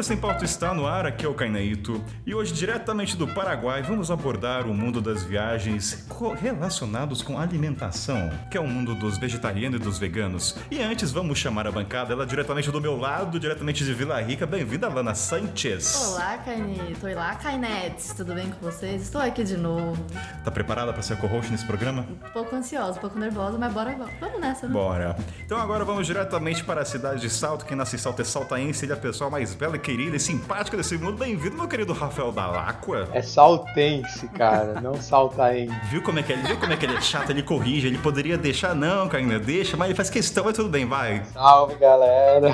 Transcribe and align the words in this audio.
Mochileiro 0.00 0.02
Sem 0.02 0.16
Pauta 0.16 0.44
está 0.44 0.72
no 0.72 0.86
ar, 0.86 1.04
aqui 1.06 1.26
é 1.26 1.28
o 1.28 1.34
Kainaito. 1.34 2.02
E 2.24 2.34
hoje, 2.34 2.52
diretamente 2.52 3.16
do 3.16 3.28
Paraguai, 3.28 3.82
vamos 3.82 4.10
abordar 4.10 4.66
o 4.66 4.74
mundo 4.74 5.00
das 5.00 5.22
viagens 5.22 6.06
relacionados 6.40 7.22
com 7.22 7.38
alimentação, 7.38 8.30
que 8.50 8.56
é 8.56 8.60
o 8.60 8.66
mundo 8.66 8.94
dos 8.94 9.18
vegetarianos 9.18 9.80
e 9.80 9.82
dos 9.82 9.98
veganos. 9.98 10.56
E 10.70 10.80
antes, 10.80 11.12
vamos 11.12 11.38
chamar 11.38 11.66
a 11.66 11.70
bancada, 11.70 12.12
ela 12.12 12.26
diretamente 12.26 12.70
do 12.70 12.80
meu 12.80 12.96
lado, 12.96 13.38
diretamente 13.38 13.84
de 13.84 13.92
Vila 13.92 14.20
Rica. 14.20 14.46
Bem-vinda, 14.46 14.88
Lana 14.88 15.14
Sanchez. 15.14 15.94
Olá, 16.08 16.38
Kainito. 16.38 17.06
Olá, 17.06 17.34
Kainetes. 17.34 18.14
Tudo 18.14 18.34
bem 18.34 18.50
com 18.50 18.70
vocês? 18.70 19.02
Estou 19.02 19.20
aqui 19.20 19.44
de 19.44 19.56
novo. 19.56 20.02
Tá 20.44 20.50
preparada 20.50 20.92
para 20.92 21.02
ser 21.02 21.18
co-host 21.18 21.50
nesse 21.50 21.66
programa? 21.66 22.06
Um 22.10 22.30
pouco 22.30 22.56
ansiosa, 22.56 22.98
um 22.98 23.00
pouco 23.02 23.18
nervosa, 23.18 23.58
mas 23.58 23.72
bora, 23.72 23.96
vamos 24.18 24.40
nessa, 24.40 24.66
né? 24.66 24.72
Bora. 24.72 25.16
Então 25.44 25.58
agora 25.58 25.84
vamos 25.84 26.06
diretamente 26.06 26.64
para 26.64 26.80
a 26.80 26.84
cidade 26.84 27.20
de 27.20 27.28
Salto. 27.28 27.66
Quem 27.66 27.76
nasce 27.76 27.96
em 27.96 27.98
Salto 27.98 28.22
é 28.22 28.24
saltaense, 28.24 28.84
ele 28.84 28.92
é 28.92 28.94
a 28.94 28.98
pessoa 28.98 29.28
mais 29.28 29.54
bela, 29.54 29.76
querida 29.76 29.90
e 30.08 30.18
simpática 30.18 30.76
desse 30.76 30.96
mundo. 30.96 31.18
Bem-vindo, 31.18 31.56
meu 31.56 31.68
querido 31.68 31.92
Rafael 31.92 32.32
Dalacqua. 32.32 33.08
É 33.12 33.20
saltense, 33.20 34.26
cara, 34.28 34.80
não 34.80 34.94
saltaense. 34.94 35.74
Viu 35.90 36.02
como 36.02 36.18
é 36.18 36.22
que 36.22 36.32
ele, 36.32 36.42
viu 36.42 36.56
como 36.56 36.72
é 36.72 36.76
que 36.76 36.86
ele 36.86 36.96
é 36.96 37.00
chato? 37.02 37.30
Ele 37.30 37.42
corrige, 37.42 37.86
ele 37.86 37.98
poderia 37.98 38.38
deixar, 38.38 38.74
não, 38.74 39.08
Caína, 39.08 39.38
deixa, 39.38 39.76
mas 39.76 39.88
ele 39.88 39.96
faz 39.96 40.08
questão, 40.08 40.44
mas 40.44 40.56
tudo 40.56 40.70
bem, 40.70 40.86
vai. 40.86 41.22
Salve, 41.34 41.74
galera. 41.74 42.50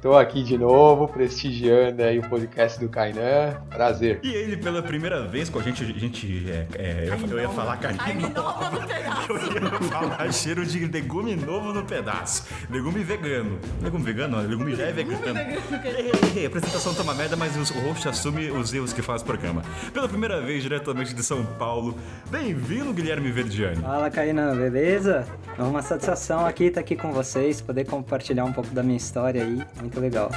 Tô 0.00 0.16
aqui 0.16 0.44
de 0.44 0.56
novo, 0.56 1.08
prestigiando 1.08 2.02
aí 2.02 2.20
o 2.20 2.28
podcast 2.28 2.78
do 2.78 2.88
Kainan. 2.88 3.54
Prazer. 3.70 4.20
E 4.22 4.32
ele, 4.32 4.56
pela 4.56 4.80
primeira 4.80 5.26
vez 5.26 5.50
com 5.50 5.58
a 5.58 5.62
gente, 5.62 5.82
a 5.82 5.98
gente 5.98 6.46
é, 6.48 6.66
é, 6.78 7.08
eu, 7.08 7.28
eu, 7.28 7.40
ia 7.40 7.48
falar 7.48 7.76
pedaço. 7.76 8.04
Eu 9.24 9.36
ia 9.36 9.90
falar 9.90 10.32
cheiro 10.32 10.66
de 10.66 10.86
legume 10.86 11.34
novo 11.34 11.72
no 11.72 11.82
pedaço. 11.84 12.46
Legume 12.70 13.02
vegano. 13.02 13.58
Legume 13.82 14.04
vegano? 14.04 14.36
Não, 14.36 14.48
legume 14.48 14.76
já 14.76 14.84
é 14.84 14.92
vegano. 14.92 15.22
A 15.24 16.73
apresentação 16.74 16.94
tá 16.94 17.02
uma 17.02 17.14
merda, 17.14 17.36
mas 17.36 17.54
o 17.70 17.80
host 17.80 18.08
assume 18.08 18.50
os 18.50 18.74
erros 18.74 18.92
que 18.92 19.00
faz 19.00 19.22
o 19.22 19.24
programa. 19.24 19.62
Pela 19.92 20.08
primeira 20.08 20.40
vez, 20.40 20.62
diretamente 20.62 21.14
de 21.14 21.22
São 21.22 21.44
Paulo, 21.56 21.96
bem-vindo, 22.30 22.92
Guilherme 22.92 23.30
Verdiani. 23.30 23.80
Fala, 23.80 24.10
Caína, 24.10 24.54
beleza? 24.54 25.24
É 25.56 25.62
uma 25.62 25.82
satisfação 25.82 26.44
aqui 26.44 26.64
estar 26.64 26.80
aqui 26.80 26.96
com 26.96 27.12
vocês, 27.12 27.60
poder 27.60 27.84
compartilhar 27.84 28.44
um 28.44 28.52
pouco 28.52 28.70
da 28.70 28.82
minha 28.82 28.96
história 28.96 29.44
aí. 29.44 29.62
Muito 29.80 30.00
legal. 30.00 30.30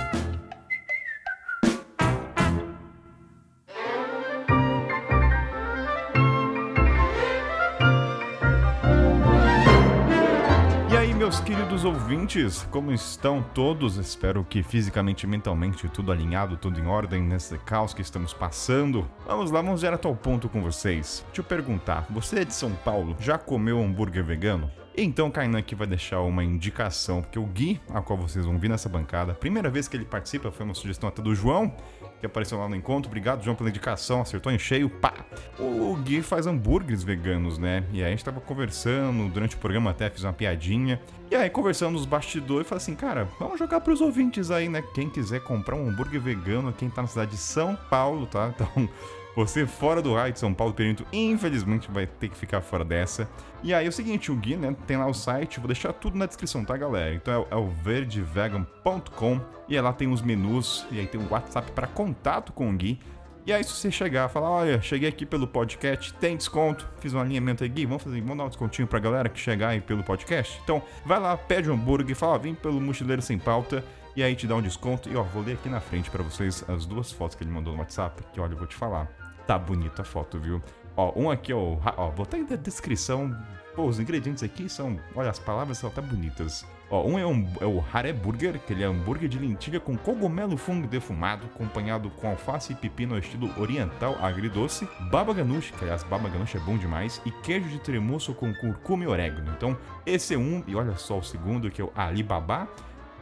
Ouvintes, 11.88 12.68
como 12.70 12.92
estão 12.92 13.42
todos? 13.42 13.96
Espero 13.96 14.44
que 14.44 14.62
fisicamente 14.62 15.24
e 15.24 15.28
mentalmente 15.28 15.88
tudo 15.88 16.12
alinhado, 16.12 16.58
tudo 16.58 16.80
em 16.80 16.86
ordem 16.86 17.24
nesse 17.24 17.58
caos 17.60 17.94
que 17.94 18.02
estamos 18.02 18.34
passando. 18.34 19.10
Vamos 19.26 19.52
lá, 19.52 19.62
vamos 19.62 19.80
direto 19.80 20.06
ao 20.06 20.16
ponto 20.16 20.50
com 20.50 20.62
vocês. 20.62 21.24
Deixa 21.28 21.40
eu 21.40 21.46
perguntar, 21.46 22.06
você 22.10 22.40
é 22.40 22.46
de 22.46 22.54
São 22.54 22.72
Paulo, 22.72 23.16
já 23.20 23.38
comeu 23.38 23.82
hambúrguer 23.82 24.24
vegano? 24.24 24.70
Então, 25.00 25.30
Kainan 25.30 25.60
aqui 25.60 25.76
vai 25.76 25.86
deixar 25.86 26.22
uma 26.22 26.44
indicação, 26.44 27.22
porque 27.22 27.38
o 27.38 27.46
Gui, 27.46 27.80
a 27.94 28.02
qual 28.02 28.18
vocês 28.18 28.46
vão 28.46 28.58
vir 28.58 28.68
nessa 28.68 28.90
bancada, 28.90 29.32
a 29.32 29.36
primeira 29.36 29.70
vez 29.70 29.88
que 29.88 29.96
ele 29.96 30.06
participa, 30.06 30.52
foi 30.52 30.66
uma 30.66 30.74
sugestão 30.74 31.08
até 31.08 31.22
do 31.22 31.36
João, 31.36 31.72
que 32.20 32.26
apareceu 32.26 32.58
lá 32.58 32.68
no 32.68 32.76
encontro. 32.76 33.10
Obrigado, 33.10 33.44
João, 33.44 33.56
pela 33.56 33.70
indicação. 33.70 34.22
Acertou 34.22 34.52
em 34.52 34.60
cheio. 34.60 34.90
Pá! 34.90 35.14
O 35.60 35.96
Gui 35.98 36.22
faz 36.22 36.48
hambúrgueres 36.48 37.04
veganos, 37.04 37.58
né? 37.58 37.84
E 37.92 38.02
aí 38.02 38.08
a 38.08 38.10
gente 38.10 38.24
tava 38.24 38.40
conversando 38.40 39.30
durante 39.30 39.56
o 39.56 39.60
programa, 39.60 39.92
até 39.92 40.10
fiz 40.10 40.24
uma 40.24 40.34
piadinha. 40.34 41.00
E 41.30 41.36
aí, 41.36 41.50
conversando 41.50 41.94
nos 41.94 42.06
bastidores, 42.06 42.68
falei 42.68 42.82
assim, 42.82 42.96
cara, 42.96 43.28
vamos 43.40 43.60
jogar 43.60 43.82
pros 43.82 44.00
ouvintes 44.00 44.50
aí, 44.50 44.70
né? 44.70 44.82
Quem 44.94 45.10
quiser 45.10 45.42
comprar 45.42 45.76
um 45.76 45.90
hambúrguer 45.90 46.22
vegano, 46.22 46.72
quem 46.72 46.90
tá 46.90 47.02
na 47.02 47.08
cidade 47.08 47.32
de 47.32 47.38
São 47.38 47.76
Paulo, 47.90 48.26
tá? 48.26 48.54
Então, 48.58 48.90
você 49.38 49.68
fora 49.68 50.02
do 50.02 50.16
raio 50.16 50.34
de 50.34 50.40
São 50.40 50.52
Paulo, 50.52 50.74
Perímetro, 50.74 51.06
infelizmente 51.14 51.92
vai 51.92 52.08
ter 52.08 52.28
que 52.28 52.36
ficar 52.36 52.60
fora 52.60 52.84
dessa. 52.84 53.30
E 53.62 53.72
aí 53.72 53.86
é 53.86 53.90
o 53.90 53.92
seguinte, 53.92 54.32
o 54.32 54.36
Gui, 54.36 54.58
né, 54.58 54.76
tem 54.88 54.98
lá 54.98 55.06
o 55.06 55.14
site, 55.14 55.60
vou 55.60 55.68
deixar 55.68 55.94
tudo 55.94 56.18
na 56.18 56.26
descrição, 56.26 56.66
tá, 56.66 56.76
galera? 56.76 57.14
Então 57.14 57.46
é, 57.52 57.54
é 57.54 57.56
o 57.56 57.68
verdevegan.com 57.68 59.40
e 59.70 59.80
lá 59.80 59.94
tem 59.94 60.12
os 60.12 60.24
menus 60.24 60.88
e 60.90 61.00
aí 61.00 61.06
tem 61.06 61.22
o 61.22 61.30
WhatsApp 61.30 61.72
para 61.72 61.86
contato 61.86 62.52
com 62.52 62.68
o 62.68 62.74
Gui. 62.74 63.00
E 63.46 63.54
aí, 63.54 63.64
se 63.64 63.70
você 63.70 63.92
chegar 63.92 64.28
e 64.28 64.34
falar, 64.34 64.50
olha, 64.50 64.82
cheguei 64.82 65.08
aqui 65.08 65.24
pelo 65.24 65.46
podcast, 65.46 66.14
tem 66.16 66.36
desconto, 66.36 66.90
fiz 67.00 67.14
um 67.14 67.20
alinhamento 67.20 67.64
aí, 67.64 67.70
Gui, 67.70 67.86
vamos 67.86 68.02
fazer, 68.02 68.20
vamos 68.20 68.38
dar 68.38 68.46
um 68.46 68.50
descontinho 68.50 68.88
pra 68.88 68.98
galera 68.98 69.30
que 69.30 69.40
chegar 69.40 69.70
aí 69.70 69.82
pelo 69.82 70.04
podcast? 70.04 70.60
Então, 70.64 70.82
vai 71.06 71.20
lá, 71.20 71.38
pede 71.38 71.70
um 71.70 71.76
hambúrguer, 71.76 72.16
fala, 72.16 72.34
ó, 72.34 72.38
vem 72.40 72.56
pelo 72.56 72.82
Mochileiro 72.82 73.22
Sem 73.22 73.38
Pauta, 73.38 73.84
e 74.16 74.24
aí 74.24 74.36
te 74.36 74.48
dá 74.48 74.56
um 74.56 74.62
desconto. 74.64 75.08
E 75.08 75.16
ó, 75.16 75.22
vou 75.22 75.44
ler 75.44 75.54
aqui 75.54 75.70
na 75.70 75.80
frente 75.80 76.10
para 76.10 76.24
vocês 76.24 76.66
as 76.68 76.88
duas 76.88 77.12
fotos 77.12 77.38
que 77.38 77.44
ele 77.44 77.52
mandou 77.52 77.72
no 77.72 77.80
WhatsApp, 77.80 78.24
que 78.34 78.40
olha, 78.40 78.54
eu 78.54 78.58
vou 78.58 78.66
te 78.66 78.76
falar. 78.76 79.27
Tá 79.48 79.58
bonita 79.58 80.02
a 80.02 80.06
foto, 80.06 80.38
viu? 80.38 80.62
Ó, 80.98 81.14
um 81.16 81.32
aqui, 81.32 81.54
ó, 81.54 81.78
ó 81.96 82.10
vou 82.10 82.26
estar 82.26 82.38
na 82.38 82.58
descrição. 82.58 83.34
Pô, 83.74 83.86
os 83.86 83.98
ingredientes 83.98 84.44
aqui 84.44 84.68
são, 84.68 85.00
olha, 85.16 85.30
as 85.30 85.40
palavras 85.40 85.78
são 85.78 85.90
até 85.90 86.02
bonitas. 86.02 86.66
Ó, 86.90 87.08
um 87.08 87.18
é, 87.18 87.26
um, 87.26 87.48
é 87.62 87.66
o 87.66 87.82
Hare 87.94 88.12
Burger, 88.12 88.60
que 88.60 88.74
ele 88.74 88.84
é 88.84 88.88
hambúrguer 88.88 89.30
de 89.30 89.40
lentilha 89.40 89.80
com 89.80 89.96
cogumelo 89.96 90.58
fungo 90.58 90.86
defumado, 90.86 91.46
acompanhado 91.46 92.10
com 92.10 92.28
alface 92.28 92.74
e 92.74 92.76
pepino 92.76 93.14
ao 93.14 93.20
estilo 93.20 93.50
oriental 93.58 94.18
agridoce, 94.22 94.86
baba 95.10 95.34
ganoush, 95.34 95.72
que 95.72 95.84
aliás, 95.84 96.04
baba 96.04 96.28
ganoush 96.28 96.56
é 96.56 96.60
bom 96.60 96.78
demais, 96.78 97.22
e 97.26 97.32
queijo 97.32 97.70
de 97.70 97.80
tremoço 97.80 98.34
com 98.34 98.54
curcuma 98.54 99.06
e 99.06 99.08
orégano. 99.08 99.54
Então, 99.56 99.78
esse 100.06 100.34
é 100.34 100.38
um, 100.38 100.62
e 100.68 100.76
olha 100.76 100.98
só 100.98 101.20
o 101.20 101.24
segundo, 101.24 101.72
que 101.72 101.82
é 101.82 101.86
o 101.86 101.92
Alibaba, 101.96 102.68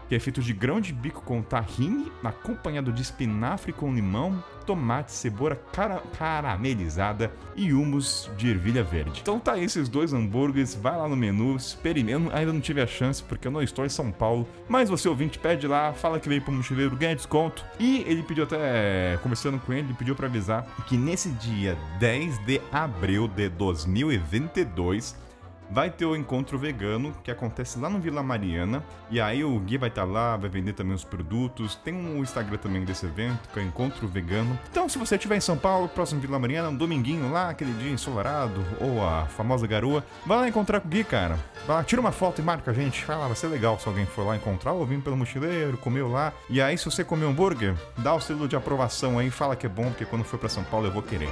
que 0.07 0.15
é 0.15 0.19
feito 0.19 0.41
de 0.41 0.53
grão 0.53 0.79
de 0.79 0.93
bico 0.93 1.21
com 1.21 1.41
tahine, 1.41 2.11
acompanhado 2.23 2.91
de 2.91 3.01
espinafre 3.01 3.73
com 3.73 3.93
limão, 3.93 4.43
tomate, 4.65 5.11
cebola 5.11 5.55
cara 5.71 6.01
caramelizada 6.17 7.31
e 7.55 7.73
humus 7.73 8.29
de 8.37 8.49
ervilha 8.49 8.83
verde. 8.83 9.19
Então 9.21 9.39
tá 9.39 9.57
esses 9.57 9.87
dois 9.87 10.13
hambúrgueres, 10.13 10.75
vai 10.75 10.97
lá 10.97 11.07
no 11.07 11.15
menu, 11.15 11.55
experimenta. 11.55 12.35
Ainda 12.35 12.51
não 12.51 12.61
tive 12.61 12.81
a 12.81 12.87
chance 12.87 13.21
porque 13.23 13.47
eu 13.47 13.51
não 13.51 13.61
estou 13.61 13.85
em 13.85 13.89
São 13.89 14.11
Paulo, 14.11 14.47
mas 14.67 14.89
você 14.89 15.07
ouvinte 15.07 15.37
pede 15.37 15.67
lá, 15.67 15.93
fala 15.93 16.19
que 16.19 16.27
veio 16.27 16.41
pro 16.41 16.51
mochileiro, 16.51 16.95
ganha 16.95 17.15
desconto. 17.15 17.63
E 17.79 18.03
ele 18.07 18.23
pediu 18.23 18.43
até, 18.43 19.17
conversando 19.21 19.59
com 19.59 19.73
ele, 19.73 19.87
ele 19.87 19.93
pediu 19.93 20.15
para 20.15 20.27
avisar 20.27 20.65
que 20.87 20.97
nesse 20.97 21.29
dia 21.29 21.77
10 21.99 22.45
de 22.45 22.61
abril 22.71 23.27
de 23.27 23.49
2022 23.49 25.24
vai 25.69 25.89
ter 25.89 26.05
o 26.05 26.15
encontro 26.15 26.57
vegano 26.57 27.13
que 27.23 27.31
acontece 27.31 27.79
lá 27.79 27.89
no 27.89 27.99
Vila 27.99 28.23
Mariana. 28.23 28.83
E 29.09 29.19
aí 29.19 29.43
o 29.43 29.59
Gui 29.59 29.77
vai 29.77 29.89
estar 29.89 30.05
tá 30.05 30.07
lá, 30.07 30.37
vai 30.37 30.49
vender 30.49 30.73
também 30.73 30.95
os 30.95 31.03
produtos. 31.03 31.75
Tem 31.75 31.93
um 31.93 32.21
Instagram 32.21 32.57
também 32.57 32.83
desse 32.83 33.05
evento, 33.05 33.49
que 33.49 33.59
é 33.59 33.63
o 33.63 33.65
Encontro 33.65 34.07
Vegano. 34.07 34.57
Então, 34.69 34.87
se 34.89 34.97
você 34.97 35.15
estiver 35.15 35.35
em 35.35 35.41
São 35.41 35.57
Paulo, 35.57 35.87
próximo 35.87 36.21
Vila 36.21 36.39
Mariana, 36.39 36.69
um 36.69 36.75
dominguinho 36.75 37.31
lá, 37.31 37.49
aquele 37.49 37.73
dia 37.73 37.91
ensolarado, 37.91 38.63
ou 38.79 39.05
a 39.05 39.25
famosa 39.25 39.67
garoa, 39.67 40.03
vai 40.25 40.37
lá 40.37 40.47
encontrar 40.47 40.79
com 40.79 40.87
o 40.87 40.91
Gui, 40.91 41.03
cara. 41.03 41.37
Vai 41.65 41.77
lá, 41.77 41.83
tira 41.83 42.01
uma 42.01 42.11
foto 42.11 42.39
e 42.39 42.43
marca 42.43 42.71
a 42.71 42.73
gente. 42.73 43.05
Vai 43.05 43.17
lá, 43.17 43.27
vai 43.27 43.35
ser 43.35 43.47
legal 43.47 43.79
se 43.79 43.87
alguém 43.87 44.05
for 44.05 44.25
lá 44.25 44.35
encontrar, 44.35 44.73
ou 44.73 44.85
vir 44.85 45.01
pelo 45.01 45.17
mochileiro, 45.17 45.77
comeu 45.77 46.07
lá. 46.09 46.33
E 46.49 46.61
aí, 46.61 46.77
se 46.77 46.85
você 46.85 47.03
comer 47.03 47.25
hambúrguer, 47.25 47.75
dá 47.97 48.13
o 48.13 48.21
selo 48.21 48.47
de 48.47 48.55
aprovação 48.55 49.19
aí, 49.19 49.29
fala 49.29 49.55
que 49.55 49.65
é 49.65 49.69
bom, 49.69 49.89
porque 49.89 50.05
quando 50.05 50.23
for 50.23 50.39
para 50.39 50.49
São 50.49 50.63
Paulo 50.63 50.87
eu 50.87 50.91
vou 50.91 51.03
querer. 51.03 51.29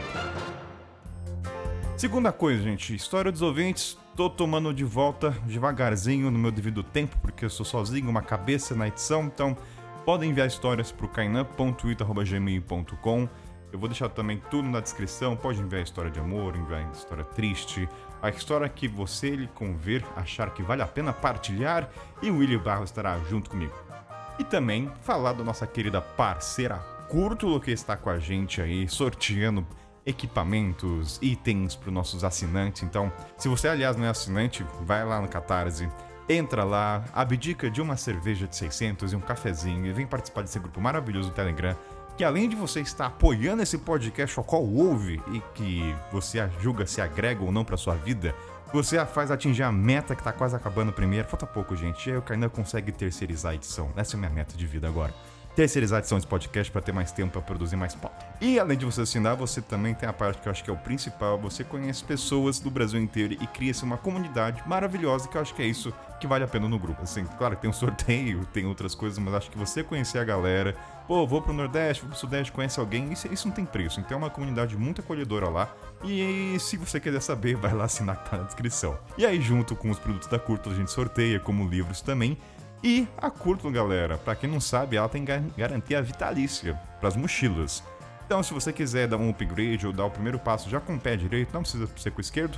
Segunda 1.98 2.32
coisa, 2.32 2.62
gente, 2.62 2.94
história 2.94 3.32
dos 3.32 3.42
ouvintes, 3.42 3.98
tô 4.16 4.30
tomando 4.30 4.72
de 4.74 4.84
volta 4.84 5.32
devagarzinho 5.46 6.30
no 6.30 6.38
meu 6.38 6.52
devido 6.52 6.84
tempo, 6.84 7.18
porque 7.20 7.46
eu 7.46 7.50
sou 7.50 7.66
sozinho, 7.66 8.10
uma 8.10 8.22
cabeça 8.22 8.76
na 8.76 8.88
edição, 8.88 9.24
então 9.24 9.58
podem 10.06 10.30
enviar 10.30 10.48
histórias 10.48 10.92
pro 10.92 11.08
kainan.twitter.gmail.com 11.08 13.30
eu 13.74 13.80
vou 13.80 13.90
deixar 13.90 14.08
também 14.10 14.40
tudo 14.52 14.70
na 14.70 14.80
descrição, 14.80 15.36
pode 15.36 15.60
enviar 15.60 15.82
história 15.82 16.12
de 16.12 16.20
amor, 16.20 16.56
enviar 16.56 16.88
história 16.92 17.24
triste, 17.24 17.90
a 18.22 18.30
história 18.30 18.70
que 18.70 18.88
você 18.88 19.32
lhe 19.32 19.48
conver, 19.48 20.06
achar 20.16 20.54
que 20.54 20.62
vale 20.62 20.84
a 20.84 20.88
pena 20.88 21.12
partilhar, 21.12 21.90
e 22.22 22.30
o 22.30 22.38
William 22.38 22.60
Barro 22.60 22.84
estará 22.84 23.18
junto 23.28 23.50
comigo. 23.50 23.74
E 24.38 24.44
também 24.44 24.92
falar 25.02 25.34
da 25.34 25.44
nossa 25.44 25.66
querida 25.66 26.00
parceira 26.00 26.76
Curtulo 27.10 27.60
que 27.60 27.72
está 27.72 27.98
com 27.98 28.12
a 28.12 28.20
gente 28.20 28.62
aí, 28.62 28.88
sorteando 28.88 29.66
equipamentos, 30.06 31.20
itens 31.22 31.76
para 31.76 31.90
os 31.90 31.94
nossos 31.94 32.24
assinantes. 32.24 32.84
Então, 32.84 33.12
se 33.38 33.48
você, 33.48 33.68
aliás, 33.68 33.96
não 33.96 34.06
é 34.06 34.10
assinante, 34.10 34.66
vai 34.82 35.06
lá 35.06 35.22
no 35.22 35.28
Catarse, 35.28 35.90
entra 36.28 36.64
lá, 36.64 37.04
abdica 37.14 37.70
de 37.70 37.82
uma 37.82 37.98
cerveja 37.98 38.48
de 38.48 38.56
600 38.56 39.14
e 39.14 39.16
um 39.16 39.20
cafezinho 39.20 39.86
e 39.86 39.92
vem 39.92 40.06
participar 40.06 40.42
desse 40.42 40.60
grupo 40.60 40.80
maravilhoso 40.80 41.30
do 41.30 41.36
Telegram. 41.36 41.76
Que 42.18 42.24
além 42.24 42.48
de 42.48 42.56
você 42.56 42.80
estar 42.80 43.08
apoiando 43.08 43.64
esse 43.64 43.78
podcast 43.78 44.38
ao 44.38 44.46
qual 44.46 44.64
ouve 44.64 45.20
e 45.32 45.42
que 45.56 45.96
você 46.12 46.48
julga 46.60 46.86
se 46.86 47.02
agrega 47.02 47.44
ou 47.44 47.52
não 47.52 47.66
para 47.66 47.76
sua 47.76 47.96
vida, 47.96 48.36
você 48.72 49.04
faz 49.06 49.32
atingir 49.32 49.64
a 49.64 49.72
meta 49.72 50.16
que 50.16 50.22
está 50.22 50.32
quase 50.32 50.56
acabando 50.56 50.94
primeiro. 50.94 51.28
Falta 51.28 51.48
pouco, 51.48 51.76
gente. 51.76 52.10
E 52.10 52.18
o 52.18 52.22
Kainan 52.22 52.50
consegue 52.50 52.92
terceirizar 52.92 53.54
a 53.54 53.56
edição. 53.56 53.92
Essa 53.96 54.16
é 54.16 54.18
a 54.18 54.20
minha 54.20 54.32
meta 54.32 54.56
de 54.56 54.66
vida 54.66 54.88
agora. 54.88 55.14
Terceirizar 55.56 56.00
a 56.00 56.02
desse 56.02 56.28
podcast 56.28 56.72
para 56.72 56.82
ter 56.82 56.92
mais 56.92 57.12
tempo 57.12 57.34
para 57.34 57.42
produzir 57.42 57.76
mais 57.76 57.94
pauta. 57.94 58.26
E 58.42 58.60
além 58.60 58.78
de 58.78 58.86
você 58.86 59.02
assinar, 59.02 59.36
você 59.36 59.62
também 59.62 59.94
tem 59.94 60.10
a 60.10 60.14
parte 60.14 60.42
que 60.42 60.48
eu 60.48 60.52
acho 60.52 60.64
que 60.64 60.70
é 60.70 60.74
o 60.74 60.78
principal, 60.78 61.38
você 61.38 61.64
conhece 61.64 62.04
pessoas 62.04 62.60
do 62.60 62.72
Brasil 62.72 63.00
inteiro 63.00 63.34
e 63.34 63.48
cria-se 63.48 63.84
uma 63.84 63.98
comunidade 63.98 64.64
maravilhosa 64.68 65.28
que 65.28 65.38
eu 65.38 65.42
acho 65.42 65.54
que 65.54 65.62
é 65.62 65.66
isso 65.66 65.94
que 66.20 66.28
vale 66.28 66.44
a 66.44 66.48
pena 66.48 66.68
no 66.68 66.80
grupo. 66.80 67.04
Assim, 67.04 67.26
claro, 67.38 67.56
tem 67.56 67.70
um 67.70 67.74
sorteio, 67.74 68.46
tem 68.48 68.66
outras 68.66 68.96
coisas, 68.96 69.20
mas 69.20 69.34
acho 69.34 69.52
que 69.52 69.58
você 69.58 69.84
conhecer 69.84 70.20
a 70.20 70.24
galera, 70.24 70.76
pô, 71.08 71.26
vou 71.28 71.42
pro 71.42 71.54
Nordeste, 71.54 72.02
vou 72.02 72.12
pro 72.12 72.20
Sudeste, 72.20 72.52
conhece 72.52 72.80
alguém, 72.80 73.12
isso, 73.12 73.32
isso 73.32 73.48
não 73.48 73.54
tem 73.54 73.66
preço. 73.66 74.00
Então 74.00 74.16
é 74.16 74.18
uma 74.18 74.30
comunidade 74.30 74.76
muito 74.78 75.02
acolhedora 75.02 75.50
lá. 75.50 75.74
E 76.04 76.58
se 76.60 76.78
você 76.78 77.00
quiser 77.00 77.22
saber, 77.22 77.56
vai 77.58 77.74
lá 77.74 77.86
assinar 77.86 78.24
que 78.24 78.30
tá 78.30 78.38
na 78.38 78.44
descrição. 78.44 78.98
E 79.18 79.26
aí, 79.26 79.40
junto 79.42 79.76
com 79.76 79.90
os 79.90 80.00
produtos 80.00 80.28
da 80.28 80.40
Curto, 80.40 80.70
a 80.70 80.74
gente 80.74 80.92
sorteia, 80.92 81.40
como 81.40 81.68
livros 81.68 82.02
também. 82.02 82.38
E 82.84 83.08
a 83.18 83.30
Curto, 83.30 83.72
galera, 83.72 84.18
para 84.18 84.36
quem 84.36 84.50
não 84.50 84.60
sabe, 84.60 84.98
ela 84.98 85.08
tem 85.08 85.24
garantia 85.56 86.02
vitalícia 86.02 86.78
para 87.00 87.08
as 87.08 87.16
mochilas. 87.16 87.82
Então, 88.26 88.44
se 88.44 88.54
você 88.54 88.74
quiser 88.74 89.08
dar 89.08 89.16
um 89.16 89.30
upgrade 89.30 89.88
ou 89.88 89.94
dar 89.94 90.04
o 90.04 90.12
primeiro 90.12 90.38
passo 90.38 90.70
já 90.70 90.82
com 90.82 90.96
o 90.96 91.00
pé 91.00 91.16
direito, 91.16 91.54
não 91.54 91.62
precisa 91.62 91.88
ser 91.96 92.12
com 92.12 92.18
o 92.18 92.22
esquerdo, 92.22 92.58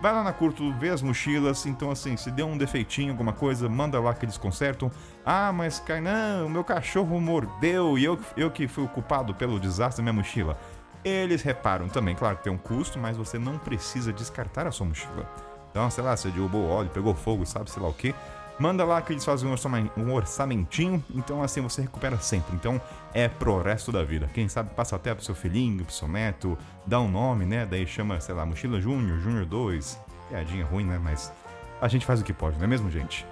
vai 0.00 0.10
lá 0.10 0.24
na 0.24 0.32
Curto, 0.32 0.72
vê 0.78 0.88
as 0.88 1.02
mochilas. 1.02 1.66
Então, 1.66 1.90
assim, 1.90 2.16
se 2.16 2.30
deu 2.30 2.46
um 2.46 2.56
defeitinho, 2.56 3.10
alguma 3.12 3.34
coisa, 3.34 3.68
manda 3.68 4.00
lá 4.00 4.14
que 4.14 4.24
eles 4.24 4.38
consertam. 4.38 4.90
Ah, 5.22 5.52
mas 5.52 5.78
Kainan, 5.78 6.48
meu 6.48 6.64
cachorro 6.64 7.20
mordeu 7.20 7.98
e 7.98 8.04
eu, 8.04 8.18
eu 8.38 8.50
que 8.50 8.66
fui 8.66 8.84
o 8.84 8.88
culpado 8.88 9.34
pelo 9.34 9.60
desastre 9.60 10.02
da 10.02 10.10
minha 10.10 10.18
mochila. 10.18 10.58
Eles 11.04 11.42
reparam 11.42 11.88
também, 11.90 12.14
claro 12.14 12.38
que 12.38 12.44
tem 12.44 12.52
um 12.52 12.58
custo, 12.58 12.98
mas 12.98 13.18
você 13.18 13.38
não 13.38 13.58
precisa 13.58 14.14
descartar 14.14 14.66
a 14.66 14.70
sua 14.70 14.86
mochila. 14.86 15.30
Então, 15.70 15.90
sei 15.90 16.02
lá, 16.02 16.16
você 16.16 16.30
derrubou 16.30 16.66
óleo, 16.66 16.88
pegou 16.88 17.14
fogo, 17.14 17.44
sabe, 17.44 17.70
sei 17.70 17.82
lá 17.82 17.88
o 17.90 17.92
que 17.92 18.14
Manda 18.58 18.84
lá 18.84 19.00
que 19.00 19.12
eles 19.12 19.24
fazem 19.24 19.48
um 19.96 20.12
orçamentinho, 20.12 21.04
então 21.14 21.42
assim 21.42 21.60
você 21.60 21.82
recupera 21.82 22.18
sempre. 22.18 22.56
Então 22.56 22.80
é 23.14 23.28
pro 23.28 23.62
resto 23.62 23.92
da 23.92 24.02
vida. 24.02 24.28
Quem 24.34 24.48
sabe 24.48 24.70
passa 24.74 24.96
até 24.96 25.14
pro 25.14 25.24
seu 25.24 25.34
filhinho, 25.34 25.84
pro 25.84 25.94
seu 25.94 26.08
neto, 26.08 26.58
dá 26.84 27.00
um 27.00 27.08
nome, 27.08 27.46
né? 27.46 27.64
Daí 27.64 27.86
chama, 27.86 28.20
sei 28.20 28.34
lá, 28.34 28.44
Mochila 28.44 28.80
Júnior, 28.80 29.20
Júnior 29.20 29.44
2. 29.46 30.00
Piadinha 30.28 30.64
ruim, 30.66 30.84
né? 30.84 30.98
Mas 31.02 31.32
a 31.80 31.86
gente 31.86 32.04
faz 32.04 32.20
o 32.20 32.24
que 32.24 32.32
pode, 32.32 32.56
não 32.56 32.64
é 32.64 32.66
mesmo, 32.66 32.90
gente? 32.90 33.24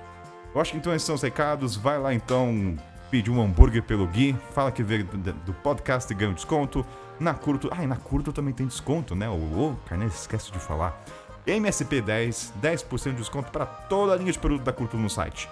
Eu 0.55 0.61
acho 0.61 0.73
que 0.73 0.79
então 0.79 0.95
esses 0.95 1.05
são 1.05 1.17
os 1.17 1.23
recados. 1.23 1.77
Vai 1.77 1.99
lá 1.99 2.15
então 2.15 2.79
pedir 3.11 3.31
um 3.31 3.43
hambúrguer 3.43 3.83
pelo 3.83 4.07
Gui. 4.07 4.37
Fala 4.53 4.71
que 4.71 4.83
veio 4.83 5.05
do 5.05 5.53
podcast 5.53 6.11
e 6.13 6.17
ganha 6.17 6.31
um 6.31 6.35
desconto. 6.35 6.87
Na 7.19 7.35
Curto. 7.35 7.69
Ah, 7.73 7.83
e 7.83 7.87
na 7.87 7.97
Curto 7.97 8.33
também 8.33 8.55
tem 8.55 8.67
desconto, 8.67 9.15
né? 9.15 9.29
O, 9.29 9.33
o 9.33 9.79
Carnes 9.87 10.15
esquece 10.15 10.53
de 10.53 10.59
falar. 10.59 10.99
MSP10, 11.47 12.51
10% 12.61 13.11
de 13.11 13.17
desconto 13.17 13.51
para 13.51 13.65
toda 13.65 14.13
a 14.13 14.17
linha 14.17 14.33
de 14.33 14.39
produto 14.39 14.63
da 14.63 14.73
Cultura 14.73 15.03
no 15.03 15.11
site. 15.11 15.49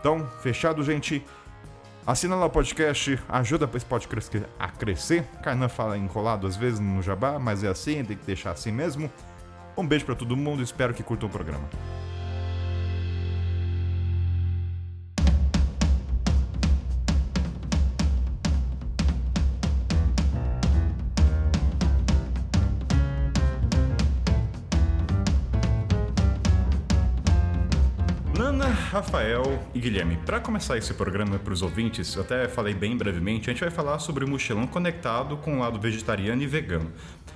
Então, 0.00 0.26
fechado, 0.42 0.82
gente. 0.82 1.24
Assina 2.06 2.36
lá 2.36 2.44
o 2.44 2.50
podcast, 2.50 3.18
ajuda 3.30 3.68
esse 3.74 3.86
podcast 3.86 4.42
a 4.58 4.68
crescer. 4.68 5.24
Kainan 5.42 5.70
fala 5.70 5.96
enrolado 5.96 6.46
às 6.46 6.54
vezes 6.54 6.78
no 6.78 7.00
jabá, 7.00 7.38
mas 7.38 7.64
é 7.64 7.68
assim, 7.68 8.04
tem 8.04 8.14
que 8.14 8.26
deixar 8.26 8.50
assim 8.50 8.70
mesmo. 8.70 9.10
Um 9.74 9.86
beijo 9.86 10.04
para 10.04 10.14
todo 10.14 10.36
mundo, 10.36 10.62
espero 10.62 10.92
que 10.92 11.02
curtam 11.02 11.30
o 11.30 11.32
programa. 11.32 11.66
Rafael 28.94 29.60
e 29.74 29.80
Guilherme. 29.80 30.16
Para 30.24 30.38
começar 30.38 30.78
esse 30.78 30.94
programa 30.94 31.36
para 31.36 31.52
os 31.52 31.62
ouvintes, 31.62 32.14
eu 32.14 32.22
até 32.22 32.46
falei 32.46 32.72
bem 32.72 32.96
brevemente, 32.96 33.50
a 33.50 33.52
gente 33.52 33.62
vai 33.62 33.70
falar 33.70 33.98
sobre 33.98 34.24
o 34.24 34.28
mochilão 34.28 34.68
conectado 34.68 35.36
com 35.36 35.56
o 35.56 35.58
lado 35.58 35.80
vegetariano 35.80 36.40
e 36.40 36.46
vegano. 36.46 36.92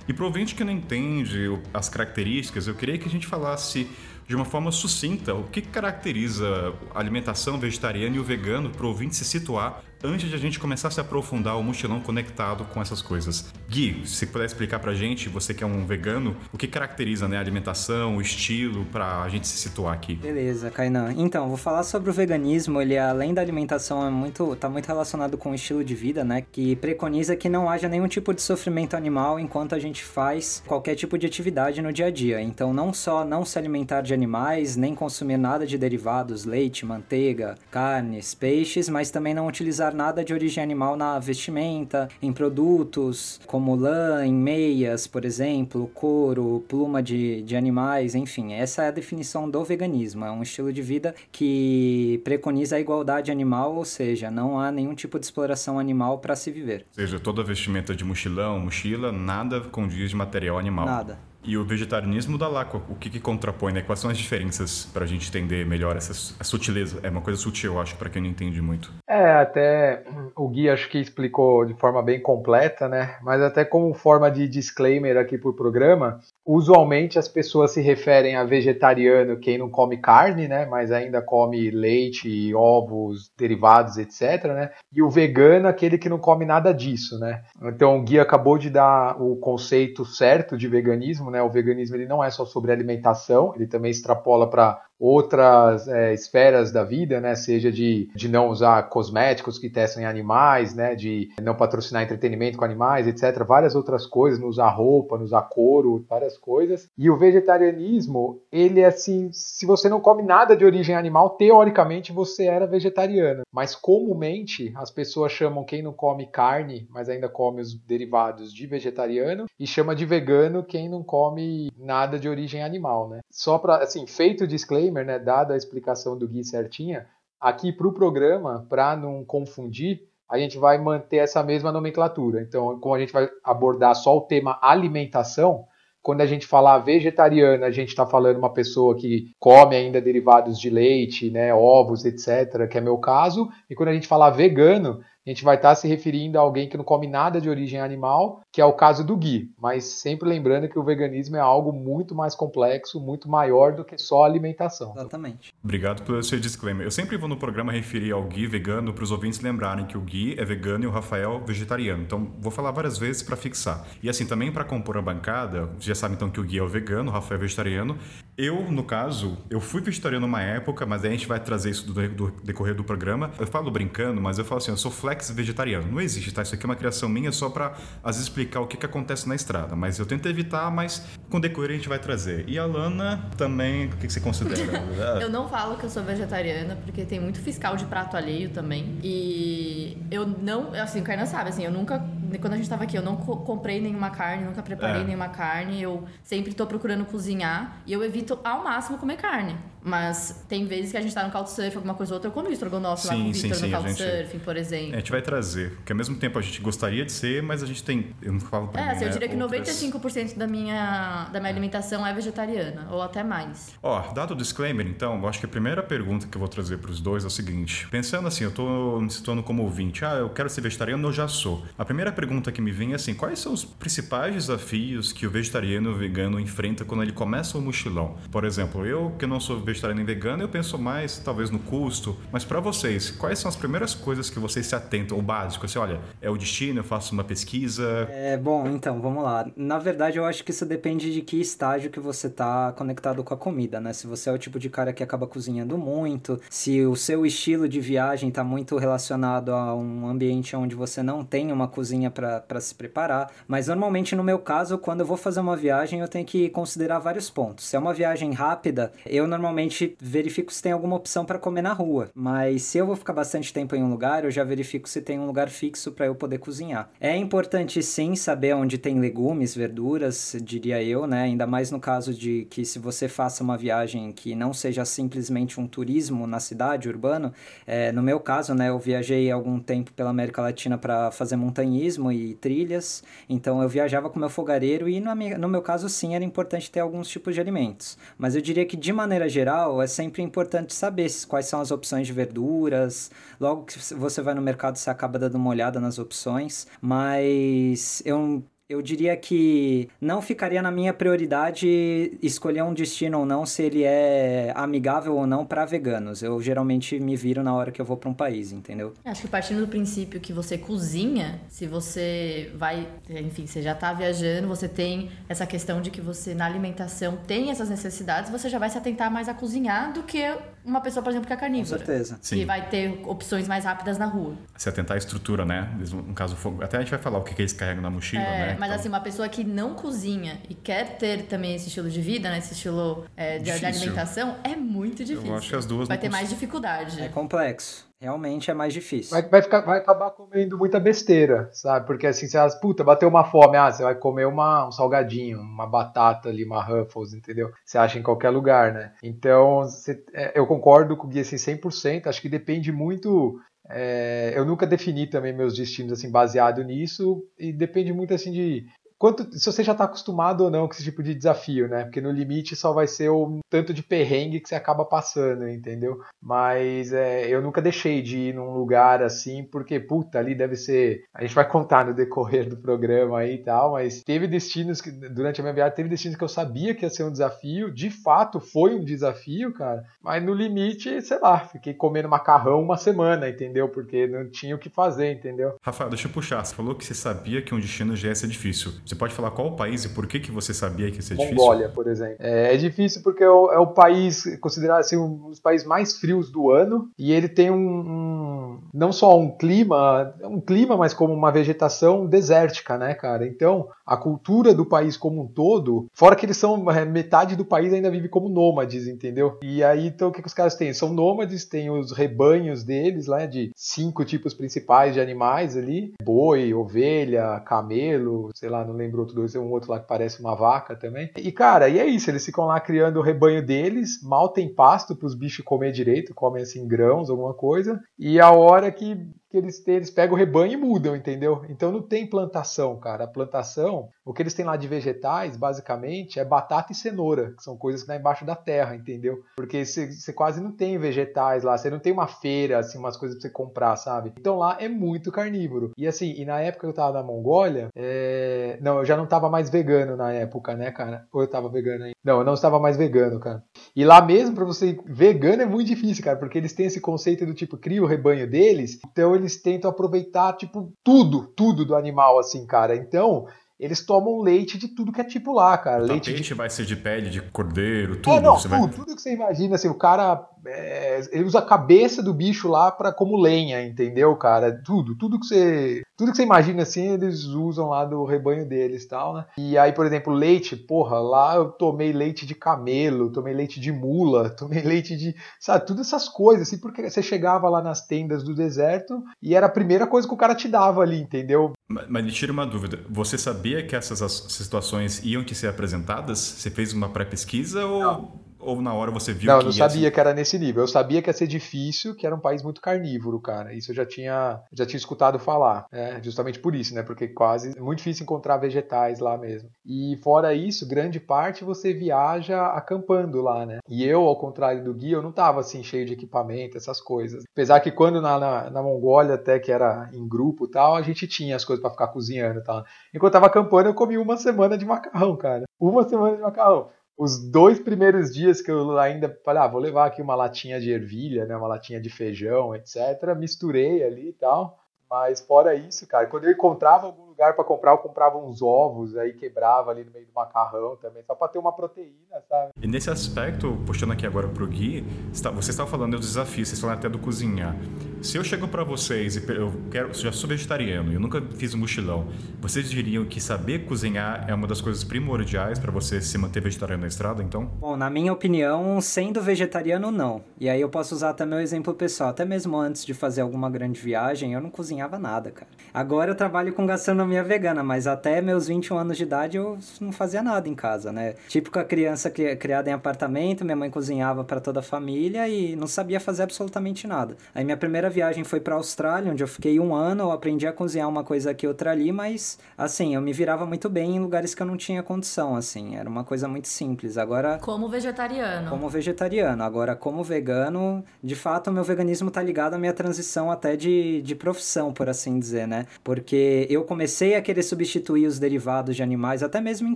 E 0.07 0.13
para 0.13 0.23
o 0.23 0.27
ouvinte 0.27 0.55
que 0.55 0.63
não 0.63 0.71
entende 0.71 1.49
as 1.73 1.89
características, 1.89 2.65
eu 2.65 2.75
queria 2.75 2.97
que 2.97 3.09
a 3.09 3.11
gente 3.11 3.27
falasse 3.27 3.89
de 4.25 4.37
uma 4.37 4.45
forma 4.45 4.71
sucinta 4.71 5.35
o 5.35 5.43
que 5.49 5.61
caracteriza 5.61 6.73
a 6.95 6.99
alimentação 7.01 7.59
vegetariana 7.59 8.15
e 8.15 8.19
o 8.19 8.23
vegano 8.23 8.69
para 8.69 8.85
o 8.85 8.87
ouvinte 8.87 9.17
se 9.17 9.25
situar 9.25 9.83
antes 10.03 10.29
de 10.29 10.35
a 10.35 10.39
gente 10.39 10.59
começar 10.59 10.87
a 10.87 10.91
se 10.91 11.01
aprofundar 11.01 11.57
o 11.57 11.63
mochilão 11.63 11.99
conectado 11.99 12.63
com 12.65 12.81
essas 12.81 13.01
coisas. 13.01 13.53
Gui, 13.67 14.01
se 14.05 14.25
puder 14.25 14.45
explicar 14.45 14.79
pra 14.79 14.93
gente, 14.93 15.27
você 15.27 15.53
que 15.53 15.63
é 15.63 15.67
um 15.67 15.85
vegano, 15.85 16.35
o 16.53 16.57
que 16.57 16.67
caracteriza 16.67 17.27
né, 17.27 17.37
a 17.37 17.39
alimentação, 17.39 18.17
o 18.17 18.21
estilo, 18.21 18.85
pra 18.85 19.27
gente 19.29 19.47
se 19.47 19.57
situar 19.57 19.93
aqui? 19.93 20.15
Beleza, 20.15 20.71
Kainan. 20.71 21.13
Então, 21.17 21.47
vou 21.47 21.57
falar 21.57 21.83
sobre 21.83 22.09
o 22.09 22.13
veganismo, 22.13 22.81
ele 22.81 22.97
além 22.97 23.33
da 23.33 23.41
alimentação 23.41 24.05
é 24.05 24.09
muito, 24.09 24.55
tá 24.55 24.69
muito 24.69 24.87
relacionado 24.87 25.37
com 25.37 25.51
o 25.51 25.55
estilo 25.55 25.83
de 25.83 25.95
vida, 25.95 26.23
né, 26.23 26.43
que 26.49 26.75
preconiza 26.77 27.35
que 27.35 27.49
não 27.49 27.69
haja 27.69 27.89
nenhum 27.89 28.07
tipo 28.07 28.33
de 28.33 28.41
sofrimento 28.41 28.95
animal 28.95 29.39
enquanto 29.39 29.75
a 29.75 29.79
gente 29.79 30.03
faz 30.03 30.63
qualquer 30.65 30.95
tipo 30.95 31.17
de 31.17 31.25
atividade 31.25 31.81
no 31.81 31.91
dia 31.91 32.07
a 32.07 32.11
dia. 32.11 32.41
Então, 32.41 32.73
não 32.73 32.93
só 32.93 33.25
não 33.25 33.43
se 33.43 33.59
alimentar 33.59 34.01
de 34.01 34.13
animais, 34.13 34.75
nem 34.75 34.95
consumir 34.95 35.37
nada 35.37 35.67
de 35.67 35.77
derivados, 35.77 36.45
leite, 36.45 36.85
manteiga, 36.85 37.55
carnes, 37.69 38.33
peixes, 38.33 38.87
mas 38.87 39.11
também 39.11 39.33
não 39.33 39.47
utilizar 39.47 39.88
usar 39.89 39.93
nada 39.93 40.23
de 40.23 40.33
origem 40.33 40.63
animal 40.63 40.95
na 40.95 41.19
vestimenta, 41.19 42.07
em 42.21 42.31
produtos 42.31 43.39
como 43.45 43.75
lã, 43.75 44.25
em 44.25 44.33
meias, 44.33 45.07
por 45.07 45.25
exemplo, 45.25 45.89
couro, 45.93 46.63
pluma 46.67 47.01
de, 47.01 47.41
de 47.41 47.55
animais, 47.55 48.15
enfim. 48.15 48.53
Essa 48.53 48.83
é 48.83 48.87
a 48.87 48.91
definição 48.91 49.49
do 49.49 49.63
veganismo. 49.63 50.25
É 50.25 50.31
um 50.31 50.41
estilo 50.41 50.71
de 50.71 50.81
vida 50.81 51.15
que 51.31 52.21
preconiza 52.23 52.75
a 52.75 52.79
igualdade 52.79 53.31
animal, 53.31 53.75
ou 53.75 53.85
seja, 53.85 54.29
não 54.31 54.59
há 54.59 54.71
nenhum 54.71 54.93
tipo 54.93 55.19
de 55.19 55.25
exploração 55.25 55.79
animal 55.79 56.19
para 56.19 56.35
se 56.35 56.51
viver. 56.51 56.85
Ou 56.89 56.95
seja, 56.95 57.19
toda 57.19 57.43
vestimenta 57.43 57.95
de 57.95 58.03
mochilão, 58.03 58.59
mochila, 58.59 59.11
nada 59.11 59.61
condiz 59.61 60.09
de 60.09 60.15
material 60.15 60.57
animal. 60.57 60.85
Nada. 60.85 61.28
E 61.43 61.57
o 61.57 61.63
vegetarianismo 61.63 62.37
da 62.37 62.47
lá, 62.47 62.69
o 62.89 62.95
que, 62.95 63.09
que 63.09 63.19
contrapõe, 63.19 63.71
né? 63.71 63.81
Quais 63.81 63.99
são 63.99 64.11
as 64.11 64.17
diferenças 64.17 64.85
para 64.85 65.05
a 65.05 65.07
gente 65.07 65.29
entender 65.29 65.65
melhor 65.65 65.95
essa 65.95 66.13
sutileza? 66.43 66.99
É 67.01 67.09
uma 67.09 67.21
coisa 67.21 67.39
sutil, 67.39 67.73
eu 67.73 67.79
acho, 67.79 67.95
para 67.95 68.09
quem 68.09 68.21
não 68.21 68.29
entende 68.29 68.61
muito. 68.61 68.91
É, 69.07 69.31
até 69.31 70.03
o 70.35 70.49
Gui 70.49 70.69
acho 70.69 70.89
que 70.89 70.97
explicou 70.97 71.65
de 71.65 71.73
forma 71.75 72.01
bem 72.03 72.21
completa, 72.21 72.87
né? 72.89 73.17
Mas 73.21 73.41
até 73.41 73.63
como 73.63 73.93
forma 73.93 74.29
de 74.29 74.47
disclaimer 74.47 75.17
aqui 75.17 75.37
por 75.37 75.55
programa, 75.55 76.19
usualmente 76.51 77.19
as 77.19 77.27
pessoas 77.27 77.71
se 77.71 77.79
referem 77.79 78.35
a 78.35 78.43
vegetariano 78.43 79.37
quem 79.37 79.59
não 79.59 79.69
come 79.69 79.97
carne, 79.97 80.47
né? 80.47 80.65
Mas 80.65 80.91
ainda 80.91 81.21
come 81.21 81.69
leite, 81.69 82.51
ovos, 82.55 83.31
derivados, 83.37 83.97
etc, 83.97 84.45
né? 84.45 84.71
E 84.91 84.99
o 85.03 85.11
vegano 85.11 85.67
aquele 85.67 85.99
que 85.99 86.09
não 86.09 86.17
come 86.17 86.45
nada 86.45 86.73
disso, 86.73 87.19
né? 87.19 87.43
Então 87.61 87.99
o 87.99 88.01
Gui 88.01 88.19
acabou 88.19 88.57
de 88.57 88.71
dar 88.71 89.21
o 89.21 89.35
conceito 89.35 90.03
certo 90.03 90.57
de 90.57 90.67
veganismo, 90.67 91.29
né? 91.29 91.39
O 91.43 91.51
veganismo 91.51 91.95
ele 91.95 92.07
não 92.07 92.23
é 92.23 92.31
só 92.31 92.43
sobre 92.45 92.71
alimentação, 92.71 93.53
ele 93.55 93.67
também 93.67 93.91
extrapola 93.91 94.49
para 94.49 94.81
outras 94.99 95.87
é, 95.87 96.13
esferas 96.13 96.71
da 96.71 96.83
vida, 96.83 97.21
né? 97.21 97.33
Seja 97.35 97.71
de, 97.71 98.09
de 98.13 98.27
não 98.27 98.49
usar 98.49 98.89
cosméticos 98.89 99.57
que 99.57 99.69
testam 99.69 100.03
em 100.03 100.05
animais, 100.05 100.75
né? 100.75 100.93
De 100.93 101.29
não 101.41 101.55
patrocinar 101.55 102.03
entretenimento 102.03 102.57
com 102.57 102.65
animais, 102.65 103.07
etc. 103.07 103.43
Várias 103.45 103.75
outras 103.75 104.05
coisas, 104.05 104.39
não 104.39 104.49
usar 104.49 104.69
roupa, 104.69 105.17
não 105.17 105.23
usar 105.23 105.43
couro, 105.43 106.05
várias 106.09 106.37
coisas. 106.37 106.89
E 106.97 107.09
o 107.09 107.17
vegetarianismo, 107.17 108.41
ele 108.51 108.81
é 108.81 108.87
assim, 108.87 109.29
se 109.31 109.65
você 109.65 109.87
não 109.87 110.01
come 110.01 110.21
nada 110.21 110.55
de 110.55 110.65
origem 110.65 110.95
animal, 110.95 111.31
teoricamente 111.31 112.11
você 112.11 112.45
era 112.45 112.67
vegetariano. 112.67 113.43
Mas 113.51 113.75
comumente 113.75 114.73
as 114.75 114.91
pessoas 114.91 115.31
chamam 115.31 115.63
quem 115.63 115.81
não 115.81 115.93
come 115.93 116.25
carne, 116.25 116.87
mas 116.89 117.07
ainda 117.07 117.29
come 117.29 117.61
os 117.61 117.73
derivados 117.73 118.53
de 118.53 118.67
vegetariano, 118.67 119.45
e 119.59 119.65
chama 119.65 119.95
de 119.95 120.05
vegano 120.05 120.63
quem 120.63 120.89
não 120.89 121.03
come 121.03 121.71
nada 121.77 122.19
de 122.19 122.27
origem 122.27 122.63
animal, 122.63 123.07
né? 123.07 123.19
Só 123.31 123.57
para 123.57 123.77
assim, 123.77 124.05
feito 124.05 124.43
o 124.43 124.47
disclaimer 124.47 124.88
disclaimer, 124.89 125.05
né, 125.05 125.19
dada 125.19 125.53
a 125.53 125.57
explicação 125.57 126.17
do 126.17 126.27
Gui 126.27 126.43
certinha, 126.43 127.05
aqui 127.39 127.71
para 127.71 127.87
o 127.87 127.93
programa, 127.93 128.65
para 128.69 128.95
não 128.95 129.23
confundir, 129.23 130.01
a 130.29 130.37
gente 130.37 130.57
vai 130.57 130.77
manter 130.77 131.17
essa 131.17 131.41
mesma 131.41 131.71
nomenclatura. 131.71 132.41
Então, 132.41 132.79
como 132.79 132.93
a 132.93 132.99
gente 132.99 133.13
vai 133.13 133.29
abordar 133.43 133.95
só 133.95 134.17
o 134.17 134.21
tema 134.21 134.59
alimentação, 134.61 135.65
quando 136.01 136.21
a 136.21 136.25
gente 136.25 136.45
falar 136.45 136.77
vegetariana, 136.79 137.65
a 137.65 137.71
gente 137.71 137.89
está 137.89 138.05
falando 138.05 138.37
uma 138.37 138.53
pessoa 138.53 138.95
que 138.95 139.31
come 139.39 139.75
ainda 139.75 139.99
derivados 139.99 140.59
de 140.59 140.69
leite, 140.69 141.29
né, 141.29 141.53
ovos, 141.53 142.05
etc., 142.05 142.67
que 142.69 142.77
é 142.77 142.81
meu 142.81 142.97
caso. 142.97 143.49
E 143.69 143.75
quando 143.75 143.89
a 143.89 143.93
gente 143.93 144.07
falar 144.07 144.29
vegano, 144.29 145.01
a 145.25 145.29
gente 145.29 145.43
vai 145.43 145.55
estar 145.55 145.75
se 145.75 145.87
referindo 145.87 146.37
a 146.37 146.41
alguém 146.41 146.69
que 146.69 146.77
não 146.77 146.83
come 146.83 147.07
nada 147.07 147.39
de 147.41 147.49
origem 147.49 147.79
animal, 147.79 148.41
que 148.51 148.61
é 148.61 148.65
o 148.65 148.73
caso 148.73 149.05
do 149.05 149.15
Gui. 149.15 149.51
Mas 149.59 149.83
sempre 149.83 150.27
lembrando 150.27 150.69
que 150.69 150.79
o 150.79 150.83
veganismo 150.83 151.35
é 151.35 151.39
algo 151.39 151.71
muito 151.71 152.15
mais 152.15 152.33
complexo, 152.33 152.99
muito 152.99 153.29
maior 153.29 153.73
do 153.73 153.83
que 153.83 153.97
só 153.97 154.23
alimentação. 154.23 154.93
Exatamente. 154.95 155.53
Obrigado 155.63 156.03
pelo 156.03 156.23
seu 156.23 156.39
disclaimer. 156.39 156.85
Eu 156.85 156.91
sempre 156.91 157.17
vou 157.17 157.27
no 157.27 157.37
programa 157.37 157.71
referir 157.71 158.11
ao 158.11 158.23
Gui 158.23 158.47
vegano 158.47 158.93
para 158.93 159.03
os 159.03 159.11
ouvintes 159.11 159.39
lembrarem 159.39 159.85
que 159.85 159.97
o 159.97 160.01
Gui 160.01 160.35
é 160.39 160.45
vegano 160.45 160.85
e 160.85 160.87
o 160.87 160.91
Rafael 160.91 161.41
vegetariano. 161.45 162.03
Então 162.03 162.31
vou 162.39 162.51
falar 162.51 162.71
várias 162.71 162.97
vezes 162.97 163.21
para 163.21 163.35
fixar. 163.35 163.85
E 164.01 164.09
assim, 164.09 164.25
também 164.25 164.51
para 164.51 164.63
compor 164.63 164.97
a 164.97 165.01
bancada, 165.01 165.69
já 165.79 165.93
sabem 165.93 166.15
então 166.15 166.29
que 166.29 166.39
o 166.39 166.43
Gui 166.43 166.57
é 166.57 166.63
o 166.63 166.67
vegano, 166.67 167.11
o 167.11 167.13
Rafael 167.13 167.37
é 167.37 167.41
vegetariano. 167.41 167.97
Eu, 168.37 168.71
no 168.71 168.83
caso, 168.83 169.37
eu 169.49 169.59
fui 169.59 169.81
vegetariano 169.81 170.25
numa 170.25 170.41
época, 170.41 170.85
mas 170.85 171.03
aí 171.03 171.09
a 171.09 171.11
gente 171.11 171.27
vai 171.27 171.39
trazer 171.39 171.71
isso 171.71 171.91
do, 171.91 172.07
do 172.09 172.31
decorrer 172.43 172.73
do 172.73 172.83
programa. 172.83 173.31
Eu 173.37 173.45
falo 173.45 173.69
brincando, 173.69 174.21
mas 174.21 174.39
eu 174.39 174.45
falo 174.45 174.59
assim, 174.59 174.71
eu 174.71 174.77
sou 174.77 174.89
flex 175.09 175.31
vegetariano. 175.31 175.91
Não 175.91 175.99
existe, 175.99 176.31
tá? 176.31 176.41
Isso 176.43 176.53
aqui 176.53 176.65
é 176.65 176.67
uma 176.67 176.75
criação 176.75 177.09
minha 177.09 177.31
só 177.31 177.49
pra, 177.49 177.73
às 178.03 178.15
vezes, 178.15 178.23
explicar 178.23 178.61
o 178.61 178.67
que, 178.67 178.77
que 178.77 178.85
acontece 178.85 179.27
na 179.27 179.35
estrada. 179.35 179.75
Mas 179.75 179.97
eu 179.97 180.05
tento 180.05 180.27
evitar, 180.27 180.69
mas 180.71 181.03
com 181.29 181.39
decorrer 181.39 181.71
a 181.71 181.73
gente 181.73 181.89
vai 181.89 181.99
trazer. 181.99 182.45
E 182.47 182.59
a 182.59 182.65
Lana 182.65 183.29
também, 183.37 183.87
o 183.87 183.89
que, 183.97 184.07
que 184.07 184.13
você 184.13 184.19
considera? 184.19 184.61
eu 185.19 185.29
não 185.29 185.49
falo 185.49 185.77
que 185.77 185.85
eu 185.85 185.89
sou 185.89 186.03
vegetariana, 186.03 186.75
porque 186.75 187.05
tem 187.05 187.19
muito 187.19 187.39
fiscal 187.39 187.75
de 187.75 187.85
prato 187.85 188.15
alheio 188.15 188.49
também. 188.49 188.99
E 189.03 189.97
eu 190.11 190.27
não, 190.27 190.73
assim, 190.73 191.01
o 191.01 191.03
Kainan 191.03 191.25
sabe, 191.25 191.49
assim, 191.49 191.65
eu 191.65 191.71
nunca 191.71 191.99
quando 192.37 192.53
a 192.53 192.57
gente 192.57 192.69
tava 192.69 192.83
aqui, 192.83 192.95
eu 192.95 193.01
não 193.01 193.15
co 193.15 193.37
comprei 193.37 193.81
nenhuma 193.81 194.11
carne, 194.11 194.43
nunca 194.43 194.61
preparei 194.61 195.01
é. 195.01 195.03
nenhuma 195.03 195.29
carne. 195.29 195.81
Eu 195.81 196.03
sempre 196.23 196.53
tô 196.53 196.67
procurando 196.67 197.05
cozinhar 197.05 197.81
e 197.87 197.93
eu 197.93 198.03
evito 198.03 198.39
ao 198.43 198.63
máximo 198.63 198.97
comer 198.99 199.17
carne. 199.17 199.57
Mas 199.83 200.43
tem 200.47 200.65
vezes 200.65 200.91
que 200.91 200.97
a 200.97 201.01
gente 201.01 201.13
tá 201.13 201.23
no 201.23 201.31
couchsurfing, 201.31 201.75
alguma 201.77 201.93
coisa 201.93 202.13
ou 202.13 202.15
outra, 202.17 202.29
eu 202.29 202.33
como 202.33 202.49
estrogonofe 202.49 203.07
lá 203.07 203.13
com 203.13 203.29
o 203.29 203.31
Victor 203.31 203.61
no 203.61 203.71
couchsurfing, 203.71 204.39
por 204.39 204.57
exemplo. 204.57 204.91
É, 204.91 204.95
a 204.95 204.99
gente 204.99 205.11
vai 205.11 205.21
trazer, 205.21 205.71
porque 205.75 205.91
ao 205.91 205.97
mesmo 205.97 206.15
tempo 206.17 206.37
a 206.37 206.41
gente 206.41 206.61
gostaria 206.61 207.05
de 207.05 207.11
ser, 207.11 207.41
mas 207.41 207.63
a 207.63 207.65
gente 207.65 207.83
tem, 207.83 208.13
eu 208.21 208.33
não 208.33 208.39
falo 208.39 208.67
pra 208.67 208.81
É, 208.81 208.85
mim, 208.85 208.91
assim, 208.91 209.03
eu 209.03 209.07
né, 209.07 209.13
diria 209.13 209.29
que 209.29 209.41
outras... 209.41 209.81
95% 209.83 210.37
da 210.37 210.47
minha, 210.47 211.29
da 211.31 211.39
minha 211.39 211.51
alimentação 211.51 212.05
é 212.05 212.13
vegetariana, 212.13 212.87
ou 212.91 213.01
até 213.01 213.23
mais. 213.23 213.73
Ó, 213.81 213.99
dado 214.13 214.31
o 214.33 214.35
disclaimer, 214.35 214.85
então, 214.85 215.19
eu 215.21 215.27
acho 215.27 215.39
que 215.39 215.45
a 215.45 215.49
primeira 215.49 215.81
pergunta 215.81 216.27
que 216.27 216.35
eu 216.35 216.39
vou 216.39 216.47
trazer 216.47 216.77
pros 216.77 216.99
dois 216.99 217.23
é 217.23 217.27
o 217.27 217.29
seguinte, 217.29 217.87
pensando 217.89 218.27
assim, 218.27 218.43
eu 218.43 218.51
tô 218.51 218.99
me 218.99 219.09
situando 219.09 219.41
como 219.43 219.63
ouvinte, 219.63 220.03
ah, 220.03 220.15
eu 220.15 220.29
quero 220.29 220.49
ser 220.49 220.61
vegetariano, 220.61 221.07
eu 221.07 221.13
já 221.13 221.27
sou. 221.27 221.63
A 221.77 221.85
primeira 221.85 222.11
pergunta 222.11 222.51
que 222.51 222.61
me 222.61 222.71
vem 222.71 222.91
é 222.91 222.95
assim, 222.95 223.13
quais 223.13 223.39
são 223.39 223.53
os 223.53 223.63
principais 223.63 224.33
desafios 224.33 225.11
que 225.13 225.25
o 225.25 225.29
vegetariano 225.29 225.89
e 225.91 225.93
o 225.93 225.97
vegano 225.97 226.39
enfrenta 226.39 226.83
quando 226.85 227.03
ele 227.03 227.11
começa 227.11 227.57
o 227.57 227.61
mochilão? 227.61 228.17
Por 228.31 228.43
exemplo, 228.43 228.85
eu 228.85 229.11
que 229.17 229.25
não 229.25 229.39
sou 229.39 229.59
vegetariano 229.69 230.01
e 230.01 230.03
vegano, 230.03 230.43
eu 230.43 230.49
penso 230.49 230.77
mais 230.77 231.19
talvez 231.19 231.49
no 231.49 231.59
custo, 231.59 232.17
mas 232.31 232.43
para 232.43 232.59
vocês, 232.59 233.11
quais 233.11 233.39
são 233.39 233.49
as 233.49 233.55
primeiras 233.55 233.93
coisas 233.93 234.29
que 234.29 234.39
vocês 234.39 234.65
se 234.65 234.75
atentam, 234.75 235.17
o 235.17 235.21
básico, 235.21 235.65
assim, 235.65 235.79
olha, 235.79 235.99
é 236.21 236.29
o 236.29 236.37
destino, 236.37 236.79
eu 236.79 236.83
faço 236.83 237.13
uma 237.13 237.23
pesquisa? 237.23 238.07
É, 238.09 238.37
bom, 238.37 238.67
então, 238.67 239.01
vamos 239.01 239.23
lá. 239.23 239.47
Na 239.55 239.77
verdade, 239.77 240.17
eu 240.17 240.25
acho 240.25 240.43
que 240.43 240.51
isso 240.51 240.65
depende 240.65 241.13
de 241.13 241.21
que 241.21 241.39
estágio 241.39 241.89
que 241.89 241.99
você 241.99 242.29
tá 242.29 242.71
conectado 242.73 243.23
com 243.23 243.33
a 243.33 243.37
comida, 243.37 243.79
né? 243.79 243.93
Se 243.93 244.07
você 244.07 244.29
é 244.29 244.33
o 244.33 244.37
tipo 244.37 244.59
de 244.59 244.69
cara 244.69 244.93
que 244.93 245.03
acaba 245.03 245.27
cozinhando 245.27 245.77
muito, 245.77 246.39
se 246.49 246.81
o 246.85 246.95
seu 246.95 247.25
estilo 247.25 247.67
de 247.67 247.79
viagem 247.79 248.31
tá 248.31 248.43
muito 248.43 248.77
relacionado 248.77 249.53
a 249.53 249.75
um 249.75 250.07
ambiente 250.07 250.55
onde 250.55 250.75
você 250.75 251.03
não 251.03 251.23
tem 251.23 251.51
uma 251.51 251.67
cozinha 251.67 252.09
para 252.09 252.59
se 252.59 252.73
preparar, 252.73 253.31
mas 253.47 253.67
normalmente 253.67 254.15
no 254.15 254.23
meu 254.23 254.39
caso, 254.39 254.77
quando 254.77 255.01
eu 255.01 255.05
vou 255.05 255.17
fazer 255.17 255.39
uma 255.39 255.55
viagem, 255.55 255.99
eu 255.99 256.07
tenho 256.07 256.25
que 256.25 256.49
considerar 256.49 256.99
vários 256.99 257.29
pontos. 257.29 257.65
Se 257.65 257.75
é 257.75 257.79
uma 257.79 257.93
viagem 257.93 258.33
rápida, 258.33 258.91
eu 259.05 259.27
normalmente 259.27 259.58
verifico 259.99 260.53
se 260.53 260.61
tem 260.61 260.71
alguma 260.71 260.95
opção 260.95 261.25
para 261.25 261.39
comer 261.39 261.61
na 261.61 261.73
rua. 261.73 262.09
Mas 262.13 262.63
se 262.63 262.77
eu 262.77 262.85
vou 262.85 262.95
ficar 262.95 263.13
bastante 263.13 263.51
tempo 263.51 263.75
em 263.75 263.83
um 263.83 263.89
lugar, 263.89 264.23
eu 264.23 264.31
já 264.31 264.43
verifico 264.43 264.87
se 264.87 265.01
tem 265.01 265.19
um 265.19 265.25
lugar 265.25 265.49
fixo 265.49 265.91
para 265.91 266.05
eu 266.05 266.15
poder 266.15 266.37
cozinhar. 266.37 266.89
É 266.99 267.15
importante 267.15 267.81
sim 267.81 268.15
saber 268.15 268.53
onde 268.53 268.77
tem 268.77 268.99
legumes, 268.99 269.55
verduras, 269.55 270.35
diria 270.41 270.81
eu, 270.83 271.07
né? 271.07 271.23
Ainda 271.23 271.47
mais 271.47 271.71
no 271.71 271.79
caso 271.79 272.13
de 272.13 272.45
que 272.49 272.63
se 272.63 272.79
você 272.79 273.07
faça 273.07 273.43
uma 273.43 273.57
viagem 273.57 274.11
que 274.11 274.35
não 274.35 274.53
seja 274.53 274.85
simplesmente 274.85 275.59
um 275.59 275.67
turismo 275.67 276.25
na 276.27 276.39
cidade, 276.39 276.87
urbano. 276.87 277.33
É, 277.65 277.91
no 277.91 278.01
meu 278.01 278.19
caso, 278.19 278.53
né? 278.53 278.69
Eu 278.69 278.79
viajei 278.79 279.31
algum 279.31 279.59
tempo 279.59 279.91
pela 279.93 280.09
América 280.09 280.41
Latina 280.41 280.77
para 280.77 281.11
fazer 281.11 281.35
montanhismo 281.35 282.11
e 282.11 282.35
trilhas. 282.35 283.03
Então 283.27 283.61
eu 283.61 283.69
viajava 283.69 284.09
com 284.09 284.19
meu 284.19 284.29
fogareiro 284.29 284.87
e 284.87 284.99
no, 284.99 285.13
no 285.15 285.49
meu 285.49 285.61
caso 285.61 285.89
sim 285.89 286.15
era 286.15 286.23
importante 286.23 286.71
ter 286.71 286.79
alguns 286.79 287.07
tipos 287.07 287.33
de 287.33 287.41
alimentos. 287.41 287.97
Mas 288.17 288.35
eu 288.35 288.41
diria 288.41 288.65
que 288.65 288.77
de 288.77 288.93
maneira 288.93 289.27
geral 289.27 289.48
é 289.81 289.87
sempre 289.87 290.21
importante 290.21 290.73
saber 290.73 291.07
quais 291.27 291.45
são 291.45 291.61
as 291.61 291.71
opções 291.71 292.07
de 292.07 292.13
verduras. 292.13 293.11
Logo 293.39 293.65
que 293.65 293.77
você 293.93 294.21
vai 294.21 294.33
no 294.33 294.41
mercado, 294.41 294.77
você 294.77 294.89
acaba 294.89 295.17
dando 295.19 295.35
uma 295.35 295.49
olhada 295.49 295.79
nas 295.79 295.99
opções. 295.99 296.67
Mas 296.81 298.01
eu 298.05 298.43
eu 298.69 298.83
diria 298.83 299.17
que 299.17 299.89
não 299.99 300.21
ficaria 300.21 300.61
na 300.61 300.69
minha 300.69 300.93
prioridade 300.93 302.15
escolher 302.21 302.61
um 302.63 302.71
destino 302.71 303.17
ou 303.17 303.25
não 303.25 303.43
se 303.43 303.63
ele 303.63 303.83
é 303.83 304.53
amigável 304.55 305.15
ou 305.15 305.25
não 305.25 305.43
para 305.43 305.65
veganos. 305.65 306.21
Eu 306.21 306.39
geralmente 306.39 306.99
me 306.99 307.15
viro 307.15 307.41
na 307.41 307.51
hora 307.51 307.71
que 307.71 307.81
eu 307.81 307.85
vou 307.85 307.97
para 307.97 308.07
um 308.07 308.13
país, 308.13 308.51
entendeu? 308.51 308.93
Acho 309.03 309.23
que 309.23 309.27
partindo 309.27 309.61
do 309.61 309.67
princípio 309.67 310.19
que 310.19 310.31
você 310.31 310.55
cozinha, 310.55 311.41
se 311.49 311.65
você 311.65 312.51
vai, 312.55 312.87
enfim, 313.09 313.47
você 313.47 313.59
já 313.59 313.73
tá 313.73 313.91
viajando, 313.91 314.47
você 314.47 314.67
tem 314.67 315.09
essa 315.27 315.47
questão 315.47 315.81
de 315.81 315.89
que 315.89 315.99
você 315.99 316.35
na 316.35 316.45
alimentação 316.45 317.17
tem 317.25 317.49
essas 317.49 317.71
necessidades, 317.71 318.29
você 318.29 318.49
já 318.49 318.59
vai 318.59 318.69
se 318.69 318.77
atentar 318.77 319.09
mais 319.09 319.27
a 319.27 319.33
cozinhar 319.33 319.93
do 319.93 320.03
que 320.03 320.23
uma 320.63 320.81
pessoa, 320.81 321.01
por 321.01 321.09
exemplo, 321.09 321.25
que 321.25 321.33
é 321.33 321.37
carnívora. 321.37 321.79
Com 321.79 321.85
certeza. 321.85 322.19
Sim. 322.21 322.35
Que 322.37 322.45
vai 322.45 322.69
ter 322.69 323.01
opções 323.05 323.47
mais 323.47 323.65
rápidas 323.65 323.97
na 323.97 324.05
rua. 324.05 324.35
Se 324.55 324.69
atentar 324.69 324.93
à 324.93 324.97
estrutura, 324.97 325.43
né? 325.43 325.67
No 325.91 326.13
caso, 326.13 326.37
até 326.61 326.77
a 326.77 326.81
gente 326.81 326.91
vai 326.91 326.99
falar 326.99 327.17
o 327.17 327.23
que 327.23 327.41
eles 327.41 327.53
carregam 327.53 327.81
na 327.81 327.89
mochila, 327.89 328.21
é, 328.21 328.47
né? 328.47 328.58
Mas 328.59 328.69
então... 328.69 328.79
assim, 328.79 328.89
uma 328.89 328.99
pessoa 328.99 329.29
que 329.29 329.43
não 329.43 329.73
cozinha 329.73 330.39
e 330.49 330.53
quer 330.53 330.97
ter 330.97 331.23
também 331.23 331.55
esse 331.55 331.69
estilo 331.69 331.89
de 331.89 332.01
vida, 332.01 332.29
né? 332.29 332.37
Esse 332.39 332.53
estilo 332.53 333.05
é, 333.15 333.39
de, 333.39 333.57
de, 333.57 333.65
alimentação, 333.65 334.35
é 334.43 334.55
muito 334.55 335.03
difícil. 335.03 335.29
Eu 335.29 335.35
acho 335.35 335.49
que 335.49 335.55
as 335.55 335.65
duas 335.65 335.87
Vai 335.87 335.97
ter 335.97 336.09
mais 336.09 336.29
dificuldade. 336.29 337.01
É 337.01 337.07
complexo. 337.07 337.89
Realmente 338.01 338.49
é 338.49 338.53
mais 338.53 338.73
difícil. 338.73 339.11
Vai, 339.11 339.27
vai, 339.27 339.41
ficar, 339.41 339.59
vai 339.59 339.79
acabar 339.79 340.11
comendo 340.11 340.57
muita 340.57 340.79
besteira, 340.79 341.49
sabe? 341.51 341.85
Porque 341.85 342.07
assim, 342.07 342.27
você 342.27 342.37
acha, 342.37 342.57
puta, 342.57 342.81
bateu 342.81 343.09
uma 343.09 343.25
fome, 343.25 343.57
ah, 343.57 343.69
você 343.69 343.83
vai 343.83 343.93
comer 343.93 344.25
uma, 344.25 344.67
um 344.67 344.71
salgadinho, 344.71 345.41
uma 345.41 345.67
batata 345.67 346.29
ali, 346.29 346.45
uma 346.45 346.63
Ruffles, 346.63 347.13
entendeu? 347.13 347.51
Você 347.65 347.77
acha 347.77 347.99
em 347.99 348.03
qualquer 348.03 348.29
lugar, 348.29 348.71
né? 348.71 348.93
Então, 349.03 349.63
você, 349.63 350.01
é, 350.13 350.31
eu 350.39 350.47
concordo 350.47 350.95
com 350.95 351.07
o 351.07 351.09
Gui 351.09 351.19
assim 351.19 351.35
100%, 351.35 352.07
acho 352.07 352.21
que 352.21 352.29
depende 352.29 352.71
muito 352.71 353.37
é, 353.69 354.33
eu 354.35 354.43
nunca 354.43 354.65
defini 354.65 355.05
também 355.05 355.31
meus 355.31 355.55
destinos 355.55 355.91
assim 355.93 356.09
baseado 356.09 356.63
nisso 356.63 357.23
e 357.37 357.53
depende 357.53 357.93
muito 357.93 358.13
assim 358.13 358.31
de 358.31 358.65
quanto 358.99 359.33
se 359.39 359.45
você 359.45 359.63
já 359.63 359.71
está 359.71 359.85
acostumado 359.85 360.43
ou 360.43 360.51
não 360.51 360.67
com 360.67 360.73
esse 360.73 360.83
tipo 360.83 361.01
de 361.01 361.15
desafio, 361.15 361.69
né? 361.69 361.85
Porque 361.85 362.01
no 362.01 362.11
limite 362.11 362.55
só 362.55 362.73
vai 362.73 362.85
ser 362.85 363.09
o 363.09 363.39
tanto 363.49 363.73
de 363.73 363.81
perrengue 363.81 364.41
que 364.41 364.49
você 364.49 364.55
acaba 364.55 364.83
passando, 364.83 365.47
entendeu? 365.47 366.01
Mas 366.21 366.91
é, 366.91 367.27
eu 367.27 367.41
nunca 367.41 367.61
deixei 367.61 368.01
de 368.01 368.17
ir 368.17 368.35
num 368.35 368.53
lugar 368.53 369.01
assim, 369.01 369.43
porque, 369.45 369.79
puta, 369.79 370.19
ali 370.19 370.35
deve 370.35 370.57
ser. 370.57 371.05
A 371.13 371.21
gente 371.21 371.33
vai 371.33 371.47
contar 371.47 371.85
no 371.85 371.93
decorrer 371.93 372.49
do 372.49 372.57
programa 372.57 373.19
aí 373.19 373.35
e 373.35 373.43
tal, 373.43 373.71
mas 373.71 374.03
teve 374.03 374.27
destinos 374.27 374.81
que, 374.81 374.91
durante 374.91 375.39
a 375.39 375.43
minha 375.43 375.53
viagem, 375.53 375.75
teve 375.75 375.89
destinos 375.89 376.17
que 376.17 376.23
eu 376.23 376.27
sabia 376.27 376.75
que 376.75 376.85
ia 376.85 376.89
ser 376.89 377.03
um 377.03 377.11
desafio, 377.11 377.73
de 377.73 377.89
fato 377.89 378.41
foi 378.41 378.75
um 378.75 378.83
desafio, 378.83 379.53
cara, 379.53 379.83
mas 380.03 380.21
no 380.21 380.33
limite, 380.33 381.01
sei 381.01 381.19
lá, 381.19 381.39
fiquei 381.39 381.73
comendo 381.73 382.09
macarrão 382.09 382.61
uma 382.61 382.75
semana, 382.75 383.29
entendeu? 383.29 383.69
Porque 383.69 384.07
não 384.07 384.29
tinha 384.29 384.55
o 384.55 384.59
que 384.59 384.69
fazer, 384.69 385.13
entendeu? 385.13 385.55
Rafael, 385.61 385.89
deixa 385.89 386.07
eu 386.07 386.11
puxar. 386.11 386.43
Você 386.43 386.53
falou 386.53 386.75
que 386.75 386.83
você 386.83 386.93
sabia 386.93 387.41
que 387.41 387.55
um 387.55 387.59
destino 387.59 387.95
já 387.95 388.09
ia 388.09 388.15
ser 388.15 388.27
difícil. 388.27 388.73
Você 388.89 388.95
pode 388.95 389.13
falar 389.13 389.29
qual 389.29 389.49
o 389.49 389.55
país 389.55 389.85
e 389.85 389.89
por 389.89 390.07
que, 390.07 390.19
que 390.19 390.31
você 390.31 390.51
sabia 390.51 390.89
que 390.89 390.95
ia 390.95 391.01
ser 391.03 391.13
Mongólia, 391.13 391.29
difícil? 391.29 391.45
Mongólia, 391.45 391.69
por 391.69 391.87
exemplo. 391.87 392.15
É, 392.17 392.55
é, 392.55 392.57
difícil 392.57 393.03
porque 393.03 393.23
é 393.23 393.29
o, 393.29 393.51
é 393.51 393.59
o, 393.59 393.67
país 393.67 394.35
considerado 394.41 394.79
assim, 394.79 394.97
um 394.97 395.29
dos 395.29 395.39
países 395.39 395.67
mais 395.67 395.99
frios 395.99 396.31
do 396.31 396.49
ano 396.49 396.89
e 396.97 397.13
ele 397.13 397.29
tem 397.29 397.51
um, 397.51 397.55
um, 397.55 398.59
não 398.73 398.91
só 398.91 399.15
um 399.19 399.29
clima, 399.29 400.11
um 400.23 400.41
clima, 400.41 400.75
mas 400.75 400.91
como 400.91 401.13
uma 401.13 401.31
vegetação 401.31 402.07
desértica, 402.07 402.79
né, 402.79 402.95
cara? 402.95 403.27
Então, 403.27 403.67
a 403.85 403.95
cultura 403.95 404.55
do 404.55 404.65
país 404.65 404.97
como 404.97 405.21
um 405.21 405.27
todo, 405.27 405.85
fora 405.93 406.15
que 406.15 406.25
eles 406.25 406.37
são 406.37 406.71
é, 406.71 406.83
metade 406.83 407.35
do 407.35 407.45
país 407.45 407.71
ainda 407.71 407.91
vive 407.91 408.09
como 408.09 408.27
nômades, 408.27 408.87
entendeu? 408.87 409.37
E 409.43 409.63
aí, 409.63 409.85
então, 409.85 410.09
o 410.09 410.11
que, 410.11 410.23
que 410.23 410.27
os 410.27 410.33
caras 410.33 410.55
têm? 410.55 410.73
São 410.73 410.91
nômades, 410.91 411.45
tem 411.45 411.69
os 411.69 411.91
rebanhos 411.91 412.63
deles, 412.63 413.05
lá, 413.05 413.27
de 413.27 413.51
cinco 413.55 414.03
tipos 414.03 414.33
principais 414.33 414.95
de 414.95 414.99
animais 414.99 415.55
ali: 415.55 415.93
boi, 416.03 416.55
ovelha, 416.55 417.39
camelo, 417.41 418.31
sei 418.33 418.49
lá, 418.49 418.65
não 418.65 418.78
lembro 418.79 419.01
outro 419.01 419.15
dois, 419.15 419.35
um 419.35 419.51
outro 419.51 419.71
lá 419.71 419.79
que 419.79 419.87
parece 419.87 420.19
uma 420.19 420.35
vaca 420.35 420.75
também. 420.75 421.11
E 421.17 421.31
cara, 421.31 421.69
e 421.69 421.79
é 421.79 421.85
isso, 421.85 422.09
eles 422.09 422.25
ficam 422.25 422.45
lá 422.45 422.59
criando 422.59 422.97
o 422.97 423.03
rebanho 423.03 423.45
deles, 423.45 424.01
mal 424.03 424.29
tem 424.29 424.53
pasto 424.53 424.95
para 424.95 425.07
os 425.07 425.15
bichos 425.15 425.45
comer 425.45 425.71
direito, 425.71 426.13
comem 426.13 426.43
assim 426.43 426.67
grãos, 426.67 427.09
alguma 427.09 427.33
coisa, 427.33 427.79
e 427.97 428.19
a 428.19 428.31
hora 428.31 428.71
que 428.71 429.09
que 429.29 429.37
eles, 429.37 429.65
eles 429.67 429.91
pegam 429.91 430.15
o 430.15 430.17
rebanho 430.17 430.53
e 430.53 430.57
mudam, 430.57 430.95
entendeu? 430.95 431.45
Então 431.49 431.71
não 431.71 431.81
tem 431.81 432.07
plantação, 432.07 432.75
cara. 432.77 433.03
A 433.03 433.07
plantação, 433.07 433.89
o 434.03 434.11
que 434.11 434.23
eles 434.23 434.33
têm 434.33 434.45
lá 434.45 434.57
de 434.57 434.67
vegetais, 434.67 435.37
basicamente, 435.37 436.19
é 436.19 436.25
batata 436.25 436.71
e 436.71 436.75
cenoura, 436.75 437.33
que 437.37 437.43
são 437.43 437.55
coisas 437.55 437.81
que 437.81 437.85
estão 437.85 437.99
embaixo 437.99 438.25
da 438.25 438.35
terra, 438.35 438.75
entendeu? 438.75 439.23
Porque 439.35 439.63
você 439.65 440.11
quase 440.13 440.41
não 440.41 440.51
tem 440.51 440.77
vegetais 440.79 441.43
lá, 441.43 441.57
você 441.57 441.69
não 441.69 441.79
tem 441.79 441.93
uma 441.93 442.07
feira, 442.07 442.57
assim, 442.57 442.79
umas 442.79 442.97
coisas 442.97 443.17
pra 443.17 443.21
você 443.21 443.29
comprar, 443.29 443.75
sabe? 443.75 444.13
Então 444.19 444.37
lá 444.37 444.57
é 444.59 444.67
muito 444.67 445.11
carnívoro. 445.11 445.71
E 445.77 445.87
assim, 445.87 446.15
e 446.17 446.25
na 446.25 446.41
época 446.41 446.61
que 446.61 446.71
eu 446.71 446.73
tava 446.73 446.93
na 446.93 447.03
Mongólia, 447.03 447.69
é... 447.75 448.57
não, 448.69 448.79
eu 448.79 448.85
já 448.85 448.95
não 448.95 449.07
tava 449.07 449.29
mais 449.29 449.49
vegano 449.49 449.95
na 449.95 450.11
época, 450.11 450.55
né, 450.55 450.71
cara? 450.71 451.07
Ou 451.11 451.21
eu 451.21 451.27
tava 451.27 451.49
vegano 451.49 451.85
ainda? 451.85 451.95
Não, 452.03 452.19
eu 452.19 452.23
não 452.23 452.33
estava 452.35 452.59
mais 452.59 452.77
vegano, 452.77 453.19
cara. 453.19 453.43
E 453.75 453.83
lá 453.83 454.01
mesmo, 454.01 454.35
pra 454.35 454.45
você 454.45 454.77
vegano 454.85 455.41
é 455.41 455.45
muito 455.45 455.67
difícil, 455.67 456.03
cara, 456.03 456.17
porque 456.17 456.37
eles 456.37 456.53
têm 456.53 456.67
esse 456.67 456.79
conceito 456.79 457.25
do 457.25 457.33
tipo, 457.33 457.57
cria 457.57 457.81
o 457.81 457.87
rebanho 457.87 458.29
deles, 458.29 458.79
então 458.85 459.15
eles 459.15 459.41
tentam 459.41 459.71
aproveitar, 459.71 460.33
tipo, 460.33 460.71
tudo, 460.83 461.27
tudo 461.35 461.65
do 461.65 461.75
animal, 461.75 462.19
assim, 462.19 462.45
cara. 462.45 462.75
Então, 462.75 463.25
eles 463.59 463.85
tomam 463.85 464.21
leite 464.21 464.57
de 464.57 464.69
tudo 464.69 464.91
que 464.91 465.01
é 465.01 465.03
tipo 465.03 465.33
lá, 465.33 465.57
cara. 465.57 465.83
Leite 465.83 466.11
tapete 466.11 466.29
de... 466.29 466.33
vai 466.33 466.49
ser 466.49 466.65
de 466.65 466.75
pele, 466.77 467.09
de 467.09 467.21
cordeiro, 467.21 467.97
tudo. 467.97 468.15
É, 468.15 468.21
não, 468.21 468.37
tudo, 468.37 468.49
vai... 468.49 468.69
tudo 468.69 468.95
que 468.95 469.01
você 469.01 469.13
imagina, 469.13 469.55
assim, 469.55 469.67
o 469.67 469.77
cara, 469.77 470.25
é, 470.47 471.01
ele 471.11 471.25
usa 471.25 471.39
a 471.39 471.45
cabeça 471.45 472.01
do 472.01 472.13
bicho 472.13 472.47
lá 472.47 472.71
para 472.71 472.93
como 472.93 473.17
lenha, 473.17 473.61
entendeu, 473.61 474.15
cara? 474.15 474.61
Tudo, 474.63 474.95
tudo 474.97 475.19
que 475.19 475.25
você, 475.25 475.81
tudo 475.99 476.11
que 476.11 476.17
você 476.17 476.23
imagina 476.23 476.63
assim, 476.63 476.93
eles 476.93 477.25
usam 477.25 477.67
lá 477.67 477.83
do 477.83 478.05
rebanho 478.05 478.47
deles, 478.47 478.85
tal, 478.85 479.13
né? 479.13 479.25
E 479.37 479.57
aí, 479.57 479.73
por 479.73 479.85
exemplo, 479.85 480.13
leite, 480.13 480.55
porra, 480.55 480.97
lá 480.97 481.35
eu 481.35 481.49
tomei 481.49 481.91
leite 481.91 482.25
de 482.25 482.33
camelo, 482.33 483.11
tomei 483.11 483.33
leite 483.33 483.59
de 483.59 483.69
mula, 483.69 484.29
tomei 484.33 484.61
leite 484.61 484.95
de, 484.95 485.13
sabe, 485.37 485.67
todas 485.67 485.87
essas 485.87 486.07
coisas, 486.07 486.47
assim, 486.47 486.57
porque 486.57 486.89
você 486.89 487.03
chegava 487.03 487.49
lá 487.49 487.61
nas 487.61 487.85
tendas 487.85 488.23
do 488.23 488.33
deserto 488.33 489.03
e 489.21 489.35
era 489.35 489.47
a 489.47 489.51
primeira 489.51 489.85
coisa 489.85 490.07
que 490.07 490.13
o 490.13 490.17
cara 490.17 490.33
te 490.33 490.47
dava 490.47 490.81
ali, 490.81 491.01
entendeu? 491.01 491.51
Mas, 491.67 491.85
mas 491.89 492.05
me 492.05 492.11
tira 492.13 492.31
uma 492.31 492.47
dúvida. 492.47 492.79
Você 492.89 493.17
sabia 493.17 493.61
que 493.67 493.75
essas 493.75 493.99
situações 494.29 495.03
iam 495.03 495.21
te 495.21 495.35
ser 495.35 495.47
apresentadas? 495.47 496.17
Você 496.17 496.49
fez 496.49 496.71
uma 496.71 496.87
pré-pesquisa 496.87 497.65
ou, 497.65 498.28
ou 498.39 498.61
na 498.61 498.73
hora 498.73 498.91
você 498.91 499.13
viu 499.13 499.27
não, 499.31 499.39
que 499.39 499.45
não 499.45 499.51
ia 499.51 499.57
sabia 499.57 499.81
ser- 499.83 499.91
que 499.91 499.99
era 499.99 500.13
nesse 500.13 500.39
nível. 500.39 500.63
Eu 500.63 500.67
sabia 500.67 501.01
que 501.01 501.09
ia 501.09 501.13
ser 501.13 501.27
difícil, 501.27 501.95
que 501.95 502.05
era 502.05 502.15
um 502.15 502.19
país 502.19 502.41
muito 502.43 502.61
carnívoro, 502.61 503.19
cara. 503.19 503.53
Isso 503.53 503.71
eu 503.71 503.75
já 503.75 503.85
tinha, 503.85 504.41
já 504.53 504.65
tinha 504.65 504.77
escutado 504.77 505.19
falar. 505.19 505.65
É, 505.71 506.01
justamente 506.01 506.39
por 506.39 506.55
isso, 506.55 506.73
né? 506.73 506.83
Porque 506.83 507.07
quase 507.07 507.53
é 507.57 507.61
muito 507.61 507.79
difícil 507.79 508.03
encontrar 508.03 508.37
vegetais 508.37 508.99
lá 508.99 509.17
mesmo. 509.17 509.49
E 509.65 509.97
fora 510.03 510.33
isso, 510.33 510.67
grande 510.67 510.99
parte 510.99 511.43
você 511.43 511.73
viaja 511.73 512.47
acampando 512.47 513.21
lá, 513.21 513.45
né? 513.45 513.59
E 513.67 513.83
eu, 513.85 514.01
ao 514.01 514.17
contrário 514.17 514.63
do 514.63 514.73
guia, 514.73 514.95
eu 514.95 515.01
não 515.03 515.11
tava 515.11 515.39
assim 515.39 515.63
cheio 515.63 515.85
de 515.85 515.93
equipamento, 515.93 516.57
essas 516.57 516.79
coisas. 516.81 517.23
Apesar 517.31 517.59
que 517.59 517.71
quando 517.71 518.01
na, 518.01 518.19
na, 518.19 518.49
na 518.49 518.63
Mongólia, 518.63 519.15
até 519.15 519.39
que 519.39 519.51
era 519.51 519.89
em 519.93 520.07
grupo 520.07 520.45
e 520.45 520.51
tal, 520.51 520.75
a 520.75 520.81
gente 520.81 521.07
tinha 521.07 521.35
as 521.35 521.45
coisas 521.45 521.61
para 521.61 521.71
ficar 521.71 521.87
cozinhando 521.89 522.39
e 522.39 522.43
tal. 522.43 522.63
Enquanto 522.93 523.11
eu 523.13 523.19
tava 523.19 523.25
acampando, 523.27 523.69
eu 523.69 523.73
comi 523.73 523.97
uma 523.97 524.17
semana 524.17 524.57
de 524.57 524.65
macarrão, 524.65 525.15
cara. 525.15 525.43
Uma 525.59 525.87
semana 525.87 526.15
de 526.15 526.21
macarrão 526.21 526.69
os 526.99 527.17
dois 527.17 527.57
primeiros 527.57 528.13
dias 528.13 528.41
que 528.41 528.51
eu 528.51 528.77
ainda 528.77 529.17
falei, 529.23 529.41
ah, 529.41 529.47
vou 529.47 529.61
levar 529.61 529.85
aqui 529.85 530.01
uma 530.01 530.15
latinha 530.15 530.59
de 530.59 530.69
ervilha, 530.69 531.25
né, 531.25 531.33
uma 531.37 531.47
latinha 531.47 531.79
de 531.79 531.89
feijão, 531.89 532.53
etc. 532.53 533.15
Misturei 533.17 533.81
ali 533.85 534.09
e 534.09 534.13
tal. 534.13 534.59
Mas 534.89 535.21
fora 535.21 535.55
isso, 535.55 535.87
cara, 535.87 536.07
quando 536.07 536.25
eu 536.25 536.31
encontrava 536.31 536.87
algum 536.87 537.08
lugar 537.19 537.35
para 537.35 537.43
comprar, 537.43 537.71
eu 537.71 537.77
comprava 537.79 538.17
uns 538.17 538.41
ovos, 538.41 538.95
aí 538.95 539.11
quebrava 539.11 539.71
ali 539.71 539.83
no 539.83 539.91
meio 539.91 540.05
do 540.05 540.11
macarrão 540.15 540.77
também, 540.77 541.03
só 541.05 541.13
para 541.13 541.27
ter 541.27 541.37
uma 541.37 541.51
proteína, 541.51 542.21
sabe? 542.29 542.51
E 542.61 542.65
nesse 542.67 542.89
aspecto, 542.89 543.57
puxando 543.65 543.91
aqui 543.91 544.07
agora 544.07 544.29
pro 544.29 544.47
Gui, 544.47 544.85
está- 545.11 545.29
você 545.29 545.51
estava 545.51 545.69
falando 545.69 545.97
do 545.97 545.99
desafio, 545.99 546.45
vocês 546.45 546.59
falaram 546.59 546.79
até 546.79 546.87
do 546.87 546.97
cozinhar. 546.97 547.55
Se 548.01 548.15
eu 548.17 548.23
chego 548.23 548.47
para 548.47 548.63
vocês 548.63 549.17
e 549.17 549.31
eu 549.33 549.51
quero, 549.69 549.89
eu 549.89 549.93
já 549.93 550.11
sou 550.13 550.29
vegetariano, 550.29 550.93
eu 550.93 550.99
nunca 550.99 551.21
fiz 551.35 551.53
um 551.53 551.57
mochilão, 551.57 552.07
vocês 552.39 552.69
diriam 552.69 553.03
que 553.05 553.19
saber 553.19 553.65
cozinhar 553.65 554.25
é 554.29 554.33
uma 554.33 554.47
das 554.47 554.61
coisas 554.61 554.85
primordiais 554.85 555.59
para 555.59 555.71
você 555.71 555.99
se 556.01 556.17
manter 556.17 556.39
vegetariano 556.41 556.81
na 556.81 556.87
estrada, 556.87 557.21
então? 557.21 557.45
Bom, 557.59 557.75
na 557.75 557.89
minha 557.89 558.13
opinião, 558.13 558.79
sendo 558.79 559.21
vegetariano, 559.21 559.91
não. 559.91 560.21
E 560.39 560.49
aí 560.49 560.61
eu 560.61 560.69
posso 560.69 560.95
usar 560.95 561.09
até 561.09 561.25
meu 561.25 561.41
exemplo 561.41 561.73
pessoal. 561.73 562.09
Até 562.11 562.23
mesmo 562.23 562.55
antes 562.55 562.85
de 562.85 562.93
fazer 562.93 563.19
alguma 563.21 563.49
grande 563.49 563.79
viagem, 563.81 564.33
eu 564.33 564.39
não 564.39 564.49
cozinhava 564.49 564.97
nada, 564.97 565.31
cara. 565.31 565.49
Agora 565.73 566.11
eu 566.11 566.15
trabalho 566.15 566.53
com 566.53 566.65
gastronomia 566.65 567.08
vegana, 567.23 567.63
mas 567.63 567.87
até 567.87 568.21
meus 568.21 568.47
21 568.47 568.77
anos 568.77 568.97
de 568.97 569.03
idade 569.03 569.37
eu 569.37 569.57
não 569.81 569.91
fazia 569.91 570.21
nada 570.21 570.47
em 570.47 570.55
casa, 570.55 570.91
né? 570.91 571.15
Típica 571.27 571.63
criança 571.63 572.09
cri- 572.09 572.35
criada 572.35 572.69
em 572.69 572.73
apartamento, 572.73 573.43
minha 573.43 573.55
mãe 573.55 573.69
cozinhava 573.69 574.23
para 574.23 574.39
toda 574.39 574.59
a 574.59 574.63
família 574.63 575.27
e 575.27 575.55
não 575.55 575.67
sabia 575.67 575.99
fazer 575.99 576.23
absolutamente 576.23 576.85
nada. 576.87 577.15
Aí 577.33 577.43
minha 577.43 577.57
primeira 577.57 577.89
viagem 577.89 578.23
foi 578.23 578.39
para 578.39 578.55
Austrália, 578.55 579.11
onde 579.11 579.23
eu 579.23 579.27
fiquei 579.27 579.59
um 579.59 579.73
ano, 579.73 580.03
eu 580.03 580.11
aprendi 580.11 580.45
a 580.47 580.53
cozinhar 580.53 580.87
uma 580.87 581.03
coisa 581.03 581.31
aqui, 581.31 581.47
outra 581.47 581.71
ali, 581.71 581.91
mas 581.91 582.37
assim, 582.57 582.93
eu 582.95 583.01
me 583.01 583.13
virava 583.13 583.45
muito 583.45 583.69
bem 583.69 583.95
em 583.95 583.99
lugares 583.99 584.35
que 584.35 584.41
eu 584.41 584.47
não 584.47 584.57
tinha 584.57 584.83
condição, 584.83 585.35
assim. 585.35 585.75
Era 585.75 585.89
uma 585.89 586.03
coisa 586.03 586.27
muito 586.27 586.47
simples. 586.47 586.97
Agora, 586.97 587.37
Como 587.39 587.67
vegetariano. 587.69 588.49
como 588.49 588.69
vegetariano. 588.69 589.43
Agora, 589.43 589.75
como 589.75 590.03
vegano, 590.03 590.83
de 591.03 591.15
fato, 591.15 591.49
o 591.49 591.53
meu 591.53 591.63
veganismo 591.63 592.11
tá 592.11 592.21
ligado 592.21 592.53
à 592.53 592.57
minha 592.57 592.73
transição 592.73 593.31
até 593.31 593.55
de, 593.55 594.01
de 594.01 594.15
profissão, 594.15 594.73
por 594.73 594.89
assim 594.89 595.17
dizer, 595.19 595.47
né? 595.47 595.65
Porque 595.83 596.45
eu 596.49 596.63
comecei 596.63 596.98
a 597.15 597.21
querer 597.21 597.43
substituir 597.43 598.05
os 598.05 598.19
derivados 598.19 598.75
de 598.75 598.83
animais, 598.83 599.23
até 599.23 599.39
mesmo 599.41 599.67
em 599.67 599.75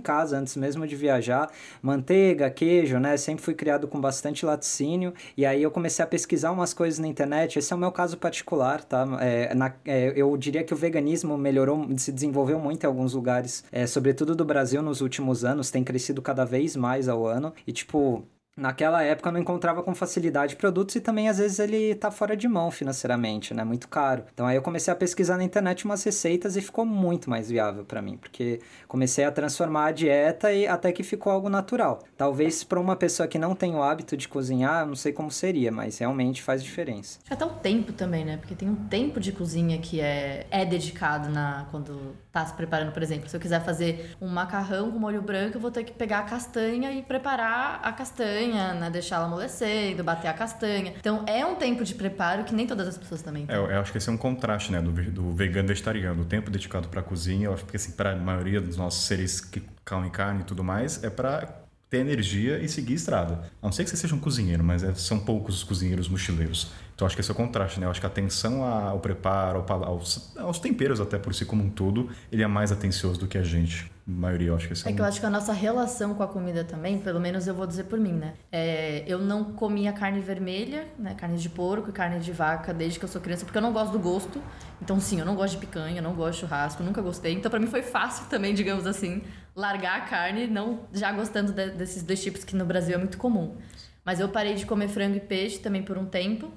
casa, 0.00 0.38
antes 0.38 0.56
mesmo 0.56 0.86
de 0.86 0.94
viajar. 0.96 1.50
Manteiga, 1.82 2.50
queijo, 2.50 2.98
né? 2.98 3.16
Sempre 3.16 3.44
fui 3.44 3.54
criado 3.54 3.86
com 3.88 4.00
bastante 4.00 4.44
laticínio. 4.46 5.12
E 5.36 5.44
aí 5.44 5.62
eu 5.62 5.70
comecei 5.70 6.02
a 6.04 6.06
pesquisar 6.08 6.50
umas 6.52 6.72
coisas 6.74 6.98
na 6.98 7.06
internet. 7.06 7.58
Esse 7.58 7.72
é 7.72 7.76
o 7.76 7.78
meu 7.78 7.90
caso 7.92 8.16
particular, 8.16 8.82
tá? 8.84 9.06
É, 9.20 9.54
na- 9.54 9.72
é, 9.84 10.12
eu 10.16 10.36
diria 10.36 10.62
que 10.62 10.72
o 10.72 10.76
veganismo 10.76 11.36
melhorou, 11.36 11.86
se 11.96 12.12
desenvolveu 12.12 12.58
muito 12.58 12.84
em 12.84 12.86
alguns 12.86 13.12
lugares, 13.14 13.64
é, 13.72 13.86
sobretudo 13.86 14.34
do 14.34 14.44
Brasil 14.44 14.82
nos 14.82 15.00
últimos 15.00 15.44
anos, 15.44 15.70
tem 15.70 15.82
crescido 15.84 16.22
cada 16.22 16.44
vez 16.44 16.76
mais 16.76 17.08
ao 17.08 17.26
ano. 17.26 17.52
E, 17.66 17.72
tipo, 17.72 18.24
Naquela 18.56 19.02
época 19.02 19.32
não 19.32 19.40
encontrava 19.40 19.82
com 19.82 19.92
facilidade 19.94 20.54
produtos 20.54 20.94
e 20.94 21.00
também 21.00 21.28
às 21.28 21.38
vezes 21.38 21.58
ele 21.58 21.92
tá 21.96 22.08
fora 22.10 22.36
de 22.36 22.46
mão 22.46 22.70
financeiramente, 22.70 23.52
né? 23.52 23.64
Muito 23.64 23.88
caro. 23.88 24.24
Então 24.32 24.46
aí 24.46 24.54
eu 24.54 24.62
comecei 24.62 24.92
a 24.92 24.96
pesquisar 24.96 25.36
na 25.36 25.42
internet 25.42 25.84
umas 25.84 26.04
receitas 26.04 26.56
e 26.56 26.60
ficou 26.60 26.86
muito 26.86 27.28
mais 27.28 27.50
viável 27.50 27.84
para 27.84 28.00
mim, 28.00 28.16
porque 28.16 28.60
comecei 28.86 29.24
a 29.24 29.32
transformar 29.32 29.86
a 29.86 29.92
dieta 29.92 30.52
e 30.52 30.68
até 30.68 30.92
que 30.92 31.02
ficou 31.02 31.32
algo 31.32 31.48
natural. 31.48 31.98
Talvez 32.16 32.62
para 32.62 32.78
uma 32.78 32.94
pessoa 32.94 33.26
que 33.26 33.38
não 33.38 33.56
tem 33.56 33.74
o 33.74 33.82
hábito 33.82 34.16
de 34.16 34.28
cozinhar, 34.28 34.86
não 34.86 34.94
sei 34.94 35.12
como 35.12 35.32
seria, 35.32 35.72
mas 35.72 35.98
realmente 35.98 36.40
faz 36.40 36.62
diferença. 36.62 37.18
Acho 37.18 37.26
que 37.26 37.34
até 37.34 37.44
o 37.44 37.50
tempo 37.50 37.92
também, 37.92 38.24
né? 38.24 38.36
Porque 38.36 38.54
tem 38.54 38.68
um 38.68 38.76
tempo 38.76 39.18
de 39.18 39.32
cozinha 39.32 39.78
que 39.78 40.00
é, 40.00 40.46
é 40.48 40.64
dedicado 40.64 41.28
na 41.28 41.66
quando 41.72 42.14
tá 42.30 42.46
se 42.46 42.54
preparando, 42.54 42.92
por 42.92 43.02
exemplo. 43.02 43.28
Se 43.28 43.36
eu 43.36 43.40
quiser 43.40 43.64
fazer 43.64 44.14
um 44.20 44.28
macarrão 44.28 44.92
com 44.92 44.98
molho 44.98 45.22
branco, 45.22 45.56
eu 45.56 45.60
vou 45.60 45.72
ter 45.72 45.82
que 45.82 45.92
pegar 45.92 46.20
a 46.20 46.22
castanha 46.22 46.92
e 46.92 47.02
preparar 47.02 47.80
a 47.82 47.92
castanha, 47.92 48.43
né? 48.48 48.90
Deixar 48.90 49.16
ela 49.16 49.26
amolecendo, 49.26 50.02
bater 50.04 50.28
a 50.28 50.32
castanha. 50.32 50.94
Então 50.98 51.24
é 51.26 51.44
um 51.44 51.54
tempo 51.54 51.84
de 51.84 51.94
preparo 51.94 52.44
que 52.44 52.54
nem 52.54 52.66
todas 52.66 52.88
as 52.88 52.98
pessoas 52.98 53.22
também 53.22 53.46
têm. 53.46 53.54
É, 53.54 53.58
eu, 53.58 53.80
acho 53.80 53.92
que 53.92 53.98
esse 53.98 54.08
é 54.08 54.12
um 54.12 54.16
contraste, 54.16 54.72
né, 54.72 54.80
do, 54.80 54.92
do 54.92 55.32
vegano 55.32 55.68
vegetariano. 55.68 56.22
O 56.22 56.24
tempo 56.24 56.50
dedicado 56.50 56.88
para 56.88 57.02
cozinha, 57.02 57.46
eu 57.46 57.54
acho 57.54 57.64
que 57.64 57.76
assim, 57.76 57.92
para 57.92 58.12
a 58.12 58.16
maioria 58.16 58.60
dos 58.60 58.76
nossos 58.76 59.04
seres 59.04 59.40
que 59.40 59.62
comem 59.84 60.10
carne 60.10 60.40
e 60.40 60.44
tudo 60.44 60.64
mais, 60.64 61.02
é 61.04 61.10
para 61.10 61.64
ter 61.90 61.98
energia 61.98 62.58
e 62.58 62.68
seguir 62.68 62.94
estrada. 62.94 63.44
A 63.62 63.66
não 63.66 63.72
ser 63.72 63.84
que 63.84 63.90
você 63.90 63.96
seja 63.96 64.14
um 64.14 64.18
cozinheiro, 64.18 64.64
mas 64.64 64.82
é- 64.82 64.94
são 64.94 65.18
poucos 65.20 65.56
os 65.56 65.64
cozinheiros 65.64 66.08
mochileiros. 66.08 66.72
Então 66.94 67.06
acho 67.06 67.14
que 67.14 67.20
esse 67.20 67.30
é 67.30 67.34
o 67.34 67.36
contraste, 67.36 67.78
né? 67.78 67.86
Eu 67.86 67.90
acho 67.90 68.00
que 68.00 68.06
a 68.06 68.08
atenção 68.08 68.64
ao 68.64 68.98
preparo, 69.00 69.64
ao 69.68 69.84
aos, 69.84 70.36
aos 70.36 70.58
temperos 70.58 71.00
até 71.00 71.18
por 71.18 71.34
si 71.34 71.44
como 71.44 71.62
um 71.62 71.70
todo, 71.70 72.10
ele 72.32 72.42
é 72.42 72.46
mais 72.46 72.72
atencioso 72.72 73.20
do 73.20 73.26
que 73.28 73.38
a 73.38 73.42
gente. 73.42 73.90
Maioria, 74.06 74.48
eu 74.48 74.54
acho 74.54 74.66
que 74.66 74.74
esse 74.74 74.86
é, 74.86 74.92
que 74.92 75.00
eu 75.00 75.04
acho 75.04 75.18
que 75.18 75.24
a 75.24 75.30
nossa 75.30 75.50
relação 75.52 76.14
com 76.14 76.22
a 76.22 76.28
comida 76.28 76.62
também, 76.62 76.98
pelo 76.98 77.18
menos 77.18 77.46
eu 77.46 77.54
vou 77.54 77.66
dizer 77.66 77.84
por 77.84 77.98
mim, 77.98 78.12
né? 78.12 78.34
É, 78.52 79.02
eu 79.06 79.18
não 79.18 79.54
comia 79.54 79.94
carne 79.94 80.20
vermelha, 80.20 80.86
né? 80.98 81.14
Carne 81.14 81.38
de 81.38 81.48
porco 81.48 81.88
e 81.88 81.92
carne 81.92 82.20
de 82.20 82.30
vaca 82.30 82.74
desde 82.74 82.98
que 82.98 83.04
eu 83.06 83.08
sou 83.08 83.18
criança, 83.18 83.46
porque 83.46 83.56
eu 83.56 83.62
não 83.62 83.72
gosto 83.72 83.92
do 83.92 83.98
gosto. 83.98 84.42
Então, 84.82 85.00
sim, 85.00 85.20
eu 85.20 85.24
não 85.24 85.34
gosto 85.34 85.54
de 85.54 85.66
picanha, 85.66 85.98
eu 86.00 86.02
não 86.02 86.12
gosto 86.14 86.34
de 86.34 86.40
churrasco, 86.40 86.82
nunca 86.82 87.00
gostei. 87.00 87.32
Então, 87.32 87.50
pra 87.50 87.58
mim 87.58 87.66
foi 87.66 87.82
fácil 87.82 88.26
também, 88.26 88.52
digamos 88.52 88.86
assim, 88.86 89.22
largar 89.56 89.96
a 89.96 90.00
carne, 90.02 90.46
não 90.46 90.80
já 90.92 91.10
gostando 91.10 91.52
de- 91.52 91.70
desses 91.70 92.02
dois 92.02 92.22
tipos 92.22 92.44
que 92.44 92.54
no 92.54 92.66
Brasil 92.66 92.94
é 92.96 92.98
muito 92.98 93.16
comum. 93.16 93.56
Mas 94.04 94.20
eu 94.20 94.28
parei 94.28 94.52
de 94.54 94.66
comer 94.66 94.88
frango 94.88 95.16
e 95.16 95.20
peixe 95.20 95.58
também 95.60 95.82
por 95.82 95.96
um 95.96 96.04
tempo, 96.04 96.52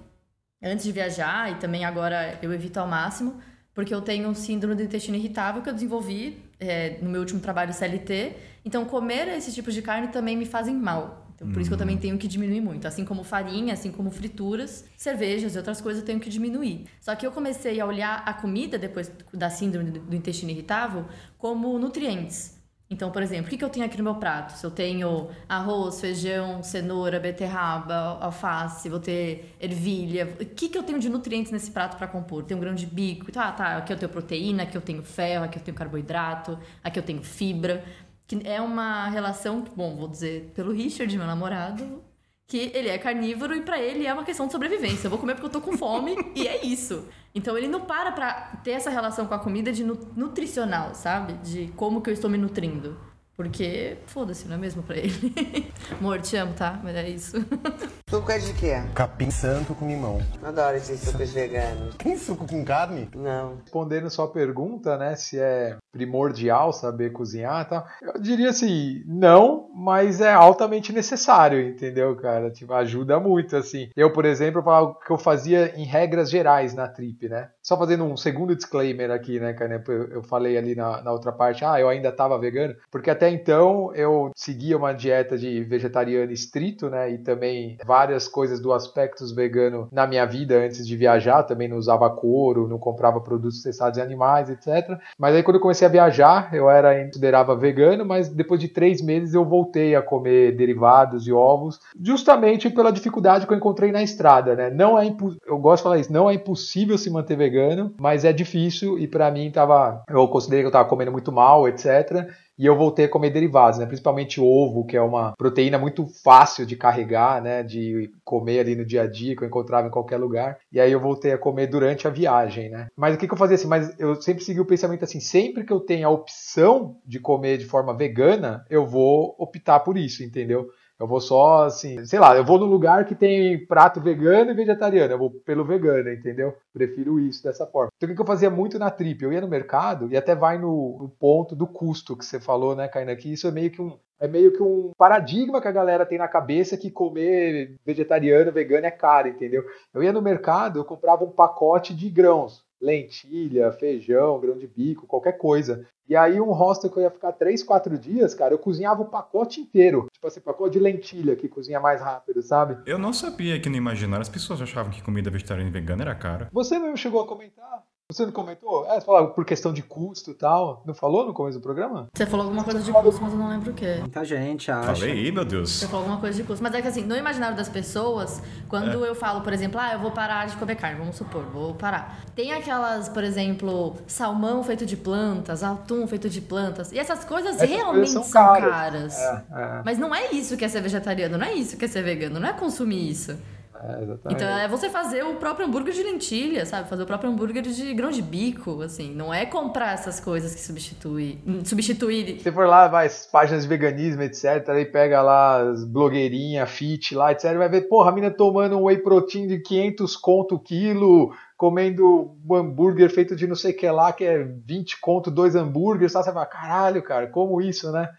antes 0.62 0.84
de 0.84 0.92
viajar, 0.92 1.50
e 1.52 1.56
também 1.56 1.86
agora 1.86 2.38
eu 2.42 2.52
evito 2.54 2.78
ao 2.78 2.88
máximo, 2.88 3.40
porque 3.74 3.94
eu 3.94 4.02
tenho 4.02 4.28
um 4.28 4.34
síndrome 4.34 4.76
do 4.76 4.84
intestino 4.84 5.16
irritável 5.16 5.62
que 5.62 5.70
eu 5.70 5.74
desenvolvi 5.74 6.44
é, 6.60 6.98
no 7.02 7.10
meu 7.10 7.22
último 7.22 7.40
trabalho 7.40 7.74
CLT. 7.74 8.36
Então, 8.66 8.86
comer 8.86 9.28
esses 9.30 9.54
tipos 9.54 9.74
de 9.74 9.82
carne 9.82 10.08
também 10.08 10.36
me 10.36 10.46
fazem 10.46 10.76
mal. 10.76 11.28
Então, 11.36 11.52
por 11.52 11.62
isso 11.62 11.70
que 11.70 11.74
eu 11.76 11.78
também 11.78 11.98
tenho 11.98 12.18
que 12.18 12.28
diminuir 12.28 12.62
muito. 12.62 12.88
Assim 12.88 13.06
como 13.06 13.24
farinha, 13.24 13.74
assim 13.74 13.92
como 13.92 14.10
frituras, 14.10 14.86
cervejas 14.98 15.54
e 15.54 15.58
outras 15.58 15.80
coisas 15.80 16.02
eu 16.02 16.06
tenho 16.06 16.20
que 16.20 16.32
diminuir. 16.32 16.86
Só 17.00 17.16
que 17.16 17.28
eu 17.28 17.32
comecei 17.32 17.80
a 17.80 17.86
olhar 17.86 18.24
a 18.26 18.34
comida, 18.34 18.76
depois 18.78 19.12
da 19.32 19.48
síndrome 19.48 19.92
do 19.92 20.16
intestino 20.16 20.50
irritável, 20.50 21.06
como 21.38 21.78
nutrientes. 21.78 22.57
Então, 22.90 23.12
por 23.12 23.22
exemplo, 23.22 23.54
o 23.54 23.58
que 23.58 23.64
eu 23.64 23.70
tenho 23.70 23.86
aqui 23.86 23.98
no 23.98 24.04
meu 24.04 24.16
prato? 24.16 24.54
Se 24.58 24.66
eu 24.66 24.72
tenho 24.72 25.30
arroz, 25.48 26.00
feijão, 26.00 26.64
cenoura, 26.64 27.20
beterraba, 27.20 28.18
alface, 28.22 28.88
vou 28.88 29.00
ter 29.00 29.54
ervilha. 29.60 30.38
O 30.40 30.46
que, 30.46 30.70
que 30.70 30.78
eu 30.78 30.84
tenho 30.84 30.98
de 30.98 31.10
nutrientes 31.10 31.52
nesse 31.52 31.70
prato 31.70 31.98
para 31.98 32.08
compor? 32.08 32.44
Tem 32.44 32.56
um 32.56 32.60
grão 32.62 32.74
de 32.74 32.86
bico. 32.86 33.30
Tá, 33.30 33.52
tá. 33.52 33.78
Aqui 33.78 33.92
eu 33.92 33.98
tenho 33.98 34.10
proteína, 34.12 34.64
aqui 34.64 34.78
eu 34.78 34.82
tenho 34.82 35.04
ferro, 35.04 35.44
aqui 35.44 35.60
eu 35.60 35.64
tenho 35.64 35.76
carboidrato, 35.76 36.58
aqui 36.82 36.98
eu 36.98 37.04
tenho 37.04 37.22
fibra. 37.22 37.84
Que 38.26 38.42
é 38.46 38.62
uma 38.62 39.10
relação, 39.10 39.64
bom, 39.76 39.96
vou 39.98 40.08
dizer 40.08 40.52
pelo 40.56 40.72
Richard, 40.72 41.16
meu 41.18 41.28
namorado, 41.28 42.04
que 42.48 42.72
ele 42.74 42.88
é 42.88 42.98
carnívoro 42.98 43.54
e 43.56 43.62
pra 43.62 43.78
ele 43.80 44.06
é 44.08 44.14
uma 44.14 44.24
questão 44.24 44.46
de 44.46 44.54
sobrevivência. 44.54 45.08
Eu 45.08 45.10
vou 45.12 45.20
comer 45.20 45.34
porque 45.34 45.48
eu 45.48 45.52
tô 45.52 45.60
com 45.62 45.78
fome 45.78 46.16
e 46.34 46.48
é 46.48 46.66
isso. 46.66 47.06
Então 47.36 47.58
ele 47.58 47.68
não 47.68 47.82
para 47.82 48.12
pra 48.12 48.60
ter 48.64 48.72
essa 48.72 48.90
relação 48.90 49.26
com 49.28 49.34
a 49.34 49.40
comida 49.40 49.72
de 49.72 49.84
nu- 49.84 50.00
nutricional, 50.16 50.96
sabe? 50.96 51.34
De 51.34 51.68
como 51.76 52.02
que 52.02 52.10
eu 52.10 52.14
estou 52.14 52.30
me 52.30 52.38
nutrindo. 52.38 52.98
Porque, 53.36 53.98
foda-se, 54.08 54.48
não 54.48 54.56
é 54.56 54.58
mesmo 54.58 54.82
pra 54.82 54.98
ele? 54.98 55.12
Amor, 56.00 56.20
te 56.22 56.36
amo, 56.38 56.56
tá? 56.56 56.80
Mas 56.84 56.96
é 56.96 57.08
isso. 57.08 57.38
Suco 58.10 58.32
é 58.32 58.40
de 58.40 58.52
quê? 58.54 58.82
Capim 58.96 59.30
santo 59.30 59.76
com 59.76 59.88
limão. 59.88 60.20
Adoro 60.42 60.76
esses 60.78 61.00
sucos 61.02 61.32
veganos. 61.34 61.94
Tem 61.98 62.18
suco 62.18 62.48
com 62.48 62.66
carne? 62.66 63.08
Não. 63.16 63.58
Respondendo 63.62 64.10
sua 64.10 64.28
pergunta, 64.32 64.98
né, 64.98 65.16
se 65.16 65.38
é 65.38 65.78
primordial 65.98 66.72
saber 66.72 67.12
cozinhar 67.12 67.68
tal, 67.68 67.86
eu 68.02 68.22
diria 68.22 68.50
assim, 68.50 69.02
não, 69.08 69.70
mas 69.76 70.22
é 70.22 70.32
altamente 70.32 70.94
necessário, 70.94 71.60
entendeu, 71.60 72.16
cara? 72.16 72.52
Tipo, 72.52 72.74
ajuda 72.74 73.20
muito, 73.20 73.56
assim. 73.56 73.90
Eu, 73.96 74.14
por 74.14 74.26
exemplo, 74.26 74.62
falava 74.62 74.96
que 75.04 75.12
eu 75.12 75.18
fazia 75.18 75.74
em 75.76 75.86
regras 75.86 76.30
gerais 76.30 76.76
na 76.76 76.88
trip, 76.88 77.28
né? 77.28 77.50
Só 77.64 77.76
fazendo 77.78 78.04
um 78.04 78.16
segundo 78.16 78.56
disclaimer 78.56 79.10
aqui, 79.10 79.40
né, 79.40 79.54
cara? 79.54 79.84
Eu 80.12 80.22
falei 80.22 80.58
ali 80.58 80.76
na, 80.76 81.02
na 81.02 81.12
outra 81.12 81.32
parte, 81.32 81.66
ah, 81.66 81.80
eu 81.80 81.90
ainda 81.90 82.12
tava 82.12 82.38
vegano, 82.38 82.76
porque 82.92 83.10
até 83.10 83.30
então 83.30 83.94
eu 83.96 84.32
seguia 84.36 84.78
uma 84.78 84.94
dieta 84.94 85.38
de 85.38 85.64
vegetariano 85.64 86.32
estrito, 86.32 86.90
né, 86.90 87.12
e 87.12 87.18
também 87.18 87.78
várias 87.86 88.28
coisas 88.28 88.60
do 88.60 88.72
aspectos 88.72 89.32
vegano 89.32 89.88
na 89.92 90.06
minha 90.06 90.26
vida 90.26 90.58
antes 90.58 90.86
de 90.86 90.96
viajar, 90.96 91.44
também 91.44 91.68
não 91.68 91.78
usava 91.78 92.10
couro, 92.10 92.68
não 92.68 92.78
comprava 92.78 93.20
produtos 93.22 93.64
testados 93.64 93.98
em 93.98 94.02
animais, 94.02 94.50
etc. 94.50 95.00
Mas 95.18 95.36
aí 95.36 95.44
quando 95.44 95.56
eu 95.56 95.62
comecei 95.62 95.87
a 95.88 95.92
viajar, 95.92 96.54
eu 96.54 96.70
era 96.70 97.06
considerava 97.06 97.56
vegano, 97.56 98.06
mas 98.06 98.30
depois 98.30 98.60
de 98.60 98.68
três 98.68 99.02
meses 99.02 99.34
eu 99.34 99.44
voltei 99.44 99.96
a 99.96 100.02
comer 100.02 100.56
derivados 100.56 101.28
e 101.28 101.34
ovos, 101.34 101.80
justamente 102.00 102.70
pela 102.70 102.92
dificuldade 102.92 103.48
que 103.48 103.54
eu 103.54 103.58
encontrei 103.58 103.92
na 103.92 104.04
estrada, 104.04 104.56
né? 104.56 104.70
Não 104.70 105.00
é 105.00 105.08
eu 105.48 105.58
gosto 105.58 105.78
de 105.78 105.84
falar 105.84 106.00
isso, 106.00 106.14
não 106.14 106.30
é 106.30 106.36
impossível 106.36 106.98
se 106.98 107.10
manter 107.10 107.38
vegano, 107.38 107.94
mas 108.00 108.26
é 108.26 108.32
difícil 108.32 109.00
e 109.00 109.08
para 109.08 109.32
mim 109.32 109.50
tava, 109.50 110.04
eu 110.10 110.28
considerei 110.28 110.64
que 110.64 110.68
eu 110.68 110.72
tava 110.72 110.90
comendo 110.90 111.12
muito 111.12 111.32
mal, 111.32 111.68
etc 111.68 112.28
e 112.58 112.66
eu 112.66 112.76
voltei 112.76 113.06
a 113.06 113.10
comer 113.10 113.30
derivados, 113.30 113.80
né? 113.80 113.86
Principalmente 113.86 114.42
ovo, 114.42 114.86
que 114.86 114.98
é 114.98 115.02
uma 115.02 115.34
proteína 115.38 115.78
muito 115.78 116.08
fácil 116.24 116.66
de 116.66 116.76
carregar, 116.76 117.42
né? 117.42 117.62
De 117.62 118.12
comer 118.24 118.60
ali 118.60 118.76
no 118.76 118.86
dia 118.86 119.04
a 119.04 119.08
dia, 119.08 119.36
que 119.36 119.44
eu 119.44 119.48
encontrava 119.48 119.88
em 119.88 119.92
qualquer 119.92 120.18
lugar. 120.18 120.58
E 120.72 120.80
aí 120.80 120.92
eu 120.92 121.00
voltei 121.00 121.32
a 121.32 121.38
comer 121.38 121.68
durante 121.68 122.08
a 122.08 122.12
viagem, 122.12 122.70
né? 122.70 122.88
Mas 122.96 123.16
o 123.16 123.18
que, 123.18 123.28
que 123.28 123.34
eu 123.34 123.38
fazia 123.38 123.56
assim? 123.56 123.68
Mas 123.68 123.94
eu 124.00 124.16
sempre 124.22 124.44
segui 124.44 124.60
o 124.60 124.66
pensamento 124.66 125.04
assim: 125.04 125.20
sempre 125.20 125.64
que 125.64 125.74
eu 125.74 125.80
tenho 125.80 126.08
a 126.08 126.12
opção 126.12 126.98
de 127.06 127.20
comer 127.20 127.58
de 127.58 127.66
forma 127.66 127.96
vegana, 127.96 128.66
eu 128.70 128.86
vou 128.86 129.36
optar 129.38 129.80
por 129.82 129.98
isso, 129.98 130.24
entendeu? 130.24 130.68
Eu 131.00 131.08
vou 131.08 131.22
só, 131.22 131.66
assim, 131.66 132.04
sei 132.06 132.20
lá, 132.20 132.36
eu 132.36 132.44
vou 132.44 132.58
no 132.58 132.66
lugar 132.66 133.06
que 133.06 133.14
tem 133.14 133.66
prato 133.68 134.02
vegano 134.02 134.50
e 134.50 134.56
vegetariano. 134.56 135.14
Eu 135.14 135.18
vou 135.20 135.30
pelo 135.30 135.64
vegano, 135.64 136.10
entendeu? 136.12 136.56
Prefiro 136.74 137.20
isso 137.20 137.44
dessa 137.44 137.68
forma. 137.68 137.92
Então, 137.96 138.12
o 138.12 138.16
que 138.16 138.22
eu 138.22 138.26
fazia 138.26 138.50
muito 138.50 138.80
na 138.80 138.90
trip? 138.90 139.24
Eu 139.24 139.32
ia 139.32 139.42
no 139.42 139.48
mercado 139.48 140.08
e 140.12 140.18
até 140.18 140.36
vai 140.36 140.58
no, 140.58 140.98
no 141.00 141.10
ponto 141.10 141.56
do 141.56 141.68
custo 141.68 142.18
que 142.18 142.26
você 142.26 142.40
falou, 142.40 142.76
né, 142.76 142.88
Kainan? 142.88 143.16
Que 143.16 143.32
isso 143.32 143.48
é 143.48 143.52
meio 143.52 143.72
que 143.72 143.82
um. 143.82 143.98
É 144.20 144.28
meio 144.28 144.52
que 144.52 144.64
um 144.64 144.90
paradigma 144.98 145.62
que 145.62 145.68
a 145.68 145.72
galera 145.72 146.04
tem 146.04 146.18
na 146.18 146.28
cabeça 146.28 146.76
que 146.76 146.90
comer 146.90 147.76
vegetariano, 147.86 148.52
vegano 148.52 148.88
é 148.88 148.90
caro, 148.90 149.28
entendeu? 149.28 149.64
Eu 149.94 150.02
ia 150.02 150.12
no 150.12 150.24
mercado, 150.24 150.80
eu 150.80 150.86
comprava 150.86 151.24
um 151.24 151.30
pacote 151.30 151.96
de 151.96 152.10
grãos, 152.10 152.66
lentilha, 152.82 153.72
feijão, 153.72 154.40
grão 154.40 154.58
de 154.58 154.68
bico, 154.68 155.08
qualquer 155.08 155.34
coisa. 155.34 155.86
E 156.08 156.16
aí 156.16 156.40
um 156.40 156.52
hostel 156.52 156.90
que 156.90 156.98
eu 156.98 157.04
ia 157.04 157.12
ficar 157.12 157.34
3, 157.34 157.64
4 157.64 157.98
dias, 157.98 158.34
cara, 158.34 158.54
eu 158.54 158.60
cozinhava 158.60 159.02
o 159.02 159.10
pacote 159.10 159.60
inteiro. 159.60 160.08
Tipo 160.14 160.28
assim, 160.28 160.40
pacote 160.40 160.74
de 160.74 160.80
lentilha, 160.80 161.36
que 161.36 161.50
cozinha 161.50 161.80
mais 161.80 162.02
rápido, 162.02 162.42
sabe? 162.42 162.78
Eu 162.86 162.98
não 162.98 163.12
sabia 163.12 163.60
que 163.60 163.70
no 163.70 163.76
imaginário 163.76 164.22
as 164.22 164.30
pessoas 164.30 164.62
achavam 164.62 164.92
que 164.92 165.04
comida 165.04 165.30
vegetariana 165.30 165.70
e 165.70 165.74
vegana 165.74 166.04
era 166.04 166.16
cara. 166.16 166.50
Você 166.54 166.80
mesmo 166.80 166.96
chegou 166.96 167.22
a 167.22 167.28
comentar? 167.28 167.84
Você 168.10 168.26
não 168.26 168.32
comentou? 168.32 168.86
É, 168.86 169.02
você 169.02 169.06
falou 169.06 169.32
por 169.32 169.44
questão 169.44 169.74
de 169.74 169.84
custo 169.84 170.32
e 170.32 170.34
tal. 170.34 170.82
Não 170.86 170.94
falou 170.94 171.28
no 171.28 171.34
começo 171.34 171.60
do 171.60 171.62
programa? 171.62 172.08
Você 172.16 172.26
falou 172.26 172.46
alguma 172.46 172.64
coisa 172.64 172.80
de 172.80 172.90
custo, 172.90 173.22
mas 173.22 173.34
eu 173.34 173.38
não 173.38 173.50
lembro 173.50 173.72
o 173.72 173.74
quê. 173.74 173.98
Muita 174.00 174.24
gente 174.24 174.72
acha. 174.72 174.96
Falei 174.96 175.12
aí, 175.12 175.30
meu 175.30 175.44
Deus. 175.44 175.72
Você 175.72 175.88
falou 175.88 176.04
alguma 176.04 176.18
coisa 176.22 176.42
de 176.42 176.48
custo. 176.48 176.64
Mas 176.64 176.74
é 176.74 176.82
que 176.82 176.88
assim, 176.88 177.04
no 177.04 177.18
imaginário 177.18 177.58
das 177.58 177.68
pessoas, 177.68 178.42
quando 178.70 179.04
é. 179.04 179.10
eu 179.10 179.14
falo, 179.14 179.42
por 179.42 179.52
exemplo, 179.52 179.78
ah, 179.78 179.92
eu 179.92 180.00
vou 180.00 180.12
parar 180.12 180.48
de 180.48 180.56
comer 180.56 180.76
carne, 180.76 180.98
vamos 180.98 181.18
supor, 181.18 181.44
vou 181.48 181.74
parar. 181.74 182.22
Tem 182.34 182.54
aquelas, 182.54 183.10
por 183.10 183.26
exemplo, 183.26 183.98
salmão 184.08 184.64
feito 184.64 184.86
de 184.86 184.96
plantas, 184.96 185.62
atum 185.62 186.08
feito 186.08 186.30
de 186.30 186.40
plantas. 186.40 186.94
E 186.94 187.00
essas 187.00 187.26
coisas 187.26 187.58
essas 187.58 187.70
realmente 187.70 188.14
coisas 188.14 188.14
são, 188.14 188.24
são, 188.24 188.54
caras. 188.62 189.20
É, 189.20 189.44
é. 189.52 189.82
Mas 189.84 190.00
não 190.00 190.16
é 190.16 190.32
isso 190.32 190.56
que 190.56 190.64
é 190.64 190.70
ser 190.70 190.80
vegetariano, 190.80 191.38
não 191.38 191.46
é 191.46 191.52
isso 191.52 191.76
que 191.76 191.84
é 191.84 191.88
ser 191.90 192.04
vegano, 192.04 192.40
não 192.40 192.48
é 192.48 192.54
consumir 192.54 193.10
isso. 193.10 193.38
É, 193.80 194.32
então 194.32 194.48
é 194.48 194.68
você 194.68 194.90
fazer 194.90 195.24
o 195.24 195.36
próprio 195.36 195.68
hambúrguer 195.68 195.94
de 195.94 196.02
lentilha, 196.02 196.66
sabe? 196.66 196.90
Fazer 196.90 197.04
o 197.04 197.06
próprio 197.06 197.30
hambúrguer 197.30 197.62
de 197.62 197.94
grão 197.94 198.10
de 198.10 198.22
bico, 198.22 198.82
assim. 198.82 199.14
Não 199.14 199.32
é 199.32 199.46
comprar 199.46 199.94
essas 199.94 200.20
coisas 200.20 200.56
que 200.56 200.62
substitui, 200.62 201.40
substituir. 201.64 202.40
Se 202.40 202.52
for 202.52 202.68
lá, 202.68 202.88
vai, 202.88 203.08
páginas 203.32 203.64
de 203.64 203.70
veganismo, 203.70 204.24
etc. 204.24 204.68
Aí 204.70 204.86
pega 204.86 205.22
lá 205.22 205.62
as 205.62 205.84
blogueirinhas, 205.84 206.70
fit 206.72 207.14
lá, 207.14 207.32
etc. 207.32 207.56
Vai 207.56 207.70
ver, 207.70 207.82
porra, 207.82 208.10
a 208.10 208.14
mina 208.14 208.32
tomando 208.32 208.78
um 208.78 208.86
whey 208.86 208.98
protein 208.98 209.48
de 209.48 209.60
500 209.60 210.16
conto 210.18 210.56
o 210.56 210.60
quilo, 210.60 211.32
comendo 211.56 212.36
um 212.50 212.56
hambúrguer 212.56 213.12
feito 213.12 213.36
de 213.36 213.46
não 213.46 213.56
sei 213.56 213.74
o 213.74 213.78
que 213.78 213.90
lá, 213.90 214.12
que 214.12 214.24
é 214.24 214.44
20 214.44 215.00
conto, 215.00 215.30
dois 215.30 215.56
hambúrgueres, 215.56 216.14
sabe? 216.14 216.26
Você 216.26 216.32
vai, 216.32 216.48
caralho, 216.48 217.04
cara, 217.04 217.28
como 217.28 217.62
isso, 217.62 217.92
né? 217.92 218.10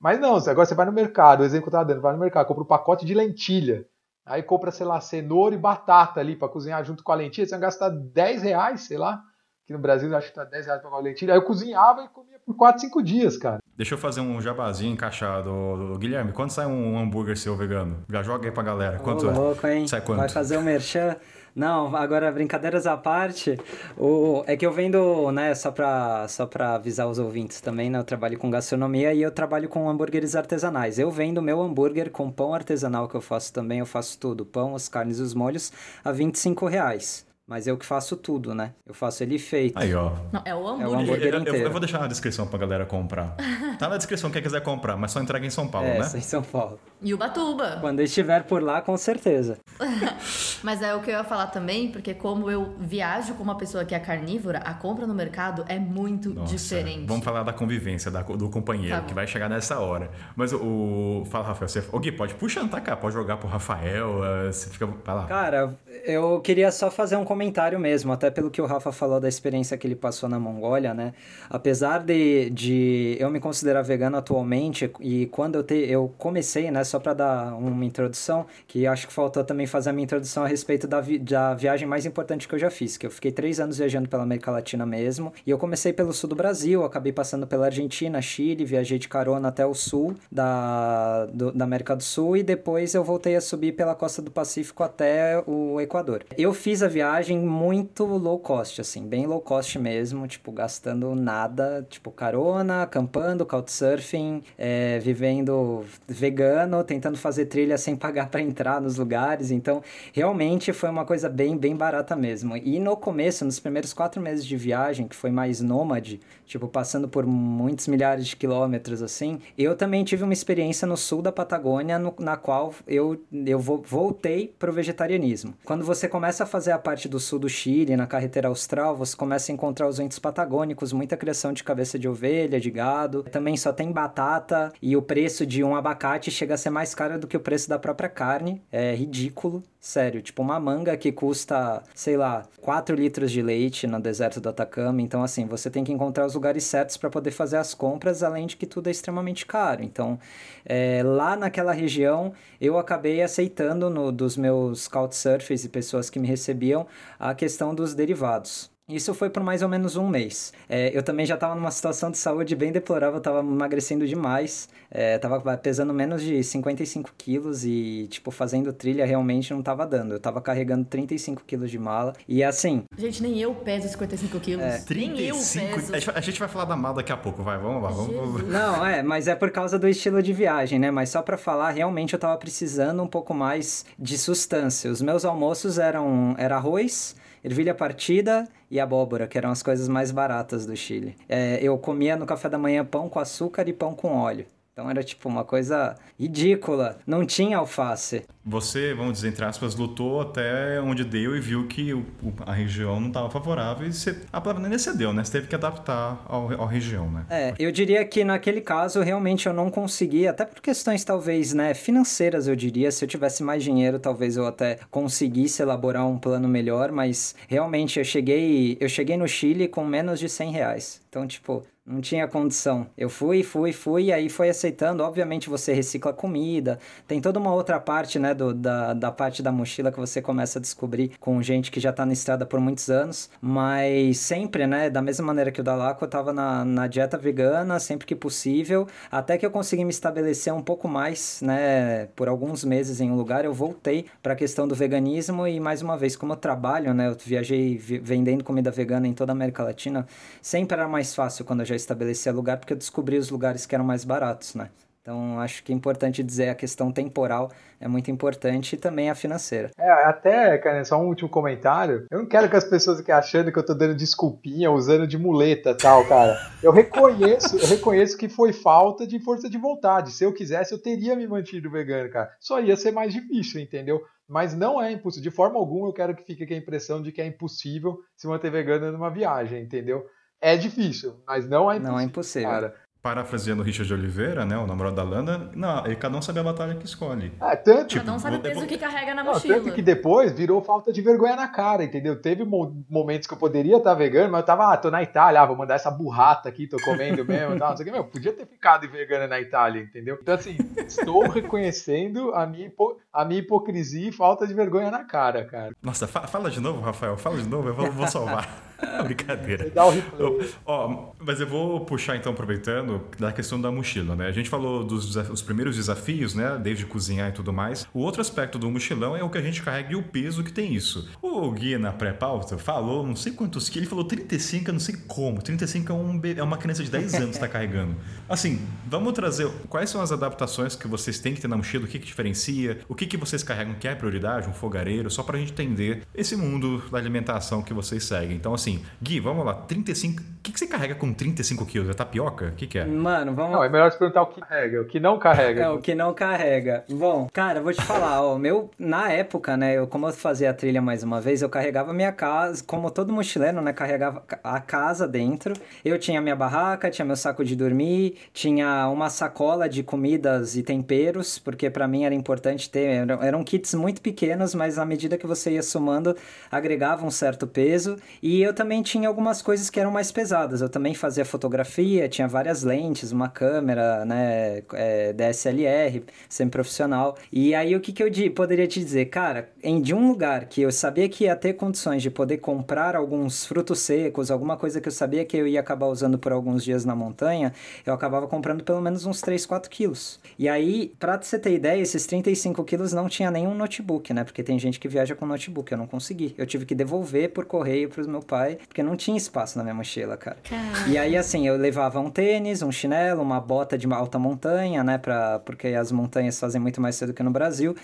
Mas 0.00 0.20
não, 0.20 0.36
agora 0.36 0.66
você 0.66 0.74
vai 0.74 0.86
no 0.86 0.92
mercado, 0.92 1.40
o 1.40 1.44
exemplo 1.44 1.62
que 1.62 1.68
eu 1.68 1.72
tava 1.72 1.84
dando, 1.84 2.00
vai 2.00 2.12
no 2.12 2.18
mercado, 2.18 2.46
compra 2.46 2.64
um 2.64 2.66
pacote 2.66 3.06
de 3.06 3.14
lentilha. 3.14 3.86
Aí 4.26 4.42
compra, 4.42 4.70
sei 4.70 4.86
lá, 4.86 5.00
cenoura 5.00 5.54
e 5.54 5.58
batata 5.58 6.18
ali 6.18 6.34
para 6.34 6.48
cozinhar 6.48 6.82
junto 6.84 7.04
com 7.04 7.12
a 7.12 7.14
lentilha. 7.14 7.46
Você 7.46 7.52
vai 7.52 7.60
gastar 7.60 7.90
10 7.90 8.42
reais, 8.42 8.82
sei 8.82 8.96
lá. 8.96 9.22
Aqui 9.64 9.72
no 9.72 9.78
Brasil 9.78 10.14
acho 10.16 10.28
que 10.28 10.34
tá 10.34 10.44
10 10.44 10.66
reais 10.66 10.80
pra 10.80 10.90
comer 10.90 11.02
lentilha. 11.02 11.34
Aí 11.34 11.38
eu 11.38 11.44
cozinhava 11.44 12.04
e 12.04 12.08
comia 12.08 12.38
por 12.44 12.54
4, 12.54 12.80
5 12.82 13.02
dias, 13.02 13.36
cara. 13.36 13.58
Deixa 13.76 13.94
eu 13.94 13.98
fazer 13.98 14.20
um 14.20 14.40
jabazinho 14.40 14.92
encaixado. 14.92 15.96
Guilherme, 15.98 16.32
quanto 16.32 16.52
sai 16.52 16.66
um 16.66 16.98
hambúrguer 16.98 17.36
seu 17.36 17.56
vegano? 17.56 18.04
Já 18.08 18.22
joga 18.22 18.46
aí 18.46 18.52
pra 18.52 18.62
galera. 18.62 18.98
Quanto 18.98 19.26
Ô, 19.26 19.30
é? 19.30 19.34
louco, 19.34 19.66
hein? 19.66 19.86
Sai 19.86 20.00
quanto? 20.00 20.18
Vai 20.18 20.28
fazer 20.28 20.56
o 20.56 20.60
um 20.60 20.64
merchan. 20.64 21.16
Não, 21.54 21.94
agora 21.94 22.32
brincadeiras 22.32 22.84
à 22.84 22.96
parte, 22.96 23.56
o, 23.96 24.42
é 24.44 24.56
que 24.56 24.66
eu 24.66 24.72
vendo, 24.72 25.30
né, 25.30 25.54
só 25.54 25.70
pra, 25.70 26.26
só 26.26 26.46
pra 26.46 26.74
avisar 26.74 27.08
os 27.08 27.20
ouvintes 27.20 27.60
também, 27.60 27.88
né, 27.88 27.96
eu 28.00 28.02
trabalho 28.02 28.36
com 28.36 28.50
gastronomia 28.50 29.14
e 29.14 29.22
eu 29.22 29.30
trabalho 29.30 29.68
com 29.68 29.88
hambúrgueres 29.88 30.34
artesanais. 30.34 30.98
Eu 30.98 31.12
vendo 31.12 31.40
meu 31.40 31.62
hambúrguer 31.62 32.10
com 32.10 32.28
pão 32.28 32.52
artesanal 32.52 33.08
que 33.08 33.14
eu 33.14 33.20
faço 33.20 33.52
também, 33.52 33.78
eu 33.78 33.86
faço 33.86 34.18
tudo, 34.18 34.44
pão, 34.44 34.74
as 34.74 34.88
carnes 34.88 35.20
e 35.20 35.22
os 35.22 35.32
molhos, 35.32 35.72
a 36.04 36.10
25 36.10 36.66
reais. 36.66 37.23
Mas 37.46 37.66
eu 37.66 37.76
que 37.76 37.84
faço 37.84 38.16
tudo, 38.16 38.54
né? 38.54 38.72
Eu 38.86 38.94
faço 38.94 39.22
ele 39.22 39.38
feito. 39.38 39.78
Aí, 39.78 39.94
ó. 39.94 40.12
Não, 40.32 40.42
é 40.46 40.54
o 40.54 40.66
hambúrguer. 40.66 40.82
É 40.82 40.88
o 40.88 40.94
hambúrguer 40.94 41.34
eu, 41.34 41.40
inteiro. 41.40 41.58
Eu, 41.58 41.64
eu, 41.64 41.70
vou 41.70 41.80
deixar 41.80 41.98
na 41.98 42.06
descrição 42.06 42.46
pra 42.46 42.58
galera 42.58 42.86
comprar. 42.86 43.36
Tá 43.78 43.88
na 43.88 43.96
descrição 43.96 44.30
quem 44.30 44.40
quiser 44.40 44.60
comprar, 44.60 44.96
mas 44.96 45.10
só 45.10 45.20
entrega 45.20 45.44
em 45.44 45.50
São 45.50 45.66
Paulo, 45.66 45.88
é, 45.88 45.98
né? 45.98 46.04
Só 46.04 46.16
em 46.16 46.20
São 46.20 46.42
Paulo. 46.42 46.78
E 47.02 47.12
Ubatuba. 47.12 47.78
Quando 47.80 48.00
estiver 48.00 48.44
por 48.44 48.62
lá, 48.62 48.80
com 48.80 48.96
certeza. 48.96 49.58
mas 50.62 50.80
é 50.80 50.94
o 50.94 51.00
que 51.00 51.10
eu 51.10 51.14
ia 51.14 51.24
falar 51.24 51.48
também, 51.48 51.90
porque 51.90 52.14
como 52.14 52.48
eu 52.48 52.76
viajo 52.78 53.34
com 53.34 53.42
uma 53.42 53.56
pessoa 53.56 53.84
que 53.84 53.94
é 53.94 53.98
carnívora, 53.98 54.58
a 54.58 54.72
compra 54.72 55.06
no 55.06 55.14
mercado 55.14 55.64
é 55.68 55.78
muito 55.78 56.32
Nossa, 56.32 56.54
diferente. 56.54 57.06
Vamos 57.06 57.24
falar 57.24 57.42
da 57.42 57.52
convivência 57.52 58.10
da, 58.10 58.22
do 58.22 58.48
companheiro, 58.48 58.96
tá 58.96 59.02
que 59.02 59.12
vai 59.12 59.26
chegar 59.26 59.50
nessa 59.50 59.80
hora. 59.80 60.08
Mas 60.36 60.52
o. 60.52 61.22
o 61.22 61.24
fala, 61.26 61.48
Rafael, 61.48 61.68
você. 61.68 61.84
Ô 61.92 61.98
Gui, 61.98 62.12
pode 62.12 62.34
puxar, 62.34 62.66
tá 62.68 62.80
cá, 62.80 62.96
pode 62.96 63.14
jogar 63.14 63.36
pro 63.38 63.48
Rafael. 63.48 64.20
Uh, 64.20 64.52
você 64.52 64.70
fica. 64.70 64.86
Vai 64.86 65.14
lá. 65.14 65.26
Cara, 65.26 65.76
eu 66.04 66.40
queria 66.40 66.70
só 66.70 66.90
fazer 66.90 67.16
um 67.16 67.24
comentário 67.34 67.80
mesmo 67.80 68.12
até 68.12 68.30
pelo 68.30 68.48
que 68.48 68.62
o 68.62 68.66
Rafa 68.66 68.92
falou 68.92 69.18
da 69.18 69.28
experiência 69.28 69.76
que 69.76 69.84
ele 69.86 69.96
passou 69.96 70.28
na 70.28 70.38
Mongólia, 70.38 70.94
né? 70.94 71.12
Apesar 71.50 71.98
de, 71.98 72.48
de 72.50 73.16
eu 73.18 73.28
me 73.28 73.40
considerar 73.40 73.82
vegano 73.82 74.16
atualmente, 74.16 74.88
e 75.00 75.26
quando 75.26 75.56
eu, 75.56 75.64
te, 75.64 75.74
eu 75.74 76.14
comecei, 76.16 76.70
né, 76.70 76.84
só 76.84 77.00
para 77.00 77.12
dar 77.12 77.54
uma 77.56 77.84
introdução, 77.84 78.46
que 78.68 78.86
acho 78.86 79.08
que 79.08 79.12
faltou 79.12 79.42
também 79.42 79.66
fazer 79.66 79.90
a 79.90 79.92
minha 79.92 80.04
introdução 80.04 80.44
a 80.44 80.46
respeito 80.46 80.86
da, 80.86 81.00
vi, 81.00 81.18
da 81.18 81.54
viagem 81.54 81.88
mais 81.88 82.06
importante 82.06 82.46
que 82.46 82.54
eu 82.54 82.58
já 82.58 82.70
fiz, 82.70 82.96
que 82.96 83.04
eu 83.04 83.10
fiquei 83.10 83.32
três 83.32 83.58
anos 83.58 83.78
viajando 83.78 84.08
pela 84.08 84.22
América 84.22 84.52
Latina 84.52 84.86
mesmo, 84.86 85.32
e 85.44 85.50
eu 85.50 85.58
comecei 85.58 85.92
pelo 85.92 86.12
sul 86.12 86.28
do 86.30 86.36
Brasil, 86.36 86.84
acabei 86.84 87.12
passando 87.12 87.48
pela 87.48 87.66
Argentina, 87.66 88.22
Chile, 88.22 88.64
viajei 88.64 88.98
de 88.98 89.08
carona 89.08 89.48
até 89.48 89.66
o 89.66 89.74
sul 89.74 90.14
da, 90.30 91.26
do, 91.26 91.50
da 91.50 91.64
América 91.64 91.96
do 91.96 92.02
Sul, 92.02 92.36
e 92.36 92.44
depois 92.44 92.94
eu 92.94 93.02
voltei 93.02 93.34
a 93.34 93.40
subir 93.40 93.72
pela 93.72 93.94
costa 93.96 94.22
do 94.22 94.30
Pacífico 94.30 94.84
até 94.84 95.42
o 95.46 95.80
Equador. 95.80 96.24
Eu 96.38 96.54
fiz 96.54 96.80
a 96.80 96.88
viagem 96.88 97.23
muito 97.32 97.54
muito 97.54 98.04
low 98.04 98.38
cost, 98.38 98.80
assim, 98.80 99.06
bem 99.06 99.26
low 99.26 99.40
cost 99.40 99.78
mesmo, 99.78 100.26
tipo, 100.26 100.50
gastando 100.50 101.14
nada, 101.14 101.86
tipo, 101.88 102.10
carona, 102.10 102.82
acampando, 102.82 103.46
couchsurfing, 103.46 104.42
é, 104.58 104.98
vivendo 104.98 105.84
vegano, 106.08 106.82
tentando 106.82 107.16
fazer 107.16 107.46
trilha 107.46 107.78
sem 107.78 107.94
pagar 107.94 108.28
para 108.28 108.40
entrar 108.40 108.80
nos 108.80 108.96
lugares, 108.96 109.52
então, 109.52 109.82
realmente 110.12 110.72
foi 110.72 110.90
uma 110.90 111.04
coisa 111.04 111.28
bem, 111.28 111.56
bem 111.56 111.76
barata 111.76 112.16
mesmo. 112.16 112.56
E 112.56 112.80
no 112.80 112.96
começo, 112.96 113.44
nos 113.44 113.60
primeiros 113.60 113.92
quatro 113.92 114.20
meses 114.20 114.44
de 114.44 114.56
viagem, 114.56 115.06
que 115.06 115.14
foi 115.14 115.30
mais 115.30 115.60
nômade, 115.60 116.20
tipo, 116.44 116.66
passando 116.66 117.08
por 117.08 117.24
muitos 117.24 117.86
milhares 117.86 118.26
de 118.26 118.36
quilômetros, 118.36 119.00
assim, 119.00 119.40
eu 119.56 119.76
também 119.76 120.02
tive 120.02 120.24
uma 120.24 120.32
experiência 120.32 120.86
no 120.86 120.96
sul 120.96 121.22
da 121.22 121.30
Patagônia, 121.30 121.98
no, 121.98 122.12
na 122.18 122.36
qual 122.36 122.74
eu, 122.86 123.20
eu 123.32 123.60
voltei 123.60 124.52
pro 124.58 124.72
vegetarianismo. 124.72 125.54
Quando 125.64 125.84
quando 125.84 125.88
você 125.88 126.08
começa 126.08 126.44
a 126.44 126.46
fazer 126.46 126.72
a 126.72 126.78
parte 126.78 127.08
do 127.08 127.13
sul 127.20 127.38
do 127.38 127.48
Chile, 127.48 127.96
na 127.96 128.06
carretera 128.06 128.48
austral, 128.48 128.96
você 128.96 129.16
começa 129.16 129.50
a 129.50 129.54
encontrar 129.54 129.88
os 129.88 129.98
ventos 129.98 130.18
patagônicos, 130.18 130.92
muita 130.92 131.16
criação 131.16 131.52
de 131.52 131.64
cabeça 131.64 131.98
de 131.98 132.08
ovelha, 132.08 132.60
de 132.60 132.70
gado. 132.70 133.22
Também 133.24 133.56
só 133.56 133.72
tem 133.72 133.92
batata 133.92 134.72
e 134.80 134.96
o 134.96 135.02
preço 135.02 135.46
de 135.46 135.62
um 135.62 135.74
abacate 135.74 136.30
chega 136.30 136.54
a 136.54 136.58
ser 136.58 136.70
mais 136.70 136.94
caro 136.94 137.18
do 137.18 137.26
que 137.26 137.36
o 137.36 137.40
preço 137.40 137.68
da 137.68 137.78
própria 137.78 138.08
carne. 138.08 138.62
É 138.70 138.94
ridículo. 138.94 139.62
Sério, 139.84 140.22
tipo 140.22 140.40
uma 140.40 140.58
manga 140.58 140.96
que 140.96 141.12
custa, 141.12 141.82
sei 141.94 142.16
lá, 142.16 142.48
4 142.62 142.96
litros 142.96 143.30
de 143.30 143.42
leite 143.42 143.86
no 143.86 144.00
deserto 144.00 144.40
do 144.40 144.48
Atacama. 144.48 145.02
Então, 145.02 145.22
assim, 145.22 145.44
você 145.44 145.68
tem 145.68 145.84
que 145.84 145.92
encontrar 145.92 146.24
os 146.24 146.32
lugares 146.32 146.64
certos 146.64 146.96
para 146.96 147.10
poder 147.10 147.32
fazer 147.32 147.58
as 147.58 147.74
compras, 147.74 148.22
além 148.22 148.46
de 148.46 148.56
que 148.56 148.64
tudo 148.64 148.88
é 148.88 148.90
extremamente 148.90 149.44
caro. 149.44 149.84
Então, 149.84 150.18
é, 150.64 151.02
lá 151.04 151.36
naquela 151.36 151.72
região, 151.72 152.32
eu 152.58 152.78
acabei 152.78 153.20
aceitando 153.20 153.90
no, 153.90 154.10
dos 154.10 154.38
meus 154.38 154.88
couchsurfers 154.88 155.66
e 155.66 155.68
pessoas 155.68 156.08
que 156.08 156.18
me 156.18 156.26
recebiam 156.26 156.86
a 157.20 157.34
questão 157.34 157.74
dos 157.74 157.94
derivados. 157.94 158.73
Isso 158.86 159.14
foi 159.14 159.30
por 159.30 159.42
mais 159.42 159.62
ou 159.62 159.68
menos 159.68 159.96
um 159.96 160.06
mês. 160.06 160.52
É, 160.68 160.94
eu 160.94 161.02
também 161.02 161.24
já 161.24 161.36
estava 161.36 161.54
numa 161.54 161.70
situação 161.70 162.10
de 162.10 162.18
saúde 162.18 162.54
bem 162.54 162.70
deplorável, 162.70 163.16
estava 163.16 163.40
emagrecendo 163.40 164.06
demais, 164.06 164.68
estava 164.92 165.52
é, 165.52 165.56
pesando 165.56 165.94
menos 165.94 166.20
de 166.20 166.44
55 166.44 167.10
quilos 167.16 167.64
e, 167.64 168.06
tipo, 168.10 168.30
fazendo 168.30 168.74
trilha 168.74 169.06
realmente 169.06 169.52
não 169.52 169.60
estava 169.60 169.86
dando. 169.86 170.12
Eu 170.12 170.16
estava 170.18 170.38
carregando 170.38 170.84
35 170.84 171.44
quilos 171.46 171.70
de 171.70 171.78
mala 171.78 172.12
e 172.28 172.44
assim... 172.44 172.84
Gente, 172.98 173.22
nem 173.22 173.40
eu 173.40 173.54
peso 173.54 173.88
55 173.88 174.38
quilos. 174.40 174.62
É. 174.62 174.78
35? 174.80 175.64
Nem 175.64 175.70
eu 175.70 175.82
peso. 175.90 176.12
A 176.14 176.20
gente 176.20 176.38
vai 176.38 176.48
falar 176.48 176.66
da 176.66 176.76
mala 176.76 176.96
daqui 176.96 177.10
a 177.12 177.16
pouco, 177.16 177.42
vai, 177.42 177.56
vamos 177.56 177.82
lá. 177.82 177.88
Vamos... 177.88 178.46
Não, 178.46 178.84
é, 178.84 179.02
mas 179.02 179.26
é 179.28 179.34
por 179.34 179.50
causa 179.50 179.78
do 179.78 179.88
estilo 179.88 180.22
de 180.22 180.34
viagem, 180.34 180.78
né? 180.78 180.90
Mas 180.90 181.08
só 181.08 181.22
para 181.22 181.38
falar, 181.38 181.70
realmente 181.70 182.12
eu 182.12 182.18
estava 182.18 182.36
precisando 182.36 183.02
um 183.02 183.08
pouco 183.08 183.32
mais 183.32 183.86
de 183.98 184.18
sustância. 184.18 184.90
Os 184.90 185.00
meus 185.00 185.24
almoços 185.24 185.78
eram 185.78 186.34
era 186.36 186.56
arroz 186.56 187.16
ervilha 187.44 187.74
partida 187.74 188.48
e 188.70 188.80
abóbora, 188.80 189.28
que 189.28 189.36
eram 189.36 189.50
as 189.50 189.62
coisas 189.62 189.86
mais 189.86 190.10
baratas 190.10 190.64
do 190.64 190.74
Chile. 190.74 191.14
É, 191.28 191.58
eu 191.62 191.76
comia 191.76 192.16
no 192.16 192.24
café 192.24 192.48
da 192.48 192.58
manhã 192.58 192.84
pão 192.84 193.08
com 193.08 193.20
açúcar 193.20 193.68
e 193.68 193.72
pão 193.72 193.94
com 193.94 194.16
óleo. 194.16 194.46
Então 194.74 194.90
era 194.90 195.04
tipo 195.04 195.28
uma 195.28 195.44
coisa 195.44 195.94
ridícula. 196.18 196.98
Não 197.06 197.24
tinha 197.24 197.58
alface. 197.58 198.24
Você, 198.44 198.92
vamos 198.92 199.12
dizer, 199.14 199.28
entre 199.28 199.44
aspas, 199.44 199.76
lutou 199.76 200.20
até 200.20 200.80
onde 200.80 201.04
deu 201.04 201.36
e 201.36 201.40
viu 201.40 201.68
que 201.68 201.94
o, 201.94 202.04
a 202.44 202.52
região 202.52 202.98
não 202.98 203.06
estava 203.06 203.30
favorável 203.30 203.86
e 203.86 203.92
você, 203.92 204.20
a 204.32 204.40
palavra 204.40 204.68
nem 204.68 204.76
cedeu, 204.76 205.12
né? 205.12 205.22
Você 205.22 205.30
teve 205.30 205.46
que 205.46 205.54
adaptar 205.54 206.26
à 206.28 206.66
região, 206.66 207.08
né? 207.08 207.24
É, 207.30 207.54
eu 207.56 207.70
diria 207.70 208.04
que 208.04 208.24
naquele 208.24 208.60
caso 208.60 209.00
realmente 209.00 209.46
eu 209.46 209.52
não 209.52 209.70
consegui, 209.70 210.26
até 210.26 210.44
por 210.44 210.60
questões 210.60 211.04
talvez, 211.04 211.54
né, 211.54 211.72
financeiras, 211.72 212.48
eu 212.48 212.56
diria. 212.56 212.90
Se 212.90 213.04
eu 213.04 213.08
tivesse 213.08 213.44
mais 213.44 213.62
dinheiro, 213.62 214.00
talvez 214.00 214.36
eu 214.36 214.44
até 214.44 214.80
conseguisse 214.90 215.62
elaborar 215.62 216.04
um 216.04 216.18
plano 216.18 216.48
melhor, 216.48 216.90
mas 216.90 217.36
realmente 217.46 218.00
eu 218.00 218.04
cheguei, 218.04 218.76
eu 218.80 218.88
cheguei 218.88 219.16
no 219.16 219.28
Chile 219.28 219.68
com 219.68 219.84
menos 219.84 220.18
de 220.18 220.28
100 220.28 220.50
reais. 220.50 221.00
Então, 221.08 221.28
tipo, 221.28 221.62
não 221.86 222.00
tinha 222.00 222.26
condição. 222.26 222.86
Eu 222.96 223.10
fui, 223.10 223.42
fui, 223.42 223.72
fui, 223.72 224.04
e 224.04 224.12
aí 224.12 224.30
foi 224.30 224.48
aceitando. 224.48 225.02
Obviamente 225.02 225.50
você 225.50 225.74
recicla 225.74 226.14
comida. 226.14 226.78
Tem 227.06 227.20
toda 227.20 227.38
uma 227.38 227.52
outra 227.52 227.78
parte, 227.78 228.18
né, 228.18 228.32
do, 228.32 228.54
da, 228.54 228.94
da 228.94 229.12
parte 229.12 229.42
da 229.42 229.52
mochila 229.52 229.92
que 229.92 230.00
você 230.00 230.22
começa 230.22 230.58
a 230.58 230.62
descobrir 230.62 231.12
com 231.20 231.42
gente 231.42 231.70
que 231.70 231.78
já 231.78 231.92
tá 231.92 232.06
na 232.06 232.14
estrada 232.14 232.46
por 232.46 232.58
muitos 232.58 232.88
anos. 232.88 233.28
Mas 233.40 234.18
sempre, 234.18 234.66
né, 234.66 234.88
da 234.88 235.02
mesma 235.02 235.26
maneira 235.26 235.52
que 235.52 235.60
o 235.60 235.64
Dalaco, 235.64 236.02
eu 236.04 236.08
tava 236.08 236.32
na, 236.32 236.64
na 236.64 236.86
dieta 236.86 237.18
vegana 237.18 237.78
sempre 237.78 238.06
que 238.06 238.14
possível. 238.14 238.88
Até 239.10 239.36
que 239.36 239.44
eu 239.44 239.50
consegui 239.50 239.84
me 239.84 239.90
estabelecer 239.90 240.54
um 240.54 240.62
pouco 240.62 240.88
mais, 240.88 241.42
né, 241.42 242.06
por 242.16 242.28
alguns 242.28 242.64
meses 242.64 242.98
em 242.98 243.10
um 243.10 243.14
lugar. 243.14 243.44
Eu 243.44 243.52
voltei 243.52 244.06
para 244.22 244.32
a 244.32 244.36
questão 244.36 244.66
do 244.66 244.74
veganismo 244.74 245.46
e, 245.46 245.60
mais 245.60 245.82
uma 245.82 245.98
vez, 245.98 246.16
como 246.16 246.32
eu 246.32 246.36
trabalho, 246.36 246.94
né, 246.94 247.08
eu 247.08 247.16
viajei 247.22 247.76
vendendo 247.76 248.42
comida 248.42 248.70
vegana 248.70 249.06
em 249.06 249.12
toda 249.12 249.32
a 249.32 249.34
América 249.34 249.62
Latina, 249.62 250.06
sempre 250.40 250.78
era 250.78 250.88
mais 250.88 251.14
fácil 251.14 251.44
quando 251.44 251.60
eu 251.60 251.66
já 251.66 251.73
já 251.74 251.76
estabelecia 251.76 252.32
lugar, 252.32 252.58
porque 252.58 252.72
eu 252.72 252.78
descobri 252.78 253.18
os 253.18 253.30
lugares 253.30 253.66
que 253.66 253.74
eram 253.74 253.84
mais 253.84 254.04
baratos, 254.04 254.54
né? 254.54 254.70
Então, 255.04 255.38
acho 255.38 255.62
que 255.62 255.70
é 255.70 255.74
importante 255.74 256.22
dizer 256.22 256.48
a 256.48 256.54
questão 256.54 256.90
temporal 256.90 257.50
é 257.78 257.86
muito 257.86 258.10
importante 258.10 258.72
e 258.72 258.78
também 258.78 259.10
a 259.10 259.14
financeira. 259.14 259.70
É, 259.78 259.90
até, 260.06 260.56
cara, 260.56 260.82
só 260.82 260.98
um 260.98 261.08
último 261.08 261.28
comentário. 261.28 262.06
Eu 262.10 262.20
não 262.20 262.26
quero 262.26 262.48
que 262.48 262.56
as 262.56 262.64
pessoas 262.64 263.00
fiquem 263.00 263.14
achando 263.14 263.52
que 263.52 263.58
eu 263.58 263.66
tô 263.66 263.74
dando 263.74 263.94
desculpinha, 263.94 264.70
usando 264.70 265.06
de 265.06 265.18
muleta 265.18 265.76
tal, 265.76 266.06
cara. 266.08 266.34
Eu 266.62 266.72
reconheço, 266.72 267.58
eu 267.58 267.68
reconheço 267.68 268.16
que 268.16 268.30
foi 268.30 268.54
falta 268.54 269.06
de 269.06 269.18
força 269.18 269.50
de 269.50 269.58
vontade. 269.58 270.10
Se 270.10 270.24
eu 270.24 270.32
quisesse, 270.32 270.72
eu 270.72 270.80
teria 270.80 271.14
me 271.14 271.26
mantido 271.26 271.70
vegano, 271.70 272.08
cara. 272.08 272.30
Só 272.40 272.58
ia 272.58 272.74
ser 272.74 272.90
mais 272.90 273.12
difícil, 273.12 273.60
entendeu? 273.60 274.00
Mas 274.26 274.54
não 274.54 274.80
é 274.80 274.90
impossível. 274.90 275.30
De 275.30 275.36
forma 275.36 275.58
alguma, 275.58 275.86
eu 275.86 275.92
quero 275.92 276.16
que 276.16 276.24
fique 276.24 276.54
a 276.54 276.56
impressão 276.56 277.02
de 277.02 277.12
que 277.12 277.20
é 277.20 277.26
impossível 277.26 277.98
se 278.16 278.26
manter 278.26 278.50
vegano 278.50 278.90
numa 278.90 279.10
viagem, 279.10 279.62
entendeu? 279.62 280.06
É 280.44 280.58
difícil, 280.58 281.14
mas 281.26 281.48
não 281.48 281.72
é 281.72 281.76
impossível. 281.76 281.92
Não 281.92 281.98
é 281.98 282.04
impossível. 282.04 282.50
Cara. 282.50 282.74
Parafraseando 283.02 283.62
o 283.62 283.64
Richard 283.64 283.92
Oliveira, 283.94 284.44
né, 284.44 284.58
o 284.58 284.66
namorado 284.66 284.96
da 284.96 285.02
Landa, 285.02 285.50
não, 285.54 285.86
ele, 285.86 285.96
cada 285.96 286.16
um 286.16 286.20
sabe 286.20 286.40
a 286.40 286.42
batalha 286.42 286.74
que 286.74 286.84
escolhe. 286.84 287.32
É, 287.40 287.56
tanto, 287.56 287.88
tipo, 287.88 288.04
cada 288.04 288.16
um 288.16 288.18
sabe 288.18 288.36
o 288.36 288.40
peso 288.40 288.66
que 288.66 288.76
carrega 288.76 289.14
na 289.14 289.24
não, 289.24 289.32
mochila. 289.32 289.56
Tanto 289.56 289.72
que 289.72 289.80
depois 289.80 290.32
virou 290.32 290.62
falta 290.62 290.92
de 290.92 291.00
vergonha 291.00 291.34
na 291.34 291.48
cara, 291.48 291.82
entendeu? 291.82 292.20
Teve 292.20 292.44
momentos 292.44 293.26
que 293.26 293.32
eu 293.32 293.38
poderia 293.38 293.78
estar 293.78 293.94
vegano, 293.94 294.32
mas 294.32 294.40
eu 294.40 294.46
tava, 294.46 294.70
ah, 294.70 294.76
tô 294.76 294.90
na 294.90 295.02
Itália, 295.02 295.40
ah, 295.40 295.46
vou 295.46 295.56
mandar 295.56 295.76
essa 295.76 295.90
burrata 295.90 296.46
aqui, 296.46 296.66
tô 296.66 296.76
comendo 296.82 297.24
mesmo, 297.28 297.58
tal, 297.58 297.70
não 297.70 297.76
sei 297.78 297.84
o 297.84 297.86
que. 297.86 297.92
Meu, 297.92 298.04
podia 298.04 298.32
ter 298.34 298.46
ficado 298.46 298.86
vegano 298.90 299.26
na 299.26 299.40
Itália, 299.40 299.82
entendeu? 299.82 300.18
Então, 300.20 300.34
assim, 300.34 300.58
estou 300.86 301.22
reconhecendo 301.28 302.34
a 302.34 302.46
minha, 302.46 302.66
hipo... 302.66 302.98
a 303.10 303.24
minha 303.24 303.40
hipocrisia 303.40 304.10
e 304.10 304.12
falta 304.12 304.46
de 304.46 304.52
vergonha 304.52 304.90
na 304.90 305.04
cara, 305.04 305.44
cara. 305.44 305.74
Nossa, 305.82 306.06
fa 306.06 306.26
fala 306.26 306.50
de 306.50 306.60
novo, 306.60 306.80
Rafael, 306.80 307.16
fala 307.16 307.36
de 307.36 307.48
novo, 307.48 307.68
eu 307.68 307.74
vou, 307.74 307.90
vou 307.90 308.06
salvar. 308.06 308.48
Brincadeira. 309.04 309.64
Replay. 309.64 310.50
Ó, 310.64 311.12
mas 311.18 311.40
eu 311.40 311.46
vou 311.46 311.80
puxar 311.80 312.16
então, 312.16 312.32
aproveitando, 312.32 313.02
da 313.18 313.32
questão 313.32 313.60
da 313.60 313.70
mochila, 313.70 314.14
né? 314.14 314.26
A 314.26 314.32
gente 314.32 314.48
falou 314.48 314.84
dos 314.84 315.14
os 315.16 315.42
primeiros 315.42 315.76
desafios, 315.76 316.34
né? 316.34 316.58
Desde 316.62 316.84
cozinhar 316.84 317.30
e 317.30 317.32
tudo 317.32 317.52
mais. 317.52 317.86
O 317.92 318.00
outro 318.00 318.20
aspecto 318.20 318.58
do 318.58 318.70
mochilão 318.70 319.16
é 319.16 319.22
o 319.22 319.30
que 319.30 319.38
a 319.38 319.42
gente 319.42 319.62
carrega 319.62 319.92
e 319.92 319.96
o 319.96 320.02
peso 320.02 320.42
que 320.42 320.52
tem 320.52 320.74
isso. 320.74 321.08
O 321.22 321.50
Gui, 321.50 321.76
na 321.78 321.92
pré-pauta, 321.92 322.58
falou 322.58 323.06
não 323.06 323.16
sei 323.16 323.32
quantos 323.32 323.68
quilos, 323.68 323.84
ele 323.84 323.90
falou 323.90 324.04
35, 324.04 324.70
eu 324.70 324.72
não 324.72 324.80
sei 324.80 324.96
como. 325.06 325.42
35 325.42 325.92
é, 325.92 325.94
um, 325.94 326.20
é 326.36 326.42
uma 326.42 326.56
criança 326.56 326.82
de 326.82 326.90
10 326.90 327.14
anos 327.14 327.26
que 327.30 327.36
está 327.36 327.48
carregando. 327.48 327.96
Assim, 328.28 328.60
vamos 328.86 329.12
trazer 329.12 329.48
quais 329.68 329.90
são 329.90 330.00
as 330.00 330.12
adaptações 330.12 330.74
que 330.76 330.88
vocês 330.88 331.18
têm 331.18 331.34
que 331.34 331.40
ter 331.40 331.48
na 331.48 331.56
mochila, 331.56 331.84
o 331.84 331.88
que, 331.88 331.98
que 331.98 332.06
diferencia, 332.06 332.80
o 332.88 332.94
que, 332.94 333.06
que 333.06 333.16
vocês 333.16 333.42
carregam 333.42 333.74
que 333.74 333.86
é 333.86 333.94
prioridade, 333.94 334.48
um 334.48 334.52
fogareiro, 334.52 335.10
só 335.10 335.22
para 335.22 335.36
a 335.36 335.40
gente 335.40 335.52
entender 335.52 336.02
esse 336.14 336.36
mundo 336.36 336.82
da 336.90 336.98
alimentação 336.98 337.62
que 337.62 337.74
vocês 337.74 338.04
seguem. 338.04 338.36
Então, 338.36 338.54
assim, 338.54 338.63
Gui, 339.02 339.20
vamos 339.20 339.44
lá, 339.44 339.54
35. 339.54 340.22
O 340.22 340.44
que, 340.44 340.52
que 340.52 340.58
você 340.58 340.66
carrega 340.66 340.94
com 340.94 341.10
35 341.10 341.64
quilos? 341.64 341.88
É 341.88 341.94
tapioca? 341.94 342.48
O 342.48 342.52
que, 342.52 342.66
que 342.66 342.78
é? 342.78 342.84
Mano, 342.84 343.34
vamos. 343.34 343.52
Não, 343.52 343.64
é 343.64 343.68
melhor 343.68 343.90
te 343.90 343.98
perguntar 343.98 344.22
o 344.22 344.26
que 344.26 344.40
carrega, 344.40 344.82
o 344.82 344.84
que 344.84 345.00
não 345.00 345.18
carrega. 345.18 345.62
É, 345.62 345.68
o 345.70 345.78
que 345.78 345.94
não 345.94 346.12
carrega. 346.12 346.84
Bom, 346.90 347.28
cara, 347.32 347.62
vou 347.62 347.72
te 347.72 347.80
falar, 347.80 348.20
ó, 348.20 348.36
meu, 348.36 348.70
na 348.78 349.10
época, 349.10 349.56
né, 349.56 349.78
eu, 349.78 349.86
como 349.86 350.06
eu 350.06 350.12
fazia 350.12 350.50
a 350.50 350.54
trilha 350.54 350.82
mais 350.82 351.02
uma 351.02 351.18
vez, 351.18 351.40
eu 351.40 351.48
carregava 351.48 351.94
minha 351.94 352.12
casa, 352.12 352.62
como 352.62 352.90
todo 352.90 353.10
mochileiro, 353.12 353.62
né, 353.62 353.72
carregava 353.72 354.22
a 354.42 354.60
casa 354.60 355.08
dentro. 355.08 355.54
Eu 355.82 355.98
tinha 355.98 356.20
minha 356.20 356.36
barraca, 356.36 356.90
tinha 356.90 357.06
meu 357.06 357.16
saco 357.16 357.42
de 357.42 357.56
dormir, 357.56 358.18
tinha 358.32 358.88
uma 358.88 359.08
sacola 359.08 359.66
de 359.66 359.82
comidas 359.82 360.56
e 360.56 360.62
temperos, 360.62 361.38
porque 361.38 361.70
para 361.70 361.88
mim 361.88 362.04
era 362.04 362.14
importante 362.14 362.68
ter, 362.68 362.84
eram, 362.84 363.22
eram 363.22 363.44
kits 363.44 363.74
muito 363.74 364.02
pequenos, 364.02 364.54
mas 364.54 364.78
à 364.78 364.84
medida 364.84 365.16
que 365.16 365.26
você 365.26 365.52
ia 365.52 365.62
somando, 365.62 366.14
agregava 366.50 367.04
um 367.06 367.10
certo 367.10 367.46
peso. 367.46 367.96
E 368.22 368.42
eu 368.42 368.53
também 368.54 368.82
tinha 368.82 369.08
algumas 369.08 369.42
coisas 369.42 369.68
que 369.68 369.78
eram 369.78 369.90
mais 369.90 370.10
pesadas. 370.10 370.60
Eu 370.60 370.68
também 370.68 370.94
fazia 370.94 371.24
fotografia, 371.24 372.08
tinha 372.08 372.26
várias 372.26 372.62
lentes, 372.62 373.12
uma 373.12 373.28
câmera, 373.28 374.04
né, 374.04 374.62
é, 374.72 375.12
DSLR, 375.12 376.04
semi-profissional. 376.28 377.16
E 377.30 377.54
aí 377.54 377.74
o 377.76 377.80
que, 377.80 377.92
que 377.92 378.02
eu 378.02 378.10
poderia 378.32 378.66
te 378.66 378.80
dizer? 378.80 379.06
Cara, 379.06 379.50
em 379.62 379.80
de 379.80 379.94
um 379.94 380.08
lugar 380.08 380.46
que 380.46 380.62
eu 380.62 380.72
sabia 380.72 381.08
que 381.08 381.24
ia 381.24 381.36
ter 381.36 381.54
condições 381.54 382.02
de 382.02 382.10
poder 382.10 382.38
comprar 382.38 382.96
alguns 382.96 383.44
frutos 383.44 383.80
secos, 383.80 384.30
alguma 384.30 384.56
coisa 384.56 384.80
que 384.80 384.88
eu 384.88 384.92
sabia 384.92 385.24
que 385.24 385.36
eu 385.36 385.46
ia 385.46 385.60
acabar 385.60 385.86
usando 385.86 386.18
por 386.18 386.32
alguns 386.32 386.64
dias 386.64 386.84
na 386.84 386.94
montanha, 386.94 387.52
eu 387.84 387.92
acabava 387.92 388.26
comprando 388.26 388.62
pelo 388.62 388.80
menos 388.80 389.04
uns 389.06 389.20
3, 389.20 389.44
4 389.44 389.70
quilos. 389.70 390.20
E 390.38 390.48
aí, 390.48 390.94
pra 390.98 391.20
você 391.20 391.38
ter 391.38 391.52
ideia, 391.52 391.80
esses 391.80 392.06
35 392.06 392.62
quilos 392.64 392.92
não 392.92 393.08
tinha 393.08 393.30
nenhum 393.30 393.54
notebook, 393.54 394.12
né? 394.12 394.24
Porque 394.24 394.42
tem 394.42 394.58
gente 394.58 394.78
que 394.78 394.88
viaja 394.88 395.14
com 395.14 395.26
notebook, 395.26 395.70
eu 395.70 395.78
não 395.78 395.86
consegui. 395.86 396.34
Eu 396.36 396.46
tive 396.46 396.64
que 396.64 396.74
devolver 396.74 397.30
por 397.30 397.44
correio 397.44 397.88
pro 397.88 398.08
meu 398.08 398.20
pai, 398.20 398.43
porque 398.68 398.82
não 398.82 398.96
tinha 398.96 399.16
espaço 399.16 399.58
na 399.58 399.64
minha 399.64 399.74
mochila, 399.74 400.16
cara. 400.16 400.36
Caramba. 400.42 400.88
E 400.88 400.98
aí, 400.98 401.16
assim, 401.16 401.46
eu 401.46 401.56
levava 401.56 402.00
um 402.00 402.10
tênis, 402.10 402.62
um 402.62 402.72
chinelo, 402.72 403.22
uma 403.22 403.40
bota 403.40 403.76
de 403.76 403.92
alta 403.92 404.18
montanha, 404.18 404.82
né? 404.84 404.98
Pra, 404.98 405.38
porque 405.40 405.68
as 405.68 405.90
montanhas 405.90 406.38
fazem 406.38 406.60
muito 406.60 406.80
mais 406.80 406.96
cedo 406.96 407.12
que 407.12 407.22
no 407.22 407.30
Brasil. 407.30 407.74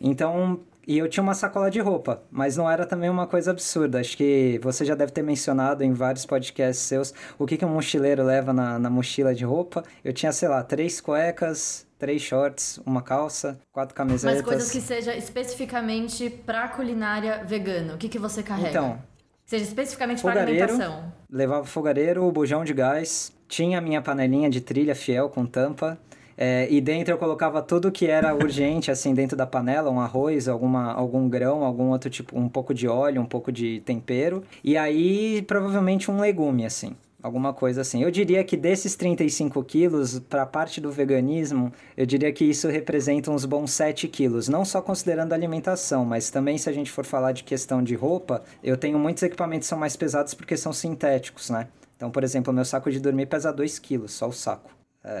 Então, 0.00 0.60
e 0.86 0.98
eu 0.98 1.08
tinha 1.08 1.22
uma 1.22 1.34
sacola 1.34 1.70
de 1.70 1.80
roupa, 1.80 2.22
mas 2.30 2.56
não 2.56 2.70
era 2.70 2.84
também 2.84 3.08
uma 3.08 3.26
coisa 3.26 3.50
absurda. 3.50 4.00
Acho 4.00 4.16
que 4.16 4.60
você 4.62 4.84
já 4.84 4.94
deve 4.94 5.12
ter 5.12 5.22
mencionado 5.22 5.82
em 5.82 5.92
vários 5.92 6.26
podcasts 6.26 6.84
seus 6.84 7.14
o 7.38 7.46
que, 7.46 7.56
que 7.56 7.64
um 7.64 7.70
mochileiro 7.70 8.22
leva 8.22 8.52
na, 8.52 8.78
na 8.78 8.90
mochila 8.90 9.34
de 9.34 9.44
roupa. 9.44 9.82
Eu 10.04 10.12
tinha, 10.12 10.30
sei 10.30 10.48
lá, 10.48 10.62
três 10.62 11.00
cuecas, 11.00 11.86
três 11.98 12.20
shorts, 12.20 12.78
uma 12.84 13.00
calça, 13.00 13.58
quatro 13.72 13.94
camisetas. 13.94 14.36
Mas 14.36 14.44
coisas 14.44 14.70
que 14.70 14.80
seja 14.80 15.16
especificamente 15.16 16.28
pra 16.28 16.68
culinária 16.68 17.42
vegana. 17.44 17.94
O 17.94 17.98
que, 17.98 18.08
que 18.08 18.18
você 18.18 18.42
carrega? 18.42 18.68
Então, 18.68 18.98
seja 19.44 19.64
especificamente 19.64 20.20
fogareiro, 20.20 20.50
alimentação. 20.50 21.12
levava 21.30 21.64
fogareiro, 21.64 22.30
bujão 22.32 22.64
de 22.64 22.72
gás, 22.72 23.32
tinha 23.48 23.78
a 23.78 23.80
minha 23.80 24.00
panelinha 24.02 24.48
de 24.50 24.60
trilha 24.60 24.94
fiel 24.94 25.28
com 25.28 25.46
tampa. 25.46 25.98
é, 26.36 26.66
e 26.68 26.80
dentro 26.80 27.14
eu 27.14 27.18
colocava 27.18 27.62
tudo 27.62 27.92
que 27.92 28.06
era 28.06 28.34
urgente, 28.34 28.90
assim, 28.90 29.14
dentro 29.14 29.36
da 29.36 29.46
panela, 29.46 29.90
um 29.90 30.00
arroz, 30.00 30.48
alguma, 30.48 30.92
algum 30.92 31.28
grão, 31.28 31.62
algum 31.62 31.90
outro 31.90 32.10
tipo, 32.10 32.36
um 32.38 32.48
pouco 32.48 32.74
de 32.74 32.88
óleo, 32.88 33.20
um 33.22 33.26
pouco 33.26 33.52
de 33.52 33.80
tempero. 33.84 34.42
E 34.62 34.76
aí, 34.76 35.42
provavelmente 35.42 36.10
um 36.10 36.18
legume, 36.20 36.66
assim. 36.66 36.96
Alguma 37.24 37.54
coisa 37.54 37.80
assim. 37.80 38.02
Eu 38.02 38.10
diria 38.10 38.44
que 38.44 38.54
desses 38.54 38.94
35 38.96 39.64
quilos, 39.64 40.18
para 40.18 40.42
a 40.42 40.46
parte 40.46 40.78
do 40.78 40.92
veganismo, 40.92 41.72
eu 41.96 42.04
diria 42.04 42.30
que 42.30 42.44
isso 42.44 42.68
representa 42.68 43.30
uns 43.30 43.46
bons 43.46 43.70
7 43.70 44.06
quilos. 44.08 44.46
Não 44.46 44.62
só 44.62 44.82
considerando 44.82 45.32
a 45.32 45.34
alimentação, 45.34 46.04
mas 46.04 46.28
também 46.28 46.58
se 46.58 46.68
a 46.68 46.72
gente 46.74 46.90
for 46.90 47.02
falar 47.02 47.32
de 47.32 47.42
questão 47.42 47.82
de 47.82 47.94
roupa, 47.94 48.42
eu 48.62 48.76
tenho 48.76 48.98
muitos 48.98 49.22
equipamentos 49.22 49.64
que 49.66 49.70
são 49.70 49.78
mais 49.78 49.96
pesados 49.96 50.34
porque 50.34 50.54
são 50.54 50.70
sintéticos, 50.70 51.48
né? 51.48 51.68
Então, 51.96 52.10
por 52.10 52.22
exemplo, 52.22 52.52
o 52.52 52.54
meu 52.54 52.66
saco 52.66 52.90
de 52.90 53.00
dormir 53.00 53.24
pesa 53.24 53.50
2 53.50 53.78
quilos, 53.78 54.12
só 54.12 54.28
o 54.28 54.32
saco. 54.32 54.70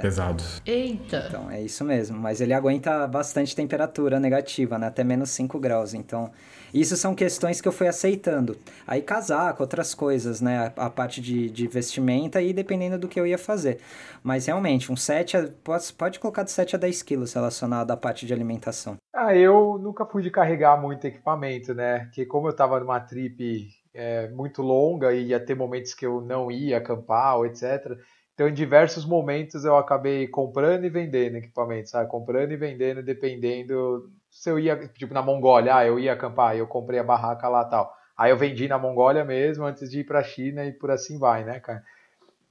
Pesado. 0.02 0.42
Eita! 0.66 1.24
Então, 1.28 1.50
é 1.50 1.62
isso 1.62 1.84
mesmo. 1.84 2.18
Mas 2.18 2.40
ele 2.40 2.52
aguenta 2.52 3.06
bastante 3.06 3.56
temperatura 3.56 4.20
negativa, 4.20 4.78
né? 4.78 4.88
Até 4.88 5.04
menos 5.04 5.30
5 5.30 5.58
graus. 5.58 5.94
Então, 5.94 6.30
isso 6.74 6.96
são 6.96 7.14
questões 7.14 7.60
que 7.60 7.68
eu 7.68 7.72
fui 7.72 7.86
aceitando. 7.86 8.56
Aí, 8.84 9.00
casaco, 9.00 9.62
outras 9.62 9.94
coisas, 9.94 10.40
né? 10.40 10.72
A, 10.76 10.90
parte 10.90 11.20
de, 11.20 11.48
de 11.48 11.68
vestimenta 11.68 12.42
e 12.42 12.52
dependendo 12.52 12.98
do 12.98 13.06
que 13.06 13.18
eu 13.18 13.26
ia 13.26 13.38
fazer. 13.38 13.78
Mas, 14.22 14.46
realmente, 14.46 14.90
um 14.90 14.96
7... 14.96 15.36
A, 15.36 15.48
pode, 15.62 15.92
pode 15.92 16.18
colocar 16.18 16.42
de 16.42 16.50
7 16.50 16.74
a 16.74 16.78
10 16.78 17.02
quilos 17.04 17.32
relacionado 17.32 17.92
à 17.92 17.96
parte 17.96 18.26
de 18.26 18.34
alimentação. 18.34 18.96
Ah, 19.14 19.36
eu 19.36 19.78
nunca 19.80 20.04
fui 20.04 20.22
de 20.22 20.30
carregar 20.30 20.80
muito 20.80 21.06
equipamento, 21.06 21.72
né? 21.72 22.00
Porque 22.06 22.26
como 22.26 22.48
eu 22.48 22.56
tava 22.56 22.80
numa 22.80 22.98
trip 22.98 23.68
é, 23.94 24.28
muito 24.30 24.60
longa 24.60 25.12
e 25.14 25.28
ia 25.28 25.38
ter 25.38 25.54
momentos 25.54 25.94
que 25.94 26.04
eu 26.04 26.20
não 26.20 26.50
ia 26.50 26.78
acampar 26.78 27.36
ou 27.36 27.46
etc. 27.46 27.96
Então, 28.34 28.48
em 28.48 28.52
diversos 28.52 29.06
momentos 29.06 29.64
eu 29.64 29.76
acabei 29.76 30.26
comprando 30.26 30.84
e 30.84 30.90
vendendo 30.90 31.36
equipamento, 31.36 31.90
sabe? 31.90 32.10
Comprando 32.10 32.50
e 32.50 32.56
vendendo, 32.56 33.00
dependendo 33.00 34.10
se 34.34 34.50
eu 34.50 34.58
ia, 34.58 34.76
tipo, 34.88 35.14
na 35.14 35.22
Mongólia, 35.22 35.76
ah, 35.76 35.86
eu 35.86 35.98
ia 35.98 36.12
acampar, 36.12 36.56
eu 36.56 36.66
comprei 36.66 36.98
a 36.98 37.04
barraca 37.04 37.48
lá 37.48 37.64
tal. 37.64 37.94
Aí 38.18 38.32
eu 38.32 38.36
vendi 38.36 38.66
na 38.66 38.76
Mongólia 38.76 39.24
mesmo 39.24 39.64
antes 39.64 39.88
de 39.88 40.00
ir 40.00 40.04
pra 40.04 40.24
China 40.24 40.64
e 40.64 40.72
por 40.72 40.90
assim 40.90 41.18
vai, 41.18 41.44
né, 41.44 41.60
cara? 41.60 41.82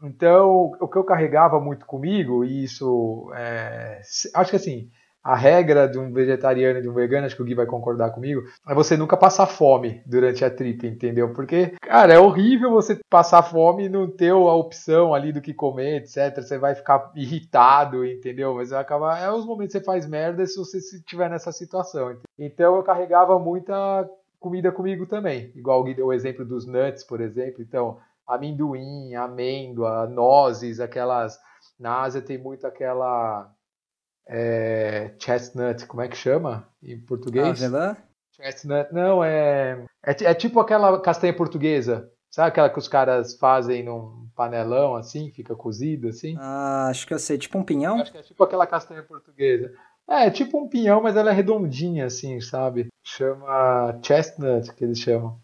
Então, 0.02 0.72
o 0.80 0.88
que 0.88 0.98
eu 0.98 1.04
carregava 1.04 1.60
muito 1.60 1.86
comigo, 1.86 2.44
e 2.46 2.64
isso, 2.64 3.30
é, 3.36 4.02
acho 4.34 4.50
que 4.50 4.56
assim, 4.56 4.90
a 5.24 5.36
regra 5.36 5.88
de 5.88 5.98
um 5.98 6.12
vegetariano 6.12 6.80
e 6.80 6.82
de 6.82 6.90
um 6.90 6.94
vegano, 6.94 7.26
acho 7.26 7.36
que 7.36 7.42
o 7.42 7.46
Gui 7.46 7.56
vai 7.56 7.66
concordar 7.66 8.12
comigo, 8.12 8.44
é 8.68 8.76
você 8.76 8.98
nunca 8.98 9.16
passar 9.16 9.46
fome 9.46 10.02
durante 10.06 10.44
a 10.44 10.50
trip, 10.50 10.86
entendeu? 10.86 11.34
Porque, 11.34 11.74
cara, 11.82 12.14
é 12.14 12.20
horrível 12.20 12.72
você 12.72 13.00
passar 13.10 13.42
fome 13.42 13.86
e 13.86 13.90
não 13.90 14.06
ter 14.06 14.32
a 14.32 14.38
opção 14.38 15.14
ali 15.14 15.32
do 15.32 15.42
que 15.42 15.54
comer, 15.54 16.02
etc. 16.02 16.42
Você 16.42 16.58
vai 16.58 16.76
ficar 16.76 17.12
irritado, 17.16 18.06
entendeu? 18.06 18.56
Mas 18.56 18.72
vai 18.72 18.82
acabar. 18.82 19.22
É 19.22 19.32
os 19.32 19.46
momentos 19.46 19.74
que 19.74 19.80
você 19.80 19.86
faz 19.86 20.06
merda 20.06 20.46
se 20.46 20.58
você 20.58 20.78
estiver 20.80 21.30
nessa 21.30 21.52
situação. 21.54 22.18
Então 22.38 22.76
eu 22.76 22.84
carregava 22.84 23.40
muita 23.40 24.10
comida 24.40 24.74
comigo 24.74 25.06
também. 25.06 25.54
Igual 25.56 25.80
o 25.80 25.84
Gui 25.86 25.94
deu 25.94 26.08
o 26.08 26.14
exemplo 26.14 26.44
dos 26.44 26.66
nuts, 26.66 27.04
por 27.06 27.22
exemplo. 27.22 27.62
Então, 27.62 27.98
amendoim, 28.28 29.16
amêndoa, 29.16 30.06
nozes, 30.08 30.82
aquelas. 30.82 31.40
Na 31.80 32.02
Ásia 32.02 32.22
tem 32.22 32.38
muito 32.38 32.68
aquela 32.68 33.50
é, 34.28 35.14
chestnut, 35.20 35.86
como 35.86 36.02
é 36.02 36.08
que 36.08 36.18
chama 36.18 36.68
em 36.82 37.00
português? 37.00 37.64
Avelã? 37.64 37.96
Chestnut, 38.32 38.92
não, 38.94 39.24
é, 39.24 39.86
é, 40.06 40.12
é 40.24 40.34
tipo 40.34 40.60
aquela 40.60 41.00
castanha 41.00 41.36
portuguesa, 41.36 42.12
sabe 42.32 42.50
aquela 42.50 42.70
que 42.70 42.80
os 42.80 42.88
caras 42.88 43.36
fazem 43.36 43.84
num 43.84 44.28
panelão 44.36 44.96
assim, 44.96 45.32
fica 45.32 45.56
cozido 45.56 46.08
assim? 46.08 46.36
Ah, 46.40 46.88
acho 46.90 47.06
que 47.06 47.14
eu 47.14 47.20
sei. 47.20 47.38
Tipo 47.38 47.60
um 47.60 47.64
pinhão? 47.64 48.02
Acho 48.02 48.12
que 48.12 48.18
é 48.18 48.24
tipo 48.24 48.44
aquela 48.44 48.66
castanha 48.66 49.04
portuguesa. 49.04 49.72
É, 50.10 50.28
é 50.28 50.32
tipo 50.32 50.58
um 50.58 50.68
pinhão, 50.68 51.02
mas 51.02 51.16
ela 51.16 51.32
é 51.32 51.34
redondinha 51.34 52.06
assim, 52.06 52.42
sabe? 52.42 52.88
Chama 53.04 54.00
chestnut, 54.04 54.74
que 54.74 54.84
eles 54.84 55.00
chamam. 55.00 55.40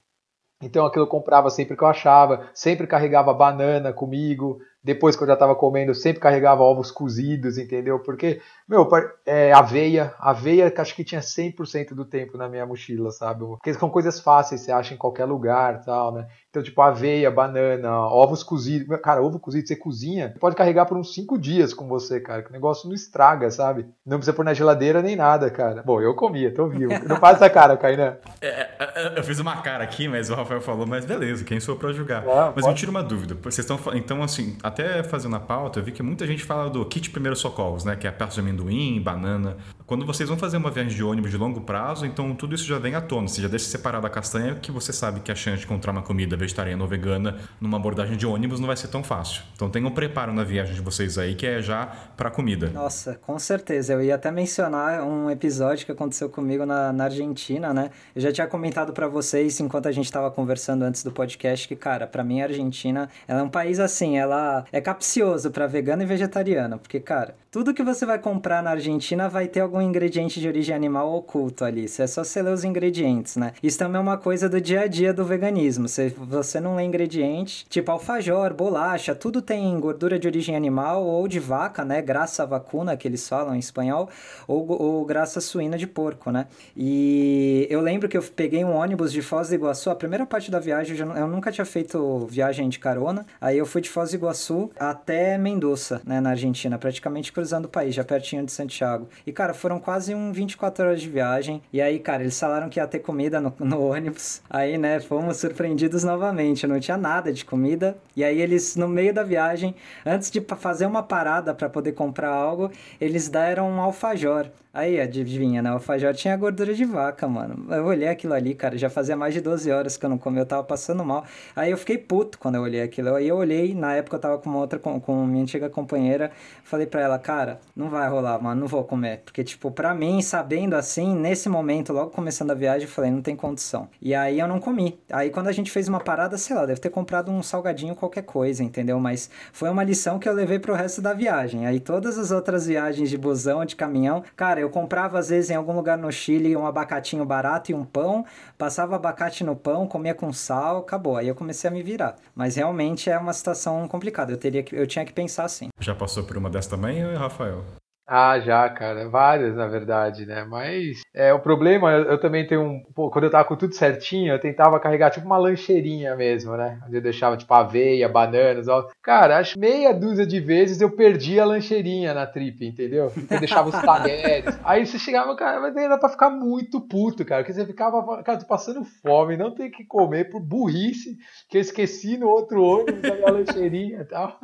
Então 0.61 0.85
aquilo 0.85 1.05
eu 1.05 1.09
comprava 1.09 1.49
sempre 1.49 1.77
que 1.77 1.83
eu 1.83 1.87
achava, 1.87 2.49
sempre 2.53 2.87
carregava 2.87 3.33
banana 3.33 3.93
comigo. 3.93 4.59
Depois 4.83 5.15
que 5.15 5.23
eu 5.23 5.27
já 5.27 5.33
estava 5.33 5.55
comendo, 5.55 5.91
eu 5.91 5.95
sempre 5.95 6.21
carregava 6.21 6.63
ovos 6.63 6.89
cozidos, 6.89 7.57
entendeu? 7.57 7.99
Porque, 7.99 8.41
meu, 8.67 8.87
é, 9.25 9.51
aveia, 9.51 10.13
aveia 10.19 10.71
que 10.71 10.79
acho 10.79 10.95
que 10.95 11.03
tinha 11.03 11.21
100% 11.21 11.93
do 11.93 12.05
tempo 12.05 12.37
na 12.37 12.47
minha 12.47 12.65
mochila, 12.65 13.11
sabe? 13.11 13.45
Porque 13.45 13.73
são 13.73 13.89
coisas 13.89 14.19
fáceis, 14.19 14.61
você 14.61 14.71
acha 14.71 14.93
em 14.93 14.97
qualquer 14.97 15.25
lugar 15.25 15.83
tal, 15.83 16.13
né? 16.13 16.27
Então, 16.49 16.63
tipo, 16.63 16.81
aveia, 16.81 17.29
banana, 17.29 17.99
ovos 18.07 18.41
cozidos. 18.41 18.99
Cara, 19.01 19.21
ovo 19.21 19.39
cozido, 19.39 19.67
você 19.67 19.75
cozinha, 19.75 20.33
pode 20.39 20.55
carregar 20.55 20.85
por 20.85 20.97
uns 20.97 21.13
5 21.13 21.37
dias 21.37 21.73
com 21.73 21.87
você, 21.87 22.19
cara. 22.19 22.41
Que 22.41 22.49
o 22.49 22.53
negócio 22.53 22.87
não 22.87 22.95
estraga, 22.95 23.51
sabe? 23.51 23.85
Não 24.05 24.17
precisa 24.17 24.35
pôr 24.35 24.43
na 24.43 24.53
geladeira 24.53 25.01
nem 25.01 25.15
nada, 25.15 25.49
cara. 25.51 25.83
Bom, 25.83 26.01
eu 26.01 26.15
comia, 26.15 26.53
tô 26.53 26.67
vivo. 26.67 26.91
Não 27.07 27.17
faz 27.17 27.35
essa 27.35 27.49
cara, 27.49 27.77
Kainan. 27.77 28.17
É, 28.41 28.47
é, 28.79 29.13
eu 29.19 29.23
fiz 29.23 29.39
uma 29.39 29.61
cara 29.61 29.83
aqui, 29.83 30.07
mas 30.07 30.29
o 30.29 30.35
Rafael 30.35 30.61
falou, 30.61 30.87
mas 30.87 31.05
beleza, 31.05 31.43
quem 31.43 31.59
sou 31.59 31.75
pra 31.75 31.91
julgar? 31.91 32.23
Não, 32.23 32.53
mas 32.55 32.63
pode. 32.63 32.67
me 32.67 32.73
tira 32.73 32.91
uma 32.91 33.03
dúvida. 33.03 33.35
Vocês 33.41 33.59
estão 33.59 33.79
então 33.93 34.23
assim, 34.23 34.57
até 34.69 35.03
fazendo 35.03 35.35
a 35.35 35.39
pauta, 35.39 35.79
eu 35.79 35.83
vi 35.83 35.91
que 35.91 36.01
muita 36.01 36.25
gente 36.25 36.43
fala 36.43 36.69
do 36.69 36.85
kit 36.85 37.09
primeiros 37.09 37.39
socorros, 37.39 37.83
né, 37.83 37.95
que 37.95 38.07
é 38.07 38.09
a 38.09 38.13
peça 38.13 38.35
de 38.35 38.39
amendoim, 38.39 39.01
banana. 39.01 39.57
Quando 39.85 40.05
vocês 40.05 40.29
vão 40.29 40.37
fazer 40.37 40.57
uma 40.57 40.69
viagem 40.69 40.95
de 40.95 41.03
ônibus 41.03 41.31
de 41.31 41.37
longo 41.37 41.61
prazo, 41.61 42.05
então 42.05 42.35
tudo 42.35 42.53
isso 42.53 42.65
já 42.65 42.77
vem 42.77 42.93
à 42.93 43.01
tona. 43.01 43.27
Você 43.27 43.41
já 43.41 43.47
deixa 43.47 43.65
separado 43.65 44.05
a 44.05 44.09
castanha, 44.09 44.55
que 44.55 44.71
você 44.71 44.93
sabe 44.93 45.19
que 45.19 45.31
a 45.31 45.35
chance 45.35 45.57
de 45.57 45.65
encontrar 45.65 45.91
uma 45.91 46.03
comida 46.03 46.37
vegetariana 46.37 46.83
ou 46.83 46.87
vegana 46.87 47.37
numa 47.59 47.77
abordagem 47.77 48.15
de 48.15 48.25
ônibus 48.25 48.59
não 48.59 48.67
vai 48.67 48.77
ser 48.77 48.87
tão 48.87 49.03
fácil. 49.03 49.41
Então 49.55 49.69
tem 49.69 49.83
um 49.83 49.89
preparo 49.89 50.31
na 50.31 50.43
viagem 50.43 50.75
de 50.75 50.81
vocês 50.81 51.17
aí 51.17 51.33
que 51.33 51.47
é 51.47 51.59
já 51.61 51.87
pra 52.15 52.29
comida. 52.29 52.69
Nossa, 52.69 53.15
com 53.15 53.39
certeza. 53.39 53.93
Eu 53.93 54.03
ia 54.03 54.13
até 54.13 54.29
mencionar 54.29 55.03
um 55.03 55.29
episódio 55.29 55.85
que 55.85 55.91
aconteceu 55.91 56.29
comigo 56.29 56.67
na, 56.67 56.93
na 56.93 57.05
Argentina, 57.05 57.73
né? 57.73 57.89
Eu 58.15 58.21
já 58.21 58.31
tinha 58.31 58.45
comentado 58.45 58.93
pra 58.93 59.07
vocês 59.07 59.59
enquanto 59.59 59.87
a 59.87 59.91
gente 59.91 60.11
tava 60.11 60.29
conversando 60.29 60.83
antes 60.83 61.03
do 61.03 61.11
podcast 61.11 61.67
que, 61.67 61.75
cara, 61.75 62.05
pra 62.05 62.23
mim 62.23 62.41
a 62.41 62.43
Argentina, 62.43 63.09
ela 63.27 63.39
é 63.39 63.43
um 63.43 63.49
país 63.49 63.79
assim, 63.79 64.19
ela 64.19 64.58
é 64.71 64.81
capcioso 64.81 65.51
pra 65.51 65.67
vegano 65.67 66.03
e 66.03 66.05
vegetariano, 66.05 66.79
porque, 66.79 66.99
cara, 66.99 67.35
tudo 67.51 67.73
que 67.73 67.83
você 67.83 68.05
vai 68.05 68.19
comprar 68.19 68.61
na 68.61 68.71
Argentina 68.71 69.27
vai 69.27 69.47
ter 69.47 69.61
algum 69.61 69.81
ingrediente 69.81 70.39
de 70.39 70.47
origem 70.47 70.75
animal 70.75 71.11
oculto 71.15 71.65
ali. 71.65 71.85
É 71.85 72.07
só 72.07 72.23
você 72.23 72.43
ler 72.43 72.53
os 72.53 72.63
ingredientes, 72.63 73.37
né? 73.37 73.53
Isso 73.63 73.79
também 73.79 73.97
é 73.97 73.99
uma 73.99 74.17
coisa 74.17 74.47
do 74.47 74.61
dia 74.61 74.81
a 74.81 74.87
dia 74.87 75.11
do 75.11 75.25
veganismo. 75.25 75.87
Se 75.87 76.09
você 76.09 76.59
não 76.59 76.75
lê 76.75 76.83
ingrediente, 76.83 77.65
tipo 77.67 77.91
alfajor, 77.91 78.53
bolacha, 78.53 79.15
tudo 79.15 79.41
tem 79.41 79.79
gordura 79.79 80.19
de 80.19 80.27
origem 80.27 80.55
animal 80.55 81.03
ou 81.03 81.27
de 81.27 81.39
vaca, 81.39 81.83
né? 81.83 82.03
Graça 82.03 82.45
vacuna, 82.45 82.95
que 82.95 83.07
eles 83.07 83.27
falam 83.27 83.55
em 83.55 83.59
espanhol, 83.59 84.09
ou, 84.47 84.69
ou 84.69 85.03
graça 85.03 85.41
suína 85.41 85.77
de 85.77 85.87
porco, 85.87 86.29
né? 86.29 86.45
E 86.77 87.65
eu 87.69 87.81
lembro 87.81 88.07
que 88.07 88.17
eu 88.17 88.21
peguei 88.21 88.63
um 88.63 88.75
ônibus 88.75 89.11
de 89.11 89.23
Foz 89.23 89.49
do 89.49 89.55
Iguaçu, 89.55 89.89
a 89.89 89.95
primeira 89.95 90.25
parte 90.25 90.51
da 90.51 90.59
viagem, 90.59 90.91
eu, 90.91 90.97
já 90.97 91.19
eu 91.19 91.27
nunca 91.27 91.51
tinha 91.51 91.65
feito 91.65 92.27
viagem 92.29 92.69
de 92.69 92.77
carona, 92.77 93.25
aí 93.41 93.57
eu 93.57 93.65
fui 93.65 93.81
de 93.81 93.89
Foz 93.89 94.11
do 94.11 94.15
Iguaçu 94.17 94.69
até 94.79 95.35
Mendoza, 95.35 95.99
né, 96.05 96.21
na 96.21 96.31
Argentina, 96.31 96.77
praticamente 96.77 97.31
cruzando 97.39 97.65
o 97.65 97.69
país, 97.69 97.95
já 97.95 98.03
pertinho 98.03 98.45
de 98.45 98.51
Santiago. 98.51 99.07
E, 99.25 99.31
cara, 99.31 99.53
foram 99.53 99.79
quase 99.79 100.13
um 100.13 100.33
24 100.33 100.85
horas 100.85 101.01
de 101.01 101.09
viagem, 101.09 101.61
e 101.71 101.81
aí, 101.81 101.97
cara, 101.97 102.21
eles 102.21 102.37
falaram 102.37 102.67
que 102.67 102.81
ia 102.81 102.85
ter 102.85 102.99
comida 102.99 103.39
no, 103.39 103.53
no 103.59 103.81
ônibus, 103.81 104.41
aí, 104.49 104.77
né, 104.77 104.99
fomos 104.99 105.37
surpreendidos 105.37 106.03
novamente, 106.03 106.67
não 106.67 106.81
tinha 106.81 106.97
nada 106.97 107.31
de 107.31 107.45
comida, 107.45 107.97
e 108.13 108.25
aí 108.25 108.41
eles, 108.41 108.75
no 108.75 108.89
meio 108.89 109.13
da 109.13 109.23
viagem, 109.23 109.73
antes 110.05 110.29
de 110.29 110.41
fazer 110.57 110.85
uma 110.85 111.01
parada 111.01 111.53
para 111.53 111.69
poder 111.69 111.93
comprar 111.93 112.29
algo, 112.29 112.69
eles 112.99 113.29
deram 113.29 113.69
um 113.69 113.79
alfajor. 113.79 114.49
Aí, 114.71 115.01
adivinha, 115.01 115.63
né? 115.63 115.71
O 115.71 115.73
alfajor 115.73 116.13
tinha 116.13 116.37
gordura 116.37 116.75
de 116.75 116.85
vaca, 116.85 117.27
mano. 117.27 117.73
Eu 117.73 117.85
olhei 117.85 118.07
aquilo 118.07 118.33
ali, 118.35 118.53
cara, 118.53 118.77
já 118.77 118.87
fazia 118.87 119.17
mais 119.17 119.33
de 119.33 119.41
12 119.41 119.71
horas 119.71 119.97
que 119.97 120.05
eu 120.05 120.09
não 120.09 120.17
comia, 120.19 120.41
eu 120.41 120.45
tava 120.45 120.63
passando 120.63 121.03
mal. 121.03 121.25
Aí 121.55 121.71
eu 121.71 121.77
fiquei 121.77 121.97
puto 121.97 122.37
quando 122.37 122.55
eu 122.55 122.61
olhei 122.61 122.83
aquilo. 122.83 123.15
Aí 123.15 123.27
eu 123.27 123.35
olhei, 123.35 123.73
na 123.73 123.95
época 123.95 124.17
eu 124.17 124.21
tava 124.21 124.37
com 124.37 124.47
uma 124.47 124.59
outra, 124.59 124.77
com, 124.77 124.99
com 125.01 125.25
minha 125.25 125.41
antiga 125.41 125.69
companheira, 125.71 126.31
falei 126.63 126.85
pra 126.85 127.01
ela, 127.01 127.17
cara, 127.29 127.59
não 127.75 127.91
vai 127.91 128.09
rolar, 128.09 128.41
mano, 128.41 128.61
não 128.61 128.67
vou 128.67 128.83
comer. 128.83 129.21
Porque, 129.23 129.43
tipo, 129.43 129.69
pra 129.69 129.93
mim, 129.93 130.19
sabendo 130.19 130.75
assim, 130.75 131.15
nesse 131.15 131.47
momento, 131.47 131.93
logo 131.93 132.09
começando 132.09 132.49
a 132.49 132.55
viagem, 132.55 132.87
eu 132.87 132.91
falei, 132.91 133.11
não 133.11 133.21
tem 133.21 133.35
condição. 133.35 133.87
E 134.01 134.15
aí 134.15 134.39
eu 134.39 134.47
não 134.47 134.59
comi. 134.59 134.99
Aí 135.11 135.29
quando 135.29 135.47
a 135.47 135.51
gente 135.51 135.69
fez 135.69 135.87
uma 135.87 135.99
parada, 135.99 136.39
sei 136.39 136.55
lá, 136.55 136.65
deve 136.65 136.79
ter 136.79 136.89
comprado 136.89 137.31
um 137.31 137.43
salgadinho, 137.43 137.93
qualquer 137.93 138.23
coisa, 138.23 138.63
entendeu? 138.63 138.99
Mas 138.99 139.29
foi 139.53 139.69
uma 139.69 139.83
lição 139.83 140.17
que 140.17 140.27
eu 140.27 140.33
levei 140.33 140.57
pro 140.57 140.73
resto 140.73 141.03
da 141.03 141.13
viagem. 141.13 141.67
Aí 141.67 141.79
todas 141.79 142.17
as 142.17 142.31
outras 142.31 142.65
viagens 142.65 143.11
de 143.11 143.17
busão, 143.17 143.63
de 143.63 143.75
caminhão, 143.75 144.23
cara, 144.35 144.59
eu 144.59 144.69
comprava 144.71 145.19
às 145.19 145.29
vezes 145.29 145.51
em 145.51 145.55
algum 145.55 145.75
lugar 145.75 145.99
no 145.99 146.11
Chile 146.11 146.57
um 146.57 146.65
abacatinho 146.65 147.23
barato 147.25 147.71
e 147.71 147.75
um 147.75 147.85
pão, 147.85 148.25
passava 148.57 148.95
abacate 148.95 149.43
no 149.43 149.55
pão, 149.55 149.85
comia 149.85 150.15
com 150.15 150.33
sal, 150.33 150.79
acabou. 150.79 151.15
Aí 151.15 151.27
eu 151.27 151.35
comecei 151.35 151.69
a 151.69 151.71
me 151.71 151.83
virar. 151.83 152.15
Mas 152.33 152.55
realmente 152.55 153.07
é 153.07 153.19
uma 153.19 153.33
situação 153.33 153.87
complicada. 153.87 154.31
Eu 154.31 154.37
teria 154.37 154.63
que, 154.63 154.75
eu 154.75 154.87
tinha 154.87 155.05
que 155.05 155.13
pensar 155.13 155.43
assim. 155.43 155.69
Já 155.79 155.93
passou 155.93 156.23
por 156.23 156.35
uma 156.35 156.49
dessas 156.49 156.71
também, 156.71 157.18
Rafael? 157.19 157.65
Ah, 158.11 158.39
já, 158.39 158.67
cara. 158.69 159.07
Várias, 159.07 159.55
na 159.55 159.67
verdade, 159.67 160.25
né? 160.25 160.43
Mas 160.43 161.01
é, 161.13 161.31
o 161.31 161.39
problema, 161.39 161.91
eu, 161.91 162.05
eu 162.05 162.19
também 162.19 162.47
tenho 162.47 162.63
um. 162.63 162.81
Pô, 162.95 163.11
quando 163.11 163.25
eu 163.25 163.29
tava 163.29 163.45
com 163.45 163.55
tudo 163.55 163.75
certinho, 163.75 164.33
eu 164.33 164.39
tentava 164.39 164.79
carregar 164.79 165.11
tipo 165.11 165.27
uma 165.27 165.37
lancheirinha 165.37 166.15
mesmo, 166.15 166.57
né? 166.57 166.79
Onde 166.87 166.97
eu 166.97 167.01
deixava 167.03 167.37
tipo 167.37 167.53
aveia, 167.53 168.09
bananas. 168.09 168.67
Ó. 168.67 168.87
Cara, 169.03 169.37
acho 169.37 169.59
meia 169.59 169.93
dúzia 169.93 170.25
de 170.25 170.39
vezes 170.39 170.81
eu 170.81 170.89
perdi 170.89 171.39
a 171.39 171.45
lancheirinha 171.45 172.11
na 172.11 172.25
trip, 172.25 172.65
entendeu? 172.65 173.11
Eu 173.29 173.39
deixava 173.39 173.69
os 173.69 173.79
talheres. 173.79 174.57
Aí 174.65 174.87
você 174.87 174.97
chegava, 174.97 175.35
cara, 175.35 175.59
mas 175.61 175.77
era 175.77 175.99
pra 175.99 176.09
ficar 176.09 176.31
muito 176.31 176.81
puto, 176.81 177.23
cara. 177.23 177.43
Porque 177.43 177.53
você 177.53 177.63
ficava, 177.63 178.23
cara, 178.23 178.39
tô 178.39 178.47
passando 178.47 178.83
fome, 179.03 179.37
não 179.37 179.53
tem 179.53 179.69
que 179.69 179.85
comer 179.85 180.31
por 180.31 180.41
burrice, 180.41 181.15
que 181.47 181.57
eu 181.57 181.61
esqueci 181.61 182.17
no 182.17 182.27
outro 182.27 182.63
ônibus 182.63 183.05
a 183.05 183.13
minha 183.13 183.29
lancheirinha 183.31 184.01
e 184.01 184.05
tal. 184.05 184.39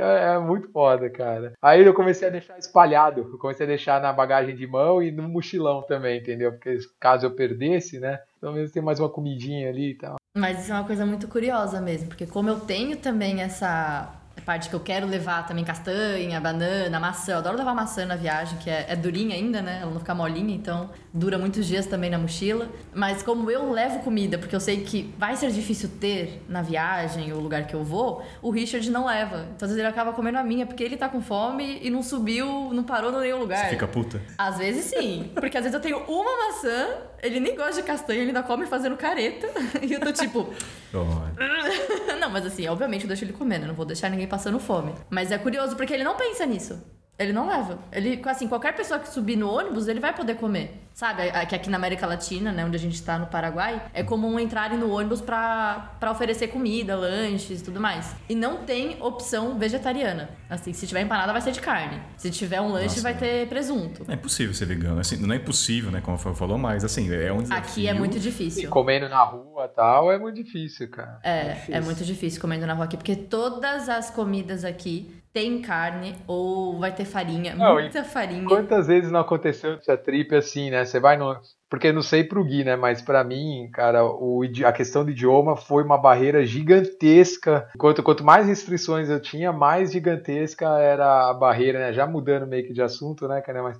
É, 0.00 0.34
é 0.34 0.38
muito 0.38 0.70
foda, 0.70 1.08
cara. 1.10 1.52
Aí 1.62 1.84
eu 1.84 1.94
comecei 1.94 2.28
a 2.28 2.30
deixar 2.30 2.58
espalhado. 2.58 3.20
Eu 3.32 3.38
comecei 3.38 3.64
a 3.64 3.68
deixar 3.68 4.00
na 4.00 4.12
bagagem 4.12 4.54
de 4.54 4.66
mão 4.66 5.02
e 5.02 5.10
no 5.10 5.28
mochilão 5.28 5.82
também, 5.82 6.18
entendeu? 6.18 6.52
Porque 6.52 6.78
caso 7.00 7.26
eu 7.26 7.30
perdesse, 7.30 7.98
né? 7.98 8.20
Pelo 8.40 8.52
menos 8.52 8.72
tem 8.72 8.82
mais 8.82 9.00
uma 9.00 9.08
comidinha 9.08 9.68
ali 9.68 9.90
e 9.90 9.94
tal. 9.94 10.16
Mas 10.36 10.60
isso 10.60 10.72
é 10.72 10.74
uma 10.74 10.84
coisa 10.84 11.06
muito 11.06 11.26
curiosa 11.28 11.80
mesmo, 11.80 12.08
porque 12.08 12.26
como 12.26 12.50
eu 12.50 12.60
tenho 12.60 12.96
também 12.98 13.40
essa 13.40 14.14
parte 14.42 14.68
que 14.68 14.74
eu 14.74 14.80
quero 14.80 15.06
levar 15.06 15.46
também 15.46 15.64
castanha, 15.64 16.40
banana, 16.40 17.00
maçã. 17.00 17.32
Eu 17.32 17.38
adoro 17.38 17.56
levar 17.56 17.74
maçã 17.74 18.06
na 18.06 18.16
viagem, 18.16 18.58
que 18.58 18.70
é, 18.70 18.86
é 18.88 18.96
durinha 18.96 19.34
ainda, 19.34 19.60
né? 19.60 19.80
Ela 19.82 19.90
não 19.90 19.98
fica 19.98 20.14
molinha, 20.14 20.54
então 20.54 20.90
dura 21.12 21.38
muitos 21.38 21.66
dias 21.66 21.86
também 21.86 22.10
na 22.10 22.18
mochila. 22.18 22.68
Mas 22.94 23.22
como 23.22 23.50
eu 23.50 23.70
levo 23.72 24.00
comida, 24.00 24.38
porque 24.38 24.54
eu 24.54 24.60
sei 24.60 24.82
que 24.82 25.14
vai 25.18 25.36
ser 25.36 25.50
difícil 25.50 25.90
ter 26.00 26.44
na 26.48 26.62
viagem 26.62 27.32
ou 27.32 27.40
lugar 27.40 27.66
que 27.66 27.74
eu 27.74 27.82
vou, 27.82 28.22
o 28.42 28.50
Richard 28.50 28.88
não 28.90 29.06
leva. 29.06 29.46
Então 29.54 29.66
às 29.66 29.70
vezes 29.70 29.78
ele 29.78 29.88
acaba 29.88 30.12
comendo 30.12 30.38
a 30.38 30.44
minha, 30.44 30.66
porque 30.66 30.84
ele 30.84 30.96
tá 30.96 31.08
com 31.08 31.20
fome 31.20 31.78
e 31.82 31.90
não 31.90 32.02
subiu, 32.02 32.70
não 32.72 32.84
parou 32.84 33.10
no 33.10 33.20
nenhum 33.20 33.38
lugar. 33.38 33.64
Você 33.64 33.70
fica 33.70 33.88
puta? 33.88 34.20
Às 34.36 34.58
vezes 34.58 34.84
sim, 34.84 35.30
porque 35.34 35.56
às 35.56 35.64
vezes 35.64 35.74
eu 35.74 35.80
tenho 35.80 35.98
uma 36.06 36.46
maçã, 36.46 36.88
ele 37.22 37.40
nem 37.40 37.56
gosta 37.56 37.80
de 37.80 37.82
castanha, 37.82 38.20
ele 38.20 38.28
ainda 38.28 38.42
come 38.42 38.66
fazendo 38.66 38.96
careta, 38.96 39.48
e 39.82 39.92
eu 39.92 40.00
tô 40.00 40.12
tipo. 40.12 40.52
Olha. 40.94 42.16
não, 42.20 42.30
mas 42.30 42.46
assim, 42.46 42.66
obviamente 42.68 43.02
eu 43.02 43.08
deixo 43.08 43.24
ele 43.24 43.32
comendo, 43.32 43.64
eu 43.64 43.68
não 43.68 43.74
vou 43.74 43.86
deixar 43.86 44.08
ninguém 44.10 44.25
passando 44.26 44.58
fome. 44.58 44.94
Mas 45.08 45.30
é 45.30 45.38
curioso 45.38 45.76
porque 45.76 45.94
ele 45.94 46.04
não 46.04 46.16
pensa 46.16 46.44
nisso. 46.44 46.82
Ele 47.18 47.32
não 47.32 47.48
leva. 47.48 47.78
Ele, 47.92 48.20
assim, 48.26 48.46
qualquer 48.46 48.74
pessoa 48.76 49.00
que 49.00 49.08
subir 49.08 49.36
no 49.36 49.50
ônibus, 49.50 49.88
ele 49.88 50.00
vai 50.00 50.14
poder 50.14 50.34
comer. 50.36 50.82
Sabe, 50.92 51.30
que 51.46 51.54
aqui 51.54 51.68
na 51.68 51.76
América 51.76 52.06
Latina, 52.06 52.50
né, 52.52 52.64
onde 52.64 52.74
a 52.74 52.78
gente 52.78 53.02
tá 53.02 53.18
no 53.18 53.26
Paraguai, 53.26 53.82
é 53.92 54.02
comum 54.02 54.40
entrarem 54.40 54.78
no 54.78 54.90
ônibus 54.90 55.20
pra, 55.20 55.94
pra 56.00 56.10
oferecer 56.10 56.48
comida, 56.48 56.96
lanches 56.96 57.60
e 57.60 57.64
tudo 57.64 57.78
mais. 57.78 58.16
E 58.30 58.34
não 58.34 58.64
tem 58.64 58.96
opção 59.02 59.58
vegetariana. 59.58 60.30
Assim, 60.48 60.72
se 60.72 60.86
tiver 60.86 61.02
empanada, 61.02 61.32
vai 61.32 61.42
ser 61.42 61.52
de 61.52 61.60
carne. 61.60 62.00
Se 62.16 62.30
tiver 62.30 62.62
um 62.62 62.68
lanche, 62.68 62.86
Nossa, 62.96 63.02
vai 63.02 63.14
ter 63.14 63.46
presunto. 63.46 64.06
É 64.08 64.14
impossível 64.14 64.54
ser 64.54 64.64
vegano. 64.64 64.98
Assim, 64.98 65.16
não 65.18 65.34
é 65.34 65.36
impossível, 65.36 65.90
né? 65.90 66.00
Como 66.00 66.16
falou, 66.16 66.56
mas 66.56 66.82
assim, 66.82 67.12
é 67.14 67.30
um 67.30 67.42
desafio. 67.42 67.62
Aqui 67.62 67.88
é 67.88 67.92
muito 67.92 68.16
E 68.16 68.20
difícil. 68.20 68.70
comendo 68.70 69.06
na 69.06 69.22
rua 69.22 69.66
e 69.66 69.68
tal 69.68 70.10
é 70.10 70.18
muito 70.18 70.36
difícil, 70.42 70.88
cara. 70.90 71.18
É, 71.22 71.58
é 71.68 71.80
muito 71.82 72.04
difícil 72.04 72.40
comendo 72.40 72.66
na 72.66 72.72
rua 72.72 72.86
aqui, 72.86 72.96
porque 72.96 73.16
todas 73.16 73.90
as 73.90 74.08
comidas 74.10 74.64
aqui 74.64 75.14
tem 75.36 75.60
carne 75.60 76.14
ou 76.26 76.78
vai 76.78 76.94
ter 76.94 77.04
farinha, 77.04 77.54
Não, 77.54 77.74
muita 77.74 78.02
farinha. 78.02 78.48
Quantas 78.48 78.86
vezes 78.86 79.10
não 79.10 79.20
aconteceu 79.20 79.74
essa 79.74 79.94
trip 79.94 80.34
assim, 80.34 80.70
né? 80.70 80.82
Você 80.82 80.98
vai 80.98 81.18
no. 81.18 81.38
Porque 81.68 81.92
não 81.92 82.00
sei 82.00 82.24
pro 82.24 82.42
Gui, 82.42 82.64
né? 82.64 82.74
Mas 82.74 83.02
pra 83.02 83.22
mim, 83.22 83.68
cara, 83.70 84.02
o, 84.02 84.40
a 84.64 84.72
questão 84.72 85.04
do 85.04 85.10
idioma 85.10 85.54
foi 85.54 85.82
uma 85.82 85.98
barreira 85.98 86.46
gigantesca. 86.46 87.68
Quanto, 87.76 88.02
quanto 88.02 88.24
mais 88.24 88.46
restrições 88.46 89.10
eu 89.10 89.20
tinha, 89.20 89.52
mais 89.52 89.92
gigantesca 89.92 90.66
era 90.78 91.28
a 91.28 91.34
barreira, 91.34 91.80
né? 91.80 91.92
Já 91.92 92.06
mudando 92.06 92.46
meio 92.46 92.66
que 92.66 92.72
de 92.72 92.80
assunto, 92.80 93.28
né, 93.28 93.42
cara? 93.42 93.62
Mas. 93.62 93.78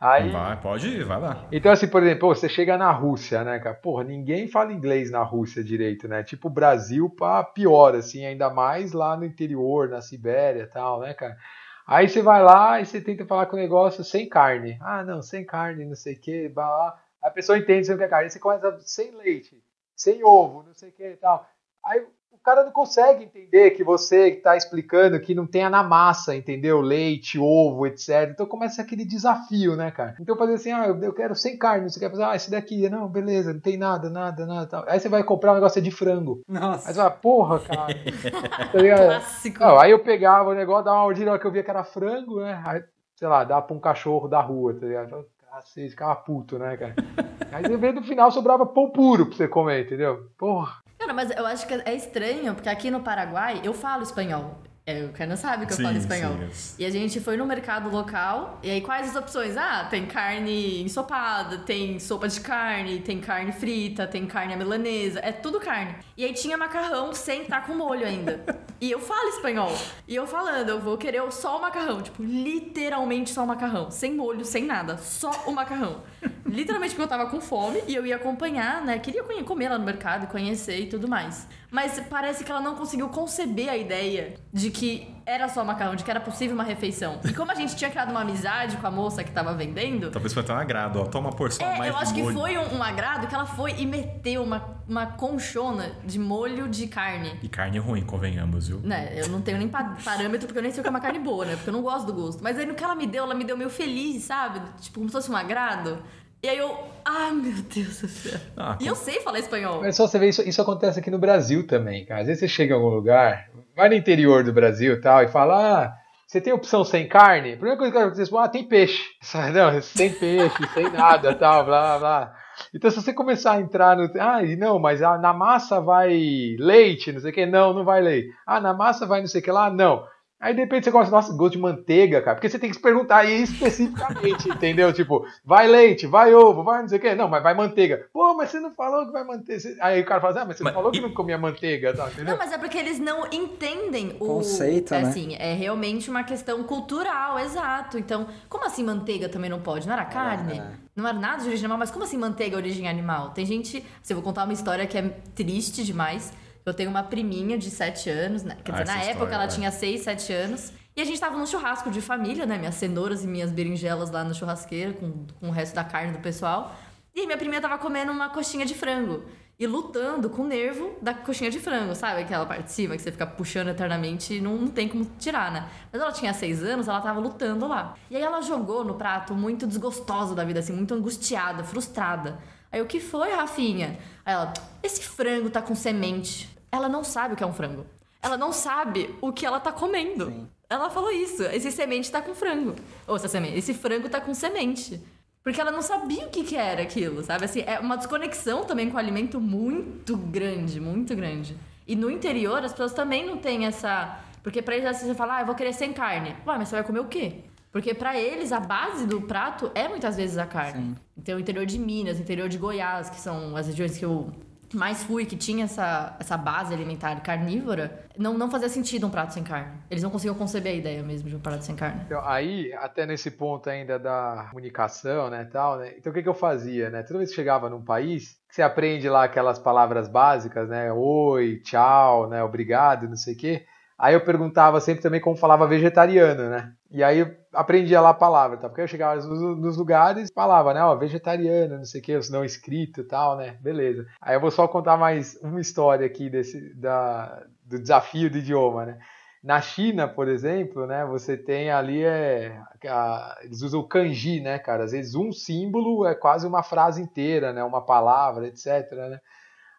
Aí, 0.00 0.30
Vai, 0.30 0.60
pode 0.60 0.86
ir, 0.86 1.04
vai 1.04 1.20
lá. 1.20 1.48
Então, 1.50 1.72
assim, 1.72 1.88
por 1.88 2.02
exemplo, 2.02 2.28
você 2.28 2.48
chega 2.48 2.78
na 2.78 2.90
Rússia, 2.92 3.42
né, 3.42 3.58
cara? 3.58 3.74
Porra, 3.74 4.04
ninguém 4.04 4.46
fala 4.46 4.72
inglês 4.72 5.10
na 5.10 5.22
Rússia 5.22 5.62
direito, 5.64 6.06
né? 6.06 6.22
Tipo, 6.22 6.48
Brasil, 6.48 7.10
pá, 7.10 7.42
pior, 7.42 7.96
assim, 7.96 8.24
ainda 8.24 8.48
mais 8.48 8.92
lá 8.92 9.16
no 9.16 9.24
interior, 9.24 9.88
na 9.88 10.00
Sibéria 10.00 10.62
e 10.62 10.66
tal, 10.66 11.00
né, 11.00 11.14
cara? 11.14 11.36
Aí 11.84 12.08
você 12.08 12.22
vai 12.22 12.42
lá 12.42 12.80
e 12.80 12.86
você 12.86 13.00
tenta 13.00 13.24
falar 13.24 13.46
com 13.46 13.56
o 13.56 13.58
negócio 13.58 14.04
sem 14.04 14.28
carne. 14.28 14.78
Ah, 14.80 15.02
não, 15.02 15.20
sem 15.20 15.44
carne, 15.44 15.84
não 15.84 15.96
sei 15.96 16.14
o 16.14 16.20
que, 16.20 16.48
blá. 16.48 16.96
A 17.22 17.30
pessoa 17.30 17.58
entende 17.58 17.90
o 17.90 17.98
que 17.98 18.04
é 18.04 18.08
carne. 18.08 18.30
Você 18.30 18.38
começa 18.38 18.78
sem 18.80 19.10
leite, 19.16 19.60
sem 19.96 20.22
ovo, 20.22 20.62
não 20.62 20.74
sei 20.74 20.90
o 20.90 20.92
que 20.92 21.04
e 21.04 21.16
tal. 21.16 21.48
Aí 21.84 22.06
o 22.38 22.44
cara 22.44 22.64
não 22.64 22.72
consegue 22.72 23.24
entender 23.24 23.72
que 23.72 23.84
você 23.84 24.28
está 24.28 24.56
explicando 24.56 25.20
que 25.20 25.34
não 25.34 25.46
tenha 25.46 25.68
na 25.68 25.82
massa, 25.82 26.34
entendeu? 26.34 26.80
Leite, 26.80 27.38
ovo, 27.38 27.86
etc. 27.86 28.30
Então 28.30 28.46
começa 28.46 28.80
aquele 28.80 29.04
desafio, 29.04 29.76
né, 29.76 29.90
cara? 29.90 30.16
Então 30.20 30.36
fazer 30.36 30.54
assim, 30.54 30.72
ah, 30.72 30.86
eu 30.86 31.12
quero 31.12 31.34
sem 31.34 31.58
carne, 31.58 31.90
você 31.90 32.00
quer 32.00 32.10
fazer, 32.10 32.24
ah, 32.24 32.36
esse 32.36 32.50
daqui, 32.50 32.88
não, 32.88 33.08
beleza, 33.08 33.52
não 33.52 33.60
tem 33.60 33.76
nada, 33.76 34.08
nada, 34.08 34.46
nada. 34.46 34.66
Tal. 34.66 34.84
Aí 34.88 34.98
você 34.98 35.08
vai 35.08 35.22
comprar 35.22 35.52
um 35.52 35.56
negócio 35.56 35.82
de 35.82 35.90
frango. 35.90 36.42
Aí 36.48 36.60
Nossa. 36.60 36.88
você 36.88 36.94
fala, 36.94 37.10
porra, 37.10 37.60
cara. 37.60 37.94
tá 38.72 38.78
ligado? 38.78 39.06
Clássico. 39.06 39.60
Não, 39.60 39.78
aí 39.78 39.90
eu 39.90 39.98
pegava 39.98 40.50
o 40.50 40.54
negócio, 40.54 40.84
dava 40.84 40.98
uma 40.98 41.04
mordida 41.04 41.30
hora 41.30 41.40
que 41.40 41.46
eu 41.46 41.52
via 41.52 41.62
que 41.62 41.70
era 41.70 41.84
frango, 41.84 42.40
né? 42.40 42.62
Aí, 42.64 42.82
sei 43.16 43.28
lá, 43.28 43.44
dava 43.44 43.62
pra 43.62 43.76
um 43.76 43.80
cachorro 43.80 44.28
da 44.28 44.40
rua, 44.40 44.74
tá 44.74 44.86
ligado? 44.86 45.26
Cacete, 45.50 45.90
ficava 45.90 46.14
puto, 46.14 46.58
né, 46.58 46.76
cara? 46.76 46.94
Aí 47.50 47.92
no 47.92 48.02
final 48.02 48.30
sobrava 48.30 48.66
pão 48.66 48.90
puro 48.90 49.26
pra 49.26 49.36
você 49.36 49.48
comer, 49.48 49.86
entendeu? 49.86 50.28
Porra. 50.38 50.82
Cara, 50.98 51.14
mas 51.14 51.30
eu 51.30 51.46
acho 51.46 51.66
que 51.66 51.74
é 51.74 51.94
estranho, 51.94 52.54
porque 52.54 52.68
aqui 52.68 52.90
no 52.90 53.00
Paraguai 53.00 53.60
eu 53.64 53.72
falo 53.72 54.02
espanhol. 54.02 54.62
É, 54.84 55.04
o 55.04 55.12
cara 55.12 55.28
não 55.28 55.36
sabe 55.36 55.66
que 55.66 55.72
eu 55.74 55.76
Sim, 55.76 55.82
falo 55.82 55.98
espanhol. 55.98 56.32
sim, 56.50 56.82
E 56.82 56.86
a 56.86 56.88
gente 56.90 57.20
foi 57.20 57.36
no 57.36 57.44
mercado 57.44 57.90
local, 57.90 58.58
e 58.62 58.70
aí 58.70 58.80
quais 58.80 59.10
as 59.10 59.16
opções? 59.16 59.54
Ah, 59.54 59.84
tem 59.84 60.06
carne 60.06 60.82
ensopada, 60.82 61.58
tem 61.58 61.98
sopa 61.98 62.26
de 62.26 62.40
carne, 62.40 62.98
tem 63.00 63.20
carne 63.20 63.52
frita, 63.52 64.06
tem 64.06 64.26
carne 64.26 64.54
à 64.54 64.56
milanesa, 64.56 65.20
é 65.22 65.30
tudo 65.30 65.60
carne. 65.60 65.94
E 66.16 66.24
aí 66.24 66.32
tinha 66.32 66.56
macarrão 66.56 67.12
sem 67.12 67.42
estar 67.42 67.66
com 67.66 67.74
molho 67.74 68.06
ainda. 68.06 68.40
E 68.80 68.92
eu 68.92 69.00
falo 69.00 69.28
espanhol. 69.30 69.76
E 70.06 70.14
eu 70.14 70.24
falando, 70.24 70.68
eu 70.68 70.78
vou 70.78 70.96
querer 70.96 71.20
só 71.32 71.58
o 71.58 71.60
macarrão, 71.60 72.00
tipo, 72.00 72.22
literalmente 72.22 73.30
só 73.30 73.42
o 73.42 73.46
macarrão, 73.46 73.90
sem 73.90 74.14
molho, 74.14 74.44
sem 74.44 74.64
nada, 74.64 74.96
só 74.98 75.32
o 75.46 75.52
macarrão. 75.52 76.00
Literalmente 76.48 76.94
porque 76.94 77.02
eu 77.02 77.08
tava 77.08 77.26
com 77.30 77.40
fome 77.40 77.82
e 77.86 77.94
eu 77.94 78.04
ia 78.06 78.16
acompanhar, 78.16 78.82
né? 78.82 78.98
Queria 78.98 79.22
comer 79.44 79.68
lá 79.68 79.78
no 79.78 79.84
mercado, 79.84 80.26
conhecer 80.26 80.80
e 80.80 80.86
tudo 80.86 81.06
mais. 81.08 81.46
Mas 81.70 82.00
parece 82.08 82.42
que 82.44 82.50
ela 82.50 82.60
não 82.60 82.74
conseguiu 82.74 83.08
conceber 83.10 83.68
a 83.68 83.76
ideia 83.76 84.34
de 84.52 84.70
que 84.70 85.14
era 85.26 85.46
só 85.48 85.62
macarrão, 85.62 85.94
de 85.94 86.02
que 86.02 86.10
era 86.10 86.18
possível 86.20 86.54
uma 86.54 86.64
refeição. 86.64 87.20
E 87.28 87.34
como 87.34 87.52
a 87.52 87.54
gente 87.54 87.76
tinha 87.76 87.90
criado 87.90 88.10
uma 88.10 88.22
amizade 88.22 88.78
com 88.78 88.86
a 88.86 88.90
moça 88.90 89.22
que 89.22 89.30
tava 89.30 89.52
vendendo, 89.52 90.10
Talvez 90.10 90.32
foi 90.32 90.42
até 90.42 90.52
um 90.54 90.56
agrado, 90.56 90.98
ó. 91.00 91.04
Toma 91.04 91.28
uma 91.28 91.36
porção 91.36 91.66
é, 91.66 91.76
mais 91.76 91.90
eu 91.90 91.96
acho 91.98 92.14
que 92.14 92.22
molho. 92.22 92.38
foi 92.38 92.56
um, 92.56 92.76
um 92.78 92.82
agrado 92.82 93.26
que 93.26 93.34
ela 93.34 93.44
foi 93.44 93.72
e 93.78 93.84
meteu 93.84 94.42
uma, 94.42 94.80
uma 94.88 95.04
conchona 95.06 95.92
de 96.04 96.18
molho 96.18 96.66
de 96.68 96.86
carne. 96.86 97.38
E 97.42 97.48
carne 97.48 97.78
ruim, 97.78 98.02
convenhamos, 98.02 98.68
viu? 98.68 98.80
Né, 98.82 99.12
eu 99.14 99.28
não 99.28 99.42
tenho 99.42 99.58
nem 99.58 99.68
pa- 99.68 99.96
parâmetro 100.02 100.46
porque 100.46 100.58
eu 100.58 100.62
nem 100.62 100.72
sei 100.72 100.80
o 100.80 100.82
que 100.82 100.88
é 100.88 100.90
uma 100.90 101.00
carne 101.00 101.18
boa, 101.18 101.44
né? 101.44 101.54
Porque 101.56 101.68
eu 101.68 101.74
não 101.74 101.82
gosto 101.82 102.06
do 102.06 102.14
gosto. 102.14 102.42
Mas 102.42 102.58
aí 102.58 102.64
no 102.64 102.74
que 102.74 102.82
ela 102.82 102.94
me 102.94 103.06
deu, 103.06 103.24
ela 103.24 103.34
me 103.34 103.44
deu 103.44 103.56
meio 103.58 103.68
feliz, 103.68 104.22
sabe? 104.24 104.62
Tipo, 104.80 104.94
como 105.00 105.08
se 105.10 105.12
fosse 105.12 105.30
um 105.30 105.36
agrado. 105.36 106.02
E 106.42 106.48
aí 106.48 106.58
eu, 106.58 106.76
ah, 107.04 107.30
meu 107.32 107.62
Deus 107.62 108.00
do 108.00 108.08
céu. 108.08 108.38
Ah, 108.56 108.78
E 108.80 108.86
eu 108.86 108.94
sei 108.94 109.20
falar 109.20 109.40
espanhol. 109.40 109.80
Mas 109.80 109.96
só 109.96 110.06
você 110.06 110.18
vê, 110.18 110.28
isso, 110.28 110.42
isso 110.48 110.62
acontece 110.62 111.00
aqui 111.00 111.10
no 111.10 111.18
Brasil 111.18 111.66
também, 111.66 112.04
cara. 112.04 112.20
Às 112.20 112.26
vezes 112.28 112.40
você 112.40 112.48
chega 112.48 112.72
em 112.74 112.76
algum 112.76 112.90
lugar, 112.94 113.48
vai 113.76 113.88
no 113.88 113.94
interior 113.94 114.44
do 114.44 114.52
Brasil 114.52 114.94
e 114.94 115.00
tal, 115.00 115.22
e 115.22 115.28
fala, 115.28 115.84
ah, 115.84 115.94
você 116.26 116.40
tem 116.40 116.52
opção 116.52 116.84
sem 116.84 117.08
carne? 117.08 117.54
A 117.54 117.56
primeira 117.56 117.76
coisa 117.76 117.92
que 117.92 117.98
eu 117.98 118.10
dizer, 118.10 118.28
ah, 118.36 118.48
tem 118.48 118.68
peixe. 118.68 119.02
Sabe, 119.20 119.52
Não, 119.52 119.80
sem 119.82 120.12
peixe, 120.12 120.68
sem 120.74 120.90
nada, 120.90 121.34
tal, 121.34 121.64
blá, 121.64 121.80
blá, 121.80 121.98
blá. 121.98 122.34
Então, 122.74 122.90
se 122.90 123.00
você 123.00 123.12
começar 123.12 123.52
a 123.52 123.60
entrar 123.60 123.96
no. 123.96 124.10
Ah, 124.20 124.42
e 124.42 124.56
não, 124.56 124.78
mas 124.78 125.00
ah, 125.02 125.16
na 125.16 125.32
massa 125.32 125.80
vai 125.80 126.56
leite, 126.58 127.12
não 127.12 127.20
sei 127.20 127.30
o 127.30 127.34
que. 127.34 127.46
Não, 127.46 127.72
não 127.72 127.84
vai 127.84 128.00
leite. 128.00 128.28
Ah, 128.46 128.60
na 128.60 128.74
massa 128.74 129.06
vai 129.06 129.20
não 129.20 129.28
sei 129.28 129.40
o 129.40 129.44
que 129.44 129.50
lá. 129.50 129.70
Não. 129.70 130.04
Aí 130.40 130.54
de 130.54 130.60
repente 130.60 130.84
você 130.84 130.90
gosta, 130.92 131.10
nossa, 131.10 131.32
gosto 131.32 131.52
de 131.54 131.58
manteiga, 131.58 132.22
cara. 132.22 132.36
Porque 132.36 132.48
você 132.48 132.58
tem 132.60 132.70
que 132.70 132.76
se 132.76 132.82
perguntar 132.82 133.18
aí 133.18 133.42
especificamente, 133.42 134.48
entendeu? 134.50 134.92
Tipo, 134.92 135.26
vai 135.44 135.66
leite, 135.66 136.06
vai 136.06 136.32
ovo, 136.32 136.62
vai 136.62 136.80
não 136.82 136.88
sei 136.88 136.98
o 136.98 137.00
quê. 137.00 137.14
Não, 137.14 137.28
mas 137.28 137.42
vai 137.42 137.54
manteiga. 137.54 138.06
Pô, 138.12 138.34
mas 138.34 138.50
você 138.50 138.60
não 138.60 138.70
falou 138.70 139.04
que 139.06 139.12
vai 139.12 139.24
manteiga. 139.24 139.62
Aí 139.80 140.00
o 140.00 140.04
cara 140.04 140.20
fala 140.20 140.32
assim, 140.32 140.40
ah, 140.42 140.44
mas 140.46 140.56
você 140.56 140.62
Mas- 140.64 140.72
não 140.72 140.78
falou 140.80 140.92
que 140.92 140.98
e- 140.98 141.02
não 141.02 141.10
comia 141.12 141.36
manteiga, 141.36 141.92
tá, 141.92 142.06
entendeu? 142.06 142.32
Não, 142.32 142.38
mas 142.38 142.52
é 142.52 142.58
porque 142.58 142.78
eles 142.78 143.00
não 143.00 143.26
entendem 143.32 144.16
o 144.20 144.26
Conceito, 144.26 144.94
é, 144.94 145.02
né? 145.02 145.08
Assim, 145.08 145.34
é 145.40 145.54
realmente 145.54 146.08
uma 146.08 146.22
questão 146.22 146.62
cultural, 146.62 147.38
exato. 147.40 147.98
Então, 147.98 148.28
como 148.48 148.64
assim 148.64 148.84
manteiga 148.84 149.28
também 149.28 149.50
não 149.50 149.60
pode? 149.60 149.86
Não 149.86 149.94
era 149.94 150.04
carne? 150.04 150.58
é. 150.60 150.88
Não 150.94 151.06
era 151.06 151.16
nada 151.18 151.42
de 151.42 151.48
origem 151.48 151.64
animal, 151.64 151.78
mas 151.78 151.90
como 151.92 152.04
assim 152.04 152.16
manteiga 152.18 152.56
é 152.56 152.58
origem 152.58 152.88
animal? 152.88 153.30
Tem 153.30 153.46
gente. 153.46 153.78
Assim, 154.02 154.14
eu 154.14 154.16
vou 154.16 154.22
contar 154.24 154.42
uma 154.44 154.52
história 154.52 154.84
que 154.86 154.98
é 154.98 155.02
triste 155.34 155.84
demais. 155.84 156.32
Eu 156.64 156.74
tenho 156.74 156.90
uma 156.90 157.02
priminha 157.02 157.56
de 157.56 157.70
7 157.70 158.10
anos, 158.10 158.42
né? 158.42 158.56
Quer 158.64 158.72
Ah, 158.74 158.82
dizer, 158.82 158.82
essa 158.84 158.92
na 158.92 158.98
história, 158.98 159.16
época 159.18 159.34
ela 159.34 159.46
vai. 159.46 159.54
tinha 159.54 159.70
6, 159.70 160.00
7 160.02 160.32
anos. 160.32 160.72
E 160.96 161.00
a 161.00 161.04
gente 161.04 161.18
tava 161.20 161.36
num 161.38 161.46
churrasco 161.46 161.90
de 161.90 162.00
família, 162.00 162.44
né? 162.44 162.58
Minhas 162.58 162.74
cenouras 162.74 163.22
e 163.24 163.26
minhas 163.26 163.50
berinjelas 163.52 164.10
lá 164.10 164.24
na 164.24 164.34
churrasqueira, 164.34 164.92
com, 164.92 165.26
com 165.40 165.48
o 165.48 165.52
resto 165.52 165.74
da 165.74 165.84
carne 165.84 166.12
do 166.12 166.18
pessoal. 166.18 166.74
E 167.14 167.24
minha 167.26 167.38
priminha 167.38 167.60
tava 167.60 167.78
comendo 167.78 168.12
uma 168.12 168.28
coxinha 168.28 168.66
de 168.66 168.74
frango. 168.74 169.22
e 169.60 169.66
lutando 169.66 170.30
com 170.30 170.42
o 170.42 170.46
nervo 170.46 170.96
da 171.02 171.12
coxinha 171.12 171.50
de 171.50 171.58
frango, 171.58 171.92
sabe? 171.92 172.20
Aquela 172.22 172.46
parte 172.46 172.64
de 172.66 172.70
cima 172.72 172.94
que 172.94 173.02
você 173.02 173.10
fica 173.10 173.26
puxando 173.26 173.66
eternamente 173.68 174.34
e 174.34 174.40
não, 174.40 174.56
não 174.56 174.68
tem 174.68 174.86
como 174.88 175.04
tirar, 175.18 175.50
né? 175.50 175.66
Mas 175.92 176.00
ela 176.00 176.12
tinha 176.12 176.32
seis 176.32 176.62
anos, 176.62 176.86
ela 176.86 177.00
tava 177.00 177.18
lutando 177.18 177.66
lá. 177.66 177.94
E 178.08 178.14
aí 178.16 178.22
ela 178.22 178.40
jogou 178.40 178.84
no 178.84 178.94
prato 178.94 179.34
muito 179.34 179.66
desgostosa 179.66 180.32
da 180.32 180.44
vida, 180.44 180.60
assim, 180.60 180.72
muito 180.72 180.94
angustiada, 180.94 181.64
frustrada. 181.64 182.38
Aí 182.70 182.80
o 182.82 182.86
que 182.86 183.00
foi, 183.00 183.32
Rafinha? 183.32 183.98
Aí 184.24 184.34
ela, 184.34 184.52
esse 184.82 185.02
frango 185.02 185.50
tá 185.50 185.62
com 185.62 185.74
semente. 185.74 186.48
Ela 186.70 186.88
não 186.88 187.02
sabe 187.02 187.34
o 187.34 187.36
que 187.36 187.42
é 187.42 187.46
um 187.46 187.52
frango. 187.52 187.86
Ela 188.22 188.36
não 188.36 188.52
sabe 188.52 189.14
o 189.20 189.32
que 189.32 189.46
ela 189.46 189.60
tá 189.60 189.72
comendo. 189.72 190.26
Sim. 190.26 190.48
Ela 190.68 190.90
falou 190.90 191.10
isso. 191.10 191.42
Esse 191.44 191.72
semente 191.72 192.10
tá 192.10 192.20
com 192.20 192.34
frango. 192.34 192.74
Ou 193.06 193.16
essa 193.16 193.28
semente, 193.28 193.56
esse 193.56 193.72
frango 193.72 194.08
tá 194.08 194.20
com 194.20 194.34
semente. 194.34 195.00
Porque 195.42 195.60
ela 195.60 195.70
não 195.70 195.80
sabia 195.80 196.26
o 196.26 196.28
que, 196.28 196.44
que 196.44 196.56
era 196.56 196.82
aquilo, 196.82 197.22
sabe? 197.24 197.46
Assim, 197.46 197.62
é 197.66 197.78
uma 197.78 197.96
desconexão 197.96 198.64
também 198.64 198.90
com 198.90 198.96
o 198.96 198.98
alimento 198.98 199.40
muito 199.40 200.14
grande, 200.16 200.78
muito 200.78 201.16
grande. 201.16 201.56
E 201.86 201.96
no 201.96 202.10
interior, 202.10 202.62
as 202.62 202.72
pessoas 202.72 202.92
também 202.92 203.24
não 203.24 203.38
têm 203.38 203.64
essa. 203.64 204.20
Porque 204.42 204.60
pra 204.60 204.76
eles, 204.76 204.86
assim, 204.86 205.06
você 205.06 205.14
fala, 205.14 205.36
ah, 205.36 205.40
eu 205.40 205.46
vou 205.46 205.54
querer 205.54 205.72
sem 205.72 205.92
carne. 205.92 206.36
Ué, 206.46 206.58
mas 206.58 206.68
você 206.68 206.74
vai 206.74 206.84
comer 206.84 207.00
o 207.00 207.06
quê? 207.06 207.44
Porque 207.78 207.94
para 207.94 208.18
eles, 208.18 208.50
a 208.50 208.58
base 208.58 209.06
do 209.06 209.20
prato 209.20 209.70
é 209.72 209.86
muitas 209.86 210.16
vezes 210.16 210.36
a 210.36 210.44
carne. 210.44 210.82
Sim. 210.82 210.96
Então, 211.16 211.36
o 211.36 211.40
interior 211.40 211.64
de 211.64 211.78
Minas, 211.78 212.18
o 212.18 212.22
interior 212.22 212.48
de 212.48 212.58
Goiás, 212.58 213.08
que 213.08 213.20
são 213.20 213.54
as 213.54 213.68
regiões 213.68 213.96
que 213.96 214.04
eu 214.04 214.32
mais 214.74 215.04
fui, 215.04 215.24
que 215.24 215.36
tinha 215.36 215.62
essa, 215.62 216.16
essa 216.18 216.36
base 216.36 216.74
alimentar 216.74 217.14
carnívora, 217.20 218.04
não, 218.18 218.36
não 218.36 218.50
fazia 218.50 218.68
sentido 218.68 219.06
um 219.06 219.10
prato 219.10 219.32
sem 219.32 219.44
carne. 219.44 219.78
Eles 219.88 220.02
não 220.02 220.10
conseguiam 220.10 220.34
conceber 220.34 220.72
a 220.72 220.74
ideia 220.74 221.04
mesmo 221.04 221.28
de 221.28 221.36
um 221.36 221.38
prato 221.38 221.64
sem 221.64 221.76
carne. 221.76 222.02
Então, 222.04 222.20
aí, 222.24 222.72
até 222.72 223.06
nesse 223.06 223.30
ponto 223.30 223.70
ainda 223.70 223.96
da 223.96 224.48
comunicação, 224.48 225.30
né, 225.30 225.44
tal, 225.44 225.78
né? 225.78 225.94
Então, 225.96 226.10
o 226.10 226.14
que, 226.14 226.24
que 226.24 226.28
eu 226.28 226.34
fazia, 226.34 226.90
né? 226.90 227.04
Toda 227.04 227.18
vez 227.18 227.30
que 227.30 227.36
chegava 227.36 227.70
num 227.70 227.84
país, 227.84 228.40
você 228.50 228.60
aprende 228.60 229.08
lá 229.08 229.22
aquelas 229.22 229.60
palavras 229.60 230.08
básicas, 230.08 230.68
né? 230.68 230.92
Oi, 230.92 231.60
tchau, 231.62 232.28
né? 232.28 232.42
Obrigado, 232.42 233.08
não 233.08 233.14
sei 233.14 233.34
o 233.34 233.36
quê. 233.36 233.66
Aí 233.96 234.14
eu 234.14 234.24
perguntava 234.24 234.80
sempre 234.80 235.00
também 235.00 235.20
como 235.20 235.36
falava 235.36 235.64
vegetariano, 235.64 236.50
né? 236.50 236.72
E 236.90 237.04
aí 237.04 237.20
eu 237.20 237.37
aprendia 237.52 238.00
lá 238.00 238.10
a 238.10 238.14
palavra, 238.14 238.56
tá? 238.56 238.68
Porque 238.68 238.82
eu 238.82 238.88
chegava 238.88 239.20
nos, 239.20 239.76
lugares 239.76 240.28
e 240.28 240.32
falava, 240.32 240.74
né? 240.74 240.82
Ó, 240.82 240.94
vegetariano, 240.96 241.78
não 241.78 241.84
sei 241.84 242.00
o 242.00 242.04
que, 242.04 242.18
não 242.30 242.44
escrito 242.44 243.00
e 243.00 243.04
tal, 243.04 243.36
né? 243.36 243.56
Beleza. 243.60 244.06
Aí 244.20 244.36
eu 244.36 244.40
vou 244.40 244.50
só 244.50 244.66
contar 244.68 244.96
mais 244.96 245.36
uma 245.42 245.60
história 245.60 246.06
aqui 246.06 246.28
desse, 246.28 246.74
da, 246.74 247.44
do 247.64 247.78
desafio 247.78 248.30
do 248.30 248.38
idioma, 248.38 248.86
né? 248.86 248.98
Na 249.42 249.60
China, 249.60 250.08
por 250.08 250.26
exemplo, 250.26 250.84
né, 250.84 251.06
você 251.06 251.36
tem 251.36 251.70
ali 251.70 252.02
é, 252.02 252.60
a, 252.86 253.38
eles 253.42 253.62
usam 253.62 253.80
o 253.80 253.86
kanji, 253.86 254.40
né, 254.40 254.58
cara? 254.58 254.84
Às 254.84 254.90
vezes 254.90 255.14
um 255.14 255.32
símbolo 255.32 256.04
é 256.04 256.14
quase 256.14 256.44
uma 256.46 256.62
frase 256.62 257.00
inteira, 257.00 257.52
né, 257.52 257.62
uma 257.62 257.80
palavra, 257.80 258.48
etc, 258.48 258.90
né? 258.92 259.20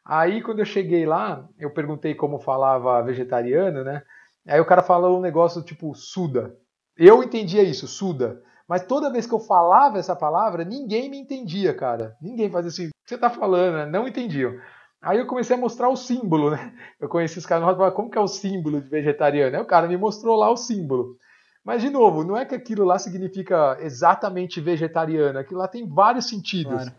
Aí, 0.05 0.41
quando 0.41 0.57
eu 0.57 0.65
cheguei 0.65 1.05
lá, 1.05 1.47
eu 1.59 1.71
perguntei 1.71 2.15
como 2.15 2.39
falava 2.39 2.99
vegetariano, 3.03 3.83
né? 3.83 4.01
Aí 4.47 4.59
o 4.59 4.65
cara 4.65 4.81
falou 4.81 5.19
um 5.19 5.21
negócio 5.21 5.61
tipo 5.61 5.93
suda. 5.93 6.57
Eu 6.99 7.23
entendia 7.23 7.63
isso, 7.63 7.87
suda. 7.87 8.43
Mas 8.67 8.85
toda 8.85 9.11
vez 9.11 9.25
que 9.25 9.33
eu 9.33 9.39
falava 9.39 9.97
essa 9.97 10.15
palavra, 10.15 10.65
ninguém 10.65 11.09
me 11.09 11.17
entendia, 11.17 11.73
cara. 11.73 12.15
Ninguém 12.21 12.51
fazia 12.51 12.69
assim, 12.69 12.87
o 12.87 12.89
que 12.89 13.09
você 13.09 13.17
tá 13.17 13.29
falando, 13.29 13.77
né? 13.77 13.85
Não 13.85 14.07
entendiam. 14.07 14.53
Aí 15.01 15.17
eu 15.17 15.25
comecei 15.25 15.55
a 15.55 15.59
mostrar 15.59 15.87
o 15.87 15.95
símbolo, 15.95 16.51
né? 16.51 16.73
Eu 16.99 17.07
conheci 17.07 17.39
os 17.39 17.45
caras 17.45 17.63
e 17.63 17.65
falava, 17.65 17.95
como 17.95 18.11
que 18.11 18.17
é 18.17 18.21
o 18.21 18.27
símbolo 18.27 18.81
de 18.81 18.89
vegetariano? 18.89 19.55
Aí 19.55 19.61
o 19.61 19.65
cara 19.65 19.87
me 19.87 19.95
mostrou 19.95 20.35
lá 20.35 20.51
o 20.51 20.57
símbolo. 20.57 21.15
Mas, 21.63 21.81
de 21.81 21.89
novo, 21.89 22.23
não 22.23 22.35
é 22.35 22.45
que 22.45 22.53
aquilo 22.53 22.83
lá 22.83 22.99
significa 22.99 23.77
exatamente 23.79 24.59
vegetariano. 24.59 25.39
Aquilo 25.39 25.59
lá 25.59 25.67
tem 25.67 25.87
vários 25.87 26.27
sentidos. 26.27 26.73
Claro. 26.73 26.91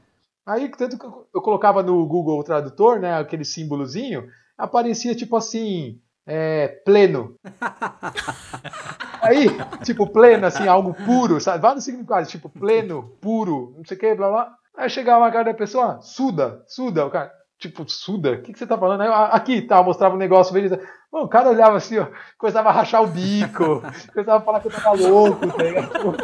Aí, 0.46 0.68
tanto 0.70 0.98
que 0.98 1.05
eu 1.05 1.42
colocava 1.42 1.82
no 1.82 2.07
Google 2.07 2.42
Tradutor, 2.42 2.98
né, 2.98 3.18
aquele 3.18 3.44
símbolozinho, 3.44 4.26
aparecia 4.57 5.14
tipo 5.14 5.36
assim, 5.36 6.01
é, 6.31 6.68
pleno. 6.85 7.35
Aí, 9.20 9.49
tipo, 9.83 10.07
pleno, 10.07 10.47
assim, 10.47 10.68
algo 10.68 10.95
puro, 10.95 11.41
sabe? 11.41 11.61
Vários 11.61 11.85
significados, 11.85 12.31
tipo, 12.31 12.49
pleno, 12.49 13.16
puro, 13.20 13.74
não 13.76 13.85
sei 13.85 13.97
o 13.97 14.01
que, 14.01 14.14
blá 14.14 14.31
blá. 14.31 14.55
Aí 14.76 14.89
chegava 14.89 15.26
a 15.26 15.33
cara 15.33 15.47
da 15.47 15.55
pessoa, 15.55 16.01
suda, 16.01 16.62
suda, 16.68 17.05
o 17.05 17.11
cara, 17.11 17.31
tipo, 17.59 17.85
suda, 17.89 18.33
o 18.33 18.43
que, 18.43 18.53
que 18.53 18.59
você 18.59 18.66
tá 18.66 18.78
falando? 18.78 19.01
Aí, 19.01 19.09
aqui, 19.33 19.61
tá, 19.61 19.83
mostrava 19.83 20.14
um 20.14 20.18
negócio, 20.18 20.55
beleza. 20.55 20.81
Bom, 21.12 21.24
o 21.24 21.28
cara 21.28 21.50
olhava 21.50 21.76
assim, 21.76 21.98
ó, 21.98 22.06
começava 22.38 22.68
a 22.68 22.72
rachar 22.72 23.02
o 23.02 23.06
bico, 23.08 23.82
começava 24.14 24.38
a 24.38 24.40
falar 24.40 24.61
que 24.61 24.68
eu 24.68 24.72
tava 24.72 24.92
louco, 24.92 25.46
tá 25.46 25.62
ligado? 25.62 26.16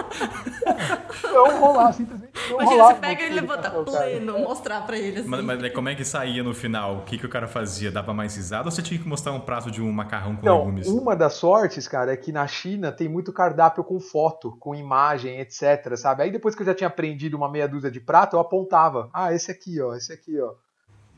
Não 1.32 1.60
rolar, 1.60 1.92
simplesmente 1.92 2.36
não 2.50 2.60
Imagina, 2.62 2.84
você 2.84 2.94
pega 2.94 3.22
e 3.24 3.28
levanta 3.30 3.70
pleno, 3.70 4.38
mostrar 4.38 4.86
pra 4.86 4.96
ele 4.96 5.20
assim. 5.20 5.28
Mas, 5.28 5.44
mas, 5.44 5.72
como 5.72 5.88
é 5.88 5.94
que 5.94 6.04
saía 6.04 6.42
no 6.42 6.54
final? 6.54 6.98
O 6.98 7.02
que, 7.02 7.18
que 7.18 7.26
o 7.26 7.28
cara 7.28 7.48
fazia? 7.48 7.90
Dava 7.90 8.14
mais 8.14 8.36
risada 8.36 8.66
ou 8.66 8.70
você 8.70 8.82
tinha 8.82 9.00
que 9.00 9.08
mostrar 9.08 9.32
um 9.32 9.40
prato 9.40 9.70
de 9.70 9.82
um 9.82 9.90
macarrão 9.90 10.36
com 10.36 10.42
então, 10.42 10.58
legumes? 10.58 10.86
Uma 10.86 11.16
das 11.16 11.34
sortes, 11.34 11.88
cara, 11.88 12.12
é 12.12 12.16
que 12.16 12.30
na 12.30 12.46
China 12.46 12.92
tem 12.92 13.08
muito 13.08 13.32
cardápio 13.32 13.82
com 13.82 13.98
foto, 13.98 14.56
com 14.60 14.74
imagem, 14.74 15.40
etc, 15.40 15.96
sabe? 15.96 16.22
Aí 16.22 16.30
depois 16.30 16.54
que 16.54 16.62
eu 16.62 16.66
já 16.66 16.74
tinha 16.74 16.88
aprendido 16.88 17.36
uma 17.36 17.50
meia 17.50 17.66
dúzia 17.66 17.90
de 17.90 18.00
prato, 18.00 18.36
eu 18.36 18.40
apontava. 18.40 19.10
Ah, 19.12 19.32
esse 19.32 19.50
aqui, 19.50 19.80
ó, 19.80 19.94
esse 19.94 20.12
aqui, 20.12 20.40
ó. 20.40 20.54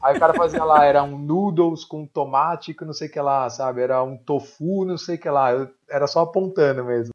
Aí 0.03 0.17
o 0.17 0.21
cara 0.21 0.35
fazia 0.35 0.63
lá, 0.65 0.85
era 0.85 1.03
um 1.03 1.19
noodles 1.19 1.85
com 1.85 2.07
tomate, 2.07 2.73
que 2.73 2.85
não 2.85 2.93
sei 2.93 3.09
o 3.09 3.11
que 3.11 3.21
lá, 3.21 3.49
sabe? 3.51 3.83
Era 3.83 4.03
um 4.03 4.17
tofu, 4.17 4.85
não 4.85 4.97
sei 4.97 5.17
o 5.17 5.19
que 5.19 5.29
lá. 5.29 5.53
Eu, 5.53 5.69
era 5.89 6.07
só 6.07 6.21
apontando 6.21 6.85
mesmo. 6.85 7.13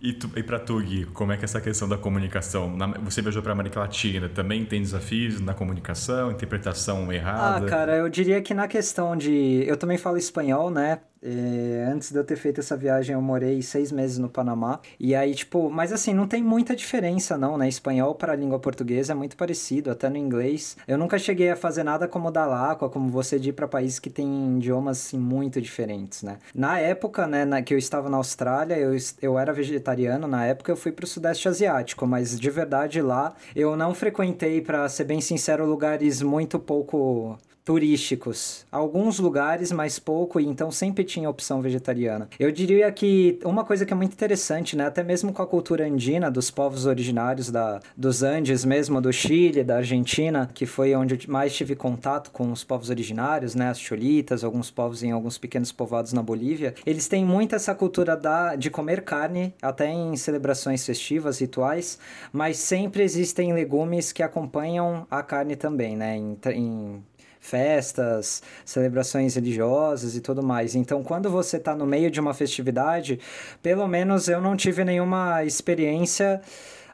E, 0.00 0.12
tu, 0.12 0.30
e 0.36 0.42
para 0.42 0.58
tu, 0.58 0.78
Gui, 0.80 1.06
como 1.06 1.32
é 1.32 1.36
que 1.36 1.44
é 1.44 1.46
essa 1.46 1.62
questão 1.62 1.88
da 1.88 1.96
comunicação? 1.96 2.76
Na, 2.76 2.88
você 2.98 3.22
viajou 3.22 3.42
para 3.42 3.52
América 3.52 3.80
Latina, 3.80 4.28
também 4.28 4.62
tem 4.62 4.82
desafios 4.82 5.40
na 5.40 5.54
comunicação, 5.54 6.30
interpretação 6.30 7.10
errada? 7.10 7.64
Ah, 7.64 7.68
cara, 7.68 7.96
eu 7.96 8.08
diria 8.10 8.42
que 8.42 8.52
na 8.52 8.68
questão 8.68 9.16
de... 9.16 9.64
Eu 9.66 9.78
também 9.78 9.96
falo 9.96 10.18
espanhol, 10.18 10.70
né? 10.70 11.00
É, 11.24 11.90
antes 11.90 12.12
de 12.12 12.18
eu 12.18 12.24
ter 12.24 12.36
feito 12.36 12.60
essa 12.60 12.76
viagem, 12.76 13.14
eu 13.14 13.22
morei 13.22 13.62
seis 13.62 13.90
meses 13.90 14.18
no 14.18 14.28
Panamá. 14.28 14.80
E 15.00 15.14
aí, 15.14 15.34
tipo, 15.34 15.70
mas 15.70 15.90
assim, 15.90 16.12
não 16.12 16.28
tem 16.28 16.42
muita 16.42 16.76
diferença, 16.76 17.38
não, 17.38 17.56
né? 17.56 17.66
Espanhol 17.66 18.14
para 18.14 18.34
a 18.34 18.36
língua 18.36 18.58
portuguesa 18.58 19.12
é 19.12 19.14
muito 19.14 19.34
parecido, 19.34 19.90
até 19.90 20.10
no 20.10 20.18
inglês. 20.18 20.76
Eu 20.86 20.98
nunca 20.98 21.18
cheguei 21.18 21.50
a 21.50 21.56
fazer 21.56 21.82
nada 21.82 22.06
como 22.06 22.28
o 22.28 22.30
da 22.30 22.44
Lacua, 22.44 22.90
como 22.90 23.08
você 23.08 23.38
de 23.38 23.48
ir 23.48 23.52
para 23.54 23.66
países 23.66 23.98
que 23.98 24.10
têm 24.10 24.58
idiomas, 24.58 24.98
assim, 24.98 25.18
muito 25.18 25.60
diferentes, 25.62 26.22
né? 26.22 26.38
Na 26.54 26.78
época, 26.78 27.26
né, 27.26 27.46
na, 27.46 27.62
que 27.62 27.72
eu 27.72 27.78
estava 27.78 28.10
na 28.10 28.18
Austrália, 28.18 28.76
eu, 28.76 28.94
eu 29.22 29.38
era 29.38 29.52
vegetariano, 29.52 30.28
na 30.28 30.44
época 30.44 30.70
eu 30.70 30.76
fui 30.76 30.92
para 30.92 31.04
o 31.04 31.08
Sudeste 31.08 31.48
Asiático, 31.48 32.06
mas 32.06 32.38
de 32.38 32.50
verdade 32.50 33.00
lá 33.00 33.34
eu 33.56 33.76
não 33.76 33.94
frequentei, 33.94 34.60
para 34.60 34.86
ser 34.88 35.04
bem 35.04 35.20
sincero, 35.20 35.64
lugares 35.64 36.20
muito 36.20 36.58
pouco 36.58 37.38
turísticos. 37.64 38.66
Alguns 38.70 39.18
lugares, 39.18 39.72
mas 39.72 39.98
pouco, 39.98 40.38
e 40.38 40.46
então 40.46 40.70
sempre 40.70 41.02
tinha 41.02 41.30
opção 41.30 41.62
vegetariana. 41.62 42.28
Eu 42.38 42.52
diria 42.52 42.92
que 42.92 43.38
uma 43.44 43.64
coisa 43.64 43.86
que 43.86 43.92
é 43.92 43.96
muito 43.96 44.12
interessante, 44.12 44.76
né, 44.76 44.86
até 44.86 45.02
mesmo 45.02 45.32
com 45.32 45.42
a 45.42 45.46
cultura 45.46 45.86
andina, 45.86 46.30
dos 46.30 46.50
povos 46.50 46.84
originários 46.84 47.50
da, 47.50 47.80
dos 47.96 48.22
Andes 48.22 48.64
mesmo, 48.64 49.00
do 49.00 49.12
Chile, 49.12 49.64
da 49.64 49.76
Argentina, 49.76 50.50
que 50.52 50.66
foi 50.66 50.94
onde 50.94 51.14
eu 51.14 51.18
mais 51.28 51.54
tive 51.54 51.74
contato 51.74 52.30
com 52.30 52.52
os 52.52 52.62
povos 52.62 52.90
originários, 52.90 53.54
né, 53.54 53.70
as 53.70 53.80
cholitas, 53.80 54.44
alguns 54.44 54.70
povos 54.70 55.02
em 55.02 55.10
alguns 55.10 55.38
pequenos 55.38 55.72
povoados 55.72 56.12
na 56.12 56.22
Bolívia, 56.22 56.74
eles 56.84 57.08
têm 57.08 57.24
muito 57.24 57.54
essa 57.54 57.74
cultura 57.74 58.14
da, 58.16 58.56
de 58.56 58.70
comer 58.70 59.02
carne, 59.02 59.54
até 59.62 59.90
em 59.90 60.14
celebrações 60.16 60.84
festivas, 60.84 61.38
rituais, 61.40 61.98
mas 62.30 62.58
sempre 62.58 63.02
existem 63.02 63.54
legumes 63.54 64.12
que 64.12 64.22
acompanham 64.22 65.06
a 65.10 65.22
carne 65.22 65.56
também, 65.56 65.96
né, 65.96 66.16
em, 66.16 66.36
em 66.52 67.02
festas, 67.44 68.42
celebrações 68.64 69.34
religiosas 69.34 70.16
e 70.16 70.20
tudo 70.20 70.42
mais. 70.42 70.74
Então, 70.74 71.02
quando 71.02 71.28
você 71.28 71.58
está 71.58 71.76
no 71.76 71.84
meio 71.86 72.10
de 72.10 72.18
uma 72.18 72.32
festividade, 72.32 73.20
pelo 73.62 73.86
menos 73.86 74.28
eu 74.28 74.40
não 74.40 74.56
tive 74.56 74.82
nenhuma 74.82 75.44
experiência 75.44 76.40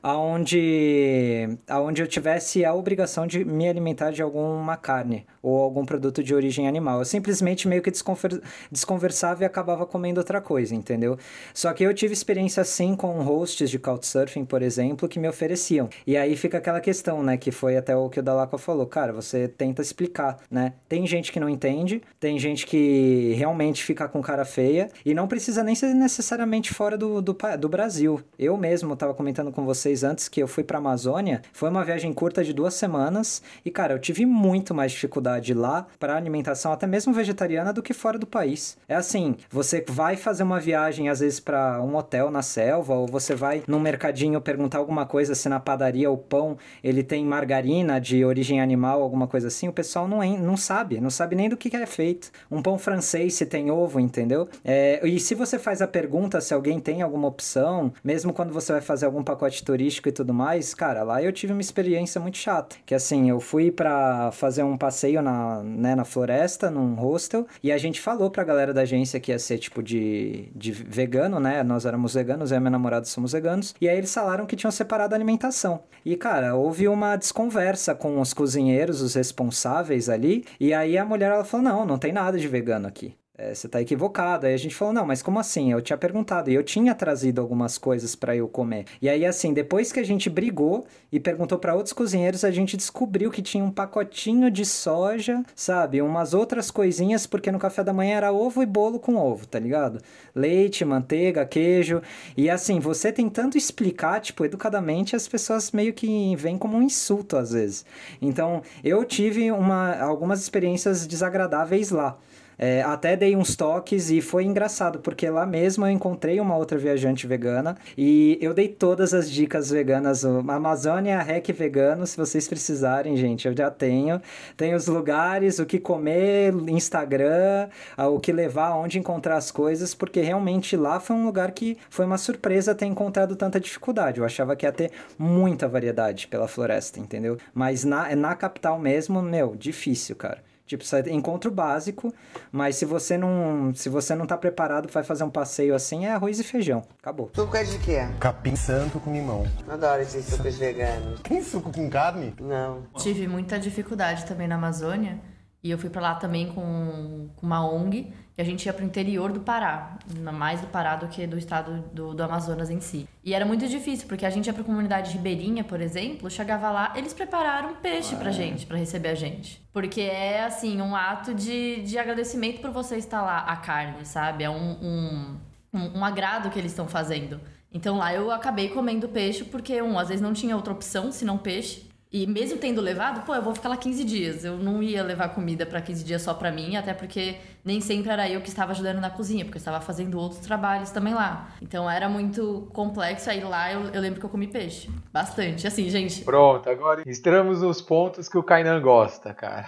aonde, 0.03 1.57
aonde 1.69 2.03
eu 2.03 2.07
tivesse 2.09 2.65
a 2.65 2.75
obrigação 2.75 3.29
de 3.29 3.45
me 3.45 3.69
alimentar 3.69 4.11
de 4.11 4.23
alguma 4.23 4.77
carne 4.77 5.25
ou 5.43 5.61
algum 5.61 5.85
produto 5.85 6.23
de 6.23 6.35
origem 6.35 6.69
animal. 6.69 7.01
Eu 7.01 7.05
simplesmente 7.05 7.67
meio 7.67 7.83
que 7.83 7.91
desconver, 7.91 8.41
desconversava 8.71 9.43
e 9.43 9.47
acabava 9.47 9.85
comendo 9.85 10.21
outra 10.21 10.41
coisa, 10.41 10.75
entendeu? 10.75 11.19
Só 11.53 11.73
que 11.73 11.83
eu 11.83 11.93
tive 11.93 12.13
experiência 12.13 12.65
sim 12.65 12.95
com 12.95 13.23
hosts 13.23 13.69
de 13.69 13.79
Couchsurfing, 13.79 14.45
por 14.45 14.63
exemplo, 14.63 15.09
que 15.09 15.19
me 15.19 15.29
ofereciam. 15.29 15.89
E 16.07 16.17
aí 16.17 16.37
fica 16.37 16.59
aquela 16.59 16.81
questão, 16.81 17.23
né, 17.23 17.37
que 17.37 17.51
foi 17.51 17.77
até 17.77 17.97
o 17.97 18.09
que 18.09 18.21
o 18.21 18.23
Dalaco 18.23 18.57
falou. 18.59 18.87
Cara, 18.87 19.13
você 19.13 19.49
tenta 19.49 19.83
explicar, 19.83 20.39
né? 20.51 20.75
Tem 20.89 21.07
gente 21.07 21.33
que 21.33 21.41
não 21.41 21.49
entende, 21.49 22.03
tem 22.19 22.39
gente 22.39 22.67
que 22.67 23.35
realmente 23.37 23.83
fica 23.85 24.09
com 24.09 24.23
cara 24.23 24.45
feia 24.45 24.89
e 25.05 25.15
não 25.15 25.27
precisa 25.27 25.65
nem 25.65 25.75
ser 25.75 25.95
necessariamente 25.95 26.73
fora 26.73 26.97
do, 26.97 27.21
do, 27.21 27.37
do 27.59 27.69
Brasil. 27.69 28.21
Eu 28.39 28.57
mesmo 28.57 28.95
estava 28.95 29.13
comentando 29.15 29.51
com 29.51 29.65
você 29.65 29.81
vocês 29.81 30.05
antes 30.05 30.29
que 30.29 30.43
eu 30.43 30.47
fui 30.47 30.63
pra 30.63 30.79
Amazônia, 30.79 31.41
foi 31.53 31.71
uma 31.71 31.85
viagem 31.85 32.13
curta 32.13 32.45
de 32.45 32.53
duas 32.53 32.75
semanas 32.75 33.43
e, 33.65 33.71
cara, 33.71 33.95
eu 33.95 33.99
tive 33.99 34.27
muito 34.27 34.75
mais 34.75 34.93
dificuldade 34.93 35.30
lá 35.55 35.87
para 35.99 36.17
alimentação, 36.17 36.73
até 36.73 36.87
mesmo 36.87 37.13
vegetariana, 37.13 37.73
do 37.73 37.83
que 37.83 37.93
fora 37.93 38.19
do 38.19 38.27
país. 38.27 38.77
É 38.89 38.95
assim, 38.95 39.37
você 39.51 39.85
vai 39.89 40.17
fazer 40.17 40.43
uma 40.43 40.59
viagem, 40.59 41.09
às 41.09 41.21
vezes, 41.21 41.41
para 41.41 41.81
um 41.83 41.97
hotel 41.97 42.31
na 42.31 42.43
selva, 42.43 42.95
ou 42.95 43.07
você 43.07 43.35
vai 43.35 43.63
num 43.67 43.81
mercadinho 43.81 44.41
perguntar 44.41 44.79
alguma 44.79 45.07
coisa 45.07 45.35
se 45.35 45.49
na 45.49 45.61
padaria 45.61 46.11
o 46.11 46.17
pão 46.17 46.57
ele 46.83 47.03
tem 47.03 47.25
margarina 47.25 48.01
de 48.01 48.25
origem 48.25 48.61
animal, 48.61 49.03
alguma 49.03 49.27
coisa 49.27 49.49
assim, 49.49 49.69
o 49.69 49.73
pessoal 49.73 50.09
não, 50.09 50.21
não 50.39 50.57
sabe, 50.57 51.01
não 51.01 51.11
sabe 51.11 51.37
nem 51.37 51.49
do 51.49 51.57
que 51.57 51.75
é 51.77 51.87
feito. 51.87 52.31
Um 52.51 52.63
pão 52.63 52.79
francês 52.79 53.35
se 53.35 53.47
tem 53.47 53.71
ovo, 53.71 54.01
entendeu? 54.01 54.49
É, 54.65 55.07
e 55.07 55.19
se 55.21 55.35
você 55.35 55.59
faz 55.59 55.83
a 55.83 55.87
pergunta 55.87 56.41
se 56.41 56.55
alguém 56.55 56.81
tem 56.81 57.03
alguma 57.03 57.29
opção, 57.29 57.93
mesmo 58.03 58.33
quando 58.33 58.53
você 58.53 58.73
vai 58.73 58.81
fazer 58.81 59.07
algum 59.07 59.23
pacote 59.23 59.65
turístico 59.65 60.09
e 60.09 60.13
tudo 60.13 60.33
mais, 60.33 60.75
cara, 60.75 61.03
lá 61.03 61.23
eu 61.23 61.33
tive 61.33 61.53
uma 61.53 61.61
experiência 61.61 62.21
muito 62.21 62.39
chata. 62.39 62.77
Que 62.85 62.95
assim, 62.95 63.29
eu 63.29 63.41
fui 63.41 63.71
para 63.71 64.31
fazer 64.33 64.63
um 64.63 64.77
passeio 64.77 65.20
na, 65.23 65.63
né, 65.63 65.95
na 65.95 66.05
floresta, 66.05 66.71
num 66.71 66.95
hostel, 66.95 67.47
e 67.63 67.73
a 67.73 67.79
gente 67.79 68.01
falou 68.01 68.31
pra 68.31 68.45
galera 68.45 68.73
da 68.73 68.83
agência 68.83 69.21
que 69.21 69.33
ia 69.33 69.39
ser 69.39 69.59
tipo 69.59 69.83
de, 69.83 70.49
de 70.55 70.73
vegano, 70.73 71.41
né? 71.41 71.63
Nós 71.63 71.87
éramos 71.87 72.15
veganos, 72.15 72.51
eu 72.51 72.57
e 72.57 72.61
minha 72.61 72.71
namorada 72.71 73.07
somos 73.07 73.33
veganos, 73.33 73.75
e 73.81 73.89
aí 73.89 73.97
eles 73.97 74.13
falaram 74.13 74.47
que 74.47 74.57
tinham 74.57 74.71
separado 74.71 75.15
a 75.15 75.17
alimentação. 75.17 75.83
E 76.05 76.17
cara, 76.17 76.55
houve 76.55 76.89
uma 76.89 77.17
desconversa 77.17 77.95
com 77.95 78.21
os 78.21 78.33
cozinheiros, 78.33 79.01
os 79.03 79.15
responsáveis 79.15 80.09
ali, 80.09 80.45
e 80.59 80.73
aí 80.73 80.97
a 80.97 81.05
mulher 81.05 81.31
ela 81.31 81.45
falou: 81.45 81.65
não, 81.65 81.87
não 81.87 81.99
tem 81.99 82.13
nada 82.13 82.39
de 82.39 82.49
vegano 82.49 82.89
aqui 82.89 83.20
é, 83.41 83.55
você 83.55 83.67
tá 83.67 83.81
equivocado. 83.81 84.47
Aí 84.47 84.53
a 84.53 84.59
gente 84.59 84.75
falou, 84.75 84.93
não, 84.93 85.07
mas 85.07 85.23
como 85.23 85.39
assim? 85.39 85.73
Eu 85.73 85.81
tinha 85.81 85.97
perguntado 85.97 86.51
e 86.51 86.55
eu 86.55 86.63
tinha 86.63 86.95
trazido 86.95 87.41
algumas 87.41 87.79
coisas 87.79 88.15
para 88.15 88.37
eu 88.37 88.47
comer. 88.47 88.85
E 89.01 89.09
aí, 89.09 89.25
assim, 89.25 89.55
depois 89.55 89.91
que 89.91 89.99
a 89.99 90.05
gente 90.05 90.29
brigou 90.29 90.85
e 91.11 91.19
perguntou 91.19 91.59
para 91.59 91.75
outros 91.75 91.95
cozinheiros, 91.95 92.45
a 92.45 92.51
gente 92.51 92.77
descobriu 92.77 93.31
que 93.31 93.41
tinha 93.41 93.65
um 93.65 93.71
pacotinho 93.71 94.51
de 94.51 94.67
soja, 94.67 95.43
sabe? 95.55 96.03
Umas 96.03 96.35
outras 96.35 96.71
coisinhas, 96.71 97.27
porque 97.27 97.51
no 97.51 97.59
café 97.59 97.83
da 97.83 97.95
manhã 97.95 98.17
era 98.17 98.33
ovo 98.33 98.63
e 98.63 98.67
bolo 98.67 98.99
com 98.99 99.17
ovo, 99.17 99.47
tá 99.47 99.59
ligado? 99.59 100.03
Leite, 100.35 100.85
manteiga, 100.85 101.47
queijo. 101.47 102.03
E 102.37 102.51
assim, 102.51 102.79
você 102.79 103.11
tentando 103.11 103.57
explicar, 103.57 104.21
tipo, 104.21 104.45
educadamente, 104.45 105.17
as 105.17 105.27
pessoas 105.27 105.73
meio 105.73 105.95
que 105.95 106.37
vêm 106.37 106.59
como 106.59 106.77
um 106.77 106.83
insulto 106.83 107.39
às 107.39 107.53
vezes. 107.53 107.87
Então, 108.21 108.61
eu 108.85 109.03
tive 109.03 109.51
uma, 109.51 109.99
algumas 109.99 110.43
experiências 110.43 111.07
desagradáveis 111.07 111.91
lá. 111.91 112.19
É, 112.63 112.83
até 112.83 113.17
dei 113.17 113.35
uns 113.35 113.57
toques 113.57 114.11
e 114.11 114.21
foi 114.21 114.45
engraçado, 114.45 114.99
porque 114.99 115.31
lá 115.31 115.47
mesmo 115.47 115.87
eu 115.87 115.91
encontrei 115.91 116.39
uma 116.39 116.55
outra 116.55 116.77
viajante 116.77 117.27
vegana 117.27 117.75
e 117.97 118.37
eu 118.39 118.53
dei 118.53 118.69
todas 118.69 119.15
as 119.15 119.31
dicas 119.31 119.71
veganas. 119.71 120.27
Amazônia 120.27 121.23
Rec 121.23 121.49
Vegano, 121.53 122.07
se 122.07 122.19
vocês 122.19 122.47
precisarem, 122.47 123.17
gente, 123.17 123.49
eu 123.49 123.57
já 123.57 123.71
tenho. 123.71 124.21
Tem 124.59 124.75
os 124.75 124.87
lugares, 124.89 125.59
o 125.59 125.65
que 125.65 125.79
comer, 125.79 126.53
Instagram, 126.69 127.71
o 127.97 128.21
que 128.21 128.31
levar, 128.31 128.77
onde 128.77 128.99
encontrar 128.99 129.39
as 129.39 129.51
coisas, 129.51 129.95
porque 129.95 130.21
realmente 130.21 130.77
lá 130.77 131.01
foi 131.01 131.17
um 131.17 131.25
lugar 131.25 131.53
que 131.53 131.79
foi 131.89 132.05
uma 132.05 132.19
surpresa 132.19 132.75
ter 132.75 132.85
encontrado 132.85 133.37
tanta 133.37 133.59
dificuldade. 133.59 134.21
Eu 134.21 134.27
achava 134.27 134.55
que 134.55 134.67
ia 134.67 134.73
ter 134.73 134.91
muita 135.19 135.67
variedade 135.67 136.29
pela 136.29 136.47
floresta, 136.47 137.01
entendeu? 137.01 137.39
Mas 137.55 137.85
na, 137.85 138.15
na 138.15 138.35
capital 138.35 138.79
mesmo, 138.79 139.23
meu, 139.23 139.57
difícil, 139.57 140.15
cara. 140.15 140.50
Tipo, 140.71 140.85
você 140.85 141.01
encontra 141.11 141.51
o 141.51 141.53
básico, 141.53 142.15
mas 142.53 142.77
se 142.77 142.85
você 142.85 143.19
não, 143.19 143.75
se 143.75 143.89
você 143.89 144.15
não 144.15 144.25
tá 144.25 144.39
preparado 144.39 144.89
para 144.89 145.03
fazer 145.03 145.25
um 145.25 145.29
passeio 145.29 145.75
assim, 145.75 146.07
é 146.07 146.13
arroz 146.13 146.39
e 146.39 146.45
feijão. 146.45 146.85
Acabou. 146.97 147.29
Suco 147.35 147.57
é 147.57 147.65
de 147.65 147.77
quê? 147.81 148.07
Capim 148.21 148.55
santo 148.55 149.01
com 149.01 149.13
limão. 149.13 149.45
Adoro 149.69 150.01
esses 150.01 150.25
sucos 150.27 150.57
veganos. 150.57 151.19
Tem 151.23 151.43
suco 151.43 151.73
com 151.73 151.91
carne? 151.91 152.37
Não. 152.41 152.85
Tive 152.99 153.27
muita 153.27 153.59
dificuldade 153.59 154.25
também 154.27 154.47
na 154.47 154.55
Amazônia. 154.55 155.19
E 155.61 155.73
eu 155.73 155.77
fui 155.77 155.91
para 155.91 156.03
lá 156.03 156.15
também 156.15 156.53
com, 156.53 157.29
com 157.35 157.45
uma 157.45 157.69
ONG 157.69 158.13
que 158.41 158.43
a 158.43 158.45
gente 158.45 158.65
ia 158.65 158.73
para 158.73 158.83
o 158.83 158.87
interior 158.87 159.33
do 159.33 159.41
Pará, 159.41 159.99
mais 160.33 160.63
do 160.63 160.67
Pará 160.69 160.97
do 160.97 161.09
que 161.09 161.27
do 161.27 161.37
estado 161.37 161.85
do, 161.93 162.15
do 162.15 162.23
Amazonas 162.23 162.71
em 162.71 162.81
si. 162.81 163.07
E 163.23 163.35
era 163.35 163.45
muito 163.45 163.69
difícil, 163.69 164.09
porque 164.09 164.25
a 164.25 164.31
gente 164.31 164.47
ia 164.47 164.53
para 164.55 164.63
a 164.63 164.65
comunidade 164.65 165.13
ribeirinha, 165.13 165.63
por 165.63 165.79
exemplo, 165.79 166.31
chegava 166.31 166.71
lá, 166.71 166.95
eles 166.97 167.13
prepararam 167.13 167.75
peixe 167.75 168.17
para 168.17 168.31
gente, 168.31 168.65
para 168.65 168.79
receber 168.79 169.11
a 169.11 169.15
gente. 169.15 169.63
Porque 169.75 170.01
é, 170.01 170.43
assim, 170.43 170.81
um 170.81 170.97
ato 170.97 171.35
de, 171.35 171.83
de 171.83 171.99
agradecimento 171.99 172.63
por 172.63 172.71
você 172.71 172.97
estar 172.97 173.21
lá, 173.21 173.41
a 173.41 173.57
carne, 173.57 174.07
sabe? 174.07 174.45
É 174.45 174.49
um, 174.49 174.73
um, 174.73 175.37
um, 175.75 175.99
um 175.99 176.05
agrado 176.05 176.49
que 176.49 176.59
eles 176.59 176.73
estão 176.73 176.89
fazendo. 176.89 177.39
Então 177.71 177.99
lá 177.99 178.15
eu 178.15 178.31
acabei 178.31 178.71
comendo 178.71 179.07
peixe 179.07 179.45
porque, 179.45 179.83
um, 179.83 179.99
às 179.99 180.09
vezes 180.09 180.23
não 180.23 180.33
tinha 180.33 180.57
outra 180.57 180.73
opção 180.73 181.13
senão 181.13 181.37
peixe. 181.37 181.91
E 182.13 182.27
mesmo 182.27 182.59
tendo 182.59 182.81
levado, 182.81 183.25
pô, 183.25 183.35
eu 183.35 183.43
vou 183.43 183.55
ficar 183.55 183.69
lá 183.69 183.77
15 183.77 184.03
dias. 184.03 184.45
Eu 184.45 184.57
não 184.57 184.83
ia 184.83 185.03
levar 185.03 185.29
comida 185.29 185.65
para 185.65 185.81
15 185.81 186.03
dias 186.03 186.23
só 186.23 186.35
para 186.35 186.51
mim, 186.51 186.75
até 186.75 186.93
porque 186.93 187.37
nem 187.65 187.81
sempre 187.81 188.11
era 188.11 188.29
eu 188.29 188.41
que 188.41 188.49
estava 188.49 188.73
ajudando 188.73 189.01
na 189.01 189.11
cozinha, 189.11 189.45
porque 189.45 189.59
eu 189.59 189.61
estava 189.61 189.81
fazendo 189.81 190.19
outros 190.19 190.41
trabalhos 190.41 190.91
também 190.91 191.15
lá. 191.15 191.49
Então 191.61 191.89
era 191.91 192.09
muito 192.09 192.69
complexo. 192.73 193.29
Aí 193.31 193.43
lá 193.43 193.73
eu, 193.73 193.87
eu 193.89 194.01
lembro 194.01 194.19
que 194.19 194.27
eu 194.27 194.31
comi 194.31 194.47
peixe. 194.47 194.91
Bastante. 195.13 195.67
Assim, 195.67 195.89
gente. 195.91 196.25
Pronto, 196.25 196.69
agora 196.71 197.03
estamos 197.07 197.63
nos 197.63 197.81
pontos 197.81 198.29
que 198.29 198.39
o 198.39 198.43
Kainan 198.43 198.81
gosta, 198.81 199.35
cara. 199.35 199.67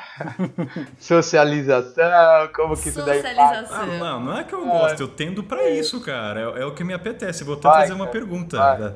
Socialização, 0.99 2.49
como 2.55 2.77
que 2.77 2.89
isso 2.89 3.05
daí 3.05 3.21
Socialização. 3.21 3.83
Ah, 3.83 3.87
não, 3.87 4.21
não 4.21 4.39
é 4.39 4.45
que 4.45 4.55
eu 4.55 4.65
gosto, 4.65 5.01
eu 5.01 5.09
tendo 5.09 5.43
pra 5.43 5.69
isso, 5.69 6.01
cara. 6.01 6.41
É, 6.41 6.63
é 6.63 6.67
o 6.67 6.75
que 6.75 6.85
me 6.85 6.95
apetece. 6.95 7.45
Vou 7.45 7.55
até 7.55 7.69
Vai, 7.69 7.79
trazer 7.79 7.93
uma 7.93 8.07
cara, 8.07 8.13
pergunta. 8.13 8.57
vai. 8.57 8.95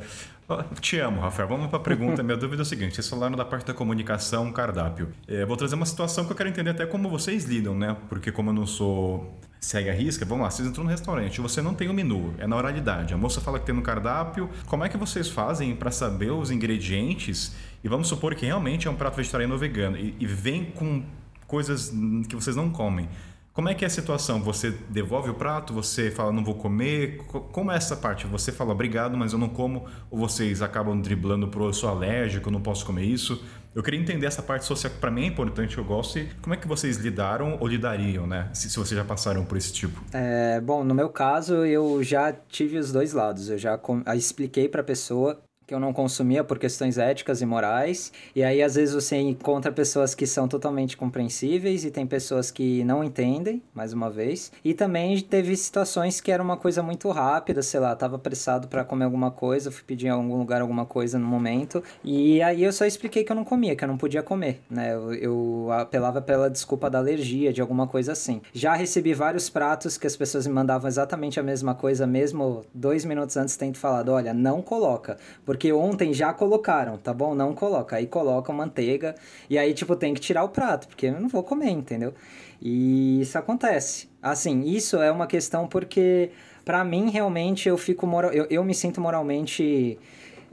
Te 0.80 0.98
amo, 0.98 1.20
Rafael. 1.20 1.48
Vamos 1.48 1.68
para 1.68 1.78
a 1.78 1.82
pergunta. 1.82 2.22
Minha 2.22 2.36
dúvida 2.38 2.62
é 2.62 2.64
o 2.64 2.66
seguinte: 2.66 2.94
vocês 2.94 3.08
falaram 3.08 3.36
da 3.36 3.44
parte 3.44 3.66
da 3.66 3.74
comunicação, 3.74 4.52
cardápio. 4.52 5.10
É, 5.26 5.44
vou 5.44 5.56
trazer 5.56 5.74
uma 5.74 5.86
situação 5.86 6.24
que 6.24 6.32
eu 6.32 6.36
quero 6.36 6.48
entender 6.48 6.70
até 6.70 6.86
como 6.86 7.08
vocês 7.08 7.44
lidam, 7.44 7.74
né? 7.74 7.96
Porque, 8.08 8.30
como 8.30 8.50
eu 8.50 8.54
não 8.54 8.66
sou 8.66 9.38
segue 9.58 9.90
a 9.90 9.92
risca, 9.92 10.24
vamos 10.24 10.44
lá, 10.44 10.50
vocês 10.50 10.68
entram 10.68 10.84
no 10.84 10.90
restaurante, 10.90 11.40
você 11.40 11.60
não 11.60 11.74
tem 11.74 11.88
o 11.88 11.94
menu, 11.94 12.34
é 12.38 12.46
na 12.46 12.54
oralidade. 12.56 13.12
A 13.12 13.16
moça 13.16 13.40
fala 13.40 13.58
que 13.58 13.66
tem 13.66 13.74
no 13.74 13.82
cardápio. 13.82 14.48
Como 14.66 14.84
é 14.84 14.88
que 14.88 14.96
vocês 14.96 15.28
fazem 15.28 15.74
para 15.74 15.90
saber 15.90 16.30
os 16.30 16.52
ingredientes? 16.52 17.56
E 17.82 17.88
vamos 17.88 18.06
supor 18.06 18.34
que 18.36 18.46
realmente 18.46 18.86
é 18.86 18.90
um 18.90 18.94
prato 18.94 19.16
vegetariano 19.16 19.54
ou 19.54 19.58
vegano 19.58 19.96
e, 19.96 20.14
e 20.20 20.26
vem 20.26 20.66
com 20.66 21.02
coisas 21.48 21.92
que 22.28 22.36
vocês 22.36 22.54
não 22.54 22.70
comem. 22.70 23.08
Como 23.56 23.70
é 23.70 23.74
que 23.74 23.84
é 23.84 23.86
a 23.86 23.90
situação? 23.90 24.42
Você 24.42 24.70
devolve 24.90 25.30
o 25.30 25.34
prato? 25.34 25.72
Você 25.72 26.10
fala, 26.10 26.30
não 26.30 26.44
vou 26.44 26.54
comer? 26.56 27.16
Co- 27.26 27.40
Como 27.40 27.72
é 27.72 27.76
essa 27.76 27.96
parte? 27.96 28.26
Você 28.26 28.52
fala, 28.52 28.72
obrigado, 28.72 29.16
mas 29.16 29.32
eu 29.32 29.38
não 29.38 29.48
como? 29.48 29.86
Ou 30.10 30.18
vocês 30.18 30.60
acabam 30.60 31.00
driblando 31.00 31.48
pro 31.48 31.64
eu 31.64 31.72
sou 31.72 31.88
alérgico, 31.88 32.48
eu 32.48 32.52
não 32.52 32.60
posso 32.60 32.84
comer 32.84 33.04
isso? 33.04 33.42
Eu 33.74 33.82
queria 33.82 33.98
entender 33.98 34.26
essa 34.26 34.42
parte 34.42 34.66
social 34.66 34.92
que 34.92 34.98
para 34.98 35.10
mim 35.10 35.24
é 35.24 35.26
importante, 35.26 35.76
eu 35.78 35.84
gosto. 35.84 36.18
E 36.18 36.28
como 36.42 36.52
é 36.54 36.58
que 36.58 36.68
vocês 36.68 36.98
lidaram 36.98 37.56
ou 37.58 37.66
lidariam, 37.66 38.26
né? 38.26 38.50
Se, 38.52 38.68
se 38.68 38.76
vocês 38.78 38.98
já 38.98 39.04
passaram 39.04 39.42
por 39.44 39.56
esse 39.56 39.72
tipo. 39.72 40.02
É, 40.12 40.60
bom, 40.60 40.84
no 40.84 40.94
meu 40.94 41.08
caso, 41.08 41.54
eu 41.64 42.02
já 42.02 42.32
tive 42.32 42.76
os 42.78 42.92
dois 42.92 43.14
lados. 43.14 43.48
Eu 43.48 43.56
já 43.58 43.78
expliquei 44.14 44.68
pra 44.68 44.82
pessoa 44.82 45.38
que 45.66 45.74
eu 45.74 45.80
não 45.80 45.92
consumia 45.92 46.44
por 46.44 46.58
questões 46.58 46.96
éticas 46.96 47.42
e 47.42 47.46
morais. 47.46 48.12
E 48.34 48.44
aí, 48.44 48.62
às 48.62 48.76
vezes, 48.76 48.94
você 48.94 49.16
encontra 49.16 49.72
pessoas 49.72 50.14
que 50.14 50.26
são 50.26 50.46
totalmente 50.46 50.96
compreensíveis 50.96 51.84
e 51.84 51.90
tem 51.90 52.06
pessoas 52.06 52.50
que 52.50 52.84
não 52.84 53.02
entendem, 53.02 53.60
mais 53.74 53.92
uma 53.92 54.08
vez. 54.08 54.52
E 54.64 54.72
também 54.72 55.20
teve 55.20 55.56
situações 55.56 56.20
que 56.20 56.30
era 56.30 56.42
uma 56.42 56.56
coisa 56.56 56.82
muito 56.82 57.10
rápida, 57.10 57.62
sei 57.62 57.80
lá, 57.80 57.96
tava 57.96 58.16
apressado 58.16 58.68
para 58.68 58.84
comer 58.84 59.04
alguma 59.04 59.30
coisa, 59.30 59.70
fui 59.70 59.82
pedir 59.84 60.06
em 60.06 60.10
algum 60.10 60.36
lugar 60.36 60.60
alguma 60.60 60.86
coisa 60.86 61.18
no 61.18 61.26
momento. 61.26 61.82
E 62.04 62.40
aí 62.42 62.62
eu 62.62 62.72
só 62.72 62.84
expliquei 62.84 63.24
que 63.24 63.32
eu 63.32 63.36
não 63.36 63.44
comia, 63.44 63.74
que 63.74 63.82
eu 63.82 63.88
não 63.88 63.96
podia 63.96 64.22
comer, 64.22 64.60
né? 64.70 64.94
Eu, 64.94 65.14
eu 65.14 65.68
apelava 65.72 66.22
pela 66.22 66.48
desculpa 66.48 66.88
da 66.88 66.98
alergia, 66.98 67.52
de 67.52 67.60
alguma 67.60 67.86
coisa 67.86 68.12
assim. 68.12 68.40
Já 68.52 68.74
recebi 68.74 69.14
vários 69.14 69.50
pratos 69.50 69.98
que 69.98 70.06
as 70.06 70.16
pessoas 70.16 70.46
me 70.46 70.52
mandavam 70.52 70.86
exatamente 70.86 71.40
a 71.40 71.42
mesma 71.42 71.74
coisa, 71.74 72.06
mesmo 72.06 72.64
dois 72.72 73.04
minutos 73.04 73.36
antes 73.36 73.56
tendo 73.56 73.76
falado, 73.76 74.10
olha, 74.10 74.32
não 74.32 74.62
coloca, 74.62 75.16
porque 75.44 75.55
ontem 75.72 76.12
já 76.12 76.32
colocaram, 76.32 76.98
tá 76.98 77.12
bom? 77.12 77.34
Não 77.34 77.54
coloca. 77.54 77.96
Aí 77.96 78.06
colocam 78.06 78.54
manteiga 78.54 79.14
e 79.48 79.58
aí, 79.58 79.72
tipo, 79.74 79.96
tem 79.96 80.14
que 80.14 80.20
tirar 80.20 80.44
o 80.44 80.48
prato, 80.48 80.88
porque 80.88 81.06
eu 81.06 81.20
não 81.20 81.28
vou 81.28 81.42
comer, 81.42 81.70
entendeu? 81.70 82.14
E 82.60 83.20
isso 83.20 83.38
acontece. 83.38 84.08
Assim, 84.22 84.62
isso 84.62 84.96
é 85.00 85.10
uma 85.10 85.26
questão 85.26 85.66
porque, 85.66 86.30
pra 86.64 86.84
mim, 86.84 87.10
realmente, 87.10 87.68
eu 87.68 87.76
fico 87.78 88.06
moral... 88.06 88.32
eu, 88.32 88.46
eu 88.50 88.64
me 88.64 88.74
sinto 88.74 89.00
moralmente 89.00 89.98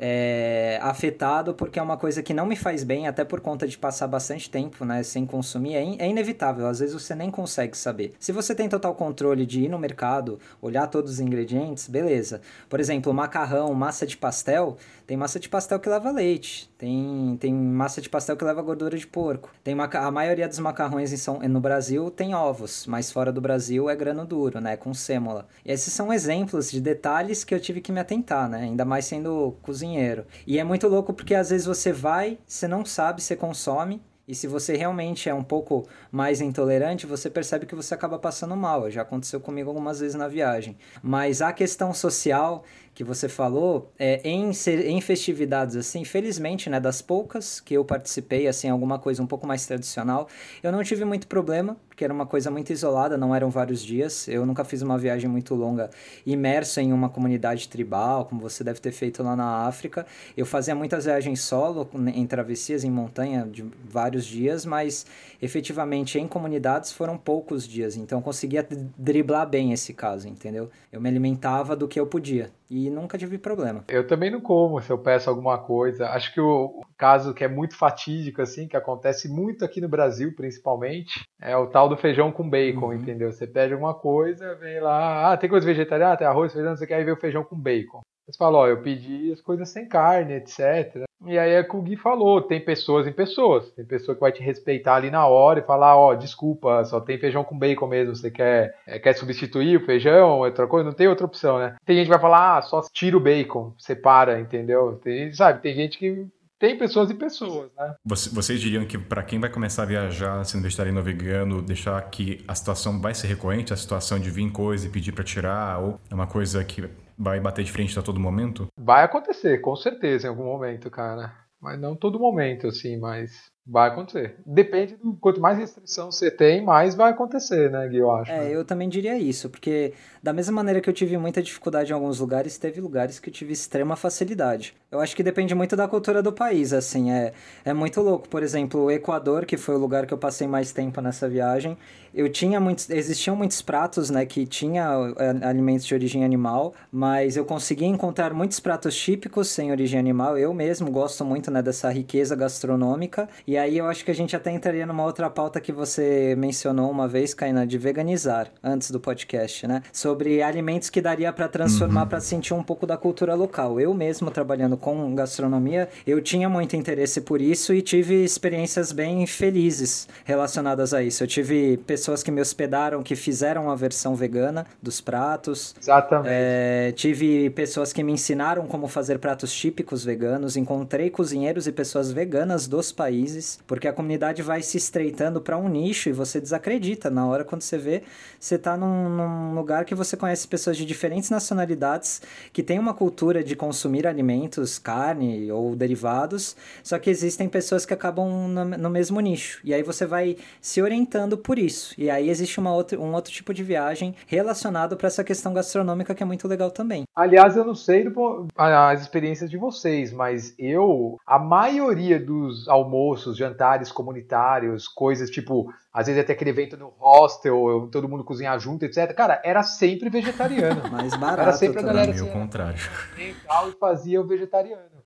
é, 0.05 0.77
afetado 0.81 1.53
porque 1.53 1.79
é 1.79 1.81
uma 1.81 1.95
coisa 1.95 2.21
que 2.21 2.33
não 2.33 2.45
me 2.45 2.57
faz 2.57 2.83
bem, 2.83 3.07
até 3.07 3.23
por 3.23 3.39
conta 3.39 3.65
de 3.65 3.77
passar 3.77 4.05
bastante 4.05 4.49
tempo 4.49 4.83
né, 4.83 5.01
sem 5.01 5.25
consumir. 5.25 5.75
É, 5.75 5.81
in- 5.81 5.95
é 5.97 6.09
inevitável, 6.09 6.67
às 6.67 6.79
vezes 6.79 6.93
você 6.93 7.15
nem 7.15 7.31
consegue 7.31 7.77
saber. 7.77 8.13
Se 8.19 8.33
você 8.33 8.53
tem 8.53 8.67
total 8.67 8.93
controle 8.95 9.45
de 9.45 9.61
ir 9.61 9.69
no 9.69 9.79
mercado, 9.79 10.37
olhar 10.61 10.87
todos 10.87 11.13
os 11.13 11.19
ingredientes, 11.21 11.87
beleza. 11.87 12.41
Por 12.67 12.81
exemplo, 12.81 13.13
macarrão, 13.13 13.73
massa 13.73 14.05
de 14.05 14.17
pastel, 14.17 14.75
tem 15.05 15.17
massa 15.17 15.39
de 15.39 15.49
pastel 15.49 15.79
que 15.79 15.89
leva 15.89 16.11
leite, 16.11 16.69
tem, 16.77 17.37
tem 17.39 17.53
massa 17.53 18.01
de 18.01 18.09
pastel 18.09 18.37
que 18.37 18.43
leva 18.43 18.61
gordura 18.61 18.97
de 18.97 19.05
porco. 19.05 19.51
Tem 19.63 19.75
maca- 19.75 20.01
a 20.01 20.11
maioria 20.11 20.47
dos 20.47 20.59
macarrões 20.59 21.11
em 21.11 21.17
São, 21.17 21.39
no 21.39 21.59
Brasil 21.59 22.09
tem 22.09 22.33
ovos, 22.33 22.85
mas 22.87 23.11
fora 23.11 23.31
do 23.31 23.41
Brasil 23.41 23.89
é 23.89 23.95
grano 23.95 24.25
duro, 24.25 24.59
né, 24.59 24.77
com 24.77 24.93
sêmola. 24.93 25.47
E 25.65 25.71
esses 25.71 25.93
são 25.93 26.11
exemplos 26.11 26.71
de 26.71 26.79
detalhes 26.81 27.43
que 27.43 27.53
eu 27.53 27.59
tive 27.59 27.81
que 27.81 27.91
me 27.91 27.99
atentar, 27.99 28.49
né, 28.49 28.59
ainda 28.63 28.85
mais 28.85 29.05
sendo 29.05 29.55
cozinheiro. 29.61 30.25
E 30.47 30.59
é 30.59 30.63
muito 30.63 30.87
louco 30.87 31.13
porque 31.13 31.35
às 31.35 31.49
vezes 31.49 31.65
você 31.65 31.91
vai, 31.91 32.37
você 32.45 32.67
não 32.67 32.85
sabe, 32.85 33.21
você 33.21 33.35
consome, 33.35 34.01
e 34.25 34.33
se 34.33 34.47
você 34.47 34.77
realmente 34.77 35.27
é 35.27 35.33
um 35.33 35.43
pouco 35.43 35.85
mais 36.09 36.39
intolerante, 36.39 37.05
você 37.05 37.29
percebe 37.29 37.65
que 37.65 37.75
você 37.75 37.93
acaba 37.93 38.17
passando 38.17 38.55
mal. 38.55 38.89
Já 38.89 39.01
aconteceu 39.01 39.37
comigo 39.41 39.69
algumas 39.69 39.99
vezes 39.99 40.15
na 40.15 40.29
viagem. 40.29 40.77
Mas 41.01 41.41
a 41.41 41.51
questão 41.51 41.93
social 41.93 42.63
que 42.93 43.03
você 43.03 43.27
falou, 43.27 43.91
é, 43.97 44.21
em, 44.23 44.51
em 44.85 45.01
festividades 45.01 45.75
assim, 45.75 46.03
felizmente, 46.03 46.69
né, 46.69 46.79
das 46.79 47.01
poucas 47.01 47.59
que 47.59 47.73
eu 47.73 47.83
participei, 47.83 48.47
assim, 48.47 48.69
alguma 48.69 48.99
coisa 48.99 49.21
um 49.21 49.27
pouco 49.27 49.47
mais 49.47 49.65
tradicional, 49.65 50.27
eu 50.61 50.71
não 50.71 50.83
tive 50.83 51.03
muito 51.03 51.27
problema, 51.27 51.75
porque 51.93 52.03
era 52.03 52.11
uma 52.11 52.25
coisa 52.25 52.49
muito 52.49 52.73
isolada, 52.73 53.15
não 53.15 53.35
eram 53.35 53.51
vários 53.51 53.83
dias. 53.83 54.27
Eu 54.27 54.47
nunca 54.47 54.63
fiz 54.63 54.81
uma 54.81 54.97
viagem 54.97 55.29
muito 55.29 55.53
longa 55.53 55.91
imerso 56.25 56.79
em 56.79 56.91
uma 56.91 57.07
comunidade 57.07 57.69
tribal, 57.69 58.25
como 58.25 58.41
você 58.41 58.63
deve 58.63 58.79
ter 58.79 58.91
feito 58.91 59.21
lá 59.21 59.35
na 59.35 59.67
África. 59.67 60.03
Eu 60.35 60.45
fazia 60.45 60.73
muitas 60.73 61.05
viagens 61.05 61.41
solo, 61.41 61.87
em 62.15 62.25
travessias 62.25 62.83
em 62.83 62.89
montanha 62.89 63.47
de 63.49 63.63
vários 63.87 64.25
dias, 64.25 64.65
mas 64.65 65.05
efetivamente 65.39 66.17
em 66.17 66.27
comunidades 66.27 66.91
foram 66.91 67.15
poucos 67.15 67.67
dias, 67.67 67.95
então 67.95 68.19
eu 68.19 68.23
conseguia 68.23 68.67
driblar 68.97 69.47
bem 69.47 69.71
esse 69.71 69.93
caso, 69.93 70.27
entendeu? 70.27 70.71
Eu 70.91 70.99
me 70.99 71.07
alimentava 71.07 71.75
do 71.75 71.87
que 71.87 71.99
eu 71.99 72.07
podia 72.07 72.49
e 72.69 72.89
nunca 72.89 73.19
tive 73.19 73.37
problema. 73.37 73.83
Eu 73.87 74.07
também 74.07 74.31
não 74.31 74.41
como 74.41 74.81
se 74.81 74.89
eu 74.89 74.97
peço 74.97 75.29
alguma 75.29 75.59
coisa. 75.59 76.07
Acho 76.09 76.33
que 76.33 76.41
o 76.41 76.81
caso 77.03 77.33
que 77.33 77.43
é 77.43 77.49
muito 77.49 77.75
fatídico, 77.75 78.41
assim, 78.41 78.65
que 78.65 78.77
acontece 78.77 79.27
muito 79.27 79.65
aqui 79.65 79.81
no 79.81 79.89
Brasil, 79.89 80.33
principalmente, 80.33 81.27
é 81.41 81.53
o 81.57 81.67
tal 81.67 81.89
do 81.89 81.97
feijão 81.97 82.31
com 82.31 82.49
bacon, 82.49 82.85
uhum. 82.85 82.93
entendeu? 82.93 83.29
Você 83.29 83.45
pede 83.45 83.73
alguma 83.73 83.93
coisa, 83.93 84.55
vem 84.55 84.79
lá, 84.79 85.33
ah, 85.33 85.35
tem 85.35 85.49
coisa 85.49 85.65
vegetariana, 85.65 86.13
ah, 86.13 86.17
tem 86.17 86.25
arroz, 86.25 86.53
feijão, 86.53 86.73
você 86.73 86.87
quer 86.87 87.03
ver 87.03 87.11
o 87.11 87.19
feijão 87.19 87.43
com 87.43 87.59
bacon. 87.59 87.99
Você 88.25 88.37
fala, 88.37 88.59
ó, 88.59 88.67
eu 88.67 88.81
pedi 88.81 89.33
as 89.33 89.41
coisas 89.41 89.67
sem 89.67 89.85
carne, 89.85 90.35
etc. 90.35 91.03
E 91.25 91.37
aí 91.37 91.51
é 91.51 91.63
que 91.63 91.75
o 91.75 91.81
Gui 91.81 91.97
falou, 91.97 92.41
tem 92.41 92.63
pessoas 92.63 93.05
em 93.05 93.11
pessoas. 93.11 93.69
Tem 93.71 93.83
pessoa 93.83 94.15
que 94.15 94.21
vai 94.21 94.31
te 94.31 94.41
respeitar 94.41 94.95
ali 94.95 95.11
na 95.11 95.27
hora 95.27 95.59
e 95.59 95.65
falar, 95.65 95.97
ó, 95.97 96.15
desculpa, 96.15 96.85
só 96.85 97.01
tem 97.01 97.19
feijão 97.19 97.43
com 97.43 97.59
bacon 97.59 97.87
mesmo. 97.87 98.15
Você 98.15 98.31
quer, 98.31 98.75
é, 98.87 98.97
quer 98.97 99.13
substituir 99.13 99.75
o 99.75 99.85
feijão, 99.85 100.39
outra 100.39 100.67
coisa? 100.67 100.85
Não 100.85 100.95
tem 100.95 101.09
outra 101.09 101.25
opção, 101.25 101.59
né? 101.59 101.75
Tem 101.85 101.97
gente 101.97 102.05
que 102.05 102.13
vai 102.13 102.21
falar, 102.21 102.59
ah, 102.59 102.61
só 102.61 102.81
tira 102.93 103.17
o 103.17 103.19
bacon, 103.19 103.73
separa, 103.77 104.39
entendeu? 104.39 104.97
Tem, 105.03 105.33
sabe, 105.33 105.61
tem 105.61 105.75
gente 105.75 105.97
que 105.97 106.25
tem 106.63 106.77
pessoas 106.77 107.09
e 107.09 107.13
pessoas, 107.13 107.69
né? 107.77 107.93
Vocês 108.05 108.61
diriam 108.61 108.85
que 108.85 108.97
para 108.97 109.21
quem 109.21 109.37
vai 109.37 109.49
começar 109.49 109.83
a 109.83 109.85
viajar 109.85 110.45
sendo 110.45 110.63
vegetariano 110.63 110.99
ou 110.99 111.03
vegano, 111.03 111.61
deixar 111.61 112.01
que 112.09 112.41
a 112.47 112.55
situação 112.55 113.01
vai 113.01 113.13
ser 113.13 113.27
recorrente, 113.27 113.73
a 113.73 113.75
situação 113.75 114.17
de 114.17 114.29
vir 114.29 114.49
coisa 114.49 114.87
e 114.87 114.89
pedir 114.89 115.11
para 115.11 115.25
tirar, 115.25 115.79
ou 115.79 115.99
é 116.09 116.15
uma 116.15 116.25
coisa 116.25 116.63
que 116.63 116.89
vai 117.17 117.37
bater 117.37 117.65
de 117.65 117.71
frente 117.71 117.99
a 117.99 118.01
todo 118.01 118.17
momento? 118.17 118.67
Vai 118.77 119.03
acontecer, 119.03 119.57
com 119.57 119.75
certeza, 119.75 120.27
em 120.27 120.29
algum 120.29 120.45
momento, 120.45 120.89
cara. 120.89 121.42
Mas 121.63 121.79
não 121.79 121.95
todo 121.95 122.19
momento, 122.19 122.67
assim, 122.67 122.97
mas 122.97 123.53
Vai 123.65 123.87
acontecer. 123.87 124.35
Depende 124.45 124.97
do 124.97 125.13
quanto 125.13 125.39
mais 125.39 125.57
restrição 125.57 126.11
você 126.11 126.29
tem, 126.29 126.61
mais 126.61 126.95
vai 126.95 127.11
acontecer, 127.11 127.71
né, 127.71 127.87
Gui, 127.87 127.97
eu 127.97 128.11
acho. 128.11 128.29
É, 128.29 128.39
né? 128.39 128.51
eu 128.53 128.65
também 128.65 128.89
diria 128.89 129.17
isso, 129.17 129.49
porque 129.49 129.93
da 130.21 130.33
mesma 130.33 130.53
maneira 130.53 130.81
que 130.81 130.89
eu 130.89 130.93
tive 130.93 131.17
muita 131.17 131.41
dificuldade 131.41 131.89
em 131.89 131.93
alguns 131.93 132.19
lugares, 132.19 132.57
teve 132.57 132.81
lugares 132.81 133.19
que 133.19 133.29
eu 133.29 133.33
tive 133.33 133.53
extrema 133.53 133.95
facilidade. 133.95 134.75
Eu 134.91 134.99
acho 134.99 135.15
que 135.15 135.23
depende 135.23 135.55
muito 135.55 135.77
da 135.77 135.87
cultura 135.87 136.21
do 136.21 136.33
país, 136.33 136.73
assim, 136.73 137.09
é, 137.09 137.31
é 137.63 137.73
muito 137.73 138.01
louco. 138.01 138.27
Por 138.27 138.43
exemplo, 138.43 138.81
o 138.81 138.91
Equador, 138.91 139.45
que 139.45 139.55
foi 139.55 139.75
o 139.75 139.79
lugar 139.79 140.05
que 140.05 140.13
eu 140.13 140.17
passei 140.17 140.45
mais 140.45 140.73
tempo 140.73 140.99
nessa 140.99 141.29
viagem, 141.29 141.77
eu 142.13 142.29
tinha 142.29 142.59
muitos, 142.59 142.89
existiam 142.89 143.35
muitos 143.35 143.61
pratos, 143.61 144.09
né, 144.09 144.25
que 144.25 144.45
tinha 144.45 144.87
é, 145.17 145.45
alimentos 145.47 145.85
de 145.85 145.93
origem 145.93 146.23
animal, 146.23 146.73
mas 146.91 147.35
eu 147.35 147.43
consegui 147.43 147.85
encontrar 147.85 148.33
muitos 148.33 148.59
pratos 148.59 148.95
típicos 148.95 149.47
sem 149.49 149.71
origem 149.71 149.99
animal. 149.99 150.37
Eu 150.37 150.53
mesmo 150.53 150.91
gosto 150.91 151.25
muito, 151.25 151.49
né, 151.49 151.61
dessa 151.61 151.89
riqueza 151.89 152.35
gastronômica. 152.35 153.27
E 153.47 153.57
aí 153.57 153.77
eu 153.77 153.87
acho 153.87 154.05
que 154.05 154.11
a 154.11 154.15
gente 154.15 154.35
até 154.35 154.51
entraria 154.51 154.85
numa 154.85 155.03
outra 155.03 155.29
pauta 155.29 155.59
que 155.59 155.71
você 155.71 156.35
mencionou 156.37 156.91
uma 156.91 157.07
vez, 157.07 157.33
Kaina, 157.33 157.65
de 157.65 157.77
veganizar 157.77 158.47
antes 158.63 158.91
do 158.91 158.99
podcast, 158.99 159.65
né? 159.65 159.81
Sobre 159.91 160.41
alimentos 160.41 160.89
que 160.89 161.01
daria 161.01 161.33
para 161.33 161.47
transformar 161.47 162.03
uhum. 162.03 162.07
para 162.09 162.19
sentir 162.19 162.53
um 162.53 162.63
pouco 162.63 162.85
da 162.85 162.95
cultura 162.95 163.33
local. 163.33 163.79
Eu 163.79 163.93
mesmo 163.93 164.29
trabalhando 164.29 164.77
com 164.77 165.15
gastronomia, 165.15 165.89
eu 166.05 166.21
tinha 166.21 166.47
muito 166.47 166.75
interesse 166.75 167.21
por 167.21 167.41
isso 167.41 167.73
e 167.73 167.81
tive 167.81 168.23
experiências 168.23 168.91
bem 168.91 169.25
felizes 169.25 170.07
relacionadas 170.23 170.93
a 170.93 171.01
isso. 171.01 171.23
Eu 171.23 171.27
tive 171.27 171.77
pessoas 171.77 172.02
que 172.23 172.31
me 172.31 172.41
hospedaram 172.41 173.01
que 173.03 173.15
fizeram 173.15 173.69
a 173.69 173.75
versão 173.75 174.15
vegana 174.15 174.65
dos 174.81 174.99
pratos. 174.99 175.75
Exatamente. 175.79 176.27
É, 176.29 176.91
tive 176.95 177.49
pessoas 177.51 177.93
que 177.93 178.03
me 178.03 178.11
ensinaram 178.11 178.67
como 178.67 178.87
fazer 178.87 179.19
pratos 179.19 179.53
típicos 179.53 180.03
veganos. 180.03 180.57
Encontrei 180.57 181.09
cozinheiros 181.09 181.67
e 181.67 181.71
pessoas 181.71 182.11
veganas 182.11 182.67
dos 182.67 182.91
países, 182.91 183.59
porque 183.65 183.87
a 183.87 183.93
comunidade 183.93 184.41
vai 184.41 184.61
se 184.61 184.77
estreitando 184.77 185.39
para 185.39 185.57
um 185.57 185.69
nicho 185.69 186.09
e 186.09 186.11
você 186.11 186.41
desacredita. 186.41 187.09
Na 187.09 187.25
hora 187.25 187.43
quando 187.43 187.61
você 187.61 187.77
vê, 187.77 188.03
você 188.39 188.55
está 188.55 188.75
num, 188.75 189.09
num 189.09 189.55
lugar 189.55 189.85
que 189.85 189.95
você 189.95 190.17
conhece 190.17 190.47
pessoas 190.47 190.75
de 190.75 190.85
diferentes 190.85 191.29
nacionalidades 191.29 192.21
que 192.51 192.63
têm 192.63 192.79
uma 192.79 192.93
cultura 192.93 193.43
de 193.43 193.55
consumir 193.55 194.05
alimentos, 194.05 194.77
carne 194.77 195.51
ou 195.51 195.75
derivados, 195.75 196.55
só 196.83 196.99
que 196.99 197.09
existem 197.09 197.47
pessoas 197.47 197.85
que 197.85 197.93
acabam 197.93 198.47
no, 198.47 198.65
no 198.65 198.89
mesmo 198.89 199.19
nicho. 199.19 199.59
E 199.63 199.73
aí 199.73 199.83
você 199.83 200.05
vai 200.05 200.37
se 200.61 200.81
orientando 200.81 201.37
por 201.37 201.57
isso. 201.57 201.92
E 201.97 202.09
aí 202.09 202.29
existe 202.29 202.59
uma 202.59 202.73
outra, 202.73 202.99
um 202.99 203.13
outro 203.13 203.31
tipo 203.31 203.53
de 203.53 203.63
viagem 203.63 204.15
relacionado 204.27 204.97
para 204.97 205.07
essa 205.07 205.23
questão 205.23 205.53
gastronômica 205.53 206.15
que 206.15 206.23
é 206.23 206.25
muito 206.25 206.47
legal 206.47 206.71
também. 206.71 207.03
Aliás, 207.15 207.55
eu 207.55 207.65
não 207.65 207.75
sei 207.75 208.03
do, 208.03 208.47
as 208.55 209.01
experiências 209.01 209.49
de 209.49 209.57
vocês, 209.57 210.11
mas 210.11 210.53
eu, 210.57 211.17
a 211.25 211.37
maioria 211.37 212.19
dos 212.19 212.67
almoços, 212.67 213.37
jantares 213.37 213.91
comunitários, 213.91 214.87
coisas 214.87 215.29
tipo, 215.29 215.71
às 215.93 216.07
vezes 216.07 216.21
até 216.21 216.33
aquele 216.33 216.49
evento 216.49 216.75
no 216.75 216.93
hostel, 216.97 217.87
todo 217.91 218.09
mundo 218.09 218.23
cozinhar 218.23 218.59
junto, 218.59 218.83
etc. 218.83 219.13
Cara, 219.13 219.41
era 219.43 219.61
sempre 219.61 220.09
vegetariano. 220.09 220.89
Mais 220.91 221.15
barato. 221.15 221.41
Era 221.41 221.53
sempre 221.53 221.79
a 221.79 221.83
galera 221.83 222.11
assim, 222.11 222.21
o 222.21 222.31
contrário. 222.31 222.79
E 223.17 223.35
fazia 223.79 224.19
o 224.19 224.27
vegetariano. 224.27 225.02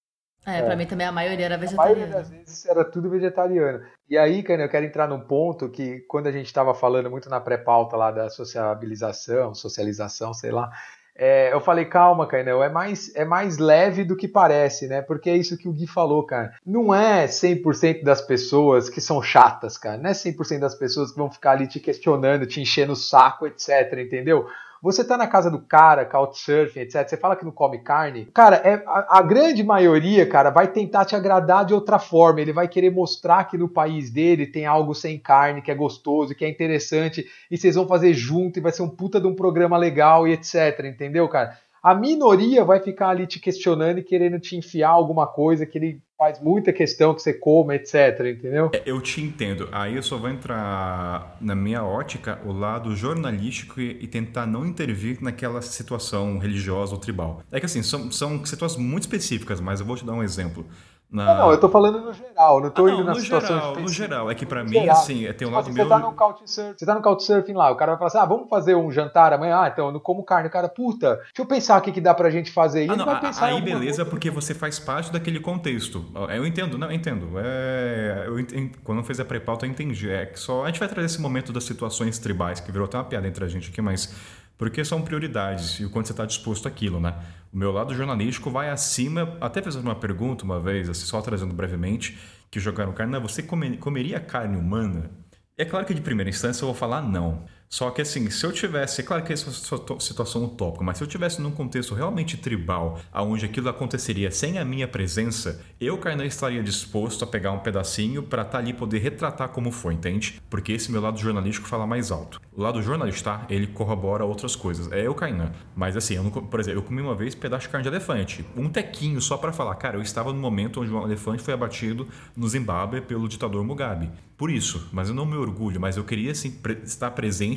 É, 0.47 0.61
pra 0.61 0.73
é. 0.73 0.75
mim 0.77 0.85
também 0.85 1.05
a 1.05 1.11
maioria 1.11 1.45
era 1.45 1.57
vegetariana. 1.57 1.91
A 1.91 1.95
maioria 1.95 2.17
das 2.17 2.29
vezes 2.29 2.65
era 2.65 2.85
tudo 2.85 3.09
vegetariano. 3.09 3.81
E 4.09 4.17
aí, 4.17 4.41
cara, 4.41 4.63
eu 4.63 4.69
quero 4.69 4.85
entrar 4.85 5.05
num 5.05 5.19
ponto 5.19 5.67
que 5.67 5.99
quando 6.07 6.27
a 6.27 6.31
gente 6.31 6.45
estava 6.45 6.73
falando 6.73 7.11
muito 7.11 7.29
na 7.29 7.41
pré-pauta 7.41 7.97
lá 7.97 8.11
da 8.11 8.29
sociabilização, 8.29 9.53
socialização, 9.53 10.33
sei 10.33 10.51
lá, 10.51 10.71
é, 11.19 11.51
eu 11.51 11.59
falei, 11.59 11.83
calma, 11.83 12.27
Cainão, 12.27 12.63
é 12.63 12.69
mais, 12.69 13.13
é 13.13 13.25
mais 13.25 13.57
leve 13.57 14.05
do 14.05 14.15
que 14.15 14.27
parece, 14.27 14.87
né? 14.87 15.01
Porque 15.01 15.29
é 15.29 15.35
isso 15.35 15.57
que 15.57 15.67
o 15.67 15.73
Gui 15.73 15.85
falou, 15.85 16.23
cara. 16.23 16.53
Não 16.65 16.95
é 16.95 17.25
100% 17.25 18.03
das 18.03 18.21
pessoas 18.21 18.87
que 18.87 19.01
são 19.01 19.21
chatas, 19.21 19.77
cara. 19.77 19.97
Não 19.97 20.11
é 20.11 20.13
100% 20.13 20.59
das 20.59 20.75
pessoas 20.75 21.11
que 21.11 21.17
vão 21.17 21.29
ficar 21.29 21.51
ali 21.51 21.67
te 21.67 21.79
questionando, 21.79 22.45
te 22.45 22.61
enchendo 22.61 22.93
o 22.93 22.95
saco, 22.95 23.47
etc, 23.47 23.91
entendeu? 23.97 24.47
Você 24.87 25.03
tá 25.03 25.17
na 25.17 25.27
casa 25.27 25.51
do 25.51 25.59
cara, 25.59 26.05
couchsurfing, 26.05 26.79
etc. 26.79 27.05
Você 27.05 27.17
fala 27.17 27.35
que 27.35 27.43
não 27.43 27.51
come 27.51 27.79
carne. 27.79 28.25
Cara, 28.33 28.55
é, 28.55 28.81
a, 28.87 29.17
a, 29.17 29.21
grande 29.21 29.61
maioria, 29.61 30.25
cara, 30.25 30.49
vai 30.49 30.65
tentar 30.65 31.03
te 31.03 31.13
agradar 31.13 31.65
de 31.65 31.73
outra 31.73 31.99
forma. 31.99 32.39
Ele 32.39 32.53
vai 32.53 32.69
querer 32.69 32.89
mostrar 32.89 33.43
que 33.43 33.57
no 33.57 33.67
país 33.67 34.09
dele 34.09 34.47
tem 34.47 34.65
algo 34.65 34.95
sem 34.95 35.19
carne, 35.19 35.61
que 35.61 35.69
é 35.69 35.75
gostoso, 35.75 36.33
que 36.33 36.45
é 36.45 36.49
interessante, 36.49 37.27
e 37.51 37.57
vocês 37.57 37.75
vão 37.75 37.85
fazer 37.85 38.13
junto, 38.13 38.59
e 38.59 38.61
vai 38.61 38.71
ser 38.71 38.81
um 38.81 38.89
puta 38.89 39.19
de 39.19 39.27
um 39.27 39.35
programa 39.35 39.75
legal 39.75 40.25
e 40.25 40.31
etc. 40.31 40.85
Entendeu, 40.85 41.27
cara? 41.27 41.57
A 41.83 41.93
minoria 41.93 42.63
vai 42.63 42.79
ficar 42.79 43.09
ali 43.09 43.27
te 43.27 43.41
questionando 43.41 43.99
e 43.99 44.03
querendo 44.03 44.39
te 44.39 44.55
enfiar 44.55 44.91
alguma 44.91 45.27
coisa 45.27 45.65
que 45.65 45.77
ele 45.77 46.01
faz 46.17 46.41
muita 46.41 46.73
questão 46.73 47.13
que 47.13 47.21
você 47.21 47.33
coma, 47.33 47.75
etc, 47.75 48.19
entendeu? 48.25 48.71
É, 48.73 48.81
eu 48.85 48.99
te 48.99 49.21
entendo. 49.21 49.69
Aí 49.71 49.95
eu 49.95 50.03
só 50.03 50.17
vou 50.17 50.29
entrar 50.29 51.37
na 51.39 51.55
minha 51.55 51.83
ótica 51.83 52.41
o 52.43 52.51
lado 52.51 52.95
jornalístico 52.95 53.79
e, 53.79 54.03
e 54.03 54.07
tentar 54.07 54.47
não 54.47 54.65
intervir 54.65 55.21
naquela 55.21 55.61
situação 55.61 56.39
religiosa 56.39 56.93
ou 56.93 56.99
tribal. 56.99 57.43
É 57.51 57.59
que 57.59 57.67
assim, 57.67 57.83
são, 57.83 58.11
são 58.11 58.43
situações 58.45 58.83
muito 58.83 59.03
específicas, 59.03 59.61
mas 59.61 59.79
eu 59.79 59.85
vou 59.85 59.95
te 59.95 60.05
dar 60.05 60.13
um 60.13 60.23
exemplo. 60.23 60.65
Na... 61.09 61.25
Não, 61.25 61.37
não, 61.37 61.51
eu 61.51 61.59
tô 61.59 61.69
falando 61.69 62.01
no 62.01 62.11
geral, 62.11 62.59
não 62.59 62.69
tô 62.69 62.85
ah, 62.85 62.89
não, 62.89 62.95
indo 62.95 63.03
na 63.05 63.15
situação 63.15 63.57
geral, 63.57 63.75
No 63.77 63.87
geral, 63.87 64.31
é 64.31 64.35
que 64.35 64.45
pra 64.45 64.61
mim, 64.61 64.73
geral. 64.73 64.97
assim, 64.97 65.31
tem 65.33 65.47
um 65.47 65.51
lado 65.51 65.63
tipo, 65.63 65.75
meu... 65.75 65.85
Você 65.85 65.89
tá 65.89 65.99
no 65.99 66.11
couchsurfing, 66.11 66.73
você 66.77 66.85
tá 66.85 66.95
no 66.95 67.01
couchsurfing 67.01 67.53
lá, 67.53 67.71
o 67.71 67.77
cara 67.77 67.93
vai 67.93 67.97
falar 67.97 68.07
assim, 68.09 68.17
ah, 68.17 68.25
vamos 68.25 68.49
fazer 68.49 68.75
um 68.75 68.91
jantar 68.91 69.31
amanhã? 69.31 69.61
Ah, 69.61 69.69
então, 69.69 69.85
eu 69.85 69.91
não 69.93 70.01
como 70.01 70.21
carne. 70.23 70.49
O 70.49 70.51
cara, 70.51 70.67
puta, 70.67 71.15
deixa 71.15 71.31
eu 71.39 71.45
pensar 71.45 71.77
o 71.77 71.81
que, 71.81 71.93
que 71.93 72.01
dá 72.01 72.13
pra 72.13 72.29
gente 72.29 72.51
fazer. 72.51 72.85
E 72.85 72.89
ah, 72.89 72.95
não, 72.97 73.05
vai 73.05 73.21
pensar 73.21 73.45
aí 73.45 73.61
beleza, 73.61 73.97
coisa. 73.97 74.05
porque 74.05 74.29
você 74.29 74.53
faz 74.53 74.79
parte 74.79 75.09
daquele 75.09 75.39
contexto. 75.39 76.03
Eu 76.29 76.45
entendo, 76.45 76.77
não, 76.77 76.87
eu 76.87 76.93
entendo. 76.93 77.29
É, 77.37 78.25
eu 78.27 78.37
entendo, 78.37 78.77
quando 78.83 78.97
eu 78.97 79.03
fiz 79.05 79.17
a 79.21 79.25
pré-pauta, 79.25 79.65
eu 79.65 79.69
entendi. 79.69 80.09
É 80.11 80.25
que 80.25 80.37
só 80.37 80.63
a 80.63 80.67
gente 80.67 80.79
vai 80.79 80.89
trazer 80.89 81.05
esse 81.05 81.21
momento 81.21 81.53
das 81.53 81.63
situações 81.63 82.19
tribais, 82.19 82.59
que 82.59 82.69
virou 82.69 82.85
até 82.85 82.97
uma 82.97 83.05
piada 83.05 83.27
entre 83.27 83.45
a 83.45 83.47
gente 83.47 83.69
aqui, 83.69 83.81
mas 83.81 84.13
porque 84.57 84.83
são 84.83 85.01
prioridades 85.01 85.79
e 85.79 85.85
o 85.85 85.89
quanto 85.89 86.07
você 86.07 86.13
está 86.13 86.25
disposto 86.25 86.67
àquilo, 86.67 86.99
né? 86.99 87.15
O 87.53 87.57
meu 87.57 87.71
lado 87.71 87.93
jornalístico 87.93 88.49
vai 88.49 88.69
acima, 88.69 89.37
até 89.39 89.61
fazendo 89.61 89.83
uma 89.83 89.95
pergunta 89.95 90.43
uma 90.43 90.59
vez, 90.59 90.89
assim, 90.89 91.05
só 91.05 91.21
trazendo 91.21 91.53
brevemente, 91.53 92.17
que 92.49 92.59
jogaram 92.59 92.91
carne, 92.93 93.19
você 93.19 93.43
comer, 93.43 93.77
comeria 93.77 94.19
carne 94.19 94.57
humana? 94.57 95.11
É 95.57 95.65
claro 95.65 95.85
que 95.85 95.93
de 95.93 96.01
primeira 96.01 96.29
instância 96.29 96.63
eu 96.63 96.67
vou 96.67 96.75
falar 96.75 97.01
não, 97.01 97.45
Só 97.69 97.89
que 97.91 98.01
assim, 98.01 98.29
se 98.29 98.45
eu 98.45 98.51
tivesse, 98.51 99.01
é 99.01 99.03
claro 99.03 99.23
que 99.23 99.33
essa 99.33 99.45
é 99.45 99.75
uma 99.91 99.99
situação 99.99 100.45
utópica, 100.45 100.83
mas 100.83 100.97
se 100.97 101.03
eu 101.03 101.07
tivesse 101.07 101.41
num 101.41 101.51
contexto 101.51 101.93
realmente 101.93 102.37
tribal, 102.37 102.99
onde 103.13 103.45
aquilo 103.45 103.67
aconteceria 103.67 104.31
sem 104.31 104.57
a 104.57 104.63
minha 104.63 104.87
presença, 104.87 105.61
eu, 105.79 105.97
Kainan, 105.97 106.25
estaria 106.25 106.63
disposto 106.63 107.23
a 107.23 107.27
pegar 107.27 107.51
um 107.51 107.59
pedacinho 107.59 108.23
para 108.23 108.43
estar 108.43 108.53
tá 108.53 108.57
ali 108.57 108.73
poder 108.73 108.99
retratar 108.99 109.49
como 109.49 109.71
foi, 109.71 109.93
entende? 109.93 110.41
Porque 110.49 110.71
esse 110.71 110.91
meu 110.91 111.01
lado 111.01 111.19
jornalístico 111.19 111.67
fala 111.67 111.85
mais 111.85 112.09
alto. 112.09 112.39
O 112.55 112.61
lado 112.61 112.81
jornalista, 112.81 113.41
ele 113.49 113.67
corrobora 113.67 114.23
outras 114.25 114.55
coisas. 114.55 114.91
É 114.91 115.05
eu, 115.05 115.13
Kainan. 115.13 115.51
Mas 115.75 115.97
assim, 115.97 116.15
eu 116.15 116.23
não, 116.23 116.31
por 116.31 116.59
exemplo, 116.59 116.79
eu 116.79 116.83
comi 116.83 117.01
uma 117.01 117.15
vez 117.15 117.35
pedaço 117.35 117.65
de 117.65 117.69
carne 117.69 117.83
de 117.83 117.89
elefante. 117.89 118.45
Um 118.55 118.69
tequinho 118.69 119.21
só 119.21 119.37
para 119.37 119.51
falar, 119.51 119.75
cara, 119.75 119.97
eu 119.97 120.01
estava 120.01 120.31
no 120.31 120.39
momento 120.39 120.81
onde 120.81 120.91
um 120.91 121.03
elefante 121.03 121.43
foi 121.43 121.53
abatido 121.53 122.07
no 122.35 122.47
Zimbábue 122.47 123.01
pelo 123.01 123.27
ditador 123.27 123.63
Mugabe. 123.63 124.09
Por 124.37 124.51
isso, 124.51 124.87
mas 124.91 125.09
eu 125.09 125.15
não 125.15 125.25
me 125.25 125.35
orgulho, 125.35 125.81
mas 125.81 125.97
eu 125.97 126.03
queria 126.03 126.33
sim, 126.35 126.55
estar 126.83 127.09
presente 127.11 127.56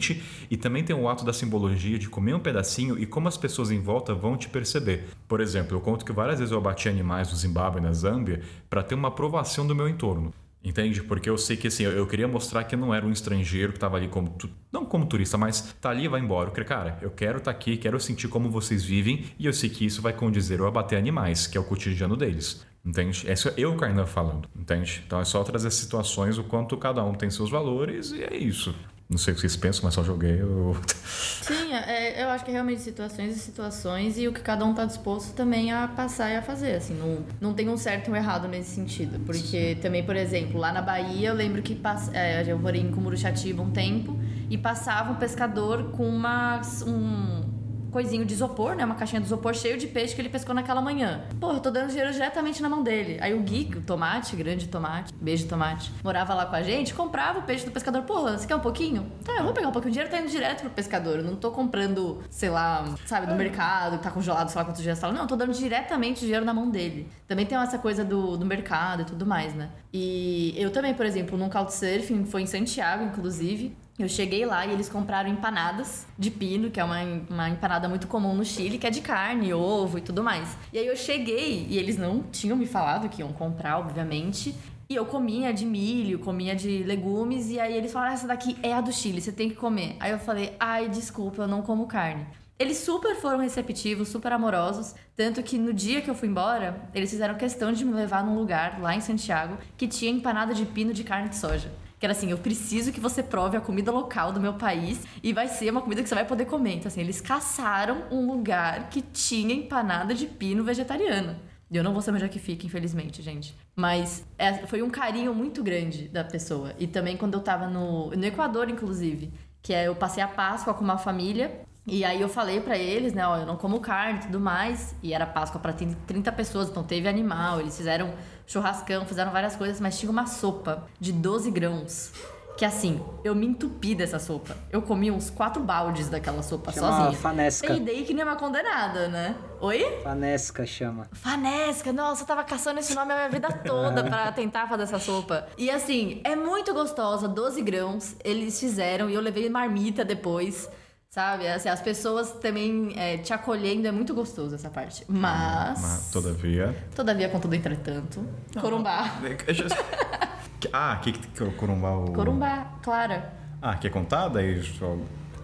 e 0.51 0.57
também 0.57 0.83
tem 0.83 0.97
o 0.97 1.09
ato 1.09 1.25
da 1.25 1.33
simbologia 1.33 1.99
de 1.99 2.09
comer 2.09 2.35
um 2.35 2.41
pedacinho 2.41 2.99
e 2.99 3.07
como 3.07 3.29
as 3.29 3.37
pessoas 3.37 3.71
em 3.71 3.81
volta 3.81 4.15
vão 4.15 4.37
te 4.37 4.49
perceber. 4.49 5.09
Por 5.29 5.41
exemplo, 5.41 5.77
eu 5.77 5.81
conto 5.81 6.05
que 6.05 6.13
várias 6.13 6.39
vezes 6.39 6.53
eu 6.53 6.59
abati 6.59 6.89
animais 6.89 7.31
no 7.31 7.37
Zimbábue 7.37 7.79
e 7.79 7.83
na 7.83 7.93
Zâmbia 7.93 8.43
para 8.69 8.83
ter 8.83 8.95
uma 8.95 9.09
aprovação 9.09 9.67
do 9.67 9.75
meu 9.75 9.89
entorno. 9.89 10.33
Entende? 10.63 11.03
Porque 11.03 11.31
eu 11.31 11.39
sei 11.39 11.57
que 11.57 11.69
assim, 11.69 11.85
eu, 11.85 12.07
queria 12.07 12.29
mostrar 12.29 12.65
que 12.65 12.75
eu 12.75 12.79
não 12.79 12.95
era 12.95 13.07
um 13.07 13.11
estrangeiro 13.11 13.73
que 13.73 13.79
estava 13.79 13.97
ali 13.97 14.09
como. 14.09 14.29
Tu, 14.31 14.51
não 14.71 14.85
como 14.85 15.07
turista, 15.07 15.39
mas 15.39 15.75
tá 15.81 15.89
ali 15.89 16.05
e 16.05 16.09
vai 16.09 16.21
embora. 16.21 16.51
Queria, 16.51 16.67
cara, 16.67 16.99
eu 17.01 17.11
quero 17.11 17.39
estar 17.39 17.51
tá 17.51 17.57
aqui, 17.57 17.79
quero 17.79 17.99
sentir 17.99 18.29
como 18.29 18.51
vocês 18.51 18.85
vivem 18.85 19.25
e 19.39 19.47
eu 19.47 19.55
sei 19.55 19.71
que 19.71 19.87
isso 19.87 20.03
vai 20.03 20.13
condizer 20.13 20.61
eu 20.61 20.67
abater 20.67 20.99
animais, 20.99 21.47
que 21.47 21.57
é 21.57 21.61
o 21.61 21.65
cotidiano 21.65 22.15
deles. 22.15 22.67
Entende? 22.85 23.31
Isso 23.31 23.49
é 23.49 23.55
eu, 23.57 23.75
Kainan, 23.75 24.05
falando. 24.05 24.49
Entende? 24.55 25.03
Então 25.07 25.19
é 25.19 25.25
só 25.25 25.43
trazer 25.43 25.71
situações, 25.71 26.37
o 26.37 26.45
quanto 26.45 26.77
cada 26.77 27.03
um 27.05 27.15
tem 27.15 27.31
seus 27.31 27.51
valores 27.51 28.13
e 28.13 28.23
é 28.23 28.37
isso. 28.37 28.75
Não 29.11 29.19
sei 29.19 29.33
o 29.33 29.35
que 29.35 29.41
vocês 29.41 29.57
pensam, 29.57 29.83
mas 29.83 29.95
só 29.95 30.05
joguei. 30.05 30.41
Eu... 30.41 30.77
Sim, 31.05 31.73
é, 31.73 32.23
eu 32.23 32.29
acho 32.29 32.45
que 32.45 32.51
é 32.53 32.55
realmente 32.55 32.81
situações 32.81 33.37
e 33.37 33.41
situações 33.41 34.17
e 34.17 34.29
o 34.29 34.33
que 34.33 34.41
cada 34.41 34.65
um 34.65 34.71
está 34.71 34.85
disposto 34.85 35.35
também 35.35 35.73
a 35.73 35.89
passar 35.89 36.31
e 36.31 36.37
a 36.37 36.43
fazer. 36.43 36.77
Assim, 36.77 36.95
não, 36.95 37.25
não 37.41 37.53
tem 37.53 37.69
um 37.69 37.77
certo 37.77 38.07
e 38.07 38.13
um 38.13 38.17
errado 38.17 38.47
nesse 38.47 38.71
sentido. 38.71 39.19
Porque 39.27 39.77
também, 39.83 40.05
por 40.05 40.15
exemplo, 40.15 40.61
lá 40.61 40.73
na 40.73 40.81
Bahia, 40.81 41.31
eu 41.31 41.35
lembro 41.35 41.61
que 41.61 41.75
pass... 41.75 42.09
é, 42.15 42.45
eu 42.47 42.57
morei 42.57 42.83
em 42.83 42.93
Cumuruxatiba 42.93 43.61
um 43.61 43.73
tempo 43.73 44.17
e 44.49 44.57
passava 44.57 45.11
um 45.11 45.17
pescador 45.17 45.91
com 45.91 46.09
uma, 46.09 46.61
um, 46.87 47.50
coisinho 47.91 48.24
de 48.24 48.34
isopor, 48.34 48.74
né? 48.74 48.84
Uma 48.84 48.95
caixinha 48.95 49.20
de 49.20 49.26
isopor 49.26 49.55
cheio 49.55 49.76
de 49.76 49.86
peixe 49.86 50.14
que 50.14 50.20
ele 50.20 50.28
pescou 50.28 50.55
naquela 50.55 50.80
manhã. 50.80 51.22
Pô, 51.41 51.53
eu 51.53 51.61
tô 51.61 51.70
dando 51.70 51.88
dinheiro 51.88 52.12
diretamente 52.12 52.62
na 52.62 52.68
mão 52.68 52.82
dele. 52.82 53.18
Aí 53.20 53.34
o 53.34 53.41
Gui, 53.41 53.70
o 53.76 53.80
tomate, 53.80 54.36
grande 54.36 54.68
tomate, 54.68 55.12
beijo 55.14 55.47
tomate, 55.47 55.93
morava 56.03 56.34
lá 56.34 56.47
com 56.47 56.57
a 56.57 56.62
gente, 56.62 56.95
comprava 56.95 57.41
o 57.41 57.43
peixe 57.43 57.64
do 57.64 57.70
pescador. 57.70 58.03
Pô, 58.03 58.22
você 58.22 58.47
quer 58.47 58.57
um 58.57 58.61
pouquinho? 58.61 59.11
Tá, 59.24 59.36
eu 59.38 59.45
vou 59.45 59.53
pegar 59.53 59.68
um 59.68 59.72
pouquinho. 59.72 59.91
O 59.91 59.93
dinheiro 59.93 60.11
tá 60.11 60.20
indo 60.20 60.30
direto 60.30 60.62
pro 60.62 60.70
pescador. 60.70 61.18
Eu 61.18 61.24
não 61.24 61.36
tô 61.36 61.51
comprando, 61.51 62.22
sei 62.30 62.51
lá, 62.51 62.84
sabe, 63.07 63.26
do 63.26 63.34
mercado, 63.34 63.99
que 63.99 64.03
tá 64.05 64.11
congelado, 64.11 64.49
sei 64.49 64.59
lá 64.59 64.64
quantos 64.64 64.82
dias 64.82 64.99
tá. 64.99 65.11
Não, 65.11 65.22
eu 65.22 65.26
tô 65.26 65.36
dando 65.36 65.53
diretamente 65.53 66.20
dinheiro 66.20 66.45
na 66.45 66.55
mão 66.55 66.70
dele. 66.70 67.09
Também 67.26 67.47
tem 67.47 67.59
essa 67.59 67.78
coisa 67.78 68.05
do, 68.05 68.36
do 68.36 68.47
mercado 68.47 69.03
e 69.03 69.05
tudo 69.05 69.26
mais, 69.26 69.55
né? 69.55 69.70
E 69.93 70.55
eu 70.57 70.70
também, 70.70 70.95
por 70.95 71.05
exemplo, 71.05 71.36
num 71.36 71.49
couchsurfing, 71.49 72.24
foi 72.24 72.43
em 72.43 72.47
Santiago, 72.47 73.05
inclusive, 73.05 73.76
eu 74.03 74.09
cheguei 74.09 74.45
lá 74.45 74.67
e 74.67 74.73
eles 74.73 74.89
compraram 74.89 75.29
empanadas 75.29 76.07
de 76.19 76.31
pino, 76.31 76.71
que 76.71 76.81
é 76.81 76.85
uma, 76.85 76.99
uma 77.29 77.49
empanada 77.49 77.89
muito 77.89 78.07
comum 78.07 78.35
no 78.35 78.45
Chile, 78.45 78.79
que 78.79 78.87
é 78.87 78.91
de 78.91 79.01
carne, 79.01 79.53
ovo 79.53 79.99
e 79.99 80.01
tudo 80.01 80.23
mais. 80.23 80.57
E 80.73 80.79
aí 80.79 80.87
eu 80.87 80.97
cheguei 80.97 81.67
e 81.69 81.79
eles 81.79 81.97
não 81.97 82.23
tinham 82.23 82.57
me 82.57 82.67
falado 82.67 83.09
que 83.09 83.21
iam 83.21 83.33
comprar, 83.33 83.79
obviamente. 83.79 84.55
E 84.89 84.95
eu 84.97 85.07
comia 85.07 85.53
de 85.53 85.65
milho, 85.65 86.19
comia 86.19 86.57
de 86.57 86.83
legumes, 86.83 87.49
e 87.51 87.61
aí 87.61 87.77
eles 87.77 87.93
falaram: 87.93 88.13
essa 88.13 88.27
daqui 88.27 88.57
é 88.63 88.73
a 88.73 88.81
do 88.81 88.93
Chile, 88.93 89.21
você 89.21 89.31
tem 89.31 89.49
que 89.49 89.55
comer. 89.55 89.97
Aí 90.01 90.11
eu 90.11 90.19
falei: 90.19 90.57
ai, 90.59 90.89
desculpa, 90.89 91.43
eu 91.43 91.49
não 91.49 91.63
como 91.63 91.87
carne. 91.87 92.27
Eles 92.59 92.77
super 92.77 93.17
foram 93.17 93.39
receptivos, 93.39 94.09
super 94.09 94.33
amorosos, 94.33 94.95
tanto 95.17 95.43
que 95.43 95.57
no 95.57 95.73
dia 95.73 96.03
que 96.03 96.11
eu 96.11 96.15
fui 96.15 96.29
embora, 96.29 96.89
eles 96.93 97.09
fizeram 97.09 97.35
questão 97.35 97.73
de 97.73 97.87
me 97.87 97.93
levar 97.95 98.23
num 98.23 98.35
lugar 98.35 98.79
lá 98.83 98.95
em 98.95 99.01
Santiago 99.01 99.57
que 99.79 99.89
tinha 99.89 100.11
empanada 100.11 100.53
de 100.53 100.67
pino 100.67 100.93
de 100.93 101.03
carne 101.03 101.31
de 101.31 101.37
soja. 101.37 101.73
Que 102.01 102.07
era 102.07 102.13
assim, 102.13 102.31
eu 102.31 102.39
preciso 102.39 102.91
que 102.91 102.99
você 102.99 103.23
prove 103.23 103.57
a 103.57 103.61
comida 103.61 103.93
local 103.93 104.33
do 104.33 104.41
meu 104.41 104.55
país 104.55 105.07
e 105.23 105.33
vai 105.33 105.47
ser 105.47 105.71
uma 105.71 105.83
comida 105.83 106.03
que 106.03 106.09
você 106.09 106.15
vai 106.15 106.25
poder 106.25 106.47
comer. 106.47 106.77
Então, 106.77 106.89
assim, 106.89 107.03
eles 107.03 107.21
caçaram 107.21 108.05
um 108.11 108.27
lugar 108.27 108.89
que 108.89 109.03
tinha 109.03 109.55
empanada 109.55 110.15
de 110.15 110.27
pino 110.27 110.65
vegetariana. 110.65 111.39
Eu 111.71 111.85
não 111.85 111.93
vou 111.93 112.03
saber 112.03 112.17
onde 112.17 112.25
é 112.25 112.29
que 112.29 112.39
fica, 112.41 112.67
infelizmente, 112.67 113.23
gente. 113.23 113.55
Mas 113.77 114.27
é, 114.37 114.67
foi 114.67 114.83
um 114.83 114.91
carinho 114.91 115.33
muito 115.33 115.63
grande 115.63 116.09
da 116.09 116.25
pessoa. 116.25 116.75
E 116.79 116.87
também 116.87 117.17
quando 117.17 117.35
eu 117.35 117.41
tava 117.41 117.69
no, 117.69 118.11
no 118.11 118.25
Equador, 118.25 118.69
inclusive, 118.69 119.33
que 119.63 119.73
é 119.73 119.87
eu 119.87 119.95
passei 119.95 120.23
a 120.23 120.27
Páscoa 120.27 120.75
com 120.75 120.83
uma 120.83 120.99
família 120.99 121.61
e 121.91 122.05
aí 122.05 122.20
eu 122.20 122.28
falei 122.28 122.61
para 122.61 122.78
eles, 122.78 123.12
né, 123.12 123.26
ó, 123.26 123.38
eu 123.38 123.47
não 123.47 123.57
como 123.57 123.80
carne 123.80 124.20
e 124.20 124.22
tudo 124.22 124.38
mais, 124.38 124.95
e 125.03 125.12
era 125.12 125.26
Páscoa 125.26 125.61
para 125.61 125.72
30 125.72 126.30
pessoas, 126.32 126.68
então 126.68 126.84
teve 126.84 127.09
animal, 127.09 127.61
eles 127.61 127.76
fizeram 127.76 128.14
churrascão, 128.47 129.05
fizeram 129.05 129.32
várias 129.32 129.57
coisas, 129.57 129.80
mas 129.80 129.99
tinha 129.99 130.11
uma 130.11 130.26
sopa 130.26 130.86
de 130.99 131.12
12 131.12 131.51
grãos. 131.51 132.12
Que 132.57 132.64
assim, 132.66 133.01
eu 133.24 133.34
me 133.34 133.47
entupi 133.47 133.95
dessa 133.95 134.18
sopa. 134.18 134.55
Eu 134.70 134.82
comi 134.82 135.11
uns 135.11 135.30
quatro 135.30 135.62
baldes 135.62 136.11
daquela 136.11 136.43
sopa 136.43 136.70
chama 136.70 136.93
sozinha. 136.93 137.12
Fanesca. 137.18 137.66
Peidei 137.66 138.05
que 138.05 138.12
nem 138.12 138.22
uma 138.22 138.36
condenada, 138.36 139.09
né? 139.09 139.34
Oi? 139.62 140.01
Fanesca 140.03 140.66
chama. 140.66 141.09
Fanesca, 141.11 141.91
nossa, 141.91 142.22
eu 142.22 142.26
tava 142.26 142.45
caçando 142.45 142.78
esse 142.78 142.95
nome 142.95 143.12
a 143.12 143.16
minha 143.16 143.28
vida 143.30 143.49
toda 143.51 144.05
para 144.05 144.30
tentar 144.36 144.68
fazer 144.68 144.82
essa 144.82 144.99
sopa. 144.99 145.47
E 145.57 145.70
assim, 145.70 146.20
é 146.22 146.36
muito 146.36 146.74
gostosa, 146.74 147.26
12 147.26 147.62
grãos. 147.62 148.14
Eles 148.22 148.61
fizeram 148.61 149.09
e 149.09 149.14
eu 149.14 149.22
levei 149.22 149.49
marmita 149.49 150.05
depois. 150.05 150.68
Sabe? 151.11 151.49
Assim, 151.49 151.69
as 151.69 151.83
pessoas 151.83 152.31
também 152.35 152.93
é, 152.97 153.19
te 153.19 153.33
acolhendo 153.33 153.89
é 153.89 153.91
muito 153.91 154.15
gostoso 154.15 154.55
essa 154.55 154.71
parte. 154.71 155.05
Mas. 155.09 155.83
Mas 155.83 156.11
todavia. 156.13 156.87
Todavia, 156.95 157.29
contudo, 157.29 157.53
entretanto. 157.57 158.25
Não. 158.55 158.63
Corumbá. 158.63 159.19
ah, 160.73 161.01
que, 161.03 161.13
que 161.13 161.43
é 161.43 161.51
Corumbá? 161.51 161.97
O... 161.97 162.13
Corumbá, 162.13 162.79
Clara. 162.81 163.35
Ah, 163.61 163.77
quer 163.77 163.91
contar? 163.91 164.29
Daí 164.29 164.63
joga. 164.63 165.03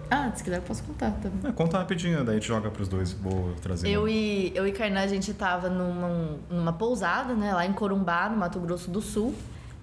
Ah, 0.08 0.30
se 0.32 0.44
quiser 0.44 0.58
eu 0.58 0.62
posso 0.62 0.84
contar 0.84 1.10
também. 1.20 1.50
É, 1.50 1.52
conta 1.52 1.78
rapidinho, 1.78 2.24
daí 2.24 2.36
a 2.36 2.38
gente 2.38 2.46
joga 2.46 2.70
pros 2.70 2.86
dois. 2.86 3.12
Vou 3.14 3.52
trazer. 3.60 3.88
Eu 3.88 4.08
e, 4.08 4.52
eu 4.54 4.68
e 4.68 4.70
Kainá, 4.70 5.00
a 5.00 5.08
gente 5.08 5.34
tava 5.34 5.68
numa, 5.68 6.38
numa 6.48 6.72
pousada, 6.72 7.34
né? 7.34 7.52
Lá 7.52 7.66
em 7.66 7.72
Corumbá, 7.72 8.28
no 8.28 8.36
Mato 8.36 8.60
Grosso 8.60 8.88
do 8.88 9.02
Sul. 9.02 9.34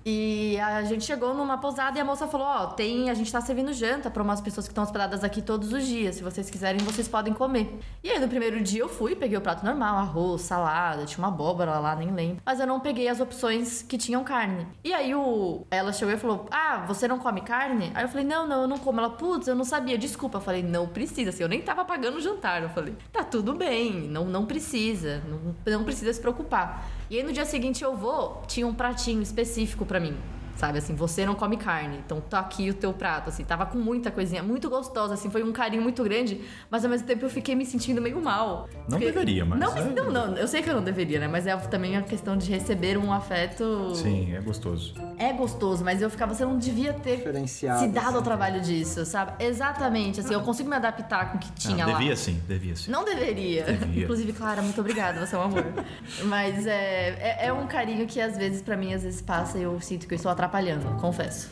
E 0.06 0.60
a 0.60 0.84
gente 0.84 1.06
chegou 1.06 1.34
numa 1.34 1.58
pousada 1.58 1.98
e 1.98 2.02
a 2.02 2.06
moça 2.06 2.28
falou: 2.28 2.46
Ó, 2.46 2.64
oh, 2.64 2.68
tem, 2.68 3.10
a 3.10 3.14
gente 3.14 3.32
tá 3.32 3.40
servindo 3.40 3.72
janta 3.72 4.10
para 4.12 4.22
umas 4.22 4.42
pessoas 4.42 4.68
que 4.68 4.72
estão 4.72 4.84
hospedadas 4.84 5.24
aqui 5.24 5.42
todos 5.42 5.72
os 5.72 5.86
dias. 5.86 6.16
Se 6.16 6.24
vocês 6.24 6.50
quiserem, 6.50 6.80
vocês 6.82 7.08
podem 7.08 7.34
comer. 7.34 7.80
E 8.04 8.10
aí, 8.10 8.20
no 8.20 8.28
primeiro 8.28 8.62
dia 8.62 8.82
eu 8.82 8.90
fui, 8.90 9.16
peguei 9.16 9.38
o 9.38 9.42
prato 9.42 9.66
normal, 9.66 9.98
arroz, 9.98 10.42
salada, 10.42 11.06
tinha 11.06 11.20
uma 11.20 11.30
abóbora 11.30 11.80
lá, 11.80 11.96
nem 11.96 12.12
lembro. 12.12 12.42
Mas 12.46 12.60
eu 12.60 12.68
não 12.68 12.80
peguei 12.80 13.08
as 13.08 13.22
opções 13.22 13.82
que 13.82 13.98
tinham 13.98 14.24
carne. 14.24 14.68
E 14.84 14.94
aí 14.94 15.16
o, 15.16 15.66
ela 15.72 15.94
chegou 15.94 16.14
e 16.14 16.18
falou: 16.18 16.48
Ah, 16.52 16.84
você 16.86 17.08
não 17.08 17.20
come 17.20 17.42
carne? 17.42 17.92
Aí 17.96 18.04
eu 18.04 18.10
falei: 18.10 18.26
Não, 18.26 18.46
não, 18.46 18.64
eu 18.64 18.68
não 18.68 18.78
como. 18.78 19.00
Ela, 19.00 19.10
putz, 19.10 19.48
eu 19.48 19.56
não 19.56 19.64
sabia, 19.64 19.98
desculpa. 19.98 20.38
Eu 20.38 20.42
falei: 20.42 20.62
Não 20.62 20.86
precisa, 20.88 21.30
assim, 21.30 21.44
eu 21.44 21.50
nem 21.50 21.62
tava 21.62 21.86
pagando 21.86 22.18
o 22.18 22.22
jantar. 22.22 22.62
Eu 22.62 22.70
falei: 22.70 22.94
Tá 23.12 23.24
tudo 23.24 23.54
bem, 23.54 24.02
não, 24.10 24.26
não 24.26 24.46
precisa, 24.46 25.24
não, 25.30 25.56
não 25.80 25.84
precisa 25.86 26.12
se 26.12 26.20
preocupar. 26.20 26.86
E 27.10 27.18
aí 27.18 27.24
no 27.24 27.32
dia 27.32 27.46
seguinte 27.46 27.84
eu 27.84 27.96
vou, 27.96 28.44
tinha 28.48 28.66
um 28.66 28.74
pratinho 28.74 29.22
específico 29.22 29.86
para 29.86 30.00
mim 30.00 30.18
sabe? 30.56 30.78
Assim, 30.78 30.96
você 30.96 31.26
não 31.26 31.36
come 31.36 31.58
carne, 31.58 32.00
então 32.06 32.22
tá 32.22 32.40
aqui 32.40 32.70
o 32.70 32.74
teu 32.74 32.94
prato, 32.94 33.30
assim, 33.30 33.44
tava 33.44 33.66
com 33.66 33.78
muita 33.78 34.12
coisinha, 34.12 34.44
muito 34.44 34.70
gostosa, 34.70 35.14
assim, 35.14 35.30
foi 35.30 35.44
um 35.44 35.52
carinho 35.52 35.82
muito 35.82 36.04
grande, 36.04 36.42
mas 36.70 36.84
ao 36.84 36.92
mesmo 36.92 37.08
tempo 37.08 37.26
eu 37.26 37.30
fiquei 37.30 37.56
me 37.56 37.66
sentindo 37.66 38.02
meio 38.02 38.22
mal. 38.22 38.70
Não 38.88 38.98
porque... 38.98 39.06
deveria, 39.06 39.46
mas... 39.46 39.60
Não, 39.60 39.78
é... 39.78 39.90
não, 39.90 40.12
não, 40.12 40.38
eu 40.38 40.48
sei 40.48 40.62
que 40.62 40.70
eu 40.70 40.76
não 40.76 40.84
deveria, 40.84 41.20
né? 41.20 41.28
Mas 41.28 41.48
é 41.48 41.56
também 41.56 41.98
a 41.98 42.02
questão 42.02 42.38
de 42.38 42.50
receber 42.50 42.98
um 42.98 43.12
afeto... 43.12 43.96
Sim, 43.96 44.34
é 44.34 44.42
gostoso. 44.42 44.94
É 45.18 45.32
gostoso, 45.34 45.84
mas 45.84 46.02
eu 46.02 46.10
ficava, 46.10 46.34
você 46.34 46.46
não 46.46 46.58
devia 46.58 46.94
ter 46.94 47.24
se 47.48 47.68
dado 47.88 48.08
assim. 48.08 48.16
ao 48.16 48.22
trabalho 48.22 48.62
disso, 48.62 49.06
sabe? 49.06 49.44
Exatamente, 49.44 50.20
assim, 50.20 50.34
eu 50.34 50.42
consigo 50.42 50.70
me 50.70 50.76
adaptar 50.76 51.32
com 51.32 51.38
o 51.38 51.40
que 51.40 51.52
tinha 51.54 51.86
não, 51.86 51.94
lá. 51.94 52.00
Devia 52.00 52.16
sim, 52.16 52.42
devia 52.48 52.76
sim. 52.76 52.92
Não 52.92 53.04
deveria. 53.04 53.64
Devia. 53.64 54.04
Inclusive, 54.04 54.34
Clara, 54.34 54.62
muito 54.62 54.80
obrigada, 54.80 55.26
você 55.26 55.36
é 55.36 55.40
um 55.40 55.44
amor. 55.44 55.66
mas 56.26 56.66
é, 56.66 57.38
é, 57.42 57.48
é 57.48 57.54
um 57.54 57.68
carinho 57.68 58.06
que 58.06 58.20
às 58.20 58.38
vezes, 58.38 58.62
para 58.62 58.78
mim, 58.78 58.94
às 58.94 59.04
vezes 59.04 59.22
passa 59.22 59.58
e 59.58 59.64
eu 59.64 59.80
sinto 59.82 60.08
que 60.08 60.14
eu 60.14 60.16
estou 60.16 60.32
atrapalhando, 60.32 60.43
confesso. 61.00 61.50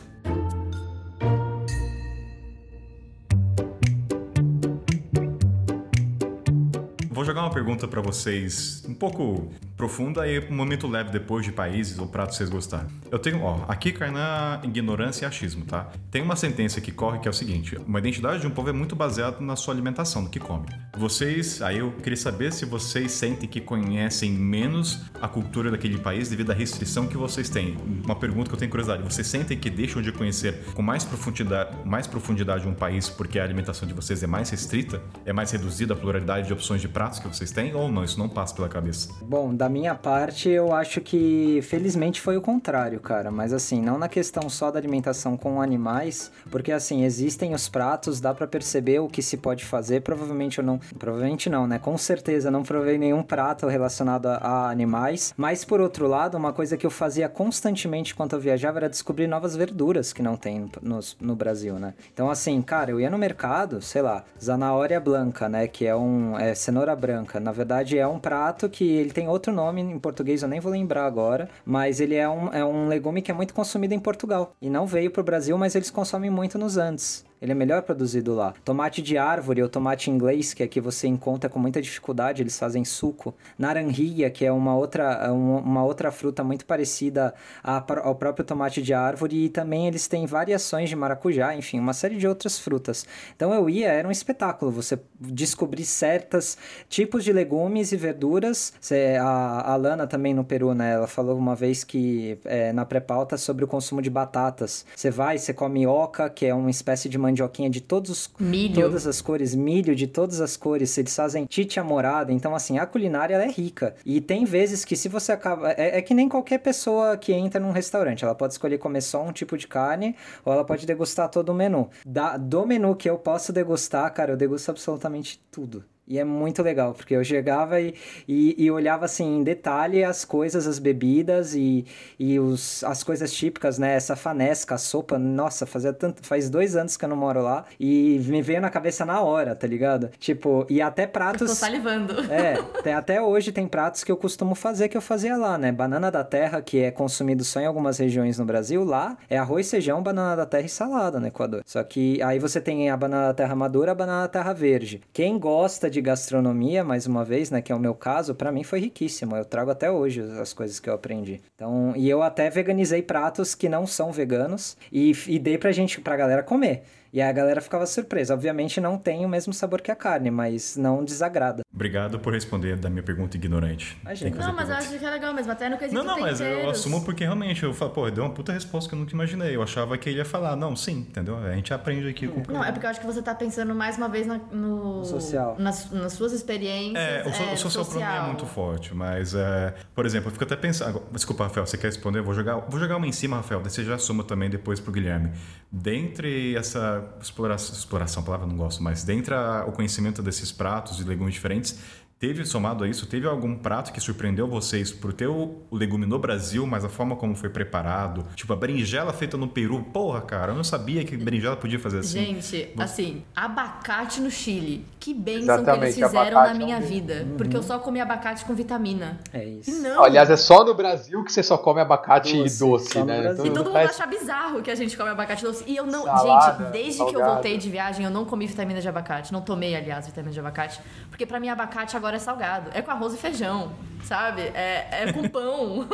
Vou 7.10 7.24
jogar 7.24 7.42
uma 7.42 7.50
pergunta 7.50 7.86
para 7.86 8.00
vocês, 8.00 8.82
um 8.88 8.94
pouco 8.94 9.48
profunda 9.82 10.28
e 10.28 10.38
um 10.38 10.54
momento 10.54 10.86
leve 10.86 11.10
depois 11.10 11.44
de 11.44 11.50
países 11.50 11.98
ou 11.98 12.06
pratos 12.06 12.36
vocês 12.36 12.48
gostaram. 12.48 12.86
Eu 13.10 13.18
tenho, 13.18 13.42
ó, 13.42 13.64
aqui 13.66 13.90
cai 13.90 14.12
na 14.12 14.60
ignorância 14.62 15.24
e 15.24 15.26
achismo, 15.26 15.64
tá? 15.64 15.90
Tem 16.08 16.22
uma 16.22 16.36
sentença 16.36 16.80
que 16.80 16.92
corre 16.92 17.18
que 17.18 17.26
é 17.26 17.30
o 17.32 17.34
seguinte: 17.34 17.76
uma 17.84 17.98
identidade 17.98 18.40
de 18.40 18.46
um 18.46 18.50
povo 18.50 18.68
é 18.68 18.72
muito 18.72 18.94
baseada 18.94 19.40
na 19.40 19.56
sua 19.56 19.74
alimentação, 19.74 20.22
no 20.22 20.28
que 20.28 20.38
come. 20.38 20.66
Vocês, 20.96 21.60
aí 21.60 21.78
eu 21.78 21.90
queria 21.90 22.16
saber 22.16 22.52
se 22.52 22.64
vocês 22.64 23.10
sentem 23.10 23.48
que 23.48 23.60
conhecem 23.60 24.30
menos 24.30 25.00
a 25.20 25.26
cultura 25.26 25.68
daquele 25.68 25.98
país 25.98 26.28
devido 26.28 26.52
à 26.52 26.54
restrição 26.54 27.08
que 27.08 27.16
vocês 27.16 27.48
têm. 27.48 27.76
Uma 28.04 28.14
pergunta 28.14 28.50
que 28.50 28.54
eu 28.54 28.58
tenho 28.60 28.70
curiosidade: 28.70 29.02
vocês 29.02 29.26
sentem 29.26 29.58
que 29.58 29.68
deixam 29.68 30.00
de 30.00 30.12
conhecer 30.12 30.62
com 30.74 30.82
mais 30.82 31.04
profundidade, 31.04 31.76
mais 31.84 32.06
profundidade 32.06 32.68
um 32.68 32.74
país 32.74 33.08
porque 33.08 33.40
a 33.40 33.42
alimentação 33.42 33.88
de 33.88 33.94
vocês 33.94 34.22
é 34.22 34.28
mais 34.28 34.48
restrita? 34.48 35.02
É 35.26 35.32
mais 35.32 35.50
reduzida 35.50 35.94
a 35.94 35.96
pluralidade 35.96 36.46
de 36.46 36.52
opções 36.52 36.80
de 36.80 36.86
pratos 36.86 37.18
que 37.18 37.26
vocês 37.26 37.50
têm? 37.50 37.74
Ou 37.74 37.90
não? 37.90 38.04
Isso 38.04 38.16
não 38.16 38.28
passa 38.28 38.54
pela 38.54 38.68
cabeça? 38.68 39.12
Bom, 39.24 39.52
da 39.52 39.71
minha 39.72 39.94
parte, 39.94 40.50
eu 40.50 40.72
acho 40.72 41.00
que 41.00 41.60
felizmente 41.62 42.20
foi 42.20 42.36
o 42.36 42.42
contrário, 42.42 43.00
cara. 43.00 43.30
Mas 43.30 43.52
assim, 43.52 43.80
não 43.80 43.98
na 43.98 44.08
questão 44.08 44.48
só 44.50 44.70
da 44.70 44.78
alimentação 44.78 45.36
com 45.36 45.62
animais, 45.62 46.30
porque 46.50 46.70
assim, 46.70 47.04
existem 47.04 47.54
os 47.54 47.68
pratos, 47.68 48.20
dá 48.20 48.34
para 48.34 48.46
perceber 48.46 49.00
o 49.00 49.08
que 49.08 49.22
se 49.22 49.38
pode 49.38 49.64
fazer. 49.64 50.02
Provavelmente 50.02 50.58
eu 50.58 50.64
não. 50.64 50.78
Provavelmente 50.98 51.48
não, 51.48 51.66
né? 51.66 51.78
Com 51.78 51.96
certeza 51.96 52.50
não 52.50 52.62
provei 52.62 52.98
nenhum 52.98 53.22
prato 53.22 53.66
relacionado 53.66 54.26
a, 54.26 54.36
a 54.36 54.70
animais. 54.70 55.32
Mas 55.36 55.64
por 55.64 55.80
outro 55.80 56.06
lado, 56.06 56.36
uma 56.36 56.52
coisa 56.52 56.76
que 56.76 56.84
eu 56.84 56.90
fazia 56.90 57.28
constantemente 57.28 58.12
enquanto 58.12 58.34
eu 58.34 58.40
viajava 58.40 58.78
era 58.78 58.90
descobrir 58.90 59.26
novas 59.26 59.56
verduras 59.56 60.12
que 60.12 60.22
não 60.22 60.36
tem 60.36 60.70
no, 60.82 61.00
no 61.18 61.34
Brasil, 61.34 61.78
né? 61.78 61.94
Então, 62.12 62.30
assim, 62.30 62.60
cara, 62.60 62.90
eu 62.90 63.00
ia 63.00 63.08
no 63.08 63.16
mercado, 63.16 63.80
sei 63.80 64.02
lá, 64.02 64.22
zanahoria 64.42 65.00
blanca, 65.00 65.48
né? 65.48 65.66
Que 65.66 65.86
é 65.86 65.96
um. 65.96 66.38
É 66.38 66.54
cenoura 66.54 66.94
branca. 66.94 67.40
Na 67.40 67.52
verdade, 67.52 67.98
é 67.98 68.06
um 68.06 68.18
prato 68.18 68.68
que 68.68 68.84
ele 68.84 69.10
tem 69.10 69.28
outro 69.28 69.50
nome 69.50 69.61
em 69.70 69.98
português, 69.98 70.42
eu 70.42 70.48
nem 70.48 70.60
vou 70.60 70.72
lembrar 70.72 71.06
agora, 71.06 71.48
mas 71.64 72.00
ele 72.00 72.14
é 72.14 72.28
um, 72.28 72.48
é 72.48 72.64
um 72.64 72.88
legume 72.88 73.22
que 73.22 73.30
é 73.30 73.34
muito 73.34 73.54
consumido 73.54 73.94
em 73.94 74.00
Portugal. 74.00 74.54
E 74.60 74.68
não 74.68 74.86
veio 74.86 75.10
pro 75.10 75.22
Brasil, 75.22 75.56
mas 75.58 75.74
eles 75.74 75.90
consomem 75.90 76.30
muito 76.30 76.58
nos 76.58 76.76
Andes. 76.76 77.24
Ele 77.42 77.50
é 77.50 77.54
melhor 77.56 77.82
produzido 77.82 78.36
lá. 78.36 78.54
Tomate 78.64 79.02
de 79.02 79.18
árvore 79.18 79.60
ou 79.60 79.68
tomate 79.68 80.08
inglês, 80.08 80.54
que 80.54 80.62
aqui 80.62 80.80
você 80.80 81.08
encontra 81.08 81.50
com 81.50 81.58
muita 81.58 81.82
dificuldade, 81.82 82.40
eles 82.40 82.56
fazem 82.56 82.84
suco. 82.84 83.34
Naranjia, 83.58 84.30
que 84.30 84.44
é 84.44 84.52
uma 84.52 84.76
outra, 84.76 85.32
uma 85.32 85.82
outra 85.82 86.12
fruta 86.12 86.44
muito 86.44 86.64
parecida 86.64 87.34
ao 87.64 88.14
próprio 88.14 88.44
tomate 88.44 88.80
de 88.80 88.94
árvore. 88.94 89.46
E 89.46 89.48
também 89.48 89.88
eles 89.88 90.06
têm 90.06 90.24
variações 90.24 90.88
de 90.88 90.94
maracujá, 90.94 91.56
enfim, 91.56 91.80
uma 91.80 91.92
série 91.92 92.16
de 92.16 92.28
outras 92.28 92.60
frutas. 92.60 93.04
Então 93.34 93.52
eu 93.52 93.68
ia, 93.68 93.88
era 93.88 94.06
um 94.06 94.12
espetáculo 94.12 94.70
você 94.70 94.96
descobrir 95.20 95.84
certos 95.84 96.56
tipos 96.88 97.24
de 97.24 97.32
legumes 97.32 97.90
e 97.90 97.96
verduras. 97.96 98.72
A, 99.20 99.74
Lana 99.74 100.06
também 100.06 100.32
no 100.32 100.44
Peru, 100.44 100.74
né? 100.74 100.92
Ela 100.92 101.08
falou 101.08 101.36
uma 101.36 101.56
vez 101.56 101.82
que 101.82 102.38
é, 102.44 102.72
na 102.72 102.84
pré-pauta 102.84 103.36
sobre 103.36 103.64
o 103.64 103.66
consumo 103.66 104.00
de 104.00 104.10
batatas. 104.10 104.86
Você 104.94 105.10
vai, 105.10 105.38
você 105.38 105.52
come 105.52 105.88
oca, 105.88 106.30
que 106.30 106.46
é 106.46 106.54
uma 106.54 106.70
espécie 106.70 107.08
de 107.08 107.18
mandioquinha 107.32 107.68
de 107.68 107.80
todos 107.80 108.10
os, 108.10 108.30
milho. 108.38 108.74
todas 108.74 109.06
as 109.06 109.20
cores, 109.20 109.54
milho 109.54 109.96
de 109.96 110.06
todas 110.06 110.40
as 110.40 110.56
cores, 110.56 110.96
eles 110.96 111.14
fazem 111.14 111.44
tite 111.46 111.80
morada, 111.80 112.32
então 112.32 112.54
assim, 112.54 112.78
a 112.78 112.86
culinária 112.86 113.34
ela 113.34 113.44
é 113.44 113.50
rica. 113.50 113.94
E 114.04 114.20
tem 114.20 114.44
vezes 114.44 114.84
que 114.84 114.94
se 114.94 115.08
você 115.08 115.32
acaba, 115.32 115.72
é, 115.72 115.98
é, 115.98 116.02
que 116.02 116.14
nem 116.14 116.28
qualquer 116.28 116.58
pessoa 116.58 117.16
que 117.16 117.32
entra 117.32 117.60
num 117.60 117.72
restaurante, 117.72 118.24
ela 118.24 118.34
pode 118.34 118.54
escolher 118.54 118.78
comer 118.78 119.00
só 119.00 119.22
um 119.22 119.32
tipo 119.32 119.56
de 119.56 119.66
carne 119.66 120.14
ou 120.44 120.52
ela 120.52 120.64
pode 120.64 120.86
degustar 120.86 121.28
todo 121.28 121.48
o 121.48 121.54
menu. 121.54 121.88
Da, 122.06 122.36
do 122.36 122.66
menu 122.66 122.94
que 122.94 123.08
eu 123.08 123.18
posso 123.18 123.52
degustar, 123.52 124.12
cara, 124.12 124.32
eu 124.32 124.36
degusto 124.36 124.70
absolutamente 124.70 125.40
tudo. 125.50 125.84
E 126.12 126.18
é 126.18 126.24
muito 126.24 126.62
legal, 126.62 126.92
porque 126.92 127.16
eu 127.16 127.24
chegava 127.24 127.80
e, 127.80 127.94
e, 128.28 128.66
e, 128.66 128.70
olhava 128.70 129.06
assim 129.06 129.38
em 129.38 129.42
detalhe 129.42 130.04
as 130.04 130.26
coisas, 130.26 130.66
as 130.66 130.78
bebidas 130.78 131.54
e, 131.54 131.86
e 132.18 132.38
os, 132.38 132.84
as 132.84 133.02
coisas 133.02 133.32
típicas, 133.32 133.78
né? 133.78 133.94
Essa 133.94 134.14
fanesca, 134.14 134.74
a 134.74 134.78
sopa, 134.78 135.18
nossa, 135.18 135.64
fazia 135.64 135.90
tanto, 135.90 136.22
faz 136.22 136.50
dois 136.50 136.76
anos 136.76 136.98
que 136.98 137.04
eu 137.06 137.08
não 137.08 137.16
moro 137.16 137.40
lá 137.40 137.64
e 137.80 138.22
me 138.26 138.42
veio 138.42 138.60
na 138.60 138.68
cabeça 138.68 139.06
na 139.06 139.22
hora, 139.22 139.54
tá 139.54 139.66
ligado? 139.66 140.10
Tipo, 140.18 140.66
e 140.68 140.82
até 140.82 141.06
pratos. 141.06 141.40
Eu 141.40 141.46
tô 141.46 141.54
salivando. 141.54 142.12
É, 142.32 142.56
tem, 142.82 142.94
até 142.94 143.20
hoje 143.20 143.52
tem 143.52 143.66
pratos 143.66 144.04
que 144.04 144.10
eu 144.10 144.16
costumo 144.16 144.54
fazer 144.54 144.88
que 144.88 144.96
eu 144.96 145.02
fazia 145.02 145.36
lá, 145.36 145.56
né? 145.56 145.70
Banana 145.70 146.10
da 146.10 146.24
terra, 146.24 146.60
que 146.60 146.78
é 146.78 146.90
consumido 146.90 147.44
só 147.44 147.60
em 147.60 147.66
algumas 147.66 147.98
regiões 147.98 148.38
no 148.38 148.44
Brasil, 148.44 148.84
lá 148.84 149.16
é 149.30 149.38
arroz, 149.38 149.70
feijão, 149.70 150.02
banana 150.02 150.36
da 150.36 150.46
terra 150.46 150.64
e 150.64 150.68
salada 150.68 151.18
no 151.18 151.26
Equador. 151.26 151.62
Só 151.64 151.82
que 151.82 152.20
aí 152.22 152.38
você 152.38 152.60
tem 152.60 152.90
a 152.90 152.96
banana 152.96 153.28
da 153.28 153.34
terra 153.34 153.54
madura, 153.54 153.92
a 153.92 153.94
banana 153.94 154.22
da 154.22 154.28
terra 154.28 154.52
verde. 154.52 155.02
Quem 155.12 155.38
gosta 155.38 155.90
de 155.90 156.01
gastronomia, 156.02 156.84
mais 156.84 157.06
uma 157.06 157.24
vez, 157.24 157.50
né, 157.50 157.62
que 157.62 157.72
é 157.72 157.74
o 157.74 157.78
meu 157.78 157.94
caso, 157.94 158.34
para 158.34 158.52
mim 158.52 158.62
foi 158.64 158.80
riquíssimo. 158.80 159.36
Eu 159.36 159.44
trago 159.44 159.70
até 159.70 159.90
hoje 159.90 160.20
as 160.40 160.52
coisas 160.52 160.78
que 160.78 160.90
eu 160.90 160.94
aprendi. 160.94 161.40
Então, 161.54 161.94
e 161.96 162.10
eu 162.10 162.22
até 162.22 162.50
veganizei 162.50 163.02
pratos 163.02 163.54
que 163.54 163.68
não 163.68 163.86
são 163.86 164.12
veganos 164.12 164.76
e, 164.92 165.12
e 165.26 165.38
dei 165.38 165.56
pra 165.56 165.72
gente, 165.72 166.00
pra 166.00 166.16
galera 166.16 166.42
comer. 166.42 166.82
E 167.12 167.20
a 167.20 167.30
galera 167.30 167.60
ficava 167.60 167.84
surpresa. 167.84 168.32
Obviamente 168.32 168.80
não 168.80 168.96
tem 168.96 169.26
o 169.26 169.28
mesmo 169.28 169.52
sabor 169.52 169.82
que 169.82 169.90
a 169.90 169.96
carne, 169.96 170.30
mas 170.30 170.76
não 170.78 171.04
desagrada. 171.04 171.62
Obrigado 171.72 172.18
por 172.18 172.32
responder 172.32 172.76
da 172.76 172.88
minha 172.88 173.02
pergunta 173.02 173.36
ignorante. 173.36 173.98
Não, 174.38 174.52
mas 174.54 174.70
eu 174.70 174.76
acho 174.76 174.98
que 174.98 175.04
é 175.04 175.10
legal 175.10 175.34
mesmo, 175.34 175.52
até 175.52 175.68
no 175.68 175.76
quesito 175.76 175.94
Não, 175.94 176.04
não, 176.04 176.20
mas 176.20 176.40
eu 176.40 176.70
assumo 176.70 177.04
porque 177.04 177.24
realmente 177.24 177.62
eu 177.62 177.74
falo, 177.74 177.90
pô, 177.90 178.10
deu 178.10 178.24
uma 178.24 178.32
puta 178.32 178.52
resposta 178.52 178.88
que 178.88 178.94
eu 178.94 178.98
nunca 178.98 179.12
imaginei. 179.12 179.54
Eu 179.54 179.62
achava 179.62 179.98
que 179.98 180.08
ele 180.08 180.18
ia 180.18 180.24
falar, 180.24 180.56
não, 180.56 180.74
sim, 180.74 181.00
entendeu? 181.00 181.36
A 181.36 181.54
gente 181.54 181.74
aprende 181.74 182.08
aqui 182.08 182.26
com 182.26 182.50
Não, 182.50 182.64
é 182.64 182.72
porque 182.72 182.86
eu 182.86 182.90
acho 182.90 183.00
que 183.00 183.06
você 183.06 183.20
tá 183.20 183.34
pensando 183.34 183.74
mais 183.74 183.98
uma 183.98 184.08
vez 184.08 184.26
no, 184.26 184.38
no 184.50 185.04
social. 185.04 185.56
Nas, 185.58 185.90
nas, 185.90 186.14
suas 186.14 186.32
experiências. 186.32 186.96
É, 186.96 187.22
o, 187.24 187.28
é, 187.28 187.30
o 187.30 187.56
social, 187.56 187.84
social 187.84 188.02
pra 188.02 188.20
mim 188.20 188.24
é 188.24 188.26
muito 188.28 188.46
forte, 188.46 188.94
mas, 188.94 189.34
é, 189.34 189.74
por 189.94 190.06
exemplo, 190.06 190.28
eu 190.28 190.32
fico 190.32 190.44
até 190.44 190.56
pensando. 190.56 191.02
Desculpa, 191.12 191.44
Rafael, 191.44 191.66
você 191.66 191.76
quer 191.76 191.88
responder? 191.88 192.20
Eu 192.20 192.24
vou 192.24 192.34
jogar, 192.34 192.56
vou 192.56 192.80
jogar 192.80 192.96
uma 192.96 193.06
em 193.06 193.12
cima, 193.12 193.36
Rafael, 193.36 193.60
daí 193.60 193.70
você 193.70 193.84
já 193.84 193.96
assuma 193.96 194.24
também 194.24 194.48
depois 194.48 194.80
pro 194.80 194.92
Guilherme. 194.92 195.32
Dentre 195.70 196.56
essa 196.56 197.01
exploração 197.20 197.74
exploração, 197.74 198.22
a 198.22 198.26
palavra 198.26 198.46
não 198.46 198.56
gosto, 198.56 198.82
mas 198.82 199.04
dentro 199.04 199.34
o 199.66 199.72
conhecimento 199.72 200.22
desses 200.22 200.50
pratos 200.52 201.00
e 201.00 201.04
legumes 201.04 201.34
diferentes, 201.34 201.78
Teve, 202.22 202.44
somado 202.44 202.84
a 202.84 202.88
isso, 202.88 203.04
teve 203.04 203.26
algum 203.26 203.56
prato 203.56 203.92
que 203.92 204.00
surpreendeu 204.00 204.46
vocês 204.46 204.92
por 204.92 205.12
ter 205.12 205.26
o 205.26 205.60
legume 205.72 206.06
no 206.06 206.20
Brasil, 206.20 206.64
mas 206.64 206.84
a 206.84 206.88
forma 206.88 207.16
como 207.16 207.34
foi 207.34 207.48
preparado? 207.48 208.24
Tipo, 208.36 208.52
a 208.52 208.56
berinjela 208.56 209.12
feita 209.12 209.36
no 209.36 209.48
Peru. 209.48 209.82
Porra, 209.82 210.20
cara, 210.20 210.52
eu 210.52 210.54
não 210.54 210.62
sabia 210.62 211.04
que 211.04 211.16
berinjela 211.16 211.56
podia 211.56 211.80
fazer 211.80 211.98
assim. 211.98 212.20
Gente, 212.20 212.68
assim, 212.78 213.24
abacate 213.34 214.20
no 214.20 214.30
Chile. 214.30 214.86
Que 215.02 215.12
bênção 215.12 215.64
que 215.64 215.70
eles 215.70 215.96
fizeram 215.96 216.42
na 216.44 216.54
minha 216.54 216.76
é 216.76 216.78
um 216.78 216.82
vida. 216.82 217.26
Uhum. 217.26 217.36
Porque 217.36 217.56
eu 217.56 217.62
só 217.62 217.76
comi 217.80 218.00
abacate 218.00 218.44
com 218.44 218.54
vitamina. 218.54 219.18
É 219.32 219.44
isso. 219.44 219.82
Não. 219.82 220.04
Aliás, 220.04 220.30
é 220.30 220.36
só 220.36 220.64
no 220.64 220.74
Brasil 220.74 221.24
que 221.24 221.32
você 221.32 221.42
só 221.42 221.58
come 221.58 221.80
abacate 221.80 222.40
doce, 222.40 222.60
doce 222.60 223.02
né? 223.02 223.32
Então, 223.32 223.44
e 223.44 223.50
todo 223.50 223.66
mundo 223.66 223.78
acha 223.78 224.06
bizarro 224.06 224.62
que 224.62 224.70
a 224.70 224.76
gente 224.76 224.96
come 224.96 225.10
abacate 225.10 225.42
doce. 225.42 225.64
E 225.66 225.76
eu 225.76 225.84
não. 225.84 226.04
Salada, 226.04 226.62
gente, 226.62 226.70
desde 226.70 226.98
salgada. 226.98 227.18
que 227.18 227.20
eu 227.20 227.26
voltei 227.34 227.58
de 227.58 227.68
viagem, 227.68 228.04
eu 228.04 228.12
não 228.12 228.24
comi 228.24 228.46
vitamina 228.46 228.80
de 228.80 228.88
abacate. 228.88 229.32
Não 229.32 229.40
tomei, 229.40 229.74
aliás, 229.74 230.06
vitamina 230.06 230.32
de 230.32 230.38
abacate. 230.38 230.80
Porque 231.08 231.26
pra 231.26 231.40
mim, 231.40 231.48
abacate 231.48 231.96
agora 231.96 232.14
é 232.14 232.20
salgado. 232.20 232.70
É 232.72 232.80
com 232.80 232.92
arroz 232.92 233.12
e 233.12 233.16
feijão, 233.16 233.72
sabe? 234.04 234.42
É, 234.54 234.86
é 235.02 235.12
com 235.12 235.28
pão. 235.28 235.84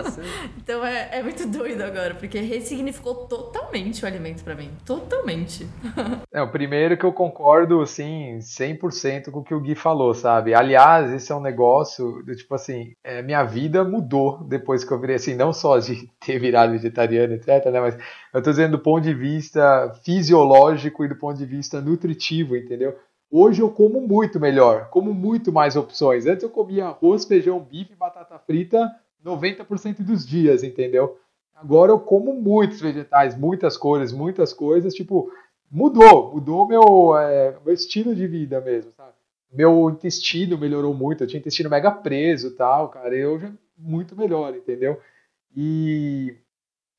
então 0.56 0.82
é, 0.82 1.10
é 1.12 1.22
muito 1.22 1.46
doido 1.46 1.82
agora, 1.82 2.14
porque 2.14 2.40
ressignificou 2.40 3.14
totalmente 3.26 4.02
o 4.02 4.06
alimento 4.06 4.42
para 4.42 4.54
mim. 4.54 4.70
Totalmente. 4.86 5.68
É, 6.32 6.40
o 6.40 6.48
primeiro 6.48 6.96
que 6.96 7.04
eu 7.04 7.12
concordo, 7.12 7.82
assim, 7.82 8.40
100% 8.46 9.30
com 9.30 9.40
o 9.40 9.44
que 9.44 9.54
o 9.54 9.60
Gui 9.60 9.74
falou, 9.74 10.14
sabe? 10.14 10.54
Aliás, 10.54 11.12
esse 11.12 11.32
é 11.32 11.34
um 11.34 11.40
negócio, 11.40 12.22
do, 12.22 12.34
tipo 12.36 12.54
assim, 12.54 12.92
é, 13.02 13.20
minha 13.20 13.42
vida 13.42 13.84
mudou 13.84 14.44
depois 14.44 14.84
que 14.84 14.92
eu 14.92 15.00
virei, 15.00 15.16
assim, 15.16 15.34
não 15.34 15.52
só 15.52 15.78
de 15.78 16.08
ter 16.24 16.38
virado 16.38 16.72
vegetariano, 16.72 17.34
etc, 17.34 17.66
né? 17.66 17.80
Mas 17.80 17.98
eu 18.32 18.42
tô 18.42 18.50
dizendo 18.50 18.72
do 18.72 18.82
ponto 18.82 19.02
de 19.02 19.12
vista 19.12 19.92
fisiológico 20.04 21.04
e 21.04 21.08
do 21.08 21.16
ponto 21.16 21.36
de 21.36 21.44
vista 21.44 21.80
nutritivo, 21.80 22.56
entendeu? 22.56 22.96
Hoje 23.30 23.60
eu 23.60 23.70
como 23.70 24.00
muito 24.00 24.38
melhor, 24.38 24.88
como 24.90 25.12
muito 25.12 25.52
mais 25.52 25.74
opções. 25.74 26.26
Antes 26.26 26.44
eu 26.44 26.50
comia 26.50 26.86
arroz, 26.86 27.24
feijão, 27.24 27.58
bife, 27.58 27.94
batata 27.96 28.38
frita 28.38 28.88
90% 29.24 30.02
dos 30.02 30.24
dias, 30.24 30.62
entendeu? 30.62 31.18
Agora 31.56 31.90
eu 31.90 31.98
como 31.98 32.34
muitos 32.34 32.80
vegetais, 32.80 33.36
muitas 33.36 33.76
cores, 33.76 34.12
muitas 34.12 34.52
coisas, 34.52 34.94
tipo, 34.94 35.30
mudou, 35.70 36.34
mudou 36.34 36.66
meu, 36.66 37.16
é, 37.16 37.56
meu 37.64 37.74
estilo 37.74 38.14
de 38.14 38.26
vida 38.26 38.60
mesmo, 38.60 38.92
sabe? 38.92 39.12
Meu 39.52 39.88
intestino 39.90 40.58
melhorou 40.58 40.92
muito, 40.92 41.22
eu 41.22 41.26
tinha 41.26 41.40
intestino 41.40 41.70
mega 41.70 41.90
preso 41.90 42.56
tal, 42.56 42.88
cara, 42.88 43.14
eu 43.14 43.38
já 43.38 43.52
muito 43.78 44.16
melhor, 44.16 44.54
entendeu? 44.54 45.00
E, 45.54 46.36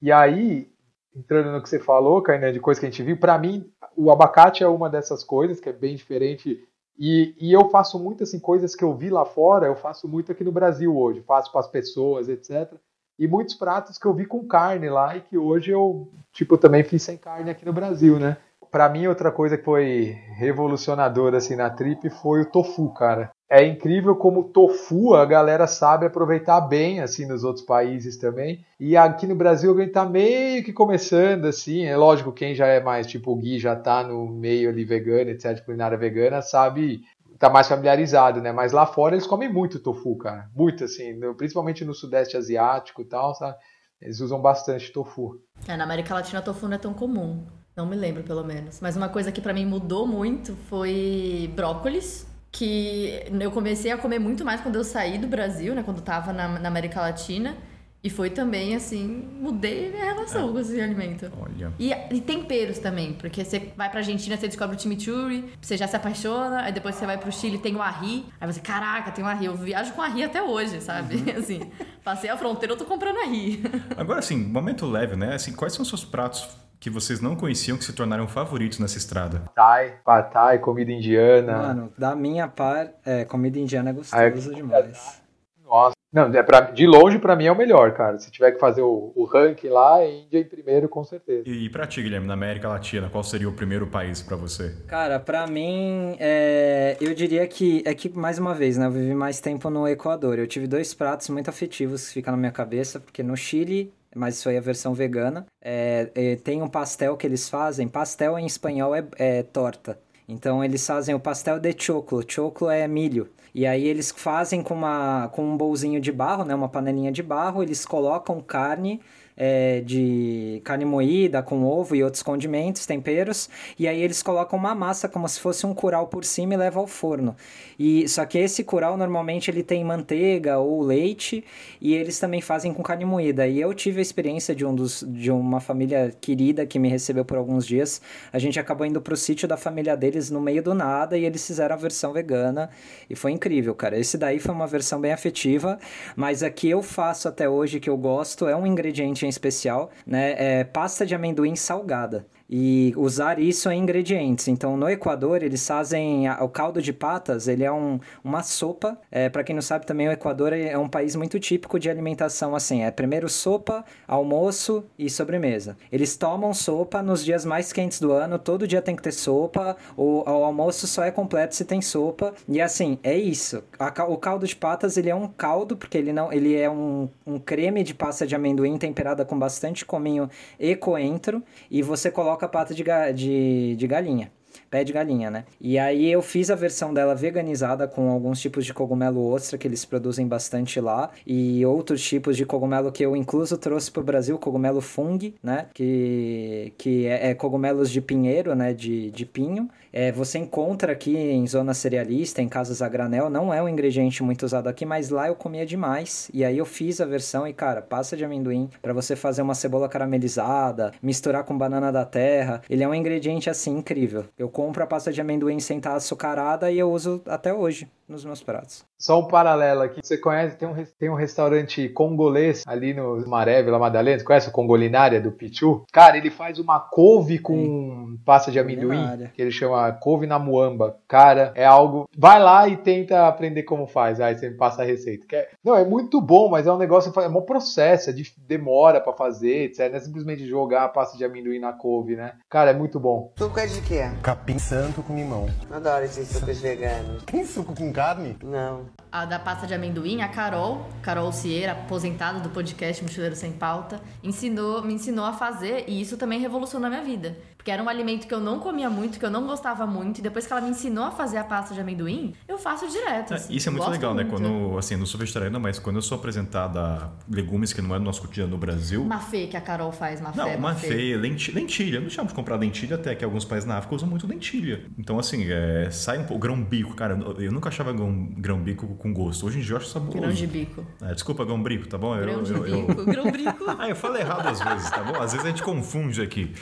e 0.01 0.11
aí, 0.11 0.71
entrando 1.15 1.51
no 1.51 1.61
que 1.61 1.69
você 1.69 1.79
falou, 1.79 2.21
Kainan, 2.21 2.51
de 2.51 2.59
coisa 2.59 2.79
que 2.79 2.85
a 2.85 2.89
gente 2.89 3.03
viu, 3.03 3.17
para 3.17 3.37
mim, 3.37 3.71
o 3.95 4.11
abacate 4.11 4.63
é 4.63 4.67
uma 4.67 4.89
dessas 4.89 5.23
coisas 5.23 5.59
que 5.59 5.69
é 5.69 5.73
bem 5.73 5.95
diferente. 5.95 6.63
E, 6.97 7.35
e, 7.39 7.51
eu 7.51 7.69
faço 7.69 7.99
muito 7.99 8.23
assim, 8.23 8.39
coisas 8.39 8.75
que 8.75 8.83
eu 8.83 8.95
vi 8.95 9.09
lá 9.09 9.25
fora, 9.25 9.67
eu 9.67 9.75
faço 9.75 10.07
muito 10.07 10.31
aqui 10.31 10.43
no 10.43 10.51
Brasil 10.51 10.95
hoje, 10.95 11.21
faço 11.21 11.51
para 11.51 11.61
as 11.61 11.67
pessoas, 11.67 12.29
etc. 12.29 12.73
E 13.19 13.27
muitos 13.27 13.55
pratos 13.55 13.97
que 13.97 14.05
eu 14.05 14.13
vi 14.13 14.25
com 14.25 14.47
carne 14.47 14.89
lá 14.89 15.15
e 15.15 15.21
que 15.21 15.37
hoje 15.37 15.71
eu, 15.71 16.11
tipo, 16.31 16.57
também 16.57 16.83
fiz 16.83 17.01
sem 17.03 17.17
carne 17.17 17.49
aqui 17.49 17.65
no 17.65 17.73
Brasil, 17.73 18.19
né? 18.19 18.37
Para 18.71 18.89
mim, 18.89 19.07
outra 19.07 19.31
coisa 19.31 19.57
que 19.57 19.63
foi 19.63 20.17
revolucionadora 20.35 21.37
assim 21.37 21.55
na 21.55 21.69
trip 21.69 22.09
foi 22.09 22.41
o 22.41 22.51
tofu, 22.51 22.93
cara. 22.93 23.31
é 23.49 23.65
incrível 23.65 24.15
como 24.15 24.49
tofu 24.49 25.13
a 25.13 25.25
galera 25.25 25.67
sabe 25.67 26.05
aproveitar 26.05 26.59
bem 26.59 26.99
assim 26.99 27.25
nos 27.25 27.43
outros 27.43 27.65
países 27.65 28.17
também. 28.17 28.65
E 28.79 28.97
aqui 28.97 29.25
no 29.25 29.35
Brasil 29.35 29.73
a 29.73 29.79
gente 29.79 29.93
tá 29.93 30.05
meio 30.05 30.63
que 30.63 30.73
começando 30.73 31.45
assim. 31.45 31.85
É 31.85 31.95
lógico, 31.95 32.31
quem 32.31 32.53
já 32.53 32.67
é 32.67 32.81
mais 32.81 33.07
tipo 33.07 33.31
o 33.31 33.35
Gui 33.35 33.57
já 33.57 33.75
tá 33.75 34.03
no 34.03 34.27
meio 34.27 34.69
ali 34.69 34.83
vegano, 34.83 35.29
etc, 35.29 35.63
culinária 35.63 35.97
vegana, 35.97 36.41
sabe 36.41 37.01
tá 37.37 37.49
mais 37.49 37.67
familiarizado, 37.67 38.41
né? 38.41 38.51
Mas 38.51 38.71
lá 38.71 38.85
fora 38.85 39.15
eles 39.15 39.27
comem 39.27 39.51
muito 39.51 39.79
tofu, 39.79 40.17
cara. 40.17 40.49
Muito 40.55 40.83
assim, 40.83 41.19
principalmente 41.37 41.85
no 41.85 41.93
sudeste 41.93 42.35
asiático 42.35 43.01
e 43.01 43.05
tal, 43.05 43.33
sabe? 43.35 43.55
Eles 44.01 44.19
usam 44.19 44.41
bastante 44.41 44.91
tofu. 44.91 45.39
É, 45.67 45.75
na 45.77 45.83
América 45.83 46.13
Latina 46.13 46.41
tofu 46.41 46.67
não 46.67 46.75
é 46.75 46.79
tão 46.79 46.93
comum. 46.93 47.45
Não 47.77 47.85
me 47.85 47.95
lembro, 47.95 48.23
pelo 48.23 48.43
menos. 48.43 48.79
Mas 48.81 48.97
uma 48.97 49.07
coisa 49.07 49.31
que 49.31 49.39
para 49.39 49.53
mim 49.53 49.63
mudou 49.63 50.07
muito 50.07 50.57
foi 50.67 51.53
brócolis 51.55 52.25
que 52.51 53.23
eu 53.39 53.51
comecei 53.51 53.91
a 53.91 53.97
comer 53.97 54.17
muito 54.17 54.43
mais 54.43 54.61
quando 54.61 54.77
eu 54.77 54.83
saí 54.83 55.19
do 55.19 55.27
Brasil, 55.27 55.75
né? 55.75 55.83
Quando 55.83 56.01
tava 56.01 56.33
na, 56.33 56.47
na 56.59 56.67
América 56.67 56.99
Latina. 56.99 57.55
E 58.03 58.09
foi 58.09 58.29
também, 58.29 58.75
assim, 58.75 59.27
mudei 59.39 59.91
minha 59.91 60.05
relação 60.05 60.49
é. 60.49 60.51
com 60.51 60.59
esse 60.59 60.79
alimento. 60.79 61.31
Olha. 61.39 61.73
E, 61.77 61.91
e, 61.91 62.21
temperos 62.21 62.79
também, 62.79 63.13
porque 63.13 63.43
você 63.43 63.71
vai 63.75 63.89
pra 63.89 63.99
Argentina, 63.99 64.37
você 64.37 64.47
descobre 64.47 64.77
o 64.77 64.79
chimichurri, 64.79 65.51
você 65.59 65.75
já 65.75 65.87
se 65.87 65.95
apaixona, 65.95 66.61
aí 66.61 66.71
depois 66.71 66.95
você 66.95 67.05
vai 67.05 67.17
pro 67.17 67.31
Chile, 67.31 67.57
tem 67.57 67.75
o 67.75 67.81
arri, 67.81 68.25
aí 68.39 68.51
você, 68.51 68.61
caraca, 68.61 69.11
tem 69.11 69.25
o 69.25 69.27
arri. 69.27 69.47
Eu 69.47 69.55
viajo 69.55 69.93
com 69.93 70.01
arri 70.01 70.23
até 70.23 70.41
hoje, 70.41 70.79
sabe? 70.79 71.15
Uhum. 71.15 71.37
Assim, 71.37 71.71
passei 72.03 72.29
a 72.29 72.37
fronteira, 72.37 72.73
eu 72.73 72.77
tô 72.77 72.85
comprando 72.85 73.17
arri. 73.17 73.61
Agora, 73.97 74.19
assim, 74.19 74.37
momento 74.37 74.85
leve, 74.85 75.15
né? 75.15 75.33
Assim, 75.33 75.51
quais 75.51 75.73
são 75.73 75.83
os 75.83 75.89
seus 75.89 76.05
pratos 76.05 76.47
que 76.79 76.89
vocês 76.89 77.21
não 77.21 77.35
conheciam 77.35 77.77
que 77.77 77.83
se 77.83 77.93
tornaram 77.93 78.27
favoritos 78.27 78.79
nessa 78.79 78.97
estrada? 78.97 79.43
Thai, 79.55 79.95
pad 80.03 80.31
thai, 80.31 80.59
comida 80.59 80.91
indiana. 80.91 81.57
Mano, 81.57 81.93
da 81.97 82.15
minha 82.15 82.47
par, 82.47 82.91
é, 83.05 83.25
comida 83.25 83.59
indiana 83.59 83.89
é 83.89 83.93
gostosa 83.93 84.53
demais. 84.53 85.21
Nossa, 85.65 85.97
não, 86.13 86.33
é 86.33 86.41
pra, 86.41 86.61
de 86.61 86.87
longe 86.87 87.19
para 87.19 87.35
mim 87.35 87.45
é 87.45 87.51
o 87.51 87.57
melhor, 87.57 87.93
cara. 87.93 88.17
Se 88.17 88.31
tiver 88.31 88.51
que 88.51 88.59
fazer 88.59 88.81
o, 88.81 89.11
o 89.13 89.25
ranking 89.25 89.67
lá, 89.67 90.01
é 90.01 90.21
Índia 90.21 90.39
em 90.39 90.43
primeiro, 90.45 90.87
com 90.87 91.03
certeza. 91.03 91.43
E, 91.45 91.65
e 91.65 91.69
pra 91.69 91.85
ti, 91.85 92.01
Guilherme, 92.01 92.25
na 92.25 92.33
América 92.33 92.69
Latina, 92.69 93.09
qual 93.09 93.23
seria 93.23 93.49
o 93.49 93.51
primeiro 93.51 93.85
país 93.87 94.21
para 94.21 94.37
você? 94.37 94.73
Cara, 94.87 95.19
para 95.19 95.45
mim, 95.45 96.15
é, 96.17 96.95
eu 97.01 97.13
diria 97.13 97.45
que, 97.45 97.83
é 97.85 97.93
que, 97.93 98.09
mais 98.09 98.39
uma 98.39 98.53
vez, 98.53 98.77
né, 98.77 98.85
eu 98.85 98.91
vivi 98.91 99.13
mais 99.13 99.41
tempo 99.41 99.69
no 99.69 99.85
Equador. 99.87 100.39
Eu 100.39 100.47
tive 100.47 100.65
dois 100.65 100.93
pratos 100.93 101.27
muito 101.29 101.49
afetivos 101.49 102.07
que 102.07 102.13
ficam 102.15 102.31
na 102.31 102.37
minha 102.37 102.51
cabeça, 102.53 103.01
porque 103.01 103.21
no 103.21 103.35
Chile 103.35 103.93
mas 104.17 104.35
isso 104.35 104.49
aí 104.49 104.55
é 104.55 104.57
a 104.57 104.61
versão 104.61 104.93
vegana. 104.93 105.45
É, 105.61 106.09
é, 106.15 106.35
tem 106.35 106.61
um 106.61 106.67
pastel 106.67 107.15
que 107.15 107.25
eles 107.25 107.49
fazem, 107.49 107.87
pastel 107.87 108.37
em 108.37 108.45
espanhol 108.45 108.95
é, 108.95 109.05
é, 109.17 109.43
torta. 109.43 109.99
Então 110.27 110.63
eles 110.63 110.85
fazem 110.85 111.15
o 111.15 111.19
pastel 111.19 111.59
de 111.59 111.73
choclo, 111.77 112.23
choclo 112.27 112.69
é 112.69 112.87
milho. 112.87 113.29
E 113.55 113.65
aí 113.65 113.87
eles 113.87 114.11
fazem 114.11 114.61
com, 114.61 114.73
uma, 114.73 115.29
com 115.29 115.43
um 115.43 115.57
bolzinho 115.57 116.01
de 116.01 116.11
barro, 116.11 116.43
né, 116.43 116.53
uma 116.53 116.69
panelinha 116.69 117.11
de 117.11 117.23
barro, 117.23 117.63
eles 117.63 117.85
colocam 117.85 118.41
carne 118.41 119.01
é, 119.37 119.81
de 119.81 120.59
carne 120.63 120.83
moída 120.83 121.43
com 121.43 121.63
ovo 121.63 121.95
e 121.95 122.03
outros 122.03 122.23
condimentos, 122.23 122.85
temperos, 122.85 123.49
e 123.77 123.87
aí 123.87 124.01
eles 124.01 124.23
colocam 124.23 124.57
uma 124.57 124.73
massa 124.73 125.07
como 125.07 125.29
se 125.29 125.39
fosse 125.39 125.65
um 125.65 125.73
curau 125.73 126.07
por 126.07 126.25
cima 126.25 126.55
e 126.55 126.57
levam 126.57 126.81
ao 126.81 126.87
forno. 126.87 127.35
E 127.77 128.07
só 128.07 128.25
que 128.25 128.39
esse 128.39 128.63
curau 128.63 128.97
normalmente 128.97 129.51
ele 129.51 129.61
tem 129.61 129.83
manteiga 129.83 130.57
ou 130.57 130.81
leite 130.81 131.45
e 131.79 131.93
eles 131.93 132.19
também 132.19 132.41
fazem 132.41 132.73
com 132.73 132.81
carne 132.81 133.05
moída. 133.05 133.47
E 133.47 133.59
eu 133.61 133.73
tive 133.73 133.99
a 133.99 134.01
experiência 134.01 134.55
de 134.55 134.65
um 134.65 134.73
dos 134.73 135.05
de 135.07 135.29
uma 135.31 135.59
família 135.59 136.11
querida 136.19 136.65
que 136.65 136.79
me 136.79 136.89
recebeu 136.89 137.23
por 137.23 137.37
alguns 137.37 137.65
dias. 137.65 138.01
A 138.33 138.39
gente 138.39 138.59
acabou 138.59 138.87
indo 138.87 138.99
pro 138.99 139.15
sítio 139.15 139.47
da 139.47 139.57
família 139.57 139.95
deles 139.95 140.31
no 140.31 140.41
meio 140.41 140.63
do 140.63 140.73
nada 140.73 141.17
e 141.17 141.25
eles 141.25 141.45
fizeram 141.45 141.75
a 141.75 141.77
versão 141.77 142.11
vegana 142.11 142.69
e 143.09 143.15
foi 143.15 143.31
incrível, 143.31 143.75
cara. 143.75 143.97
Esse 143.99 144.17
daí 144.17 144.39
foi 144.39 144.55
uma 144.55 144.65
versão 144.65 144.99
bem 144.99 145.11
afetiva, 145.11 145.77
mas 146.15 146.41
a 146.41 146.49
que 146.49 146.69
eu 146.69 146.81
faço 146.81 147.27
até 147.27 147.47
hoje 147.47 147.79
que 147.79 147.89
eu 147.89 147.97
gosto 147.97 148.47
é 148.47 148.55
um 148.55 148.65
ingrediente 148.65 149.26
especial, 149.29 149.89
né? 150.05 150.35
É 150.37 150.63
pasta 150.63 151.05
de 151.05 151.15
amendoim 151.15 151.55
salgada 151.55 152.25
e 152.49 152.93
usar 152.95 153.39
isso 153.39 153.69
em 153.69 153.87
ingredientes. 153.87 154.47
Então, 154.47 154.75
no 154.75 154.89
Equador, 154.89 155.41
eles 155.41 155.65
fazem 155.65 156.27
a, 156.27 156.43
o 156.43 156.49
caldo 156.49 156.81
de 156.81 156.91
patas, 156.91 157.47
ele 157.47 157.63
é 157.63 157.71
um, 157.71 157.99
uma 158.23 158.43
sopa. 158.43 158.97
É, 159.09 159.29
para 159.29 159.43
quem 159.43 159.55
não 159.55 159.61
sabe, 159.61 159.85
também 159.85 160.07
o 160.07 160.11
Equador 160.11 160.51
é 160.53 160.77
um 160.77 160.89
país 160.89 161.15
muito 161.15 161.39
típico 161.39 161.79
de 161.79 161.89
alimentação 161.89 162.55
assim. 162.55 162.83
É 162.83 162.91
primeiro 162.91 163.29
sopa, 163.29 163.85
almoço 164.07 164.83
e 164.99 165.09
sobremesa. 165.09 165.77
Eles 165.91 166.17
tomam 166.17 166.53
sopa 166.53 167.01
nos 167.01 167.23
dias 167.23 167.45
mais 167.45 167.71
quentes 167.71 167.99
do 167.99 168.11
ano, 168.11 168.37
todo 168.37 168.67
dia 168.67 168.81
tem 168.81 168.95
que 168.95 169.01
ter 169.01 169.13
sopa. 169.13 169.77
O, 169.95 170.23
o 170.29 170.43
almoço 170.43 170.87
só 170.87 171.03
é 171.03 171.11
completo 171.11 171.55
se 171.55 171.63
tem 171.63 171.81
sopa. 171.81 172.33
E 172.47 172.59
assim, 172.61 172.99
é 173.03 173.17
isso. 173.17 173.63
A, 173.79 174.03
o 174.05 174.17
caldo 174.17 174.45
de 174.45 174.55
patas, 174.55 174.97
ele 174.97 175.09
é 175.09 175.15
um 175.15 175.27
caldo, 175.27 175.77
porque 175.77 175.97
ele 175.97 176.11
não 176.11 176.31
ele 176.31 176.55
é 176.55 176.69
um, 176.69 177.09
um 177.25 177.39
creme 177.39 177.83
de 177.83 177.93
pasta 177.93 178.27
de 178.27 178.35
amendoim 178.35 178.77
temperada 178.77 179.23
com 179.23 179.37
bastante 179.37 179.85
cominho 179.85 180.29
e 180.59 180.75
coentro. 180.75 181.41
E 181.71 181.81
você 181.81 182.11
coloca 182.11 182.36
coloca 182.37 182.47
pata 182.47 182.73
de, 182.73 182.83
de, 183.13 183.75
de 183.75 183.87
galinha 183.87 184.31
pé 184.69 184.83
de 184.83 184.91
galinha, 184.91 185.31
né? 185.31 185.45
E 185.61 185.77
aí 185.79 186.11
eu 186.11 186.21
fiz 186.21 186.49
a 186.49 186.55
versão 186.55 186.93
dela 186.93 187.15
veganizada 187.15 187.87
com 187.87 188.09
alguns 188.09 188.39
tipos 188.39 188.65
de 188.65 188.73
cogumelo 188.73 189.25
ostra 189.31 189.57
que 189.57 189.67
eles 189.67 189.85
produzem 189.85 190.27
bastante 190.27 190.79
lá 190.81 191.09
e 191.25 191.65
outros 191.65 192.03
tipos 192.03 192.35
de 192.35 192.45
cogumelo 192.45 192.91
que 192.91 193.03
eu 193.03 193.15
incluso 193.15 193.57
trouxe 193.57 193.89
para 193.89 194.01
o 194.01 194.03
Brasil, 194.03 194.37
cogumelo 194.37 194.81
fung, 194.81 195.33
né? 195.41 195.67
Que, 195.73 196.73
que 196.77 197.05
é, 197.05 197.29
é, 197.29 197.33
cogumelos 197.33 197.89
de 197.89 198.01
pinheiro, 198.01 198.55
né? 198.55 198.73
De, 198.73 199.09
de 199.11 199.25
pinho. 199.25 199.69
É, 199.99 200.11
você 200.11 200.37
encontra 200.37 200.91
aqui 200.91 201.17
em 201.17 201.47
zona 201.47 201.73
cerealista, 201.73 202.39
em 202.39 202.47
casas 202.47 202.83
a 202.83 202.87
granel, 202.87 203.31
não 203.31 203.51
é 203.51 203.63
um 203.63 203.67
ingrediente 203.67 204.21
muito 204.21 204.43
usado 204.45 204.67
aqui, 204.67 204.85
mas 204.85 205.09
lá 205.09 205.27
eu 205.27 205.33
comia 205.33 205.65
demais. 205.65 206.29
E 206.31 206.45
aí 206.45 206.55
eu 206.55 206.67
fiz 206.67 207.01
a 207.01 207.05
versão 207.07 207.47
e, 207.47 207.51
cara, 207.51 207.81
pasta 207.81 208.15
de 208.15 208.23
amendoim 208.23 208.69
para 208.79 208.93
você 208.93 209.15
fazer 209.15 209.41
uma 209.41 209.55
cebola 209.55 209.89
caramelizada, 209.89 210.91
misturar 211.01 211.45
com 211.45 211.57
banana 211.57 211.91
da 211.91 212.05
terra. 212.05 212.61
Ele 212.69 212.83
é 212.83 212.87
um 212.87 212.93
ingrediente 212.93 213.49
assim 213.49 213.75
incrível. 213.75 214.25
Eu 214.37 214.49
compro 214.49 214.83
a 214.83 214.87
pasta 214.87 215.11
de 215.11 215.19
amendoim 215.19 215.59
sem 215.59 215.79
estar 215.79 215.95
açucarada 215.95 216.69
e 216.69 216.77
eu 216.77 216.91
uso 216.91 217.19
até 217.25 217.51
hoje 217.51 217.87
nos 218.07 218.23
meus 218.23 218.41
pratos. 218.41 218.85
Só 218.97 219.19
um 219.19 219.27
paralelo 219.27 219.81
aqui. 219.81 220.01
Você 220.03 220.17
conhece, 220.17 220.57
tem 220.57 220.67
um, 220.67 220.73
tem 220.97 221.09
um 221.09 221.15
restaurante 221.15 221.87
congolês 221.89 222.63
ali 222.65 222.93
no 222.93 223.27
Maré, 223.27 223.61
Vila 223.61 223.77
Madalena. 223.77 224.17
Você 224.17 224.25
conhece 224.25 224.49
o 224.49 224.51
Congolinária 224.51 225.21
do 225.21 225.31
Pichu? 225.31 225.85
Cara, 225.91 226.17
ele 226.17 226.31
faz 226.31 226.57
uma 226.57 226.79
couve 226.79 227.37
com 227.37 227.55
Sim. 227.55 228.19
pasta 228.25 228.51
de 228.51 228.59
amendoim, 228.59 229.29
que 229.33 229.41
ele 229.41 229.51
chama 229.51 229.91
couve 229.91 230.25
na 230.25 230.39
muamba. 230.39 230.97
Cara, 231.07 231.51
é 231.55 231.65
algo. 231.65 232.09
Vai 232.17 232.41
lá 232.41 232.67
e 232.67 232.77
tenta 232.77 233.27
aprender 233.27 233.63
como 233.63 233.85
faz. 233.85 234.19
Aí 234.19 234.35
você 234.35 234.49
me 234.49 234.55
passa 234.55 234.81
a 234.81 234.85
receita. 234.85 235.25
É... 235.35 235.49
Não, 235.63 235.75
é 235.75 235.85
muito 235.85 236.21
bom, 236.21 236.49
mas 236.49 236.65
é 236.65 236.71
um 236.71 236.77
negócio, 236.77 237.13
é 237.21 237.27
um 237.27 237.41
processo, 237.41 238.09
é 238.09 238.13
de 238.13 238.33
demora 238.37 238.99
para 239.01 239.13
fazer, 239.13 239.65
etc. 239.65 239.89
Não 239.89 239.97
é 239.97 239.99
simplesmente 239.99 240.47
jogar 240.47 240.85
a 240.85 240.89
pasta 240.89 241.17
de 241.17 241.25
amendoim 241.25 241.59
na 241.59 241.73
couve, 241.73 242.15
né? 242.15 242.33
Cara, 242.49 242.71
é 242.71 242.73
muito 242.73 242.99
bom. 242.99 243.31
Suco 243.37 243.59
é 243.59 243.67
de 243.67 243.81
quê? 243.81 244.09
Capim 244.23 244.57
santo 244.57 245.03
com 245.03 245.15
limão. 245.15 245.47
Adoro 245.69 246.05
esses 246.05 246.27
sucos 246.29 246.59
veganos. 246.59 247.23
Tem 247.23 247.45
suco 247.45 247.75
com 247.75 247.91
carne? 247.97 248.37
Não. 248.43 248.85
A 249.11 249.25
da 249.25 249.39
pasta 249.39 249.65
de 249.65 249.73
amendoim, 249.73 250.21
a 250.21 250.27
Carol, 250.27 250.87
Carol 251.01 251.31
Cieira, 251.31 251.71
aposentada 251.71 252.39
do 252.39 252.49
podcast 252.49 253.01
Mochileiro 253.01 253.35
Sem 253.35 253.53
Pauta, 253.53 253.99
ensinou, 254.23 254.83
me 254.83 254.93
ensinou 254.93 255.25
a 255.25 255.33
fazer 255.33 255.85
e 255.87 255.99
isso 255.99 256.15
também 256.15 256.39
revolucionou 256.39 256.85
a 256.85 256.89
minha 256.91 257.03
vida. 257.03 257.35
Porque 257.57 257.71
era 257.71 257.83
um 257.83 257.89
alimento 257.89 258.27
que 258.27 258.33
eu 258.33 258.39
não 258.39 258.59
comia 258.59 258.89
muito, 258.89 259.19
que 259.19 259.25
eu 259.25 259.29
não 259.29 259.45
gostava 259.45 259.85
muito, 259.85 260.19
e 260.19 260.21
depois 260.21 260.47
que 260.47 260.53
ela 260.53 260.61
me 260.61 260.69
ensinou 260.69 261.03
a 261.03 261.11
fazer 261.11 261.37
a 261.37 261.43
pasta 261.43 261.73
de 261.73 261.81
amendoim, 261.81 262.33
eu 262.47 262.57
faço 262.57 262.87
direto. 262.87 263.33
É, 263.33 263.35
assim, 263.35 263.53
isso 263.53 263.67
é 263.67 263.71
muito 263.73 263.89
legal, 263.89 264.13
muito. 264.13 264.25
né? 264.25 264.31
Quando, 264.31 264.77
assim, 264.77 264.93
eu 264.93 264.99
não 264.99 265.05
sou 265.05 265.19
vegetariano, 265.19 265.59
mas 265.59 265.77
quando 265.77 265.97
eu 265.97 266.01
sou 266.01 266.17
apresentada 266.17 267.11
legumes 267.29 267.73
que 267.73 267.81
não 267.81 267.93
é 267.93 267.99
do 267.99 268.05
nosso 268.05 268.21
cotidiano 268.21 268.51
no 268.51 268.57
Brasil. 268.57 269.03
Mafê 269.03 269.47
que 269.47 269.57
a 269.57 269.61
Carol 269.61 269.91
faz, 269.91 270.21
mafê. 270.21 270.37
Não, 270.37 270.57
mafê, 270.57 271.17
lentilha, 271.17 271.59
lentilha. 271.59 271.97
Eu 271.97 272.03
não 272.03 272.09
chamo 272.09 272.29
de 272.29 272.33
comprar 272.33 272.55
lentilha, 272.55 272.95
até 272.95 273.13
que 273.15 273.25
alguns 273.25 273.43
países 273.43 273.67
na 273.67 273.77
África 273.77 273.95
usam 273.95 274.07
muito 274.07 274.25
lentilha. 274.25 274.85
Então, 274.97 275.19
assim, 275.19 275.51
é, 275.51 275.89
sai 275.91 276.19
um 276.19 276.23
pouco. 276.23 276.39
Grão 276.39 276.63
bico, 276.63 276.93
cara, 276.93 277.19
eu 277.37 277.51
nunca 277.51 277.67
achava 277.67 277.86
grão, 277.93 278.29
grão 278.37 278.59
bico 278.61 278.87
com 278.95 279.13
gosto. 279.13 279.45
Hoje 279.45 279.59
em 279.59 279.61
dia 279.61 279.73
eu 279.73 279.77
acho 279.77 279.87
saboroso. 279.87 280.19
Grão 280.19 280.31
de 280.31 280.47
bico. 280.47 280.85
É, 281.01 281.13
desculpa, 281.13 281.45
grão 281.45 281.61
brico, 281.61 281.87
tá 281.87 281.97
bom? 281.97 282.15
Grão 282.17 282.33
eu, 282.33 282.43
de 282.43 282.53
eu, 282.53 282.63
bico, 282.63 283.01
eu... 283.01 283.05
grão 283.05 283.31
brico. 283.31 283.65
ah, 283.77 283.89
eu 283.89 283.95
falo 283.95 284.17
errado 284.17 284.47
às 284.47 284.59
vezes, 284.59 284.89
tá 284.89 285.03
bom? 285.03 285.19
Às 285.21 285.31
vezes 285.31 285.45
a 285.45 285.49
gente 285.49 285.63
confunde 285.63 286.21
aqui. 286.21 286.53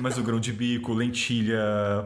Mas 0.00 0.18
o 0.18 0.22
grão 0.22 0.40
de 0.40 0.52
bico, 0.52 0.92
lentilha. 0.92 1.58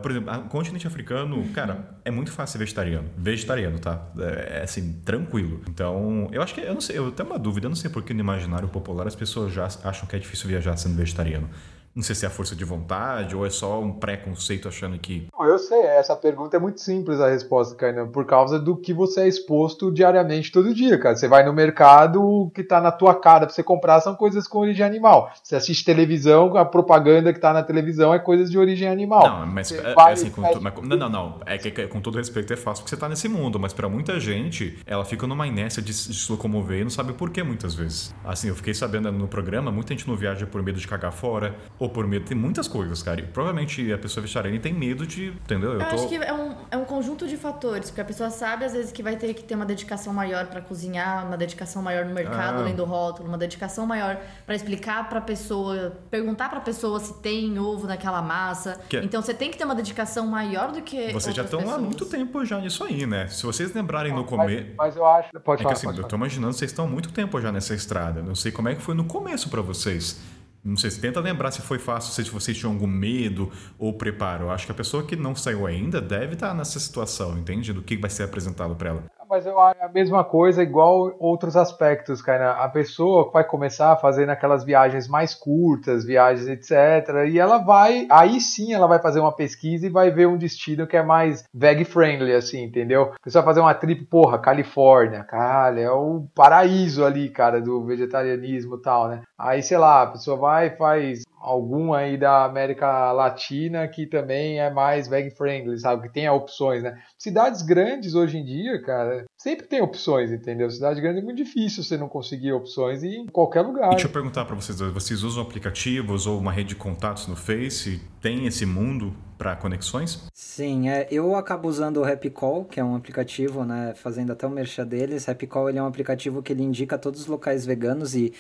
Por 0.02 0.10
exemplo, 0.10 0.34
o 0.34 0.48
continente 0.48 0.86
africano, 0.86 1.46
cara, 1.52 1.96
é 2.04 2.10
muito 2.10 2.32
fácil 2.32 2.52
ser 2.52 2.58
vegetariano. 2.58 3.08
Vegetariano, 3.16 3.78
tá? 3.78 4.08
É, 4.18 4.58
é 4.58 4.62
assim, 4.62 5.00
tranquilo. 5.04 5.62
Então, 5.68 6.28
eu 6.32 6.42
acho 6.42 6.54
que. 6.54 6.60
Eu 6.60 6.74
não 6.74 6.80
sei, 6.80 6.98
eu 6.98 7.10
tenho 7.10 7.28
uma 7.28 7.38
dúvida, 7.38 7.66
eu 7.66 7.70
não 7.70 7.76
sei 7.76 7.90
porque 7.90 8.14
no 8.14 8.20
imaginário 8.20 8.68
popular 8.68 9.06
as 9.06 9.16
pessoas 9.16 9.52
já 9.52 9.66
acham 9.84 10.06
que 10.06 10.16
é 10.16 10.18
difícil 10.18 10.48
viajar 10.48 10.76
sendo 10.76 10.96
vegetariano. 10.96 11.48
Não 11.94 12.02
sei 12.02 12.14
se 12.14 12.24
é 12.24 12.28
a 12.28 12.30
força 12.30 12.56
de 12.56 12.64
vontade 12.64 13.36
ou 13.36 13.44
é 13.44 13.50
só 13.50 13.78
um 13.80 13.92
preconceito 13.92 14.66
achando 14.66 14.98
que. 14.98 15.26
Eu 15.38 15.58
sei, 15.58 15.78
essa 15.82 16.16
pergunta 16.16 16.56
é 16.56 16.60
muito 16.60 16.80
simples 16.80 17.20
a 17.20 17.28
resposta, 17.28 17.74
Kainan, 17.74 18.06
por 18.08 18.24
causa 18.24 18.58
do 18.58 18.74
que 18.76 18.94
você 18.94 19.22
é 19.22 19.28
exposto 19.28 19.92
diariamente 19.92 20.50
todo 20.50 20.72
dia, 20.74 20.98
cara. 20.98 21.14
Você 21.14 21.28
vai 21.28 21.44
no 21.44 21.52
mercado, 21.52 22.22
o 22.22 22.50
que 22.50 22.62
tá 22.64 22.80
na 22.80 22.90
tua 22.90 23.14
cara 23.14 23.44
pra 23.46 23.54
você 23.54 23.62
comprar 23.62 24.00
são 24.00 24.14
coisas 24.14 24.48
com 24.48 24.58
origem 24.60 24.86
animal. 24.86 25.30
Você 25.42 25.54
assiste 25.54 25.84
televisão, 25.84 26.56
a 26.56 26.64
propaganda 26.64 27.30
que 27.32 27.38
tá 27.38 27.52
na 27.52 27.62
televisão 27.62 28.14
é 28.14 28.18
coisas 28.18 28.50
de 28.50 28.56
origem 28.58 28.88
animal. 28.88 29.22
Não, 29.28 29.46
mas 29.46 29.68
Você 29.68 29.78
é, 29.78 29.94
vai- 29.94 30.12
assim, 30.14 30.30
com 30.30 30.40
mas- 30.40 30.56
não, 30.82 30.96
não, 30.96 31.08
não. 31.10 31.40
É 31.44 31.58
que 31.58 31.70
que- 31.70 31.86
com 31.88 32.00
todo 32.00 32.16
respeito 32.16 32.52
é 32.54 32.56
fácil 32.56 32.84
porque 32.84 32.94
você 32.96 33.00
tá 33.00 33.08
nesse 33.08 33.28
mundo, 33.28 33.60
mas 33.60 33.74
pra 33.74 33.88
muita 33.88 34.18
gente, 34.18 34.78
ela 34.86 35.04
fica 35.04 35.26
numa 35.26 35.46
inércia 35.46 35.82
de, 35.82 35.92
se- 35.92 36.08
de 36.10 36.16
se 36.16 36.32
locomover 36.32 36.80
e 36.80 36.84
não 36.84 36.90
sabe 36.90 37.12
por 37.12 37.28
que 37.28 37.42
muitas 37.42 37.74
vezes. 37.74 38.14
Assim, 38.24 38.48
eu 38.48 38.54
fiquei 38.54 38.72
sabendo 38.72 39.12
no 39.12 39.28
programa, 39.28 39.70
muita 39.70 39.92
gente 39.92 40.08
não 40.08 40.16
viaja 40.16 40.46
por 40.46 40.62
medo 40.62 40.78
de 40.80 40.88
cagar 40.88 41.12
fora, 41.12 41.54
ou 41.82 41.88
por 41.90 42.06
medo. 42.06 42.24
Tem 42.26 42.36
muitas 42.36 42.68
coisas, 42.68 43.02
cara. 43.02 43.20
E 43.20 43.24
provavelmente 43.24 43.92
a 43.92 43.98
pessoa 43.98 44.22
vegetariana 44.22 44.60
tem 44.60 44.72
medo 44.72 45.06
de. 45.06 45.28
Entendeu? 45.28 45.72
Eu 45.72 45.78
tô- 45.80 45.94
acho 45.96 46.08
que 46.08 46.16
é 46.16 46.32
um, 46.32 46.54
é 46.70 46.76
um 46.76 46.84
conjunto 46.84 47.26
de 47.26 47.36
fatores, 47.36 47.90
porque 47.90 48.00
a 48.00 48.04
pessoa 48.04 48.30
sabe 48.30 48.64
às 48.64 48.72
vezes 48.72 48.92
que 48.92 49.02
vai 49.02 49.16
ter 49.16 49.34
que 49.34 49.42
ter 49.42 49.54
uma 49.54 49.66
dedicação 49.66 50.12
maior 50.14 50.46
pra 50.46 50.60
cozinhar, 50.60 51.26
uma 51.26 51.36
dedicação 51.36 51.82
maior 51.82 52.04
no 52.04 52.14
mercado, 52.14 52.58
Ah. 52.58 52.60
além 52.60 52.74
do 52.74 52.84
rótulo, 52.84 53.28
uma 53.28 53.38
dedicação 53.38 53.84
maior 53.86 54.16
pra 54.46 54.54
explicar 54.54 55.08
pra 55.08 55.20
pessoa, 55.20 55.96
perguntar 56.10 56.48
pra 56.48 56.60
pessoa 56.60 57.00
se 57.00 57.14
tem 57.20 57.58
ovo 57.58 57.86
naquela 57.86 58.22
massa. 58.22 58.80
Que- 58.88 58.98
Então 58.98 59.20
você 59.20 59.34
tem 59.34 59.50
que 59.50 59.58
ter 59.58 59.64
uma 59.64 59.74
dedicação 59.74 60.26
maior 60.26 60.70
do 60.72 60.82
que 60.82 61.12
Vocês 61.12 61.34
já 61.34 61.42
estão 61.42 61.68
há 61.70 61.78
muito 61.78 62.06
tempo 62.06 62.44
já 62.44 62.60
nisso 62.60 62.84
aí, 62.84 63.06
né? 63.06 63.26
Se 63.28 63.42
vocês 63.44 63.72
lembrarem 63.74 64.12
no 64.14 64.24
começo. 64.24 64.66
mas 64.78 64.94
eu 64.96 65.04
acho. 65.06 65.28
Pode 65.40 65.54
É 65.54 65.56
que 65.58 65.62
falar, 65.64 65.72
assim, 65.74 65.86
pode 65.86 65.98
eu 65.98 66.02
falar. 66.02 66.10
tô 66.10 66.16
imaginando, 66.16 66.52
vocês 66.52 66.70
estão 66.70 66.84
há 66.84 66.88
muito 66.88 67.10
tempo 67.12 67.40
já 67.40 67.50
nessa 67.50 67.74
estrada. 67.74 68.22
Não 68.22 68.34
sei 68.34 68.52
como 68.52 68.68
é 68.68 68.74
que 68.74 68.82
foi 68.82 68.94
no 68.94 69.04
começo 69.04 69.48
pra 69.48 69.60
vocês. 69.62 70.20
Não 70.64 70.76
sei, 70.76 70.90
tenta 70.92 71.18
lembrar 71.18 71.50
se 71.50 71.60
foi 71.60 71.78
fácil, 71.78 72.12
se 72.12 72.30
vocês 72.30 72.56
tinham 72.56 72.72
algum 72.72 72.86
medo 72.86 73.50
ou 73.76 73.92
preparo. 73.94 74.48
Acho 74.48 74.66
que 74.66 74.72
a 74.72 74.74
pessoa 74.74 75.04
que 75.04 75.16
não 75.16 75.34
saiu 75.34 75.66
ainda 75.66 76.00
deve 76.00 76.34
estar 76.34 76.54
nessa 76.54 76.78
situação, 76.78 77.36
entende? 77.36 77.72
Do 77.72 77.82
que 77.82 77.96
vai 77.96 78.08
ser 78.08 78.22
apresentado 78.22 78.76
pra 78.76 78.90
ela. 78.90 79.04
Mas 79.32 79.46
eu 79.46 79.58
acho 79.58 79.82
a 79.82 79.88
mesma 79.88 80.22
coisa, 80.22 80.62
igual 80.62 81.16
outros 81.18 81.56
aspectos, 81.56 82.20
cara. 82.20 82.52
A 82.62 82.68
pessoa 82.68 83.30
vai 83.30 83.42
começar 83.42 83.96
fazendo 83.96 84.28
aquelas 84.28 84.62
viagens 84.62 85.08
mais 85.08 85.34
curtas, 85.34 86.04
viagens 86.04 86.46
etc. 86.48 87.26
E 87.30 87.38
ela 87.38 87.56
vai, 87.56 88.06
aí 88.10 88.38
sim 88.42 88.74
ela 88.74 88.86
vai 88.86 88.98
fazer 88.98 89.20
uma 89.20 89.34
pesquisa 89.34 89.86
e 89.86 89.90
vai 89.90 90.10
ver 90.10 90.28
um 90.28 90.36
destino 90.36 90.86
que 90.86 90.98
é 90.98 91.02
mais 91.02 91.44
veg 91.54 91.82
friendly, 91.86 92.34
assim, 92.34 92.62
entendeu? 92.62 93.14
A 93.14 93.24
pessoa 93.24 93.42
vai 93.42 93.54
fazer 93.54 93.60
uma 93.60 93.72
trip, 93.72 94.04
porra, 94.04 94.38
Califórnia, 94.38 95.24
cara, 95.24 95.80
é 95.80 95.90
o 95.90 96.26
paraíso 96.34 97.02
ali, 97.02 97.30
cara, 97.30 97.58
do 97.58 97.82
vegetarianismo 97.86 98.76
e 98.76 98.82
tal, 98.82 99.08
né? 99.08 99.22
Aí, 99.38 99.62
sei 99.62 99.78
lá, 99.78 100.02
a 100.02 100.06
pessoa 100.08 100.36
vai 100.36 100.76
faz 100.76 101.22
algum 101.42 101.92
aí 101.92 102.16
da 102.16 102.44
América 102.44 103.12
Latina 103.12 103.88
que 103.88 104.06
também 104.06 104.60
é 104.60 104.70
mais 104.70 105.08
veg 105.08 105.30
friendly, 105.30 105.78
sabe? 105.78 106.08
Que 106.08 106.14
tenha 106.14 106.32
opções, 106.32 106.82
né? 106.82 106.98
Cidades 107.18 107.62
grandes 107.62 108.14
hoje 108.14 108.38
em 108.38 108.44
dia, 108.44 108.80
cara, 108.82 109.24
sempre 109.36 109.66
tem 109.66 109.82
opções, 109.82 110.30
entendeu? 110.30 110.70
Cidade 110.70 111.00
grande 111.00 111.18
é 111.18 111.22
muito 111.22 111.36
difícil 111.36 111.82
você 111.82 111.96
não 111.96 112.08
conseguir 112.08 112.52
opções 112.52 113.02
e 113.02 113.08
em 113.16 113.26
qualquer 113.26 113.62
lugar. 113.62 113.88
E 113.88 113.90
deixa 113.90 114.06
eu 114.06 114.12
perguntar 114.12 114.44
pra 114.44 114.54
vocês 114.54 114.78
vocês 114.78 115.22
usam 115.22 115.42
aplicativos 115.42 116.26
ou 116.26 116.38
uma 116.38 116.52
rede 116.52 116.70
de 116.70 116.76
contatos 116.76 117.26
no 117.26 117.36
Face? 117.36 118.00
Tem 118.20 118.46
esse 118.46 118.64
mundo 118.64 119.12
pra 119.36 119.56
conexões? 119.56 120.28
Sim, 120.32 120.88
é, 120.88 121.08
eu 121.10 121.34
acabo 121.34 121.68
usando 121.68 121.96
o 121.96 122.04
Happy 122.04 122.30
Call, 122.30 122.64
que 122.64 122.78
é 122.78 122.84
um 122.84 122.94
aplicativo, 122.94 123.64
né, 123.64 123.92
fazendo 123.96 124.30
até 124.30 124.46
o 124.46 124.50
merchan 124.50 124.86
deles. 124.86 125.28
Happy 125.28 125.48
Call 125.48 125.68
ele 125.68 125.78
é 125.78 125.82
um 125.82 125.86
aplicativo 125.86 126.40
que 126.42 126.52
ele 126.52 126.62
indica 126.62 126.96
todos 126.96 127.22
os 127.22 127.26
locais 127.26 127.66
veganos 127.66 128.14
e, 128.14 128.32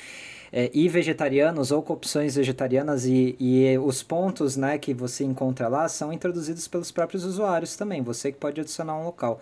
é, 0.52 0.70
e 0.74 0.88
vegetarianos 0.88 1.70
ou 1.70 1.82
com 1.82 1.94
opções 1.94 2.36
vegetarianas 2.36 3.06
e, 3.06 3.34
e 3.40 3.78
os 3.78 4.02
pontos, 4.02 4.56
né, 4.56 4.76
que 4.76 4.92
você 4.92 5.24
encontra 5.24 5.66
lá 5.66 5.88
são 5.88 6.12
introduzidos 6.12 6.68
pelos 6.68 6.90
próprios 6.90 7.24
usuários 7.24 7.74
também, 7.74 8.02
você 8.02 8.30
que 8.30 8.38
pode 8.38 8.60
adicionar 8.60 8.96
um 8.98 9.04
local. 9.04 9.40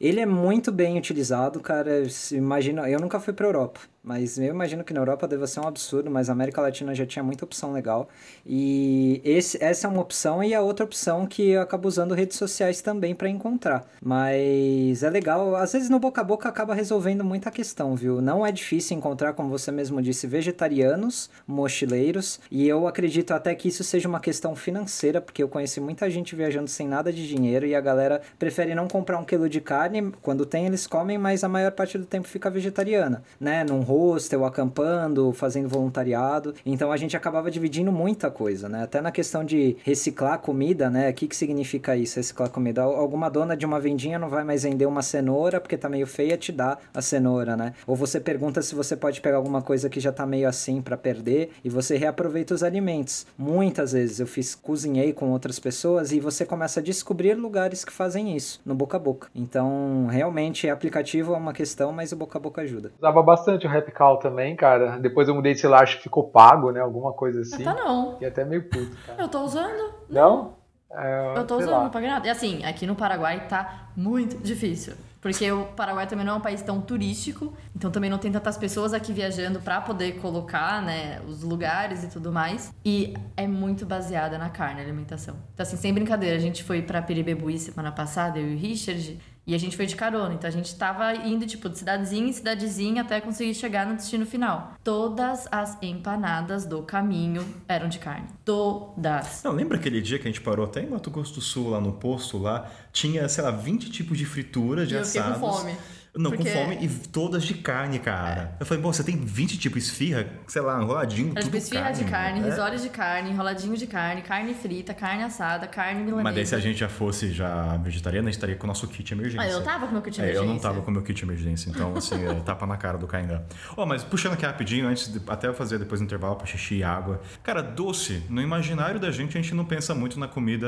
Ele 0.00 0.20
é 0.20 0.26
muito 0.26 0.70
bem 0.70 0.98
utilizado, 0.98 1.58
cara. 1.58 2.02
Imagina, 2.30 2.88
eu 2.88 3.00
nunca 3.00 3.18
fui 3.18 3.32
para 3.32 3.46
Europa, 3.46 3.80
mas 4.06 4.38
eu 4.38 4.44
imagino 4.44 4.84
que 4.84 4.94
na 4.94 5.00
Europa 5.00 5.26
deve 5.26 5.44
ser 5.48 5.58
um 5.58 5.66
absurdo, 5.66 6.08
mas 6.08 6.30
a 6.30 6.32
América 6.32 6.60
Latina 6.60 6.94
já 6.94 7.04
tinha 7.04 7.24
muita 7.24 7.44
opção 7.44 7.72
legal. 7.72 8.08
E 8.46 9.20
esse, 9.24 9.62
essa 9.62 9.88
é 9.88 9.90
uma 9.90 10.00
opção 10.00 10.44
e 10.44 10.54
a 10.54 10.60
outra 10.60 10.84
opção 10.84 11.26
que 11.26 11.50
eu 11.50 11.60
acabo 11.60 11.88
usando 11.88 12.14
redes 12.14 12.36
sociais 12.36 12.80
também 12.80 13.16
para 13.16 13.28
encontrar. 13.28 13.84
Mas 14.00 15.02
é 15.02 15.10
legal, 15.10 15.56
às 15.56 15.72
vezes 15.72 15.90
no 15.90 15.98
boca 15.98 16.20
a 16.20 16.24
boca 16.24 16.48
acaba 16.48 16.72
resolvendo 16.72 17.24
muita 17.24 17.50
questão, 17.50 17.96
viu? 17.96 18.22
Não 18.22 18.46
é 18.46 18.52
difícil 18.52 18.96
encontrar, 18.96 19.32
como 19.32 19.48
você 19.48 19.72
mesmo 19.72 20.00
disse, 20.00 20.28
vegetarianos, 20.28 21.28
mochileiros, 21.44 22.38
e 22.48 22.68
eu 22.68 22.86
acredito 22.86 23.32
até 23.32 23.52
que 23.56 23.66
isso 23.66 23.82
seja 23.82 24.08
uma 24.08 24.20
questão 24.20 24.54
financeira, 24.54 25.20
porque 25.20 25.42
eu 25.42 25.48
conheci 25.48 25.80
muita 25.80 26.08
gente 26.08 26.36
viajando 26.36 26.70
sem 26.70 26.86
nada 26.86 27.12
de 27.12 27.26
dinheiro 27.26 27.66
e 27.66 27.74
a 27.74 27.80
galera 27.80 28.22
prefere 28.38 28.72
não 28.72 28.86
comprar 28.86 29.18
um 29.18 29.24
quilo 29.24 29.48
de 29.48 29.60
carne, 29.60 30.12
quando 30.22 30.46
tem 30.46 30.64
eles 30.64 30.86
comem, 30.86 31.18
mas 31.18 31.42
a 31.42 31.48
maior 31.48 31.72
parte 31.72 31.98
do 31.98 32.06
tempo 32.06 32.28
fica 32.28 32.48
vegetariana, 32.48 33.24
né? 33.40 33.64
Num 33.64 33.80
hostel, 33.96 34.44
acampando, 34.44 35.32
fazendo 35.32 35.68
voluntariado. 35.68 36.54
Então 36.64 36.92
a 36.92 36.96
gente 36.96 37.16
acabava 37.16 37.50
dividindo 37.50 37.90
muita 37.92 38.30
coisa, 38.30 38.68
né? 38.68 38.82
Até 38.82 39.00
na 39.00 39.10
questão 39.10 39.44
de 39.44 39.76
reciclar 39.84 40.38
comida, 40.40 40.90
né? 40.90 41.10
O 41.10 41.14
que, 41.14 41.26
que 41.28 41.36
significa 41.36 41.96
isso, 41.96 42.16
reciclar 42.16 42.50
comida? 42.50 42.82
Al- 42.82 42.96
Alguma 42.96 43.28
dona 43.30 43.56
de 43.56 43.64
uma 43.64 43.78
vendinha 43.80 44.18
não 44.18 44.28
vai 44.28 44.42
mais 44.44 44.64
vender 44.64 44.86
uma 44.86 45.02
cenoura 45.02 45.60
porque 45.60 45.76
tá 45.76 45.88
meio 45.88 46.06
feia, 46.06 46.36
te 46.36 46.50
dá 46.52 46.76
a 46.92 47.00
cenoura, 47.00 47.56
né? 47.56 47.72
Ou 47.86 47.94
você 47.96 48.18
pergunta 48.20 48.60
se 48.62 48.74
você 48.74 48.96
pode 48.96 49.20
pegar 49.20 49.36
alguma 49.36 49.62
coisa 49.62 49.88
que 49.88 50.00
já 50.00 50.10
tá 50.12 50.26
meio 50.26 50.48
assim 50.48 50.82
para 50.82 50.96
perder 50.96 51.50
e 51.64 51.70
você 51.70 51.96
reaproveita 51.96 52.54
os 52.54 52.62
alimentos. 52.62 53.26
Muitas 53.38 53.92
vezes 53.92 54.18
eu 54.20 54.26
fiz, 54.26 54.54
cozinhei 54.54 55.12
com 55.12 55.30
outras 55.30 55.58
pessoas 55.58 56.12
e 56.12 56.20
você 56.20 56.44
começa 56.44 56.80
a 56.80 56.82
descobrir 56.82 57.34
lugares 57.34 57.84
que 57.84 57.92
fazem 57.92 58.36
isso, 58.36 58.60
no 58.66 58.74
boca 58.74 58.96
a 58.96 59.00
boca. 59.00 59.28
Então, 59.34 60.06
realmente, 60.10 60.68
aplicativo 60.68 61.34
é 61.34 61.36
uma 61.36 61.52
questão, 61.52 61.92
mas 61.92 62.12
o 62.12 62.16
boca 62.16 62.38
a 62.38 62.40
boca 62.40 62.62
ajuda. 62.62 62.90
Usava 62.98 63.22
bastante 63.22 63.66
o 63.66 63.70
Call 63.92 64.18
também, 64.18 64.54
cara. 64.56 64.98
Depois 64.98 65.28
eu 65.28 65.34
mudei 65.34 65.54
de 65.54 65.60
celular, 65.60 65.82
acho 65.82 65.96
que 65.98 66.04
ficou 66.04 66.24
pago, 66.24 66.70
né? 66.70 66.80
Alguma 66.80 67.12
coisa 67.12 67.40
assim. 67.40 67.64
Tá 67.64 67.74
não. 67.74 68.12
Fiquei 68.12 68.28
até 68.28 68.44
meio 68.44 68.62
puto, 68.68 68.96
cara. 69.06 69.22
Eu 69.22 69.28
tô 69.28 69.40
usando. 69.40 69.92
Não? 70.08 70.54
É, 70.90 71.34
Eu 71.36 71.46
tô 71.46 71.56
usando, 71.58 71.70
lá. 71.72 71.82
não 71.84 71.90
paguei 71.90 72.08
nada. 72.08 72.26
E 72.26 72.30
assim, 72.30 72.64
aqui 72.64 72.86
no 72.86 72.94
Paraguai 72.94 73.46
tá 73.48 73.88
muito 73.96 74.38
difícil. 74.38 74.94
Porque 75.20 75.50
o 75.50 75.64
Paraguai 75.74 76.06
também 76.06 76.24
não 76.24 76.34
é 76.34 76.36
um 76.36 76.40
país 76.40 76.62
tão 76.62 76.80
turístico, 76.80 77.52
então 77.74 77.90
também 77.90 78.08
não 78.08 78.16
tem 78.18 78.30
tantas 78.30 78.56
pessoas 78.56 78.94
aqui 78.94 79.12
viajando 79.12 79.58
pra 79.58 79.80
poder 79.80 80.20
colocar, 80.20 80.80
né, 80.80 81.20
os 81.26 81.42
lugares 81.42 82.04
e 82.04 82.08
tudo 82.08 82.30
mais. 82.32 82.72
E 82.84 83.12
é 83.36 83.44
muito 83.44 83.84
baseada 83.84 84.38
na 84.38 84.48
carne 84.50 84.80
a 84.80 84.84
alimentação. 84.84 85.34
Então 85.52 85.64
assim, 85.64 85.76
sem 85.76 85.92
brincadeira, 85.92 86.36
a 86.36 86.38
gente 86.38 86.62
foi 86.62 86.80
pra 86.80 87.02
Peribebuí 87.02 87.58
semana 87.58 87.90
passada, 87.90 88.38
eu 88.38 88.50
e 88.50 88.54
o 88.54 88.58
Richard, 88.58 89.18
e 89.46 89.54
a 89.54 89.58
gente 89.58 89.76
foi 89.76 89.86
de 89.86 89.94
carona. 89.94 90.34
Então 90.34 90.48
a 90.48 90.52
gente 90.52 90.74
tava 90.74 91.14
indo, 91.14 91.46
tipo, 91.46 91.68
de 91.68 91.78
cidadezinha 91.78 92.28
em 92.28 92.32
cidadezinha 92.32 93.02
até 93.02 93.20
conseguir 93.20 93.54
chegar 93.54 93.86
no 93.86 93.94
destino 93.94 94.26
final. 94.26 94.74
Todas 94.82 95.46
as 95.52 95.78
empanadas 95.82 96.64
do 96.66 96.82
caminho 96.82 97.46
eram 97.68 97.88
de 97.88 97.98
carne. 97.98 98.26
Todas. 98.44 99.42
Não, 99.44 99.52
lembra 99.52 99.76
aquele 99.76 100.00
dia 100.00 100.18
que 100.18 100.24
a 100.24 100.30
gente 100.30 100.40
parou 100.40 100.64
até 100.64 100.82
em 100.82 100.88
Mato 100.88 101.10
Grosso 101.10 101.34
do 101.34 101.40
Sul, 101.40 101.70
lá 101.70 101.80
no 101.80 101.92
posto, 101.92 102.38
lá? 102.38 102.68
Tinha, 102.92 103.28
sei 103.28 103.44
lá, 103.44 103.50
20 103.50 103.90
tipos 103.90 104.18
de 104.18 104.24
frituras, 104.24 104.88
de 104.88 104.94
E 104.94 104.98
eu 104.98 105.04
fiquei 105.04 105.22
com 105.22 105.28
assados. 105.28 105.58
fome. 105.60 105.76
Não, 106.16 106.30
Porque- 106.30 106.50
com 106.50 106.58
fome 106.64 106.78
e 106.80 106.88
todas 106.88 107.44
de 107.44 107.54
carne, 107.54 107.98
cara. 107.98 108.56
Eu 108.58 108.64
falei, 108.66 108.82
pô, 108.82 108.92
você 108.92 109.04
tem 109.04 109.16
20 109.16 109.58
tipos 109.58 109.84
esfirra, 109.84 110.26
sei 110.46 110.62
lá, 110.62 110.82
enroladinho, 110.82 111.32
Era 111.32 111.40
tudo 111.40 111.44
tipo 111.44 111.56
esfirra 111.56 111.90
de 111.92 112.04
carne, 112.04 112.40
é. 112.40 112.44
risoles 112.44 112.82
de 112.82 112.88
carne, 112.88 113.30
enroladinho 113.30 113.76
de 113.76 113.86
carne, 113.86 114.22
carne 114.22 114.54
frita, 114.54 114.94
carne 114.94 115.22
assada, 115.22 115.66
carne 115.66 116.00
milanesa. 116.02 116.22
Mas 116.24 116.34
daí 116.34 116.46
se 116.46 116.54
a 116.54 116.58
gente 116.58 116.78
já 116.78 116.88
fosse 116.88 117.32
já 117.32 117.76
vegetariana, 117.78 118.28
a 118.28 118.30
gente 118.30 118.38
estaria 118.38 118.56
com 118.56 118.64
o 118.64 118.68
nosso 118.68 118.86
kit 118.88 119.12
emergência. 119.12 119.40
Ah, 119.42 119.48
eu 119.50 119.62
tava 119.62 119.86
com 119.86 119.92
meu 119.92 120.02
kit 120.02 120.18
É, 120.20 120.24
emergência. 120.24 120.44
eu 120.46 120.52
não 120.52 120.58
tava 120.58 120.80
com 120.82 120.90
o 120.90 120.94
meu 120.94 121.02
kit 121.02 121.22
emergência, 121.22 121.68
então 121.70 121.94
assim, 121.96 122.24
é, 122.26 122.34
tapa 122.40 122.66
na 122.66 122.76
cara 122.76 122.96
do 122.98 123.06
Cainga. 123.06 123.44
Ó, 123.76 123.84
mas 123.84 124.02
puxando 124.02 124.32
aqui 124.32 124.46
rapidinho, 124.46 124.88
antes 124.88 125.12
de, 125.12 125.20
até 125.28 125.46
eu 125.48 125.54
fazer 125.54 125.78
depois 125.78 126.00
do 126.00 126.04
intervalo 126.04 126.36
pra 126.36 126.46
xixi 126.46 126.76
e 126.76 126.84
água. 126.84 127.20
Cara, 127.42 127.62
doce, 127.62 128.22
no 128.30 128.40
imaginário 128.40 128.98
da 128.98 129.10
gente, 129.10 129.36
a 129.36 129.40
gente 129.42 129.54
não 129.54 129.64
pensa 129.64 129.94
muito 129.94 130.18
na 130.18 130.26
comida 130.28 130.66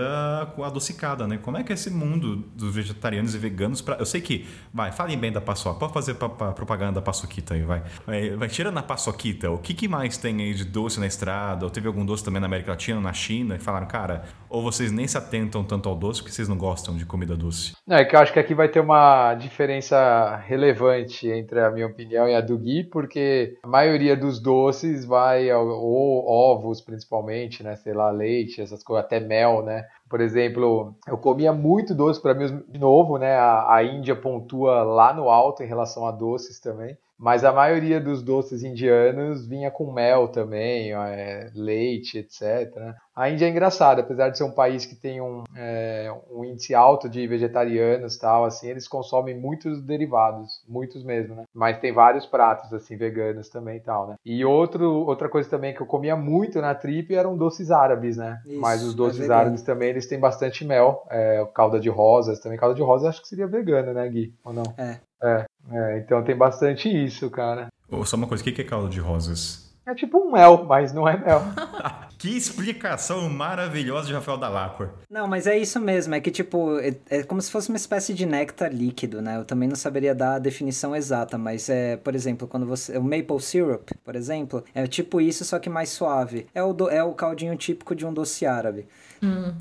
adocicada, 0.62 1.26
né? 1.26 1.38
Como 1.40 1.56
é 1.56 1.62
que 1.62 1.72
é 1.72 1.74
esse 1.74 1.90
mundo 1.90 2.36
dos 2.54 2.74
vegetarianos 2.74 3.34
e 3.34 3.38
veganos 3.38 3.80
pra... 3.80 3.96
Eu 3.96 4.06
sei 4.06 4.20
que, 4.20 4.46
vai, 4.72 4.92
falem 4.92 5.16
bem 5.18 5.32
da 5.32 5.37
paçoca, 5.40 5.78
pode 5.78 5.92
fazer 5.92 6.14
pa- 6.14 6.28
pa- 6.28 6.52
propaganda 6.52 6.92
da 6.92 7.02
paçoquita 7.02 7.54
aí, 7.54 7.62
vai. 7.62 7.82
Vai, 8.06 8.30
vai 8.30 8.48
tirando 8.48 8.78
a 8.78 8.82
paçoquita, 8.82 9.50
o 9.50 9.58
que, 9.58 9.74
que 9.74 9.88
mais 9.88 10.16
tem 10.16 10.40
aí 10.40 10.54
de 10.54 10.64
doce 10.64 10.98
na 11.00 11.06
estrada? 11.06 11.64
Ou 11.64 11.70
teve 11.70 11.86
algum 11.86 12.04
doce 12.04 12.24
também 12.24 12.40
na 12.40 12.46
América 12.46 12.70
Latina, 12.72 13.00
na 13.00 13.12
China, 13.12 13.56
que 13.58 13.64
falaram, 13.64 13.86
cara, 13.86 14.24
ou 14.48 14.62
vocês 14.62 14.90
nem 14.92 15.06
se 15.06 15.16
atentam 15.18 15.62
tanto 15.64 15.88
ao 15.88 15.94
doce 15.94 16.20
porque 16.20 16.34
vocês 16.34 16.48
não 16.48 16.56
gostam 16.56 16.96
de 16.96 17.04
comida 17.04 17.36
doce? 17.36 17.72
Não, 17.86 17.96
é 17.96 18.04
que 18.04 18.14
eu 18.16 18.20
acho 18.20 18.32
que 18.32 18.38
aqui 18.38 18.54
vai 18.54 18.68
ter 18.68 18.80
uma 18.80 19.34
diferença 19.34 20.36
relevante 20.46 21.28
entre 21.28 21.60
a 21.60 21.70
minha 21.70 21.86
opinião 21.86 22.28
e 22.28 22.34
a 22.34 22.40
do 22.40 22.56
Gui, 22.58 22.84
porque 22.84 23.56
a 23.62 23.68
maioria 23.68 24.16
dos 24.16 24.40
doces 24.40 25.04
vai, 25.04 25.52
ou 25.52 26.26
ovos 26.26 26.80
principalmente, 26.80 27.62
né? 27.62 27.76
Sei 27.76 27.92
lá, 27.92 28.10
leite, 28.10 28.60
essas 28.60 28.82
coisas, 28.82 29.04
até 29.04 29.20
mel, 29.20 29.62
né? 29.64 29.84
Por 30.08 30.20
exemplo, 30.20 30.96
eu 31.06 31.18
comia 31.18 31.52
muito 31.52 31.94
doce 31.94 32.20
para 32.20 32.34
mim, 32.34 32.64
de 32.68 32.78
novo, 32.78 33.18
né? 33.18 33.36
A, 33.36 33.74
a 33.76 33.84
Índia 33.84 34.16
pontua 34.16 34.82
lá 34.82 35.12
no 35.12 35.28
alto 35.28 35.62
em 35.62 35.66
relação 35.66 36.06
a 36.06 36.10
doces 36.10 36.60
também. 36.60 36.96
Mas 37.18 37.44
a 37.44 37.52
maioria 37.52 38.00
dos 38.00 38.22
doces 38.22 38.62
indianos 38.62 39.46
vinha 39.46 39.70
com 39.70 39.92
mel 39.92 40.28
também, 40.28 40.92
é, 40.92 41.50
leite, 41.54 42.18
etc. 42.18 42.94
A 43.14 43.28
Índia 43.28 43.46
é 43.46 43.48
engraçada, 43.48 44.00
apesar 44.00 44.28
de 44.28 44.38
ser 44.38 44.44
um 44.44 44.52
país 44.52 44.86
que 44.86 44.94
tem 44.94 45.20
um, 45.20 45.42
é, 45.56 46.14
um 46.30 46.44
índice 46.44 46.72
alto 46.74 47.08
de 47.08 47.26
vegetarianos 47.26 48.16
tal, 48.16 48.44
assim, 48.44 48.68
eles 48.68 48.86
consomem 48.86 49.36
muitos 49.36 49.82
derivados, 49.82 50.62
muitos 50.68 51.02
mesmo, 51.02 51.34
né? 51.34 51.42
Mas 51.52 51.80
tem 51.80 51.92
vários 51.92 52.24
pratos, 52.24 52.72
assim, 52.72 52.96
veganos 52.96 53.48
também 53.48 53.78
e 53.78 53.80
tal, 53.80 54.06
né? 54.06 54.14
E 54.24 54.44
outro, 54.44 54.88
outra 55.04 55.28
coisa 55.28 55.50
também 55.50 55.74
que 55.74 55.80
eu 55.80 55.86
comia 55.86 56.14
muito 56.14 56.60
na 56.60 56.74
trip 56.74 57.12
eram 57.12 57.36
doces 57.36 57.72
árabes, 57.72 58.16
né? 58.16 58.40
Isso, 58.46 58.60
Mas 58.60 58.84
os 58.84 58.94
é 58.94 58.96
doces 58.96 59.18
vegano. 59.18 59.40
árabes 59.40 59.62
também, 59.62 59.88
eles 59.88 60.06
têm 60.06 60.20
bastante 60.20 60.64
mel, 60.64 61.04
é, 61.10 61.44
calda 61.52 61.80
de 61.80 61.88
rosas 61.88 62.38
também. 62.38 62.56
Calda 62.56 62.76
de 62.76 62.82
rosas 62.82 63.08
acho 63.08 63.22
que 63.22 63.28
seria 63.28 63.48
vegana, 63.48 63.92
né, 63.92 64.08
Gui? 64.08 64.32
Ou 64.44 64.52
não? 64.52 64.62
É. 64.78 65.00
É, 65.20 65.44
é, 65.70 65.98
então 65.98 66.22
tem 66.24 66.36
bastante 66.36 66.88
isso, 66.88 67.30
cara. 67.30 67.68
Ô, 67.90 68.04
Só 68.04 68.16
uma 68.16 68.26
coisa, 68.26 68.42
o 68.42 68.46
que 68.52 68.60
é 68.60 68.64
caldo 68.64 68.88
de 68.88 69.00
rosas? 69.00 69.66
É 69.86 69.94
tipo 69.94 70.18
um 70.18 70.32
mel, 70.32 70.64
mas 70.68 70.92
não 70.92 71.08
é 71.08 71.16
mel. 71.16 71.42
Que 72.18 72.36
explicação 72.36 73.30
maravilhosa 73.30 74.08
de 74.08 74.12
Rafael 74.12 74.36
Dalacqua. 74.36 74.92
Não, 75.08 75.28
mas 75.28 75.46
é 75.46 75.56
isso 75.56 75.78
mesmo, 75.78 76.16
é 76.16 76.20
que 76.20 76.32
tipo, 76.32 76.76
é, 76.80 76.92
é 77.08 77.22
como 77.22 77.40
se 77.40 77.48
fosse 77.48 77.68
uma 77.68 77.76
espécie 77.76 78.12
de 78.12 78.26
néctar 78.26 78.72
líquido, 78.74 79.22
né? 79.22 79.36
Eu 79.36 79.44
também 79.44 79.68
não 79.68 79.76
saberia 79.76 80.16
dar 80.16 80.34
a 80.34 80.38
definição 80.40 80.96
exata, 80.96 81.38
mas 81.38 81.68
é, 81.68 81.96
por 81.96 82.16
exemplo, 82.16 82.48
quando 82.48 82.66
você. 82.66 82.98
O 82.98 83.04
maple 83.04 83.40
syrup, 83.40 83.90
por 84.04 84.16
exemplo, 84.16 84.64
é 84.74 84.84
tipo 84.88 85.20
isso, 85.20 85.44
só 85.44 85.60
que 85.60 85.70
mais 85.70 85.90
suave. 85.90 86.48
É 86.52 86.60
o, 86.60 86.72
do- 86.72 86.90
é 86.90 87.04
o 87.04 87.12
caldinho 87.14 87.54
típico 87.56 87.94
de 87.94 88.04
um 88.04 88.12
doce 88.12 88.44
árabe. 88.44 88.88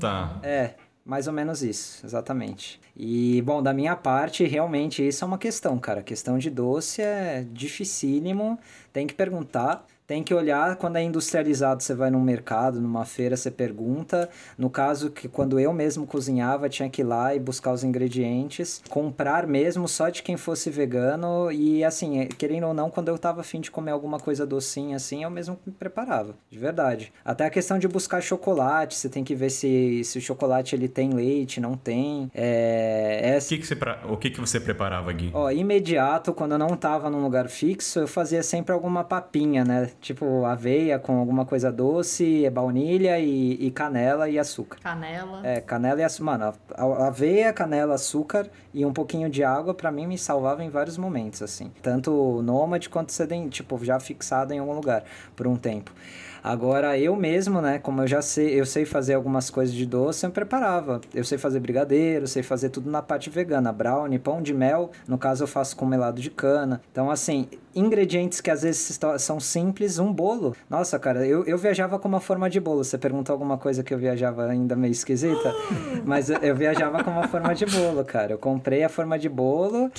Tá. 0.00 0.38
É, 0.42 0.70
mais 1.08 1.26
ou 1.26 1.32
menos 1.32 1.62
isso, 1.62 2.04
exatamente. 2.04 2.78
E, 2.94 3.40
bom, 3.40 3.62
da 3.62 3.72
minha 3.72 3.96
parte, 3.96 4.44
realmente 4.44 5.08
isso 5.08 5.24
é 5.24 5.26
uma 5.26 5.38
questão, 5.38 5.78
cara. 5.78 6.00
A 6.00 6.02
questão 6.02 6.36
de 6.36 6.50
doce 6.50 7.00
é 7.00 7.46
dificílimo, 7.50 8.58
tem 8.92 9.06
que 9.06 9.14
perguntar. 9.14 9.86
Tem 10.08 10.22
que 10.22 10.32
olhar 10.32 10.76
quando 10.76 10.96
é 10.96 11.02
industrializado, 11.02 11.82
você 11.82 11.94
vai 11.94 12.10
num 12.10 12.22
mercado, 12.22 12.80
numa 12.80 13.04
feira, 13.04 13.36
você 13.36 13.50
pergunta. 13.50 14.30
No 14.56 14.70
caso 14.70 15.10
que 15.10 15.28
quando 15.28 15.60
eu 15.60 15.70
mesmo 15.70 16.06
cozinhava, 16.06 16.66
tinha 16.66 16.88
que 16.88 17.02
ir 17.02 17.04
lá 17.04 17.34
e 17.34 17.38
buscar 17.38 17.74
os 17.74 17.84
ingredientes, 17.84 18.80
comprar 18.88 19.46
mesmo 19.46 19.86
só 19.86 20.08
de 20.08 20.22
quem 20.22 20.38
fosse 20.38 20.70
vegano 20.70 21.52
e 21.52 21.84
assim, 21.84 22.26
querendo 22.38 22.68
ou 22.68 22.72
não, 22.72 22.88
quando 22.88 23.08
eu 23.08 23.18
tava 23.18 23.42
afim 23.42 23.60
de 23.60 23.70
comer 23.70 23.90
alguma 23.90 24.18
coisa 24.18 24.46
docinha 24.46 24.96
assim, 24.96 25.24
eu 25.24 25.28
mesmo 25.30 25.58
me 25.66 25.74
preparava, 25.74 26.34
de 26.50 26.58
verdade. 26.58 27.12
Até 27.22 27.44
a 27.44 27.50
questão 27.50 27.78
de 27.78 27.86
buscar 27.86 28.22
chocolate, 28.22 28.94
você 28.96 29.10
tem 29.10 29.22
que 29.22 29.34
ver 29.34 29.50
se, 29.50 30.02
se 30.04 30.16
o 30.16 30.22
chocolate 30.22 30.74
ele 30.74 30.88
tem 30.88 31.10
leite, 31.10 31.60
não 31.60 31.76
tem. 31.76 32.30
É, 32.34 33.34
é 33.34 33.38
O 33.38 33.46
que 33.46 33.58
que 33.58 33.66
você, 33.66 33.76
pra- 33.76 34.00
o 34.08 34.16
que 34.16 34.30
que 34.30 34.40
você 34.40 34.58
preparava, 34.58 35.12
Gui? 35.12 35.30
Ó, 35.34 35.50
imediato, 35.50 36.32
quando 36.32 36.52
eu 36.52 36.58
não 36.58 36.74
tava 36.78 37.10
num 37.10 37.22
lugar 37.22 37.46
fixo, 37.50 37.98
eu 37.98 38.08
fazia 38.08 38.42
sempre 38.42 38.72
alguma 38.72 39.04
papinha, 39.04 39.66
né? 39.66 39.90
Tipo 40.00 40.44
aveia 40.44 40.98
com 40.98 41.18
alguma 41.18 41.44
coisa 41.44 41.72
doce, 41.72 42.48
baunilha 42.50 43.18
e, 43.18 43.54
e 43.54 43.70
canela 43.70 44.28
e 44.28 44.38
açúcar. 44.38 44.78
Canela. 44.80 45.46
É, 45.46 45.60
canela 45.60 46.00
e 46.00 46.04
açúcar. 46.04 46.24
Mano, 46.24 46.54
aveia, 47.04 47.52
canela, 47.52 47.94
açúcar 47.94 48.48
e 48.72 48.86
um 48.86 48.92
pouquinho 48.92 49.28
de 49.28 49.42
água, 49.42 49.74
pra 49.74 49.90
mim, 49.90 50.06
me 50.06 50.16
salvava 50.16 50.62
em 50.62 50.70
vários 50.70 50.96
momentos, 50.96 51.42
assim. 51.42 51.72
Tanto 51.82 52.42
nômade 52.42 52.88
quanto 52.88 53.12
sedem, 53.12 53.48
tipo, 53.48 53.82
já 53.84 53.98
fixado 53.98 54.52
em 54.52 54.58
algum 54.58 54.74
lugar 54.74 55.04
por 55.34 55.46
um 55.46 55.56
tempo. 55.56 55.92
Agora, 56.42 56.96
eu 56.96 57.16
mesmo, 57.16 57.60
né, 57.60 57.78
como 57.78 58.02
eu 58.02 58.06
já 58.06 58.22
sei, 58.22 58.58
eu 58.58 58.64
sei 58.64 58.84
fazer 58.84 59.14
algumas 59.14 59.50
coisas 59.50 59.74
de 59.74 59.84
doce, 59.84 60.24
eu 60.24 60.30
preparava. 60.30 61.00
Eu 61.12 61.24
sei 61.24 61.36
fazer 61.36 61.60
brigadeiro, 61.60 62.26
sei 62.26 62.42
fazer 62.42 62.70
tudo 62.70 62.90
na 62.90 63.02
parte 63.02 63.28
vegana. 63.28 63.72
Brownie, 63.72 64.18
pão 64.18 64.40
de 64.40 64.54
mel, 64.54 64.90
no 65.06 65.18
caso 65.18 65.44
eu 65.44 65.48
faço 65.48 65.76
com 65.76 65.84
melado 65.84 66.20
de 66.20 66.30
cana. 66.30 66.80
Então, 66.90 67.10
assim, 67.10 67.48
ingredientes 67.78 68.40
que 68.40 68.50
às 68.50 68.62
vezes 68.62 68.98
são 69.18 69.40
simples, 69.40 69.98
um 69.98 70.12
bolo. 70.12 70.54
Nossa, 70.68 70.98
cara, 70.98 71.26
eu, 71.26 71.44
eu 71.44 71.56
viajava 71.56 71.98
com 71.98 72.08
uma 72.08 72.20
forma 72.20 72.48
de 72.48 72.60
bolo. 72.60 72.84
Você 72.84 72.98
perguntou 72.98 73.32
alguma 73.32 73.58
coisa 73.58 73.82
que 73.82 73.92
eu 73.92 73.98
viajava 73.98 74.46
ainda 74.46 74.76
meio 74.76 74.92
esquisita? 74.92 75.54
Mas 76.04 76.30
eu, 76.30 76.38
eu 76.38 76.54
viajava 76.54 77.02
com 77.04 77.10
uma 77.10 77.28
forma 77.28 77.54
de 77.54 77.66
bolo, 77.66 78.04
cara. 78.04 78.32
Eu 78.32 78.38
comprei 78.38 78.82
a 78.82 78.88
forma 78.88 79.18
de 79.18 79.28
bolo 79.28 79.90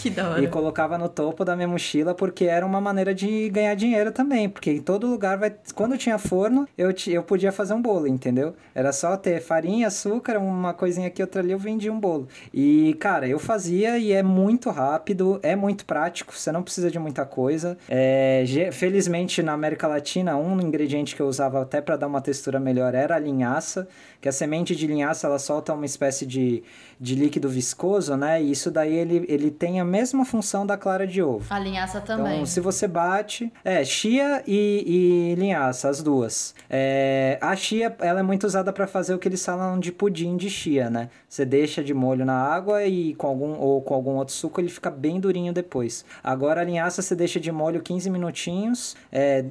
e 0.42 0.48
colocava 0.48 0.98
no 0.98 1.10
topo 1.10 1.46
da 1.46 1.56
minha 1.56 1.68
mochila 1.68 2.14
porque 2.14 2.46
era 2.46 2.66
uma 2.66 2.82
maneira 2.82 3.14
de 3.14 3.50
ganhar 3.50 3.76
dinheiro 3.76 4.12
também. 4.12 4.50
Porque 4.50 4.72
em 4.72 4.82
todo 4.82 5.08
lugar 5.08 5.38
vai. 5.38 5.54
Quando 5.74 5.98
tinha 5.98 6.18
forno, 6.18 6.68
eu, 6.78 6.94
eu 7.08 7.24
podia 7.24 7.52
fazer 7.52 7.74
um 7.74 7.82
bolo, 7.82 8.08
entendeu? 8.08 8.54
Era 8.74 8.92
só 8.92 9.16
ter 9.18 9.42
farinha, 9.42 9.88
açúcar, 9.88 10.38
uma 10.38 10.74
coisinha 10.74 11.08
aqui, 11.08 11.22
outra 11.22 11.42
ali, 11.42 11.52
eu 11.52 11.60
vendia 11.60 11.92
um 11.92 12.00
bolo. 12.00 12.28
E, 12.54 12.96
cara, 13.00 13.28
eu 13.28 13.40
fazia 13.40 13.98
e 13.98 14.12
é 14.12 14.24
muito 14.24 14.70
rápido, 14.70 15.40
é 15.44 15.56
muito 15.56 15.86
prático, 15.86 16.34
você 16.34 16.52
não 16.52 16.64
precisa 16.64 16.90
de 16.90 17.00
muita 17.00 17.26
coisa. 17.26 17.69
É, 17.88 18.44
felizmente 18.72 19.42
na 19.42 19.54
América 19.54 19.88
Latina, 19.88 20.36
um 20.38 20.60
ingrediente 20.62 21.16
que 21.16 21.22
eu 21.22 21.28
usava 21.28 21.62
até 21.62 21.82
para 21.82 21.96
dar 21.98 22.08
uma 22.08 22.22
textura 22.22 22.60
melhor 22.60 22.94
era 22.94 23.16
a 23.16 23.20
linhaça, 23.20 23.88
que 24.22 24.28
a 24.28 24.32
semente 24.32 24.76
de 24.76 24.86
linhaça 24.86 25.28
ela 25.28 25.40
solta 25.40 25.74
uma 25.74 25.86
espécie 25.86 26.26
de, 26.26 26.64
de 27.00 27.16
líquido 27.16 27.48
viscoso, 27.48 28.16
né? 28.18 28.42
E 28.42 28.52
isso 28.52 28.70
daí 28.70 28.94
ele, 28.94 29.26
ele 29.30 29.50
tem 29.50 29.80
a 29.80 29.86
mesma 29.86 30.26
função 30.26 30.66
da 30.66 30.78
clara 30.78 31.08
de 31.08 31.22
ovo. 31.22 31.46
A 31.50 31.60
linhaça 31.60 32.02
também. 32.02 32.34
Então, 32.34 32.46
se 32.46 32.60
você 32.60 32.88
bate. 32.88 33.52
É, 33.64 33.84
chia 33.86 34.44
e, 34.46 34.84
e 34.86 35.36
linhaça, 35.36 35.90
as 35.90 36.04
duas. 36.04 36.54
É, 36.70 37.38
a 37.42 37.56
chia, 37.56 37.96
ela 38.00 38.20
é 38.20 38.24
muito 38.24 38.46
usada 38.46 38.74
para 38.74 38.88
fazer 38.88 39.14
o 39.14 39.20
que 39.20 39.28
eles 39.28 39.44
falam 39.44 39.80
de 39.80 39.92
pudim 39.92 40.36
de 40.36 40.50
chia, 40.50 40.90
né? 40.90 41.10
Você 41.28 41.46
deixa 41.46 41.84
de 41.84 41.94
molho 41.94 42.26
na 42.26 42.36
água 42.36 42.84
e 42.86 43.16
com 43.16 43.28
algum 43.28 43.58
ou 43.58 43.82
com 43.82 43.94
algum 43.94 44.16
outro 44.16 44.34
suco 44.34 44.60
ele 44.60 44.70
fica 44.70 44.90
bem 44.90 45.20
durinho 45.20 45.54
depois. 45.54 46.04
Agora 46.24 46.62
a 46.62 46.64
linhaça 46.64 47.02
você 47.02 47.16
deixa 47.16 47.40
de 47.40 47.52
molho 47.52 47.82
15 47.82 48.10
minutinhos, 48.10 48.96
é, 49.12 49.46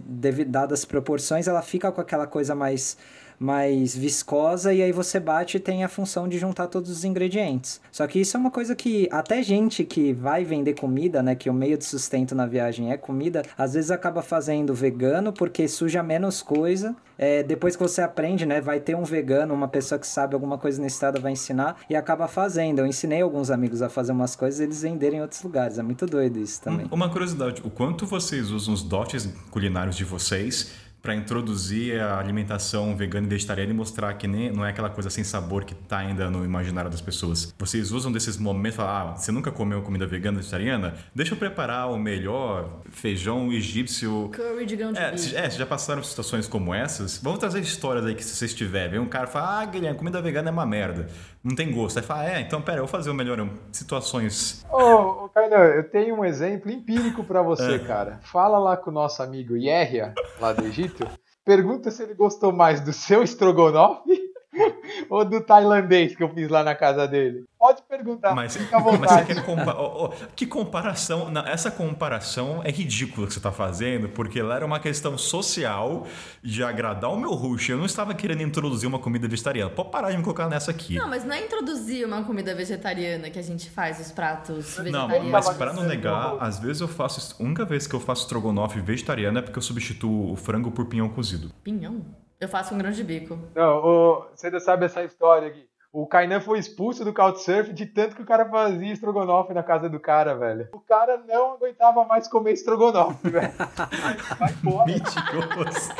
dadas 0.46 0.80
as 0.80 0.84
proporções, 0.84 1.48
ela 1.48 1.62
fica 1.62 1.90
com 1.90 2.00
aquela 2.00 2.26
coisa 2.26 2.54
mais 2.54 2.96
mais 3.38 3.94
viscosa 3.96 4.72
e 4.72 4.82
aí 4.82 4.90
você 4.92 5.20
bate 5.20 5.56
e 5.56 5.60
tem 5.60 5.84
a 5.84 5.88
função 5.88 6.28
de 6.28 6.38
juntar 6.38 6.66
todos 6.66 6.90
os 6.90 7.04
ingredientes. 7.04 7.80
Só 7.92 8.06
que 8.06 8.20
isso 8.20 8.36
é 8.36 8.40
uma 8.40 8.50
coisa 8.50 8.74
que 8.74 9.08
até 9.12 9.42
gente 9.42 9.84
que 9.84 10.12
vai 10.12 10.44
vender 10.44 10.74
comida, 10.74 11.22
né, 11.22 11.34
que 11.34 11.48
o 11.48 11.54
meio 11.54 11.78
de 11.78 11.84
sustento 11.84 12.34
na 12.34 12.46
viagem 12.46 12.90
é 12.92 12.96
comida, 12.96 13.42
às 13.56 13.74
vezes 13.74 13.90
acaba 13.90 14.22
fazendo 14.22 14.74
vegano 14.74 15.32
porque 15.32 15.68
suja 15.68 16.02
menos 16.02 16.42
coisa. 16.42 16.96
É, 17.16 17.42
depois 17.42 17.74
que 17.74 17.82
você 17.82 18.00
aprende, 18.00 18.46
né, 18.46 18.60
vai 18.60 18.78
ter 18.80 18.94
um 18.96 19.02
vegano, 19.02 19.52
uma 19.52 19.66
pessoa 19.68 19.98
que 19.98 20.06
sabe 20.06 20.34
alguma 20.34 20.56
coisa 20.56 20.80
na 20.80 20.86
estrada 20.86 21.18
vai 21.18 21.32
ensinar 21.32 21.76
e 21.90 21.96
acaba 21.96 22.28
fazendo. 22.28 22.78
Eu 22.78 22.86
ensinei 22.86 23.20
alguns 23.22 23.50
amigos 23.50 23.82
a 23.82 23.88
fazer 23.88 24.12
umas 24.12 24.36
coisas 24.36 24.60
e 24.60 24.64
eles 24.64 24.82
venderem 24.82 25.18
em 25.18 25.22
outros 25.22 25.42
lugares. 25.42 25.78
É 25.78 25.82
muito 25.82 26.06
doido 26.06 26.38
isso 26.38 26.60
também. 26.62 26.86
Um- 26.86 26.94
Uma 26.94 27.08
curiosidade, 27.08 27.60
o 27.64 27.70
quanto 27.70 28.06
vocês 28.06 28.50
usam 28.50 28.72
os 28.74 28.82
dotes 28.82 29.28
culinários 29.50 29.96
de 29.96 30.04
vocês 30.04 30.70
para 31.00 31.14
introduzir 31.14 32.00
a 32.00 32.18
alimentação 32.18 32.96
vegana 32.96 33.26
e 33.26 33.30
vegetariana 33.30 33.70
e 33.72 33.74
mostrar 33.74 34.12
que 34.14 34.26
nem, 34.26 34.50
não 34.50 34.64
é 34.64 34.70
aquela 34.70 34.90
coisa 34.90 35.08
sem 35.10 35.22
sabor 35.22 35.64
que 35.64 35.74
tá 35.74 35.98
ainda 35.98 36.28
no 36.30 36.44
imaginário 36.44 36.90
das 36.90 37.00
pessoas. 37.00 37.54
Vocês 37.58 37.92
usam 37.92 38.10
desses 38.10 38.36
momentos, 38.36 38.76
falar, 38.76 39.12
ah, 39.12 39.16
você 39.16 39.30
nunca 39.30 39.50
comeu 39.52 39.80
comida 39.82 40.06
vegana 40.06 40.38
e 40.38 40.40
vegetariana? 40.40 40.94
Deixa 41.14 41.34
eu 41.34 41.38
preparar 41.38 41.90
o 41.90 41.98
melhor 41.98 42.80
feijão 42.90 43.52
egípcio 43.52 44.28
Curry 44.32 44.66
de 44.66 44.76
grão 44.76 44.92
de 44.92 44.98
é, 44.98 45.16
se- 45.16 45.36
é, 45.36 45.48
já 45.50 45.64
passaram 45.66 46.02
situações 46.02 46.48
como 46.48 46.74
essas, 46.74 47.18
vamos 47.22 47.38
trazer 47.38 47.60
histórias 47.60 48.04
aí 48.04 48.14
que 48.14 48.24
se 48.24 48.34
vocês 48.34 48.52
tiverem. 48.52 48.90
Vem 48.90 49.00
um 49.00 49.06
cara 49.08 49.28
e 49.28 49.32
fala, 49.32 49.60
ah, 49.60 49.64
Guilherme, 49.66 49.98
comida 49.98 50.20
vegana 50.20 50.48
é 50.48 50.52
uma 50.52 50.66
merda. 50.66 51.08
Não 51.48 51.56
tem 51.56 51.72
gosto. 51.72 51.96
Aí 51.98 52.02
fala, 52.04 52.30
é, 52.30 52.40
então 52.42 52.60
pera, 52.60 52.78
eu 52.78 52.84
vou 52.84 52.88
fazer 52.88 53.08
o 53.08 53.14
melhor. 53.14 53.48
Situações. 53.72 54.66
Ô, 54.70 55.28
Kainan, 55.30 55.56
eu 55.56 55.90
tenho 55.90 56.14
um 56.16 56.24
exemplo 56.24 56.70
empírico 56.70 57.24
pra 57.24 57.40
você, 57.40 57.76
É. 57.76 57.78
cara. 57.78 58.20
Fala 58.22 58.58
lá 58.58 58.76
com 58.76 58.90
o 58.90 58.92
nosso 58.92 59.22
amigo 59.22 59.56
Yehia, 59.56 60.12
lá 60.38 60.52
do 60.52 60.64
Egito. 60.66 61.06
Pergunta 61.44 61.90
se 61.90 62.02
ele 62.02 62.12
gostou 62.12 62.52
mais 62.52 62.82
do 62.82 62.92
seu 62.92 63.22
estrogonofe 63.22 64.27
ou 65.08 65.24
do 65.24 65.40
tailandês 65.40 66.14
que 66.16 66.22
eu 66.22 66.28
fiz 66.28 66.48
lá 66.48 66.62
na 66.62 66.74
casa 66.74 67.06
dele. 67.06 67.44
Pode 67.58 67.82
perguntar, 67.82 68.34
Mas, 68.34 68.56
fica 68.56 68.76
à 68.76 68.80
mas 68.80 68.92
você 68.92 68.98
vontade. 68.98 69.26
quer 69.34 69.44
compa 69.44 69.74
ó, 69.76 70.04
ó, 70.06 70.08
Que 70.36 70.46
comparação. 70.46 71.28
não, 71.30 71.44
essa 71.46 71.70
comparação 71.70 72.60
é 72.64 72.70
ridícula 72.70 73.26
que 73.26 73.34
você 73.34 73.40
tá 73.40 73.50
fazendo, 73.50 74.08
porque 74.08 74.40
lá 74.40 74.56
era 74.56 74.64
uma 74.66 74.78
questão 74.78 75.18
social 75.18 76.06
de 76.42 76.62
agradar 76.62 77.10
o 77.12 77.18
meu 77.18 77.32
rush. 77.32 77.70
Eu 77.70 77.78
não 77.78 77.86
estava 77.86 78.14
querendo 78.14 78.42
introduzir 78.42 78.88
uma 78.88 78.98
comida 79.00 79.26
vegetariana. 79.26 79.70
Pode 79.70 79.90
parar 79.90 80.10
de 80.12 80.16
me 80.16 80.22
colocar 80.22 80.48
nessa 80.48 80.70
aqui. 80.70 80.94
Não, 80.96 81.08
mas 81.08 81.24
não 81.24 81.34
é 81.34 81.44
introduzir 81.44 82.06
uma 82.06 82.22
comida 82.22 82.54
vegetariana 82.54 83.28
que 83.28 83.38
a 83.38 83.42
gente 83.42 83.68
faz 83.70 83.98
os 84.00 84.12
pratos 84.12 84.76
Não, 84.78 84.84
vegetarianos. 85.08 85.30
mas 85.30 85.48
pra 85.50 85.72
não 85.72 85.82
negar, 85.84 86.36
às 86.40 86.58
vezes 86.58 86.80
eu 86.80 86.88
faço. 86.88 87.36
A 87.38 87.42
única 87.42 87.64
vez 87.64 87.86
que 87.86 87.94
eu 87.94 88.00
faço 88.00 88.22
estrogonofe 88.22 88.80
vegetariano 88.80 89.38
é 89.38 89.42
porque 89.42 89.58
eu 89.58 89.62
substituo 89.62 90.32
o 90.32 90.36
frango 90.36 90.70
por 90.70 90.86
pinhão 90.86 91.08
cozido. 91.08 91.50
Pinhão? 91.64 92.02
Eu 92.40 92.48
faço 92.48 92.74
um 92.74 92.78
grão 92.78 92.90
de 92.90 93.02
bico. 93.02 93.38
Não, 93.54 93.78
ô, 93.84 94.24
você 94.34 94.46
ainda 94.46 94.60
sabe 94.60 94.86
essa 94.86 95.02
história 95.02 95.48
aqui. 95.48 95.66
O 95.90 96.06
Kainan 96.06 96.40
foi 96.40 96.58
expulso 96.58 97.02
do 97.04 97.14
Couchsurf 97.14 97.72
de 97.72 97.86
tanto 97.86 98.14
que 98.14 98.22
o 98.22 98.26
cara 98.26 98.48
fazia 98.48 98.92
estrogonofe 98.92 99.54
na 99.54 99.62
casa 99.62 99.88
do 99.88 99.98
cara, 99.98 100.34
velho. 100.36 100.68
O 100.72 100.78
cara 100.80 101.16
não 101.26 101.54
aguentava 101.54 102.04
mais 102.04 102.28
comer 102.28 102.52
estrogonofe, 102.52 103.30
velho. 103.30 103.52
Vai 104.38 104.52
fora. 104.52 104.84
Mentiroso. 104.86 105.90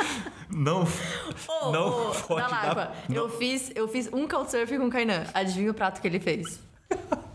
Não. 0.51 0.83
Ô, 1.47 1.71
Não 1.71 1.87
ô, 1.89 2.11
pode 2.27 2.49
dar- 2.51 2.95
eu 3.11 3.29
fiz, 3.29 3.71
eu 3.75 3.87
fiz 3.87 4.07
um 4.13 4.27
couchsurfing 4.27 4.77
com 4.77 4.85
o 4.85 4.89
Kainan. 4.91 5.23
Adivinha 5.33 5.71
o 5.71 5.73
prato 5.73 5.99
que 5.99 6.07
ele 6.07 6.19
fez? 6.19 6.59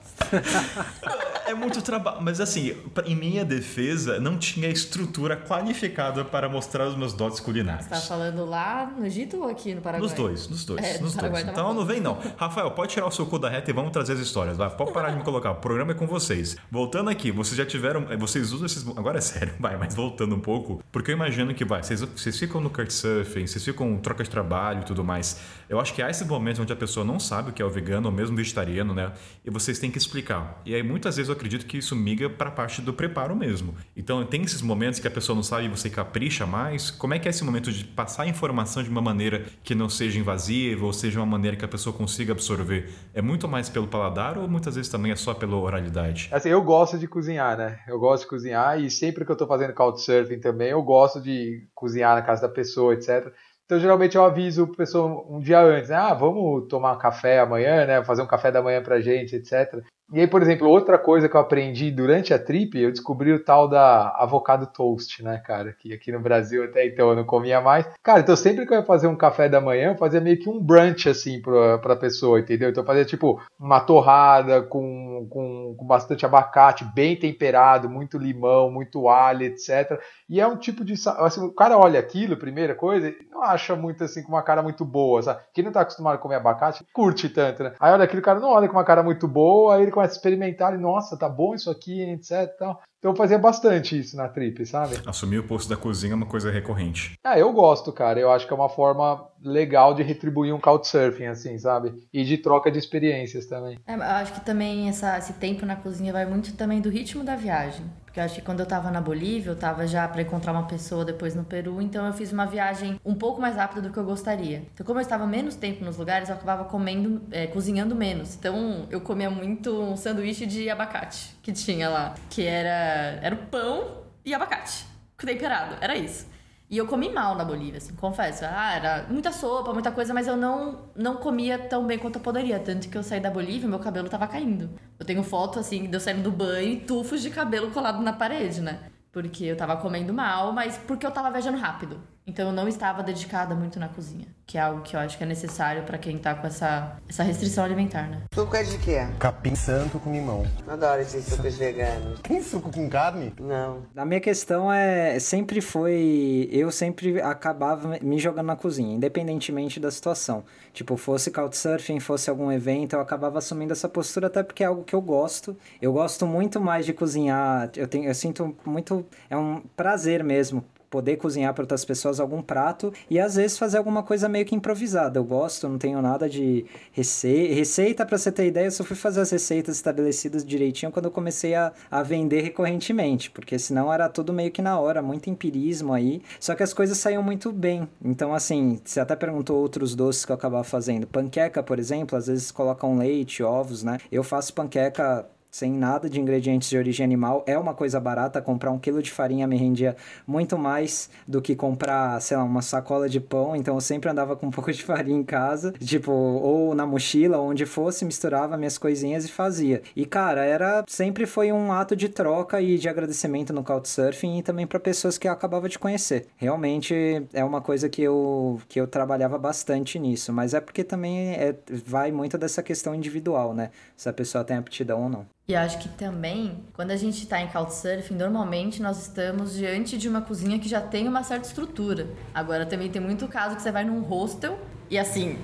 É 1.46 1.54
muito 1.54 1.82
trabalho. 1.82 2.18
Mas 2.22 2.40
assim, 2.40 2.74
em 3.04 3.14
minha 3.14 3.44
defesa, 3.44 4.18
não 4.18 4.38
tinha 4.38 4.68
estrutura 4.68 5.36
qualificada 5.36 6.24
para 6.24 6.48
mostrar 6.48 6.86
os 6.86 6.96
meus 6.96 7.12
dotes 7.12 7.38
culinários. 7.40 7.84
Você 7.84 7.90
tá 7.90 8.00
falando 8.00 8.44
lá 8.44 8.86
no 8.96 9.04
Egito 9.04 9.36
ou 9.38 9.48
aqui 9.48 9.74
no 9.74 9.80
Paraguai? 9.82 10.08
Nos 10.08 10.16
dois, 10.16 10.48
nos 10.48 10.64
dois, 10.64 10.82
É, 10.84 10.98
no 10.98 11.04
nos 11.04 11.14
dois. 11.14 11.32
tava 11.32 11.50
Então 11.50 11.74
não 11.74 11.84
vem 11.84 12.00
não. 12.00 12.18
Rafael, 12.36 12.70
pode 12.70 12.92
tirar 12.92 13.06
o 13.06 13.10
seu 13.10 13.26
cu 13.26 13.38
da 13.38 13.48
reta 13.48 13.70
e 13.70 13.74
vamos 13.74 13.92
trazer 13.92 14.14
as 14.14 14.20
histórias. 14.20 14.56
Vai, 14.56 14.70
pode 14.70 14.92
parar 14.92 15.10
de 15.10 15.16
me 15.18 15.22
colocar. 15.24 15.50
O 15.52 15.56
programa 15.56 15.92
é 15.92 15.94
com 15.94 16.06
vocês. 16.06 16.56
Voltando 16.70 17.10
aqui, 17.10 17.30
vocês 17.30 17.56
já 17.56 17.66
tiveram. 17.66 18.06
eh, 18.10 18.16
Vocês 18.16 18.52
usam 18.52 18.66
esses. 18.66 18.86
Agora 18.96 19.18
é 19.18 19.20
sério, 19.20 19.54
vai, 19.60 19.76
mas 19.76 19.94
voltando 19.94 20.34
um 20.34 20.40
pouco. 20.40 20.82
Porque 20.90 21.10
eu 21.10 21.14
imagino 21.16 21.54
que 21.54 21.64
vai. 21.64 21.82
Vocês, 21.82 22.00
vocês 22.00 22.38
ficam 22.38 22.60
no 22.60 22.70
Couchsurfing, 22.70 23.46
vocês 23.46 23.62
ficam 23.64 23.90
em 23.92 23.98
troca 23.98 24.24
de 24.24 24.30
trabalho 24.30 24.80
e 24.80 24.84
tudo 24.84 25.04
mais. 25.04 25.38
Eu 25.68 25.78
acho 25.80 25.92
que 25.94 26.02
há 26.02 26.08
esses 26.10 26.26
momentos 26.26 26.60
onde 26.60 26.72
a 26.72 26.76
pessoa 26.76 27.04
não 27.04 27.18
sabe 27.20 27.50
o 27.50 27.52
que 27.52 27.60
é 27.60 27.64
o 27.64 27.70
vegano 27.70 28.06
ou 28.08 28.12
mesmo 28.14 28.36
vegetariano, 28.36 28.94
né? 28.94 29.12
E 29.44 29.50
vocês 29.50 29.78
têm 29.78 29.90
que 29.90 29.98
explicar. 30.06 30.60
E 30.64 30.74
aí 30.74 30.82
muitas 30.82 31.16
vezes 31.16 31.28
eu 31.28 31.34
acredito 31.34 31.66
que 31.66 31.78
isso 31.78 31.94
miga 31.94 32.28
para 32.30 32.48
a 32.48 32.52
parte 32.52 32.80
do 32.80 32.92
preparo 32.92 33.34
mesmo. 33.34 33.74
Então 33.96 34.24
tem 34.24 34.42
esses 34.42 34.62
momentos 34.62 35.00
que 35.00 35.08
a 35.08 35.10
pessoa 35.10 35.34
não 35.34 35.42
sabe 35.42 35.66
e 35.66 35.68
você 35.68 35.90
capricha 35.90 36.46
mais. 36.46 36.90
Como 36.90 37.14
é 37.14 37.18
que 37.18 37.28
é 37.28 37.30
esse 37.30 37.44
momento 37.44 37.72
de 37.72 37.84
passar 37.84 38.24
a 38.24 38.26
informação 38.26 38.82
de 38.82 38.90
uma 38.90 39.00
maneira 39.00 39.44
que 39.62 39.74
não 39.74 39.88
seja 39.88 40.18
invasiva 40.18 40.84
ou 40.84 40.92
seja 40.92 41.20
uma 41.20 41.26
maneira 41.26 41.56
que 41.56 41.64
a 41.64 41.68
pessoa 41.68 41.94
consiga 41.94 42.32
absorver? 42.32 42.90
É 43.12 43.22
muito 43.22 43.48
mais 43.48 43.68
pelo 43.68 43.86
paladar 43.86 44.38
ou 44.38 44.48
muitas 44.48 44.76
vezes 44.76 44.90
também 44.90 45.12
é 45.12 45.16
só 45.16 45.34
pela 45.34 45.56
oralidade? 45.56 46.28
Assim, 46.30 46.48
eu 46.48 46.62
gosto 46.62 46.98
de 46.98 47.06
cozinhar, 47.06 47.56
né? 47.56 47.80
Eu 47.86 47.98
gosto 47.98 48.24
de 48.24 48.28
cozinhar 48.28 48.80
e 48.80 48.90
sempre 48.90 49.24
que 49.24 49.32
eu 49.32 49.36
tô 49.36 49.46
fazendo 49.46 49.72
couchsurfing 49.72 50.40
também, 50.40 50.70
eu 50.70 50.82
gosto 50.82 51.20
de 51.20 51.66
cozinhar 51.74 52.14
na 52.14 52.22
casa 52.22 52.42
da 52.42 52.48
pessoa, 52.48 52.94
etc. 52.94 53.32
Então, 53.66 53.80
geralmente 53.80 54.14
eu 54.16 54.24
aviso 54.24 54.64
a 54.64 54.76
pessoa 54.76 55.24
um 55.26 55.40
dia 55.40 55.58
antes, 55.60 55.88
né? 55.88 55.96
Ah, 55.96 56.12
vamos 56.12 56.68
tomar 56.68 56.92
um 56.92 56.98
café 56.98 57.40
amanhã, 57.40 57.86
né? 57.86 58.04
Fazer 58.04 58.20
um 58.22 58.26
café 58.26 58.52
da 58.52 58.62
manhã 58.62 58.82
pra 58.82 59.00
gente, 59.00 59.36
etc. 59.36 59.82
E 60.12 60.20
aí, 60.20 60.26
por 60.26 60.42
exemplo, 60.42 60.68
outra 60.68 60.98
coisa 60.98 61.28
que 61.28 61.36
eu 61.36 61.40
aprendi 61.40 61.90
durante 61.90 62.34
a 62.34 62.38
trip, 62.38 62.78
eu 62.78 62.90
descobri 62.90 63.32
o 63.32 63.42
tal 63.42 63.66
da 63.68 64.10
avocado 64.10 64.66
toast, 64.66 65.22
né, 65.22 65.38
cara? 65.38 65.72
Que 65.72 65.94
aqui 65.94 66.12
no 66.12 66.20
Brasil 66.20 66.62
até 66.64 66.86
então 66.86 67.08
eu 67.08 67.16
não 67.16 67.24
comia 67.24 67.60
mais. 67.60 67.86
Cara, 68.02 68.20
então 68.20 68.36
sempre 68.36 68.66
que 68.66 68.72
eu 68.74 68.78
ia 68.78 68.84
fazer 68.84 69.06
um 69.06 69.16
café 69.16 69.48
da 69.48 69.60
manhã, 69.60 69.92
eu 69.92 69.96
fazia 69.96 70.20
meio 70.20 70.38
que 70.38 70.48
um 70.48 70.62
brunch, 70.62 71.08
assim, 71.08 71.40
pra, 71.40 71.78
pra 71.78 71.96
pessoa, 71.96 72.38
entendeu? 72.38 72.68
Então 72.68 72.82
eu 72.82 72.86
fazia, 72.86 73.04
tipo, 73.04 73.40
uma 73.58 73.80
torrada 73.80 74.62
com, 74.62 75.26
com, 75.30 75.74
com 75.76 75.86
bastante 75.86 76.26
abacate, 76.26 76.84
bem 76.94 77.16
temperado, 77.16 77.88
muito 77.88 78.18
limão, 78.18 78.70
muito 78.70 79.08
alho, 79.08 79.42
etc. 79.44 79.98
E 80.28 80.38
é 80.40 80.46
um 80.46 80.56
tipo 80.56 80.84
de. 80.84 80.94
Assim, 81.18 81.44
o 81.44 81.52
cara 81.52 81.78
olha 81.78 81.98
aquilo, 81.98 82.36
primeira 82.36 82.74
coisa, 82.74 83.12
não 83.30 83.42
acha 83.42 83.74
muito 83.74 84.04
assim 84.04 84.22
com 84.22 84.28
uma 84.28 84.42
cara 84.42 84.62
muito 84.62 84.84
boa, 84.84 85.22
sabe? 85.22 85.40
Quem 85.52 85.64
não 85.64 85.72
tá 85.72 85.80
acostumado 85.80 86.16
a 86.16 86.18
comer 86.18 86.36
abacate, 86.36 86.84
curte 86.92 87.28
tanto, 87.28 87.62
né? 87.62 87.72
Aí 87.80 87.92
olha 87.92 88.04
aquilo, 88.04 88.20
o 88.20 88.24
cara 88.24 88.38
não 88.38 88.50
olha 88.50 88.68
com 88.68 88.76
uma 88.76 88.84
cara 88.84 89.02
muito 89.02 89.26
boa, 89.26 89.74
aí 89.74 89.82
ele 89.82 89.93
começa 89.94 90.14
a 90.14 90.16
experimentar 90.16 90.74
e, 90.74 90.78
nossa, 90.78 91.16
tá 91.16 91.28
bom 91.28 91.54
isso 91.54 91.70
aqui, 91.70 92.00
etc. 92.02 92.30
e 92.42 92.46
tal. 92.58 92.82
Então 92.98 93.12
eu 93.12 93.16
fazia 93.16 93.38
bastante 93.38 93.98
isso 93.98 94.16
na 94.16 94.28
trip, 94.28 94.64
sabe? 94.66 94.96
Assumir 95.06 95.38
o 95.38 95.46
posto 95.46 95.68
da 95.68 95.76
cozinha 95.76 96.12
é 96.12 96.16
uma 96.16 96.26
coisa 96.26 96.50
recorrente. 96.50 97.12
Ah, 97.22 97.38
eu 97.38 97.52
gosto, 97.52 97.92
cara. 97.92 98.18
Eu 98.18 98.30
acho 98.30 98.46
que 98.46 98.52
é 98.52 98.56
uma 98.56 98.68
forma 98.68 99.28
legal 99.42 99.92
de 99.94 100.02
retribuir 100.02 100.54
um 100.54 100.60
couchsurfing, 100.60 101.26
assim, 101.26 101.58
sabe? 101.58 101.92
E 102.12 102.24
de 102.24 102.38
troca 102.38 102.70
de 102.70 102.78
experiências 102.78 103.46
também. 103.46 103.78
É, 103.86 103.94
eu 103.94 104.02
acho 104.02 104.32
que 104.32 104.40
também 104.40 104.88
essa- 104.88 105.18
esse 105.18 105.34
tempo 105.34 105.66
na 105.66 105.76
cozinha 105.76 106.12
vai 106.12 106.24
muito 106.24 106.54
também 106.56 106.80
do 106.80 106.88
ritmo 106.88 107.22
da 107.22 107.36
viagem. 107.36 107.84
Porque 108.14 108.20
acho 108.20 108.36
que 108.36 108.42
quando 108.42 108.60
eu 108.60 108.66
tava 108.66 108.92
na 108.92 109.00
Bolívia, 109.00 109.50
eu 109.50 109.56
tava 109.56 109.88
já 109.88 110.06
pra 110.06 110.22
encontrar 110.22 110.52
uma 110.52 110.68
pessoa 110.68 111.04
depois 111.04 111.34
no 111.34 111.42
Peru, 111.42 111.82
então 111.82 112.06
eu 112.06 112.12
fiz 112.12 112.30
uma 112.30 112.46
viagem 112.46 113.00
um 113.04 113.12
pouco 113.12 113.40
mais 113.40 113.56
rápida 113.56 113.80
do 113.82 113.92
que 113.92 113.98
eu 113.98 114.04
gostaria. 114.04 114.58
Então, 114.72 114.86
como 114.86 115.00
eu 115.00 115.02
estava 115.02 115.26
menos 115.26 115.56
tempo 115.56 115.84
nos 115.84 115.96
lugares, 115.96 116.28
eu 116.28 116.36
acabava 116.36 116.64
comendo, 116.66 117.20
é, 117.32 117.48
cozinhando 117.48 117.92
menos. 117.92 118.36
Então, 118.36 118.86
eu 118.88 119.00
comia 119.00 119.28
muito 119.28 119.82
um 119.82 119.96
sanduíche 119.96 120.46
de 120.46 120.70
abacate 120.70 121.36
que 121.42 121.52
tinha 121.52 121.90
lá, 121.90 122.14
que 122.30 122.46
era, 122.46 123.18
era 123.20 123.34
o 123.34 123.38
pão 123.48 124.04
e 124.24 124.32
abacate, 124.32 124.86
temperado, 125.16 125.74
era 125.80 125.96
isso. 125.96 126.32
E 126.74 126.76
eu 126.76 126.88
comi 126.88 127.08
mal 127.08 127.36
na 127.36 127.44
Bolívia, 127.44 127.78
assim, 127.78 127.94
confesso. 127.94 128.44
Ah, 128.44 128.74
era 128.74 129.06
muita 129.08 129.30
sopa, 129.30 129.72
muita 129.72 129.92
coisa, 129.92 130.12
mas 130.12 130.26
eu 130.26 130.36
não, 130.36 130.88
não 130.96 131.14
comia 131.18 131.56
tão 131.56 131.86
bem 131.86 131.96
quanto 132.00 132.16
eu 132.16 132.20
poderia. 132.20 132.58
Tanto 132.58 132.88
que 132.88 132.98
eu 132.98 133.02
saí 133.04 133.20
da 133.20 133.30
Bolívia 133.30 133.66
e 133.66 133.70
meu 133.70 133.78
cabelo 133.78 134.08
tava 134.08 134.26
caindo. 134.26 134.68
Eu 134.98 135.06
tenho 135.06 135.22
foto, 135.22 135.60
assim, 135.60 135.86
de 135.88 135.94
eu 135.94 136.00
saindo 136.00 136.24
do 136.24 136.32
banho 136.32 136.72
e 136.72 136.80
tufos 136.80 137.22
de 137.22 137.30
cabelo 137.30 137.70
colado 137.70 138.02
na 138.02 138.12
parede, 138.12 138.60
né? 138.60 138.90
Porque 139.12 139.44
eu 139.44 139.56
tava 139.56 139.76
comendo 139.76 140.12
mal, 140.12 140.52
mas 140.52 140.76
porque 140.76 141.06
eu 141.06 141.12
tava 141.12 141.30
viajando 141.30 141.58
rápido. 141.58 142.00
Então 142.26 142.48
eu 142.48 142.52
não 142.52 142.66
estava 142.66 143.02
dedicada 143.02 143.54
muito 143.54 143.78
na 143.78 143.88
cozinha. 143.88 144.26
Que 144.46 144.58
é 144.58 144.60
algo 144.60 144.82
que 144.82 144.96
eu 144.96 145.00
acho 145.00 145.16
que 145.16 145.24
é 145.24 145.26
necessário 145.26 145.82
pra 145.84 145.98
quem 145.98 146.18
tá 146.18 146.34
com 146.34 146.46
essa, 146.46 146.96
essa 147.08 147.22
restrição 147.22 147.64
alimentar, 147.64 148.08
né? 148.08 148.22
Suco 148.34 148.54
é 148.56 148.62
de 148.62 148.78
quê? 148.78 149.06
Capim 149.18 149.54
santo 149.54 149.98
com 149.98 150.12
limão. 150.12 150.46
Adoro 150.66 151.00
esses 151.00 151.24
sucos 151.24 151.56
veganos. 151.56 152.20
Tem 152.20 152.42
suco 152.42 152.70
com 152.70 152.88
carne? 152.88 153.32
Não. 153.40 153.82
A 153.96 154.04
minha 154.04 154.20
questão 154.20 154.72
é, 154.72 155.18
sempre 155.18 155.60
foi, 155.60 156.48
eu 156.50 156.70
sempre 156.70 157.20
acabava 157.20 157.98
me 158.02 158.18
jogando 158.18 158.46
na 158.46 158.56
cozinha, 158.56 158.94
independentemente 158.94 159.80
da 159.80 159.90
situação. 159.90 160.44
Tipo, 160.72 160.96
fosse 160.96 161.30
couchsurfing, 161.30 162.00
fosse 162.00 162.28
algum 162.28 162.52
evento, 162.52 162.94
eu 162.94 163.00
acabava 163.00 163.38
assumindo 163.38 163.72
essa 163.72 163.88
postura 163.88 164.26
até 164.26 164.42
porque 164.42 164.62
é 164.62 164.66
algo 164.66 164.84
que 164.84 164.94
eu 164.94 165.00
gosto. 165.00 165.56
Eu 165.80 165.92
gosto 165.92 166.26
muito 166.26 166.60
mais 166.60 166.84
de 166.84 166.92
cozinhar, 166.92 167.70
eu 167.76 167.88
tenho, 167.88 168.04
eu 168.04 168.14
sinto 168.14 168.54
muito, 168.64 169.06
é 169.30 169.36
um 169.36 169.62
prazer 169.74 170.22
mesmo 170.22 170.64
poder 170.94 171.16
cozinhar 171.16 171.52
para 171.52 171.64
outras 171.64 171.84
pessoas 171.84 172.20
algum 172.20 172.40
prato 172.40 172.92
e 173.10 173.18
às 173.18 173.34
vezes 173.34 173.58
fazer 173.58 173.78
alguma 173.78 174.04
coisa 174.04 174.28
meio 174.28 174.44
que 174.44 174.54
improvisada. 174.54 175.18
Eu 175.18 175.24
gosto, 175.24 175.68
não 175.68 175.76
tenho 175.76 176.00
nada 176.00 176.28
de 176.28 176.64
receita. 176.92 177.52
Receita, 177.52 178.06
para 178.06 178.16
você 178.16 178.30
ter 178.30 178.46
ideia, 178.46 178.66
eu 178.66 178.70
só 178.70 178.84
fui 178.84 178.94
fazer 178.94 179.20
as 179.20 179.30
receitas 179.32 179.74
estabelecidas 179.74 180.44
direitinho 180.44 180.92
quando 180.92 181.06
eu 181.06 181.10
comecei 181.10 181.56
a, 181.56 181.72
a 181.90 182.00
vender 182.04 182.42
recorrentemente, 182.42 183.28
porque 183.28 183.58
senão 183.58 183.92
era 183.92 184.08
tudo 184.08 184.32
meio 184.32 184.52
que 184.52 184.62
na 184.62 184.78
hora, 184.78 185.02
muito 185.02 185.28
empirismo 185.28 185.92
aí. 185.92 186.22
Só 186.38 186.54
que 186.54 186.62
as 186.62 186.72
coisas 186.72 186.96
saíam 186.96 187.24
muito 187.24 187.50
bem. 187.50 187.88
Então, 188.00 188.32
assim, 188.32 188.80
você 188.84 189.00
até 189.00 189.16
perguntou 189.16 189.60
outros 189.60 189.96
doces 189.96 190.24
que 190.24 190.30
eu 190.30 190.36
acabava 190.36 190.62
fazendo. 190.62 191.08
Panqueca, 191.08 191.60
por 191.60 191.80
exemplo, 191.80 192.16
às 192.16 192.28
vezes 192.28 192.52
colocam 192.52 192.96
leite, 192.96 193.42
ovos, 193.42 193.82
né? 193.82 193.98
Eu 194.12 194.22
faço 194.22 194.54
panqueca 194.54 195.26
sem 195.54 195.70
nada 195.70 196.10
de 196.10 196.20
ingredientes 196.20 196.68
de 196.68 196.76
origem 196.76 197.04
animal. 197.04 197.44
É 197.46 197.56
uma 197.56 197.74
coisa 197.74 198.00
barata, 198.00 198.42
comprar 198.42 198.72
um 198.72 198.78
quilo 198.78 199.00
de 199.00 199.12
farinha 199.12 199.46
me 199.46 199.56
rendia 199.56 199.94
muito 200.26 200.58
mais 200.58 201.08
do 201.28 201.40
que 201.40 201.54
comprar, 201.54 202.20
sei 202.20 202.36
lá, 202.36 202.42
uma 202.42 202.60
sacola 202.60 203.08
de 203.08 203.20
pão. 203.20 203.54
Então 203.54 203.76
eu 203.76 203.80
sempre 203.80 204.10
andava 204.10 204.34
com 204.34 204.48
um 204.48 204.50
pouco 204.50 204.72
de 204.72 204.82
farinha 204.82 205.16
em 205.16 205.22
casa, 205.22 205.70
tipo, 205.78 206.10
ou 206.10 206.74
na 206.74 206.84
mochila, 206.84 207.38
onde 207.38 207.64
fosse, 207.66 208.04
misturava 208.04 208.56
minhas 208.56 208.76
coisinhas 208.76 209.26
e 209.26 209.30
fazia. 209.30 209.80
E 209.94 210.04
cara, 210.04 210.44
era 210.44 210.84
sempre 210.88 211.24
foi 211.24 211.52
um 211.52 211.70
ato 211.70 211.94
de 211.94 212.08
troca 212.08 212.60
e 212.60 212.76
de 212.76 212.88
agradecimento 212.88 213.52
no 213.52 213.62
Couchsurfing 213.62 214.38
e 214.38 214.42
também 214.42 214.66
para 214.66 214.80
pessoas 214.80 215.16
que 215.16 215.28
eu 215.28 215.32
acabava 215.32 215.68
de 215.68 215.78
conhecer. 215.78 216.26
Realmente 216.36 216.94
é 217.32 217.44
uma 217.44 217.60
coisa 217.60 217.88
que 217.88 218.02
eu, 218.02 218.60
que 218.68 218.80
eu 218.80 218.88
trabalhava 218.88 219.38
bastante 219.38 220.00
nisso, 220.00 220.32
mas 220.32 220.52
é 220.52 220.60
porque 220.60 220.82
também 220.82 221.34
é, 221.34 221.54
vai 221.86 222.10
muito 222.10 222.36
dessa 222.36 222.60
questão 222.60 222.92
individual, 222.92 223.54
né? 223.54 223.70
Se 223.96 224.08
a 224.08 224.12
pessoa 224.12 224.42
tem 224.42 224.56
aptidão 224.56 225.04
ou 225.04 225.08
não. 225.08 225.34
E 225.46 225.54
acho 225.54 225.78
que 225.78 225.90
também, 225.90 226.64
quando 226.72 226.90
a 226.90 226.96
gente 226.96 227.26
tá 227.26 227.38
em 227.38 227.48
Couchsurfing, 227.48 228.14
normalmente 228.14 228.80
nós 228.80 229.02
estamos 229.02 229.52
diante 229.52 229.98
de 229.98 230.08
uma 230.08 230.22
cozinha 230.22 230.58
que 230.58 230.66
já 230.66 230.80
tem 230.80 231.06
uma 231.06 231.22
certa 231.22 231.46
estrutura. 231.46 232.08
Agora 232.32 232.64
também 232.64 232.88
tem 232.88 233.02
muito 233.02 233.28
caso 233.28 233.54
que 233.54 233.60
você 233.60 233.70
vai 233.70 233.84
num 233.84 234.00
hostel 234.00 234.58
e 234.88 234.98
assim, 234.98 235.38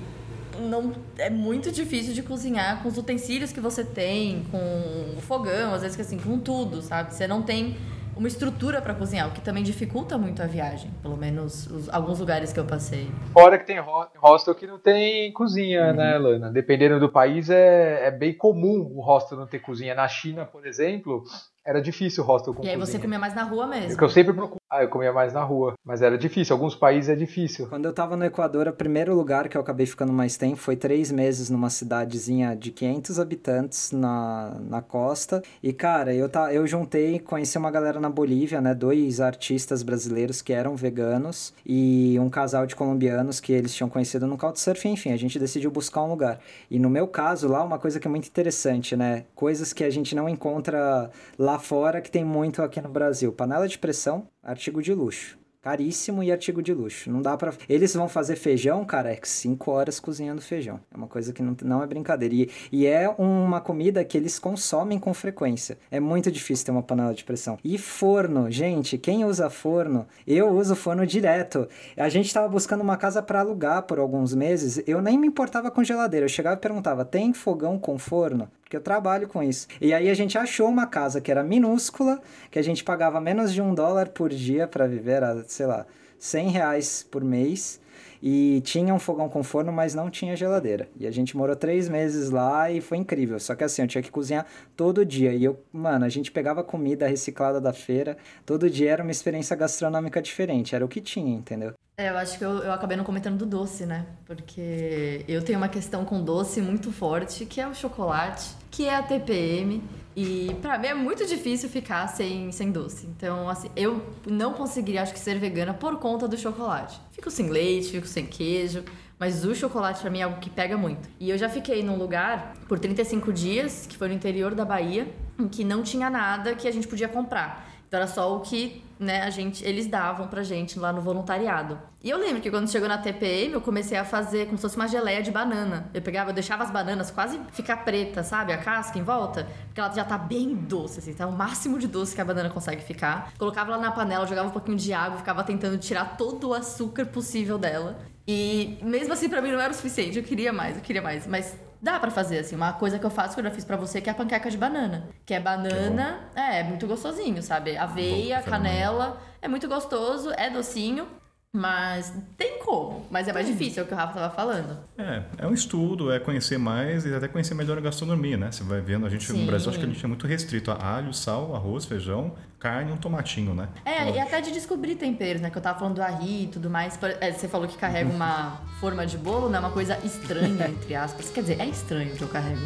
não 0.59 0.91
é 1.19 1.29
muito 1.29 1.71
difícil 1.71 2.15
de 2.15 2.23
cozinhar 2.23 2.81
com 2.81 2.89
os 2.89 2.97
utensílios 2.97 3.51
que 3.51 3.59
você 3.59 3.83
tem, 3.83 4.43
com 4.49 5.13
o 5.17 5.21
fogão, 5.21 5.73
às 5.75 5.83
vezes 5.83 5.95
que 5.95 6.01
assim, 6.01 6.17
com 6.17 6.39
tudo, 6.39 6.81
sabe? 6.81 7.13
Você 7.13 7.27
não 7.27 7.43
tem 7.43 7.77
uma 8.21 8.27
estrutura 8.27 8.79
para 8.83 8.93
cozinhar, 8.93 9.27
o 9.27 9.31
que 9.31 9.41
também 9.41 9.63
dificulta 9.63 10.15
muito 10.15 10.43
a 10.43 10.45
viagem, 10.45 10.91
pelo 11.01 11.17
menos 11.17 11.65
os, 11.65 11.89
alguns 11.89 12.19
lugares 12.19 12.53
que 12.53 12.59
eu 12.59 12.65
passei. 12.65 13.09
Fora 13.33 13.57
que 13.57 13.65
tem 13.65 13.79
ho- 13.79 14.07
hostel 14.19 14.53
que 14.53 14.67
não 14.67 14.77
tem 14.77 15.33
cozinha, 15.33 15.91
né, 15.91 16.19
Lana? 16.19 16.51
Dependendo 16.51 16.99
do 16.99 17.09
país, 17.09 17.49
é, 17.49 18.05
é 18.05 18.11
bem 18.11 18.31
comum 18.31 18.91
o 18.95 19.01
hostel 19.01 19.39
não 19.39 19.47
ter 19.47 19.57
cozinha. 19.57 19.95
Na 19.95 20.07
China, 20.07 20.45
por 20.45 20.67
exemplo, 20.67 21.23
era 21.65 21.81
difícil 21.81 22.23
o 22.23 22.27
hostel 22.27 22.53
com 22.53 22.63
E 22.63 22.69
aí 22.69 22.77
cozinha. 22.77 22.85
você 22.97 22.99
comia 22.99 23.19
mais 23.19 23.35
na 23.35 23.43
rua 23.43 23.67
mesmo. 23.67 23.89
Porque 23.89 24.03
eu 24.03 24.09
sempre 24.09 24.33
procuro. 24.33 24.59
Ah, 24.69 24.83
eu 24.83 24.89
comia 24.89 25.11
mais 25.11 25.33
na 25.33 25.43
rua. 25.43 25.73
Mas 25.85 26.01
era 26.01 26.17
difícil. 26.17 26.55
Alguns 26.55 26.73
países 26.75 27.09
é 27.09 27.15
difícil. 27.15 27.67
Quando 27.67 27.85
eu 27.85 27.93
tava 27.93 28.15
no 28.15 28.23
Equador, 28.23 28.67
o 28.69 28.73
primeiro 28.73 29.13
lugar 29.13 29.49
que 29.49 29.57
eu 29.57 29.61
acabei 29.61 29.85
ficando 29.85 30.13
mais 30.13 30.37
tempo 30.37 30.55
foi 30.55 30.75
três 30.77 31.11
meses 31.11 31.49
numa 31.49 31.69
cidadezinha 31.69 32.55
de 32.55 32.71
500 32.71 33.19
habitantes 33.19 33.91
na, 33.91 34.55
na 34.61 34.81
costa. 34.81 35.41
E, 35.61 35.73
cara, 35.73 36.13
eu, 36.13 36.29
tá, 36.29 36.53
eu 36.53 36.65
juntei, 36.65 37.19
conheci 37.19 37.57
uma 37.57 37.69
galera 37.69 37.99
na 37.99 38.09
Bolívia, 38.09 38.61
né? 38.61 38.73
Dois 38.73 39.19
artistas 39.19 39.83
brasileiros 39.83 40.41
que 40.41 40.53
eram 40.53 40.75
veganos 40.75 41.53
e 41.65 42.17
um 42.19 42.29
casal 42.29 42.65
de 42.65 42.75
colombianos 42.75 43.39
que 43.41 43.51
eles 43.51 43.73
tinham 43.75 43.89
conhecido 43.89 44.25
no 44.25 44.37
Couchsurfing. 44.37 44.93
Enfim, 44.93 45.11
a 45.11 45.17
gente 45.17 45.37
decidiu 45.37 45.69
buscar 45.69 46.01
um 46.03 46.09
lugar. 46.09 46.39
E 46.69 46.79
no 46.79 46.89
meu 46.89 47.07
caso, 47.07 47.47
lá, 47.49 47.61
uma 47.63 47.77
coisa 47.77 47.99
que 47.99 48.07
é 48.07 48.09
muito 48.09 48.27
interessante, 48.27 48.95
né? 48.95 49.25
Coisas 49.35 49.73
que 49.73 49.83
a 49.83 49.89
gente 49.89 50.15
não 50.15 50.29
encontra 50.29 51.11
lá 51.37 51.50
fora 51.59 52.01
que 52.01 52.11
tem 52.11 52.23
muito 52.23 52.61
aqui 52.61 52.81
no 52.81 52.89
Brasil. 52.89 53.31
Panela 53.31 53.67
de 53.67 53.77
pressão, 53.77 54.27
artigo 54.43 54.81
de 54.81 54.93
luxo. 54.93 55.41
Caríssimo 55.61 56.23
e 56.23 56.31
artigo 56.31 56.59
de 56.59 56.73
luxo. 56.73 57.11
Não 57.11 57.21
dá 57.21 57.37
para 57.37 57.53
Eles 57.69 57.93
vão 57.93 58.09
fazer 58.09 58.35
feijão, 58.35 58.83
cara, 58.83 59.11
é 59.11 59.19
5 59.21 59.69
horas 59.69 59.99
cozinhando 59.99 60.41
feijão. 60.41 60.79
É 60.91 60.97
uma 60.97 61.05
coisa 61.05 61.31
que 61.31 61.43
não, 61.43 61.55
não 61.63 61.83
é 61.83 61.85
brincadeira. 61.85 62.33
E, 62.33 62.49
e 62.71 62.87
é 62.87 63.07
uma 63.09 63.61
comida 63.61 64.03
que 64.03 64.17
eles 64.17 64.39
consomem 64.39 64.97
com 64.97 65.13
frequência. 65.13 65.77
É 65.91 65.99
muito 65.99 66.31
difícil 66.31 66.65
ter 66.65 66.71
uma 66.71 66.81
panela 66.81 67.13
de 67.13 67.23
pressão. 67.23 67.59
E 67.63 67.77
forno, 67.77 68.49
gente, 68.49 68.97
quem 68.97 69.23
usa 69.23 69.51
forno? 69.51 70.07
Eu 70.25 70.49
uso 70.49 70.75
forno 70.75 71.05
direto. 71.05 71.67
A 71.95 72.09
gente 72.09 72.33
tava 72.33 72.49
buscando 72.49 72.81
uma 72.81 72.97
casa 72.97 73.21
para 73.21 73.41
alugar 73.41 73.83
por 73.83 73.99
alguns 73.99 74.33
meses. 74.33 74.81
Eu 74.87 74.99
nem 74.99 75.15
me 75.15 75.27
importava 75.27 75.69
com 75.69 75.83
geladeira. 75.83 76.25
Eu 76.25 76.29
chegava 76.29 76.55
e 76.55 76.59
perguntava: 76.59 77.05
tem 77.05 77.33
fogão 77.33 77.77
com 77.77 77.99
forno? 77.99 78.49
Porque 78.71 78.77
eu 78.77 78.81
trabalho 78.81 79.27
com 79.27 79.43
isso. 79.43 79.67
E 79.81 79.93
aí 79.93 80.09
a 80.09 80.13
gente 80.13 80.37
achou 80.37 80.69
uma 80.69 80.87
casa 80.87 81.19
que 81.19 81.29
era 81.29 81.43
minúscula, 81.43 82.21
que 82.49 82.57
a 82.57 82.61
gente 82.61 82.85
pagava 82.85 83.19
menos 83.19 83.53
de 83.53 83.61
um 83.61 83.75
dólar 83.75 84.07
por 84.07 84.29
dia 84.29 84.65
para 84.65 84.87
viver, 84.87 85.17
era, 85.17 85.43
sei 85.45 85.65
lá, 85.65 85.85
100 86.17 86.49
reais 86.51 87.05
por 87.11 87.21
mês. 87.21 87.81
E 88.23 88.61
tinha 88.61 88.93
um 88.93 88.99
fogão 88.99 89.27
com 89.27 89.43
forno, 89.43 89.73
mas 89.73 89.95
não 89.95 90.09
tinha 90.09 90.35
geladeira. 90.35 90.87
E 90.97 91.07
a 91.07 91.11
gente 91.11 91.35
morou 91.35 91.55
três 91.55 91.89
meses 91.89 92.29
lá 92.29 92.71
e 92.71 92.79
foi 92.79 92.97
incrível. 92.99 93.39
Só 93.39 93.55
que 93.55 93.63
assim, 93.63 93.81
eu 93.81 93.87
tinha 93.87 94.01
que 94.01 94.11
cozinhar 94.11 94.45
todo 94.77 95.03
dia. 95.03 95.33
E 95.33 95.43
eu, 95.43 95.59
mano, 95.73 96.05
a 96.05 96.09
gente 96.09 96.31
pegava 96.31 96.63
comida 96.63 97.07
reciclada 97.07 97.59
da 97.59 97.73
feira. 97.73 98.15
Todo 98.45 98.69
dia 98.69 98.91
era 98.91 99.03
uma 99.03 99.11
experiência 99.11 99.55
gastronômica 99.55 100.21
diferente. 100.21 100.75
Era 100.75 100.85
o 100.85 100.87
que 100.87 101.01
tinha, 101.01 101.35
entendeu? 101.35 101.73
É, 101.97 102.09
eu 102.09 102.17
acho 102.17 102.37
que 102.37 102.45
eu, 102.45 102.59
eu 102.59 102.71
acabei 102.71 102.95
não 102.95 103.03
comentando 103.03 103.39
do 103.39 103.45
doce, 103.45 103.85
né? 103.85 104.05
Porque 104.25 105.25
eu 105.27 105.43
tenho 105.43 105.57
uma 105.57 105.67
questão 105.67 106.05
com 106.05 106.23
doce 106.23 106.61
muito 106.61 106.91
forte, 106.91 107.45
que 107.45 107.59
é 107.59 107.67
o 107.67 107.73
chocolate, 107.73 108.60
que 108.71 108.87
é 108.87 108.95
a 108.95 109.03
TPM. 109.03 109.83
E 110.15 110.55
pra 110.61 110.77
mim 110.77 110.87
é 110.87 110.93
muito 110.93 111.25
difícil 111.25 111.69
ficar 111.69 112.07
sem, 112.07 112.51
sem 112.51 112.71
doce. 112.71 113.07
Então, 113.07 113.47
assim, 113.47 113.69
eu 113.75 114.03
não 114.25 114.53
conseguiria, 114.53 115.01
acho 115.01 115.13
que, 115.13 115.19
ser 115.19 115.37
vegana 115.37 115.73
por 115.73 115.99
conta 115.99 116.27
do 116.27 116.37
chocolate. 116.37 116.99
Fico 117.11 117.31
sem 117.31 117.49
leite, 117.49 117.91
fico 117.91 118.07
sem 118.07 118.25
queijo. 118.25 118.83
Mas 119.17 119.45
o 119.45 119.53
chocolate 119.53 120.01
pra 120.01 120.09
mim 120.09 120.19
é 120.19 120.23
algo 120.23 120.39
que 120.39 120.49
pega 120.49 120.75
muito. 120.75 121.07
E 121.19 121.29
eu 121.29 121.37
já 121.37 121.47
fiquei 121.47 121.83
num 121.83 121.95
lugar 121.95 122.53
por 122.67 122.79
35 122.79 123.31
dias, 123.31 123.85
que 123.87 123.95
foi 123.95 124.07
no 124.07 124.15
interior 124.15 124.55
da 124.55 124.65
Bahia, 124.65 125.07
em 125.39 125.47
que 125.47 125.63
não 125.63 125.83
tinha 125.83 126.09
nada 126.09 126.55
que 126.55 126.67
a 126.67 126.71
gente 126.71 126.87
podia 126.87 127.07
comprar. 127.07 127.70
Então 127.91 127.99
era 127.99 128.07
só 128.07 128.37
o 128.37 128.39
que, 128.39 128.81
né, 128.97 129.21
a 129.23 129.29
gente, 129.29 129.65
eles 129.65 129.85
davam 129.85 130.25
pra 130.29 130.43
gente 130.43 130.79
lá 130.79 130.93
no 130.93 131.01
voluntariado. 131.01 131.77
E 132.01 132.09
eu 132.09 132.17
lembro 132.17 132.41
que 132.41 132.49
quando 132.49 132.71
chegou 132.71 132.87
na 132.87 132.97
TPM, 132.97 133.53
eu 133.53 133.59
comecei 133.59 133.97
a 133.97 134.05
fazer 134.05 134.45
como 134.45 134.57
se 134.57 134.61
fosse 134.61 134.77
uma 134.77 134.87
geleia 134.87 135.21
de 135.21 135.29
banana. 135.29 135.89
Eu 135.93 136.01
pegava, 136.01 136.29
eu 136.29 136.33
deixava 136.33 136.63
as 136.63 136.71
bananas 136.71 137.11
quase 137.11 137.37
ficar 137.51 137.83
preta, 137.83 138.23
sabe? 138.23 138.53
A 138.53 138.57
casca 138.57 138.97
em 138.97 139.03
volta, 139.03 139.45
porque 139.65 139.81
ela 139.81 139.93
já 139.93 140.05
tá 140.05 140.17
bem 140.17 140.55
doce, 140.55 140.99
assim, 140.99 141.13
tá 141.13 141.27
o 141.27 141.33
máximo 141.33 141.77
de 141.77 141.85
doce 141.85 142.15
que 142.15 142.21
a 142.21 142.23
banana 142.23 142.49
consegue 142.49 142.81
ficar. 142.81 143.33
Colocava 143.37 143.73
ela 143.73 143.81
na 143.81 143.91
panela, 143.91 144.25
jogava 144.25 144.47
um 144.47 144.51
pouquinho 144.51 144.77
de 144.77 144.93
água, 144.93 145.17
ficava 145.17 145.43
tentando 145.43 145.77
tirar 145.77 146.15
todo 146.15 146.47
o 146.47 146.53
açúcar 146.53 147.07
possível 147.07 147.57
dela. 147.57 147.99
E 148.25 148.79
mesmo 148.81 149.11
assim, 149.11 149.27
para 149.27 149.41
mim 149.41 149.51
não 149.51 149.59
era 149.59 149.73
o 149.73 149.75
suficiente. 149.75 150.17
Eu 150.17 150.23
queria 150.23 150.53
mais, 150.53 150.77
eu 150.77 150.81
queria 150.81 151.01
mais. 151.01 151.27
Mas 151.27 151.57
dá 151.81 151.99
para 151.99 152.11
fazer, 152.11 152.39
assim. 152.39 152.55
Uma 152.55 152.73
coisa 152.73 152.99
que 152.99 153.05
eu 153.05 153.09
faço, 153.09 153.33
que 153.33 153.39
eu 153.39 153.43
já 153.45 153.51
fiz 153.51 153.65
para 153.65 153.75
você, 153.75 153.99
que 153.99 154.09
é 154.09 154.11
a 154.11 154.15
panqueca 154.15 154.49
de 154.49 154.57
banana. 154.57 155.09
Que 155.25 155.33
é 155.33 155.39
banana, 155.39 156.29
que 156.33 156.39
é, 156.39 156.59
é, 156.59 156.63
muito 156.63 156.85
gostosinho, 156.85 157.41
sabe? 157.41 157.75
Aveia, 157.75 158.41
canela, 158.41 159.21
é 159.41 159.47
muito 159.47 159.67
gostoso, 159.67 160.31
é 160.31 160.49
docinho. 160.49 161.07
Mas 161.53 162.13
tem 162.37 162.59
como, 162.59 163.05
mas 163.11 163.27
é 163.27 163.33
mais 163.33 163.45
difícil, 163.45 163.81
é 163.81 163.83
o 163.83 163.87
que 163.87 163.93
o 163.93 163.97
Rafa 163.97 164.13
estava 164.13 164.33
falando. 164.33 164.77
É, 164.97 165.23
é 165.39 165.47
um 165.47 165.53
estudo, 165.53 166.09
é 166.09 166.17
conhecer 166.17 166.57
mais 166.57 167.05
e 167.05 167.13
até 167.13 167.27
conhecer 167.27 167.53
melhor 167.53 167.77
a 167.77 167.81
gastronomia, 167.81 168.37
né? 168.37 168.49
Você 168.49 168.63
vai 168.63 168.79
vendo, 168.79 169.05
a 169.05 169.09
gente 169.09 169.25
Sim. 169.25 169.41
no 169.41 169.47
Brasil 169.47 169.69
acho 169.69 169.77
que 169.77 169.83
a 169.83 169.87
gente 169.87 170.03
é 170.03 170.07
muito 170.07 170.25
restrito 170.25 170.71
a 170.71 170.95
alho, 170.95 171.13
sal, 171.13 171.53
arroz, 171.53 171.83
feijão, 171.83 172.33
carne 172.57 172.91
e 172.91 172.93
um 172.93 172.97
tomatinho, 172.97 173.53
né? 173.53 173.67
É, 173.83 174.03
então, 174.03 174.15
e 174.15 174.19
até 174.19 174.39
de 174.39 174.51
descobrir 174.53 174.95
temperos, 174.95 175.41
né? 175.41 175.49
Que 175.49 175.57
eu 175.57 175.61
tava 175.61 175.77
falando 175.77 175.95
do 175.95 176.01
arri 176.01 176.45
e 176.45 176.47
tudo 176.47 176.69
mais. 176.69 176.97
É, 177.19 177.33
você 177.33 177.49
falou 177.49 177.67
que 177.67 177.77
carrega 177.77 178.07
uma 178.15 178.61
forma 178.79 179.05
de 179.05 179.17
bolo, 179.17 179.49
né? 179.49 179.59
Uma 179.59 179.71
coisa 179.71 179.99
estranha, 180.05 180.69
entre 180.69 180.95
aspas. 180.95 181.29
Quer 181.29 181.41
dizer, 181.41 181.59
é 181.59 181.65
estranho 181.65 182.15
que 182.15 182.21
eu 182.21 182.29
carrego 182.29 182.61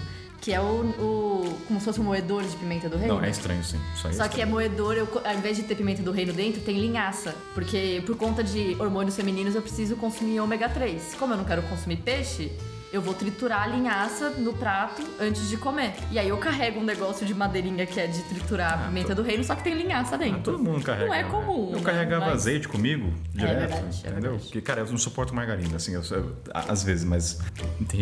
que 0.45 0.53
é 0.53 0.61
o, 0.61 0.63
o, 0.63 1.57
como 1.67 1.80
se 1.80 1.85
fosse 1.85 1.99
um 1.99 2.03
moedor 2.03 2.43
de 2.43 2.55
pimenta 2.55 2.88
do 2.88 2.97
reino. 2.97 3.15
Não, 3.15 3.23
é 3.23 3.31
estranho 3.31 3.63
sim. 3.63 3.80
Só, 3.95 4.09
é 4.09 4.13
Só 4.13 4.27
que 4.27 4.39
é 4.39 4.45
moedor, 4.45 4.93
eu, 4.93 5.09
ao 5.26 5.34
invés 5.34 5.57
de 5.57 5.63
ter 5.63 5.73
pimenta 5.73 6.03
do 6.03 6.11
reino 6.11 6.31
dentro, 6.34 6.61
tem 6.61 6.80
linhaça. 6.80 7.34
Porque 7.55 8.03
por 8.05 8.15
conta 8.15 8.43
de 8.43 8.77
hormônios 8.80 9.15
femininos 9.15 9.55
eu 9.55 9.61
preciso 9.63 9.95
consumir 9.95 10.39
ômega 10.39 10.69
3. 10.69 11.15
Como 11.15 11.34
eu 11.34 11.38
não 11.38 11.45
quero 11.45 11.63
consumir 11.63 11.97
peixe, 11.97 12.51
eu 12.91 13.01
vou 13.01 13.13
triturar 13.13 13.63
a 13.63 13.67
linhaça 13.67 14.29
no 14.31 14.53
prato 14.53 15.03
antes 15.19 15.49
de 15.49 15.57
comer. 15.57 15.93
E 16.11 16.19
aí 16.19 16.29
eu 16.29 16.37
carrego 16.37 16.79
um 16.79 16.83
negócio 16.83 17.25
de 17.25 17.33
madeirinha 17.33 17.85
que 17.85 17.99
é 17.99 18.07
de 18.07 18.21
triturar 18.23 18.73
a 18.73 18.75
ah, 18.75 18.87
pimenta 18.87 19.13
do 19.13 19.21
reino, 19.21 19.43
só 19.43 19.55
que 19.55 19.63
tem 19.63 19.73
linhaça 19.73 20.17
dentro. 20.17 20.37
Ah, 20.37 20.43
todo 20.43 20.59
mundo 20.59 20.83
carrega. 20.83 21.07
Não 21.07 21.13
é 21.13 21.23
né? 21.23 21.29
comum. 21.29 21.69
Eu 21.71 21.77
né? 21.77 21.83
carregava 21.83 22.25
mas... 22.25 22.35
azeite 22.35 22.67
comigo 22.67 23.13
é 23.35 23.37
direto. 23.37 23.55
É 23.55 23.67
verdade, 23.67 24.01
é 24.03 24.09
entendeu? 24.09 24.37
Porque, 24.37 24.61
cara, 24.61 24.81
eu 24.81 24.87
não 24.87 24.97
suporto 24.97 25.33
margarina, 25.33 25.75
assim, 25.75 25.93
eu, 25.93 26.03
eu, 26.11 26.35
às 26.53 26.83
vezes, 26.83 27.03
mas. 27.03 27.39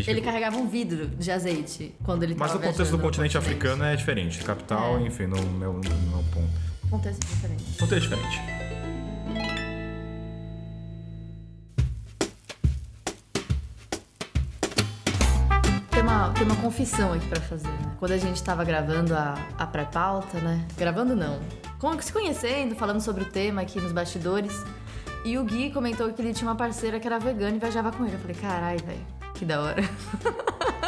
Ele 0.07 0.21
carregava 0.21 0.57
um 0.57 0.67
vidro 0.67 1.07
de 1.07 1.31
azeite 1.31 1.93
quando 2.03 2.23
ele 2.23 2.35
Mas 2.37 2.53
o 2.53 2.59
contexto 2.59 2.91
do 2.91 2.99
continente 2.99 3.37
africano 3.37 3.83
é 3.83 3.95
diferente. 3.95 4.43
Capital, 4.43 4.97
é. 4.99 5.07
enfim, 5.07 5.27
não 5.27 5.37
é 5.37 5.67
o 5.67 6.23
ponto. 6.31 6.63
Contexto 6.89 7.25
diferente. 7.25 7.63
Contexto 7.79 8.09
diferente. 8.09 8.72
Tem 16.33 16.43
uma 16.45 16.55
confissão 16.57 17.13
aqui 17.13 17.27
para 17.27 17.41
fazer, 17.41 17.67
né? 17.67 17.95
Quando 17.99 18.11
a 18.11 18.17
gente 18.17 18.41
tava 18.43 18.63
gravando 18.63 19.15
a, 19.15 19.35
a 19.57 19.65
pré-pauta, 19.65 20.39
né? 20.39 20.65
Gravando 20.77 21.15
não. 21.15 21.39
Se 21.99 22.13
conhecendo, 22.13 22.75
falando 22.75 23.01
sobre 23.01 23.23
o 23.23 23.25
tema 23.25 23.61
aqui 23.61 23.79
nos 23.79 23.91
bastidores. 23.91 24.53
E 25.25 25.37
o 25.37 25.43
Gui 25.43 25.71
comentou 25.71 26.11
que 26.13 26.21
ele 26.21 26.33
tinha 26.33 26.49
uma 26.49 26.55
parceira 26.55 26.99
que 26.99 27.07
era 27.07 27.19
vegana 27.19 27.55
e 27.55 27.59
viajava 27.59 27.91
com 27.91 28.05
ele. 28.05 28.15
Eu 28.15 28.19
falei, 28.19 28.35
carai, 28.35 28.77
velho, 28.77 29.05
que 29.33 29.43
da 29.43 29.61
hora. 29.61 29.83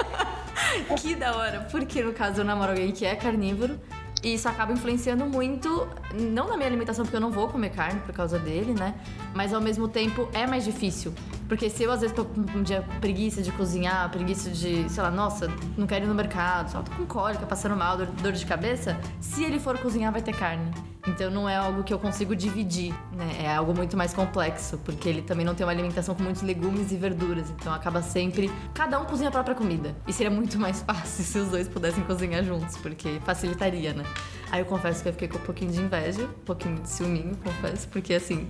que 1.02 1.16
da 1.16 1.36
hora. 1.36 1.68
Porque 1.72 2.02
no 2.02 2.14
caso 2.14 2.42
eu 2.42 2.46
namoro 2.46 2.72
alguém 2.72 2.92
que 2.92 3.06
é 3.06 3.16
carnívoro. 3.16 3.80
E 4.26 4.34
isso 4.34 4.50
acaba 4.50 4.74
influenciando 4.74 5.24
muito, 5.24 5.88
não 6.12 6.48
na 6.48 6.58
minha 6.58 6.68
alimentação, 6.68 7.06
porque 7.06 7.16
eu 7.16 7.22
não 7.22 7.30
vou 7.30 7.48
comer 7.48 7.70
carne 7.70 8.00
por 8.00 8.12
causa 8.12 8.40
dele, 8.40 8.74
né? 8.74 8.96
Mas 9.36 9.54
ao 9.54 9.62
mesmo 9.62 9.88
tempo 9.88 10.28
é 10.34 10.48
mais 10.48 10.66
difícil. 10.66 11.14
Porque 11.48 11.70
se 11.70 11.84
eu 11.84 11.92
às 11.92 12.02
vezes 12.02 12.16
tô 12.16 12.26
com 12.26 12.42
um 12.42 12.64
dia 12.64 12.84
preguiça 13.00 13.44
de 13.44 13.52
cozinhar, 13.52 14.10
preguiça 14.10 14.50
de, 14.50 14.90
sei 14.90 15.04
lá, 15.04 15.12
nossa, 15.12 15.48
não 15.78 15.86
quero 15.86 16.06
ir 16.06 16.08
no 16.08 16.16
mercado, 16.16 16.72
só 16.72 16.82
tô 16.82 16.92
com 16.94 17.06
cólica, 17.06 17.46
passando 17.46 17.76
mal, 17.76 17.98
dor, 17.98 18.08
dor 18.08 18.32
de 18.32 18.44
cabeça, 18.48 19.00
se 19.22 19.44
ele 19.44 19.60
for 19.60 19.78
cozinhar 19.78 20.12
vai 20.12 20.24
ter 20.24 20.36
carne. 20.36 20.72
Então 21.08 21.30
não 21.30 21.48
é 21.48 21.56
algo 21.56 21.84
que 21.84 21.94
eu 21.94 22.00
consigo 22.00 22.36
dividir, 22.36 22.94
né? 23.12 23.44
É 23.44 23.56
algo 23.56 23.74
muito 23.76 23.96
mais 23.96 24.14
complexo, 24.14 24.78
porque 24.80 25.08
ele 25.08 25.22
também 25.22 25.46
não 25.46 25.54
tem 25.54 25.66
uma 25.66 25.72
alimentação 25.72 26.16
com 26.16 26.24
muitos 26.24 26.42
legumes 26.42 26.92
e 26.92 26.98
verduras, 26.98 27.50
então 27.52 27.74
acaba 27.74 28.02
sempre 28.02 28.52
cada 28.74 29.00
um 29.00 29.06
cozinha 29.06 29.30
a 29.30 29.32
própria 29.32 29.56
comida. 29.56 29.96
E 30.08 30.14
seria 30.14 30.32
muito 30.32 30.58
mais 30.60 30.82
fácil 30.82 31.24
se 31.24 31.38
os 31.38 31.50
dois 31.50 31.68
pudessem 31.68 32.04
cozinhar 32.04 32.44
juntos, 32.44 32.78
porque 32.78 33.20
facilitaria, 33.24 33.94
né? 33.94 34.04
Aí 34.52 34.62
eu 34.62 34.66
confesso 34.66 35.04
que 35.04 35.10
eu 35.10 35.14
fiquei 35.14 35.28
com 35.28 35.38
um 35.38 35.42
pouquinho 35.42 35.72
de 35.72 35.82
inveja, 35.82 36.24
um 36.24 36.46
pouquinho 36.46 36.82
de 36.82 36.90
ciúminho, 36.90 37.36
confesso, 37.38 37.88
porque 37.90 38.14
assim, 38.14 38.48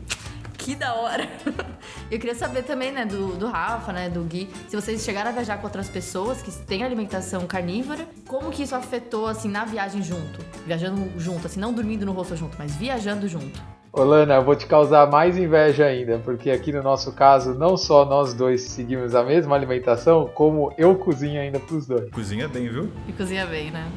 que 0.57 0.75
da 0.75 0.93
hora. 0.95 1.27
Eu 2.09 2.19
queria 2.19 2.35
saber 2.35 2.63
também, 2.63 2.91
né, 2.91 3.05
do, 3.05 3.35
do 3.35 3.47
Rafa, 3.47 3.91
né, 3.91 4.09
do 4.09 4.21
Gui, 4.23 4.49
se 4.67 4.75
vocês 4.75 5.03
chegaram 5.03 5.29
a 5.29 5.33
viajar 5.33 5.57
com 5.57 5.63
outras 5.63 5.89
pessoas 5.89 6.41
que 6.41 6.51
têm 6.51 6.83
alimentação 6.83 7.45
carnívora, 7.45 8.05
como 8.27 8.51
que 8.51 8.63
isso 8.63 8.75
afetou, 8.75 9.27
assim, 9.27 9.49
na 9.49 9.65
viagem 9.65 10.01
junto? 10.01 10.39
Viajando 10.65 11.19
junto, 11.19 11.47
assim, 11.47 11.59
não 11.59 11.73
dormindo 11.73 12.05
no 12.05 12.11
rosto 12.11 12.35
junto, 12.35 12.55
mas 12.57 12.75
viajando 12.75 13.27
junto. 13.27 13.61
Ô 13.91 14.03
Lana, 14.03 14.35
eu 14.35 14.43
vou 14.43 14.55
te 14.57 14.65
causar 14.65 15.09
mais 15.09 15.37
inveja 15.37 15.85
ainda, 15.85 16.19
porque 16.19 16.51
aqui 16.51 16.71
no 16.71 16.83
nosso 16.83 17.13
caso, 17.13 17.53
não 17.53 17.77
só 17.77 18.03
nós 18.03 18.33
dois 18.33 18.63
seguimos 18.63 19.15
a 19.15 19.23
mesma 19.23 19.55
alimentação, 19.55 20.29
como 20.33 20.73
eu 20.77 20.95
cozinho 20.95 21.39
ainda 21.39 21.61
pros 21.61 21.87
dois. 21.87 22.09
Cozinha 22.11 22.47
bem, 22.49 22.67
viu? 22.67 22.91
E 23.07 23.13
cozinha 23.13 23.45
bem, 23.45 23.71
né? 23.71 23.89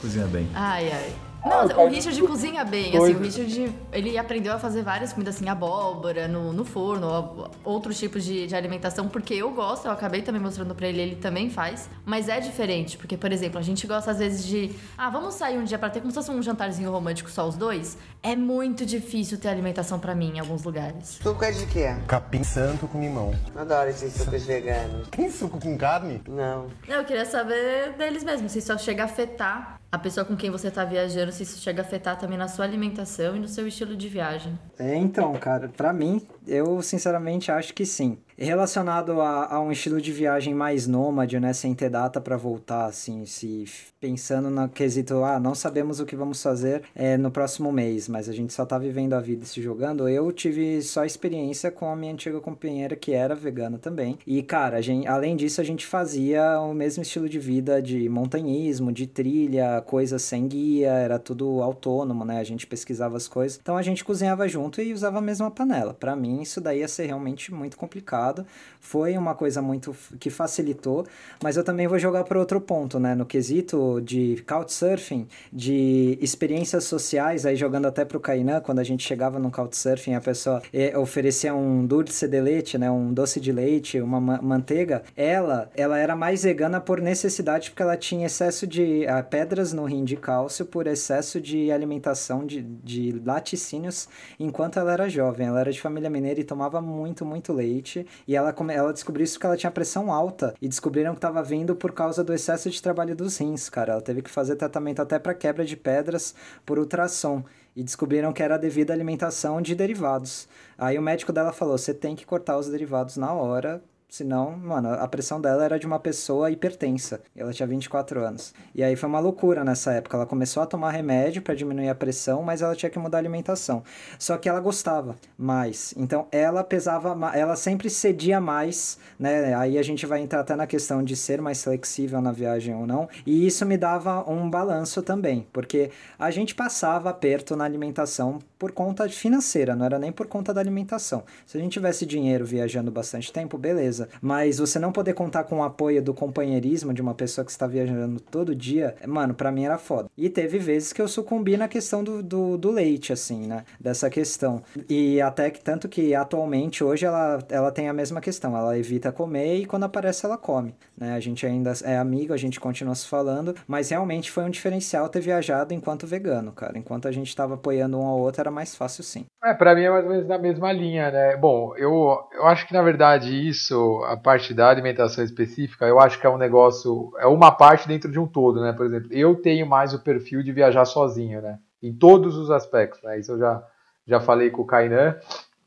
Cozinha 0.00 0.26
bem. 0.28 0.48
Ai, 0.54 0.92
ai. 0.92 1.29
Não, 1.44 1.52
ah, 1.52 1.82
o 1.84 1.88
Richard 1.88 2.20
cozinha 2.22 2.64
bem, 2.64 2.96
assim, 2.96 3.14
o 3.14 3.18
Richard, 3.18 3.74
ele 3.92 4.18
aprendeu 4.18 4.52
a 4.52 4.58
fazer 4.58 4.82
várias 4.82 5.12
comidas 5.12 5.36
assim, 5.36 5.48
abóbora, 5.48 6.28
no, 6.28 6.52
no 6.52 6.64
forno, 6.64 7.50
outros 7.64 7.98
tipos 7.98 8.24
de, 8.24 8.46
de 8.46 8.54
alimentação, 8.54 9.08
porque 9.08 9.34
eu 9.34 9.50
gosto, 9.50 9.86
eu 9.86 9.92
acabei 9.92 10.22
também 10.22 10.40
mostrando 10.40 10.74
pra 10.74 10.86
ele, 10.86 11.00
ele 11.00 11.16
também 11.16 11.50
faz, 11.50 11.88
mas 12.04 12.28
é 12.28 12.40
diferente, 12.40 12.98
porque, 12.98 13.16
por 13.16 13.32
exemplo, 13.32 13.58
a 13.58 13.62
gente 13.62 13.86
gosta 13.86 14.10
às 14.10 14.18
vezes 14.18 14.44
de, 14.44 14.74
ah, 14.96 15.08
vamos 15.08 15.34
sair 15.34 15.58
um 15.58 15.64
dia 15.64 15.78
pra 15.78 15.88
ter 15.88 16.00
como 16.00 16.10
se 16.10 16.16
fosse 16.16 16.30
um 16.30 16.42
jantarzinho 16.42 16.90
romântico 16.90 17.30
só 17.30 17.48
os 17.48 17.56
dois, 17.56 17.96
é 18.22 18.36
muito 18.36 18.84
difícil 18.84 19.38
ter 19.38 19.48
alimentação 19.48 19.98
pra 19.98 20.14
mim 20.14 20.32
em 20.36 20.40
alguns 20.40 20.62
lugares. 20.62 21.18
Suco 21.22 21.42
é 21.44 21.50
de 21.50 21.66
quê? 21.66 21.94
Capim 22.06 22.44
santo 22.44 22.86
com 22.86 23.00
limão. 23.00 23.34
Adoro 23.56 23.88
esses 23.88 24.12
sucos 24.12 24.44
veganos. 24.44 25.08
Tem 25.08 25.30
suco 25.30 25.58
com 25.58 25.76
carne? 25.76 26.22
Não. 26.28 26.66
Eu 26.86 27.04
queria 27.04 27.24
saber 27.24 27.92
deles 27.96 28.22
mesmos, 28.22 28.52
se 28.52 28.58
isso 28.58 28.78
chega 28.78 29.02
a 29.02 29.06
afetar 29.06 29.79
a 29.92 29.98
pessoa 29.98 30.24
com 30.24 30.36
quem 30.36 30.50
você 30.50 30.68
está 30.68 30.84
viajando, 30.84 31.32
se 31.32 31.42
isso 31.42 31.58
chega 31.58 31.82
a 31.82 31.84
afetar 31.84 32.16
também 32.16 32.38
na 32.38 32.46
sua 32.46 32.64
alimentação 32.64 33.36
e 33.36 33.40
no 33.40 33.48
seu 33.48 33.66
estilo 33.66 33.96
de 33.96 34.08
viagem. 34.08 34.56
É, 34.78 34.94
então, 34.96 35.32
cara, 35.34 35.68
para 35.68 35.92
mim, 35.92 36.22
eu 36.50 36.82
sinceramente 36.82 37.52
acho 37.52 37.72
que 37.72 37.86
sim. 37.86 38.18
Relacionado 38.36 39.20
a, 39.20 39.54
a, 39.54 39.60
um 39.60 39.70
estilo 39.70 40.00
de 40.00 40.10
viagem 40.10 40.54
mais 40.54 40.86
nômade, 40.86 41.38
né? 41.38 41.52
Sem 41.52 41.74
ter 41.74 41.90
data 41.90 42.20
para 42.20 42.36
voltar, 42.36 42.86
assim, 42.86 43.26
se 43.26 43.66
pensando 44.00 44.48
no 44.48 44.66
quesito, 44.66 45.22
ah, 45.22 45.38
não 45.38 45.54
sabemos 45.54 46.00
o 46.00 46.06
que 46.06 46.16
vamos 46.16 46.42
fazer 46.42 46.82
é, 46.94 47.18
no 47.18 47.30
próximo 47.30 47.70
mês, 47.70 48.08
mas 48.08 48.30
a 48.30 48.32
gente 48.32 48.52
só 48.54 48.64
tá 48.64 48.78
vivendo 48.78 49.12
a 49.12 49.20
vida 49.20 49.44
e 49.44 49.46
se 49.46 49.60
jogando. 49.60 50.08
Eu 50.08 50.32
tive 50.32 50.80
só 50.80 51.04
experiência 51.04 51.70
com 51.70 51.92
a 51.92 51.94
minha 51.94 52.14
antiga 52.14 52.40
companheira, 52.40 52.96
que 52.96 53.12
era 53.12 53.34
vegana 53.34 53.78
também. 53.78 54.18
E, 54.26 54.42
cara, 54.42 54.80
gente, 54.80 55.06
além 55.06 55.36
disso, 55.36 55.60
a 55.60 55.64
gente 55.64 55.86
fazia 55.86 56.58
o 56.60 56.72
mesmo 56.72 57.02
estilo 57.02 57.28
de 57.28 57.38
vida 57.38 57.82
de 57.82 58.08
montanhismo, 58.08 58.90
de 58.90 59.06
trilha, 59.06 59.82
coisas 59.82 60.22
sem 60.22 60.48
guia, 60.48 60.92
era 60.92 61.18
tudo 61.18 61.62
autônomo, 61.62 62.24
né? 62.24 62.40
A 62.40 62.44
gente 62.44 62.66
pesquisava 62.66 63.18
as 63.18 63.28
coisas. 63.28 63.60
Então 63.60 63.76
a 63.76 63.82
gente 63.82 64.02
cozinhava 64.02 64.48
junto 64.48 64.80
e 64.80 64.94
usava 64.94 65.18
a 65.18 65.22
mesma 65.22 65.50
panela. 65.50 65.92
Para 65.92 66.16
mim, 66.16 66.39
isso 66.42 66.60
daí 66.60 66.80
ia 66.80 66.88
ser 66.88 67.06
realmente 67.06 67.52
muito 67.52 67.76
complicado 67.76 68.46
foi 68.80 69.16
uma 69.16 69.34
coisa 69.34 69.60
muito 69.60 69.94
que 70.18 70.30
facilitou, 70.30 71.06
mas 71.42 71.56
eu 71.56 71.62
também 71.62 71.86
vou 71.86 71.98
jogar 71.98 72.24
para 72.24 72.38
outro 72.38 72.60
ponto, 72.60 72.98
né? 72.98 73.14
No 73.14 73.26
quesito 73.26 74.00
de 74.00 74.42
couchsurfing, 74.48 75.28
de 75.52 76.18
experiências 76.20 76.84
sociais, 76.84 77.44
aí 77.44 77.54
jogando 77.54 77.86
até 77.86 78.04
pro 78.04 78.18
Kainan, 78.18 78.60
quando 78.60 78.78
a 78.78 78.84
gente 78.84 79.06
chegava 79.06 79.38
no 79.38 79.50
couchsurfing, 79.50 80.14
a 80.14 80.20
pessoa 80.20 80.62
eh, 80.72 80.96
oferecia 80.96 81.54
um 81.54 81.86
dulce 81.86 82.26
de 82.26 82.40
leite, 82.40 82.78
né? 82.78 82.90
Um 82.90 83.12
doce 83.12 83.38
de 83.38 83.52
leite, 83.52 84.00
uma 84.00 84.20
ma 84.20 84.40
manteiga. 84.40 85.02
Ela, 85.16 85.70
ela 85.76 85.98
era 85.98 86.16
mais 86.16 86.42
vegana 86.42 86.80
por 86.80 87.00
necessidade, 87.00 87.70
porque 87.70 87.82
ela 87.82 87.96
tinha 87.96 88.26
excesso 88.26 88.66
de 88.66 89.04
uh, 89.04 89.22
pedras 89.28 89.72
no 89.72 89.84
rim 89.84 90.04
de 90.04 90.16
cálcio 90.16 90.64
por 90.64 90.86
excesso 90.86 91.40
de 91.40 91.70
alimentação 91.70 92.46
de, 92.46 92.62
de 92.62 93.20
laticínios 93.24 94.08
enquanto 94.38 94.78
ela 94.78 94.92
era 94.92 95.08
jovem. 95.08 95.46
Ela 95.46 95.60
era 95.60 95.72
de 95.72 95.80
família 95.80 96.08
mineira 96.20 96.40
e 96.40 96.44
tomava 96.44 96.80
muito, 96.80 97.24
muito 97.24 97.52
leite. 97.52 98.06
E 98.28 98.36
ela, 98.36 98.54
ela 98.72 98.92
descobriu 98.92 99.24
isso 99.24 99.34
porque 99.34 99.46
ela 99.46 99.56
tinha 99.56 99.70
pressão 99.70 100.12
alta. 100.12 100.54
E 100.60 100.68
descobriram 100.68 101.12
que 101.12 101.18
estava 101.18 101.42
vindo 101.42 101.74
por 101.74 101.92
causa 101.92 102.22
do 102.22 102.34
excesso 102.34 102.68
de 102.70 102.80
trabalho 102.80 103.16
dos 103.16 103.38
rins, 103.38 103.68
cara. 103.68 103.94
Ela 103.94 104.02
teve 104.02 104.22
que 104.22 104.30
fazer 104.30 104.56
tratamento 104.56 105.00
até 105.00 105.18
para 105.18 105.34
quebra 105.34 105.64
de 105.64 105.76
pedras 105.76 106.34
por 106.64 106.78
ultrassom. 106.78 107.42
E 107.74 107.82
descobriram 107.82 108.32
que 108.32 108.42
era 108.42 108.58
devido 108.58 108.90
à 108.90 108.94
alimentação 108.94 109.62
de 109.62 109.74
derivados. 109.74 110.48
Aí 110.76 110.98
o 110.98 111.02
médico 111.02 111.32
dela 111.32 111.52
falou: 111.52 111.78
você 111.78 111.94
tem 111.94 112.14
que 112.14 112.26
cortar 112.26 112.58
os 112.58 112.68
derivados 112.68 113.16
na 113.16 113.32
hora, 113.32 113.82
Senão, 114.10 114.50
mano, 114.56 114.92
a 114.92 115.06
pressão 115.06 115.40
dela 115.40 115.64
era 115.64 115.78
de 115.78 115.86
uma 115.86 116.00
pessoa 116.00 116.50
hipertensa. 116.50 117.20
Ela 117.34 117.52
tinha 117.52 117.66
24 117.66 118.20
anos. 118.20 118.52
E 118.74 118.82
aí 118.82 118.96
foi 118.96 119.08
uma 119.08 119.20
loucura 119.20 119.62
nessa 119.62 119.92
época. 119.92 120.16
Ela 120.16 120.26
começou 120.26 120.60
a 120.60 120.66
tomar 120.66 120.90
remédio 120.90 121.40
para 121.40 121.54
diminuir 121.54 121.88
a 121.88 121.94
pressão, 121.94 122.42
mas 122.42 122.60
ela 122.60 122.74
tinha 122.74 122.90
que 122.90 122.98
mudar 122.98 123.18
a 123.18 123.20
alimentação. 123.20 123.84
Só 124.18 124.36
que 124.36 124.48
ela 124.48 124.58
gostava 124.58 125.14
mais. 125.38 125.94
Então 125.96 126.26
ela 126.32 126.64
pesava, 126.64 127.16
ela 127.32 127.54
sempre 127.54 127.88
cedia 127.88 128.40
mais, 128.40 128.98
né? 129.16 129.54
Aí 129.54 129.78
a 129.78 129.82
gente 129.82 130.04
vai 130.06 130.20
entrar 130.20 130.40
até 130.40 130.56
na 130.56 130.66
questão 130.66 131.04
de 131.04 131.14
ser 131.14 131.40
mais 131.40 131.62
flexível 131.62 132.20
na 132.20 132.32
viagem 132.32 132.74
ou 132.74 132.88
não. 132.88 133.08
E 133.24 133.46
isso 133.46 133.64
me 133.64 133.78
dava 133.78 134.28
um 134.28 134.50
balanço 134.50 135.02
também, 135.02 135.46
porque 135.52 135.92
a 136.18 136.32
gente 136.32 136.52
passava 136.52 137.10
aperto 137.10 137.54
na 137.54 137.64
alimentação 137.64 138.40
por 138.60 138.72
conta 138.72 139.08
financeira, 139.08 139.74
não 139.74 139.86
era 139.86 139.98
nem 139.98 140.12
por 140.12 140.26
conta 140.26 140.52
da 140.52 140.60
alimentação. 140.60 141.24
Se 141.46 141.56
a 141.56 141.60
gente 141.60 141.72
tivesse 141.72 142.04
dinheiro 142.04 142.44
viajando 142.44 142.90
bastante 142.90 143.32
tempo, 143.32 143.56
beleza. 143.56 144.10
Mas 144.20 144.58
você 144.58 144.78
não 144.78 144.92
poder 144.92 145.14
contar 145.14 145.44
com 145.44 145.60
o 145.60 145.62
apoio 145.62 146.02
do 146.02 146.12
companheirismo 146.12 146.92
de 146.92 147.00
uma 147.00 147.14
pessoa 147.14 147.42
que 147.42 147.50
está 147.50 147.66
viajando 147.66 148.20
todo 148.20 148.54
dia, 148.54 148.94
mano, 149.06 149.32
para 149.32 149.50
mim 149.50 149.64
era 149.64 149.78
foda. 149.78 150.10
E 150.14 150.28
teve 150.28 150.58
vezes 150.58 150.92
que 150.92 151.00
eu 151.00 151.08
sucumbi 151.08 151.56
na 151.56 151.68
questão 151.68 152.04
do, 152.04 152.22
do, 152.22 152.58
do, 152.58 152.70
leite, 152.70 153.14
assim, 153.14 153.46
né? 153.46 153.64
Dessa 153.80 154.10
questão. 154.10 154.62
E 154.90 155.22
até 155.22 155.50
que 155.50 155.64
tanto 155.64 155.88
que 155.88 156.14
atualmente, 156.14 156.84
hoje, 156.84 157.06
ela, 157.06 157.38
ela 157.48 157.72
tem 157.72 157.88
a 157.88 157.94
mesma 157.94 158.20
questão. 158.20 158.54
Ela 158.54 158.78
evita 158.78 159.10
comer 159.10 159.56
e 159.56 159.64
quando 159.64 159.84
aparece 159.84 160.26
ela 160.26 160.36
come, 160.36 160.74
né? 160.94 161.14
A 161.14 161.20
gente 161.20 161.46
ainda 161.46 161.72
é 161.82 161.96
amigo, 161.96 162.34
a 162.34 162.36
gente 162.36 162.60
continua 162.60 162.94
se 162.94 163.08
falando, 163.08 163.54
mas 163.66 163.88
realmente 163.88 164.30
foi 164.30 164.44
um 164.44 164.50
diferencial 164.50 165.08
ter 165.08 165.20
viajado 165.20 165.72
enquanto 165.72 166.06
vegano, 166.06 166.52
cara. 166.52 166.76
Enquanto 166.76 167.08
a 167.08 167.12
gente 167.12 167.34
tava 167.34 167.54
apoiando 167.54 167.98
um 167.98 168.04
ao 168.04 168.18
outro, 168.18 168.42
era 168.42 168.49
era 168.50 168.54
mais 168.54 168.74
fácil 168.74 169.02
sim. 169.02 169.24
É, 169.42 169.54
para 169.54 169.74
mim 169.74 169.82
é 169.82 169.90
mais 169.90 170.04
ou 170.04 170.10
menos 170.10 170.28
na 170.28 170.38
mesma 170.38 170.72
linha, 170.72 171.10
né? 171.10 171.36
Bom, 171.36 171.74
eu, 171.76 172.18
eu 172.32 172.46
acho 172.46 172.66
que 172.66 172.74
na 172.74 172.82
verdade 172.82 173.48
isso, 173.48 174.02
a 174.04 174.16
parte 174.16 174.52
da 174.52 174.68
alimentação 174.68 175.24
específica, 175.24 175.86
eu 175.86 175.98
acho 175.98 176.20
que 176.20 176.26
é 176.26 176.30
um 176.30 176.36
negócio, 176.36 177.12
é 177.18 177.26
uma 177.26 177.50
parte 177.50 177.88
dentro 177.88 178.10
de 178.10 178.18
um 178.18 178.26
todo, 178.26 178.60
né? 178.60 178.72
Por 178.72 178.86
exemplo, 178.86 179.08
eu 179.12 179.34
tenho 179.36 179.66
mais 179.66 179.94
o 179.94 180.02
perfil 180.02 180.42
de 180.42 180.52
viajar 180.52 180.84
sozinho, 180.84 181.40
né? 181.40 181.58
Em 181.82 181.94
todos 181.94 182.36
os 182.36 182.50
aspectos, 182.50 183.02
né? 183.02 183.18
Isso 183.18 183.32
eu 183.32 183.38
já, 183.38 183.62
já 184.06 184.20
falei 184.20 184.50
com 184.50 184.62
o 184.62 184.66
Kainan, 184.66 185.16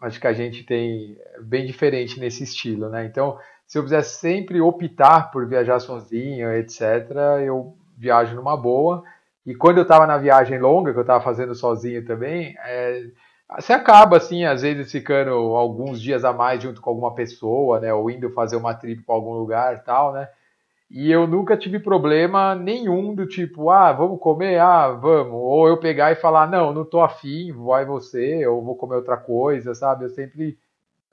acho 0.02 0.20
que 0.20 0.28
a 0.28 0.34
gente 0.34 0.64
tem 0.64 1.18
bem 1.42 1.66
diferente 1.66 2.20
nesse 2.20 2.44
estilo, 2.44 2.90
né? 2.90 3.06
Então, 3.06 3.40
se 3.66 3.78
eu 3.78 3.84
quiser 3.84 4.04
sempre 4.04 4.62
optar 4.62 5.32
por 5.32 5.48
viajar 5.48 5.80
sozinho, 5.80 6.52
etc., 6.54 7.10
eu 7.44 7.76
viajo 7.98 8.36
numa 8.36 8.56
boa. 8.56 9.04
E 9.46 9.54
quando 9.54 9.78
eu 9.78 9.84
estava 9.84 10.08
na 10.08 10.18
viagem 10.18 10.58
longa, 10.60 10.92
que 10.94 10.98
eu 10.98 11.02
estava 11.02 11.24
fazendo 11.24 11.54
sozinho 11.54 12.06
também, 12.06 12.56
é, 12.66 13.04
você 13.60 13.74
acaba, 13.74 14.18
assim, 14.18 14.46
às 14.46 14.62
vezes 14.62 14.92
ficando 14.92 15.32
alguns 15.32 16.02
dias 16.02 16.24
a 16.24 16.34
mais 16.34 16.64
junto 16.64 16.82
com 16.82 16.90
alguma 16.90 17.14
pessoa, 17.14 17.80
né? 17.80 17.94
Ou 17.94 18.10
indo 18.10 18.30
fazer 18.32 18.56
uma 18.56 18.74
trip 18.74 19.04
para 19.04 19.16
algum 19.16 19.34
lugar 19.34 19.76
e 19.76 19.80
tal, 19.80 20.14
né? 20.14 20.30
E 20.90 21.12
eu 21.12 21.28
nunca 21.28 21.58
tive 21.58 21.80
problema 21.80 22.56
nenhum 22.56 23.16
do 23.16 23.28
tipo, 23.28 23.70
ah, 23.70 23.92
vamos 23.92 24.20
comer? 24.20 24.60
Ah, 24.60 24.90
vamos. 24.90 25.34
Ou 25.34 25.68
eu 25.68 25.78
pegar 25.78 26.12
e 26.12 26.16
falar, 26.16 26.48
não, 26.48 26.72
não 26.74 26.86
tô 26.86 27.02
afim, 27.02 27.52
vai 27.52 27.86
você, 27.86 28.46
ou 28.48 28.64
vou 28.64 28.76
comer 28.76 28.96
outra 28.98 29.18
coisa, 29.18 29.74
sabe? 29.74 30.06
Eu 30.06 30.10
sempre 30.10 30.58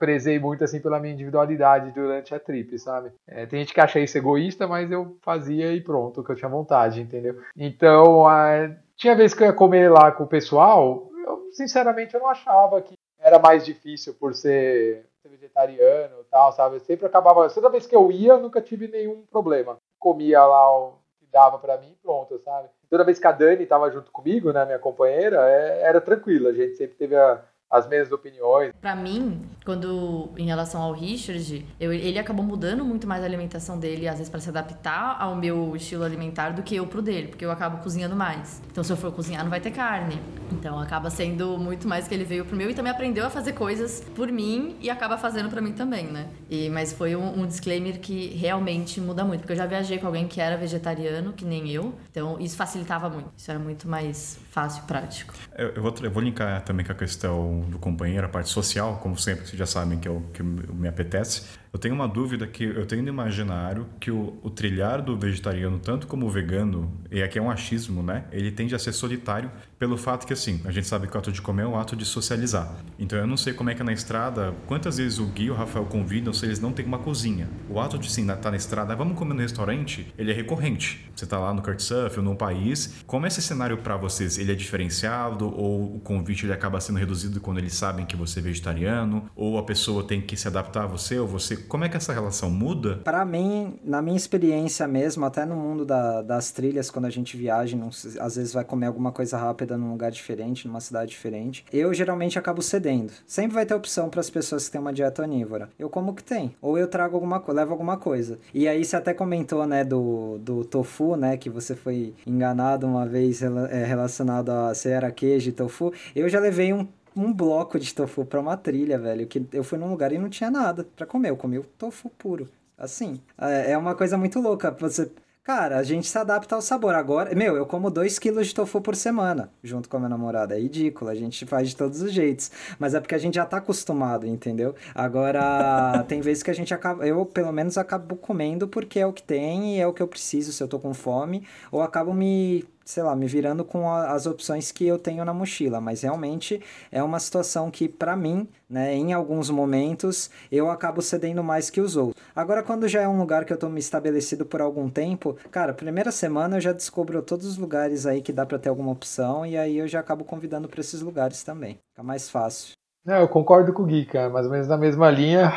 prezei 0.01 0.39
muito 0.39 0.63
assim 0.63 0.81
pela 0.81 0.99
minha 0.99 1.13
individualidade 1.13 1.91
durante 1.91 2.33
a 2.33 2.39
trip, 2.39 2.79
sabe? 2.79 3.11
É, 3.27 3.45
tem 3.45 3.59
gente 3.59 3.71
que 3.71 3.79
acha 3.79 3.99
isso 3.99 4.17
egoísta, 4.17 4.67
mas 4.67 4.91
eu 4.91 5.15
fazia 5.21 5.71
e 5.73 5.79
pronto, 5.79 6.23
que 6.23 6.31
eu 6.31 6.35
tinha 6.35 6.49
vontade, 6.49 6.99
entendeu? 6.99 7.39
Então, 7.55 8.29
é, 8.29 8.75
tinha 8.95 9.15
vezes 9.15 9.35
que 9.35 9.43
eu 9.43 9.47
ia 9.47 9.53
comer 9.53 9.91
lá 9.91 10.11
com 10.11 10.23
o 10.23 10.27
pessoal, 10.27 11.07
eu 11.23 11.51
sinceramente 11.51 12.15
eu 12.15 12.19
não 12.19 12.27
achava 12.27 12.81
que 12.81 12.95
era 13.19 13.37
mais 13.37 13.63
difícil 13.63 14.15
por 14.15 14.33
ser, 14.33 15.05
vegetariano 15.23 16.21
e 16.21 16.23
tal, 16.31 16.51
sabe? 16.51 16.77
Eu 16.77 16.79
sempre 16.79 17.05
acabava, 17.05 17.47
toda 17.47 17.69
vez 17.69 17.85
que 17.85 17.95
eu 17.95 18.11
ia, 18.11 18.31
eu 18.31 18.41
nunca 18.41 18.59
tive 18.59 18.87
nenhum 18.87 19.21
problema. 19.29 19.77
Comia 19.99 20.43
lá 20.43 20.79
o 20.79 20.93
que 21.19 21.27
dava 21.31 21.59
para 21.59 21.77
mim, 21.77 21.95
pronto, 22.01 22.39
sabe? 22.39 22.69
Toda 22.89 23.03
vez 23.03 23.19
que 23.19 23.27
a 23.27 23.31
Dani 23.31 23.61
estava 23.61 23.91
junto 23.91 24.11
comigo, 24.11 24.51
né, 24.51 24.65
minha 24.65 24.79
companheira, 24.79 25.47
é, 25.47 25.83
era 25.83 26.01
tranquilo, 26.01 26.47
a 26.47 26.53
gente 26.53 26.75
sempre 26.75 26.95
teve 26.95 27.15
a 27.15 27.43
as 27.71 27.87
mesmas 27.87 28.11
opiniões. 28.11 28.70
Para 28.81 28.95
mim, 28.95 29.41
quando 29.63 30.29
em 30.35 30.45
relação 30.45 30.81
ao 30.81 30.91
Richard, 30.91 31.65
eu, 31.79 31.93
ele 31.93 32.17
acabou 32.17 32.43
mudando 32.43 32.83
muito 32.83 33.07
mais 33.07 33.21
a 33.21 33.25
alimentação 33.25 33.77
dele, 33.77 34.07
às 34.07 34.17
vezes 34.17 34.29
para 34.29 34.39
se 34.39 34.49
adaptar 34.49 35.17
ao 35.19 35.35
meu 35.35 35.75
estilo 35.75 36.03
alimentar 36.03 36.49
do 36.49 36.63
que 36.63 36.75
eu 36.75 36.87
pro 36.87 37.01
dele, 37.01 37.27
porque 37.27 37.45
eu 37.45 37.51
acabo 37.51 37.77
cozinhando 37.77 38.15
mais. 38.15 38.61
Então, 38.71 38.83
se 38.83 38.91
eu 38.91 38.97
for 38.97 39.11
cozinhar, 39.11 39.43
não 39.43 39.51
vai 39.51 39.61
ter 39.61 39.71
carne. 39.71 40.19
Então, 40.51 40.79
acaba 40.79 41.09
sendo 41.09 41.57
muito 41.57 41.87
mais 41.87 42.07
que 42.07 42.13
ele 42.13 42.23
veio 42.23 42.43
pro 42.43 42.55
meu 42.55 42.69
e 42.69 42.73
também 42.73 42.91
aprendeu 42.91 43.25
a 43.25 43.29
fazer 43.29 43.53
coisas 43.53 44.03
por 44.15 44.31
mim 44.31 44.75
e 44.81 44.89
acaba 44.89 45.17
fazendo 45.17 45.49
para 45.49 45.61
mim 45.61 45.73
também, 45.73 46.05
né? 46.07 46.27
E, 46.49 46.69
mas 46.69 46.91
foi 46.91 47.15
um, 47.15 47.41
um 47.41 47.45
disclaimer 47.45 47.99
que 47.99 48.29
realmente 48.29 48.99
muda 48.99 49.23
muito, 49.23 49.41
porque 49.41 49.53
eu 49.53 49.57
já 49.57 49.65
viajei 49.65 49.99
com 49.99 50.07
alguém 50.07 50.27
que 50.27 50.41
era 50.41 50.57
vegetariano, 50.57 51.33
que 51.33 51.45
nem 51.45 51.69
eu, 51.69 51.93
então 52.09 52.39
isso 52.39 52.57
facilitava 52.57 53.09
muito. 53.09 53.29
Isso 53.37 53.49
era 53.49 53.59
muito 53.59 53.87
mais 53.87 54.39
fácil 54.49 54.83
e 54.83 54.87
prático. 54.87 55.33
Eu, 55.55 55.69
eu, 55.69 55.81
vou, 55.81 55.93
eu 56.01 56.11
vou 56.11 56.21
linkar 56.21 56.61
também 56.63 56.85
com 56.85 56.91
a 56.91 56.95
questão 56.95 57.61
do 57.69 57.77
companheiro, 57.77 58.25
a 58.25 58.29
parte 58.29 58.49
social, 58.49 58.70
como 59.01 59.17
sempre, 59.17 59.45
vocês 59.45 59.57
já 59.57 59.65
sabem 59.65 59.99
que 59.99 60.07
é 60.07 60.11
o 60.11 60.21
que 60.33 60.41
me 60.43 60.87
apetece. 60.87 61.43
Eu 61.73 61.79
tenho 61.79 61.95
uma 61.95 62.07
dúvida 62.07 62.45
que 62.45 62.65
eu 62.65 62.85
tenho 62.85 63.01
no 63.01 63.07
imaginário 63.07 63.87
que 63.97 64.11
o, 64.11 64.37
o, 64.43 64.49
trilhar 64.49 65.01
do 65.01 65.17
vegetariano, 65.17 65.79
tanto 65.79 66.05
como 66.05 66.25
o 66.25 66.29
vegano, 66.29 66.91
e 67.09 67.23
aqui 67.23 67.39
é 67.39 67.41
um 67.41 67.49
achismo, 67.49 68.03
né? 68.03 68.25
Ele 68.29 68.51
tende 68.51 68.75
a 68.75 68.79
ser 68.79 68.91
solitário 68.91 69.49
pelo 69.79 69.97
fato 69.97 70.27
que, 70.27 70.33
assim, 70.33 70.59
a 70.65 70.71
gente 70.71 70.85
sabe 70.85 71.07
que 71.07 71.15
o 71.15 71.17
ato 71.17 71.31
de 71.31 71.41
comer 71.41 71.63
é 71.63 71.67
um 71.67 71.79
ato 71.79 71.95
de 71.95 72.03
socializar. 72.03 72.75
Então 72.99 73.17
eu 73.17 73.25
não 73.25 73.37
sei 73.37 73.53
como 73.53 73.69
é 73.69 73.73
que 73.73 73.81
é 73.81 73.85
na 73.85 73.93
estrada, 73.93 74.53
quantas 74.67 74.97
vezes 74.97 75.17
o 75.17 75.25
Gui 75.27 75.45
e 75.45 75.51
o 75.51 75.53
Rafael 75.53 75.85
convidam 75.85 76.33
se 76.33 76.45
eles 76.45 76.59
não 76.59 76.73
têm 76.73 76.85
uma 76.85 76.99
cozinha. 76.99 77.49
O 77.69 77.79
ato 77.79 77.97
de, 77.97 78.11
sim, 78.11 78.23
estar 78.23 78.35
tá 78.35 78.51
na 78.51 78.57
estrada, 78.57 78.93
vamos 78.93 79.17
comer 79.17 79.33
no 79.33 79.39
restaurante, 79.39 80.13
ele 80.17 80.29
é 80.29 80.33
recorrente. 80.33 81.09
Você 81.15 81.25
tá 81.25 81.39
lá 81.39 81.53
no 81.53 81.61
Kurtsurf 81.61 82.17
ou 82.17 82.23
num 82.23 82.35
país. 82.35 83.01
Como 83.07 83.25
é 83.25 83.29
esse 83.29 83.41
cenário 83.41 83.77
para 83.77 83.95
vocês? 83.95 84.37
Ele 84.37 84.51
é 84.51 84.55
diferenciado 84.55 85.47
ou 85.47 85.95
o 85.95 85.99
convite 86.01 86.45
ele 86.45 86.53
acaba 86.53 86.81
sendo 86.81 86.99
reduzido 86.99 87.39
quando 87.39 87.59
eles 87.59 87.73
sabem 87.73 88.05
que 88.05 88.15
você 88.17 88.39
é 88.39 88.43
vegetariano? 88.43 89.29
Ou 89.35 89.57
a 89.57 89.63
pessoa 89.63 90.03
tem 90.03 90.19
que 90.19 90.35
se 90.35 90.49
adaptar 90.49 90.83
a 90.83 90.87
você 90.87 91.17
ou 91.17 91.27
você 91.27 91.60
como 91.61 91.83
é 91.83 91.89
que 91.89 91.97
essa 91.97 92.13
relação 92.13 92.49
muda? 92.49 92.97
Para 93.03 93.23
mim, 93.25 93.79
na 93.83 94.01
minha 94.01 94.17
experiência 94.17 94.87
mesmo, 94.87 95.25
até 95.25 95.45
no 95.45 95.55
mundo 95.55 95.85
da, 95.85 96.21
das 96.21 96.51
trilhas, 96.51 96.89
quando 96.89 97.05
a 97.05 97.09
gente 97.09 97.37
viaja, 97.37 97.75
não, 97.75 97.89
às 97.89 98.35
vezes 98.35 98.53
vai 98.53 98.63
comer 98.63 98.87
alguma 98.87 99.11
coisa 99.11 99.37
rápida 99.37 99.77
num 99.77 99.91
lugar 99.91 100.11
diferente, 100.11 100.67
numa 100.67 100.79
cidade 100.79 101.11
diferente, 101.11 101.65
eu 101.71 101.93
geralmente 101.93 102.37
acabo 102.37 102.61
cedendo. 102.61 103.11
Sempre 103.25 103.55
vai 103.55 103.65
ter 103.65 103.73
opção 103.73 104.09
para 104.09 104.19
as 104.19 104.29
pessoas 104.29 104.65
que 104.65 104.71
têm 104.71 104.81
uma 104.81 104.93
dieta 104.93 105.23
onívora. 105.23 105.69
Eu 105.77 105.89
como 105.89 106.13
que 106.13 106.23
tem. 106.23 106.55
Ou 106.61 106.77
eu 106.77 106.87
trago 106.87 107.15
alguma 107.15 107.41
levo 107.47 107.71
alguma 107.71 107.97
coisa. 107.97 108.39
E 108.53 108.67
aí 108.67 108.83
você 108.83 108.95
até 108.95 109.13
comentou, 109.13 109.65
né, 109.67 109.83
do, 109.83 110.37
do 110.39 110.63
tofu, 110.63 111.15
né, 111.15 111.37
que 111.37 111.49
você 111.49 111.75
foi 111.75 112.13
enganado 112.25 112.87
uma 112.87 113.05
vez 113.05 113.41
é, 113.41 113.83
relacionado 113.83 114.49
a 114.49 114.73
se 114.73 114.89
era 114.89 115.11
queijo 115.11 115.49
e 115.49 115.53
tofu. 115.53 115.93
Eu 116.15 116.29
já 116.29 116.39
levei 116.39 116.73
um 116.73 116.87
um 117.15 117.33
bloco 117.33 117.79
de 117.79 117.93
tofu 117.93 118.25
pra 118.25 118.39
uma 118.39 118.57
trilha, 118.57 118.97
velho. 118.97 119.27
Que 119.27 119.45
eu 119.53 119.63
fui 119.63 119.77
num 119.77 119.89
lugar 119.89 120.11
e 120.11 120.17
não 120.17 120.29
tinha 120.29 120.49
nada 120.51 120.87
pra 120.95 121.05
comer. 121.05 121.29
Eu 121.29 121.37
comi 121.37 121.59
o 121.59 121.63
tofu 121.63 122.09
puro. 122.09 122.49
Assim. 122.77 123.21
É 123.37 123.71
é 123.71 123.77
uma 123.77 123.95
coisa 123.95 124.17
muito 124.17 124.39
louca. 124.39 124.71
Você. 124.79 125.11
Cara, 125.43 125.79
a 125.79 125.83
gente 125.83 126.07
se 126.07 126.17
adapta 126.17 126.53
ao 126.55 126.61
sabor. 126.61 126.93
Agora, 126.93 127.33
meu, 127.33 127.55
eu 127.57 127.65
como 127.65 127.89
2 127.89 128.19
quilos 128.19 128.47
de 128.47 128.53
tofu 128.53 128.79
por 128.79 128.95
semana, 128.95 129.51
junto 129.63 129.89
com 129.89 129.97
a 129.97 129.99
minha 129.99 130.09
namorada. 130.09 130.55
É 130.55 130.61
ridículo, 130.61 131.09
a 131.09 131.15
gente 131.15 131.47
faz 131.47 131.69
de 131.69 131.75
todos 131.75 131.99
os 132.01 132.11
jeitos. 132.13 132.51
Mas 132.77 132.93
é 132.93 132.99
porque 132.99 133.15
a 133.15 133.17
gente 133.17 133.35
já 133.35 133.45
tá 133.45 133.57
acostumado, 133.57 134.27
entendeu? 134.27 134.75
Agora, 134.93 136.05
tem 136.07 136.21
vezes 136.21 136.43
que 136.43 136.51
a 136.51 136.53
gente 136.53 136.73
acaba. 136.73 137.07
Eu, 137.07 137.25
pelo 137.25 137.51
menos, 137.51 137.75
acabo 137.77 138.15
comendo 138.15 138.67
porque 138.67 138.99
é 138.99 139.05
o 139.05 139.11
que 139.11 139.23
tem 139.23 139.77
e 139.77 139.79
é 139.79 139.87
o 139.87 139.93
que 139.93 140.01
eu 140.01 140.07
preciso 140.07 140.51
se 140.53 140.61
eu 140.61 140.67
tô 140.67 140.79
com 140.79 140.93
fome. 140.93 141.43
Ou 141.71 141.81
acabo 141.81 142.13
me 142.13 142.63
sei 142.91 143.03
lá, 143.03 143.15
me 143.15 143.25
virando 143.25 143.63
com 143.63 143.89
a- 143.89 144.11
as 144.11 144.25
opções 144.25 144.71
que 144.71 144.85
eu 144.85 144.99
tenho 144.99 145.23
na 145.23 145.33
mochila, 145.33 145.79
mas 145.79 146.01
realmente 146.01 146.61
é 146.91 147.01
uma 147.01 147.19
situação 147.19 147.71
que, 147.71 147.87
pra 147.87 148.15
mim, 148.15 148.47
né, 148.69 148.93
em 148.93 149.13
alguns 149.13 149.49
momentos, 149.49 150.29
eu 150.51 150.69
acabo 150.69 151.01
cedendo 151.01 151.43
mais 151.43 151.69
que 151.69 151.79
os 151.79 151.95
outros. 151.95 152.21
Agora, 152.35 152.61
quando 152.63 152.87
já 152.87 153.01
é 153.01 153.07
um 153.07 153.17
lugar 153.17 153.45
que 153.45 153.53
eu 153.53 153.57
tô 153.57 153.69
me 153.69 153.79
estabelecido 153.79 154.45
por 154.45 154.61
algum 154.61 154.89
tempo, 154.89 155.37
cara, 155.49 155.73
primeira 155.73 156.11
semana 156.11 156.57
eu 156.57 156.61
já 156.61 156.73
descubro 156.73 157.21
todos 157.21 157.45
os 157.45 157.57
lugares 157.57 158.05
aí 158.05 158.21
que 158.21 158.33
dá 158.33 158.45
pra 158.45 158.59
ter 158.59 158.69
alguma 158.69 158.91
opção, 158.91 159.45
e 159.45 159.57
aí 159.57 159.77
eu 159.77 159.87
já 159.87 159.99
acabo 159.99 160.25
convidando 160.25 160.67
pra 160.67 160.81
esses 160.81 161.01
lugares 161.01 161.43
também. 161.43 161.79
Fica 161.91 162.03
mais 162.03 162.29
fácil. 162.29 162.73
Não, 163.05 163.15
eu 163.15 163.27
concordo 163.27 163.73
com 163.73 163.83
o 163.83 163.85
Gui, 163.85 164.05
cara, 164.05 164.29
mais 164.29 164.45
ou 164.45 164.51
menos 164.51 164.67
na 164.67 164.77
mesma 164.77 165.09
linha, 165.09 165.49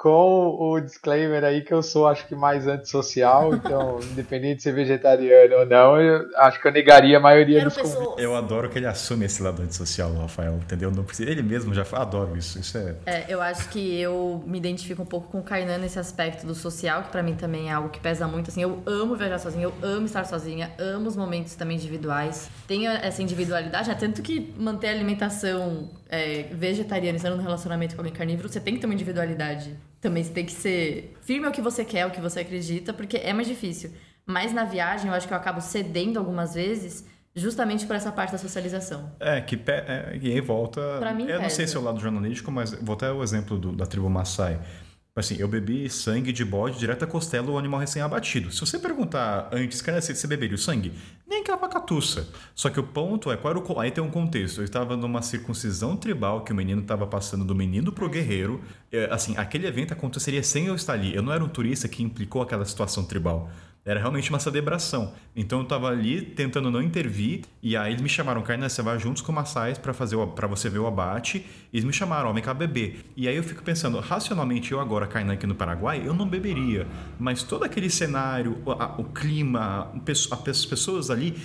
com 0.00 0.56
o 0.58 0.80
disclaimer 0.80 1.44
aí 1.44 1.60
que 1.60 1.74
eu 1.74 1.82
sou, 1.82 2.08
acho 2.08 2.26
que 2.26 2.34
mais 2.34 2.66
antissocial, 2.66 3.52
então, 3.54 4.00
independente 4.00 4.56
de 4.56 4.62
ser 4.62 4.72
vegetariano 4.72 5.56
ou 5.56 5.66
não, 5.66 6.00
eu 6.00 6.26
acho 6.38 6.58
que 6.58 6.66
eu 6.66 6.72
negaria 6.72 7.18
a 7.18 7.20
maioria 7.20 7.58
Quero 7.58 7.68
dos 7.68 7.76
convites. 7.76 7.98
pessoas. 7.98 8.22
Eu 8.22 8.34
adoro 8.34 8.70
que 8.70 8.78
ele 8.78 8.86
assume 8.86 9.26
esse 9.26 9.42
lado 9.42 9.60
antissocial, 9.60 10.10
Rafael, 10.14 10.54
entendeu? 10.54 10.90
Não 10.90 11.04
precisa, 11.04 11.30
ele 11.30 11.42
mesmo 11.42 11.74
já 11.74 11.84
fala, 11.84 12.04
adoro 12.04 12.34
isso. 12.34 12.58
Isso 12.58 12.78
é. 12.78 12.94
É, 13.04 13.26
eu 13.28 13.42
acho 13.42 13.68
que 13.68 14.00
eu 14.00 14.42
me 14.46 14.56
identifico 14.56 15.02
um 15.02 15.06
pouco 15.06 15.28
com 15.28 15.40
o 15.40 15.42
Kainan 15.42 15.76
nesse 15.76 15.98
aspecto 15.98 16.46
do 16.46 16.54
social, 16.54 17.02
que 17.02 17.10
pra 17.10 17.22
mim 17.22 17.34
também 17.34 17.68
é 17.68 17.72
algo 17.72 17.90
que 17.90 18.00
pesa 18.00 18.26
muito. 18.26 18.48
Assim, 18.48 18.62
eu 18.62 18.82
amo 18.86 19.14
viajar 19.16 19.38
sozinha, 19.38 19.64
eu 19.64 19.74
amo 19.82 20.06
estar 20.06 20.24
sozinha, 20.24 20.72
amo 20.78 21.08
os 21.08 21.16
momentos 21.16 21.54
também 21.56 21.76
individuais. 21.76 22.48
Tenho 22.66 22.90
essa 22.90 23.20
individualidade, 23.20 23.90
né? 23.90 23.94
tanto 24.00 24.22
que 24.22 24.50
manter 24.56 24.88
a 24.88 24.92
alimentação 24.92 25.90
é, 26.10 26.42
vegetariana, 26.52 27.16
estando 27.16 27.36
num 27.36 27.42
relacionamento 27.42 27.94
com 27.94 28.00
alguém 28.00 28.12
carnívoro, 28.12 28.48
você 28.48 28.60
tem 28.60 28.74
que 28.74 28.80
ter 28.80 28.86
uma 28.86 28.94
individualidade. 28.94 29.76
Também 30.00 30.22
você 30.24 30.32
tem 30.32 30.44
que 30.44 30.52
ser 30.52 31.16
firme 31.22 31.46
ao 31.46 31.52
que 31.52 31.60
você 31.60 31.84
quer, 31.84 32.02
ao 32.02 32.10
que 32.10 32.20
você 32.20 32.40
acredita, 32.40 32.92
porque 32.92 33.16
é 33.18 33.32
mais 33.32 33.46
difícil. 33.48 33.90
Mas 34.26 34.52
na 34.52 34.64
viagem, 34.64 35.08
eu 35.08 35.14
acho 35.14 35.26
que 35.26 35.32
eu 35.32 35.36
acabo 35.36 35.60
cedendo 35.60 36.18
algumas 36.18 36.54
vezes, 36.54 37.04
justamente 37.34 37.86
por 37.86 37.96
essa 37.96 38.10
parte 38.12 38.32
da 38.32 38.38
socialização. 38.38 39.10
É, 39.20 39.40
que 39.40 39.56
pe... 39.56 39.72
é, 39.72 40.18
e 40.20 40.32
aí 40.32 40.40
volta. 40.40 40.80
Pra 40.98 41.12
mim, 41.14 41.24
eu 41.24 41.40
não 41.40 41.48
sei 41.50 41.64
pesa. 41.64 41.72
se 41.72 41.76
é 41.76 41.80
o 41.80 41.82
lado 41.82 42.00
jornalístico, 42.00 42.50
mas 42.50 42.72
vou 42.72 42.94
até 42.94 43.10
o 43.10 43.22
exemplo 43.22 43.58
do- 43.58 43.72
da 43.72 43.86
tribo 43.86 44.08
Maasai. 44.10 44.58
Assim, 45.14 45.36
eu 45.38 45.48
bebi 45.48 45.90
sangue 45.90 46.32
de 46.32 46.44
bode 46.44 46.78
direto 46.78 47.04
à 47.04 47.06
costela 47.06 47.46
do 47.46 47.58
animal 47.58 47.80
recém-abatido. 47.80 48.52
Se 48.52 48.60
você 48.60 48.78
perguntar 48.78 49.48
antes, 49.52 49.82
cara, 49.82 50.00
você 50.00 50.26
beberia 50.26 50.54
o 50.54 50.58
sangue? 50.58 50.92
Nem 51.28 51.42
que 51.42 51.50
a 51.50 51.56
vacatuça. 51.56 52.28
Só 52.54 52.70
que 52.70 52.78
o 52.78 52.82
ponto 52.82 53.30
é, 53.30 53.36
qual 53.36 53.50
era 53.50 53.58
o, 53.58 53.80
aí 53.80 53.90
tem 53.90 54.02
um 54.02 54.10
contexto. 54.10 54.60
Eu 54.60 54.64
estava 54.64 54.96
numa 54.96 55.20
circuncisão 55.20 55.96
tribal 55.96 56.44
que 56.44 56.52
o 56.52 56.54
menino 56.54 56.82
estava 56.82 57.06
passando 57.06 57.44
do 57.44 57.54
menino 57.54 57.90
pro 57.92 58.08
guerreiro. 58.08 58.60
É, 58.90 59.08
assim, 59.12 59.36
aquele 59.36 59.66
evento 59.66 59.92
aconteceria 59.92 60.42
sem 60.44 60.66
eu 60.66 60.76
estar 60.76 60.92
ali. 60.92 61.14
Eu 61.14 61.22
não 61.22 61.32
era 61.32 61.44
um 61.44 61.48
turista 61.48 61.88
que 61.88 62.02
implicou 62.02 62.40
aquela 62.40 62.64
situação 62.64 63.04
tribal. 63.04 63.50
Era 63.84 63.98
realmente 63.98 64.28
uma 64.30 64.38
celebração. 64.38 65.14
Então 65.34 65.60
eu 65.60 65.64
tava 65.64 65.88
ali 65.88 66.20
tentando 66.20 66.70
não 66.70 66.82
intervir, 66.82 67.42
e 67.62 67.76
aí 67.76 67.92
eles 67.92 68.02
me 68.02 68.08
chamaram, 68.08 68.42
Kainan, 68.42 68.68
você 68.68 68.82
vai 68.82 68.98
juntos 68.98 69.22
com 69.22 69.32
o 69.32 69.34
Massais 69.34 69.78
pra 69.78 69.94
fazer 69.94 70.16
para 70.36 70.46
você 70.46 70.68
ver 70.68 70.78
o 70.80 70.86
abate. 70.86 71.38
E 71.72 71.76
eles 71.76 71.84
me 71.84 71.92
chamaram, 71.92 72.32
vem 72.34 72.42
cá 72.42 72.52
beber. 72.52 73.04
E 73.16 73.26
aí 73.26 73.34
eu 73.36 73.42
fico 73.42 73.62
pensando, 73.62 73.98
racionalmente 73.98 74.70
eu 74.72 74.80
agora, 74.80 75.06
Kainan, 75.06 75.32
aqui 75.32 75.46
no 75.46 75.54
Paraguai, 75.54 76.02
eu 76.04 76.12
não 76.12 76.28
beberia. 76.28 76.86
Mas 77.18 77.42
todo 77.42 77.64
aquele 77.64 77.88
cenário, 77.88 78.58
o, 78.66 78.70
a- 78.72 78.94
o 78.98 79.04
clima, 79.04 79.90
as 80.06 80.64
pessoas 80.66 81.08
ali. 81.10 81.36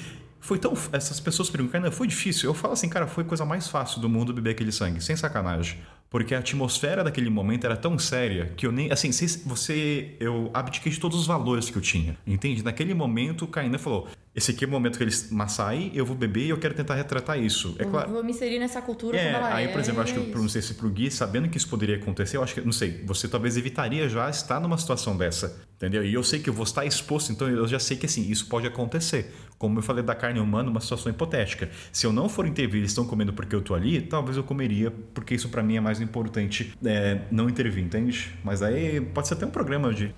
Foi 0.45 0.59
tão. 0.59 0.73
Essas 0.91 1.19
pessoas 1.19 1.49
perguntam, 1.49 1.81
Kainan, 1.81 1.89
foi 1.89 2.05
difícil? 2.05 2.47
Eu 2.47 2.53
falo 2.53 2.73
assim, 2.73 2.87
cara, 2.87 3.07
foi 3.07 3.23
a 3.23 3.27
coisa 3.27 3.43
mais 3.43 3.67
fácil 3.67 3.99
do 3.99 4.07
mundo 4.07 4.31
beber 4.31 4.51
aquele 4.51 4.71
sangue, 4.71 5.01
sem 5.01 5.15
sacanagem. 5.15 5.79
Porque 6.07 6.35
a 6.35 6.39
atmosfera 6.39 7.03
daquele 7.03 7.31
momento 7.31 7.65
era 7.65 7.75
tão 7.75 7.97
séria 7.97 8.53
que 8.55 8.67
eu 8.67 8.71
nem. 8.71 8.91
Assim, 8.91 9.09
você. 9.43 10.15
Eu 10.19 10.51
abdiquei 10.53 10.91
de 10.91 10.99
todos 10.99 11.19
os 11.19 11.25
valores 11.25 11.71
que 11.71 11.75
eu 11.75 11.81
tinha. 11.81 12.15
Entende? 12.27 12.63
Naquele 12.63 12.93
momento, 12.93 13.45
o 13.45 13.47
Kainan 13.47 13.79
falou: 13.79 14.07
esse 14.35 14.51
aqui 14.51 14.65
é 14.65 14.67
o 14.67 14.71
momento 14.71 14.97
que 14.97 15.03
eles 15.03 15.31
Massai, 15.31 15.91
eu 15.95 16.05
vou 16.05 16.13
beber 16.13 16.45
e 16.45 16.49
eu 16.49 16.57
quero 16.57 16.73
tentar 16.73 16.95
retratar 16.95 17.39
isso. 17.39 17.73
É 17.79 17.83
Eu 17.83 17.89
claro. 17.89 18.11
Vou 18.11 18.21
me 18.21 18.31
inserir 18.31 18.59
nessa 18.59 18.81
cultura 18.81 19.17
É, 19.17 19.31
como 19.31 19.37
ela 19.37 19.55
aí, 19.55 19.65
é. 19.65 19.67
por 19.69 19.79
exemplo, 19.79 20.01
eu 20.01 20.03
acho 20.03 20.13
e 20.13 20.17
é 20.17 20.25
que, 20.25 20.37
não 20.37 20.49
sei 20.49 20.61
se 20.61 20.73
pro 20.73 20.89
Gui, 20.89 21.09
sabendo 21.09 21.47
que 21.47 21.57
isso 21.57 21.69
poderia 21.69 21.95
acontecer, 21.95 22.35
eu 22.35 22.43
acho 22.43 22.53
que, 22.53 22.59
não 22.59 22.73
sei, 22.73 23.01
você 23.05 23.29
talvez 23.29 23.55
evitaria 23.55 24.09
já 24.09 24.29
estar 24.29 24.59
numa 24.59 24.77
situação 24.77 25.15
dessa, 25.15 25.57
entendeu? 25.85 26.03
E 26.03 26.13
eu 26.13 26.23
sei 26.23 26.39
que 26.39 26.49
eu 26.49 26.53
vou 26.53 26.63
estar 26.63 26.85
exposto, 26.85 27.31
então 27.31 27.47
eu 27.47 27.67
já 27.67 27.79
sei 27.79 27.95
que, 27.97 28.05
assim, 28.05 28.29
isso 28.29 28.47
pode 28.49 28.67
acontecer. 28.67 29.31
Como 29.57 29.79
eu 29.79 29.83
falei 29.83 30.03
da 30.03 30.13
carne 30.13 30.39
humana, 30.39 30.69
uma 30.69 30.81
situação 30.81 31.11
hipotética. 31.11 31.69
Se 31.91 32.05
eu 32.05 32.11
não 32.11 32.27
for 32.27 32.45
intervir, 32.45 32.79
eles 32.79 32.91
estão 32.91 33.05
comendo 33.05 33.31
porque 33.31 33.55
eu 33.55 33.61
tô 33.61 33.73
ali, 33.73 34.01
talvez 34.01 34.35
eu 34.37 34.43
comeria, 34.43 34.91
porque 35.13 35.33
isso 35.35 35.49
pra 35.49 35.63
mim 35.63 35.77
é 35.77 35.79
mais 35.81 36.01
importante, 36.01 36.75
é, 36.85 37.21
não 37.31 37.49
intervir, 37.49 37.83
entende? 37.83 38.37
Mas 38.43 38.61
aí 38.61 38.99
pode 38.99 39.27
ser 39.27 39.35
até 39.35 39.45
um 39.45 39.51
programa 39.51 39.93
de... 39.93 40.13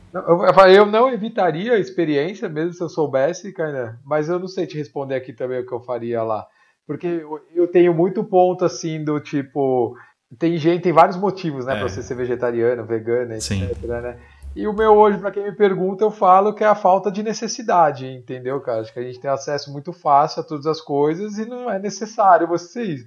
Eu, 0.74 0.86
não 0.86 1.12
evitaria 1.12 1.74
a 1.74 1.80
experiência, 1.80 2.50
mesmo 2.50 2.74
se 2.74 2.82
eu 2.82 2.90
soubesse, 2.90 3.52
Kainan, 3.54 3.98
mas 4.06 4.30
eu 4.30 4.40
não 4.40 4.48
sei 4.48 4.66
te 4.66 4.78
responder 4.78 5.16
aqui 5.16 5.34
também 5.34 5.60
o 5.60 5.66
que 5.66 5.74
eu 5.74 5.82
faria 5.82 6.24
lá. 6.24 6.46
Porque 6.88 7.06
eu, 7.06 7.40
eu 7.54 7.68
tenho 7.68 7.94
muito 7.94 8.24
ponto 8.24 8.64
assim 8.64 9.04
do 9.04 9.20
tipo. 9.20 9.96
Tem 10.40 10.58
gente, 10.58 10.82
tem 10.84 10.94
vários 10.94 11.18
motivos, 11.18 11.66
né, 11.66 11.76
É. 11.76 11.80
pra 11.80 11.90
você 11.90 12.02
ser 12.02 12.16
vegetariano, 12.16 12.86
vegano, 12.86 13.34
etc, 13.34 13.42
Sim. 13.44 13.68
né? 13.88 14.18
E 14.58 14.68
o 14.68 14.74
meu 14.74 14.94
hoje, 14.98 15.20
pra 15.20 15.32
quem 15.32 15.44
me 15.44 15.52
pergunta, 15.52 16.04
eu 16.04 16.10
falo 16.10 16.54
que 16.54 16.64
é 16.64 16.68
a 16.68 16.74
falta 16.74 17.12
de 17.12 17.22
necessidade, 17.22 18.08
entendeu, 18.08 18.60
cara? 18.60 18.82
Acho 18.82 18.92
que 18.92 19.00
a 19.00 19.04
gente 19.04 19.20
tem 19.20 19.30
acesso 19.30 19.72
muito 19.72 19.94
fácil 19.94 20.42
a 20.42 20.44
todas 20.44 20.66
as 20.66 20.82
coisas 20.82 21.38
e 21.38 21.46
não 21.46 21.70
é 21.70 21.78
necessário 21.78 22.48
vocês. 22.48 23.02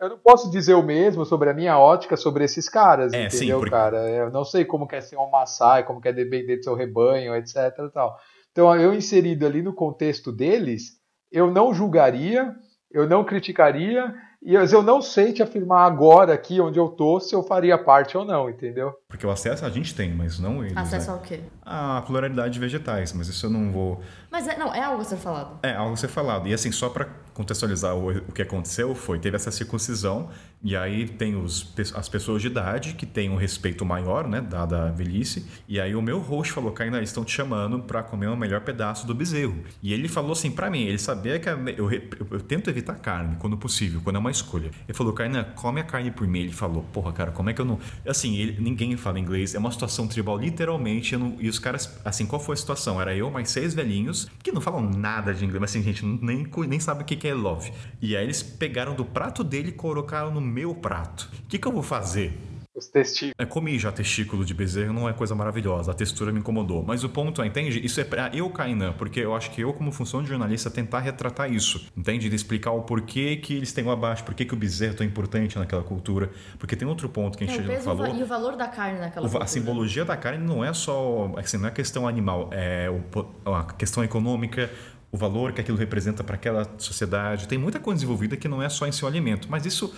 Eu 0.00 0.08
não 0.10 0.18
posso 0.18 0.50
dizer 0.50 0.74
o 0.74 0.82
mesmo 0.82 1.24
sobre 1.24 1.50
a 1.50 1.54
minha 1.54 1.78
ótica 1.78 2.16
sobre 2.16 2.44
esses 2.44 2.68
caras, 2.68 3.12
É, 3.12 3.30
sim, 3.30 3.36
entendeu, 3.36 3.58
porque- 3.60 3.70
cara? 3.70 4.10
Eu 4.10 4.30
não 4.30 4.44
sei 4.44 4.64
como 4.64 4.88
quer 4.88 5.00
ser 5.02 5.16
um 5.16 5.30
Maasai, 5.30 5.84
como 5.84 6.00
quer 6.00 6.12
depender 6.12 6.56
do 6.56 6.64
seu 6.64 6.74
rebanho, 6.74 7.34
etc 7.36 7.54
tal. 7.94 8.16
Então, 8.50 8.74
eu 8.74 8.92
inserido 8.92 9.46
ali 9.46 9.62
no 9.62 9.72
contexto 9.74 10.32
deles, 10.32 10.92
eu 11.30 11.48
não 11.50 11.72
julgaria, 11.72 12.52
eu 12.90 13.08
não 13.08 13.24
criticaria, 13.24 14.12
e 14.42 14.54
eu, 14.54 14.64
eu 14.64 14.82
não 14.82 15.02
sei 15.02 15.32
te 15.32 15.42
afirmar 15.42 15.86
agora, 15.86 16.32
aqui 16.32 16.60
onde 16.60 16.78
eu 16.78 16.88
tô, 16.88 17.18
se 17.20 17.34
eu 17.34 17.42
faria 17.42 17.76
parte 17.76 18.16
ou 18.16 18.24
não, 18.24 18.48
entendeu? 18.48 18.92
Porque 19.08 19.26
o 19.26 19.30
acesso 19.30 19.64
a 19.64 19.70
gente 19.70 19.94
tem, 19.94 20.14
mas 20.14 20.38
não 20.38 20.62
eles, 20.62 20.76
Acesso 20.76 21.08
né? 21.10 21.16
ao 21.16 21.20
quê? 21.22 21.40
A 21.62 22.02
pluralidade 22.06 22.54
de 22.54 22.60
vegetais, 22.60 23.12
mas 23.12 23.28
isso 23.28 23.46
eu 23.46 23.50
não 23.50 23.70
vou... 23.72 24.00
Mas 24.30 24.46
é, 24.46 24.56
não, 24.58 24.74
é 24.74 24.82
algo 24.82 25.00
a 25.00 25.04
ser 25.04 25.16
falado. 25.16 25.58
É, 25.62 25.74
algo 25.74 25.94
a 25.94 25.96
ser 25.96 26.08
falado. 26.08 26.46
E 26.46 26.52
assim, 26.54 26.70
só 26.70 26.88
para 26.90 27.06
contextualizar 27.32 27.94
o, 27.96 28.10
o 28.10 28.32
que 28.32 28.42
aconteceu, 28.42 28.94
foi, 28.94 29.18
teve 29.18 29.36
essa 29.36 29.50
circuncisão, 29.50 30.28
e 30.62 30.76
aí 30.76 31.08
tem 31.08 31.36
os, 31.36 31.72
as 31.94 32.08
pessoas 32.08 32.42
de 32.42 32.48
idade 32.48 32.94
que 32.94 33.06
têm 33.06 33.30
um 33.30 33.36
respeito 33.36 33.84
maior, 33.86 34.26
né, 34.28 34.40
dada 34.40 34.88
a 34.88 34.90
velhice, 34.90 35.46
e 35.68 35.80
aí 35.80 35.94
o 35.94 36.02
meu 36.02 36.18
host 36.18 36.52
falou, 36.52 36.74
eles 36.78 37.08
estão 37.10 37.24
te 37.24 37.32
chamando 37.32 37.80
para 37.80 38.02
comer 38.02 38.26
o 38.28 38.36
melhor 38.36 38.60
pedaço 38.62 39.06
do 39.06 39.14
bezerro. 39.14 39.56
E 39.82 39.92
ele 39.92 40.08
falou 40.08 40.32
assim 40.32 40.50
para 40.50 40.68
mim, 40.68 40.82
ele 40.82 40.98
sabia 40.98 41.38
que 41.38 41.48
a- 41.48 41.56
eu, 41.76 41.90
eu, 41.92 42.02
eu 42.32 42.40
tento 42.40 42.68
evitar 42.68 42.96
carne 42.96 43.36
quando 43.38 43.56
possível, 43.56 44.00
quando 44.02 44.16
é 44.16 44.18
uma 44.18 44.27
escolha. 44.30 44.70
Ele 44.86 44.96
falou, 44.96 45.12
Kainan, 45.12 45.44
come 45.54 45.80
a 45.80 45.84
carne 45.84 46.10
por 46.10 46.26
mim. 46.26 46.40
Ele 46.40 46.52
falou, 46.52 46.82
porra, 46.92 47.12
cara, 47.12 47.30
como 47.32 47.50
é 47.50 47.52
que 47.54 47.60
eu 47.60 47.64
não... 47.64 47.78
Assim, 48.06 48.36
ele- 48.36 48.60
ninguém 48.60 48.96
fala 48.96 49.18
inglês, 49.18 49.54
é 49.54 49.58
uma 49.58 49.70
situação 49.70 50.06
tribal, 50.06 50.38
literalmente, 50.38 51.16
não- 51.16 51.36
e 51.38 51.48
os 51.48 51.58
caras, 51.58 51.98
assim, 52.04 52.26
qual 52.26 52.40
foi 52.40 52.54
a 52.54 52.56
situação? 52.56 53.00
Era 53.00 53.14
eu 53.14 53.30
mais 53.30 53.50
seis 53.50 53.74
velhinhos, 53.74 54.28
que 54.42 54.52
não 54.52 54.60
falam 54.60 54.82
nada 54.90 55.32
de 55.34 55.44
inglês, 55.44 55.60
mas 55.60 55.70
assim, 55.70 55.82
gente, 55.82 56.04
nem, 56.04 56.46
nem 56.68 56.80
sabe 56.80 57.02
o 57.02 57.04
que 57.04 57.16
que 57.16 57.28
é 57.28 57.34
love. 57.34 57.72
E 58.00 58.16
aí 58.16 58.24
eles 58.24 58.42
pegaram 58.42 58.94
do 58.94 59.04
prato 59.04 59.42
dele 59.44 59.68
e 59.70 59.72
colocaram 59.72 60.30
no 60.32 60.40
meu 60.40 60.74
prato. 60.74 61.30
O 61.44 61.46
que 61.48 61.58
que 61.58 61.66
eu 61.66 61.72
vou 61.72 61.82
fazer? 61.82 62.38
Os 62.78 62.86
testículos. 62.86 63.34
Eu 63.38 63.46
comi 63.48 63.78
já 63.78 63.90
testículo 63.90 64.44
de 64.44 64.54
bezerro, 64.54 64.92
não 64.92 65.08
é 65.08 65.12
coisa 65.12 65.34
maravilhosa, 65.34 65.90
a 65.90 65.94
textura 65.94 66.32
me 66.32 66.38
incomodou. 66.38 66.84
Mas 66.86 67.02
o 67.02 67.08
ponto 67.08 67.42
é, 67.42 67.46
entende? 67.46 67.84
Isso 67.84 68.00
é 68.00 68.04
pra 68.04 68.30
eu, 68.32 68.48
Kainan, 68.50 68.92
porque 68.92 69.18
eu 69.18 69.34
acho 69.34 69.50
que 69.50 69.60
eu, 69.60 69.72
como 69.72 69.90
função 69.90 70.22
de 70.22 70.28
jornalista, 70.28 70.70
tentar 70.70 71.00
retratar 71.00 71.52
isso, 71.52 71.86
entende? 71.96 72.28
De 72.28 72.36
explicar 72.36 72.70
o 72.70 72.82
porquê 72.82 73.36
que 73.36 73.54
eles 73.54 73.72
têm 73.72 73.84
o 73.84 73.90
abaixo, 73.90 74.22
por 74.24 74.32
que 74.34 74.44
que 74.44 74.54
o 74.54 74.56
bezerro 74.56 74.92
é 74.92 74.96
tão 74.96 75.06
importante 75.06 75.58
naquela 75.58 75.82
cultura. 75.82 76.30
Porque 76.58 76.76
tem 76.76 76.86
outro 76.86 77.08
ponto 77.08 77.36
que 77.36 77.44
a 77.44 77.46
É, 77.46 77.50
gente 77.50 77.60
o 77.60 77.66
não 77.66 77.74
peso 77.74 77.84
falou. 77.84 78.14
e 78.14 78.22
o 78.22 78.26
valor 78.26 78.56
da 78.56 78.68
carne 78.68 79.00
naquela 79.00 79.26
O 79.26 79.28
va- 79.28 79.38
a 79.38 79.40
cultura. 79.40 79.46
simbologia 79.48 80.04
da 80.04 80.16
carne 80.16 80.44
não 80.46 80.64
é 80.64 80.72
só 80.72 81.32
assim, 81.36 81.56
não 81.58 81.66
é 81.66 81.70
questão 81.72 82.06
animal, 82.06 82.48
é 82.52 82.88
o 82.88 83.52
a 83.52 83.64
questão 83.64 84.04
econômica, 84.04 84.70
o 85.10 85.16
valor 85.16 85.52
que 85.52 85.60
aquilo 85.60 85.76
representa 85.78 86.22
para 86.22 86.34
aquela 86.36 86.68
sociedade. 86.78 87.48
Tem 87.48 87.58
muita 87.58 87.80
coisa 87.80 88.04
envolvida 88.04 88.36
que 88.36 88.46
não 88.46 88.62
é 88.62 88.68
só 88.68 88.86
em 88.86 88.92
seu 88.92 89.08
alimento, 89.08 89.48
mas 89.50 89.64
isso 89.66 89.92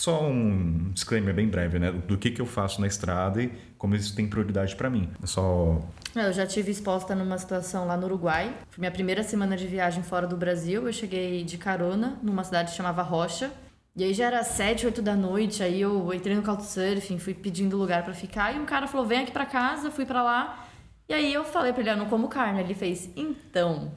só 0.00 0.22
um 0.24 0.92
disclaimer 0.94 1.34
bem 1.34 1.46
breve, 1.46 1.78
né, 1.78 1.92
do 1.92 2.16
que 2.16 2.30
que 2.30 2.40
eu 2.40 2.46
faço 2.46 2.80
na 2.80 2.86
estrada 2.86 3.42
e 3.42 3.52
como 3.76 3.94
isso 3.94 4.16
tem 4.16 4.26
prioridade 4.26 4.74
para 4.74 4.88
mim. 4.88 5.10
É 5.22 5.26
só 5.26 5.78
Eu 6.14 6.32
já 6.32 6.46
tive 6.46 6.70
exposta 6.70 7.14
numa 7.14 7.36
situação 7.36 7.86
lá 7.86 7.98
no 7.98 8.06
Uruguai. 8.06 8.50
Foi 8.70 8.80
minha 8.80 8.90
primeira 8.90 9.22
semana 9.22 9.58
de 9.58 9.66
viagem 9.66 10.02
fora 10.02 10.26
do 10.26 10.38
Brasil. 10.38 10.86
Eu 10.86 10.92
cheguei 10.92 11.44
de 11.44 11.58
carona 11.58 12.18
numa 12.22 12.42
cidade 12.42 12.70
que 12.70 12.78
chamava 12.78 13.02
Rocha. 13.02 13.50
E 13.94 14.02
aí 14.02 14.14
já 14.14 14.24
era 14.24 14.42
7, 14.42 14.86
8 14.86 15.02
da 15.02 15.14
noite, 15.14 15.62
aí 15.62 15.82
eu 15.82 16.14
entrei 16.14 16.34
no 16.34 16.42
Couchsurfing, 16.42 17.18
fui 17.18 17.34
pedindo 17.34 17.76
lugar 17.76 18.02
pra 18.02 18.14
ficar, 18.14 18.54
e 18.54 18.58
um 18.58 18.64
cara 18.64 18.86
falou, 18.86 19.04
vem 19.04 19.18
aqui 19.18 19.32
pra 19.32 19.44
casa, 19.44 19.90
fui 19.90 20.06
pra 20.06 20.22
lá. 20.22 20.66
E 21.08 21.12
aí 21.12 21.34
eu 21.34 21.44
falei 21.44 21.72
pra 21.74 21.82
ele, 21.82 21.90
eu 21.90 21.96
não 21.98 22.06
como 22.06 22.28
carne. 22.28 22.60
Ele 22.60 22.72
fez, 22.72 23.10
então, 23.14 23.92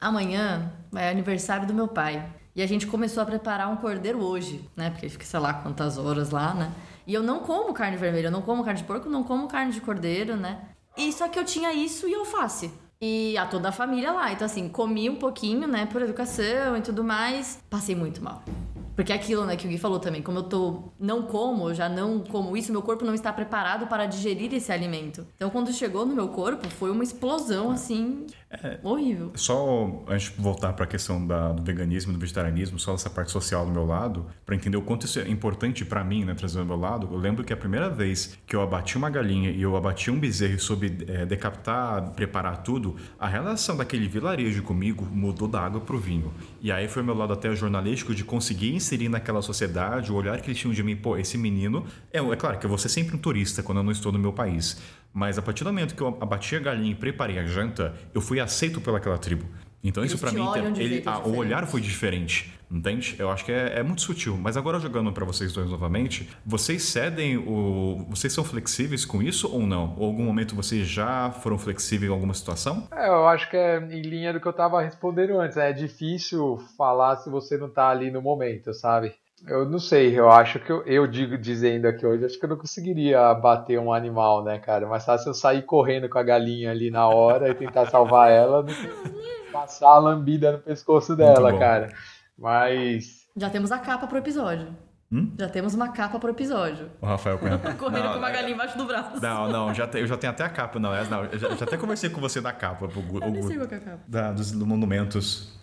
amanhã 0.00 0.72
é 0.96 1.08
aniversário 1.08 1.68
do 1.68 1.74
meu 1.74 1.86
pai. 1.86 2.39
E 2.54 2.62
a 2.62 2.66
gente 2.66 2.86
começou 2.86 3.22
a 3.22 3.26
preparar 3.26 3.70
um 3.70 3.76
cordeiro 3.76 4.22
hoje, 4.22 4.68
né? 4.76 4.90
Porque 4.90 5.08
fica, 5.08 5.24
sei 5.24 5.40
lá, 5.40 5.54
quantas 5.54 5.98
horas 5.98 6.30
lá, 6.30 6.52
né? 6.54 6.72
E 7.06 7.14
eu 7.14 7.22
não 7.22 7.40
como 7.40 7.72
carne 7.72 7.96
vermelha, 7.96 8.26
eu 8.26 8.32
não 8.32 8.42
como 8.42 8.64
carne 8.64 8.80
de 8.80 8.86
porco, 8.86 9.08
não 9.08 9.22
como 9.22 9.48
carne 9.48 9.72
de 9.72 9.80
cordeiro, 9.80 10.36
né? 10.36 10.60
E 10.96 11.12
só 11.12 11.28
que 11.28 11.38
eu 11.38 11.44
tinha 11.44 11.72
isso 11.72 12.08
e 12.08 12.14
alface. 12.14 12.70
E 13.00 13.36
a 13.38 13.46
toda 13.46 13.70
a 13.70 13.72
família 13.72 14.12
lá. 14.12 14.32
Então, 14.32 14.44
assim, 14.44 14.68
comi 14.68 15.08
um 15.08 15.16
pouquinho, 15.16 15.66
né, 15.66 15.86
por 15.86 16.02
educação 16.02 16.76
e 16.76 16.82
tudo 16.82 17.02
mais. 17.02 17.62
Passei 17.70 17.94
muito 17.94 18.22
mal. 18.22 18.42
Porque 18.94 19.12
é 19.12 19.16
aquilo, 19.16 19.46
né, 19.46 19.56
que 19.56 19.66
o 19.66 19.70
Gui 19.70 19.78
falou 19.78 19.98
também, 19.98 20.20
como 20.20 20.40
eu 20.40 20.42
tô 20.42 20.82
não 20.98 21.22
como, 21.22 21.70
eu 21.70 21.74
já 21.74 21.88
não 21.88 22.20
como 22.20 22.54
isso, 22.54 22.70
meu 22.70 22.82
corpo 22.82 23.02
não 23.02 23.14
está 23.14 23.32
preparado 23.32 23.86
para 23.86 24.04
digerir 24.04 24.52
esse 24.52 24.70
alimento. 24.70 25.26
Então, 25.36 25.48
quando 25.48 25.72
chegou 25.72 26.04
no 26.04 26.14
meu 26.14 26.28
corpo, 26.28 26.68
foi 26.68 26.90
uma 26.90 27.02
explosão 27.02 27.70
assim 27.70 28.26
horrível. 28.82 29.30
Só 29.36 30.04
antes 30.08 30.30
de 30.30 30.40
voltar 30.40 30.72
para 30.72 30.84
a 30.84 30.88
questão 30.88 31.24
da, 31.24 31.52
do 31.52 31.62
veganismo, 31.62 32.12
do 32.12 32.18
vegetarianismo, 32.18 32.78
só 32.78 32.94
essa 32.94 33.08
parte 33.08 33.30
social 33.30 33.64
do 33.64 33.70
meu 33.70 33.86
lado, 33.86 34.26
para 34.44 34.56
entender 34.56 34.76
o 34.76 34.82
quanto 34.82 35.06
isso 35.06 35.20
é 35.20 35.28
importante 35.28 35.84
para 35.84 36.02
mim, 36.02 36.24
né, 36.24 36.34
trazer 36.34 36.58
do 36.58 36.66
meu 36.66 36.76
lado, 36.76 37.08
eu 37.12 37.18
lembro 37.18 37.44
que 37.44 37.52
a 37.52 37.56
primeira 37.56 37.88
vez 37.88 38.36
que 38.46 38.56
eu 38.56 38.60
abati 38.60 38.96
uma 38.96 39.08
galinha 39.08 39.50
e 39.50 39.62
eu 39.62 39.76
abati 39.76 40.10
um 40.10 40.18
bezerro 40.18 40.54
e 40.54 40.58
soube 40.58 40.98
é, 41.06 41.24
decapitar, 41.24 42.10
preparar 42.10 42.62
tudo, 42.62 42.96
a 43.18 43.28
relação 43.28 43.76
daquele 43.76 44.08
vilarejo 44.08 44.62
comigo 44.62 45.06
mudou 45.10 45.46
da 45.46 45.60
água 45.60 45.80
pro 45.80 45.98
vinho. 45.98 46.32
E 46.60 46.72
aí 46.72 46.88
foi 46.88 47.02
o 47.02 47.04
meu 47.04 47.14
lado 47.14 47.32
até 47.32 47.54
jornalístico 47.54 48.14
de 48.14 48.24
conseguir 48.24 48.74
inserir 48.74 49.08
naquela 49.08 49.42
sociedade 49.42 50.10
o 50.10 50.16
olhar 50.16 50.40
que 50.40 50.48
eles 50.48 50.58
tinham 50.58 50.74
de 50.74 50.82
mim, 50.82 50.96
pô, 50.96 51.16
esse 51.16 51.38
menino, 51.38 51.86
é, 52.12 52.18
é 52.18 52.36
claro 52.36 52.58
que 52.58 52.66
eu 52.66 52.68
vou 52.68 52.78
ser 52.78 52.88
sempre 52.88 53.14
um 53.14 53.18
turista 53.18 53.62
quando 53.62 53.78
eu 53.78 53.84
não 53.84 53.92
estou 53.92 54.10
no 54.10 54.18
meu 54.18 54.32
país, 54.32 54.80
mas 55.12 55.38
a 55.38 55.42
partir 55.42 55.64
do 55.64 55.70
momento 55.70 55.94
que 55.94 56.02
eu 56.02 56.16
abati 56.20 56.56
a 56.56 56.60
galinha 56.60 56.92
e 56.92 56.94
preparei 56.94 57.38
a 57.38 57.44
janta, 57.44 57.94
eu 58.14 58.20
fui 58.20 58.40
aceito 58.40 58.80
pelaquela 58.80 59.18
tribo. 59.18 59.44
Então 59.82 60.04
isso 60.04 60.18
para 60.18 60.30
mim, 60.30 60.40
olham 60.40 60.72
de 60.72 60.80
ele, 60.82 60.88
jeito 60.90 61.08
a- 61.08 61.20
o 61.26 61.36
olhar 61.36 61.66
foi 61.66 61.80
diferente, 61.80 62.52
entende? 62.70 63.16
Eu 63.18 63.30
acho 63.30 63.46
que 63.46 63.50
é, 63.50 63.78
é 63.78 63.82
muito 63.82 64.02
sutil. 64.02 64.36
Mas 64.36 64.54
agora 64.58 64.78
jogando 64.78 65.10
para 65.10 65.24
vocês 65.24 65.54
dois 65.54 65.70
novamente, 65.70 66.28
vocês 66.44 66.82
cedem 66.82 67.38
o, 67.38 68.04
vocês 68.10 68.30
são 68.30 68.44
flexíveis 68.44 69.06
com 69.06 69.22
isso 69.22 69.50
ou 69.50 69.66
não? 69.66 69.94
Ou 69.96 70.04
algum 70.06 70.22
momento 70.22 70.54
vocês 70.54 70.86
já 70.86 71.30
foram 71.30 71.56
flexíveis 71.56 72.10
em 72.10 72.12
alguma 72.14 72.34
situação? 72.34 72.86
É, 72.92 73.08
eu 73.08 73.26
acho 73.26 73.48
que 73.48 73.56
é 73.56 73.78
em 73.78 74.02
linha 74.02 74.34
do 74.34 74.38
que 74.40 74.46
eu 74.46 74.52
tava 74.52 74.82
respondendo 74.82 75.40
antes. 75.40 75.56
É 75.56 75.72
difícil 75.72 76.58
falar 76.76 77.16
se 77.16 77.30
você 77.30 77.56
não 77.56 77.70
tá 77.70 77.88
ali 77.88 78.10
no 78.10 78.20
momento, 78.20 78.74
sabe? 78.74 79.14
Eu 79.46 79.68
não 79.68 79.78
sei, 79.78 80.18
eu 80.18 80.30
acho 80.30 80.60
que 80.60 80.70
eu, 80.70 80.82
eu 80.84 81.06
digo 81.06 81.36
dizendo 81.38 81.86
aqui 81.86 82.04
hoje, 82.06 82.24
acho 82.26 82.38
que 82.38 82.44
eu 82.44 82.50
não 82.50 82.56
conseguiria 82.58 83.32
bater 83.34 83.78
um 83.78 83.92
animal, 83.92 84.44
né, 84.44 84.58
cara? 84.58 84.86
Mas 84.86 85.04
fácil 85.04 85.30
eu 85.30 85.34
sair 85.34 85.62
correndo 85.62 86.08
com 86.08 86.18
a 86.18 86.22
galinha 86.22 86.70
ali 86.70 86.90
na 86.90 87.08
hora 87.08 87.48
e 87.48 87.54
tentar 87.54 87.86
salvar 87.86 88.30
ela, 88.30 88.62
do 88.62 88.72
que 88.72 89.50
passar 89.52 89.88
a 89.88 89.98
lambida 89.98 90.52
no 90.52 90.58
pescoço 90.58 91.16
dela, 91.16 91.58
cara. 91.58 91.88
Mas 92.38 93.26
Já 93.36 93.48
temos 93.50 93.72
a 93.72 93.78
capa 93.78 94.06
pro 94.06 94.18
episódio. 94.18 94.68
Hum? 95.12 95.32
Já 95.38 95.48
temos 95.48 95.74
uma 95.74 95.88
capa 95.88 96.20
pro 96.20 96.30
episódio. 96.30 96.88
O 97.00 97.06
Rafael 97.06 97.36
Cunha. 97.38 97.58
Correndo 97.78 98.04
Não, 98.04 98.12
com 98.12 98.18
uma 98.18 98.30
galinha 98.30 98.54
embaixo 98.54 98.78
do 98.78 98.84
braço. 98.84 99.20
Não, 99.20 99.48
não, 99.48 99.74
já 99.74 99.86
te- 99.86 99.98
eu 99.98 100.06
já 100.06 100.16
tenho 100.16 100.32
até 100.32 100.44
a 100.44 100.48
capa, 100.48 100.78
não. 100.78 100.94
é- 100.94 101.04
não 101.08 101.24
eu 101.24 101.38
já, 101.38 101.48
já 101.56 101.64
até 101.64 101.76
conversei 101.76 102.08
com 102.10 102.20
você 102.20 102.40
da 102.40 102.52
capa, 102.52 102.86
o, 102.86 102.88
Eu 103.18 103.28
o 103.28 103.30
nem 103.30 103.42
sei 103.42 103.56
qual 103.56 103.66
que 103.68 103.74
é 103.74 103.78
a 103.78 103.80
capa. 103.80 103.98
da- 104.06 104.30
dos 104.32 104.52
monumentos. 104.52 105.59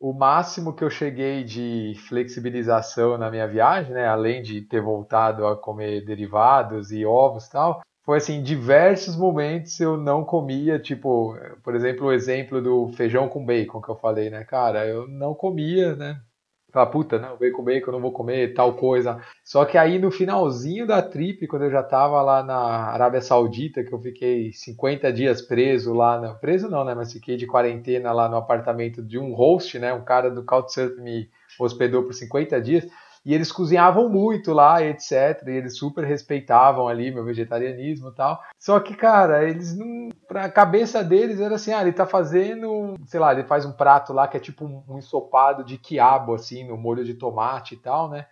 O 0.00 0.12
máximo 0.12 0.72
que 0.72 0.84
eu 0.84 0.90
cheguei 0.90 1.42
de 1.42 1.94
flexibilização 2.08 3.18
na 3.18 3.30
minha 3.30 3.46
viagem, 3.48 3.92
né, 3.92 4.06
além 4.06 4.42
de 4.42 4.62
ter 4.62 4.80
voltado 4.80 5.46
a 5.46 5.56
comer 5.56 6.04
derivados 6.04 6.92
e 6.92 7.04
ovos 7.04 7.46
e 7.46 7.50
tal, 7.50 7.82
foi 8.04 8.18
assim, 8.18 8.42
diversos 8.42 9.16
momentos 9.16 9.78
eu 9.80 9.96
não 9.96 10.24
comia, 10.24 10.78
tipo, 10.78 11.36
por 11.62 11.74
exemplo, 11.74 12.06
o 12.06 12.12
exemplo 12.12 12.62
do 12.62 12.88
feijão 12.92 13.28
com 13.28 13.44
bacon 13.44 13.82
que 13.82 13.88
eu 13.88 13.96
falei, 13.96 14.30
né, 14.30 14.44
cara, 14.44 14.86
eu 14.86 15.06
não 15.08 15.34
comia, 15.34 15.94
né, 15.94 16.20
Fala, 16.70 16.84
puta, 16.90 17.18
não, 17.18 17.38
bacon, 17.38 17.64
bacon, 17.64 17.92
não 17.92 18.00
vou 18.00 18.12
comer 18.12 18.52
tal 18.52 18.74
coisa. 18.74 19.18
Só 19.42 19.64
que 19.64 19.78
aí 19.78 19.98
no 19.98 20.10
finalzinho 20.10 20.86
da 20.86 21.00
trip, 21.00 21.46
quando 21.46 21.64
eu 21.64 21.70
já 21.70 21.82
tava 21.82 22.20
lá 22.20 22.42
na 22.42 22.58
Arábia 22.58 23.22
Saudita, 23.22 23.82
que 23.82 23.92
eu 23.92 23.98
fiquei 23.98 24.52
50 24.52 25.10
dias 25.10 25.40
preso 25.40 25.94
lá, 25.94 26.34
preso 26.34 26.68
não, 26.68 26.84
né, 26.84 26.94
mas 26.94 27.12
fiquei 27.12 27.38
de 27.38 27.46
quarentena 27.46 28.12
lá 28.12 28.28
no 28.28 28.36
apartamento 28.36 29.02
de 29.02 29.18
um 29.18 29.32
host, 29.32 29.78
né, 29.78 29.94
um 29.94 30.04
cara 30.04 30.30
do 30.30 30.44
Couchsurfing 30.44 31.00
me 31.00 31.30
hospedou 31.58 32.02
por 32.02 32.12
50 32.12 32.60
dias, 32.60 32.86
e 33.28 33.34
eles 33.34 33.52
cozinhavam 33.52 34.08
muito 34.08 34.54
lá, 34.54 34.82
etc, 34.82 35.46
e 35.48 35.50
eles 35.50 35.76
super 35.76 36.02
respeitavam 36.02 36.88
ali 36.88 37.10
meu 37.10 37.22
vegetarianismo 37.22 38.08
e 38.08 38.14
tal. 38.14 38.42
Só 38.58 38.80
que, 38.80 38.94
cara, 38.94 39.46
eles 39.46 39.76
não, 39.76 40.08
pra 40.26 40.48
cabeça 40.48 41.04
deles 41.04 41.38
era 41.38 41.56
assim, 41.56 41.70
ah, 41.70 41.82
ele 41.82 41.92
tá 41.92 42.06
fazendo, 42.06 42.94
sei 43.04 43.20
lá, 43.20 43.34
ele 43.34 43.44
faz 43.44 43.66
um 43.66 43.72
prato 43.72 44.14
lá 44.14 44.26
que 44.26 44.38
é 44.38 44.40
tipo 44.40 44.64
um, 44.64 44.82
um 44.88 44.96
ensopado 44.96 45.62
de 45.62 45.76
quiabo, 45.76 46.32
assim, 46.32 46.66
no 46.66 46.78
molho 46.78 47.04
de 47.04 47.12
tomate 47.12 47.74
e 47.74 47.76
tal, 47.76 48.08
né? 48.08 48.24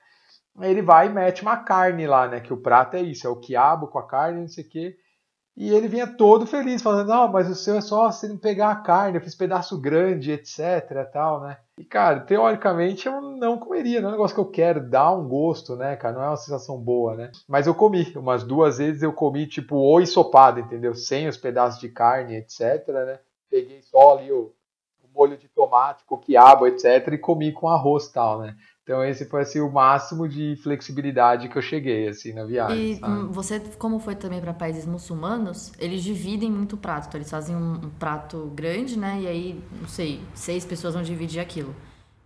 Aí 0.56 0.70
ele 0.70 0.81
vai 0.81 1.09
e 1.09 1.10
mete 1.10 1.43
uma 1.43 1.59
carne 1.59 2.06
lá, 2.06 2.27
né? 2.27 2.40
Que 2.40 2.55
o 2.55 2.62
prato 2.62 2.97
é 2.97 3.02
isso, 3.02 3.27
é 3.27 3.31
o 3.31 3.36
quiabo 3.36 3.89
com 3.89 3.98
a 3.98 4.06
carne, 4.06 4.40
não 4.40 4.48
sei 4.48 4.64
o 4.64 4.68
quê. 4.70 4.97
E 5.56 5.72
ele 5.72 5.88
vinha 5.88 6.06
todo 6.06 6.46
feliz, 6.46 6.82
falando, 6.82 7.08
não, 7.08 7.28
mas 7.28 7.48
o 7.48 7.54
seu 7.54 7.76
é 7.76 7.80
só 7.80 8.12
você 8.12 8.28
não 8.28 8.36
pegar 8.36 8.70
a 8.70 8.76
carne, 8.76 9.16
eu 9.16 9.22
fiz 9.22 9.34
pedaço 9.34 9.80
grande, 9.80 10.30
etc, 10.30 11.08
tal, 11.10 11.40
né? 11.40 11.56
E, 11.78 11.84
cara, 11.84 12.20
teoricamente 12.20 13.06
eu 13.06 13.22
não 13.22 13.58
comeria, 13.58 14.02
não 14.02 14.08
é 14.08 14.12
um 14.12 14.14
negócio 14.16 14.34
que 14.34 14.40
eu 14.40 14.50
quero, 14.50 14.86
dá 14.86 15.10
um 15.10 15.26
gosto, 15.26 15.74
né, 15.74 15.96
cara? 15.96 16.14
Não 16.14 16.22
é 16.22 16.28
uma 16.28 16.36
sensação 16.36 16.78
boa, 16.78 17.16
né? 17.16 17.32
Mas 17.48 17.66
eu 17.66 17.74
comi, 17.74 18.12
umas 18.16 18.44
duas 18.44 18.76
vezes 18.76 19.02
eu 19.02 19.14
comi, 19.14 19.46
tipo, 19.46 19.76
o 19.76 19.98
ensopado, 19.98 20.60
entendeu? 20.60 20.94
Sem 20.94 21.26
os 21.26 21.38
pedaços 21.38 21.80
de 21.80 21.88
carne, 21.88 22.36
etc, 22.36 22.86
né? 22.88 23.18
Peguei 23.48 23.80
só 23.80 24.18
ali 24.18 24.30
o, 24.30 24.52
o 25.02 25.08
molho 25.14 25.38
de 25.38 25.48
tomate, 25.48 26.04
com 26.04 26.18
quiabo, 26.18 26.66
etc, 26.66 27.08
e 27.12 27.18
comi 27.18 27.50
com 27.50 27.66
arroz 27.66 28.08
tal, 28.08 28.40
né? 28.40 28.54
Então 28.86 29.02
esse 29.04 29.24
foi, 29.26 29.42
assim, 29.42 29.58
o 29.58 29.68
máximo 29.68 30.28
de 30.28 30.54
flexibilidade 30.62 31.48
que 31.48 31.58
eu 31.58 31.62
cheguei, 31.62 32.06
assim, 32.06 32.32
na 32.32 32.44
viagem, 32.44 32.92
E 32.92 33.00
sabe? 33.00 33.32
você, 33.32 33.58
como 33.78 33.98
foi 33.98 34.14
também 34.14 34.40
para 34.40 34.54
países 34.54 34.86
muçulmanos, 34.86 35.72
eles 35.76 36.04
dividem 36.04 36.52
muito 36.52 36.74
o 36.74 36.78
prato. 36.78 37.08
Então, 37.08 37.18
eles 37.18 37.28
fazem 37.28 37.56
um, 37.56 37.72
um 37.74 37.90
prato 37.90 38.52
grande, 38.54 38.96
né? 38.96 39.22
E 39.22 39.26
aí, 39.26 39.64
não 39.80 39.88
sei, 39.88 40.20
seis 40.36 40.64
pessoas 40.64 40.94
vão 40.94 41.02
dividir 41.02 41.40
aquilo. 41.40 41.74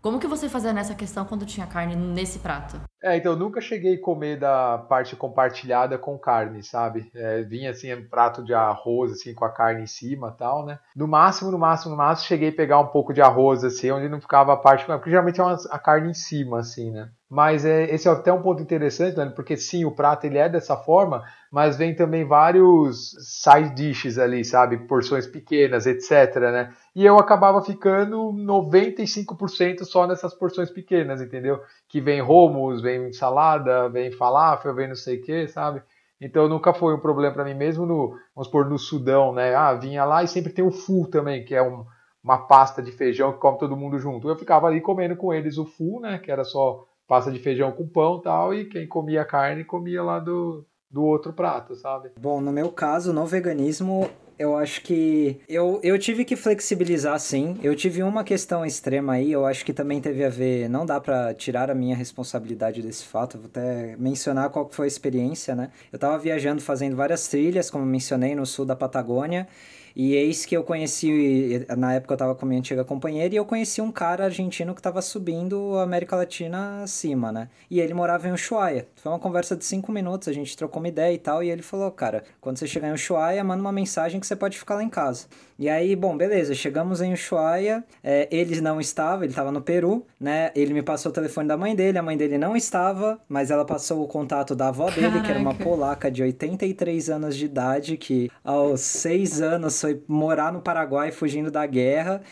Como 0.02 0.20
que 0.20 0.26
você 0.26 0.50
fazia 0.50 0.74
nessa 0.74 0.94
questão 0.94 1.24
quando 1.24 1.46
tinha 1.46 1.66
carne 1.66 1.96
nesse 1.96 2.38
prato? 2.40 2.78
É, 3.02 3.16
então 3.16 3.32
eu 3.32 3.38
nunca 3.38 3.62
cheguei 3.62 3.94
a 3.94 4.00
comer 4.00 4.38
da 4.38 4.76
parte 4.76 5.16
compartilhada 5.16 5.96
com 5.96 6.18
carne, 6.18 6.62
sabe? 6.62 7.10
É, 7.14 7.42
vinha 7.42 7.70
assim 7.70 7.94
um 7.94 8.06
prato 8.06 8.44
de 8.44 8.52
arroz 8.52 9.12
assim 9.12 9.32
com 9.34 9.44
a 9.44 9.50
carne 9.50 9.82
em 9.82 9.86
cima, 9.86 10.30
tal, 10.32 10.66
né? 10.66 10.78
No 10.94 11.08
máximo, 11.08 11.50
no 11.50 11.58
máximo, 11.58 11.92
no 11.92 11.96
máximo 11.96 12.28
cheguei 12.28 12.50
a 12.50 12.54
pegar 12.54 12.78
um 12.78 12.88
pouco 12.88 13.14
de 13.14 13.22
arroz 13.22 13.64
assim, 13.64 13.90
onde 13.90 14.08
não 14.08 14.20
ficava 14.20 14.52
a 14.52 14.56
parte, 14.56 14.84
porque 14.84 15.08
geralmente 15.08 15.40
é 15.40 15.44
uma, 15.44 15.56
a 15.70 15.78
carne 15.78 16.10
em 16.10 16.14
cima 16.14 16.58
assim, 16.60 16.90
né? 16.90 17.10
Mas 17.30 17.64
é, 17.64 17.84
esse 17.94 18.08
é 18.08 18.10
até 18.10 18.32
um 18.32 18.42
ponto 18.42 18.60
interessante, 18.60 19.16
Leandro, 19.16 19.36
porque 19.36 19.56
sim, 19.56 19.84
o 19.84 19.92
prato 19.92 20.24
ele 20.24 20.36
é 20.36 20.48
dessa 20.48 20.76
forma, 20.76 21.22
mas 21.50 21.76
vem 21.76 21.94
também 21.94 22.24
vários 22.24 23.12
side 23.20 23.72
dishes 23.72 24.18
ali, 24.18 24.44
sabe? 24.44 24.78
Porções 24.78 25.28
pequenas, 25.28 25.86
etc, 25.86 26.34
né? 26.50 26.74
E 26.94 27.06
eu 27.06 27.16
acabava 27.20 27.62
ficando 27.62 28.32
95% 28.32 29.84
só 29.84 30.08
nessas 30.08 30.34
porções 30.34 30.70
pequenas, 30.70 31.20
entendeu? 31.22 31.60
Que 31.88 32.00
vem 32.00 32.20
hummus, 32.20 32.82
vem 32.82 33.12
salada, 33.12 33.88
vem 33.88 34.10
falafel, 34.10 34.74
vem 34.74 34.88
não 34.88 34.96
sei 34.96 35.18
o 35.18 35.22
que, 35.22 35.46
sabe? 35.46 35.82
Então 36.20 36.48
nunca 36.48 36.74
foi 36.74 36.94
um 36.94 37.00
problema 37.00 37.32
para 37.32 37.44
mim, 37.44 37.54
mesmo 37.54 37.86
no, 37.86 38.08
vamos 38.34 38.46
supor, 38.48 38.68
no 38.68 38.76
Sudão, 38.78 39.32
né? 39.32 39.54
Ah, 39.54 39.72
vinha 39.74 40.04
lá 40.04 40.24
e 40.24 40.28
sempre 40.28 40.52
tem 40.52 40.64
o 40.64 40.70
fu 40.72 41.06
também, 41.08 41.44
que 41.44 41.54
é 41.54 41.62
um- 41.62 41.86
uma 42.22 42.38
pasta 42.46 42.82
de 42.82 42.92
feijão 42.92 43.32
que 43.32 43.38
come 43.38 43.56
todo 43.58 43.76
mundo 43.76 43.98
junto. 43.98 44.28
Eu 44.28 44.36
ficava 44.36 44.66
ali 44.66 44.80
comendo 44.80 45.16
com 45.16 45.32
eles 45.32 45.56
o 45.56 45.64
fu, 45.64 46.00
né? 46.00 46.18
Que 46.18 46.30
era 46.30 46.44
só 46.44 46.84
pasta 47.10 47.32
de 47.32 47.40
feijão 47.40 47.72
com 47.72 47.88
pão 47.88 48.20
tal, 48.20 48.54
e 48.54 48.66
quem 48.66 48.86
comia 48.86 49.24
carne 49.24 49.64
comia 49.64 50.00
lá 50.00 50.20
do, 50.20 50.64
do 50.88 51.02
outro 51.02 51.32
prato, 51.32 51.74
sabe? 51.74 52.10
Bom, 52.16 52.40
no 52.40 52.52
meu 52.52 52.70
caso, 52.70 53.12
no 53.12 53.26
veganismo, 53.26 54.08
eu 54.38 54.56
acho 54.56 54.80
que 54.82 55.40
eu, 55.48 55.80
eu 55.82 55.98
tive 55.98 56.24
que 56.24 56.36
flexibilizar 56.36 57.18
sim. 57.18 57.58
Eu 57.64 57.74
tive 57.74 58.04
uma 58.04 58.22
questão 58.22 58.64
extrema 58.64 59.14
aí, 59.14 59.32
eu 59.32 59.44
acho 59.44 59.64
que 59.64 59.72
também 59.72 60.00
teve 60.00 60.24
a 60.24 60.28
ver, 60.28 60.68
não 60.68 60.86
dá 60.86 61.00
pra 61.00 61.34
tirar 61.34 61.68
a 61.68 61.74
minha 61.74 61.96
responsabilidade 61.96 62.80
desse 62.80 63.04
fato, 63.04 63.38
vou 63.38 63.48
até 63.48 63.96
mencionar 63.96 64.48
qual 64.50 64.68
foi 64.70 64.86
a 64.86 64.86
experiência, 64.86 65.56
né? 65.56 65.72
Eu 65.92 65.98
tava 65.98 66.16
viajando 66.16 66.62
fazendo 66.62 66.94
várias 66.94 67.26
trilhas, 67.26 67.68
como 67.68 67.84
mencionei, 67.84 68.36
no 68.36 68.46
sul 68.46 68.64
da 68.64 68.76
Patagônia, 68.76 69.48
E 69.94 70.14
eis 70.14 70.44
que 70.44 70.56
eu 70.56 70.62
conheci, 70.62 71.66
na 71.76 71.94
época 71.94 72.14
eu 72.14 72.18
tava 72.18 72.34
com 72.34 72.44
a 72.44 72.48
minha 72.48 72.58
antiga 72.58 72.84
companheira, 72.84 73.34
e 73.34 73.36
eu 73.36 73.44
conheci 73.44 73.80
um 73.80 73.90
cara 73.90 74.24
argentino 74.24 74.74
que 74.74 74.82
tava 74.82 75.02
subindo 75.02 75.76
a 75.78 75.82
América 75.82 76.16
Latina 76.16 76.82
acima, 76.82 77.32
né? 77.32 77.48
E 77.70 77.80
ele 77.80 77.94
morava 77.94 78.28
em 78.28 78.32
Ushuaia. 78.32 78.86
Foi 78.96 79.10
uma 79.10 79.18
conversa 79.18 79.56
de 79.56 79.64
cinco 79.64 79.92
minutos, 79.92 80.28
a 80.28 80.32
gente 80.32 80.56
trocou 80.56 80.80
uma 80.80 80.88
ideia 80.88 81.12
e 81.12 81.18
tal, 81.18 81.42
e 81.42 81.50
ele 81.50 81.62
falou, 81.62 81.90
cara, 81.90 82.24
quando 82.40 82.58
você 82.58 82.66
chegar 82.66 82.88
em 82.88 82.92
Ushuaia, 82.92 83.42
manda 83.42 83.60
uma 83.60 83.72
mensagem 83.72 84.20
que 84.20 84.26
você 84.26 84.36
pode 84.36 84.58
ficar 84.58 84.76
lá 84.76 84.82
em 84.82 84.88
casa. 84.88 85.26
E 85.58 85.68
aí, 85.68 85.94
bom, 85.94 86.16
beleza, 86.16 86.54
chegamos 86.54 87.02
em 87.02 87.12
Ushuaia, 87.12 87.84
é, 88.02 88.26
ele 88.30 88.60
não 88.60 88.80
estava, 88.80 89.24
ele 89.24 89.32
estava 89.32 89.52
no 89.52 89.60
Peru, 89.60 90.06
né? 90.18 90.50
Ele 90.54 90.72
me 90.72 90.82
passou 90.82 91.10
o 91.10 91.12
telefone 91.12 91.48
da 91.48 91.56
mãe 91.56 91.74
dele, 91.76 91.98
a 91.98 92.02
mãe 92.02 92.16
dele 92.16 92.38
não 92.38 92.56
estava, 92.56 93.20
mas 93.28 93.50
ela 93.50 93.64
passou 93.64 94.02
o 94.02 94.08
contato 94.08 94.54
da 94.54 94.68
avó 94.68 94.88
dele, 94.88 95.08
Caraca. 95.08 95.24
que 95.24 95.30
era 95.30 95.40
uma 95.40 95.54
polaca 95.54 96.10
de 96.10 96.22
83 96.22 97.10
anos 97.10 97.36
de 97.36 97.44
idade, 97.44 97.96
que 97.96 98.30
aos 98.42 98.80
seis 98.80 99.42
anos 99.42 99.74
foi 99.80 100.02
morar 100.06 100.52
no 100.52 100.60
Paraguai 100.60 101.10
fugindo 101.10 101.50
da 101.50 101.66
guerra, 101.66 102.22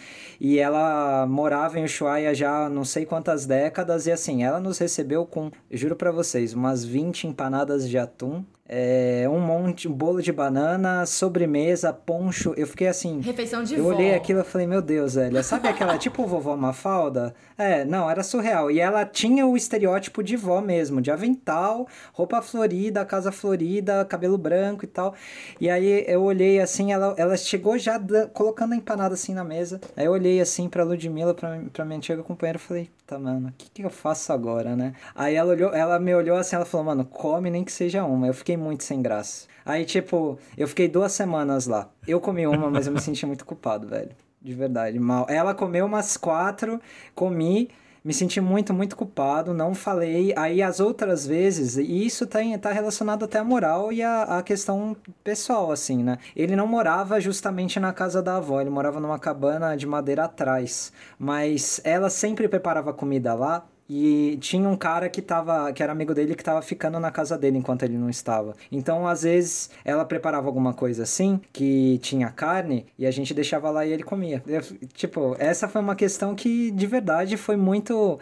e 0.40 0.58
ela 0.58 1.26
morava 1.26 1.78
em 1.78 1.84
Ushuaia 1.84 2.34
já 2.34 2.68
não 2.68 2.84
sei 2.84 3.04
quantas 3.04 3.46
décadas, 3.46 4.06
e 4.06 4.12
assim, 4.12 4.42
ela 4.42 4.60
nos 4.60 4.78
recebeu 4.78 5.26
com, 5.26 5.50
juro 5.70 5.96
para 5.96 6.10
vocês, 6.10 6.54
umas 6.54 6.84
20 6.84 7.26
empanadas 7.28 7.88
de 7.88 7.98
atum, 7.98 8.44
é, 8.68 9.26
um 9.30 9.40
monte, 9.40 9.88
um 9.88 9.92
bolo 9.92 10.20
de 10.20 10.30
banana, 10.30 11.06
sobremesa, 11.06 11.90
poncho. 11.92 12.52
Eu 12.54 12.66
fiquei 12.66 12.86
assim. 12.86 13.20
Refeição 13.20 13.62
de 13.64 13.76
Eu 13.76 13.84
vó. 13.84 13.90
olhei 13.90 14.14
aquilo 14.14 14.40
e 14.40 14.44
falei, 14.44 14.66
meu 14.66 14.82
Deus, 14.82 15.14
velho. 15.14 15.42
Sabe 15.42 15.68
aquela 15.68 15.96
tipo 15.98 16.26
vovó 16.26 16.54
Mafalda? 16.54 17.34
É, 17.56 17.84
não, 17.84 18.10
era 18.10 18.22
surreal. 18.22 18.70
E 18.70 18.78
ela 18.78 19.06
tinha 19.06 19.46
o 19.46 19.56
estereótipo 19.56 20.22
de 20.22 20.36
vó 20.36 20.60
mesmo, 20.60 21.00
de 21.00 21.10
avental, 21.10 21.88
roupa 22.12 22.42
florida, 22.42 23.04
casa 23.06 23.32
florida, 23.32 24.04
cabelo 24.04 24.36
branco 24.36 24.84
e 24.84 24.88
tal. 24.88 25.14
E 25.58 25.70
aí 25.70 26.04
eu 26.06 26.22
olhei 26.22 26.60
assim, 26.60 26.92
ela, 26.92 27.14
ela 27.16 27.36
chegou 27.38 27.78
já 27.78 27.98
colocando 28.34 28.74
a 28.74 28.76
empanada 28.76 29.14
assim 29.14 29.32
na 29.32 29.44
mesa. 29.44 29.80
Aí 29.96 30.04
eu 30.04 30.12
olhei 30.12 30.40
assim 30.42 30.68
pra 30.68 30.84
Ludmilla, 30.84 31.32
pra, 31.32 31.58
pra 31.72 31.84
minha 31.86 31.96
antiga 31.96 32.22
companheira, 32.22 32.58
e 32.58 32.60
falei, 32.60 32.90
tá, 33.06 33.18
mano, 33.18 33.48
o 33.48 33.52
que, 33.56 33.70
que 33.70 33.82
eu 33.82 33.90
faço 33.90 34.30
agora, 34.30 34.76
né? 34.76 34.92
Aí 35.14 35.34
ela 35.34 35.52
olhou, 35.52 35.72
ela 35.72 35.98
me 35.98 36.14
olhou 36.14 36.36
assim, 36.36 36.54
ela 36.54 36.66
falou, 36.66 36.84
mano, 36.84 37.04
come 37.06 37.50
nem 37.50 37.64
que 37.64 37.72
seja 37.72 38.04
uma. 38.04 38.26
Eu 38.26 38.34
fiquei 38.34 38.57
muito 38.58 38.84
sem 38.84 39.00
graça. 39.00 39.46
Aí, 39.64 39.84
tipo, 39.84 40.38
eu 40.56 40.66
fiquei 40.66 40.88
duas 40.88 41.12
semanas 41.12 41.66
lá. 41.66 41.88
Eu 42.06 42.20
comi 42.20 42.46
uma, 42.46 42.70
mas 42.70 42.86
eu 42.86 42.92
me 42.92 43.00
senti 43.00 43.24
muito 43.24 43.44
culpado, 43.44 43.86
velho. 43.86 44.10
De 44.40 44.54
verdade, 44.54 44.98
mal. 44.98 45.26
Ela 45.28 45.54
comeu 45.54 45.86
umas 45.86 46.16
quatro, 46.16 46.80
comi 47.14 47.68
me 48.04 48.14
senti 48.14 48.40
muito, 48.40 48.72
muito 48.72 48.96
culpado, 48.96 49.52
não 49.52 49.74
falei. 49.74 50.32
Aí 50.36 50.62
as 50.62 50.80
outras 50.80 51.26
vezes, 51.26 51.76
e 51.76 52.06
isso 52.06 52.26
tá, 52.26 52.38
tá 52.58 52.72
relacionado 52.72 53.24
até 53.24 53.38
à 53.38 53.44
moral 53.44 53.92
e 53.92 54.02
à, 54.02 54.38
à 54.38 54.42
questão 54.42 54.96
pessoal, 55.22 55.70
assim, 55.70 56.02
né? 56.02 56.16
Ele 56.34 56.56
não 56.56 56.66
morava 56.66 57.20
justamente 57.20 57.78
na 57.78 57.92
casa 57.92 58.22
da 58.22 58.36
avó, 58.36 58.60
ele 58.60 58.70
morava 58.70 59.00
numa 59.00 59.18
cabana 59.18 59.76
de 59.76 59.86
madeira 59.86 60.24
atrás. 60.24 60.92
Mas 61.18 61.80
ela 61.84 62.08
sempre 62.08 62.48
preparava 62.48 62.94
comida 62.94 63.34
lá 63.34 63.66
e 63.88 64.36
tinha 64.40 64.68
um 64.68 64.76
cara 64.76 65.08
que 65.08 65.22
tava, 65.22 65.72
que 65.72 65.82
era 65.82 65.92
amigo 65.92 66.14
dele 66.14 66.34
que 66.34 66.44
tava 66.44 66.60
ficando 66.60 67.00
na 67.00 67.10
casa 67.10 67.38
dele 67.38 67.56
enquanto 67.56 67.84
ele 67.84 67.96
não 67.96 68.10
estava. 68.10 68.54
Então, 68.70 69.06
às 69.06 69.22
vezes, 69.22 69.70
ela 69.84 70.04
preparava 70.04 70.46
alguma 70.46 70.74
coisa 70.74 71.04
assim, 71.04 71.40
que 71.52 71.98
tinha 72.02 72.28
carne, 72.28 72.86
e 72.98 73.06
a 73.06 73.10
gente 73.10 73.32
deixava 73.32 73.70
lá 73.70 73.86
e 73.86 73.92
ele 73.92 74.02
comia. 74.02 74.42
Eu, 74.46 74.60
tipo, 74.92 75.34
essa 75.38 75.66
foi 75.68 75.80
uma 75.80 75.96
questão 75.96 76.34
que 76.34 76.70
de 76.70 76.86
verdade 76.86 77.36
foi 77.36 77.56
muito 77.56 78.18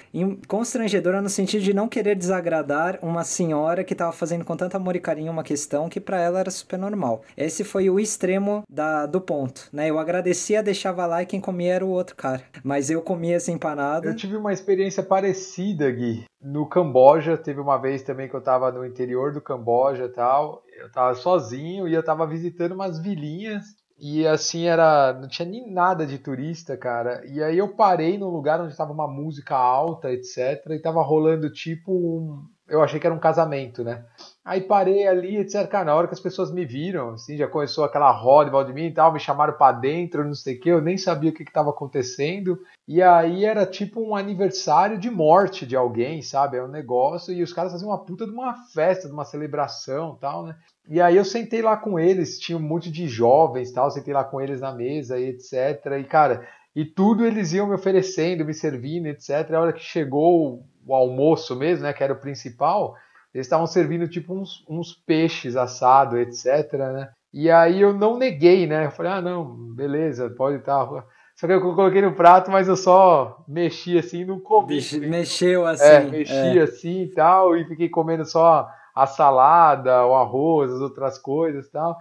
constrangedora 0.46 1.20
no 1.20 1.28
sentido 1.28 1.62
de 1.62 1.74
não 1.74 1.88
querer 1.88 2.14
desagradar 2.14 2.98
uma 3.02 3.24
senhora 3.24 3.82
que 3.82 3.94
tava 3.94 4.12
fazendo 4.12 4.44
com 4.44 4.56
tanto 4.56 4.76
amor 4.76 4.94
e 4.94 5.00
carinho 5.00 5.32
uma 5.32 5.42
questão 5.42 5.88
que 5.88 6.00
para 6.00 6.20
ela 6.20 6.40
era 6.40 6.50
super 6.50 6.78
normal. 6.78 7.22
Esse 7.36 7.64
foi 7.64 7.90
o 7.90 7.98
extremo 7.98 8.62
da, 8.68 9.06
do 9.06 9.20
ponto, 9.20 9.68
né? 9.72 9.90
Eu 9.90 9.98
agradecia, 9.98 10.62
deixava 10.62 11.06
lá 11.06 11.22
e 11.22 11.26
quem 11.26 11.40
comia 11.40 11.74
era 11.74 11.84
o 11.84 11.88
outro 11.88 12.14
cara. 12.14 12.42
Mas 12.62 12.90
eu 12.90 13.02
comia 13.02 13.36
essa 13.36 13.50
empanada. 13.50 14.08
Eu 14.08 14.16
tive 14.16 14.36
uma 14.36 14.52
experiência 14.52 15.02
parecida 15.02 15.55
parecida, 15.56 15.90
Gui. 15.90 16.24
No 16.40 16.68
Camboja, 16.68 17.36
teve 17.36 17.60
uma 17.60 17.78
vez 17.78 18.02
também 18.02 18.28
que 18.28 18.34
eu 18.34 18.42
tava 18.42 18.70
no 18.70 18.84
interior 18.84 19.32
do 19.32 19.40
Camboja 19.40 20.08
tal. 20.08 20.62
Eu 20.78 20.90
tava 20.92 21.14
sozinho 21.14 21.88
e 21.88 21.94
eu 21.94 22.04
tava 22.04 22.26
visitando 22.26 22.72
umas 22.72 22.98
vilinhas. 22.98 23.64
E 23.98 24.26
assim 24.26 24.66
era. 24.66 25.14
Não 25.14 25.26
tinha 25.26 25.48
nem 25.48 25.72
nada 25.72 26.06
de 26.06 26.18
turista, 26.18 26.76
cara. 26.76 27.24
E 27.26 27.42
aí 27.42 27.56
eu 27.56 27.74
parei 27.74 28.18
num 28.18 28.28
lugar 28.28 28.60
onde 28.60 28.76
tava 28.76 28.92
uma 28.92 29.08
música 29.08 29.56
alta, 29.56 30.12
etc. 30.12 30.66
E 30.70 30.78
tava 30.78 31.02
rolando 31.02 31.50
tipo 31.50 31.92
um. 31.92 32.44
Eu 32.68 32.82
achei 32.82 33.00
que 33.00 33.06
era 33.06 33.14
um 33.14 33.20
casamento, 33.20 33.82
né? 33.82 34.04
Aí 34.46 34.60
parei 34.60 35.08
ali, 35.08 35.38
etc. 35.38 35.66
Cara, 35.66 35.86
na 35.86 35.94
hora 35.96 36.06
que 36.06 36.14
as 36.14 36.20
pessoas 36.20 36.52
me 36.52 36.64
viram, 36.64 37.14
assim, 37.14 37.36
já 37.36 37.48
começou 37.48 37.82
aquela 37.82 38.12
roda 38.12 38.48
em 38.48 38.52
volta 38.52 38.68
de 38.68 38.74
mim 38.74 38.86
e 38.86 38.94
tal, 38.94 39.12
me 39.12 39.18
chamaram 39.18 39.54
para 39.54 39.76
dentro, 39.76 40.24
não 40.24 40.36
sei 40.36 40.54
o 40.54 40.60
que, 40.60 40.68
eu 40.68 40.80
nem 40.80 40.96
sabia 40.96 41.30
o 41.30 41.32
que 41.32 41.42
estava 41.42 41.70
acontecendo. 41.70 42.56
E 42.86 43.02
aí 43.02 43.44
era 43.44 43.66
tipo 43.66 44.00
um 44.00 44.14
aniversário 44.14 45.00
de 45.00 45.10
morte 45.10 45.66
de 45.66 45.74
alguém, 45.74 46.22
sabe? 46.22 46.58
É 46.58 46.62
um 46.62 46.68
negócio, 46.68 47.34
e 47.34 47.42
os 47.42 47.52
caras 47.52 47.72
faziam 47.72 47.90
uma 47.90 47.98
puta 47.98 48.24
de 48.24 48.30
uma 48.30 48.54
festa, 48.72 49.08
de 49.08 49.12
uma 49.12 49.24
celebração 49.24 50.16
tal, 50.20 50.44
né? 50.46 50.54
E 50.88 51.00
aí 51.00 51.16
eu 51.16 51.24
sentei 51.24 51.60
lá 51.60 51.76
com 51.76 51.98
eles, 51.98 52.38
tinha 52.38 52.56
um 52.56 52.62
monte 52.62 52.88
de 52.88 53.08
jovens 53.08 53.72
tal, 53.72 53.90
sentei 53.90 54.14
lá 54.14 54.22
com 54.22 54.40
eles 54.40 54.60
na 54.60 54.72
mesa 54.72 55.18
e 55.18 55.30
etc. 55.30 55.54
E, 55.98 56.04
cara, 56.04 56.46
e 56.72 56.84
tudo 56.84 57.26
eles 57.26 57.52
iam 57.52 57.66
me 57.66 57.74
oferecendo, 57.74 58.44
me 58.44 58.54
servindo, 58.54 59.06
etc. 59.06 59.50
A 59.54 59.60
hora 59.60 59.72
que 59.72 59.82
chegou 59.82 60.62
o 60.86 60.94
almoço 60.94 61.56
mesmo, 61.56 61.82
né, 61.82 61.92
que 61.92 62.04
era 62.04 62.12
o 62.12 62.20
principal 62.20 62.94
eles 63.36 63.46
estavam 63.46 63.66
servindo 63.66 64.08
tipo 64.08 64.32
uns, 64.32 64.64
uns 64.66 64.94
peixes 64.94 65.56
assados, 65.56 66.18
etc, 66.18 66.72
né? 66.72 67.10
E 67.34 67.50
aí 67.50 67.82
eu 67.82 67.92
não 67.92 68.16
neguei, 68.16 68.66
né? 68.66 68.86
Eu 68.86 68.90
falei, 68.90 69.12
ah, 69.12 69.20
não, 69.20 69.74
beleza, 69.74 70.30
pode 70.30 70.56
estar. 70.56 70.88
Só 71.34 71.46
que 71.46 71.52
eu 71.52 71.60
coloquei 71.60 72.00
no 72.00 72.14
prato, 72.14 72.50
mas 72.50 72.66
eu 72.66 72.76
só 72.76 73.44
mexi 73.46 73.98
assim, 73.98 74.24
não 74.24 74.40
comi. 74.40 74.80
Mexeu 75.00 75.66
assim. 75.66 75.84
É, 75.84 76.00
mexi 76.00 76.58
é. 76.58 76.62
assim 76.62 77.02
e 77.02 77.10
tal, 77.12 77.54
e 77.54 77.66
fiquei 77.66 77.90
comendo 77.90 78.24
só 78.24 78.66
a 78.94 79.06
salada, 79.06 80.06
o 80.06 80.14
arroz, 80.14 80.72
as 80.72 80.80
outras 80.80 81.18
coisas 81.18 81.66
e 81.66 81.70
tal. 81.70 81.94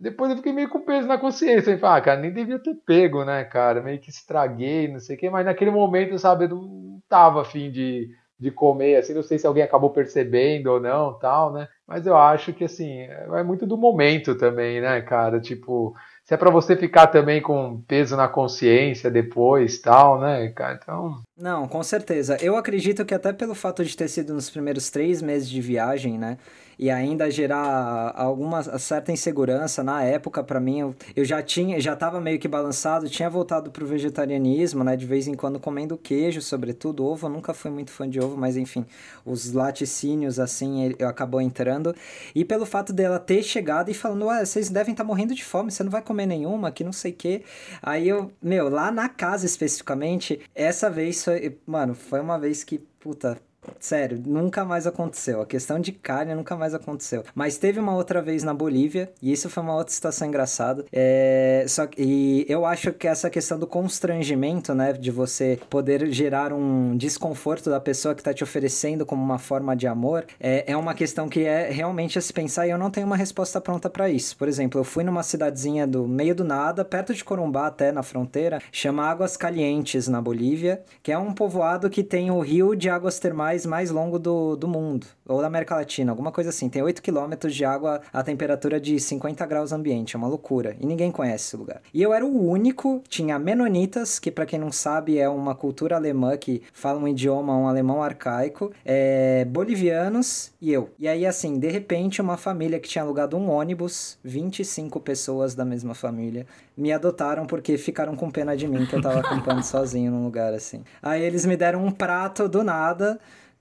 Depois 0.00 0.30
eu 0.30 0.38
fiquei 0.38 0.54
meio 0.54 0.70
com 0.70 0.86
peso 0.86 1.06
na 1.06 1.18
consciência. 1.18 1.70
Eu 1.70 1.78
falei, 1.78 1.98
ah, 1.98 2.00
cara, 2.00 2.20
nem 2.20 2.32
devia 2.32 2.58
ter 2.58 2.74
pego, 2.86 3.26
né, 3.26 3.44
cara? 3.44 3.82
Meio 3.82 4.00
que 4.00 4.08
estraguei, 4.08 4.88
não 4.90 5.00
sei 5.00 5.16
o 5.16 5.18
quê. 5.18 5.28
Mas 5.28 5.44
naquele 5.44 5.70
momento, 5.70 6.18
sabe, 6.18 6.46
eu 6.46 6.48
não 6.48 6.98
tava 7.10 7.42
afim 7.42 7.70
de 7.70 8.08
de 8.38 8.50
comer, 8.50 8.96
assim, 8.96 9.14
não 9.14 9.22
sei 9.22 9.38
se 9.38 9.46
alguém 9.46 9.62
acabou 9.62 9.90
percebendo 9.90 10.68
ou 10.68 10.80
não, 10.80 11.18
tal, 11.18 11.52
né? 11.52 11.68
Mas 11.86 12.06
eu 12.06 12.16
acho 12.16 12.52
que, 12.52 12.64
assim, 12.64 13.00
é 13.00 13.42
muito 13.42 13.66
do 13.66 13.76
momento 13.76 14.36
também, 14.36 14.80
né, 14.80 15.00
cara? 15.00 15.40
Tipo, 15.40 15.94
se 16.22 16.34
é 16.34 16.36
para 16.36 16.50
você 16.50 16.76
ficar 16.76 17.08
também 17.08 17.40
com 17.42 17.82
peso 17.88 18.16
na 18.16 18.28
consciência 18.28 19.10
depois, 19.10 19.80
tal, 19.80 20.20
né, 20.20 20.48
cara? 20.48 20.78
Então... 20.80 21.16
Não, 21.36 21.66
com 21.66 21.82
certeza. 21.82 22.36
Eu 22.40 22.56
acredito 22.56 23.04
que 23.04 23.14
até 23.14 23.32
pelo 23.32 23.54
fato 23.54 23.84
de 23.84 23.96
ter 23.96 24.08
sido 24.08 24.34
nos 24.34 24.50
primeiros 24.50 24.90
três 24.90 25.20
meses 25.20 25.48
de 25.48 25.60
viagem, 25.60 26.18
né? 26.18 26.38
E 26.78 26.90
ainda 26.90 27.30
gerar 27.30 28.12
alguma 28.14 28.62
certa 28.78 29.10
insegurança. 29.10 29.82
Na 29.82 30.02
época 30.02 30.42
para 30.44 30.60
mim 30.60 30.80
eu, 30.80 30.94
eu 31.16 31.24
já 31.24 31.42
tinha 31.42 31.80
já 31.80 31.94
estava 31.94 32.20
meio 32.20 32.38
que 32.38 32.46
balançado 32.46 33.08
tinha 33.08 33.28
voltado 33.28 33.70
pro 33.70 33.86
vegetarianismo 33.86 34.84
né? 34.84 34.96
De 34.96 35.04
vez 35.04 35.26
em 35.26 35.34
quando 35.34 35.58
comendo 35.58 35.96
queijo 35.96 36.40
sobretudo. 36.40 37.04
Ovo 37.04 37.26
eu 37.26 37.30
nunca 37.30 37.52
fui 37.52 37.70
muito 37.70 37.90
fã 37.90 38.08
de 38.08 38.20
ovo 38.20 38.36
mas 38.36 38.56
enfim 38.56 38.86
os 39.24 39.52
laticínios 39.52 40.38
assim 40.38 40.94
eu 40.98 41.08
acabou 41.08 41.40
entrando. 41.40 41.94
E 42.34 42.44
pelo 42.44 42.64
fato 42.64 42.92
dela 42.92 43.18
ter 43.18 43.42
chegado 43.42 43.90
e 43.90 43.94
falando 43.94 44.26
ué 44.26 44.44
vocês 44.44 44.68
devem 44.70 44.92
estar 44.92 45.04
tá 45.04 45.08
morrendo 45.08 45.34
de 45.34 45.44
fome 45.44 45.70
você 45.70 45.82
não 45.82 45.90
vai 45.90 46.02
comer 46.02 46.26
nenhuma 46.26 46.70
que 46.70 46.84
não 46.84 46.92
sei 46.92 47.12
que 47.12 47.42
aí 47.82 48.08
eu 48.08 48.30
meu 48.42 48.68
lá 48.68 48.90
na 48.90 49.08
casa 49.08 49.46
especificamente 49.46 50.40
essa 50.54 50.88
vez 50.90 51.24
foi 51.24 51.58
mano 51.66 51.94
foi 51.94 52.20
uma 52.20 52.38
vez 52.38 52.62
que 52.62 52.78
puta 53.00 53.38
Sério, 53.78 54.20
nunca 54.24 54.64
mais 54.64 54.86
aconteceu. 54.86 55.40
A 55.40 55.46
questão 55.46 55.78
de 55.78 55.92
carne 55.92 56.34
nunca 56.34 56.56
mais 56.56 56.74
aconteceu. 56.74 57.24
Mas 57.34 57.58
teve 57.58 57.80
uma 57.80 57.94
outra 57.94 58.20
vez 58.20 58.42
na 58.42 58.54
Bolívia, 58.54 59.10
e 59.22 59.32
isso 59.32 59.48
foi 59.48 59.62
uma 59.62 59.74
outra 59.74 59.92
situação 59.92 60.28
engraçada. 60.28 60.84
É, 60.92 61.64
só, 61.68 61.88
e 61.96 62.44
eu 62.48 62.64
acho 62.64 62.92
que 62.92 63.06
essa 63.06 63.30
questão 63.30 63.58
do 63.58 63.66
constrangimento, 63.66 64.74
né, 64.74 64.92
de 64.92 65.10
você 65.10 65.58
poder 65.68 66.10
gerar 66.10 66.52
um 66.52 66.96
desconforto 66.96 67.70
da 67.70 67.80
pessoa 67.80 68.14
que 68.14 68.20
está 68.20 68.32
te 68.32 68.42
oferecendo 68.42 69.04
como 69.04 69.22
uma 69.22 69.38
forma 69.38 69.76
de 69.76 69.86
amor, 69.86 70.26
é, 70.40 70.64
é 70.70 70.76
uma 70.76 70.94
questão 70.94 71.28
que 71.28 71.44
é 71.44 71.70
realmente 71.70 72.18
a 72.18 72.22
se 72.22 72.32
pensar 72.32 72.66
e 72.66 72.70
eu 72.70 72.78
não 72.78 72.90
tenho 72.90 73.06
uma 73.06 73.16
resposta 73.16 73.60
pronta 73.60 73.88
para 73.90 74.08
isso. 74.08 74.36
Por 74.36 74.48
exemplo, 74.48 74.80
eu 74.80 74.84
fui 74.84 75.04
numa 75.04 75.22
cidadezinha 75.22 75.86
do 75.86 76.06
meio 76.06 76.34
do 76.34 76.44
nada, 76.44 76.84
perto 76.84 77.14
de 77.14 77.24
Corumbá, 77.24 77.66
até 77.66 77.92
na 77.92 78.02
fronteira, 78.02 78.60
chama 78.72 79.04
Águas 79.04 79.36
Calientes, 79.36 80.08
na 80.08 80.20
Bolívia, 80.20 80.82
que 81.02 81.12
é 81.12 81.18
um 81.18 81.32
povoado 81.32 81.90
que 81.90 82.02
tem 82.02 82.30
o 82.30 82.40
rio 82.40 82.74
de 82.74 82.88
águas 82.88 83.18
termais 83.18 83.57
mais 83.66 83.90
longo 83.90 84.18
do, 84.18 84.56
do 84.56 84.68
mundo, 84.68 85.06
ou 85.26 85.40
da 85.40 85.46
América 85.46 85.74
Latina, 85.74 86.12
alguma 86.12 86.32
coisa 86.32 86.50
assim. 86.50 86.68
Tem 86.68 86.82
8 86.82 87.02
quilômetros 87.02 87.54
de 87.54 87.64
água 87.64 88.00
a 88.12 88.22
temperatura 88.22 88.80
de 88.80 88.98
50 88.98 89.44
graus 89.46 89.72
ambiente, 89.72 90.16
é 90.16 90.18
uma 90.18 90.28
loucura. 90.28 90.76
E 90.80 90.86
ninguém 90.86 91.10
conhece 91.10 91.46
esse 91.46 91.56
lugar. 91.56 91.80
E 91.92 92.02
eu 92.02 92.12
era 92.12 92.24
o 92.24 92.48
único, 92.48 93.02
tinha 93.08 93.38
Menonitas, 93.38 94.18
que 94.18 94.30
para 94.30 94.46
quem 94.46 94.58
não 94.58 94.72
sabe 94.72 95.18
é 95.18 95.28
uma 95.28 95.54
cultura 95.54 95.96
alemã 95.96 96.36
que 96.36 96.62
fala 96.72 96.98
um 96.98 97.08
idioma, 97.08 97.56
um 97.56 97.68
alemão 97.68 98.02
arcaico, 98.02 98.72
é, 98.84 99.44
bolivianos 99.44 100.52
e 100.60 100.72
eu. 100.72 100.90
E 100.98 101.08
aí, 101.08 101.26
assim, 101.26 101.58
de 101.58 101.68
repente, 101.68 102.20
uma 102.20 102.36
família 102.36 102.78
que 102.78 102.88
tinha 102.88 103.02
alugado 103.02 103.36
um 103.36 103.50
ônibus, 103.50 104.18
25 104.24 105.00
pessoas 105.00 105.54
da 105.54 105.64
mesma 105.64 105.94
família, 105.94 106.46
me 106.76 106.92
adotaram 106.92 107.46
porque 107.46 107.76
ficaram 107.76 108.14
com 108.14 108.30
pena 108.30 108.56
de 108.56 108.66
mim 108.66 108.86
que 108.86 108.94
eu 108.94 109.02
tava 109.02 109.20
acampando 109.20 109.62
sozinho 109.64 110.10
num 110.10 110.24
lugar 110.24 110.54
assim. 110.54 110.84
Aí 111.02 111.22
eles 111.22 111.44
me 111.44 111.56
deram 111.56 111.84
um 111.84 111.90
prato 111.90 112.48
do 112.48 112.62
nada 112.62 113.18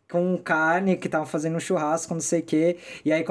com 0.09 0.37
carne, 0.37 0.95
que 0.95 1.09
tava 1.09 1.25
fazendo 1.25 1.57
um 1.57 1.59
churrasco, 1.59 2.13
não 2.13 2.21
sei 2.21 2.39
o 2.39 2.43
quê. 2.43 2.77
E 3.03 3.11
aí, 3.11 3.25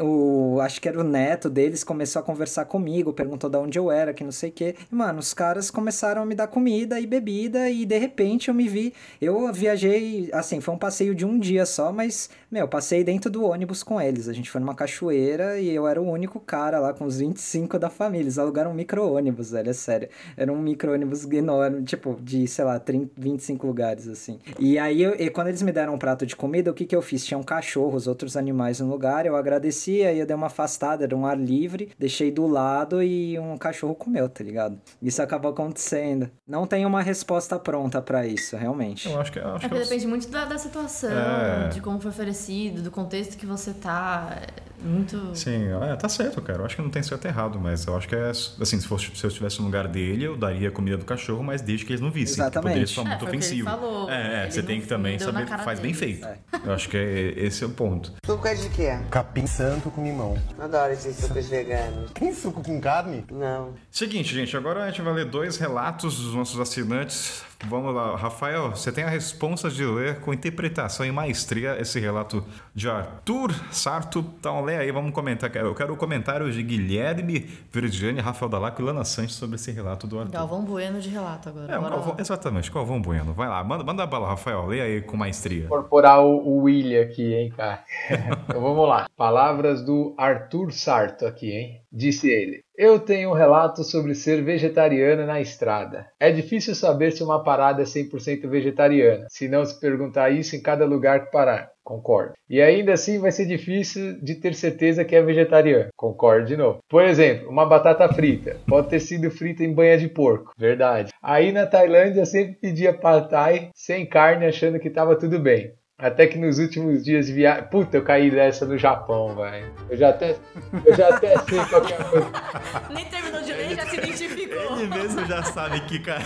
o, 0.00 0.54
o, 0.54 0.60
acho 0.60 0.80
que 0.80 0.88
era 0.88 1.00
o 1.00 1.02
neto 1.02 1.50
deles, 1.50 1.82
começou 1.82 2.20
a 2.20 2.22
conversar 2.22 2.64
comigo, 2.66 3.12
perguntou 3.12 3.50
de 3.50 3.56
onde 3.56 3.78
eu 3.78 3.90
era, 3.90 4.14
que 4.14 4.22
não 4.22 4.30
sei 4.30 4.50
o 4.50 4.52
quê. 4.52 4.76
E, 4.90 4.94
mano, 4.94 5.18
os 5.18 5.34
caras 5.34 5.70
começaram 5.70 6.22
a 6.22 6.26
me 6.26 6.34
dar 6.34 6.46
comida 6.46 7.00
e 7.00 7.06
bebida, 7.06 7.68
e 7.68 7.84
de 7.84 7.98
repente 7.98 8.48
eu 8.48 8.54
me 8.54 8.68
vi. 8.68 8.94
Eu 9.20 9.52
viajei, 9.52 10.30
assim, 10.32 10.60
foi 10.60 10.74
um 10.74 10.78
passeio 10.78 11.14
de 11.14 11.26
um 11.26 11.38
dia 11.38 11.66
só, 11.66 11.92
mas, 11.92 12.30
meu, 12.50 12.68
passei 12.68 13.02
dentro 13.02 13.28
do 13.28 13.44
ônibus 13.44 13.82
com 13.82 14.00
eles. 14.00 14.28
A 14.28 14.32
gente 14.32 14.48
foi 14.48 14.60
numa 14.60 14.74
cachoeira 14.74 15.58
e 15.58 15.70
eu 15.70 15.88
era 15.88 16.00
o 16.00 16.08
único 16.08 16.38
cara 16.38 16.78
lá 16.78 16.94
com 16.94 17.04
os 17.04 17.18
25 17.18 17.80
da 17.80 17.90
família. 17.90 18.24
Eles 18.24 18.38
alugaram 18.38 18.70
um 18.70 18.74
micro-ônibus, 18.74 19.50
velho, 19.50 19.70
é 19.70 19.72
sério. 19.72 20.08
Era 20.36 20.52
um 20.52 20.58
micro-ônibus 20.58 21.24
enorme, 21.24 21.82
tipo, 21.82 22.16
de, 22.22 22.46
sei 22.46 22.64
lá, 22.64 22.78
30, 22.78 23.10
25 23.16 23.66
lugares, 23.66 24.06
assim. 24.06 24.38
E 24.58 24.78
aí, 24.78 25.02
eu, 25.02 25.16
e 25.18 25.28
quando 25.30 25.48
eles 25.48 25.62
me 25.62 25.72
deram 25.72 25.94
um 25.94 25.98
prato 26.12 26.26
de 26.26 26.36
comida, 26.36 26.70
o 26.70 26.74
que 26.74 26.84
que 26.84 26.94
eu 26.94 27.00
fiz? 27.00 27.24
Tinham 27.24 27.42
cachorros, 27.42 28.06
outros 28.06 28.36
animais 28.36 28.80
no 28.80 28.88
lugar, 28.88 29.24
eu 29.24 29.34
agradeci, 29.34 30.02
aí 30.02 30.18
eu 30.18 30.26
dei 30.26 30.36
uma 30.36 30.48
afastada, 30.48 31.04
era 31.04 31.16
um 31.16 31.24
ar 31.24 31.38
livre, 31.38 31.90
deixei 31.98 32.30
do 32.30 32.46
lado 32.46 33.02
e 33.02 33.38
um 33.38 33.56
cachorro 33.56 33.94
comeu, 33.94 34.28
tá 34.28 34.44
ligado? 34.44 34.78
Isso 35.00 35.22
acabou 35.22 35.50
acontecendo. 35.50 36.30
Não 36.46 36.66
tem 36.66 36.84
uma 36.84 37.00
resposta 37.00 37.58
pronta 37.58 38.02
para 38.02 38.26
isso, 38.26 38.56
realmente. 38.56 39.08
Eu 39.08 39.20
acho 39.20 39.32
que... 39.32 39.38
Eu 39.38 39.54
acho 39.54 39.66
é 39.66 39.68
que 39.68 39.74
eu... 39.74 39.78
depende 39.78 40.06
muito 40.06 40.28
da, 40.28 40.44
da 40.44 40.58
situação, 40.58 41.10
é... 41.10 41.68
de 41.68 41.80
como 41.80 41.98
foi 41.98 42.10
oferecido, 42.10 42.82
do 42.82 42.90
contexto 42.90 43.36
que 43.38 43.46
você 43.46 43.72
tá 43.72 44.38
muito. 44.82 45.34
Sim, 45.34 45.68
é, 45.82 45.96
tá 45.96 46.08
certo, 46.08 46.40
cara. 46.42 46.60
Eu 46.60 46.66
acho 46.66 46.76
que 46.76 46.82
não 46.82 46.90
tem 46.90 47.02
certo 47.02 47.24
e 47.24 47.28
errado, 47.28 47.58
mas 47.60 47.86
eu 47.86 47.96
acho 47.96 48.08
que 48.08 48.14
é. 48.14 48.30
Assim, 48.30 48.80
se, 48.80 48.86
fosse, 48.86 49.10
se 49.14 49.24
eu 49.24 49.28
estivesse 49.28 49.58
no 49.60 49.66
lugar 49.66 49.88
dele, 49.88 50.24
eu 50.24 50.36
daria 50.36 50.70
comida 50.70 50.96
do 50.96 51.04
cachorro, 51.04 51.42
mas 51.42 51.62
desde 51.62 51.84
que 51.84 51.92
eles 51.92 52.00
não 52.00 52.10
vissem. 52.10 52.34
Exatamente. 52.34 52.62
Poderia 52.62 52.86
soar 52.86 53.06
é, 53.06 53.10
muito 53.10 53.24
ofensivo. 53.24 53.68
falou. 53.68 54.10
É, 54.10 54.46
é 54.46 54.50
você 54.50 54.62
tem 54.62 54.80
que 54.80 54.86
também 54.86 55.18
saber 55.18 55.46
que 55.46 55.58
faz 55.58 55.80
bem 55.80 55.94
feito. 55.94 56.26
É. 56.26 56.38
Eu 56.64 56.72
acho 56.72 56.88
que 56.88 56.96
é, 56.96 57.34
esse 57.36 57.62
é 57.64 57.66
o 57.66 57.70
ponto. 57.70 58.12
Suco 58.24 58.46
é 58.46 58.54
de 58.54 58.68
quê? 58.70 58.98
Capim 59.10 59.46
santo 59.46 59.90
com 59.90 60.04
limão. 60.04 60.36
Adoro 60.58 60.92
esses 60.92 61.16
sucos 61.16 61.48
veganos. 61.48 62.10
Tem 62.12 62.32
suco 62.34 62.62
com 62.62 62.80
carne? 62.80 63.24
Não. 63.30 63.74
Seguinte, 63.90 64.34
gente, 64.34 64.56
agora 64.56 64.84
a 64.84 64.86
gente 64.88 65.02
vai 65.02 65.12
ler 65.14 65.26
dois 65.26 65.56
relatos 65.56 66.16
dos 66.20 66.34
nossos 66.34 66.58
assinantes 66.58 67.44
Vamos 67.68 67.94
lá, 67.94 68.16
Rafael, 68.16 68.70
você 68.70 68.90
tem 68.90 69.04
a 69.04 69.08
responsa 69.08 69.70
de 69.70 69.84
ler 69.84 70.20
com 70.20 70.34
interpretação 70.34 71.06
e 71.06 71.12
maestria 71.12 71.80
esse 71.80 72.00
relato 72.00 72.44
de 72.74 72.88
Arthur 72.88 73.52
Sarto. 73.70 74.24
Então, 74.38 74.62
lê 74.62 74.76
aí, 74.76 74.90
vamos 74.90 75.12
comentar. 75.12 75.54
Eu 75.54 75.74
quero 75.74 75.94
o 75.94 75.96
comentário 75.96 76.50
de 76.50 76.62
Guilherme 76.62 77.48
Verdiane, 77.70 78.20
Rafael 78.20 78.48
Dalaco 78.48 78.82
e 78.82 78.84
Lana 78.84 79.04
Santos 79.04 79.36
sobre 79.36 79.56
esse 79.56 79.70
relato 79.70 80.06
do 80.06 80.18
Arthur. 80.18 80.32
Galvão 80.32 80.64
Bueno 80.64 81.00
de 81.00 81.08
relato 81.08 81.48
agora. 81.48 81.72
É, 81.72 81.78
Galvão, 81.78 82.16
exatamente, 82.18 82.70
Galvão 82.70 83.00
Bueno. 83.00 83.32
Vai 83.32 83.48
lá, 83.48 83.62
manda, 83.62 83.84
manda 83.84 84.02
a 84.02 84.06
bala, 84.06 84.28
Rafael, 84.28 84.66
lê 84.66 84.80
aí 84.80 85.00
com 85.00 85.16
maestria. 85.16 85.64
Incorporar 85.64 86.20
o, 86.20 86.38
o 86.38 86.62
William 86.62 87.02
aqui, 87.02 87.32
hein, 87.32 87.52
cara. 87.56 87.84
então 88.48 88.60
vamos 88.60 88.88
lá. 88.88 89.06
Palavras 89.16 89.84
do 89.84 90.14
Arthur 90.18 90.72
Sarto 90.72 91.26
aqui, 91.26 91.52
hein? 91.52 91.80
Disse 91.92 92.28
ele. 92.28 92.64
Eu 92.76 92.98
tenho 92.98 93.30
um 93.30 93.34
relato 93.34 93.84
sobre 93.84 94.14
ser 94.14 94.42
vegetariano 94.42 95.26
na 95.26 95.40
estrada. 95.40 96.06
É 96.18 96.32
difícil 96.32 96.74
saber 96.74 97.12
se 97.12 97.22
uma 97.22 97.44
parada 97.44 97.82
é 97.82 97.84
100% 97.84 98.48
vegetariana, 98.48 99.26
se 99.28 99.46
não 99.46 99.64
se 99.64 99.78
perguntar 99.78 100.30
isso 100.30 100.56
em 100.56 100.62
cada 100.62 100.86
lugar 100.86 101.26
que 101.26 101.30
parar. 101.30 101.70
Concordo. 101.84 102.32
E 102.48 102.62
ainda 102.62 102.92
assim 102.92 103.18
vai 103.18 103.30
ser 103.30 103.44
difícil 103.44 104.18
de 104.22 104.36
ter 104.36 104.54
certeza 104.54 105.04
que 105.04 105.16
é 105.16 105.20
vegetariano. 105.20 105.90
Concordo 105.96 106.46
de 106.46 106.56
novo. 106.56 106.78
Por 106.88 107.04
exemplo, 107.04 107.50
uma 107.50 107.66
batata 107.66 108.08
frita. 108.08 108.56
Pode 108.66 108.88
ter 108.88 109.00
sido 109.00 109.30
frita 109.30 109.64
em 109.64 109.74
banha 109.74 109.98
de 109.98 110.08
porco. 110.08 110.52
Verdade. 110.56 111.12
Aí 111.20 111.52
na 111.52 111.66
Tailândia 111.66 112.24
sempre 112.24 112.54
pedia 112.54 112.94
pad 112.94 113.28
thai 113.28 113.70
sem 113.74 114.06
carne 114.06 114.46
achando 114.46 114.78
que 114.78 114.88
estava 114.88 115.18
tudo 115.18 115.38
bem. 115.38 115.74
Até 115.98 116.26
que 116.26 116.36
nos 116.36 116.58
últimos 116.58 117.04
dias 117.04 117.26
de 117.26 117.32
viagem. 117.32 117.64
Puta, 117.64 117.96
eu 117.96 118.02
caí 118.02 118.30
dessa 118.30 118.66
no 118.66 118.76
Japão, 118.76 119.36
velho. 119.36 119.72
Eu 119.88 119.96
já 119.96 120.08
até. 120.08 120.36
Eu 120.84 120.94
já 120.96 121.08
até 121.08 121.38
sei 121.38 121.64
qualquer 121.64 122.00
é 122.00 122.04
coisa. 122.04 122.30
Nem 122.92 123.04
terminou 123.04 123.42
de 123.42 123.52
ler, 123.52 123.76
já 123.76 123.86
se 123.86 123.96
identificou. 123.96 124.78
Ele 124.78 124.86
mesmo 124.88 125.24
já 125.26 125.42
sabe 125.42 125.80
que, 125.82 126.00
cara. 126.00 126.24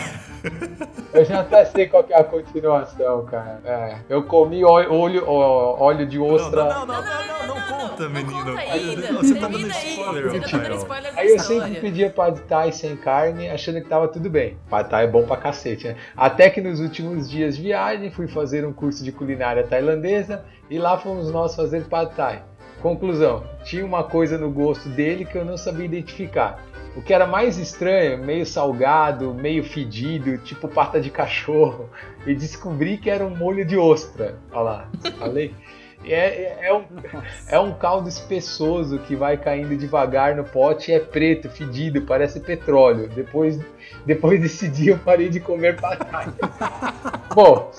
Eu 1.13 1.25
já 1.25 1.41
até 1.41 1.65
sei 1.67 1.87
qual 1.89 2.07
é 2.09 2.15
a 2.15 2.25
continuação, 2.25 3.27
cara. 3.27 3.61
É. 3.65 3.97
Eu 4.09 4.23
comi 4.25 4.65
óleo, 4.65 5.25
óleo 5.29 6.07
de 6.07 6.19
ostra. 6.19 6.65
Não, 6.65 6.87
não, 6.87 7.03
não, 7.03 7.03
não, 7.03 7.47
não, 7.47 7.55
não 7.55 7.89
conta, 7.97 8.09
menino. 8.09 8.45
Conta 8.45 8.61
ainda. 8.61 9.13
Você 9.15 9.35
tá 9.35 9.49
dando 9.49 9.69
spoiler, 9.69 10.31
Você 10.31 10.41
tá 10.41 10.59
dando 10.59 10.77
spoiler 10.77 11.13
Aí 11.17 11.29
eu 11.29 11.39
sempre 11.39 11.81
pedia 11.81 12.11
pad 12.11 12.41
thai 12.43 12.73
sem 12.73 12.97
carne, 12.97 13.49
achando 13.49 13.81
que 13.81 13.89
tava 13.89 14.09
tudo 14.09 14.31
bem. 14.31 14.57
Pad 14.69 14.89
thai 14.89 15.05
é 15.05 15.09
bom 15.09 15.25
pra 15.27 15.37
cacete, 15.37 15.89
né? 15.89 15.97
Até 16.17 16.51
que 16.51 16.61
nos 16.61 16.81
últimos 16.81 17.29
dias 17.29 17.57
de 17.57 17.63
viagem 17.63 18.11
fui 18.11 18.29
fazer 18.29 18.67
um 18.67 18.73
curso 18.73 19.03
de 19.05 19.13
culinária 19.13 19.56
tailandesa 19.65 20.45
e 20.69 20.79
lá 20.79 20.99
fomos 20.99 21.31
nós 21.31 21.55
fazer 21.55 21.85
pad 21.85 22.15
thai. 22.15 22.43
Conclusão: 22.81 23.45
tinha 23.65 23.85
uma 23.85 24.05
coisa 24.05 24.37
no 24.39 24.51
gosto 24.51 24.89
dele 24.89 25.25
que 25.25 25.37
eu 25.37 25.45
não 25.45 25.57
sabia 25.57 25.87
identificar. 25.87 26.63
O 26.97 27.03
que 27.03 27.13
era 27.13 27.27
mais 27.27 27.59
estranho, 27.59 28.25
meio 28.25 28.47
salgado, 28.47 29.35
meio 29.35 29.63
fedido, 29.63 30.39
tipo 30.39 30.67
pata 30.67 30.99
de 30.99 31.11
cachorro, 31.11 31.91
e 32.27 32.35
descobri 32.35 32.97
que 32.97 33.11
era 33.11 33.25
um 33.25 33.37
molho 33.37 33.67
de 33.67 33.77
ostra. 33.77 34.39
Olha 34.51 34.63
lá, 34.63 34.89
falei. 35.19 35.55
É, 36.05 36.15
é, 36.15 36.59
é, 36.69 36.75
um, 36.75 36.85
é 37.49 37.59
um 37.59 37.75
caldo 37.75 38.09
espessoso 38.09 38.99
que 39.01 39.17
vai 39.17 39.37
caindo 39.37 39.77
devagar 39.77 40.37
no 40.37 40.45
pote 40.45 40.91
e 40.91 40.95
é 40.95 41.01
preto, 41.01 41.51
fedido, 41.51 42.03
parece 42.03 42.41
petróleo. 42.41 43.09
Depois, 43.09 43.59
depois 44.05 44.41
desse 44.41 44.69
dia 44.69 44.93
eu 44.93 44.99
parei 44.99 45.29
de 45.29 45.41
comer 45.41 45.81
patata. 45.81 46.33
Bom, 47.35 47.71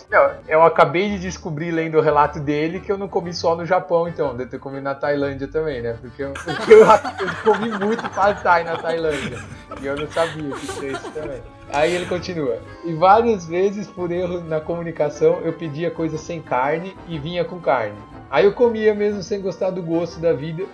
eu 0.48 0.62
acabei 0.62 1.10
de 1.10 1.20
descobrir 1.20 1.72
lendo 1.72 1.98
o 1.98 2.02
relato 2.02 2.40
dele 2.40 2.80
que 2.80 2.92
eu 2.92 2.98
não 2.98 3.08
comi 3.08 3.34
só 3.34 3.56
no 3.56 3.66
Japão, 3.66 4.08
então. 4.08 4.36
Deve 4.36 4.52
ter 4.52 4.60
comido 4.60 4.84
na 4.84 4.94
Tailândia 4.94 5.48
também, 5.48 5.82
né? 5.82 5.98
Porque 6.00 6.24
eu, 6.24 6.34
porque 6.34 6.74
eu, 6.74 6.82
eu 6.82 7.36
comi 7.44 7.72
muito 7.84 8.08
pad 8.10 8.44
thai 8.44 8.64
na 8.64 8.78
Tailândia. 8.78 9.40
E 9.82 9.86
eu 9.86 9.96
não 9.96 10.08
sabia 10.12 10.52
que 10.52 10.68
tinha 10.68 10.92
isso 10.92 11.12
também. 11.12 11.42
Aí 11.74 11.94
ele 11.94 12.06
continua. 12.06 12.60
E 12.86 12.94
várias 12.94 13.48
vezes, 13.48 13.88
por 13.88 14.12
erro 14.12 14.42
na 14.42 14.62
comunicação, 14.62 15.42
eu 15.44 15.54
pedia 15.54 15.90
coisa 15.90 16.18
sem 16.18 16.42
carne 16.42 16.96
e 17.08 17.18
vinha 17.18 17.44
com 17.44 17.60
carne. 17.60 17.98
Aí 18.30 18.46
eu 18.46 18.54
comia 18.54 18.94
mesmo 18.94 19.24
sem 19.24 19.42
gostar 19.42 19.72
do 19.72 19.82
gosto 19.82 20.20
da 20.20 20.34
vida. 20.34 20.66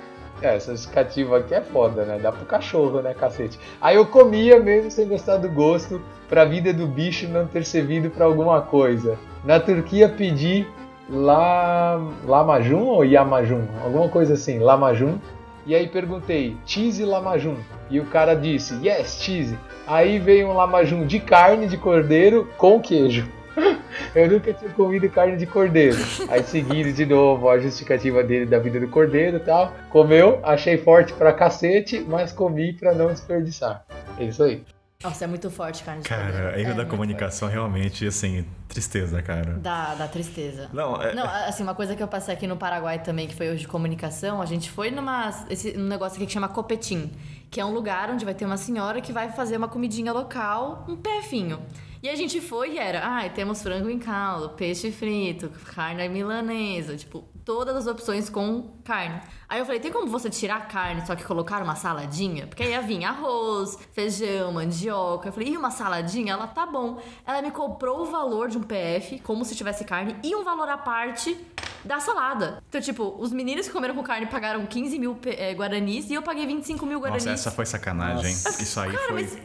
É, 0.42 0.56
essa 0.56 0.72
justificativa 0.72 1.38
aqui 1.38 1.54
é 1.54 1.62
foda, 1.62 2.04
né? 2.04 2.20
Dá 2.22 2.32
pro 2.32 2.46
cachorro, 2.46 3.02
né, 3.02 3.14
cacete? 3.14 3.58
Aí 3.80 3.96
eu 3.96 4.06
comia 4.06 4.60
mesmo 4.60 4.92
sem 4.92 5.08
gostar 5.08 5.38
do 5.38 5.50
gosto, 5.50 6.02
pra 6.28 6.44
vida 6.44 6.74
do 6.74 6.88
bicho 6.88 7.28
não 7.28 7.48
ter 7.48 7.64
servido 7.66 8.10
para 8.10 8.26
alguma 8.26 8.62
coisa. 8.62 9.18
Na 9.44 9.60
Turquia 9.60 10.10
pedi 10.10 10.68
la... 11.10 12.02
Lamajun 12.26 12.86
ou 12.86 13.06
Yamajun? 13.06 13.68
Alguma 13.84 14.10
coisa 14.10 14.34
assim, 14.34 14.60
Lamajun. 14.60 15.18
E 15.66 15.74
aí 15.74 15.88
perguntei, 15.88 16.58
cheese 16.66 17.06
lamajun? 17.06 17.56
E 17.90 17.98
o 17.98 18.06
cara 18.06 18.36
disse, 18.36 18.78
yes, 18.86 19.22
cheese. 19.22 19.58
Aí 19.88 20.20
veio 20.20 20.50
um 20.50 20.54
lamajun 20.54 21.06
de 21.06 21.20
carne 21.20 21.68
de 21.68 21.78
cordeiro 21.78 22.50
com 22.58 22.82
queijo. 22.82 23.30
Eu 24.16 24.30
nunca 24.30 24.54
tinha 24.54 24.72
comido 24.72 25.10
carne 25.10 25.38
de 25.38 25.46
cordeiro. 25.46 25.98
Aí 26.30 26.44
seguindo 26.44 26.92
de 26.94 27.06
novo 27.06 27.50
a 27.50 27.60
justificativa 27.60 28.24
dele 28.24 28.46
da 28.46 28.60
vida 28.60 28.80
do 28.80 28.88
cordeiro 28.88 29.38
e 29.38 29.40
tal. 29.40 29.74
Comeu, 29.90 30.40
achei 30.44 30.78
forte 30.78 31.14
pra 31.14 31.34
cacete, 31.34 32.00
mas 32.08 32.32
comi 32.32 32.74
pra 32.74 32.94
não 32.94 33.08
desperdiçar. 33.08 33.86
É 34.20 34.26
isso 34.26 34.44
aí. 34.44 34.64
Nossa, 35.04 35.26
é 35.26 35.28
muito 35.28 35.52
forte 35.52 35.84
carne 35.84 36.02
de 36.02 36.08
cara, 36.08 36.24
cordeiro. 36.24 36.48
Cara, 36.48 36.62
erro 36.62 36.72
é 36.72 36.74
da 36.76 36.86
comunicação 36.86 37.50
forte. 37.50 37.54
realmente, 37.54 38.08
assim, 38.08 38.46
tristeza, 38.70 39.22
cara. 39.22 39.56
Dá, 39.60 39.96
dá 39.96 40.08
tristeza. 40.08 40.70
Não, 40.72 41.02
é... 41.02 41.14
Não, 41.14 41.26
assim, 41.26 41.62
uma 41.62 41.76
coisa 41.76 41.94
que 41.94 42.02
eu 42.02 42.08
passei 42.08 42.34
aqui 42.34 42.48
no 42.48 42.56
Paraguai 42.56 43.00
também, 43.00 43.28
que 43.28 43.36
foi 43.36 43.50
hoje 43.50 43.62
de 43.62 43.68
comunicação, 43.68 44.42
a 44.42 44.46
gente 44.46 44.72
foi 44.72 44.92
numa, 44.92 45.30
esse, 45.50 45.74
num 45.74 45.90
negócio 45.90 46.16
aqui 46.16 46.26
que 46.26 46.32
chama 46.32 46.48
Copetim, 46.48 47.12
que 47.52 47.60
é 47.60 47.66
um 47.66 47.74
lugar 47.74 48.10
onde 48.12 48.24
vai 48.24 48.34
ter 48.34 48.46
uma 48.46 48.56
senhora 48.56 49.02
que 49.02 49.12
vai 49.12 49.30
fazer 49.30 49.58
uma 49.58 49.68
comidinha 49.68 50.14
local, 50.14 50.86
um 50.88 50.96
pefinho. 50.96 51.60
E 52.04 52.10
a 52.10 52.16
gente 52.16 52.42
foi 52.42 52.74
e 52.74 52.78
era, 52.78 53.00
ah, 53.00 53.30
temos 53.30 53.64
frango 53.64 53.90
em 53.90 53.98
caldo, 53.98 54.50
peixe 54.50 54.92
frito, 54.92 55.50
carne 55.74 56.10
milanesa, 56.10 56.98
tipo, 56.98 57.24
todas 57.46 57.78
as 57.78 57.88
opções 57.88 58.30
com 58.30 58.74
carne. 58.84 59.22
Aí 59.48 59.60
eu 59.60 59.66
falei, 59.66 59.80
tem 59.80 59.90
como 59.90 60.08
você 60.08 60.30
tirar 60.30 60.58
a 60.58 60.62
carne, 60.62 61.06
só 61.08 61.16
que 61.16 61.24
colocar 61.24 61.64
uma 61.64 61.76
saladinha? 61.76 62.46
Porque 62.46 62.62
aí 62.62 62.72
ia 62.72 62.82
vir 62.82 63.06
arroz, 63.06 63.78
feijão, 63.94 64.52
mandioca. 64.52 65.30
Eu 65.30 65.32
falei, 65.32 65.54
e 65.54 65.58
uma 65.58 65.72
saladinha? 65.72 66.34
Ela, 66.34 66.46
tá 66.46 66.66
bom. 66.66 67.02
Ela 67.26 67.42
me 67.42 67.52
comprou 67.52 68.02
o 68.02 68.06
valor 68.06 68.50
de 68.50 68.58
um 68.58 68.64
PF, 68.64 69.20
como 69.20 69.46
se 69.46 69.56
tivesse 69.56 69.86
carne, 69.86 70.14
e 70.24 70.36
um 70.36 70.44
valor 70.44 70.68
à 70.68 70.78
parte 70.78 71.38
da 71.86 72.00
salada. 72.00 72.62
Então, 72.68 72.82
tipo, 72.82 73.16
os 73.20 73.32
meninos 73.32 73.68
que 73.68 73.74
comeram 73.74 73.96
com 73.96 74.04
carne 74.04 74.26
pagaram 74.26 74.66
15 74.66 75.00
mil 75.00 75.18
é, 75.26 75.54
guaranis 75.54 76.10
e 76.10 76.14
eu 76.14 76.22
paguei 76.22 76.46
25 76.46 76.86
mil 76.86 77.00
guaranis. 77.00 77.26
Nossa, 77.26 77.50
essa 77.50 77.52
foi 77.52 77.66
sacanagem. 77.66 78.32
Isso 78.32 78.80
aí 78.80 78.92
Cara, 78.92 79.08
foi... 79.08 79.24
Mas... 79.24 79.38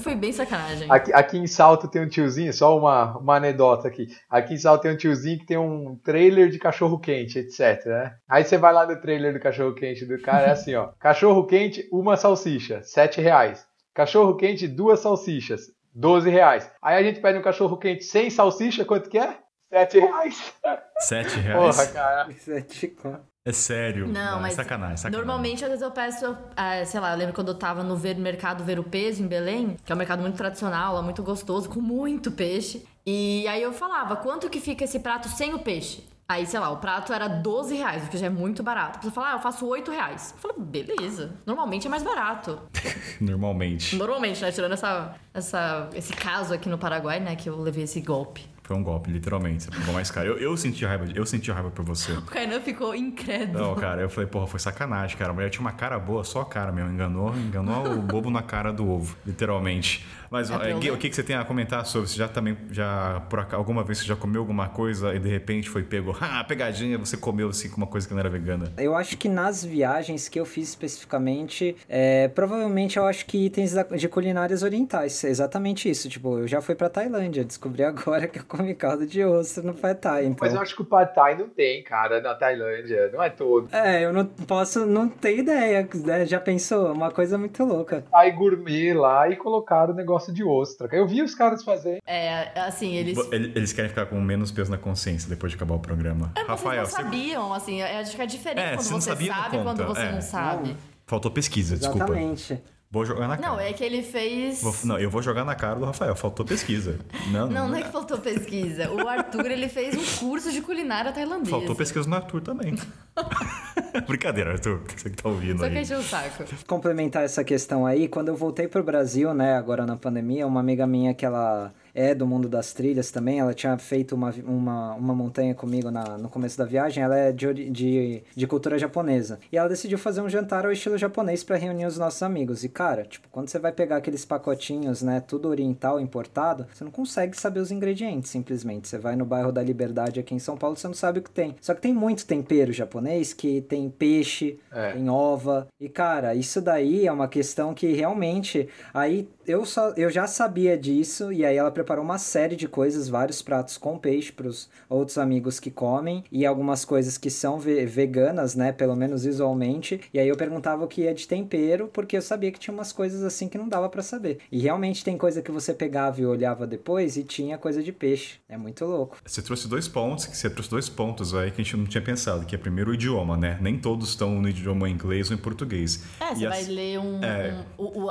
Foi 0.00 0.14
bem 0.14 0.32
sacanagem. 0.32 0.90
Aqui, 0.90 1.12
aqui, 1.12 1.38
em 1.38 1.46
Salto 1.46 1.88
tem 1.88 2.02
um 2.02 2.08
tiozinho, 2.08 2.52
só 2.52 2.76
uma, 2.76 3.16
uma 3.18 3.36
anedota 3.36 3.88
aqui. 3.88 4.06
Aqui 4.28 4.54
em 4.54 4.58
Salto 4.58 4.82
tem 4.82 4.92
um 4.92 4.96
tiozinho 4.96 5.38
que 5.38 5.46
tem 5.46 5.56
um 5.58 5.96
trailer 6.02 6.48
de 6.48 6.58
cachorro 6.58 6.98
quente, 6.98 7.38
etc. 7.38 7.84
Né? 7.86 8.14
Aí 8.28 8.44
você 8.44 8.56
vai 8.56 8.72
lá 8.72 8.86
no 8.86 9.00
trailer 9.00 9.32
do 9.32 9.40
cachorro 9.40 9.74
quente 9.74 10.04
do 10.06 10.20
cara, 10.20 10.48
é 10.48 10.50
assim, 10.52 10.74
ó. 10.74 10.88
Cachorro 10.98 11.46
quente, 11.46 11.88
uma 11.92 12.16
salsicha, 12.16 12.82
sete 12.82 13.20
reais. 13.20 13.64
Cachorro 13.94 14.36
quente, 14.36 14.66
duas 14.66 15.00
salsichas, 15.00 15.62
12 15.94 16.30
reais. 16.30 16.70
Aí 16.80 16.96
a 16.96 17.02
gente 17.02 17.20
pede 17.20 17.38
um 17.38 17.42
cachorro 17.42 17.76
quente 17.76 18.04
sem 18.04 18.30
salsicha, 18.30 18.84
quanto 18.84 19.10
que 19.10 19.18
é? 19.18 19.36
7 19.72 20.00
reais. 20.00 20.54
Sete 20.98 21.40
reais? 21.40 21.76
Porra, 21.76 21.86
cara. 21.88 22.28
É 22.48 22.60
tipo- 22.60 23.31
É 23.44 23.52
sério. 23.52 24.06
Não, 24.06 24.38
é 24.38 24.42
mas 24.42 24.54
sacanagem, 24.54 24.96
sacanagem. 24.96 25.26
Normalmente, 25.26 25.64
às 25.64 25.70
vezes 25.70 25.82
eu 25.82 25.90
peço, 25.90 26.36
ah, 26.56 26.84
sei 26.84 27.00
lá, 27.00 27.12
eu 27.12 27.18
lembro 27.18 27.34
quando 27.34 27.48
eu 27.48 27.56
tava 27.56 27.82
no 27.82 27.96
ver, 27.96 28.16
mercado 28.16 28.62
Ver 28.62 28.78
o 28.78 28.84
Peso, 28.84 29.20
em 29.22 29.26
Belém, 29.26 29.76
que 29.84 29.90
é 29.90 29.94
um 29.94 29.98
mercado 29.98 30.20
muito 30.20 30.36
tradicional, 30.36 30.94
lá 30.94 31.02
muito 31.02 31.22
gostoso, 31.24 31.68
com 31.68 31.80
muito 31.80 32.30
peixe. 32.30 32.84
E 33.04 33.46
aí 33.48 33.60
eu 33.60 33.72
falava, 33.72 34.14
quanto 34.14 34.48
que 34.48 34.60
fica 34.60 34.84
esse 34.84 35.00
prato 35.00 35.28
sem 35.28 35.54
o 35.54 35.58
peixe? 35.58 36.04
Aí, 36.28 36.46
sei 36.46 36.60
lá, 36.60 36.70
o 36.70 36.76
prato 36.76 37.12
era 37.12 37.26
12 37.28 37.74
reais, 37.74 38.06
o 38.06 38.08
que 38.08 38.16
já 38.16 38.26
é 38.26 38.30
muito 38.30 38.62
barato. 38.62 38.96
A 38.96 38.98
pessoa 39.00 39.12
fala, 39.12 39.32
ah, 39.32 39.32
eu 39.34 39.40
faço 39.40 39.66
8 39.66 39.90
reais. 39.90 40.32
Eu 40.34 40.38
falo, 40.38 40.64
beleza. 40.64 41.32
Normalmente 41.44 41.88
é 41.88 41.90
mais 41.90 42.02
barato. 42.02 42.60
Normalmente. 43.20 43.96
Normalmente, 43.96 44.40
né? 44.40 44.52
Tirando 44.52 44.72
essa, 44.72 45.16
essa, 45.34 45.90
esse 45.94 46.12
caso 46.12 46.54
aqui 46.54 46.68
no 46.68 46.78
Paraguai, 46.78 47.18
né? 47.18 47.34
Que 47.34 47.50
eu 47.50 47.60
levei 47.60 47.84
esse 47.84 48.00
golpe. 48.00 48.51
Foi 48.64 48.76
um 48.76 48.82
golpe, 48.82 49.10
literalmente. 49.10 49.64
Você 49.64 49.70
pagou 49.70 49.92
mais 49.92 50.10
caro. 50.10 50.28
Eu, 50.28 50.38
eu 50.38 50.56
senti 50.56 50.84
raiva, 50.84 51.04
eu 51.14 51.26
senti 51.26 51.50
raiva 51.50 51.70
por 51.70 51.84
você. 51.84 52.12
O 52.12 52.22
Kainan 52.22 52.60
ficou 52.60 52.94
incrédulo. 52.94 53.58
Não, 53.58 53.74
cara, 53.74 54.00
eu 54.02 54.08
falei, 54.08 54.28
porra, 54.30 54.46
foi 54.46 54.60
sacanagem, 54.60 55.16
cara. 55.16 55.30
A 55.30 55.34
mulher 55.34 55.50
tinha 55.50 55.60
uma 55.60 55.72
cara 55.72 55.98
boa, 55.98 56.22
só 56.22 56.42
a 56.42 56.46
cara 56.46 56.70
mesmo. 56.70 56.90
Enganou, 56.90 57.34
enganou 57.36 57.92
o 57.94 58.02
bobo 58.02 58.30
na 58.30 58.42
cara 58.42 58.72
do 58.72 58.88
ovo, 58.88 59.16
literalmente. 59.26 60.06
Mas, 60.30 60.50
É 60.50 60.72
Gui, 60.74 60.88
ler? 60.88 60.92
o 60.92 60.96
que, 60.96 61.10
que 61.10 61.14
você 61.16 61.22
tem 61.22 61.36
a 61.36 61.44
comentar 61.44 61.84
sobre? 61.84 62.08
Você 62.08 62.16
já 62.16 62.26
também, 62.26 62.56
já, 62.70 63.20
por 63.28 63.46
alguma 63.52 63.84
vez 63.84 63.98
você 63.98 64.04
já 64.06 64.16
comeu 64.16 64.40
alguma 64.40 64.66
coisa 64.68 65.14
e 65.14 65.18
de 65.18 65.28
repente 65.28 65.68
foi 65.68 65.82
pego, 65.82 66.16
ah, 66.22 66.42
pegadinha, 66.42 66.96
você 66.96 67.18
comeu 67.18 67.50
assim 67.50 67.68
com 67.68 67.76
uma 67.76 67.86
coisa 67.86 68.06
que 68.08 68.14
não 68.14 68.20
era 68.20 68.30
vegana? 68.30 68.72
Eu 68.78 68.96
acho 68.96 69.18
que 69.18 69.28
nas 69.28 69.62
viagens 69.62 70.28
que 70.30 70.40
eu 70.40 70.46
fiz 70.46 70.68
especificamente, 70.70 71.76
é, 71.88 72.28
provavelmente 72.28 72.96
eu 72.96 73.04
acho 73.04 73.26
que 73.26 73.44
itens 73.46 73.72
da- 73.72 73.82
de 73.82 74.08
culinárias 74.08 74.62
orientais. 74.62 75.22
É 75.24 75.28
exatamente 75.28 75.90
isso. 75.90 76.08
Tipo, 76.08 76.38
eu 76.38 76.48
já 76.48 76.62
fui 76.62 76.74
pra 76.74 76.88
Tailândia, 76.88 77.44
descobri 77.44 77.82
agora 77.84 78.26
que 78.26 78.38
eu 78.38 78.44
comi 78.56 78.74
caldo 78.74 79.06
de 79.06 79.24
ostra 79.24 79.62
no 79.62 79.72
Pad 79.74 80.00
Thai. 80.00 80.26
Então... 80.26 80.36
Mas 80.46 80.54
eu 80.54 80.60
acho 80.60 80.76
que 80.76 80.82
o 80.82 80.84
Pad 80.84 81.14
Thai 81.14 81.36
não 81.38 81.48
tem, 81.48 81.82
cara, 81.82 82.20
na 82.20 82.34
Tailândia. 82.34 83.10
Não 83.12 83.22
é 83.22 83.30
todo. 83.30 83.68
É, 83.74 84.04
eu 84.04 84.12
não 84.12 84.26
posso, 84.26 84.84
não 84.86 85.08
ter 85.08 85.38
ideia. 85.38 85.88
né? 86.04 86.26
Já 86.26 86.38
pensou? 86.38 86.92
Uma 86.92 87.10
coisa 87.10 87.38
muito 87.38 87.64
louca. 87.64 88.04
Thai 88.10 88.30
gourmet 88.32 88.92
lá 88.92 89.28
e 89.28 89.36
colocaram 89.36 89.92
o 89.92 89.96
negócio 89.96 90.32
de 90.32 90.44
ostra. 90.44 90.88
Eu 90.92 91.06
vi 91.06 91.22
os 91.22 91.34
caras 91.34 91.64
fazerem. 91.64 92.00
É, 92.06 92.60
assim, 92.60 92.94
eles... 92.94 93.18
Ele- 93.32 93.52
Eles 93.54 93.72
querem 93.72 93.88
ficar 93.88 94.06
com 94.06 94.20
menos 94.20 94.50
peso 94.50 94.70
na 94.70 94.78
consciência 94.78 95.28
depois 95.28 95.52
de 95.52 95.56
acabar 95.56 95.74
o 95.74 95.80
programa. 95.80 96.32
É, 96.36 96.40
vocês 96.40 96.48
Rafael, 96.48 96.82
não 96.82 96.86
você 96.90 96.96
sabiam, 96.96 97.52
assim, 97.54 97.82
acho 97.82 98.14
que 98.16 98.22
é 98.22 98.26
diferente 98.26 98.60
É, 98.60 98.76
quando 98.76 98.90
não 98.90 99.00
você 99.00 99.10
sabia, 99.10 99.32
não 99.32 99.42
sabe 99.42 99.56
e 99.56 99.62
quando 99.62 99.84
você 99.86 100.02
é. 100.02 100.12
não 100.12 100.20
sabe. 100.20 100.76
faltou 101.06 101.30
pesquisa, 101.30 101.76
desculpa. 101.76 102.04
Exatamente. 102.04 102.62
Vou 102.92 103.06
jogar 103.06 103.26
na 103.26 103.38
cara. 103.38 103.48
Não, 103.48 103.58
é 103.58 103.72
que 103.72 103.82
ele 103.82 104.02
fez... 104.02 104.60
Vou- 104.62 104.74
não, 104.84 104.98
eu 104.98 105.08
vou 105.08 105.22
jogar 105.22 105.46
na 105.46 105.54
cara 105.54 105.76
do 105.76 105.86
Rafael, 105.86 106.14
faltou 106.14 106.44
pesquisa. 106.44 106.98
Não, 107.32 107.46
Não, 107.48 107.66
não 107.68 107.74
é 107.76 107.80
que 107.82 107.90
faltou 107.90 108.18
pesquisa. 108.18 108.90
O 108.90 109.08
Arthur, 109.08 109.50
ele 109.50 109.66
fez 109.68 109.94
um 109.96 110.18
curso 110.26 110.52
de 110.52 110.60
culinária 110.60 111.10
tailandesa. 111.10 111.50
Faltou 111.50 111.74
pesquisa 111.74 112.06
no 112.06 112.14
Arthur 112.16 112.42
também. 112.42 112.76
Brincadeira, 114.06 114.52
Arthur, 114.52 114.82
você 114.94 115.08
que 115.08 115.16
tá 115.16 115.28
ouvindo 115.28 115.58
Só 115.60 115.68
que 115.70 115.76
aí. 115.76 115.82
encheu 115.82 115.98
o 115.98 116.02
saco. 116.02 116.44
complementar 116.66 117.22
essa 117.24 117.42
questão 117.42 117.86
aí, 117.86 118.08
quando 118.08 118.28
eu 118.28 118.36
voltei 118.36 118.68
pro 118.68 118.82
Brasil, 118.82 119.32
né, 119.32 119.54
agora 119.56 119.86
na 119.86 119.96
pandemia, 119.96 120.46
uma 120.46 120.60
amiga 120.60 120.86
minha 120.86 121.14
que 121.14 121.24
ela 121.24 121.72
é 121.94 122.14
do 122.14 122.26
mundo 122.26 122.48
das 122.48 122.72
trilhas 122.72 123.10
também, 123.10 123.38
ela 123.40 123.52
tinha 123.54 123.76
feito 123.78 124.14
uma, 124.14 124.32
uma, 124.44 124.94
uma 124.94 125.14
montanha 125.14 125.54
comigo 125.54 125.90
na, 125.90 126.16
no 126.16 126.28
começo 126.28 126.56
da 126.56 126.64
viagem, 126.64 127.02
ela 127.02 127.16
é 127.18 127.32
de, 127.32 127.70
de, 127.70 128.22
de 128.34 128.46
cultura 128.46 128.78
japonesa. 128.78 129.38
E 129.50 129.56
ela 129.58 129.68
decidiu 129.68 129.98
fazer 129.98 130.20
um 130.22 130.28
jantar 130.28 130.64
ao 130.64 130.72
estilo 130.72 130.96
japonês 130.96 131.44
para 131.44 131.56
reunir 131.56 131.86
os 131.86 131.98
nossos 131.98 132.22
amigos. 132.22 132.64
E 132.64 132.68
cara, 132.68 133.04
tipo, 133.04 133.28
quando 133.30 133.48
você 133.48 133.58
vai 133.58 133.72
pegar 133.72 133.96
aqueles 133.96 134.24
pacotinhos, 134.24 135.02
né, 135.02 135.20
tudo 135.20 135.48
oriental 135.48 136.00
importado, 136.00 136.66
você 136.72 136.84
não 136.84 136.90
consegue 136.90 137.36
saber 137.36 137.60
os 137.60 137.70
ingredientes, 137.70 138.30
simplesmente. 138.30 138.88
Você 138.88 138.98
vai 138.98 139.16
no 139.16 139.24
bairro 139.24 139.52
da 139.52 139.62
Liberdade 139.62 140.20
aqui 140.20 140.34
em 140.34 140.38
São 140.38 140.56
Paulo, 140.56 140.76
você 140.76 140.86
não 140.86 140.94
sabe 140.94 141.18
o 141.18 141.22
que 141.22 141.30
tem. 141.30 141.56
Só 141.60 141.74
que 141.74 141.80
tem 141.80 141.92
muito 141.92 142.26
tempero 142.26 142.72
japonês 142.72 143.32
que 143.32 143.60
tem 143.62 143.88
peixe, 143.90 144.58
É. 144.72 144.92
tem 144.92 145.08
ova. 145.08 145.68
E 145.80 145.88
cara, 145.88 146.34
isso 146.34 146.60
daí 146.60 147.06
é 147.06 147.12
uma 147.12 147.28
questão 147.28 147.74
que 147.74 147.92
realmente 147.92 148.68
aí 148.94 149.28
eu 149.46 149.64
só 149.64 149.90
eu 149.96 150.10
já 150.10 150.26
sabia 150.26 150.76
disso 150.76 151.32
e 151.32 151.44
aí 151.44 151.56
ela 151.56 151.70
preparou 151.70 152.04
uma 152.04 152.18
série 152.18 152.56
de 152.56 152.68
coisas, 152.68 153.08
vários 153.08 153.42
pratos 153.42 153.76
com 153.76 153.98
peixe 153.98 154.30
para 154.32 154.46
os 154.48 154.68
outros 154.88 155.18
amigos 155.18 155.58
que 155.60 155.70
comem 155.70 156.24
e 156.30 156.44
algumas 156.46 156.84
coisas 156.84 157.16
que 157.18 157.30
são 157.30 157.58
ve- 157.58 157.84
veganas, 157.86 158.54
né, 158.54 158.72
pelo 158.72 158.94
menos 158.96 159.24
visualmente. 159.24 160.00
E 160.12 160.18
aí 160.18 160.28
eu 160.28 160.36
perguntava 160.36 160.84
o 160.84 160.88
que 160.88 161.06
é 161.06 161.12
de 161.12 161.26
tempero, 161.26 161.88
porque 161.92 162.16
eu 162.16 162.22
sabia 162.22 162.50
que 162.52 162.58
tinha 162.58 162.72
umas 162.74 162.92
coisas 162.92 163.22
assim 163.22 163.48
que 163.48 163.58
não 163.58 163.68
dava 163.68 163.88
para 163.88 164.02
saber. 164.02 164.38
E 164.50 164.58
realmente 164.60 165.04
tem 165.04 165.16
coisa 165.18 165.42
que 165.42 165.50
você 165.50 165.72
pegava 165.74 166.20
e 166.20 166.26
olhava 166.26 166.66
depois 166.66 167.16
e 167.16 167.24
tinha 167.24 167.58
coisa 167.58 167.82
de 167.82 167.92
peixe. 167.92 168.36
É 168.48 168.56
muito 168.56 168.84
louco. 168.84 169.16
Você 169.24 169.42
trouxe 169.42 169.68
dois 169.68 169.88
pontos, 169.88 170.26
que 170.26 170.36
você 170.36 170.48
trouxe 170.50 170.70
dois 170.70 170.88
pontos 170.88 171.34
aí 171.34 171.50
que 171.50 171.60
a 171.60 171.64
gente 171.64 171.76
não 171.76 171.86
tinha 171.86 172.02
pensado, 172.02 172.44
que 172.46 172.54
é 172.54 172.58
primeiro 172.58 172.90
o 172.90 172.94
idioma, 172.94 173.36
né? 173.36 173.58
Nem 173.60 173.78
todos 173.78 174.10
estão 174.10 174.30
no 174.40 174.48
idioma 174.48 174.88
inglês 174.88 175.30
ou 175.30 175.36
em 175.36 175.38
português. 175.40 176.02
É, 176.20 176.34
você 176.34 176.44
E 176.44 176.48
vai 176.48 176.60
as- 176.60 176.68
ler 176.68 176.98
um. 177.00 177.22
É. 177.22 177.64
um- 177.78 177.84
o- 177.84 178.04
o- 178.06 178.10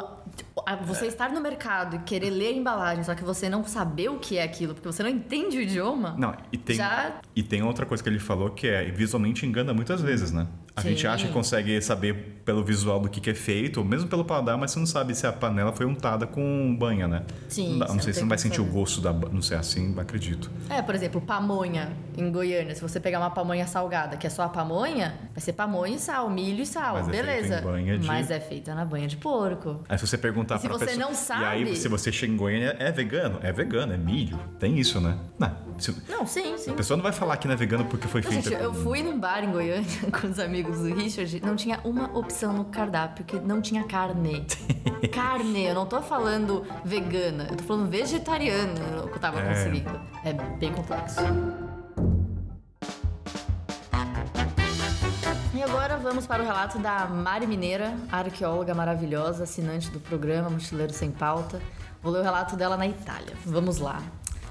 a- 0.65 0.75
você 0.77 1.05
estar 1.21 1.33
no 1.33 1.41
mercado 1.41 1.95
e 1.95 1.99
querer 1.99 2.29
ler 2.31 2.47
a 2.47 2.51
embalagem, 2.51 3.03
só 3.03 3.13
que 3.13 3.23
você 3.23 3.47
não 3.49 3.63
saber 3.63 4.09
o 4.09 4.17
que 4.17 4.37
é 4.37 4.43
aquilo, 4.43 4.73
porque 4.73 4.87
você 4.87 5.03
não 5.03 5.09
entende 5.09 5.57
o 5.57 5.61
idioma. 5.61 6.15
Não, 6.17 6.35
e 6.51 6.57
tem, 6.57 6.75
Já- 6.75 7.19
e 7.35 7.43
tem 7.43 7.61
outra 7.61 7.85
coisa 7.85 8.01
que 8.01 8.09
ele 8.09 8.19
falou 8.19 8.49
que 8.49 8.67
é 8.67 8.85
visualmente 8.91 9.45
engana 9.45 9.73
muitas 9.73 10.01
vezes, 10.01 10.31
né? 10.31 10.47
A 10.73 10.81
gente 10.81 11.01
Sim. 11.01 11.07
acha 11.07 11.27
que 11.27 11.33
consegue 11.33 11.81
saber 11.81 12.41
pelo 12.45 12.63
visual 12.63 12.99
do 12.99 13.09
que, 13.09 13.19
que 13.19 13.29
é 13.29 13.33
feito, 13.35 13.77
ou 13.81 13.85
mesmo 13.85 14.07
pelo 14.07 14.23
paladar, 14.23 14.57
mas 14.57 14.71
você 14.71 14.79
não 14.79 14.85
sabe 14.85 15.13
se 15.13 15.27
a 15.27 15.33
panela 15.33 15.73
foi 15.73 15.85
untada 15.85 16.25
com 16.25 16.75
banha, 16.79 17.07
né? 17.09 17.23
Sim, 17.49 17.71
Não, 17.73 17.79
dá- 17.79 17.87
você 17.87 17.93
não 17.93 17.99
sei 18.01 18.13
se 18.13 18.19
tem 18.19 18.23
não 18.23 18.29
vai 18.29 18.37
sentir 18.37 18.61
o 18.61 18.65
gosto 18.65 19.01
da. 19.01 19.11
Não 19.11 19.41
sei 19.41 19.57
assim, 19.57 19.93
acredito. 19.99 20.49
É, 20.69 20.81
por 20.81 20.95
exemplo, 20.95 21.19
pamonha 21.19 21.91
em 22.17 22.31
Goiânia. 22.31 22.73
Se 22.73 22.81
você 22.81 22.99
pegar 23.01 23.19
uma 23.19 23.29
pamonha 23.29 23.67
salgada, 23.67 24.15
que 24.15 24.25
é 24.25 24.29
só 24.29 24.43
a 24.43 24.49
pamonha, 24.49 25.13
vai 25.33 25.41
ser 25.41 25.53
pamonha 25.53 25.95
e 25.95 25.99
sal, 25.99 26.29
milho 26.29 26.61
e 26.63 26.65
sal, 26.65 26.95
Mas 26.95 27.07
é 27.09 27.11
beleza. 27.11 27.59
em 27.59 27.63
banha 27.63 27.99
de- 27.99 28.07
Mas 28.07 28.31
é 28.31 28.39
feita 28.39 28.73
na 28.73 28.85
banha 28.85 29.07
de 29.07 29.17
porco. 29.17 29.83
Aí 29.89 29.97
se 29.97 30.07
você 30.07 30.17
perguntar 30.17 30.55
E 30.55 30.59
se 30.61 30.67
pra 30.69 30.77
você 30.77 30.85
pessoa. 30.85 31.05
não 31.05 31.13
sabe- 31.13 31.41
E 31.43 31.45
aí, 31.47 31.75
se 31.75 31.87
você 31.89 32.11
chega 32.11 32.31
em 32.33 32.37
Goiânia, 32.37 32.75
é 32.79 32.91
vegano? 32.91 33.39
É 33.43 33.51
vegano, 33.51 33.93
é 33.93 33.97
milho. 33.97 34.39
Tem 34.57 34.79
isso, 34.79 34.99
né? 35.01 35.17
Não. 35.37 35.51
Se- 35.81 35.95
Não, 36.09 36.25
sim, 36.25 36.57
sim. 36.57 36.71
A 36.71 36.73
pessoa 36.73 36.95
não 36.97 37.03
vai 37.03 37.11
falar 37.11 37.37
que 37.37 37.47
não 37.47 37.53
é 37.53 37.57
vegano 37.57 37.85
porque 37.85 38.07
foi 38.07 38.21
Não, 38.21 38.29
feita. 38.31 38.49
gente, 38.49 38.61
eu 38.61 38.73
fui 38.73 39.01
num 39.03 39.19
bar 39.19 39.43
em 39.43 39.51
Goiânia 39.51 39.85
com 40.19 40.27
os 40.27 40.39
amigos 40.39 40.79
do 40.79 40.93
Richard, 40.93 41.41
não 41.45 41.55
tinha 41.55 41.79
uma 41.83 42.09
opção 42.17 42.53
no 42.53 42.65
cardápio 42.65 43.25
que 43.25 43.39
não 43.39 43.61
tinha 43.61 43.83
carne. 43.83 44.45
carne, 45.11 45.65
eu 45.65 45.75
não 45.75 45.85
tô 45.85 46.01
falando 46.01 46.65
vegana, 46.85 47.47
eu 47.49 47.55
tô 47.57 47.63
falando 47.63 47.89
vegetariana 47.89 48.73
que 49.07 49.15
eu 49.15 49.19
tava 49.19 49.39
É. 49.41 49.47
conseguindo. 49.49 49.99
É 50.23 50.33
bem 50.33 50.71
complexo. 50.71 51.19
E 55.53 55.63
agora 55.63 55.97
vamos 55.97 56.25
para 56.25 56.41
o 56.41 56.45
relato 56.45 56.79
da 56.79 57.05
Mari 57.05 57.45
Mineira, 57.45 57.93
arqueóloga 58.11 58.73
maravilhosa, 58.73 59.43
assinante 59.43 59.89
do 59.91 59.99
programa 59.99 60.49
Mochileiro 60.49 60.93
Sem 60.93 61.11
Pauta. 61.11 61.61
Vou 62.01 62.11
ler 62.11 62.19
o 62.19 62.23
relato 62.23 62.55
dela 62.55 62.75
na 62.77 62.87
Itália. 62.87 63.35
Vamos 63.45 63.77
lá. 63.77 64.01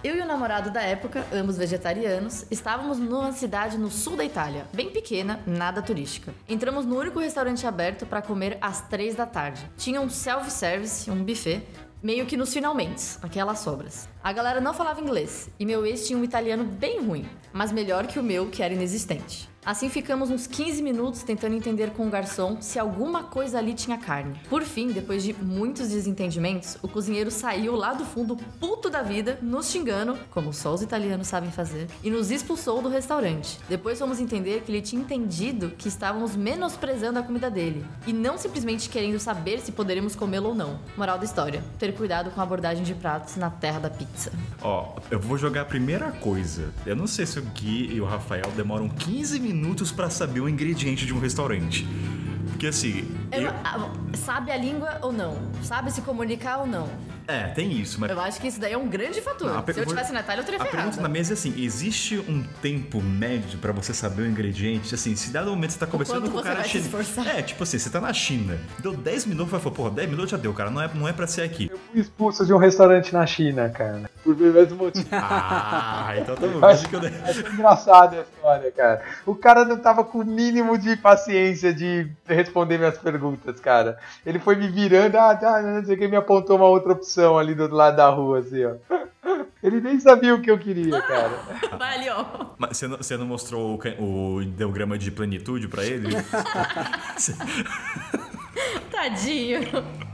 Eu 0.02 0.16
e 0.16 0.20
o 0.22 0.26
namorado 0.26 0.70
da 0.70 0.80
época, 0.80 1.26
ambos 1.30 1.58
vegetarianos, 1.58 2.46
estávamos 2.50 2.98
numa 2.98 3.32
cidade 3.32 3.76
no 3.76 3.90
sul 3.90 4.16
da 4.16 4.24
Itália, 4.24 4.66
bem 4.72 4.88
pequena, 4.88 5.40
nada 5.46 5.82
turística. 5.82 6.32
Entramos 6.48 6.86
no 6.86 6.98
único 6.98 7.18
restaurante 7.18 7.66
aberto 7.66 8.06
para 8.06 8.22
comer 8.22 8.56
às 8.62 8.80
três 8.88 9.14
da 9.14 9.26
tarde. 9.26 9.60
Tinha 9.76 10.00
um 10.00 10.08
self-service, 10.08 11.10
um 11.10 11.22
buffet, 11.22 11.62
meio 12.02 12.24
que 12.24 12.34
nos 12.34 12.50
finalmente, 12.50 13.18
aquelas 13.20 13.58
sobras. 13.58 14.08
A 14.24 14.32
galera 14.32 14.58
não 14.58 14.72
falava 14.72 15.02
inglês 15.02 15.50
e 15.58 15.66
meu 15.66 15.84
ex 15.84 16.06
tinha 16.06 16.18
um 16.18 16.24
italiano 16.24 16.64
bem 16.64 17.04
ruim, 17.04 17.28
mas 17.52 17.70
melhor 17.70 18.06
que 18.06 18.18
o 18.18 18.22
meu, 18.22 18.48
que 18.48 18.62
era 18.62 18.72
inexistente. 18.72 19.49
Assim 19.62 19.90
ficamos 19.90 20.30
uns 20.30 20.46
15 20.46 20.82
minutos 20.82 21.22
tentando 21.22 21.54
entender 21.54 21.90
com 21.90 22.06
o 22.06 22.10
garçom 22.10 22.56
se 22.62 22.78
alguma 22.78 23.24
coisa 23.24 23.58
ali 23.58 23.74
tinha 23.74 23.98
carne. 23.98 24.40
Por 24.48 24.62
fim, 24.62 24.88
depois 24.88 25.22
de 25.22 25.34
muitos 25.34 25.88
desentendimentos, 25.88 26.78
o 26.82 26.88
cozinheiro 26.88 27.30
saiu 27.30 27.76
lá 27.76 27.92
do 27.92 28.06
fundo 28.06 28.38
puto 28.58 28.88
da 28.88 29.02
vida, 29.02 29.38
nos 29.42 29.70
xingando, 29.70 30.18
como 30.30 30.50
só 30.50 30.72
os 30.72 30.80
italianos 30.80 31.28
sabem 31.28 31.50
fazer, 31.50 31.88
e 32.02 32.10
nos 32.10 32.30
expulsou 32.30 32.80
do 32.80 32.88
restaurante. 32.88 33.58
Depois 33.68 33.98
fomos 33.98 34.18
entender 34.18 34.62
que 34.62 34.72
ele 34.72 34.80
tinha 34.80 35.02
entendido 35.02 35.74
que 35.76 35.88
estávamos 35.88 36.34
menosprezando 36.34 37.18
a 37.18 37.22
comida 37.22 37.50
dele 37.50 37.84
e 38.06 38.14
não 38.14 38.38
simplesmente 38.38 38.88
querendo 38.88 39.18
saber 39.18 39.60
se 39.60 39.72
poderíamos 39.72 40.16
comê-lo 40.16 40.48
ou 40.48 40.54
não. 40.54 40.80
Moral 40.96 41.18
da 41.18 41.26
história: 41.26 41.62
ter 41.78 41.94
cuidado 41.94 42.30
com 42.30 42.40
a 42.40 42.44
abordagem 42.44 42.82
de 42.82 42.94
pratos 42.94 43.36
na 43.36 43.50
terra 43.50 43.78
da 43.78 43.90
pizza. 43.90 44.32
Ó, 44.62 44.96
eu 45.10 45.20
vou 45.20 45.36
jogar 45.36 45.62
a 45.62 45.66
primeira 45.66 46.10
coisa. 46.12 46.72
Eu 46.86 46.96
não 46.96 47.06
sei 47.06 47.26
se 47.26 47.38
o 47.38 47.42
Gui 47.42 47.92
e 47.92 48.00
o 48.00 48.06
Rafael 48.06 48.50
demoram 48.56 48.88
15 48.88 49.38
minutos 49.38 49.49
pra 49.94 50.10
saber 50.10 50.40
o 50.40 50.48
ingrediente 50.48 51.06
de 51.06 51.14
um 51.14 51.18
restaurante. 51.18 51.86
Porque 52.50 52.66
assim. 52.66 53.04
Eu- 53.32 53.42
eu- 53.42 53.50
ah, 53.64 53.90
sabe 54.14 54.50
a 54.50 54.56
língua 54.56 54.98
ou 55.02 55.12
não? 55.12 55.38
Sabe 55.62 55.90
se 55.92 56.02
comunicar 56.02 56.58
ou 56.58 56.66
não? 56.66 56.88
É, 57.26 57.44
tem 57.44 57.70
isso, 57.72 58.00
mas. 58.00 58.10
Eu 58.10 58.20
acho 58.20 58.40
que 58.40 58.48
isso 58.48 58.58
daí 58.60 58.72
é 58.72 58.76
um 58.78 58.88
grande 58.88 59.20
fator. 59.22 59.46
Não, 59.48 59.58
a 59.58 59.62
Se 59.62 59.70
eu 59.70 59.74
per- 59.76 59.86
tivesse 59.86 60.12
na 60.12 60.18
Itália, 60.20 60.40
eu 60.40 60.44
teria 60.44 60.60
A 60.60 60.64
ferrado. 60.64 60.82
pergunta 60.82 61.00
na 61.00 61.08
mesa 61.08 61.32
é 61.32 61.34
assim: 61.34 61.54
existe 61.62 62.18
um 62.18 62.42
tempo 62.60 63.00
médio 63.00 63.56
pra 63.60 63.70
você 63.72 63.94
saber 63.94 64.22
o 64.22 64.26
ingrediente? 64.26 64.92
Assim, 64.94 65.14
se 65.14 65.30
dado 65.30 65.48
momento 65.50 65.70
você 65.70 65.78
tá 65.78 65.86
conversando 65.86 66.28
com 66.28 66.38
o 66.38 66.42
cara 66.42 66.64
chinês. 66.64 66.86
esforçar. 66.86 67.26
É, 67.28 67.40
tipo 67.42 67.62
assim, 67.62 67.78
você 67.78 67.88
tá 67.88 68.00
na 68.00 68.12
China, 68.12 68.58
deu 68.80 68.92
10 68.96 69.26
minutos, 69.26 69.52
vai 69.52 69.60
falar, 69.60 69.74
porra, 69.76 69.90
10 69.92 70.10
minutos 70.10 70.30
já 70.32 70.36
deu, 70.36 70.52
cara, 70.52 70.70
não 70.70 70.82
é, 70.82 70.90
não 70.92 71.06
é 71.06 71.12
pra 71.12 71.26
ser 71.28 71.42
aqui. 71.42 71.70
Fui 71.92 72.00
expulso 72.00 72.44
de 72.44 72.52
um 72.52 72.58
restaurante 72.58 73.12
na 73.12 73.24
China, 73.26 73.68
cara. 73.68 74.09
Por 74.22 74.36
mesmo 74.36 74.76
motivo. 74.76 75.08
Ah, 75.12 76.14
então 76.18 76.34
tamo 76.36 76.64
Acho, 76.64 76.82
vendo 76.82 76.88
que 76.90 76.96
eu 76.96 77.00
dei. 77.00 77.10
acho 77.24 77.40
engraçado 77.52 78.16
a 78.16 78.20
história, 78.20 78.70
cara. 78.72 79.02
O 79.24 79.34
cara 79.34 79.64
não 79.64 79.78
tava 79.78 80.02
com 80.04 80.18
o 80.18 80.24
mínimo 80.24 80.76
de 80.76 80.96
paciência 80.96 81.72
de 81.72 82.10
responder 82.26 82.78
minhas 82.78 82.98
perguntas, 82.98 83.60
cara. 83.60 83.98
Ele 84.26 84.38
foi 84.38 84.56
me 84.56 84.68
virando, 84.68 85.16
ah, 85.16 85.34
tá, 85.36 85.62
não 85.62 85.84
sei 85.84 85.94
o 85.94 85.98
que, 85.98 86.08
me 86.08 86.16
apontou 86.16 86.56
uma 86.56 86.66
outra 86.66 86.92
opção 86.92 87.38
ali 87.38 87.54
do 87.54 87.62
outro 87.62 87.76
lado 87.76 87.96
da 87.96 88.08
rua, 88.08 88.40
assim, 88.40 88.64
ó. 88.64 88.74
Ele 89.62 89.78
nem 89.80 90.00
sabia 90.00 90.34
o 90.34 90.40
que 90.40 90.50
eu 90.50 90.58
queria, 90.58 91.00
cara. 91.02 91.38
Vai 91.78 91.96
ali, 91.96 92.08
ó. 92.08 92.24
Mas 92.56 92.78
você 92.78 92.88
não, 92.88 92.96
você 92.96 93.16
não 93.18 93.26
mostrou 93.26 93.78
o, 93.98 94.02
o 94.36 94.42
ideograma 94.42 94.96
de 94.96 95.10
plenitude 95.10 95.68
pra 95.68 95.84
ele? 95.84 96.08
Tadinho. 98.90 99.60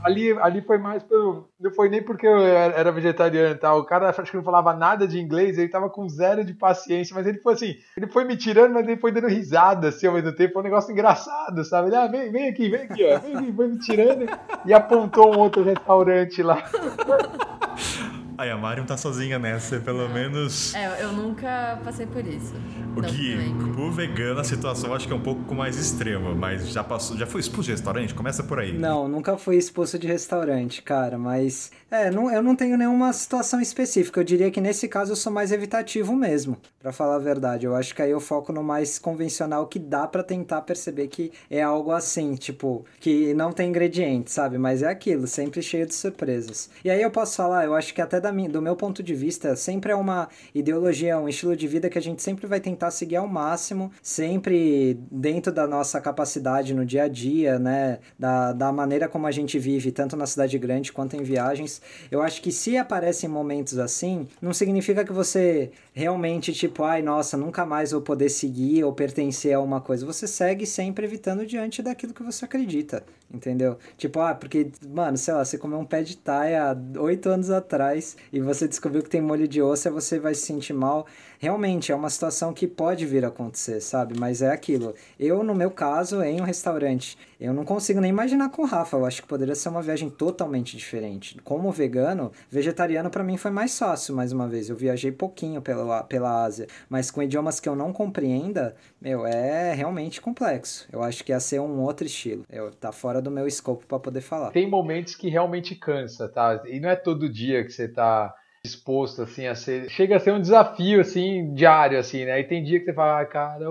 Ali, 0.03 0.31
ali 0.39 0.61
foi 0.61 0.77
mais 0.77 1.03
pelo. 1.03 1.49
Não 1.59 1.71
foi 1.71 1.89
nem 1.89 2.01
porque 2.01 2.25
eu 2.25 2.37
era 2.37 2.73
era 2.75 2.91
vegetariano 2.91 3.55
e 3.55 3.57
tal. 3.57 3.79
O 3.79 3.85
cara 3.85 4.09
acho 4.09 4.23
que 4.23 4.37
não 4.37 4.43
falava 4.43 4.73
nada 4.73 5.07
de 5.07 5.19
inglês, 5.19 5.57
ele 5.57 5.69
tava 5.69 5.89
com 5.89 6.07
zero 6.07 6.43
de 6.43 6.53
paciência, 6.53 7.15
mas 7.15 7.25
ele 7.25 7.39
foi 7.39 7.53
assim, 7.53 7.75
ele 7.95 8.07
foi 8.07 8.23
me 8.23 8.37
tirando, 8.37 8.73
mas 8.73 8.87
ele 8.87 8.97
foi 8.97 9.11
dando 9.11 9.27
risada 9.27 9.89
assim 9.89 10.07
ao 10.07 10.13
mesmo 10.13 10.33
tempo. 10.33 10.53
Foi 10.53 10.61
um 10.61 10.65
negócio 10.65 10.91
engraçado, 10.91 11.63
sabe? 11.65 11.89
Ele, 11.89 11.95
ah, 11.95 12.07
vem, 12.07 12.31
vem 12.31 12.47
aqui, 12.47 12.69
vem 12.69 12.81
aqui, 12.81 13.03
ó. 13.05 13.19
Vem 13.19 13.35
aqui, 13.35 13.53
foi 13.53 13.67
me 13.67 13.79
tirando 13.79 14.25
e 14.65 14.73
apontou 14.73 15.35
um 15.35 15.39
outro 15.39 15.63
restaurante 15.63 16.41
lá. 16.41 16.63
Aí 18.37 18.51
a 18.51 18.57
Mari 18.57 18.81
não 18.81 18.85
tá 18.87 18.95
sozinha 18.97 19.39
nessa, 19.39 19.79
pelo 19.79 20.07
menos. 20.09 20.75
É, 20.75 21.01
eu 21.03 21.11
nunca 21.11 21.79
passei 21.83 22.05
por 22.05 22.23
isso. 22.25 22.53
O 22.95 23.01
Não, 23.01 23.09
Gui, 23.09 23.31
também. 23.31 23.73
pro 23.73 23.91
vegano 23.91 24.39
a 24.39 24.43
situação 24.43 24.93
acho 24.93 25.07
que 25.07 25.13
é 25.13 25.15
um 25.15 25.21
pouco 25.21 25.55
mais 25.55 25.75
extrema, 25.77 26.35
mas 26.35 26.69
já 26.69 26.83
passou, 26.83 27.17
já 27.17 27.25
foi 27.25 27.41
expulso 27.41 27.63
de 27.65 27.71
restaurante? 27.71 28.13
Começa 28.13 28.43
por 28.43 28.59
aí. 28.59 28.77
Não, 28.77 29.07
nunca 29.07 29.37
fui 29.37 29.55
expulso 29.55 29.97
de 29.97 30.05
restaurante, 30.07 30.83
cara, 30.83 31.17
mas. 31.17 31.71
É, 31.89 32.11
não, 32.11 32.29
eu 32.31 32.43
não 32.43 32.55
tenho 32.55 32.77
nenhuma 32.77 33.11
situação 33.13 33.59
específica. 33.61 34.19
Eu 34.19 34.23
diria 34.23 34.51
que 34.51 34.61
nesse 34.61 34.87
caso 34.87 35.13
eu 35.13 35.15
sou 35.15 35.31
mais 35.31 35.51
evitativo 35.51 36.15
mesmo, 36.15 36.57
pra 36.79 36.91
falar 36.91 37.15
a 37.15 37.19
verdade. 37.19 37.65
Eu 37.65 37.75
acho 37.75 37.95
que 37.95 38.01
aí 38.03 38.11
eu 38.11 38.19
foco 38.19 38.51
no 38.53 38.63
mais 38.63 38.99
convencional 38.99 39.65
que 39.65 39.79
dá 39.79 40.05
pra 40.05 40.21
tentar 40.21 40.61
perceber 40.61 41.07
que 41.07 41.31
é 41.49 41.61
algo 41.63 41.91
assim, 41.91 42.35
tipo, 42.35 42.85
que 42.99 43.33
não 43.33 43.51
tem 43.51 43.69
ingredientes, 43.69 44.33
sabe? 44.33 44.57
Mas 44.59 44.83
é 44.83 44.87
aquilo, 44.89 45.25
sempre 45.25 45.61
cheio 45.63 45.85
de 45.87 45.95
surpresas. 45.95 46.69
E 46.83 46.89
aí 46.91 47.01
eu 47.01 47.09
posso 47.09 47.35
falar, 47.37 47.65
eu 47.65 47.73
acho 47.73 47.93
que 47.93 48.01
até 48.01 48.19
da 48.27 48.31
minha, 48.33 48.49
do 48.49 48.61
meu 48.61 48.75
ponto 48.75 49.01
de 49.01 49.15
vista, 49.15 49.55
sempre 49.55 49.91
é 49.91 49.95
uma 49.95 50.27
ideologia, 50.53 51.17
um 51.17 51.29
estilo 51.29 51.55
de 51.55 51.67
vida 51.67 51.89
que 51.89 51.97
a 51.97 52.01
gente 52.01 52.21
sempre 52.21 52.45
vai 52.45 52.59
tentar 52.59 52.91
seguir 52.91 53.15
ao 53.15 53.27
máximo, 53.27 53.91
sempre 54.01 54.99
dentro 55.09 55.51
da 55.51 55.65
nossa 55.65 55.99
capacidade 56.01 56.73
no 56.73 56.85
dia 56.85 57.03
a 57.03 57.07
dia, 57.07 57.57
né? 57.57 57.99
Da, 58.19 58.51
da 58.51 58.71
maneira 58.71 59.07
como 59.07 59.25
a 59.25 59.31
gente 59.31 59.57
vive, 59.57 59.91
tanto 59.91 60.17
na 60.17 60.25
cidade 60.25 60.57
grande 60.59 60.91
quanto 60.91 61.15
em 61.15 61.23
viagens. 61.23 61.81
Eu 62.11 62.21
acho 62.21 62.41
que 62.41 62.51
se 62.51 62.77
aparecem 62.77 63.29
momentos 63.29 63.79
assim, 63.79 64.27
não 64.41 64.53
significa 64.53 65.05
que 65.05 65.13
você 65.13 65.71
realmente, 65.97 66.53
tipo, 66.53 66.83
ai, 66.83 67.01
nossa, 67.01 67.35
nunca 67.35 67.65
mais 67.65 67.89
vou 67.91 67.99
poder 67.99 68.29
seguir 68.29 68.83
ou 68.83 68.93
pertencer 68.93 69.55
a 69.55 69.59
uma 69.59 69.81
coisa. 69.81 70.05
Você 70.05 70.27
segue 70.27 70.63
sempre 70.63 71.07
evitando 71.07 71.43
diante 71.43 71.81
daquilo 71.81 72.13
que 72.13 72.21
você 72.21 72.45
acredita, 72.45 73.03
entendeu? 73.33 73.79
Tipo, 73.97 74.19
ah, 74.19 74.35
porque, 74.35 74.69
mano, 74.87 75.17
sei 75.17 75.33
lá, 75.33 75.43
você 75.43 75.57
comeu 75.57 75.79
um 75.79 75.85
pé 75.85 76.03
de 76.03 76.15
taia 76.15 76.71
há 76.71 77.01
oito 77.01 77.27
anos 77.29 77.49
atrás 77.49 78.15
e 78.31 78.39
você 78.39 78.67
descobriu 78.67 79.01
que 79.01 79.09
tem 79.09 79.21
molho 79.21 79.47
de 79.47 79.59
osso, 79.59 79.89
você 79.89 80.19
vai 80.19 80.35
se 80.35 80.41
sentir 80.41 80.73
mal. 80.73 81.07
Realmente, 81.39 81.91
é 81.91 81.95
uma 81.95 82.09
situação 82.09 82.53
que 82.53 82.67
pode 82.67 83.05
vir 83.05 83.23
a 83.23 83.27
acontecer, 83.27 83.79
sabe? 83.81 84.17
Mas 84.17 84.41
é 84.41 84.51
aquilo. 84.51 84.93
Eu, 85.19 85.43
no 85.43 85.53
meu 85.53 85.69
caso, 85.69 86.21
em 86.23 86.41
um 86.41 86.43
restaurante, 86.43 87.17
eu 87.39 87.53
não 87.53 87.63
consigo 87.63 88.01
nem 88.01 88.09
imaginar 88.09 88.49
com 88.49 88.63
o 88.63 88.65
Rafa. 88.65 88.97
Eu 88.97 89.05
acho 89.05 89.21
que 89.21 89.27
poderia 89.27 89.53
ser 89.53 89.69
uma 89.69 89.81
viagem 89.81 90.09
totalmente 90.09 90.75
diferente. 90.75 91.37
Como 91.43 91.71
vegano, 91.71 92.31
vegetariano 92.49 93.09
para 93.09 93.23
mim 93.23 93.37
foi 93.37 93.51
mais 93.51 93.77
fácil, 93.77 94.15
mais 94.15 94.31
uma 94.31 94.47
vez. 94.47 94.69
Eu 94.69 94.75
viajei 94.75 95.11
pouquinho 95.11 95.61
pela, 95.61 96.03
pela 96.03 96.43
Ásia, 96.43 96.67
mas 96.89 97.11
com 97.11 97.21
idiomas 97.21 97.59
que 97.59 97.69
eu 97.69 97.75
não 97.75 97.93
compreenda, 97.93 98.75
meu, 98.99 99.25
é 99.25 99.73
realmente 99.73 100.19
complexo. 100.19 100.87
Eu 100.91 101.03
acho 101.03 101.23
que 101.23 101.31
ia 101.31 101.39
ser 101.39 101.59
um 101.59 101.81
outro 101.81 102.07
estilo. 102.07 102.43
Eu, 102.49 102.71
tá 102.71 102.91
fora 102.91 103.21
do 103.21 103.29
meu 103.29 103.45
escopo 103.45 103.85
para 103.85 103.99
poder 103.99 104.21
falar. 104.21 104.51
Tem 104.51 104.69
momentos 104.69 105.15
que 105.15 105.29
realmente 105.29 105.75
cansa, 105.75 106.27
tá? 106.27 106.63
E 106.65 106.79
não 106.79 106.89
é 106.89 106.95
todo 106.95 107.29
dia 107.29 107.63
que 107.63 107.71
você 107.71 107.87
tá 107.87 108.33
disposto 108.67 109.23
assim 109.23 109.47
a 109.47 109.55
ser, 109.55 109.89
chega 109.89 110.17
a 110.17 110.19
ser 110.19 110.31
um 110.31 110.41
desafio 110.41 111.01
assim 111.01 111.53
diário 111.53 111.97
assim, 111.97 112.25
né? 112.25 112.39
E 112.39 112.43
tem 112.43 112.63
dia 112.63 112.79
que 112.79 112.85
você 112.85 112.93
fala, 112.93 113.21
ah, 113.21 113.25
cara, 113.25 113.65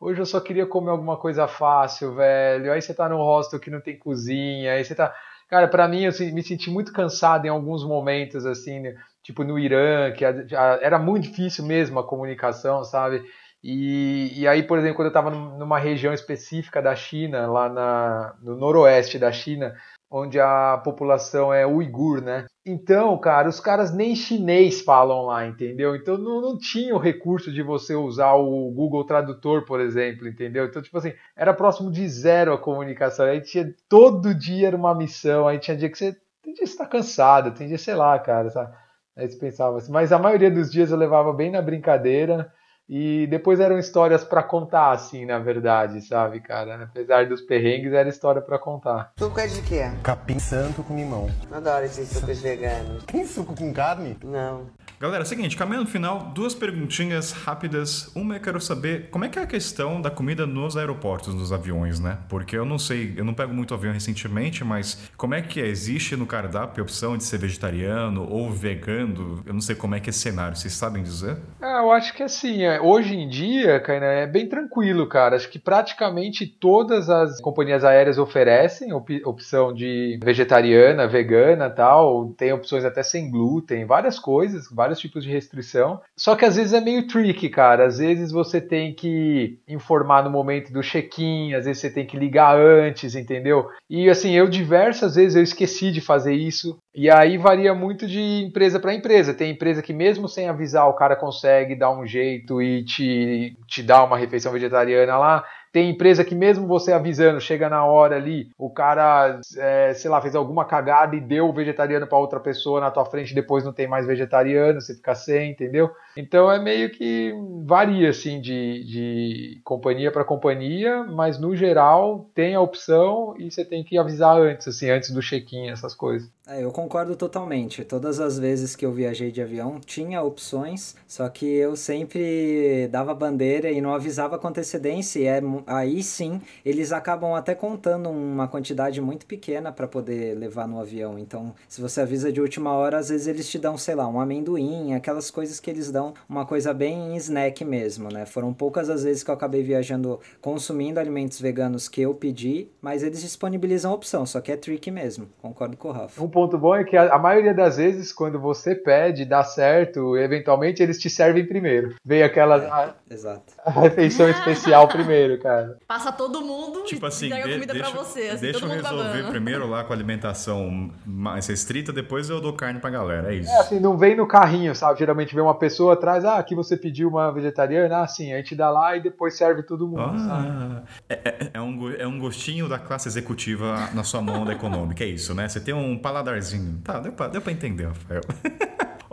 hoje 0.00 0.20
eu 0.20 0.26
só 0.26 0.40
queria 0.40 0.66
comer 0.66 0.90
alguma 0.90 1.16
coisa 1.16 1.48
fácil, 1.48 2.14
velho. 2.14 2.72
Aí 2.72 2.82
você 2.82 2.92
tá 2.92 3.08
num 3.08 3.16
hostel 3.16 3.60
que 3.60 3.70
não 3.70 3.80
tem 3.80 3.98
cozinha, 3.98 4.72
aí 4.72 4.84
você 4.84 4.94
tá, 4.94 5.14
cara, 5.48 5.68
pra 5.68 5.88
mim 5.88 6.04
eu 6.04 6.12
me 6.32 6.42
senti 6.42 6.70
muito 6.70 6.92
cansado 6.92 7.46
em 7.46 7.50
alguns 7.50 7.84
momentos 7.86 8.44
assim, 8.44 8.80
né? 8.80 8.94
tipo 9.22 9.44
no 9.44 9.58
Irã, 9.58 10.12
que 10.12 10.24
era 10.24 10.98
muito 10.98 11.28
difícil 11.28 11.64
mesmo 11.64 11.98
a 11.98 12.06
comunicação, 12.06 12.84
sabe? 12.84 13.22
E, 13.62 14.40
e 14.40 14.48
aí, 14.48 14.64
por 14.64 14.78
exemplo, 14.78 14.96
quando 14.96 15.06
eu 15.06 15.10
estava 15.10 15.30
numa 15.30 15.78
região 15.78 16.12
específica 16.12 16.82
da 16.82 16.96
China, 16.96 17.46
lá 17.46 17.68
na, 17.68 18.34
no 18.42 18.56
noroeste 18.56 19.18
da 19.18 19.30
China, 19.30 19.72
onde 20.12 20.38
a 20.38 20.78
população 20.84 21.52
é 21.52 21.66
uigur, 21.66 22.22
né? 22.22 22.44
Então, 22.66 23.16
cara, 23.18 23.48
os 23.48 23.58
caras 23.58 23.94
nem 23.94 24.14
chinês 24.14 24.82
falam 24.82 25.22
lá, 25.22 25.46
entendeu? 25.46 25.96
Então 25.96 26.18
não, 26.18 26.40
não 26.40 26.58
tinha 26.58 26.94
o 26.94 26.98
recurso 26.98 27.50
de 27.50 27.62
você 27.62 27.94
usar 27.94 28.34
o 28.34 28.70
Google 28.70 29.04
Tradutor, 29.06 29.64
por 29.64 29.80
exemplo, 29.80 30.28
entendeu? 30.28 30.66
Então, 30.66 30.82
tipo 30.82 30.98
assim, 30.98 31.14
era 31.34 31.54
próximo 31.54 31.90
de 31.90 32.06
zero 32.06 32.52
a 32.52 32.58
comunicação. 32.58 33.24
Aí 33.24 33.40
tinha 33.40 33.74
todo 33.88 34.34
dia 34.34 34.68
era 34.68 34.76
uma 34.76 34.94
missão, 34.94 35.48
aí 35.48 35.58
tinha 35.58 35.76
dia 35.76 35.88
que 35.88 35.96
você. 35.96 36.14
Tem 36.42 36.52
dia 36.52 36.64
que 36.64 36.70
você 36.70 36.76
tá 36.76 36.86
cansado, 36.86 37.52
tem 37.52 37.66
dia, 37.68 37.78
sei 37.78 37.94
lá, 37.94 38.18
cara, 38.18 38.50
sabe? 38.50 38.74
Aí 39.16 39.30
você 39.30 39.38
pensava 39.38 39.78
assim, 39.78 39.92
mas 39.92 40.12
a 40.12 40.18
maioria 40.18 40.50
dos 40.50 40.70
dias 40.70 40.90
eu 40.90 40.96
levava 40.96 41.32
bem 41.32 41.50
na 41.50 41.62
brincadeira. 41.62 42.52
E 42.88 43.26
depois 43.28 43.60
eram 43.60 43.78
histórias 43.78 44.24
pra 44.24 44.42
contar, 44.42 44.92
assim, 44.92 45.24
na 45.24 45.38
verdade, 45.38 46.00
sabe, 46.02 46.40
cara? 46.40 46.84
Apesar 46.84 47.26
dos 47.26 47.40
perrengues, 47.40 47.92
era 47.92 48.08
história 48.08 48.42
pra 48.42 48.58
contar. 48.58 49.12
Suco 49.18 49.40
é 49.40 49.46
de 49.46 49.62
quê? 49.62 49.90
Capim 50.02 50.38
santo 50.38 50.82
com 50.82 50.96
limão. 50.96 51.30
Adoro 51.50 51.84
esses 51.84 52.08
sucos 52.08 52.40
veganos. 52.40 53.04
Tem 53.04 53.24
suco 53.24 53.54
com 53.54 53.72
carne? 53.72 54.16
Não. 54.22 54.66
Galera, 55.00 55.22
é 55.22 55.26
o 55.26 55.28
seguinte, 55.28 55.56
caminhando 55.56 55.84
no 55.86 55.90
final, 55.90 56.30
duas 56.32 56.54
perguntinhas 56.54 57.32
rápidas. 57.32 58.14
Uma 58.14 58.36
eu 58.36 58.40
quero 58.40 58.60
saber 58.60 59.08
como 59.10 59.24
é 59.24 59.28
que 59.28 59.38
é 59.38 59.42
a 59.42 59.46
questão 59.46 60.00
da 60.00 60.10
comida 60.10 60.46
nos 60.46 60.76
aeroportos, 60.76 61.34
nos 61.34 61.52
aviões, 61.52 61.98
né? 61.98 62.18
Porque 62.28 62.56
eu 62.56 62.64
não 62.64 62.78
sei, 62.78 63.14
eu 63.16 63.24
não 63.24 63.34
pego 63.34 63.52
muito 63.52 63.74
avião 63.74 63.92
recentemente, 63.92 64.62
mas 64.62 65.10
como 65.16 65.34
é 65.34 65.42
que 65.42 65.60
é? 65.60 65.66
Existe 65.66 66.14
no 66.14 66.24
cardápio 66.24 66.82
a 66.82 66.84
opção 66.84 67.16
de 67.16 67.24
ser 67.24 67.38
vegetariano 67.38 68.28
ou 68.30 68.50
vegano? 68.50 69.42
Eu 69.44 69.52
não 69.52 69.60
sei 69.60 69.74
como 69.74 69.94
é 69.96 70.00
que 70.00 70.08
é 70.08 70.10
esse 70.10 70.20
cenário, 70.20 70.56
vocês 70.56 70.72
sabem 70.72 71.02
dizer? 71.02 71.36
Ah, 71.60 71.80
eu 71.82 71.90
acho 71.90 72.14
que 72.14 72.22
assim, 72.22 72.62
é, 72.62 72.71
hoje 72.80 73.14
em 73.16 73.28
dia, 73.28 73.82
é 73.86 74.26
bem 74.26 74.48
tranquilo, 74.48 75.08
cara. 75.08 75.36
Acho 75.36 75.48
que 75.50 75.58
praticamente 75.58 76.46
todas 76.46 77.08
as 77.10 77.40
companhias 77.40 77.84
aéreas 77.84 78.18
oferecem 78.18 78.92
op- 78.92 79.22
opção 79.24 79.72
de 79.72 80.18
vegetariana, 80.22 81.06
vegana 81.08 81.68
tal. 81.70 82.32
Tem 82.36 82.52
opções 82.52 82.84
até 82.84 83.02
sem 83.02 83.30
glúten, 83.30 83.84
várias 83.84 84.18
coisas, 84.18 84.66
vários 84.72 84.98
tipos 84.98 85.24
de 85.24 85.30
restrição. 85.30 86.00
Só 86.16 86.34
que 86.36 86.44
às 86.44 86.56
vezes 86.56 86.72
é 86.72 86.80
meio 86.80 87.06
tricky, 87.06 87.48
cara. 87.48 87.86
Às 87.86 87.98
vezes 87.98 88.30
você 88.30 88.60
tem 88.60 88.94
que 88.94 89.58
informar 89.68 90.22
no 90.24 90.30
momento 90.30 90.72
do 90.72 90.82
check-in, 90.82 91.54
às 91.54 91.64
vezes 91.64 91.80
você 91.80 91.90
tem 91.90 92.06
que 92.06 92.16
ligar 92.16 92.56
antes, 92.56 93.14
entendeu? 93.14 93.68
E 93.88 94.08
assim, 94.08 94.32
eu 94.32 94.48
diversas 94.48 95.14
vezes 95.16 95.36
eu 95.36 95.42
esqueci 95.42 95.90
de 95.90 96.00
fazer 96.00 96.34
isso. 96.34 96.78
E 96.94 97.10
aí 97.10 97.38
varia 97.38 97.74
muito 97.74 98.06
de 98.06 98.20
empresa 98.20 98.78
para 98.78 98.92
empresa. 98.92 99.32
Tem 99.32 99.50
empresa 99.50 99.82
que 99.82 99.94
mesmo 99.94 100.28
sem 100.28 100.48
avisar 100.48 100.88
o 100.88 100.94
cara 100.94 101.16
consegue 101.16 101.74
dar 101.74 101.90
um 101.90 102.06
jeito 102.06 102.60
e 102.60 102.84
te, 102.84 103.56
te 103.66 103.82
dar 103.82 104.04
uma 104.04 104.18
refeição 104.18 104.52
vegetariana 104.52 105.16
lá. 105.16 105.44
Tem 105.72 105.88
empresa 105.88 106.22
que 106.22 106.34
mesmo 106.34 106.66
você 106.66 106.92
avisando, 106.92 107.40
chega 107.40 107.66
na 107.66 107.82
hora 107.82 108.16
ali, 108.16 108.50
o 108.58 108.68
cara, 108.68 109.40
é, 109.56 109.94
sei 109.94 110.10
lá, 110.10 110.20
fez 110.20 110.34
alguma 110.36 110.66
cagada 110.66 111.16
e 111.16 111.20
deu 111.20 111.48
o 111.48 111.52
vegetariano 111.52 112.06
para 112.06 112.18
outra 112.18 112.38
pessoa 112.38 112.78
na 112.78 112.90
tua 112.90 113.06
frente, 113.06 113.34
depois 113.34 113.64
não 113.64 113.72
tem 113.72 113.88
mais 113.88 114.06
vegetariano, 114.06 114.82
você 114.82 114.94
fica 114.94 115.14
sem, 115.14 115.52
entendeu? 115.52 115.90
Então 116.16 116.50
é 116.50 116.58
meio 116.58 116.90
que 116.90 117.32
varia 117.64 118.10
assim 118.10 118.40
de, 118.40 118.84
de 118.84 119.60
companhia 119.64 120.10
para 120.10 120.24
companhia, 120.24 121.04
mas 121.04 121.38
no 121.38 121.54
geral 121.56 122.30
tem 122.34 122.54
a 122.54 122.60
opção 122.60 123.34
e 123.38 123.50
você 123.50 123.64
tem 123.64 123.84
que 123.84 123.96
avisar 123.96 124.38
antes, 124.38 124.68
assim, 124.68 124.90
antes 124.90 125.10
do 125.10 125.20
check-in, 125.20 125.68
essas 125.68 125.94
coisas. 125.94 126.30
É, 126.44 126.64
eu 126.64 126.72
concordo 126.72 127.14
totalmente. 127.14 127.84
Todas 127.84 128.18
as 128.18 128.36
vezes 128.36 128.74
que 128.74 128.84
eu 128.84 128.92
viajei 128.92 129.30
de 129.30 129.40
avião 129.40 129.78
tinha 129.78 130.20
opções, 130.22 130.96
só 131.06 131.28
que 131.28 131.46
eu 131.46 131.76
sempre 131.76 132.88
dava 132.90 133.14
bandeira 133.14 133.70
e 133.70 133.80
não 133.80 133.94
avisava 133.94 134.36
com 134.38 134.48
antecedência. 134.48 135.20
E 135.20 135.26
é, 135.26 135.40
aí 135.68 136.02
sim, 136.02 136.40
eles 136.64 136.90
acabam 136.90 137.34
até 137.34 137.54
contando 137.54 138.10
uma 138.10 138.48
quantidade 138.48 139.00
muito 139.00 139.24
pequena 139.24 139.70
para 139.70 139.86
poder 139.86 140.36
levar 140.36 140.66
no 140.66 140.80
avião. 140.80 141.16
Então, 141.16 141.54
se 141.68 141.80
você 141.80 142.00
avisa 142.00 142.32
de 142.32 142.40
última 142.40 142.72
hora, 142.72 142.98
às 142.98 143.08
vezes 143.08 143.28
eles 143.28 143.48
te 143.48 143.58
dão, 143.58 143.78
sei 143.78 143.94
lá, 143.94 144.08
um 144.08 144.20
amendoim, 144.20 144.94
aquelas 144.94 145.30
coisas 145.30 145.60
que 145.60 145.70
eles 145.70 145.92
dão, 145.92 146.01
uma 146.28 146.44
coisa 146.46 146.72
bem 146.74 147.16
snack 147.16 147.64
mesmo, 147.64 148.08
né? 148.12 148.24
Foram 148.26 148.52
poucas 148.52 148.88
as 148.90 149.02
vezes 149.04 149.22
que 149.22 149.30
eu 149.30 149.34
acabei 149.34 149.62
viajando 149.62 150.18
consumindo 150.40 150.98
alimentos 151.00 151.40
veganos 151.40 151.88
que 151.88 152.00
eu 152.02 152.14
pedi, 152.14 152.68
mas 152.80 153.02
eles 153.02 153.20
disponibilizam 153.22 153.90
a 153.90 153.94
opção, 153.94 154.24
só 154.26 154.40
que 154.40 154.50
é 154.52 154.56
tricky 154.56 154.90
mesmo. 154.90 155.28
Concordo 155.40 155.76
com 155.76 155.88
o 155.88 155.92
Rafa. 155.92 156.22
Um 156.22 156.28
ponto 156.28 156.56
bom 156.58 156.74
é 156.74 156.84
que 156.84 156.96
a, 156.96 157.14
a 157.14 157.18
maioria 157.18 157.54
das 157.54 157.76
vezes, 157.76 158.12
quando 158.12 158.38
você 158.40 158.74
pede, 158.74 159.24
dá 159.24 159.42
certo, 159.44 160.16
eventualmente 160.16 160.82
eles 160.82 160.98
te 160.98 161.08
servem 161.10 161.46
primeiro. 161.46 161.94
Vem 162.04 162.22
aquela 162.22 162.56
a, 162.56 162.94
Exato. 163.12 163.52
a 163.64 163.70
refeição 163.70 164.28
especial 164.28 164.88
primeiro, 164.88 165.38
cara. 165.40 165.76
Passa 165.86 166.10
todo 166.12 166.40
mundo 166.40 166.82
Tipo 166.84 167.06
e 167.06 167.08
assim, 167.08 167.26
entrega 167.26 167.46
de- 167.48 167.52
comida 167.54 167.72
deixa, 167.74 167.90
pra 167.90 168.02
você. 168.02 168.20
Assim, 168.28 168.40
deixa 168.40 168.56
eu 168.58 168.60
todo 168.60 168.70
mundo 168.70 168.82
resolver 168.82 169.08
babando. 169.12 169.28
primeiro 169.30 169.66
lá 169.68 169.84
com 169.84 169.92
a 169.92 169.96
alimentação 169.96 170.90
mais 171.06 171.46
restrita, 171.46 171.92
depois 171.92 172.28
eu 172.30 172.40
dou 172.40 172.52
carne 172.54 172.80
pra 172.80 172.90
galera, 172.90 173.32
é 173.32 173.36
isso. 173.38 173.50
É 173.50 173.56
assim, 173.58 173.80
não 173.80 173.96
vem 173.96 174.16
no 174.16 174.26
carrinho, 174.26 174.74
sabe? 174.74 174.98
Geralmente 174.98 175.34
vem 175.34 175.42
uma 175.42 175.54
pessoa 175.58 175.91
atrás, 175.92 176.24
ah, 176.24 176.38
aqui 176.38 176.54
você 176.54 176.76
pediu 176.76 177.08
uma 177.08 177.30
vegetariana, 177.32 178.02
ah, 178.02 178.06
sim, 178.08 178.32
a 178.32 178.36
gente 178.38 178.54
dá 178.56 178.70
lá 178.70 178.96
e 178.96 179.02
depois 179.02 179.36
serve 179.36 179.62
todo 179.62 179.86
mundo, 179.86 180.18
sabe? 180.18 180.48
Ah, 180.48 180.82
é, 181.08 181.14
é- 181.14 181.50
é 181.54 181.60
um, 181.60 181.90
é 181.92 182.06
um 182.06 182.18
gostinho 182.18 182.68
da 182.68 182.78
classe 182.78 183.08
executiva 183.08 183.88
na 183.94 184.02
sua 184.04 184.20
mão 184.20 184.44
da 184.44 184.52
econômica, 184.52 185.04
é 185.04 185.08
isso, 185.08 185.34
né? 185.34 185.48
Você 185.48 185.60
tem 185.60 185.74
um 185.74 185.96
paladarzinho. 185.98 186.80
Tá, 186.82 186.98
deu 187.00 187.12
pra, 187.12 187.28
deu 187.28 187.40
pra 187.40 187.52
entender, 187.52 187.86
Rafael. 187.86 188.22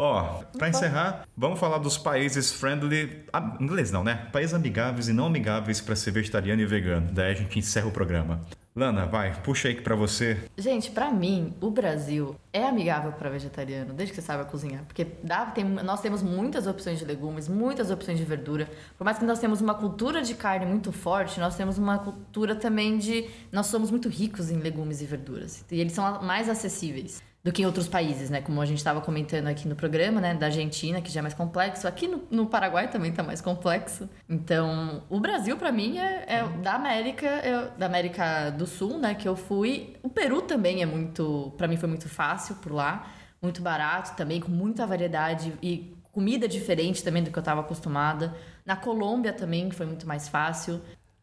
Ó, 0.01 0.43
pra 0.57 0.69
encerrar, 0.69 1.27
vamos 1.35 1.59
falar 1.59 1.77
dos 1.77 1.97
países 1.97 2.53
friendly. 2.53 3.25
Ah, 3.33 3.57
inglês 3.59 3.91
não, 3.91 4.01
né? 4.01 4.27
Países 4.31 4.53
amigáveis 4.53 5.09
e 5.09 5.13
não 5.13 5.25
amigáveis 5.25 5.81
pra 5.81 5.93
ser 5.93 6.11
vegetariano 6.11 6.61
e 6.61 6.65
vegano. 6.65 7.07
Daí 7.11 7.33
a 7.33 7.35
gente 7.35 7.59
encerra 7.59 7.87
o 7.87 7.91
programa. 7.91 8.39
Lana, 8.79 9.05
vai, 9.05 9.33
puxa 9.43 9.67
aí 9.67 9.75
que 9.75 9.81
pra 9.81 9.93
você. 9.93 10.37
Gente, 10.57 10.89
pra 10.89 11.11
mim, 11.11 11.53
o 11.59 11.69
Brasil 11.69 12.33
é 12.53 12.63
amigável 12.65 13.11
pra 13.11 13.29
vegetariano, 13.29 13.93
desde 13.93 14.13
que 14.15 14.21
você 14.21 14.25
saiba 14.25 14.45
cozinhar. 14.45 14.85
Porque 14.85 15.05
dá, 15.21 15.45
tem- 15.47 15.65
nós 15.65 15.99
temos 15.99 16.23
muitas 16.23 16.65
opções 16.65 16.97
de 16.97 17.03
legumes, 17.03 17.49
muitas 17.49 17.91
opções 17.91 18.17
de 18.17 18.23
verdura. 18.23 18.69
Por 18.97 19.03
mais 19.03 19.19
que 19.19 19.25
nós 19.25 19.37
temos 19.37 19.59
uma 19.59 19.73
cultura 19.73 20.21
de 20.21 20.33
carne 20.33 20.65
muito 20.65 20.93
forte, 20.93 21.41
nós 21.41 21.57
temos 21.57 21.77
uma 21.77 21.99
cultura 21.99 22.55
também 22.55 22.97
de. 22.97 23.27
Nós 23.51 23.67
somos 23.67 23.91
muito 23.91 24.07
ricos 24.07 24.49
em 24.49 24.59
legumes 24.59 25.01
e 25.01 25.05
verduras. 25.05 25.65
E 25.69 25.79
eles 25.81 25.91
são 25.91 26.21
mais 26.23 26.47
acessíveis 26.47 27.21
do 27.43 27.51
que 27.51 27.61
em 27.61 27.65
outros 27.65 27.87
países, 27.87 28.29
né? 28.29 28.41
Como 28.41 28.61
a 28.61 28.65
gente 28.65 28.79
estava 28.79 28.99
comentando 28.99 29.47
aqui 29.47 29.67
no 29.67 29.75
programa, 29.75 30.19
né? 30.19 30.33
Da 30.33 30.47
Argentina, 30.47 31.01
que 31.01 31.09
já 31.09 31.19
é 31.19 31.21
mais 31.21 31.33
complexo. 31.33 31.87
Aqui 31.87 32.07
no, 32.07 32.23
no 32.29 32.45
Paraguai 32.47 32.89
também 32.89 33.11
tá 33.11 33.23
mais 33.23 33.39
complexo. 33.39 34.09
Então, 34.27 35.03
o 35.09 35.19
Brasil, 35.19 35.55
pra 35.55 35.71
mim, 35.71 35.97
é, 35.97 36.25
é 36.27 36.43
da 36.61 36.73
América, 36.73 37.27
é 37.27 37.71
da 37.77 37.85
América 37.85 38.49
do 38.49 38.67
Sul, 38.67 38.97
né? 38.97 39.15
Que 39.15 39.27
eu 39.27 39.35
fui. 39.35 39.95
O 40.03 40.09
Peru 40.09 40.41
também 40.41 40.81
é 40.81 40.85
muito. 40.85 41.53
Pra 41.57 41.67
mim 41.67 41.77
foi 41.77 41.87
muito 41.87 42.09
fácil 42.09 42.55
por 42.55 42.73
lá. 42.73 43.07
Muito 43.41 43.61
barato 43.61 44.17
também, 44.17 44.41
com 44.41 44.51
muita 44.51 44.85
variedade 44.85 45.53
e 45.63 45.95
comida 46.11 46.45
diferente 46.45 47.01
também 47.01 47.23
do 47.23 47.31
que 47.31 47.37
eu 47.37 47.41
estava 47.41 47.61
acostumada. 47.61 48.35
Na 48.65 48.75
Colômbia 48.75 49.31
também 49.31 49.71
foi 49.71 49.85
muito 49.85 50.05
mais 50.05 50.27
fácil. 50.27 50.81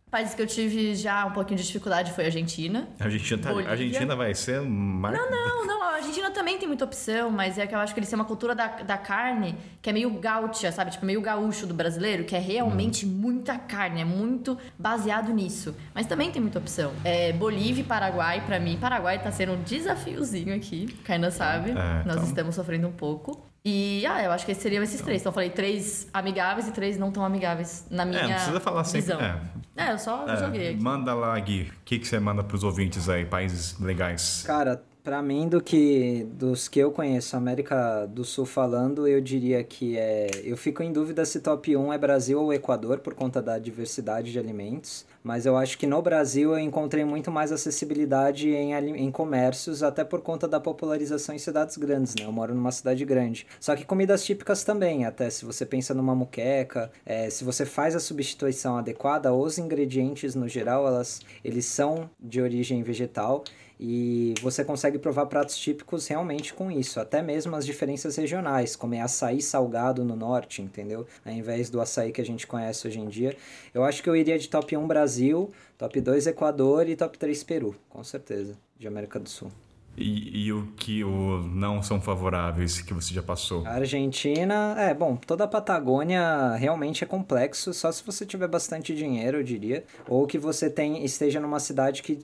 Países 0.08 0.34
que 0.36 0.40
eu 0.42 0.46
tive 0.46 0.94
já 0.94 1.26
um 1.26 1.32
pouquinho 1.32 1.58
de 1.58 1.66
dificuldade 1.66 2.12
foi 2.12 2.22
a 2.22 2.26
Argentina. 2.28 2.88
A 3.00 3.04
Argentina, 3.04 3.42
tá- 3.42 3.48
Bolívia. 3.50 3.72
Argentina 3.72 4.14
vai 4.14 4.32
ser 4.36 4.60
mais. 4.62 5.18
Não, 5.18 5.66
não, 5.66 5.82
a 5.82 5.96
Argentina 5.96 6.30
também 6.30 6.56
tem 6.58 6.68
muita 6.68 6.84
opção, 6.84 7.28
mas 7.28 7.58
é 7.58 7.66
que 7.66 7.74
eu 7.74 7.78
acho 7.80 7.92
que 7.92 7.98
eles 7.98 8.08
têm 8.08 8.16
uma 8.16 8.24
cultura 8.24 8.54
da, 8.54 8.68
da 8.68 8.96
carne 8.96 9.56
que 9.82 9.90
é 9.90 9.92
meio 9.92 10.08
gaúcha, 10.10 10.70
sabe? 10.70 10.92
Tipo, 10.92 11.04
meio 11.04 11.20
gaúcho 11.20 11.66
do 11.66 11.74
brasileiro, 11.74 12.22
que 12.22 12.36
é 12.36 12.38
realmente 12.38 13.04
muita 13.04 13.58
carne, 13.58 14.00
é 14.00 14.04
muito 14.04 14.56
baseado 14.78 15.32
nisso. 15.32 15.74
Mas 15.92 16.06
também 16.06 16.30
tem 16.30 16.40
muita 16.40 16.60
opção. 16.60 16.92
É, 17.02 17.32
Bolívia 17.32 17.80
e 17.80 17.84
Paraguai, 17.84 18.40
pra 18.46 18.60
mim, 18.60 18.78
Paraguai 18.80 19.20
tá 19.20 19.32
sendo 19.32 19.54
um 19.54 19.62
desafiozinho 19.64 20.54
aqui, 20.54 20.86
Kaina 21.02 21.32
sabe. 21.32 21.70
É, 21.72 21.74
Nós 22.04 22.14
então. 22.14 22.22
estamos 22.22 22.54
sofrendo 22.54 22.86
um 22.86 22.92
pouco. 22.92 23.44
E, 23.68 24.06
ah, 24.06 24.22
eu 24.22 24.30
acho 24.30 24.46
que 24.46 24.54
seriam 24.54 24.80
esses 24.84 25.00
três. 25.00 25.20
Então, 25.20 25.30
eu 25.30 25.34
falei 25.34 25.50
três 25.50 26.06
amigáveis 26.14 26.68
e 26.68 26.70
três 26.70 26.96
não 26.96 27.10
tão 27.10 27.24
amigáveis, 27.24 27.84
na 27.90 28.04
minha 28.04 28.20
É, 28.20 28.28
não 28.28 28.34
precisa 28.34 28.60
falar 28.60 28.84
sempre. 28.84 29.00
visão. 29.00 29.20
É, 29.20 29.40
É, 29.76 29.92
eu 29.92 29.98
só 29.98 30.24
é, 30.28 30.36
joguei 30.36 30.68
aqui. 30.68 30.80
manda 30.80 31.12
lá, 31.12 31.36
Gui. 31.40 31.62
O 31.62 31.84
que, 31.84 31.98
que 31.98 32.06
você 32.06 32.20
manda 32.20 32.44
pros 32.44 32.62
ouvintes 32.62 33.08
aí, 33.08 33.24
países 33.24 33.76
legais? 33.80 34.44
Cara, 34.46 34.80
pra 35.06 35.22
mim, 35.22 35.48
do 35.48 35.62
que 35.62 36.26
dos 36.32 36.66
que 36.66 36.80
eu 36.80 36.90
conheço, 36.90 37.36
América 37.36 38.06
do 38.06 38.24
Sul 38.24 38.44
falando, 38.44 39.06
eu 39.06 39.20
diria 39.20 39.62
que 39.62 39.96
é. 39.96 40.26
Eu 40.42 40.56
fico 40.56 40.82
em 40.82 40.92
dúvida 40.92 41.24
se 41.24 41.38
top 41.38 41.76
1 41.76 41.92
é 41.92 41.96
Brasil 41.96 42.42
ou 42.42 42.52
Equador, 42.52 42.98
por 42.98 43.14
conta 43.14 43.40
da 43.40 43.56
diversidade 43.56 44.32
de 44.32 44.38
alimentos. 44.40 45.06
Mas 45.22 45.46
eu 45.46 45.56
acho 45.56 45.78
que 45.78 45.86
no 45.86 46.02
Brasil 46.02 46.52
eu 46.52 46.58
encontrei 46.58 47.04
muito 47.04 47.30
mais 47.30 47.52
acessibilidade 47.52 48.48
em, 48.48 48.72
em 48.74 49.10
comércios, 49.12 49.82
até 49.84 50.02
por 50.02 50.22
conta 50.22 50.48
da 50.48 50.58
popularização 50.58 51.36
em 51.36 51.38
cidades 51.38 51.76
grandes, 51.76 52.16
né? 52.16 52.24
Eu 52.24 52.32
moro 52.32 52.52
numa 52.52 52.72
cidade 52.72 53.04
grande. 53.04 53.46
Só 53.60 53.76
que 53.76 53.84
comidas 53.84 54.24
típicas 54.24 54.64
também, 54.64 55.04
até 55.04 55.30
se 55.30 55.44
você 55.44 55.64
pensa 55.64 55.94
numa 55.94 56.16
muqueca, 56.16 56.90
é, 57.04 57.30
se 57.30 57.44
você 57.44 57.64
faz 57.64 57.94
a 57.94 58.00
substituição 58.00 58.76
adequada, 58.76 59.32
os 59.32 59.56
ingredientes 59.56 60.34
no 60.34 60.48
geral, 60.48 60.84
elas, 60.84 61.20
eles 61.44 61.64
são 61.64 62.10
de 62.20 62.40
origem 62.40 62.82
vegetal. 62.82 63.44
E 63.78 64.34
você 64.40 64.64
consegue 64.64 64.98
provar 64.98 65.26
pratos 65.26 65.56
típicos 65.58 66.06
realmente 66.06 66.54
com 66.54 66.70
isso, 66.70 66.98
até 66.98 67.20
mesmo 67.20 67.54
as 67.54 67.66
diferenças 67.66 68.16
regionais, 68.16 68.74
como 68.74 68.94
é 68.94 69.00
açaí 69.00 69.42
salgado 69.42 70.04
no 70.04 70.16
norte, 70.16 70.62
entendeu? 70.62 71.06
Ao 71.24 71.32
invés 71.32 71.68
do 71.68 71.80
açaí 71.80 72.10
que 72.10 72.20
a 72.20 72.24
gente 72.24 72.46
conhece 72.46 72.88
hoje 72.88 72.98
em 72.98 73.08
dia. 73.08 73.36
Eu 73.74 73.84
acho 73.84 74.02
que 74.02 74.08
eu 74.08 74.16
iria 74.16 74.38
de 74.38 74.48
top 74.48 74.76
1 74.76 74.86
Brasil, 74.86 75.50
top 75.76 76.00
2 76.00 76.26
Equador 76.28 76.88
e 76.88 76.96
top 76.96 77.18
3 77.18 77.44
Peru, 77.44 77.76
com 77.90 78.02
certeza, 78.02 78.56
de 78.78 78.88
América 78.88 79.20
do 79.20 79.28
Sul. 79.28 79.50
E, 79.96 80.46
e 80.46 80.52
o 80.52 80.68
que 80.76 81.02
o 81.02 81.42
não 81.42 81.82
são 81.82 82.00
favoráveis 82.00 82.80
que 82.80 82.92
você 82.92 83.14
já 83.14 83.22
passou? 83.22 83.66
Argentina, 83.66 84.74
é, 84.78 84.92
bom, 84.92 85.16
toda 85.16 85.44
a 85.44 85.48
Patagônia 85.48 86.54
realmente 86.56 87.02
é 87.02 87.06
complexo, 87.06 87.72
só 87.72 87.90
se 87.90 88.04
você 88.04 88.26
tiver 88.26 88.48
bastante 88.48 88.94
dinheiro, 88.94 89.38
eu 89.38 89.42
diria, 89.42 89.84
ou 90.08 90.26
que 90.26 90.38
você 90.38 90.68
tem, 90.68 91.04
esteja 91.04 91.40
numa 91.40 91.60
cidade 91.60 92.02
que, 92.02 92.16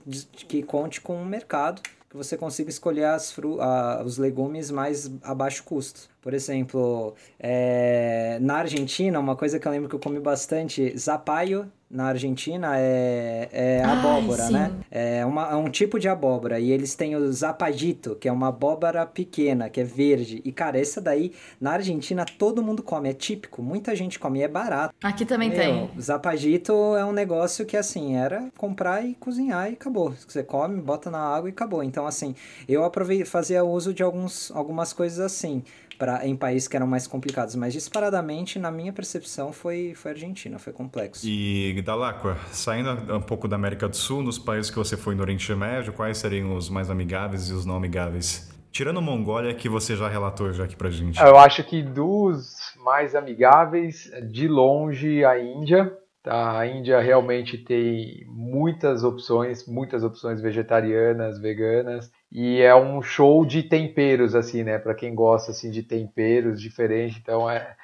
que 0.48 0.62
conte 0.62 1.00
com 1.00 1.16
um 1.16 1.24
mercado, 1.24 1.80
que 2.12 2.16
você 2.16 2.36
consiga 2.36 2.68
escolher 2.68 3.06
as 3.06 3.32
fru 3.32 3.58
a, 3.58 4.02
os 4.04 4.18
legumes 4.18 4.70
mais 4.70 5.10
a 5.22 5.34
baixo 5.34 5.64
custo. 5.64 6.10
Por 6.20 6.34
exemplo, 6.34 7.14
é, 7.40 8.38
na 8.38 8.56
Argentina, 8.56 9.18
uma 9.18 9.34
coisa 9.34 9.58
que 9.58 9.66
eu 9.66 9.72
lembro 9.72 9.88
que 9.88 9.94
eu 9.94 9.98
comi 9.98 10.20
bastante, 10.20 10.94
zapallo 10.96 11.72
na 11.92 12.06
Argentina 12.06 12.78
é, 12.78 13.48
é 13.52 13.82
Ai, 13.84 13.98
abóbora, 13.98 14.50
né? 14.50 14.72
É, 14.90 15.26
uma, 15.26 15.50
é 15.50 15.54
um 15.54 15.70
tipo 15.70 16.00
de 16.00 16.08
abóbora. 16.08 16.58
E 16.58 16.72
eles 16.72 16.94
têm 16.94 17.14
o 17.14 17.30
zapallito, 17.30 18.16
que 18.16 18.26
é 18.26 18.32
uma 18.32 18.48
abóbora 18.48 19.04
pequena, 19.04 19.68
que 19.68 19.80
é 19.80 19.84
verde. 19.84 20.40
E, 20.42 20.50
cara, 20.50 20.80
essa 20.80 21.00
daí, 21.02 21.32
na 21.60 21.72
Argentina, 21.72 22.24
todo 22.24 22.62
mundo 22.62 22.82
come. 22.82 23.10
É 23.10 23.12
típico. 23.12 23.62
Muita 23.62 23.94
gente 23.94 24.18
come. 24.18 24.38
e 24.38 24.42
É 24.42 24.48
barato. 24.48 24.94
Aqui 25.02 25.26
também 25.26 25.50
Meu, 25.50 25.58
tem. 25.58 25.90
Zapallito 26.00 26.72
é 26.96 27.04
um 27.04 27.12
negócio 27.12 27.66
que, 27.66 27.76
assim, 27.76 28.16
era 28.16 28.48
comprar 28.56 29.04
e 29.04 29.14
cozinhar 29.14 29.70
e 29.70 29.74
acabou. 29.74 30.14
Você 30.26 30.42
come, 30.42 30.80
bota 30.80 31.10
na 31.10 31.20
água 31.20 31.50
e 31.50 31.52
acabou. 31.52 31.82
Então, 31.82 32.06
assim, 32.06 32.34
eu 32.66 32.84
aproveitei, 32.84 33.26
fazia 33.26 33.62
uso 33.62 33.92
de 33.92 34.02
alguns, 34.02 34.50
algumas 34.52 34.94
coisas 34.94 35.20
assim. 35.20 35.62
Pra, 36.02 36.26
em 36.26 36.34
países 36.34 36.66
que 36.66 36.74
eram 36.74 36.88
mais 36.88 37.06
complicados, 37.06 37.54
mas 37.54 37.72
disparadamente, 37.72 38.58
na 38.58 38.72
minha 38.72 38.92
percepção, 38.92 39.52
foi, 39.52 39.94
foi 39.94 40.10
Argentina, 40.10 40.58
foi 40.58 40.72
complexo. 40.72 41.24
E 41.24 41.80
Dalacqua, 41.80 42.36
saindo 42.50 42.90
um 43.14 43.20
pouco 43.20 43.46
da 43.46 43.54
América 43.54 43.88
do 43.88 43.94
Sul, 43.94 44.20
nos 44.20 44.36
países 44.36 44.68
que 44.68 44.76
você 44.76 44.96
foi 44.96 45.14
no 45.14 45.22
Oriente 45.22 45.54
Médio, 45.54 45.92
quais 45.92 46.18
seriam 46.18 46.56
os 46.56 46.68
mais 46.68 46.90
amigáveis 46.90 47.50
e 47.50 47.52
os 47.52 47.64
não 47.64 47.76
amigáveis? 47.76 48.50
Tirando 48.72 49.00
Mongólia, 49.00 49.54
que 49.54 49.68
você 49.68 49.94
já 49.94 50.08
relatou 50.08 50.52
já 50.52 50.64
aqui 50.64 50.74
pra 50.74 50.90
gente. 50.90 51.22
Eu 51.22 51.38
acho 51.38 51.62
que 51.62 51.80
dos 51.80 52.56
mais 52.84 53.14
amigáveis, 53.14 54.10
de 54.28 54.48
longe, 54.48 55.24
a 55.24 55.38
Índia. 55.38 55.96
Tá? 56.20 56.58
A 56.58 56.66
Índia 56.66 57.00
realmente 57.00 57.56
tem 57.58 58.26
muitas 58.26 59.04
opções, 59.04 59.68
muitas 59.68 60.02
opções 60.02 60.40
vegetarianas, 60.40 61.40
veganas. 61.40 62.10
E 62.32 62.62
é 62.62 62.74
um 62.74 63.02
show 63.02 63.44
de 63.44 63.62
temperos, 63.62 64.34
assim, 64.34 64.64
né? 64.64 64.78
Para 64.78 64.94
quem 64.94 65.14
gosta 65.14 65.50
assim, 65.50 65.70
de 65.70 65.82
temperos 65.82 66.60
diferentes. 66.60 67.18
Então, 67.18 67.48
é, 67.48 67.76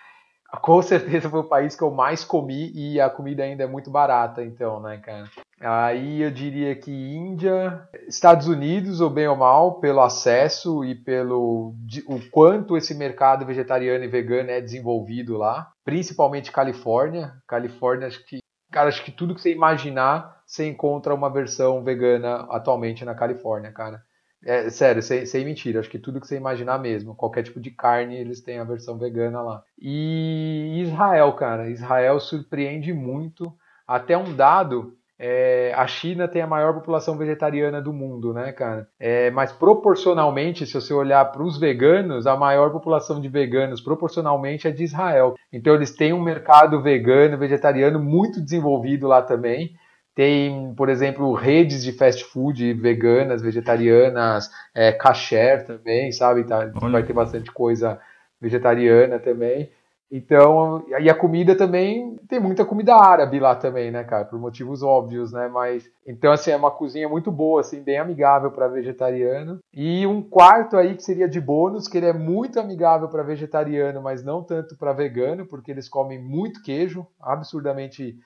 com 0.63 0.81
certeza 0.81 1.29
foi 1.29 1.41
o 1.41 1.49
país 1.49 1.77
que 1.77 1.83
eu 1.83 1.91
mais 1.91 2.25
comi 2.25 2.73
e 2.75 2.99
a 2.99 3.11
comida 3.11 3.43
ainda 3.43 3.65
é 3.65 3.67
muito 3.67 3.91
barata, 3.91 4.43
então, 4.43 4.81
né, 4.81 4.97
cara? 4.97 5.29
Aí 5.61 6.23
eu 6.23 6.31
diria 6.31 6.75
que 6.75 6.91
Índia, 6.91 7.87
Estados 8.09 8.47
Unidos, 8.47 9.01
ou 9.03 9.11
bem 9.11 9.27
ou 9.27 9.37
mal, 9.37 9.81
pelo 9.81 10.01
acesso 10.01 10.83
e 10.83 10.95
pelo 10.95 11.75
o 12.07 12.31
quanto 12.31 12.77
esse 12.77 12.95
mercado 12.95 13.45
vegetariano 13.45 14.05
e 14.05 14.09
vegano 14.09 14.51
é 14.51 14.61
desenvolvido 14.61 15.37
lá, 15.37 15.71
principalmente 15.85 16.53
Califórnia. 16.53 17.35
Califórnia, 17.47 18.07
acho 18.07 18.25
que, 18.25 18.39
cara, 18.73 18.89
acho 18.89 19.05
que 19.05 19.11
tudo 19.11 19.35
que 19.35 19.43
você 19.43 19.53
imaginar, 19.53 20.41
você 20.47 20.67
encontra 20.67 21.15
uma 21.15 21.29
versão 21.29 21.83
vegana 21.83 22.47
atualmente 22.51 23.05
na 23.05 23.15
Califórnia, 23.15 23.73
cara. 23.73 24.08
É, 24.45 24.71
sério, 24.71 25.03
sem, 25.03 25.27
sem 25.27 25.45
mentira, 25.45 25.81
acho 25.81 25.91
que 25.91 25.99
tudo 25.99 26.21
que 26.21 26.27
você 26.27 26.37
imaginar 26.37 26.79
mesmo, 26.79 27.15
qualquer 27.15 27.43
tipo 27.43 27.61
de 27.61 27.71
carne, 27.71 28.17
eles 28.17 28.41
têm 28.41 28.59
a 28.59 28.65
versão 28.65 28.97
vegana 28.97 29.43
lá. 29.43 29.63
E 29.81 30.81
Israel, 30.83 31.33
cara, 31.33 31.69
Israel 31.71 32.21
surpreende 32.21 32.93
muito. 32.93 33.53
Até 33.87 34.17
um 34.17 34.35
dado 34.35 34.97
é, 35.19 35.73
a 35.75 35.85
China 35.87 36.29
tem 36.29 36.41
a 36.41 36.47
maior 36.47 36.73
população 36.73 37.17
vegetariana 37.17 37.83
do 37.83 37.93
mundo, 37.93 38.33
né, 38.33 38.53
cara? 38.53 38.87
É, 39.01 39.31
mas 39.33 39.51
proporcionalmente, 39.51 40.65
se 40.65 40.75
você 40.75 40.95
olhar 40.95 41.25
para 41.33 41.43
os 41.43 41.59
veganos, 41.59 42.27
a 42.27 42.37
maior 42.37 42.71
população 42.71 43.21
de 43.21 43.29
veganos 43.29 43.81
proporcionalmente 43.81 44.69
é 44.69 44.71
de 44.71 44.85
Israel. 44.85 45.35
Então 45.53 45.75
eles 45.75 45.91
têm 45.91 46.13
um 46.13 46.23
mercado 46.23 46.81
vegano, 46.81 47.37
vegetariano 47.37 47.99
muito 47.99 48.41
desenvolvido 48.41 49.09
lá 49.09 49.21
também. 49.21 49.73
Tem, 50.19 50.75
por 50.75 50.89
exemplo, 50.89 51.33
redes 51.33 51.85
de 51.85 51.93
fast 51.93 52.25
food 52.25 52.75
veganas, 52.75 53.41
vegetarianas, 53.41 54.51
é, 54.75 54.91
kasher 54.91 55.65
também, 55.65 56.11
sabe? 56.11 56.43
Tá, 56.43 56.67
vai 56.91 57.05
ter 57.05 57.13
bastante 57.13 57.53
coisa 57.53 58.01
vegetariana 58.41 59.21
também. 59.21 59.71
Então, 60.11 60.85
e 60.89 61.09
a 61.09 61.15
comida 61.15 61.55
também, 61.55 62.17
tem 62.29 62.41
muita 62.41 62.65
comida 62.65 62.97
árabe 62.97 63.39
lá 63.39 63.55
também, 63.55 63.93
né, 63.93 64.03
cara? 64.03 64.25
Por 64.25 64.41
motivos 64.41 64.83
óbvios, 64.83 65.31
né? 65.31 65.47
Mas, 65.47 65.89
então, 66.05 66.33
assim, 66.33 66.51
é 66.51 66.57
uma 66.57 66.73
cozinha 66.73 67.09
muito 67.09 67.31
boa, 67.31 67.61
assim, 67.61 67.81
bem 67.81 67.99
amigável 67.99 68.51
para 68.51 68.67
vegetariano. 68.67 69.61
E 69.73 70.05
um 70.05 70.21
quarto 70.21 70.77
aí 70.77 70.97
que 70.97 71.05
seria 71.05 71.29
de 71.29 71.41
bônus, 71.41 71.87
que 71.87 71.97
ele 71.97 72.07
é 72.07 72.13
muito 72.13 72.59
amigável 72.59 73.07
para 73.07 73.23
vegetariano, 73.23 74.03
mas 74.03 74.25
não 74.25 74.43
tanto 74.43 74.77
para 74.77 74.93
vegano, 74.93 75.47
porque 75.47 75.71
eles 75.71 75.89
comem 75.89 76.21
muito 76.21 76.61
queijo, 76.61 77.07
absurdamente 77.21 78.19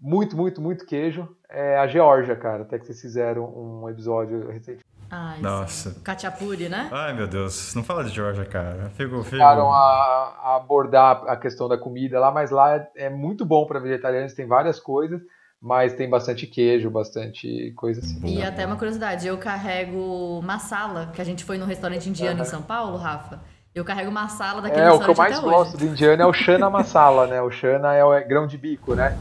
muito, 0.00 0.36
muito, 0.36 0.60
muito 0.60 0.86
queijo. 0.86 1.28
É 1.48 1.76
a 1.78 1.86
Geórgia, 1.86 2.36
cara. 2.36 2.62
Até 2.62 2.78
que 2.78 2.86
vocês 2.86 3.00
fizeram 3.00 3.44
um 3.44 3.88
episódio 3.88 4.48
recentemente. 4.48 4.84
Ai, 5.10 5.40
Nossa. 5.40 5.90
sim. 5.90 6.00
Cachapuri, 6.02 6.68
né? 6.68 6.88
Ai, 6.92 7.12
meu 7.12 7.26
Deus. 7.26 7.74
Não 7.74 7.82
fala 7.82 8.04
de 8.04 8.10
Georgia, 8.10 8.44
cara. 8.44 8.92
Pegou. 8.96 9.24
Chegaram 9.24 9.72
a, 9.72 10.36
a 10.40 10.56
abordar 10.56 11.24
a 11.26 11.36
questão 11.36 11.68
da 11.68 11.76
comida 11.76 12.20
lá, 12.20 12.30
mas 12.30 12.52
lá 12.52 12.76
é, 12.76 12.88
é 12.94 13.10
muito 13.10 13.44
bom 13.44 13.66
para 13.66 13.80
vegetarianos, 13.80 14.34
tem 14.34 14.46
várias 14.46 14.78
coisas, 14.78 15.20
mas 15.60 15.94
tem 15.94 16.08
bastante 16.08 16.46
queijo, 16.46 16.88
bastante 16.88 17.72
coisa 17.72 18.00
assim. 18.00 18.24
E 18.24 18.42
até 18.44 18.64
uma 18.64 18.76
curiosidade, 18.76 19.26
eu 19.26 19.36
carrego 19.36 20.40
massala, 20.42 21.10
que 21.12 21.20
a 21.20 21.24
gente 21.24 21.44
foi 21.44 21.58
num 21.58 21.66
restaurante 21.66 22.08
indiano 22.08 22.40
em 22.40 22.44
São 22.44 22.62
Paulo, 22.62 22.96
Rafa. 22.96 23.40
Eu 23.74 23.84
carrego 23.84 24.10
massala 24.12 24.62
daquele 24.62 24.82
É, 24.82 24.90
o 24.92 24.98
que 24.98 25.10
eu 25.10 25.14
mais 25.14 25.38
gosto 25.40 25.76
hoje. 25.76 25.86
do 25.86 25.92
indiano 25.92 26.22
é 26.22 26.26
o 26.26 26.32
chana 26.32 26.70
masala, 26.70 27.26
né? 27.26 27.40
O 27.42 27.50
chana 27.50 27.94
é 27.94 28.04
o 28.04 28.12
é 28.12 28.22
grão 28.22 28.46
de 28.46 28.58
bico, 28.58 28.94
né? 28.94 29.16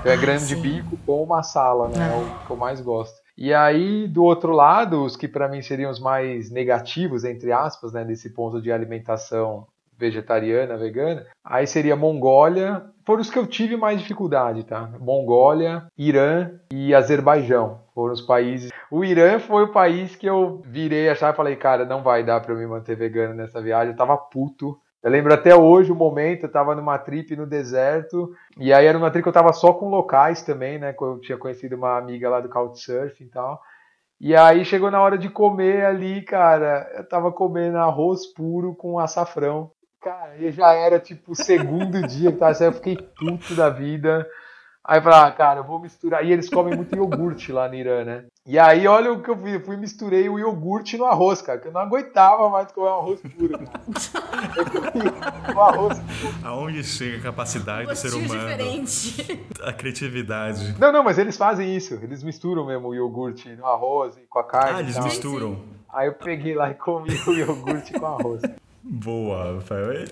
Então 0.00 0.12
é 0.12 0.16
grão 0.16 0.36
de 0.36 0.40
sim. 0.40 0.60
bico 0.60 0.98
com 1.06 1.24
masala, 1.26 1.88
né? 1.88 2.06
É. 2.06 2.10
É 2.10 2.12
o 2.12 2.44
que 2.44 2.50
eu 2.50 2.56
mais 2.56 2.80
gosto. 2.80 3.20
E 3.36 3.54
aí, 3.54 4.08
do 4.08 4.24
outro 4.24 4.52
lado, 4.52 5.04
os 5.04 5.16
que 5.16 5.28
para 5.28 5.48
mim 5.48 5.62
seriam 5.62 5.90
os 5.90 6.00
mais 6.00 6.50
negativos, 6.50 7.24
entre 7.24 7.52
aspas, 7.52 7.92
né? 7.92 8.04
Nesse 8.04 8.34
ponto 8.34 8.60
de 8.60 8.72
alimentação 8.72 9.66
vegetariana, 9.98 10.78
vegana, 10.78 11.26
aí 11.44 11.66
seria 11.66 11.94
Mongólia, 11.94 12.82
foram 13.04 13.20
os 13.20 13.28
que 13.28 13.38
eu 13.38 13.46
tive 13.46 13.76
mais 13.76 14.00
dificuldade, 14.00 14.64
tá? 14.64 14.88
Mongólia, 14.98 15.84
Irã 15.96 16.50
e 16.72 16.94
Azerbaijão 16.94 17.80
foram 17.94 18.14
os 18.14 18.22
países. 18.22 18.70
O 18.90 19.04
Irã 19.04 19.38
foi 19.38 19.64
o 19.64 19.72
país 19.72 20.16
que 20.16 20.26
eu 20.26 20.62
virei 20.64 21.10
a 21.10 21.14
chave 21.14 21.34
e 21.34 21.36
falei, 21.36 21.56
cara, 21.56 21.84
não 21.84 22.02
vai 22.02 22.24
dar 22.24 22.40
pra 22.40 22.54
eu 22.54 22.58
me 22.58 22.66
manter 22.66 22.96
vegano 22.96 23.34
nessa 23.34 23.60
viagem, 23.60 23.92
eu 23.92 23.96
tava 23.96 24.16
puto. 24.16 24.80
Eu 25.02 25.10
lembro 25.10 25.32
até 25.32 25.54
hoje 25.54 25.90
o 25.90 25.94
momento, 25.94 26.44
eu 26.44 26.52
tava 26.52 26.74
numa 26.74 26.98
trip 26.98 27.34
no 27.34 27.46
deserto, 27.46 28.34
e 28.58 28.72
aí 28.72 28.84
era 28.84 28.98
uma 28.98 29.10
trip 29.10 29.22
que 29.22 29.28
eu 29.28 29.32
tava 29.32 29.52
só 29.52 29.72
com 29.72 29.88
locais 29.88 30.42
também, 30.42 30.78
né? 30.78 30.92
que 30.92 31.02
Eu 31.02 31.18
tinha 31.20 31.38
conhecido 31.38 31.74
uma 31.76 31.96
amiga 31.96 32.28
lá 32.28 32.40
do 32.40 32.50
Couchsurfing 32.50 33.24
e 33.24 33.28
tal. 33.28 33.60
E 34.20 34.36
aí 34.36 34.62
chegou 34.66 34.90
na 34.90 35.00
hora 35.00 35.16
de 35.16 35.30
comer 35.30 35.86
ali, 35.86 36.20
cara, 36.22 36.90
eu 36.94 37.08
tava 37.08 37.32
comendo 37.32 37.78
arroz 37.78 38.26
puro 38.26 38.74
com 38.74 38.98
açafrão. 38.98 39.70
Cara, 40.02 40.36
e 40.36 40.52
já 40.52 40.74
era 40.74 40.98
tipo 40.98 41.32
o 41.32 41.34
segundo 41.36 42.02
dia 42.06 42.30
que 42.30 42.38
tava 42.38 42.52
saindo, 42.52 42.74
eu 42.74 42.76
fiquei 42.76 42.96
puto 42.96 43.54
da 43.54 43.70
vida. 43.70 44.28
Aí 44.90 44.98
eu 44.98 45.02
falei, 45.04 45.18
ah, 45.20 45.30
cara, 45.30 45.60
eu 45.60 45.64
vou 45.64 45.78
misturar. 45.78 46.26
E 46.26 46.32
eles 46.32 46.50
comem 46.50 46.74
muito 46.74 46.96
iogurte 46.96 47.52
lá 47.52 47.68
no 47.68 47.76
Irã, 47.76 48.04
né? 48.04 48.24
E 48.44 48.58
aí, 48.58 48.88
olha 48.88 49.12
o 49.12 49.22
que 49.22 49.30
eu 49.30 49.36
fiz. 49.36 49.54
Eu 49.54 49.60
fui 49.60 49.76
e 49.76 49.78
misturei 49.78 50.28
o 50.28 50.36
iogurte 50.36 50.98
no 50.98 51.04
arroz, 51.04 51.40
cara, 51.40 51.60
que 51.60 51.68
eu 51.68 51.72
não 51.72 51.80
aguentava 51.80 52.50
mais 52.50 52.72
comer 52.72 52.88
um 52.88 52.94
arroz 52.94 53.20
puro, 53.20 53.56
cara. 53.56 53.80
Eu 54.56 54.64
comi 54.64 55.54
o 55.54 55.60
arroz 55.60 55.96
puro. 55.96 56.34
Aonde 56.42 56.82
chega 56.82 57.18
a 57.18 57.22
capacidade 57.22 57.86
do 57.86 57.94
ser 57.94 58.12
humano? 58.14 58.40
diferente. 58.40 59.46
A 59.62 59.72
criatividade. 59.72 60.74
Não, 60.76 60.90
não, 60.90 61.04
mas 61.04 61.18
eles 61.18 61.36
fazem 61.36 61.76
isso. 61.76 61.94
Eles 62.02 62.24
misturam 62.24 62.66
mesmo 62.66 62.88
o 62.88 62.94
iogurte 62.94 63.48
no 63.50 63.66
arroz 63.66 64.16
e 64.16 64.22
com 64.28 64.40
a 64.40 64.44
carne. 64.44 64.78
Ah, 64.78 64.80
eles 64.80 64.96
tal. 64.96 65.04
misturam. 65.04 65.56
Aí 65.88 66.08
eu 66.08 66.14
peguei 66.14 66.56
lá 66.56 66.68
e 66.68 66.74
comi 66.74 67.10
o 67.28 67.32
iogurte 67.32 67.92
com 67.92 68.06
arroz. 68.06 68.42
Boa, 68.82 69.54
Rafael. 69.54 70.04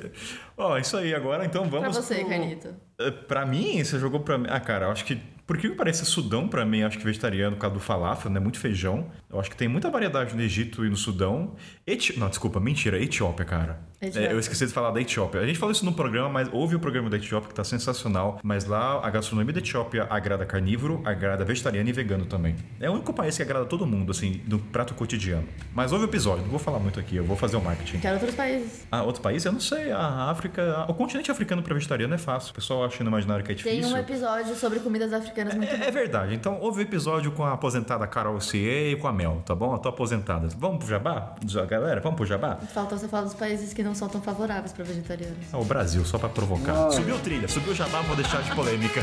Ó, 0.58 0.76
isso 0.76 0.96
aí. 0.96 1.14
Agora, 1.14 1.44
então, 1.44 1.68
Pra 1.68 1.80
vamos 1.80 1.96
você, 1.96 2.16
pro... 2.16 2.28
Canito. 2.28 2.68
Eh, 2.98 3.10
Pra 3.10 3.46
mim, 3.46 3.82
você 3.82 3.98
jogou 3.98 4.20
pra 4.20 4.36
mim. 4.36 4.46
Ah, 4.50 4.60
cara, 4.60 4.86
eu 4.86 4.90
acho 4.90 5.04
que. 5.04 5.18
Por 5.46 5.56
que 5.56 5.70
parece 5.70 6.04
Sudão 6.04 6.46
pra 6.46 6.62
mim? 6.66 6.82
Acho 6.82 6.98
que 6.98 7.04
vegetariano, 7.04 7.56
por 7.56 7.62
causa 7.62 7.74
do 7.74 7.80
falafel, 7.80 8.30
né? 8.30 8.38
Muito 8.38 8.58
feijão. 8.58 9.06
Eu 9.32 9.40
acho 9.40 9.48
que 9.48 9.56
tem 9.56 9.66
muita 9.66 9.88
variedade 9.88 10.36
no 10.36 10.42
Egito 10.42 10.84
e 10.84 10.90
no 10.90 10.96
Sudão. 10.96 11.54
Eti... 11.86 12.18
Não, 12.18 12.28
desculpa, 12.28 12.60
mentira. 12.60 13.02
Etiópia, 13.02 13.46
cara. 13.46 13.80
Etiópia. 13.98 14.28
É, 14.28 14.32
eu 14.34 14.38
esqueci 14.38 14.66
de 14.66 14.72
falar 14.74 14.90
da 14.90 15.00
Etiópia. 15.00 15.40
A 15.40 15.46
gente 15.46 15.58
falou 15.58 15.72
isso 15.72 15.86
no 15.86 15.94
programa, 15.94 16.28
mas 16.28 16.50
houve 16.52 16.76
o 16.76 16.78
programa 16.78 17.08
da 17.08 17.16
Etiópia 17.16 17.48
que 17.48 17.54
tá 17.54 17.64
sensacional. 17.64 18.38
Mas 18.42 18.66
lá 18.66 19.00
a 19.02 19.08
gastronomia 19.08 19.54
da 19.54 19.60
Etiópia 19.60 20.06
agrada 20.10 20.44
carnívoro, 20.44 21.00
agrada 21.02 21.46
vegetariano 21.46 21.88
e 21.88 21.92
vegano 21.94 22.26
também. 22.26 22.54
É 22.78 22.90
o 22.90 22.92
único 22.92 23.14
país 23.14 23.34
que 23.34 23.42
agrada 23.42 23.64
todo 23.64 23.86
mundo, 23.86 24.10
assim, 24.10 24.42
no 24.46 24.58
prato 24.58 24.92
cotidiano. 24.92 25.48
Mas 25.74 25.92
houve 25.92 26.04
o 26.04 26.08
episódio, 26.08 26.42
não 26.42 26.50
vou 26.50 26.58
falar 26.60 26.78
muito 26.78 27.00
aqui, 27.00 27.16
eu 27.16 27.24
vou 27.24 27.38
fazer 27.38 27.56
o 27.56 27.62
marketing. 27.62 28.00
Quero 28.00 28.16
outros 28.16 28.34
países. 28.34 28.86
Ah, 28.92 29.02
outro 29.02 29.22
país? 29.22 29.46
Eu 29.46 29.52
não 29.52 29.60
sei. 29.60 29.90
A 29.92 30.30
África. 30.30 30.47
O 30.88 30.94
continente 30.94 31.30
africano 31.30 31.62
para 31.62 31.74
vegetariano 31.74 32.14
é 32.14 32.18
fácil. 32.18 32.52
O 32.52 32.54
pessoal 32.54 32.84
acha 32.84 33.02
no 33.04 33.10
imaginário 33.10 33.44
que 33.44 33.52
é 33.52 33.54
Tem 33.54 33.76
difícil. 33.76 33.94
um 33.96 33.98
episódio 33.98 34.54
sobre 34.54 34.80
comidas 34.80 35.12
africanas 35.12 35.54
muito. 35.54 35.72
É, 35.72 35.88
é 35.88 35.90
verdade. 35.90 36.34
Então, 36.34 36.58
houve 36.60 36.80
o 36.80 36.82
episódio 36.82 37.30
com 37.32 37.44
a 37.44 37.52
aposentada 37.52 38.06
Carol 38.06 38.40
Cie 38.40 38.92
e 38.92 38.96
com 38.96 39.06
a 39.08 39.12
Mel, 39.12 39.42
tá 39.44 39.54
bom? 39.54 39.72
Eu 39.74 39.78
tô 39.78 39.88
aposentada. 39.88 40.48
Vamos 40.56 40.78
pro 40.78 40.88
jabá? 40.88 41.34
Galera, 41.68 42.00
vamos 42.00 42.16
pro 42.16 42.26
jabá? 42.26 42.56
Faltou 42.72 42.98
você 42.98 43.08
falar 43.08 43.24
dos 43.24 43.34
países 43.34 43.72
que 43.72 43.82
não 43.82 43.94
são 43.94 44.08
tão 44.08 44.20
favoráveis 44.22 44.72
para 44.72 44.84
vegetarianos. 44.84 45.38
Ah, 45.52 45.58
o 45.58 45.64
Brasil, 45.64 46.04
só 46.04 46.18
pra 46.18 46.28
provocar. 46.28 46.72
Não. 46.72 46.90
Subiu 46.90 47.18
trilha, 47.18 47.48
subiu 47.48 47.72
o 47.72 47.74
jabá, 47.74 48.00
vou 48.02 48.16
deixar 48.16 48.42
de 48.42 48.54
polêmica. 48.54 49.00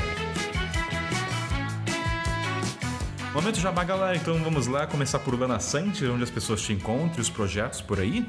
Momento 3.35 3.59
jabá, 3.59 3.83
galera. 3.83 4.15
Então 4.15 4.41
vamos 4.41 4.65
lá 4.65 4.87
começar 4.87 5.19
por 5.19 5.37
Lana 5.37 5.59
Sante, 5.59 6.05
onde 6.05 6.23
as 6.23 6.29
pessoas 6.29 6.61
te 6.61 6.71
encontram, 6.71 7.21
os 7.21 7.29
projetos 7.29 7.81
por 7.81 7.99
aí. 7.99 8.25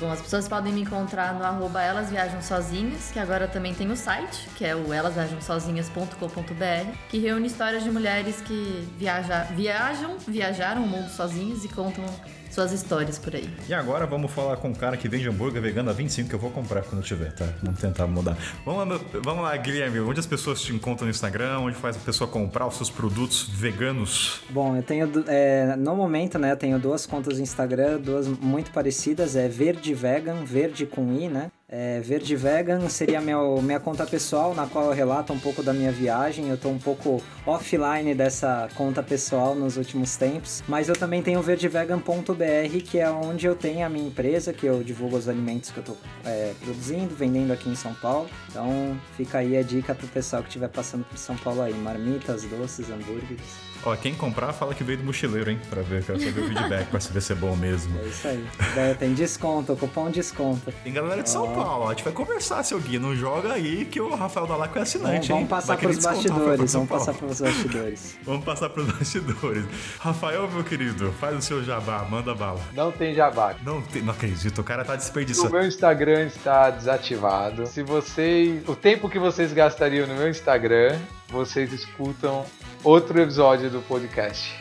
Bom, 0.00 0.10
as 0.10 0.20
pessoas 0.20 0.48
podem 0.48 0.72
me 0.72 0.80
encontrar 0.80 1.32
no 1.32 1.44
arroba 1.44 1.80
Elas 1.80 2.10
Viajam 2.10 2.42
Sozinhas, 2.42 3.12
que 3.12 3.20
agora 3.20 3.46
também 3.46 3.72
tem 3.72 3.88
o 3.88 3.96
site, 3.96 4.48
que 4.56 4.64
é 4.64 4.74
o 4.74 4.92
elasviajamsozinhas.com.br, 4.92 6.90
que 7.08 7.18
reúne 7.18 7.46
histórias 7.46 7.84
de 7.84 7.90
mulheres 7.92 8.40
que 8.40 8.88
viaja, 8.98 9.44
viajam, 9.54 10.18
viajaram 10.26 10.82
o 10.82 10.88
mundo 10.88 11.08
sozinhas 11.08 11.64
e 11.64 11.68
contam 11.68 12.04
suas 12.50 12.72
histórias 12.72 13.18
por 13.18 13.34
aí. 13.34 13.48
E 13.68 13.74
agora 13.74 14.06
vamos 14.06 14.30
falar 14.30 14.56
com 14.56 14.68
um 14.68 14.74
cara 14.74 14.96
que 14.96 15.08
vende 15.08 15.28
hambúrguer 15.28 15.60
vegano 15.60 15.90
a 15.90 15.92
25 15.92 16.28
que 16.28 16.34
eu 16.34 16.38
vou 16.38 16.50
comprar 16.50 16.82
quando 16.82 16.98
eu 16.98 17.02
tiver, 17.02 17.32
tá? 17.32 17.46
Vamos 17.62 17.80
tentar 17.80 18.06
mudar. 18.06 18.36
Vamos 18.64 18.88
lá, 18.88 19.00
vamos 19.22 19.42
lá, 19.42 19.56
Guilherme. 19.56 20.00
Onde 20.00 20.20
as 20.20 20.26
pessoas 20.26 20.60
te 20.60 20.72
encontram 20.72 21.06
no 21.06 21.10
Instagram? 21.10 21.60
Onde 21.60 21.76
faz 21.76 21.96
a 21.96 22.00
pessoa 22.00 22.28
comprar 22.28 22.66
os 22.66 22.76
seus 22.76 22.90
produtos 22.90 23.48
veganos? 23.48 24.40
Bom, 24.50 24.76
eu 24.76 24.82
tenho, 24.82 25.10
é, 25.26 25.76
no 25.76 25.94
momento, 25.94 26.38
né, 26.38 26.52
eu 26.52 26.56
tenho 26.56 26.78
duas 26.78 27.06
contas 27.06 27.38
no 27.38 27.42
Instagram, 27.42 27.98
duas 27.98 28.26
muito 28.26 28.70
parecidas, 28.70 29.36
é 29.36 29.48
Verde 29.48 29.94
Vegan, 29.94 30.44
Verde 30.44 30.86
com 30.86 31.12
I, 31.12 31.28
né? 31.28 31.50
É, 31.70 32.00
Verde 32.00 32.34
Vegan 32.34 32.88
seria 32.88 33.20
meu, 33.20 33.60
minha 33.60 33.78
conta 33.78 34.06
pessoal, 34.06 34.54
na 34.54 34.66
qual 34.66 34.86
eu 34.86 34.92
relato 34.92 35.34
um 35.34 35.38
pouco 35.38 35.62
da 35.62 35.74
minha 35.74 35.92
viagem. 35.92 36.48
Eu 36.48 36.56
tô 36.56 36.70
um 36.70 36.78
pouco 36.78 37.22
offline 37.44 38.14
dessa 38.14 38.70
conta 38.74 39.02
pessoal 39.02 39.54
nos 39.54 39.76
últimos 39.76 40.16
tempos, 40.16 40.62
mas 40.66 40.88
eu 40.88 40.96
também 40.96 41.22
tenho 41.22 41.42
verdevegan.br, 41.42 42.82
que 42.86 42.98
é 42.98 43.10
onde 43.10 43.46
eu 43.46 43.54
tenho 43.54 43.84
a 43.84 43.88
minha 43.90 44.08
empresa, 44.08 44.50
que 44.50 44.64
eu 44.64 44.82
divulgo 44.82 45.18
os 45.18 45.28
alimentos 45.28 45.70
que 45.70 45.76
eu 45.76 45.84
tô 45.84 45.96
é, 46.24 46.54
produzindo, 46.58 47.14
vendendo 47.14 47.52
aqui 47.52 47.68
em 47.68 47.76
São 47.76 47.92
Paulo. 47.92 48.30
Então 48.48 48.98
fica 49.14 49.38
aí 49.38 49.54
a 49.54 49.62
dica 49.62 49.94
pro 49.94 50.08
pessoal 50.08 50.40
que 50.42 50.48
estiver 50.48 50.68
passando 50.68 51.04
por 51.04 51.18
São 51.18 51.36
Paulo 51.36 51.60
aí, 51.60 51.74
marmitas, 51.74 52.44
doces, 52.44 52.88
hambúrgueres. 52.88 53.67
Ó, 53.84 53.94
quem 53.96 54.14
comprar 54.14 54.52
fala 54.52 54.74
que 54.74 54.82
veio 54.82 54.98
do 54.98 55.04
mochileiro, 55.04 55.50
hein? 55.50 55.60
Pra 55.70 55.82
ver, 55.82 56.02
quero 56.04 56.18
saber 56.18 56.40
o 56.40 56.46
feedback, 56.48 56.86
pra 56.88 57.00
saber 57.00 57.20
se 57.20 57.32
é 57.32 57.34
bom 57.36 57.54
mesmo. 57.56 57.98
É 58.00 58.02
isso 58.06 58.26
aí. 58.28 58.44
Daí 58.74 58.94
Tem 58.94 59.14
desconto, 59.14 59.76
cupom 59.76 60.10
desconto. 60.10 60.72
Tem 60.82 60.92
galera 60.92 61.22
de 61.22 61.30
São 61.30 61.52
Paulo, 61.54 61.84
ó, 61.84 61.86
a 61.88 61.90
gente 61.94 62.02
vai 62.04 62.12
conversar, 62.12 62.62
seu 62.64 62.78
Gui. 62.80 62.98
Não 62.98 63.14
joga 63.14 63.52
aí 63.52 63.84
que 63.84 64.00
o 64.00 64.14
Rafael 64.14 64.46
Dalaco 64.46 64.72
é 64.78 64.82
Vamos, 64.82 64.88
assinante, 64.88 65.26
hein? 65.32 65.36
vamos 65.36 65.48
passar 65.48 65.76
pros 65.78 65.98
bastidores, 65.98 66.72
vamos 66.72 66.88
Paulo. 66.88 67.04
passar 67.06 67.18
pros 67.18 67.40
bastidores. 67.40 68.18
Vamos 68.24 68.44
passar 68.44 68.68
pros 68.70 68.86
bastidores. 68.92 69.64
Rafael, 70.00 70.50
meu 70.50 70.64
querido, 70.64 71.12
faz 71.20 71.36
o 71.36 71.40
seu 71.42 71.62
jabá, 71.64 72.04
manda 72.10 72.34
bala. 72.34 72.60
Não 72.74 72.90
tem 72.92 73.14
jabá. 73.14 73.54
Não, 73.64 73.80
tem- 73.80 74.02
não 74.02 74.12
acredito, 74.12 74.60
o 74.60 74.64
cara 74.64 74.84
tá 74.84 74.94
O 74.94 74.96
desperdiçando. 74.96 75.50
meu 75.50 75.66
Instagram 75.66 76.26
está 76.26 76.70
desativado. 76.70 77.66
Se 77.66 77.82
vocês. 77.82 78.62
O 78.68 78.74
tempo 78.74 79.08
que 79.08 79.18
vocês 79.18 79.52
gastariam 79.52 80.06
no 80.06 80.14
meu 80.14 80.28
Instagram, 80.28 80.98
vocês 81.28 81.72
escutam 81.72 82.44
outro 82.82 83.20
episódio 83.20 83.70
do 83.70 83.80
podcast 83.82 84.54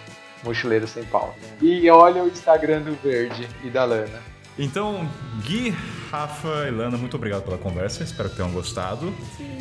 Mochileiro 0.44 0.88
Sem 0.88 1.04
Pauta. 1.06 1.38
E 1.62 1.90
olha 1.90 2.24
o 2.24 2.28
Instagram 2.28 2.82
do 2.82 2.96
Verde 3.02 3.48
e 3.64 3.70
da 3.70 3.86
Lana. 3.86 4.22
Então, 4.60 5.08
Gui, 5.44 5.70
Rafa 6.10 6.68
e 6.68 6.72
Lana, 6.72 6.98
muito 6.98 7.16
obrigado 7.16 7.44
pela 7.44 7.58
conversa. 7.58 8.04
Espero 8.04 8.30
que 8.30 8.36
tenham 8.38 8.52
gostado. 8.52 9.14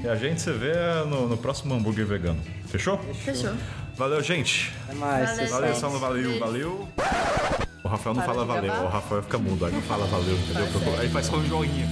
E 0.03 0.09
a 0.09 0.17
gente 0.17 0.41
se 0.41 0.51
vê 0.53 0.75
no, 1.07 1.29
no 1.29 1.37
próximo 1.37 1.75
hambúrguer 1.75 2.07
vegano. 2.07 2.41
Fechou? 2.67 2.99
Fechou. 2.99 3.53
Valeu, 3.95 4.23
gente. 4.23 4.73
Até 4.85 4.95
mais. 4.95 5.31
Valeu, 5.31 5.51
Valeu, 5.51 5.69
gente. 5.69 5.81
Saulo, 5.81 5.99
valeu, 5.99 6.39
valeu. 6.39 6.89
O 7.85 7.89
Rafael 7.89 8.15
não 8.17 8.23
Para 8.23 8.35
fala 8.35 8.47
valeu, 8.47 8.63
gravar? 8.65 8.85
o 8.85 8.89
Rafael 8.89 9.23
fica 9.23 9.39
mudo, 9.39 9.65
aí 9.65 9.73
não 9.73 9.83
fala 9.83 10.07
valeu, 10.07 10.35
entendeu? 10.35 10.99
Aí 10.99 11.09
faz 11.09 11.27
só 11.27 11.37
um 11.37 11.45
joinha. 11.47 11.87